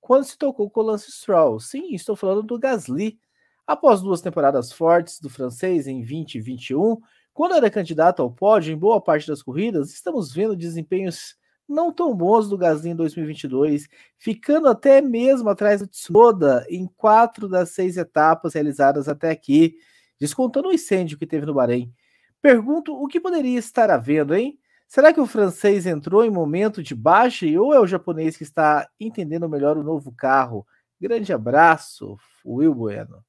quando 0.00 0.24
se 0.24 0.38
tocou 0.38 0.70
com 0.70 0.80
o 0.80 0.84
Lance 0.84 1.12
Stroll. 1.12 1.60
Sim, 1.60 1.94
estou 1.94 2.16
falando 2.16 2.42
do 2.42 2.58
Gasly. 2.58 3.18
Após 3.66 4.00
duas 4.00 4.22
temporadas 4.22 4.72
fortes 4.72 5.20
do 5.20 5.28
francês 5.28 5.86
em 5.86 5.98
2021, 5.98 6.96
quando 7.34 7.54
era 7.54 7.70
candidato 7.70 8.22
ao 8.22 8.30
pódio 8.30 8.72
em 8.72 8.78
boa 8.78 9.02
parte 9.02 9.28
das 9.28 9.42
corridas, 9.42 9.92
estamos 9.92 10.32
vendo 10.32 10.56
desempenhos 10.56 11.36
não 11.68 11.92
tão 11.92 12.14
bons 12.14 12.48
do 12.48 12.56
Gasly 12.56 12.90
em 12.90 12.96
2022, 12.96 13.88
ficando 14.16 14.68
até 14.68 15.00
mesmo 15.00 15.50
atrás 15.50 15.80
do 15.80 15.86
Tsunoda 15.86 16.66
em 16.70 16.86
quatro 16.96 17.48
das 17.48 17.70
seis 17.70 17.96
etapas 17.96 18.54
realizadas 18.54 19.08
até 19.08 19.30
aqui, 19.30 19.76
descontando 20.18 20.68
o 20.68 20.72
incêndio 20.72 21.18
que 21.18 21.26
teve 21.26 21.44
no 21.44 21.54
Bahrein. 21.54 21.92
Pergunto 22.40 22.94
o 22.94 23.06
que 23.06 23.20
poderia 23.20 23.58
estar 23.58 23.90
havendo, 23.90 24.34
hein? 24.34 24.58
Será 24.88 25.12
que 25.12 25.20
o 25.20 25.26
francês 25.26 25.84
entrou 25.84 26.24
em 26.24 26.30
momento 26.30 26.82
de 26.82 26.94
baixa 26.94 27.44
ou 27.60 27.74
é 27.74 27.80
o 27.80 27.86
japonês 27.86 28.36
que 28.36 28.42
está 28.42 28.88
entendendo 28.98 29.48
melhor 29.48 29.76
o 29.76 29.82
novo 29.82 30.10
carro? 30.12 30.66
Grande 30.98 31.30
abraço, 31.32 32.16
Will 32.44 32.74
Bueno. 32.74 33.22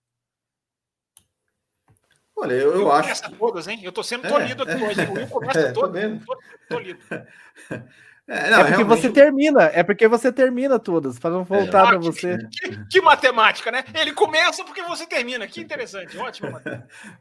Olha, 2.37 2.53
eu, 2.53 2.73
eu 2.73 2.91
acho. 2.91 3.21
Que... 3.21 3.35
todas, 3.35 3.67
hein? 3.67 3.81
Eu 3.83 3.91
tô 3.91 4.01
sendo 4.01 4.27
tolhido 4.27 4.63
é, 4.63 4.73
aqui 4.73 4.83
hoje. 4.83 5.01
O 5.01 5.13
Will 5.13 5.27
começa 5.27 5.59
é, 5.67 5.71
todo. 5.73 5.93
Tolido. 6.69 6.99
É, 8.29 8.51
não, 8.51 8.59
é 8.59 8.63
porque 8.63 8.75
realmente... 8.77 9.01
você 9.01 9.09
termina, 9.09 9.63
é 9.73 9.81
porque 9.81 10.07
você 10.07 10.31
termina 10.31 10.77
todas, 10.77 11.17
para 11.17 11.31
não 11.31 11.43
voltar 11.43 11.85
é. 11.85 11.87
para 11.87 11.97
você. 11.97 12.37
Que, 12.59 12.85
que, 12.85 13.01
matemática, 13.01 13.71
né? 13.71 13.83
Ele 13.93 14.13
começa 14.13 14.63
porque 14.63 14.83
você 14.83 15.07
termina. 15.07 15.47
Que 15.47 15.61
interessante, 15.61 16.15
ótimo. 16.17 16.49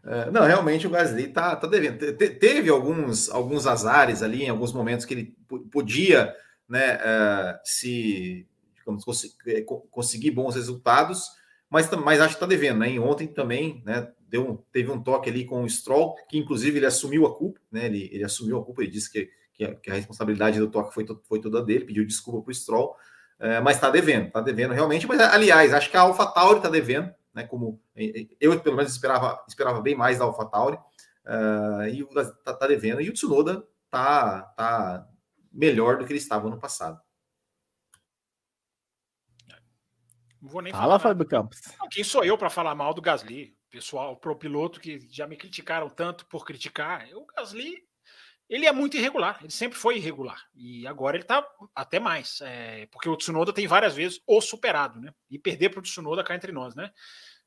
É, 0.04 0.30
não, 0.30 0.44
realmente 0.44 0.86
o 0.86 0.90
Gasly 0.90 1.28
tá, 1.28 1.56
tá 1.56 1.66
devendo. 1.66 1.98
Te, 1.98 2.28
teve 2.30 2.68
alguns, 2.68 3.30
alguns 3.30 3.66
azares 3.66 4.22
ali 4.22 4.44
em 4.44 4.48
alguns 4.48 4.72
momentos 4.72 5.06
que 5.06 5.14
ele 5.14 5.36
podia, 5.70 6.34
né, 6.68 6.96
uh, 6.96 7.58
se 7.64 8.46
digamos, 8.76 9.04
cons 9.04 9.36
é, 9.46 9.62
conseguir 9.90 10.30
bons 10.30 10.54
resultados, 10.54 11.24
mas, 11.70 11.90
mas 11.90 12.20
acho 12.20 12.30
que 12.30 12.34
está 12.36 12.46
devendo, 12.46 12.80
né? 12.80 12.92
E 12.92 12.98
ontem 12.98 13.26
também, 13.26 13.82
né? 13.84 14.10
Deu 14.28 14.50
um, 14.50 14.56
teve 14.72 14.90
um 14.90 15.02
toque 15.02 15.30
ali 15.30 15.44
com 15.44 15.62
o 15.62 15.68
Stroll, 15.68 16.14
que 16.28 16.38
inclusive 16.38 16.78
ele 16.78 16.86
assumiu 16.86 17.26
a 17.26 17.34
culpa, 17.34 17.60
né? 17.70 17.86
Ele, 17.86 18.10
ele 18.12 18.24
assumiu 18.24 18.58
a 18.58 18.64
culpa, 18.64 18.82
ele 18.82 18.90
disse 18.90 19.10
que 19.10 19.30
que 19.58 19.64
a, 19.64 19.74
que 19.74 19.90
a 19.90 19.94
responsabilidade 19.94 20.60
do 20.60 20.70
toque 20.70 20.94
foi, 20.94 21.04
foi 21.24 21.40
toda 21.40 21.62
dele, 21.62 21.84
pediu 21.84 22.06
desculpa 22.06 22.40
para 22.40 22.52
o 22.52 22.54
Stroll, 22.54 22.96
é, 23.40 23.60
mas 23.60 23.76
está 23.76 23.90
devendo, 23.90 24.28
está 24.28 24.40
devendo 24.40 24.72
realmente. 24.72 25.06
Mas, 25.06 25.20
aliás, 25.20 25.74
acho 25.74 25.90
que 25.90 25.96
a 25.96 26.02
AlphaTauri 26.02 26.58
está 26.58 26.68
devendo, 26.70 27.12
né? 27.34 27.42
Como 27.42 27.82
eu, 28.40 28.58
pelo 28.60 28.76
menos, 28.76 28.92
esperava, 28.92 29.44
esperava 29.48 29.80
bem 29.80 29.96
mais 29.96 30.18
da 30.18 30.24
AlphaTauri, 30.24 30.76
uh, 30.76 31.82
e 31.88 32.00
está 32.00 32.54
tá 32.54 32.66
devendo, 32.68 33.00
e 33.00 33.10
o 33.10 33.12
Tsunoda 33.12 33.64
está 33.86 34.42
tá 34.56 35.08
melhor 35.52 35.98
do 35.98 36.06
que 36.06 36.12
ele 36.12 36.20
estava 36.20 36.48
no 36.48 36.58
passado. 36.58 37.00
Não 40.40 40.48
vou 40.48 40.62
nem 40.62 40.72
Fala, 40.72 41.00
Fábio 41.00 41.26
Campos. 41.26 41.60
Não, 41.80 41.88
quem 41.88 42.04
sou 42.04 42.24
eu 42.24 42.38
para 42.38 42.48
falar 42.48 42.74
mal 42.76 42.94
do 42.94 43.02
Gasly? 43.02 43.56
Pessoal, 43.70 44.16
pro 44.16 44.36
piloto 44.36 44.80
que 44.80 45.00
já 45.10 45.26
me 45.26 45.36
criticaram 45.36 45.90
tanto 45.90 46.24
por 46.26 46.44
criticar. 46.44 47.06
O 47.12 47.26
Gasly 47.26 47.87
ele 48.48 48.66
é 48.66 48.72
muito 48.72 48.96
irregular, 48.96 49.38
ele 49.40 49.52
sempre 49.52 49.78
foi 49.78 49.96
irregular. 49.98 50.42
E 50.54 50.86
agora 50.86 51.16
ele 51.16 51.24
está 51.24 51.46
até 51.74 52.00
mais. 52.00 52.40
É, 52.40 52.86
porque 52.86 53.08
o 53.08 53.16
Tsunoda 53.16 53.52
tem 53.52 53.66
várias 53.66 53.94
vezes 53.94 54.20
o 54.26 54.40
superado, 54.40 55.00
né? 55.00 55.12
E 55.30 55.38
perder 55.38 55.68
para 55.68 55.80
o 55.80 55.82
Tsunoda 55.82 56.24
cá 56.24 56.34
entre 56.34 56.50
nós, 56.50 56.74
né? 56.74 56.90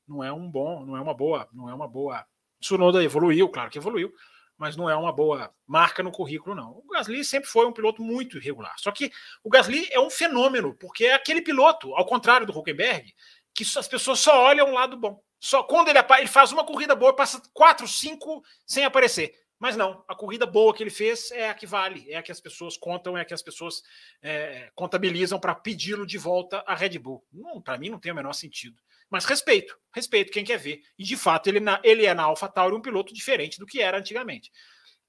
Não 0.07 0.23
é 0.23 0.31
um 0.31 0.49
bom, 0.49 0.85
não 0.85 0.95
é 0.95 1.01
uma 1.01 1.13
boa, 1.13 1.49
não 1.51 1.69
é 1.69 1.73
uma 1.73 1.87
boa. 1.87 2.25
Tsunoda 2.59 3.03
evoluiu, 3.03 3.49
claro 3.49 3.71
que 3.71 3.79
evoluiu, 3.79 4.13
mas 4.57 4.75
não 4.75 4.87
é 4.87 4.95
uma 4.95 5.11
boa 5.11 5.51
marca 5.65 6.03
no 6.03 6.11
currículo, 6.11 6.53
não. 6.53 6.83
O 6.85 6.87
Gasly 6.91 7.25
sempre 7.25 7.49
foi 7.49 7.65
um 7.65 7.73
piloto 7.73 8.03
muito 8.03 8.37
irregular. 8.37 8.75
Só 8.77 8.91
que 8.91 9.11
o 9.43 9.49
Gasly 9.49 9.87
é 9.91 9.99
um 9.99 10.09
fenômeno, 10.09 10.75
porque 10.75 11.05
é 11.05 11.13
aquele 11.15 11.41
piloto, 11.41 11.95
ao 11.95 12.05
contrário 12.05 12.45
do 12.45 12.55
Huckenberg, 12.55 13.11
que 13.55 13.63
as 13.75 13.87
pessoas 13.87 14.19
só 14.19 14.43
olham 14.43 14.69
o 14.69 14.73
lado 14.73 14.95
bom. 14.95 15.19
Só 15.39 15.63
quando 15.63 15.87
ele, 15.87 15.97
ele 16.19 16.27
faz 16.27 16.51
uma 16.51 16.63
corrida 16.63 16.93
boa, 16.93 17.15
passa 17.15 17.41
quatro, 17.51 17.87
cinco 17.87 18.43
sem 18.67 18.85
aparecer. 18.85 19.33
Mas 19.61 19.77
não, 19.77 20.03
a 20.07 20.15
corrida 20.15 20.47
boa 20.47 20.73
que 20.73 20.81
ele 20.81 20.89
fez 20.89 21.29
é 21.29 21.47
a 21.47 21.53
que 21.53 21.67
vale, 21.67 22.11
é 22.11 22.17
a 22.17 22.23
que 22.23 22.31
as 22.31 22.41
pessoas 22.41 22.75
contam, 22.75 23.15
é 23.15 23.21
a 23.21 23.25
que 23.25 23.33
as 23.35 23.43
pessoas 23.43 23.83
é, 24.19 24.71
contabilizam 24.73 25.39
para 25.39 25.53
pedi-lo 25.53 26.03
de 26.03 26.17
volta 26.17 26.63
à 26.65 26.73
Red 26.73 26.97
Bull. 26.97 27.23
Para 27.63 27.77
mim 27.77 27.91
não 27.91 27.99
tem 27.99 28.11
o 28.11 28.15
menor 28.15 28.33
sentido. 28.33 28.81
Mas 29.07 29.23
respeito, 29.23 29.77
respeito 29.93 30.31
quem 30.31 30.43
quer 30.43 30.57
ver. 30.57 30.81
E 30.97 31.03
de 31.03 31.15
fato 31.15 31.45
ele, 31.45 31.59
na, 31.59 31.79
ele 31.83 32.07
é 32.07 32.13
na 32.15 32.23
AlphaTauri 32.23 32.75
um 32.75 32.81
piloto 32.81 33.13
diferente 33.13 33.59
do 33.59 33.67
que 33.67 33.79
era 33.79 33.99
antigamente. 33.99 34.51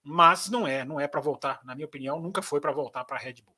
Mas 0.03 0.51
não 0.51 0.67
é, 0.67 0.85
não 0.85 1.01
é 1.01 1.09
para 1.09 1.23
voltar, 1.23 1.59
na 1.65 1.75
minha 1.75 1.87
opinião, 1.87 2.21
nunca 2.21 2.43
foi 2.43 2.61
para 2.61 2.73
voltar 2.73 3.05
para 3.07 3.17
a 3.17 3.21
Red 3.21 3.37
Bull. 3.43 3.57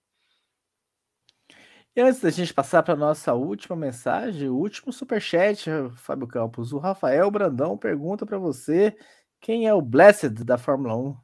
E 1.97 2.01
antes 2.01 2.21
da 2.21 2.31
gente 2.31 2.55
passar 2.55 2.85
para 2.85 2.95
nossa 2.95 3.35
última 3.35 3.75
mensagem, 3.75 4.49
o 4.49 4.55
último 4.55 4.93
superchat, 4.93 5.69
Fábio 5.97 6.29
Campos, 6.29 6.73
o 6.73 6.79
Rafael 6.79 7.29
Brandão 7.33 7.77
pergunta 7.77 8.25
para 8.25 8.39
você 8.39 8.97
quem 9.45 9.67
é 9.67 9.75
o 9.75 9.83
Blessed 9.83 10.43
da 10.43 10.57
Fórmula 10.57 10.97
1? 10.97 11.11
Uh, 11.11 11.19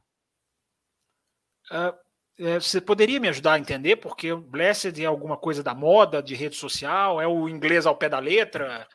ah, 1.71 1.95
é, 2.39 2.59
você 2.59 2.79
poderia 2.79 3.19
me 3.19 3.27
ajudar 3.27 3.53
a 3.53 3.59
entender? 3.59 3.95
Porque 3.95 4.31
o 4.31 4.39
Blessed 4.39 5.01
é 5.01 5.05
alguma 5.05 5.35
coisa 5.35 5.63
da 5.63 5.73
moda, 5.73 6.21
de 6.21 6.35
rede 6.35 6.55
social, 6.55 7.19
é 7.19 7.25
o 7.25 7.49
inglês 7.49 7.87
ao 7.87 7.97
pé 7.97 8.07
da 8.07 8.19
letra? 8.19 8.87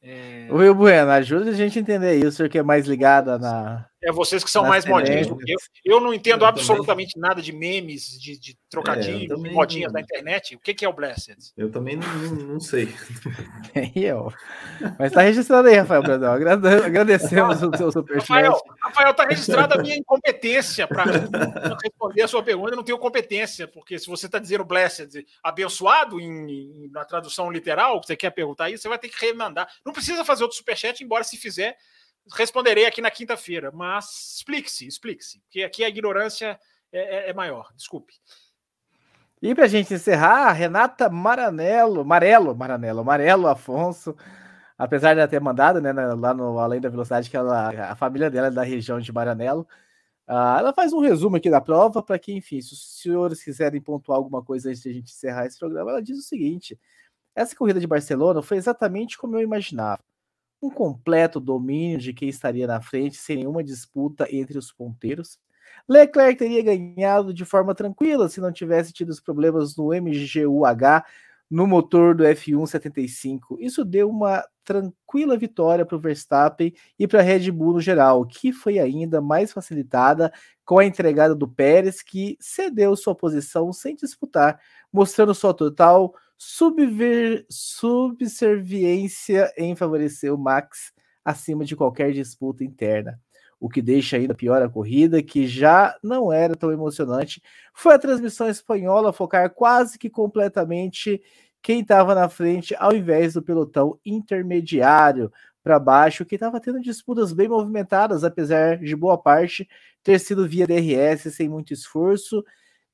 É... 0.00 0.46
Will 0.52 0.76
Bueno, 0.76 1.10
ajuda 1.10 1.50
a 1.50 1.54
gente 1.54 1.76
a 1.76 1.82
entender 1.82 2.24
isso, 2.24 2.48
que 2.48 2.56
é 2.56 2.62
mais 2.62 2.86
ligada 2.86 3.36
na. 3.36 3.87
É 4.02 4.12
vocês 4.12 4.44
que 4.44 4.50
são 4.50 4.64
mais 4.64 4.84
modinhos 4.86 5.26
do 5.26 5.36
que 5.36 5.52
eu. 5.52 5.58
Eu 5.84 6.00
não 6.00 6.14
entendo 6.14 6.42
eu 6.42 6.46
absolutamente 6.46 7.14
também. 7.14 7.28
nada 7.28 7.42
de 7.42 7.52
memes, 7.52 8.18
de, 8.20 8.38
de 8.38 8.56
trocadilhos, 8.70 9.44
é, 9.44 9.50
modinhas 9.50 9.92
da 9.92 10.00
internet. 10.00 10.54
O 10.54 10.60
que, 10.60 10.72
que 10.72 10.84
é 10.84 10.88
o 10.88 10.92
Blessed? 10.92 11.36
Eu 11.56 11.70
também 11.70 11.96
não, 11.96 12.06
não 12.06 12.60
sei. 12.60 12.94
Nem 13.74 13.92
eu. 13.96 14.32
Mas 14.98 15.12
tá 15.12 15.22
registrado 15.22 15.66
aí, 15.66 15.74
Rafael 15.74 16.02
Brandão. 16.02 16.32
Agradecemos 16.32 17.60
o 17.60 17.76
seu 17.76 17.90
superchat. 17.90 18.28
Rafael, 18.28 18.60
Rafael, 18.80 19.14
tá 19.14 19.24
registrada 19.24 19.74
a 19.74 19.82
minha 19.82 19.96
incompetência 19.96 20.86
para 20.86 21.04
responder 21.82 22.22
a 22.22 22.28
sua 22.28 22.42
pergunta. 22.42 22.70
Eu 22.70 22.76
não 22.76 22.84
tenho 22.84 22.98
competência, 22.98 23.66
porque 23.66 23.98
se 23.98 24.06
você 24.06 24.26
está 24.26 24.38
dizendo 24.38 24.64
Blessed 24.64 25.26
abençoado 25.42 26.20
em, 26.20 26.50
em, 26.50 26.90
na 26.92 27.04
tradução 27.04 27.50
literal, 27.50 28.00
você 28.00 28.16
quer 28.16 28.30
perguntar 28.30 28.70
isso, 28.70 28.82
você 28.82 28.88
vai 28.88 28.98
ter 28.98 29.08
que 29.08 29.26
remandar. 29.26 29.68
Não 29.84 29.92
precisa 29.92 30.24
fazer 30.24 30.44
outro 30.44 30.56
superchat, 30.56 31.02
embora 31.02 31.24
se 31.24 31.36
fizer, 31.36 31.76
responderei 32.34 32.86
aqui 32.86 33.00
na 33.00 33.10
quinta-feira. 33.10 33.70
Mas 33.72 34.36
explique-se, 34.36 34.86
explique-se, 34.86 35.40
porque 35.40 35.62
aqui 35.62 35.84
a 35.84 35.88
ignorância 35.88 36.58
é, 36.92 37.28
é, 37.28 37.30
é 37.30 37.34
maior. 37.34 37.72
Desculpe. 37.74 38.14
E 39.40 39.54
para 39.54 39.64
a 39.64 39.68
gente 39.68 39.94
encerrar, 39.94 40.50
Renata 40.52 41.08
Maranello, 41.08 42.04
Marelo, 42.04 42.56
Maranello, 42.56 43.04
Marelo 43.04 43.46
Afonso, 43.46 44.16
apesar 44.76 45.14
de 45.14 45.20
ela 45.20 45.28
ter 45.28 45.40
mandado, 45.40 45.80
né, 45.80 45.92
lá 45.92 46.34
no 46.34 46.58
Além 46.58 46.80
da 46.80 46.88
Velocidade, 46.88 47.30
que 47.30 47.36
ela, 47.36 47.90
a 47.90 47.94
família 47.94 48.28
dela 48.28 48.48
é 48.48 48.50
da 48.50 48.64
região 48.64 48.98
de 48.98 49.12
Maranello, 49.12 49.66
uh, 50.28 50.58
ela 50.58 50.72
faz 50.72 50.92
um 50.92 50.98
resumo 51.00 51.36
aqui 51.36 51.48
da 51.48 51.60
prova 51.60 52.02
para 52.02 52.18
que, 52.18 52.32
enfim, 52.32 52.60
se 52.60 52.72
os 52.72 53.00
senhores 53.00 53.42
quiserem 53.42 53.80
pontuar 53.80 54.18
alguma 54.18 54.42
coisa 54.42 54.70
antes 54.70 54.82
de 54.82 54.90
a 54.90 54.92
gente 54.92 55.12
encerrar 55.12 55.46
esse 55.46 55.58
programa, 55.58 55.92
ela 55.92 56.02
diz 56.02 56.18
o 56.18 56.22
seguinte: 56.22 56.76
essa 57.34 57.54
corrida 57.54 57.78
de 57.78 57.86
Barcelona 57.86 58.42
foi 58.42 58.56
exatamente 58.56 59.16
como 59.16 59.36
eu 59.36 59.42
imaginava. 59.42 60.02
Um 60.60 60.70
completo 60.70 61.38
domínio 61.38 61.98
de 61.98 62.12
quem 62.12 62.28
estaria 62.28 62.66
na 62.66 62.80
frente, 62.80 63.16
sem 63.16 63.36
nenhuma 63.36 63.62
disputa 63.62 64.26
entre 64.30 64.58
os 64.58 64.72
ponteiros. 64.72 65.38
Leclerc 65.88 66.36
teria 66.36 66.62
ganhado 66.62 67.32
de 67.32 67.44
forma 67.44 67.74
tranquila 67.74 68.28
se 68.28 68.40
não 68.40 68.52
tivesse 68.52 68.92
tido 68.92 69.10
os 69.10 69.20
problemas 69.20 69.76
no 69.76 69.88
MGUH 69.88 71.04
no 71.50 71.66
motor 71.66 72.14
do 72.14 72.24
F1 72.24 72.66
75. 72.66 73.56
Isso 73.60 73.84
deu 73.84 74.10
uma 74.10 74.44
tranquila 74.64 75.36
vitória 75.36 75.86
para 75.86 75.96
o 75.96 76.00
Verstappen 76.00 76.74
e 76.98 77.08
para 77.08 77.20
a 77.20 77.22
Red 77.22 77.50
Bull 77.50 77.74
no 77.74 77.80
geral, 77.80 78.26
que 78.26 78.52
foi 78.52 78.78
ainda 78.78 79.20
mais 79.20 79.50
facilitada 79.50 80.30
com 80.64 80.78
a 80.78 80.84
entregada 80.84 81.34
do 81.34 81.48
Pérez, 81.48 82.02
que 82.02 82.36
cedeu 82.38 82.94
sua 82.94 83.14
posição 83.14 83.72
sem 83.72 83.96
disputar, 83.96 84.60
mostrando 84.92 85.34
sua 85.34 85.54
total 85.54 86.14
subver, 86.38 87.44
subserviência 87.50 89.52
em 89.56 89.74
favorecer 89.74 90.32
o 90.32 90.38
Max 90.38 90.92
acima 91.24 91.64
de 91.64 91.74
qualquer 91.74 92.12
disputa 92.12 92.62
interna. 92.62 93.20
O 93.60 93.68
que 93.68 93.82
deixa 93.82 94.16
ainda 94.16 94.36
pior 94.36 94.62
a 94.62 94.68
corrida, 94.68 95.20
que 95.20 95.48
já 95.48 95.98
não 96.02 96.32
era 96.32 96.54
tão 96.54 96.70
emocionante, 96.70 97.42
foi 97.74 97.94
a 97.94 97.98
transmissão 97.98 98.48
espanhola 98.48 99.12
focar 99.12 99.52
quase 99.52 99.98
que 99.98 100.08
completamente 100.08 101.20
quem 101.60 101.80
estava 101.80 102.14
na 102.14 102.28
frente, 102.28 102.72
ao 102.78 102.94
invés 102.94 103.34
do 103.34 103.42
pelotão 103.42 103.98
intermediário 104.06 105.32
para 105.60 105.80
baixo, 105.80 106.24
que 106.24 106.36
estava 106.36 106.60
tendo 106.60 106.80
disputas 106.80 107.32
bem 107.32 107.48
movimentadas, 107.48 108.22
apesar 108.22 108.78
de 108.78 108.94
boa 108.94 109.18
parte 109.18 109.68
ter 110.04 110.20
sido 110.20 110.48
via 110.48 110.68
DRS 110.68 111.34
sem 111.34 111.48
muito 111.48 111.72
esforço 111.72 112.44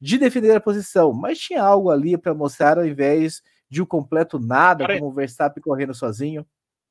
de 0.01 0.19
defender 0.19 0.55
a 0.55 0.61
posição, 0.61 1.13
mas 1.13 1.39
tinha 1.39 1.63
algo 1.63 1.91
ali 1.91 2.17
para 2.17 2.35
mostrar 2.35 2.79
ao 2.79 2.87
invés 2.87 3.43
de 3.69 3.83
um 3.83 3.87
completo 3.87 4.39
nada, 4.39 4.87
como 4.87 5.07
o 5.07 5.13
Verstappen 5.13 5.63
correndo 5.63 5.95
sozinho. 5.95 6.47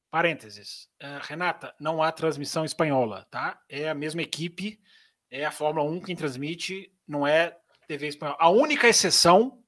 Parênteses. 0.09 0.90
Uh, 1.01 1.19
Renata, 1.22 1.73
não 1.80 2.03
há 2.03 2.11
transmissão 2.11 2.65
espanhola, 2.65 3.25
tá? 3.32 3.59
É 3.69 3.90
a 3.90 3.95
mesma 3.95 4.22
equipe, 4.22 4.80
é 5.30 5.45
a 5.45 5.51
Fórmula 5.51 5.90
1 5.90 6.01
quem 6.01 6.15
transmite, 6.15 6.91
não 7.07 7.25
é 7.25 7.57
TV 7.88 8.07
espanhola. 8.07 8.38
A 8.40 8.49
única 8.49 8.88
exceção 8.88 9.64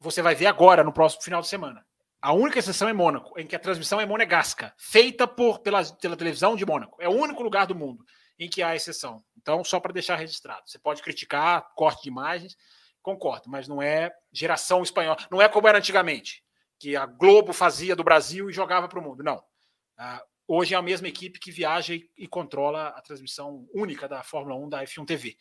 você 0.00 0.22
vai 0.22 0.34
ver 0.34 0.46
agora 0.46 0.82
no 0.82 0.92
próximo 0.92 1.22
final 1.22 1.40
de 1.40 1.48
semana. 1.48 1.84
A 2.22 2.32
única 2.32 2.58
exceção 2.58 2.88
é 2.88 2.92
Mônaco, 2.92 3.38
em 3.38 3.46
que 3.46 3.56
a 3.56 3.60
transmissão 3.60 4.00
é 4.00 4.06
monegasca, 4.06 4.74
feita 4.76 5.26
por, 5.26 5.60
pela, 5.60 5.84
pela 5.84 6.16
televisão 6.16 6.56
de 6.56 6.66
Mônaco. 6.66 7.00
É 7.00 7.08
o 7.08 7.12
único 7.12 7.42
lugar 7.42 7.66
do 7.66 7.74
mundo 7.74 8.04
em 8.40 8.48
que 8.48 8.62
há 8.62 8.74
exceção. 8.74 9.22
Então, 9.36 9.62
só 9.62 9.78
para 9.78 9.92
deixar 9.92 10.16
registrado. 10.16 10.62
Você 10.64 10.78
pode 10.78 11.02
criticar 11.02 11.62
corte 11.76 12.02
de 12.02 12.08
imagens, 12.08 12.56
concordo, 13.02 13.50
mas 13.50 13.68
não 13.68 13.82
é 13.82 14.10
geração 14.32 14.82
espanhola. 14.82 15.18
Não 15.30 15.42
é 15.42 15.48
como 15.48 15.68
era 15.68 15.76
antigamente, 15.76 16.42
que 16.78 16.96
a 16.96 17.04
Globo 17.04 17.52
fazia 17.52 17.94
do 17.94 18.02
Brasil 18.02 18.48
e 18.48 18.52
jogava 18.52 18.88
para 18.88 18.98
o 18.98 19.02
mundo. 19.02 19.22
Não. 19.22 19.36
Uh, 19.36 20.20
hoje 20.48 20.74
é 20.74 20.78
a 20.78 20.82
mesma 20.82 21.06
equipe 21.06 21.38
que 21.38 21.52
viaja 21.52 21.94
e, 21.94 22.10
e, 22.16 22.26
controla 22.26 22.88
a 22.88 23.02
transmissão 23.02 23.68
única 23.74 24.08
da 24.08 24.22
Fórmula 24.22 24.56
1 24.56 24.68
da 24.70 24.82
F1 24.84 25.04
TV. 25.04 25.36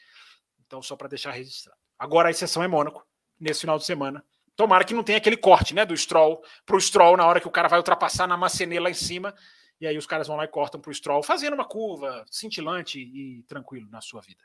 Então, 0.68 0.82
só 0.82 0.98
para 0.98 1.08
deixar 1.08 1.32
registrado. 1.32 1.80
Agora 1.98 2.28
a 2.28 2.32
exceção 2.32 2.62
é 2.62 2.68
Mônaco, 2.68 3.08
nesse 3.40 3.62
final 3.62 3.78
de 3.78 3.86
semana. 3.86 4.24
Tomara 4.58 4.84
que 4.84 4.94
não 4.94 5.04
tenha 5.04 5.20
aquele 5.20 5.38
corte 5.38 5.74
né, 5.74 5.86
do 5.86 5.96
Stroll 5.96 6.44
para 6.66 6.76
o 6.76 6.82
Stroll 6.82 7.16
na 7.16 7.26
hora 7.26 7.40
que 7.40 7.48
o 7.48 7.52
cara 7.52 7.70
vai 7.70 7.80
ultrapassar 7.80 8.28
na 8.28 8.36
macenê 8.36 8.78
lá 8.78 8.90
em 8.90 8.94
cima 8.94 9.34
e 9.80 9.88
aí 9.88 9.98
os 9.98 10.06
caras 10.06 10.28
vão 10.28 10.38
lá 10.38 10.46
e 10.46 10.48
cortam 10.48 10.80
para 10.80 10.92
o 10.92 10.94
Stroll, 10.94 11.24
fazendo 11.24 11.54
uma 11.54 11.66
curva 11.66 12.26
cintilante 12.30 13.00
e 13.00 13.44
tranquilo 13.48 13.90
na 13.90 14.02
sua 14.02 14.22
vida. 14.22 14.44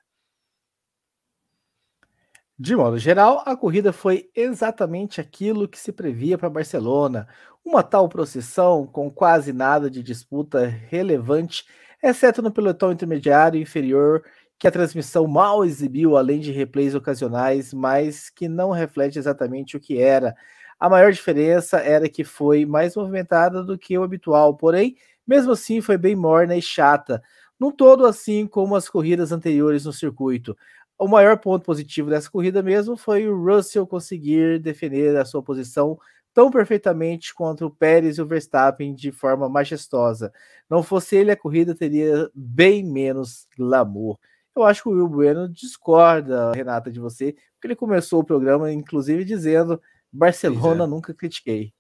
De 2.57 2.77
modo 2.77 2.97
geral, 2.99 3.43
a 3.45 3.57
corrida 3.57 3.93
foi 3.93 4.31
exatamente 4.35 5.21
aquilo 5.21 5.67
que 5.67 5.79
se 5.79 5.91
previa 5.91 6.39
para 6.39 6.49
Barcelona. 6.49 7.27
Uma 7.65 7.83
tal 7.83 8.09
procissão 8.09 8.87
com 8.87 9.11
quase 9.11 9.53
nada 9.53 9.91
de 9.91 10.05
disputa 10.05 10.65
relevante, 10.65 11.65
exceto 12.01 12.41
no 12.41 12.53
pelotão 12.53 12.93
intermediário 12.93 13.61
inferior, 13.61 14.23
que 14.57 14.69
a 14.69 14.71
transmissão 14.71 15.27
mal 15.27 15.65
exibiu, 15.65 16.17
além 16.17 16.39
de 16.39 16.53
replays 16.53 16.95
ocasionais, 16.95 17.75
mas 17.75 18.31
que 18.31 18.49
não 18.49 18.71
reflete 18.71 19.19
exatamente 19.19 19.77
o 19.77 19.81
que 19.81 19.99
era. 19.99 20.33
A 20.79 20.89
maior 20.89 21.11
diferença 21.11 21.79
era 21.79 22.09
que 22.09 22.23
foi 22.23 22.65
mais 22.65 22.95
movimentada 22.95 23.65
do 23.65 23.77
que 23.77 23.99
o 23.99 24.05
habitual, 24.05 24.57
porém 24.57 24.97
mesmo 25.27 25.53
assim, 25.53 25.81
foi 25.81 25.97
bem 25.97 26.15
morna 26.15 26.57
e 26.57 26.63
chata, 26.63 27.23
no 27.59 27.73
todo 27.73 28.07
assim 28.07 28.47
como 28.47 28.77
as 28.77 28.89
corridas 28.89 29.33
anteriores 29.33 29.85
no 29.85 29.93
circuito. 29.93 30.57
O 30.99 31.09
maior 31.09 31.39
ponto 31.39 31.65
positivo 31.65 32.11
dessa 32.11 32.31
corrida 32.31 32.63
mesmo 32.63 32.97
foi 32.97 33.29
o 33.29 33.37
Russell 33.37 33.87
conseguir 33.87 34.61
defender 34.61 35.17
a 35.17 35.25
sua 35.25 35.43
posição 35.43 35.99
tão 36.33 36.51
perfeitamente 36.51 37.33
contra 37.33 37.65
o 37.65 37.71
Pérez 37.71 38.19
e 38.19 38.23
o 38.23 38.27
Verstappen 38.27 38.95
de 38.95 39.13
forma 39.13 39.49
majestosa. 39.49 40.33
Não 40.69 40.83
fosse 40.83 41.17
ele, 41.17 41.31
a 41.31 41.37
corrida 41.37 41.75
teria 41.75 42.29
bem 42.35 42.85
menos 42.85 43.47
glamour. 43.57 44.19
Eu 44.55 44.65
acho 44.65 44.83
que 44.83 44.89
o 44.89 44.93
Will 44.93 45.09
Bueno 45.09 45.49
discorda, 45.49 46.53
Renata, 46.53 46.91
de 46.91 47.01
você, 47.01 47.33
porque 47.55 47.69
ele 47.69 47.77
começou 47.77 48.21
o 48.21 48.25
programa, 48.25 48.73
inclusive, 48.73 49.25
dizendo 49.25 49.81
Barcelona 50.13 50.85
é. 50.85 50.87
nunca 50.87 51.15
critiquei. 51.15 51.73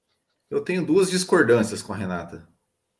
Eu 0.50 0.60
tenho 0.60 0.84
duas 0.84 1.10
discordâncias 1.10 1.82
com 1.82 1.92
a 1.92 1.96
Renata. 1.96 2.48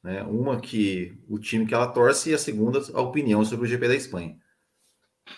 Né? 0.04 0.22
Uma 0.22 0.60
que 0.60 1.16
o 1.26 1.38
time 1.38 1.66
que 1.66 1.74
ela 1.74 1.86
torce 1.86 2.30
e 2.30 2.34
a 2.34 2.38
segunda 2.38 2.78
a 2.92 3.00
opinião 3.00 3.42
sobre 3.42 3.64
o 3.64 3.68
GP 3.68 3.88
da 3.88 3.96
Espanha. 3.96 4.36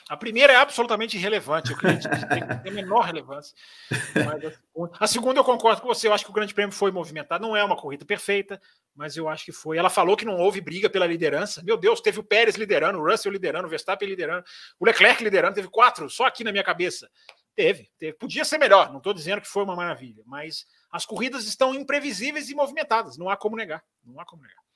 A 0.09 0.17
primeira 0.17 0.53
é 0.53 0.57
absolutamente 0.57 1.17
irrelevante, 1.17 1.70
eu 1.70 1.77
acredito 1.77 2.11
que 2.11 2.28
tem, 2.28 2.43
tem 2.65 2.73
menor 2.73 3.05
relevância. 3.05 3.55
A 3.89 3.95
segunda, 3.95 4.53
a, 4.99 5.07
segunda, 5.07 5.39
eu 5.39 5.45
concordo 5.45 5.81
com 5.81 5.86
você, 5.86 6.09
eu 6.09 6.12
acho 6.12 6.25
que 6.25 6.31
o 6.31 6.35
Grande 6.35 6.53
Prêmio 6.53 6.75
foi 6.75 6.91
movimentado, 6.91 7.47
não 7.47 7.57
é 7.57 7.62
uma 7.62 7.77
corrida 7.77 8.05
perfeita, 8.05 8.61
mas 8.97 9.17
eu 9.17 9.28
acho 9.28 9.45
que 9.45 9.53
foi. 9.53 9.78
Ela 9.78 9.89
falou 9.89 10.17
que 10.17 10.25
não 10.25 10.39
houve 10.39 10.61
briga 10.61 10.91
pela 10.91 11.07
liderança. 11.07 11.62
Meu 11.62 11.77
Deus, 11.77 12.01
teve 12.01 12.19
o 12.19 12.25
Pérez 12.25 12.57
liderando, 12.57 12.99
o 12.99 13.09
Russell 13.09 13.31
liderando, 13.31 13.69
o 13.69 13.70
Verstappen 13.70 14.09
liderando, 14.09 14.45
o 14.81 14.85
Leclerc 14.85 15.23
liderando, 15.23 15.55
teve 15.55 15.69
quatro, 15.69 16.11
só 16.11 16.27
aqui 16.27 16.43
na 16.43 16.51
minha 16.51 16.65
cabeça. 16.65 17.09
Teve, 17.57 17.91
teve. 17.99 18.12
Podia 18.18 18.44
ser 18.44 18.59
melhor, 18.59 18.91
não 18.91 18.99
estou 18.99 19.15
dizendo 19.15 19.41
que 19.41 19.49
foi 19.49 19.65
uma 19.65 19.75
maravilha, 19.75 20.23
mas 20.26 20.67
as 20.93 21.07
corridas 21.07 21.47
estão 21.47 21.75
imprevisíveis 21.75 22.51
e 22.51 22.55
movimentadas, 22.55 23.17
não 23.17 23.31
há 23.31 23.36
como 23.36 23.57
negar. 23.57 23.83
Não 24.05 24.20
há 24.20 24.26
como 24.26 24.43
negar. 24.43 24.67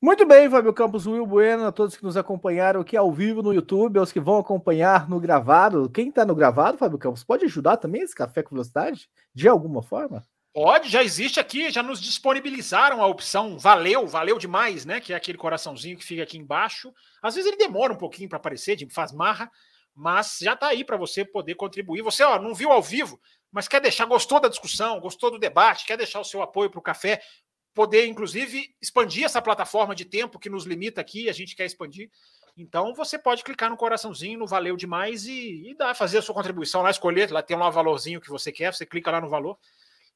Muito 0.00 0.24
bem, 0.26 0.48
Fábio 0.48 0.72
Campos, 0.72 1.06
Will 1.06 1.26
Bueno, 1.26 1.66
a 1.66 1.72
todos 1.72 1.96
que 1.96 2.04
nos 2.04 2.16
acompanharam 2.16 2.80
aqui 2.80 2.96
ao 2.96 3.10
vivo 3.10 3.42
no 3.42 3.52
YouTube, 3.52 3.98
aos 3.98 4.12
que 4.12 4.20
vão 4.20 4.38
acompanhar 4.38 5.08
no 5.08 5.18
gravado. 5.18 5.90
Quem 5.90 6.10
está 6.10 6.24
no 6.24 6.34
gravado, 6.34 6.78
Fábio 6.78 6.98
Campos, 6.98 7.24
pode 7.24 7.44
ajudar 7.46 7.78
também 7.78 8.02
esse 8.02 8.14
café 8.14 8.42
com 8.42 8.54
velocidade? 8.54 9.08
De 9.34 9.48
alguma 9.48 9.82
forma? 9.82 10.24
Pode, 10.52 10.88
já 10.88 11.02
existe 11.02 11.40
aqui, 11.40 11.70
já 11.70 11.82
nos 11.82 12.00
disponibilizaram 12.00 13.02
a 13.02 13.06
opção 13.08 13.58
valeu, 13.58 14.06
valeu 14.06 14.38
demais, 14.38 14.84
né? 14.84 15.00
Que 15.00 15.12
é 15.12 15.16
aquele 15.16 15.38
coraçãozinho 15.38 15.96
que 15.96 16.04
fica 16.04 16.22
aqui 16.22 16.38
embaixo. 16.38 16.92
Às 17.20 17.34
vezes 17.34 17.50
ele 17.50 17.58
demora 17.58 17.92
um 17.92 17.96
pouquinho 17.96 18.28
para 18.28 18.36
aparecer, 18.36 18.78
faz 18.90 19.10
marra, 19.10 19.50
mas 19.94 20.38
já 20.40 20.54
está 20.54 20.68
aí 20.68 20.84
para 20.84 20.96
você 20.96 21.24
poder 21.24 21.54
contribuir. 21.54 22.02
Você 22.02 22.22
ó, 22.22 22.38
não 22.40 22.54
viu 22.54 22.72
ao 22.72 22.82
vivo, 22.82 23.20
mas 23.52 23.68
quer 23.68 23.80
deixar, 23.80 24.04
gostou 24.06 24.40
da 24.40 24.48
discussão, 24.48 24.98
gostou 25.00 25.30
do 25.30 25.38
debate, 25.38 25.86
quer 25.86 25.96
deixar 25.96 26.20
o 26.20 26.24
seu 26.24 26.42
apoio 26.42 26.68
para 26.68 26.78
o 26.78 26.82
café, 26.82 27.22
poder, 27.72 28.06
inclusive, 28.06 28.74
expandir 28.80 29.24
essa 29.24 29.42
plataforma 29.42 29.94
de 29.94 30.04
tempo 30.04 30.38
que 30.38 30.50
nos 30.50 30.64
limita 30.64 31.00
aqui, 31.00 31.28
a 31.28 31.32
gente 31.32 31.54
quer 31.56 31.64
expandir. 31.64 32.10
Então 32.56 32.94
você 32.94 33.18
pode 33.18 33.42
clicar 33.42 33.68
no 33.68 33.76
coraçãozinho, 33.76 34.38
no 34.38 34.46
valeu 34.46 34.76
demais 34.76 35.26
e, 35.26 35.70
e 35.70 35.74
dar, 35.74 35.94
fazer 35.94 36.18
a 36.18 36.22
sua 36.22 36.34
contribuição 36.34 36.82
lá, 36.82 36.90
escolher, 36.90 37.30
lá 37.32 37.42
tem 37.42 37.56
lá 37.56 37.68
o 37.68 37.72
valorzinho 37.72 38.20
que 38.20 38.30
você 38.30 38.52
quer, 38.52 38.72
você 38.72 38.86
clica 38.86 39.10
lá 39.10 39.20
no 39.20 39.28
valor. 39.28 39.58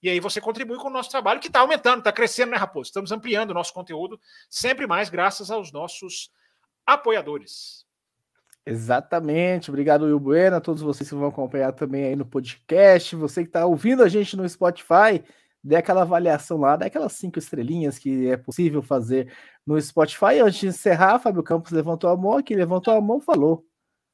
E 0.01 0.09
aí 0.09 0.21
você 0.21 0.41
contribui 0.41 0.79
com 0.79 0.87
o 0.87 0.93
nosso 0.93 1.11
trabalho, 1.11 1.41
que 1.41 1.49
está 1.49 1.59
aumentando, 1.59 1.99
está 1.99 2.13
crescendo, 2.13 2.53
né, 2.53 2.57
Raposo? 2.57 2.89
Estamos 2.89 3.11
ampliando 3.11 3.51
o 3.51 3.55
nosso 3.55 3.75
conteúdo 3.75 4.21
sempre 4.49 4.87
mais 4.87 5.09
graças 5.09 5.51
aos 5.51 5.73
nossos 5.73 6.31
apoiadores. 6.87 7.85
Exatamente. 8.69 9.71
Obrigado, 9.71 10.05
Will 10.05 10.21
Bueno, 10.21 10.57
a 10.57 10.61
todos 10.61 10.83
vocês 10.83 11.09
que 11.09 11.15
vão 11.15 11.29
acompanhar 11.29 11.73
também 11.73 12.05
aí 12.05 12.17
no 12.17 12.27
podcast. 12.27 13.17
Você 13.17 13.43
que 13.43 13.49
está 13.49 13.65
ouvindo 13.65 14.03
a 14.03 14.09
gente 14.09 14.37
no 14.37 14.49
Spotify, 14.49 15.25
dê 15.65 15.77
aquela 15.77 16.03
avaliação 16.03 16.59
lá, 16.59 16.77
dê 16.77 16.87
aquelas 16.87 17.13
cinco 17.15 17.39
estrelinhas 17.39 17.99
que 17.99 18.29
é 18.29 18.37
possível 18.37 18.83
fazer 18.83 19.33
no 19.67 19.81
Spotify. 19.81 20.41
Antes 20.43 20.61
de 20.61 20.67
encerrar, 20.67 21.19
Fábio 21.19 21.43
Campos 21.43 21.73
levantou 21.73 22.11
a 22.11 22.17
mão 22.17 22.37
aqui, 22.37 22.55
levantou 22.55 22.93
a 22.93 23.01
mão 23.01 23.21
falou. 23.21 23.65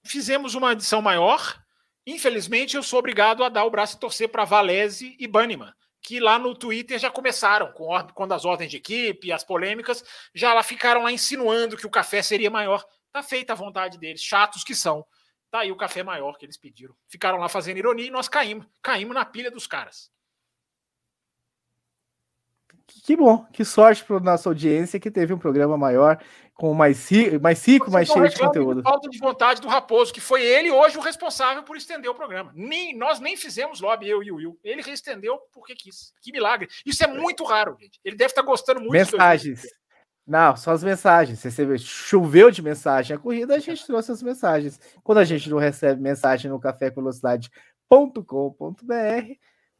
Fizemos 0.06 0.54
uma 0.54 0.72
edição 0.72 1.02
maior. 1.02 1.60
Infelizmente, 2.06 2.76
eu 2.76 2.82
sou 2.82 2.98
obrigado 2.98 3.42
a 3.42 3.48
dar 3.48 3.64
o 3.64 3.70
braço 3.70 3.96
e 3.96 4.00
torcer 4.00 4.28
para 4.28 4.44
Valese 4.44 5.16
e 5.18 5.26
Banniman, 5.26 5.72
que 6.02 6.20
lá 6.20 6.38
no 6.38 6.54
Twitter 6.54 6.98
já 6.98 7.10
começaram, 7.10 7.72
com 7.72 7.88
quando 8.14 8.32
as 8.32 8.44
ordens 8.44 8.70
de 8.70 8.76
equipe, 8.76 9.32
as 9.32 9.42
polêmicas, 9.42 10.04
já 10.34 10.52
lá 10.52 10.62
ficaram 10.62 11.02
lá 11.02 11.10
insinuando 11.10 11.76
que 11.76 11.86
o 11.86 11.90
café 11.90 12.22
seria 12.22 12.50
maior. 12.50 12.84
Tá 13.14 13.22
feita 13.22 13.52
a 13.52 13.56
vontade 13.56 13.96
deles, 13.96 14.20
chatos 14.20 14.64
que 14.64 14.74
são. 14.74 15.06
Tá 15.48 15.60
aí 15.60 15.70
o 15.70 15.76
café 15.76 16.02
maior 16.02 16.36
que 16.36 16.44
eles 16.44 16.56
pediram. 16.56 16.96
Ficaram 17.06 17.38
lá 17.38 17.48
fazendo 17.48 17.76
ironia 17.76 18.08
e 18.08 18.10
nós 18.10 18.28
caímos. 18.28 18.66
Caímos 18.82 19.14
na 19.14 19.24
pilha 19.24 19.52
dos 19.52 19.68
caras. 19.68 20.10
Que 23.04 23.16
bom, 23.16 23.46
que 23.52 23.64
sorte 23.64 24.04
para 24.04 24.18
nossa 24.18 24.48
audiência 24.48 24.98
que 24.98 25.12
teve 25.12 25.32
um 25.32 25.38
programa 25.38 25.78
maior, 25.78 26.20
com 26.54 26.74
mais, 26.74 27.08
mais 27.40 27.64
rico, 27.64 27.88
mais 27.88 28.08
cheio 28.08 28.28
de 28.28 28.36
conteúdo. 28.36 28.82
Falta 28.82 29.08
de 29.08 29.18
vontade 29.18 29.60
do 29.60 29.68
Raposo, 29.68 30.12
que 30.12 30.20
foi 30.20 30.42
ele 30.42 30.72
hoje 30.72 30.98
o 30.98 31.00
responsável 31.00 31.62
por 31.62 31.76
estender 31.76 32.10
o 32.10 32.16
programa. 32.16 32.52
Nem, 32.52 32.96
nós 32.96 33.20
nem 33.20 33.36
fizemos 33.36 33.80
lobby, 33.80 34.08
eu 34.08 34.24
e 34.24 34.32
o 34.32 34.36
Will. 34.36 34.58
Ele 34.64 34.82
estendeu 34.90 35.38
porque 35.52 35.76
quis. 35.76 36.12
Que 36.20 36.32
milagre. 36.32 36.68
Isso 36.84 37.04
é 37.04 37.06
muito 37.06 37.44
raro, 37.44 37.76
gente. 37.80 38.00
Ele 38.04 38.16
deve 38.16 38.32
estar 38.32 38.42
gostando 38.42 38.80
muito. 38.80 38.92
Mensagens. 38.92 39.62
Não, 40.26 40.56
só 40.56 40.72
as 40.72 40.82
mensagens. 40.82 41.40
Você 41.40 41.78
choveu 41.78 42.50
de 42.50 42.62
mensagem 42.62 43.14
a 43.14 43.18
corrida, 43.18 43.54
a 43.54 43.58
gente 43.58 43.86
trouxe 43.86 44.10
as 44.10 44.22
mensagens. 44.22 44.80
Quando 45.02 45.18
a 45.18 45.24
gente 45.24 45.50
não 45.50 45.58
recebe 45.58 46.00
mensagem 46.00 46.50
no 46.50 46.58
cafévelocidade.com.br, 46.58 49.34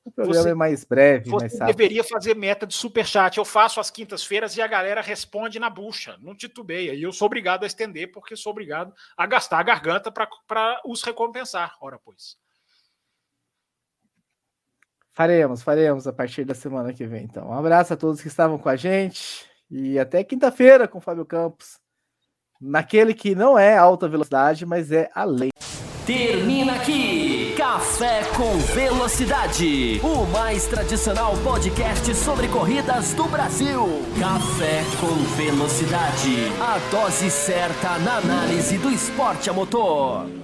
o 0.04 0.10
programa 0.10 0.42
você, 0.42 0.50
é 0.50 0.54
mais 0.54 0.84
breve, 0.84 1.30
você 1.30 1.56
mais 1.56 1.74
deveria 1.74 2.04
fazer 2.04 2.36
meta 2.36 2.66
de 2.66 2.74
superchat. 2.74 3.38
Eu 3.38 3.44
faço 3.44 3.80
às 3.80 3.90
quintas-feiras 3.90 4.54
e 4.54 4.60
a 4.60 4.66
galera 4.66 5.00
responde 5.00 5.58
na 5.58 5.70
bucha, 5.70 6.18
não 6.20 6.36
titubeia. 6.36 6.92
E 6.92 7.02
eu 7.02 7.10
sou 7.10 7.24
obrigado 7.24 7.64
a 7.64 7.66
estender, 7.66 8.12
porque 8.12 8.36
sou 8.36 8.52
obrigado 8.52 8.92
a 9.16 9.24
gastar 9.24 9.60
a 9.60 9.62
garganta 9.62 10.12
para 10.12 10.82
os 10.84 11.02
recompensar. 11.02 11.74
Ora, 11.80 11.98
pois. 12.04 12.36
Faremos, 15.14 15.62
faremos 15.62 16.06
a 16.06 16.12
partir 16.12 16.44
da 16.44 16.54
semana 16.54 16.92
que 16.92 17.06
vem. 17.06 17.24
Então, 17.24 17.48
um 17.48 17.54
abraço 17.54 17.94
a 17.94 17.96
todos 17.96 18.20
que 18.20 18.28
estavam 18.28 18.58
com 18.58 18.68
a 18.68 18.76
gente 18.76 19.53
e 19.74 19.98
até 19.98 20.22
quinta-feira 20.22 20.86
com 20.86 21.00
Fábio 21.00 21.26
Campos. 21.26 21.80
Naquele 22.60 23.12
que 23.12 23.34
não 23.34 23.58
é 23.58 23.76
alta 23.76 24.08
velocidade, 24.08 24.64
mas 24.64 24.92
é 24.92 25.10
a 25.12 25.24
lei. 25.24 25.50
Termina 26.06 26.74
aqui 26.76 27.54
Café 27.56 28.22
com 28.36 28.56
Velocidade, 28.74 30.00
o 30.02 30.26
mais 30.26 30.66
tradicional 30.66 31.32
podcast 31.42 32.14
sobre 32.14 32.46
corridas 32.46 33.14
do 33.14 33.24
Brasil. 33.24 33.86
Café 34.20 34.84
com 35.00 35.14
Velocidade, 35.34 36.52
a 36.60 36.78
dose 36.90 37.30
certa 37.30 37.98
na 37.98 38.18
análise 38.18 38.78
do 38.78 38.90
esporte 38.90 39.50
a 39.50 39.52
motor. 39.52 40.43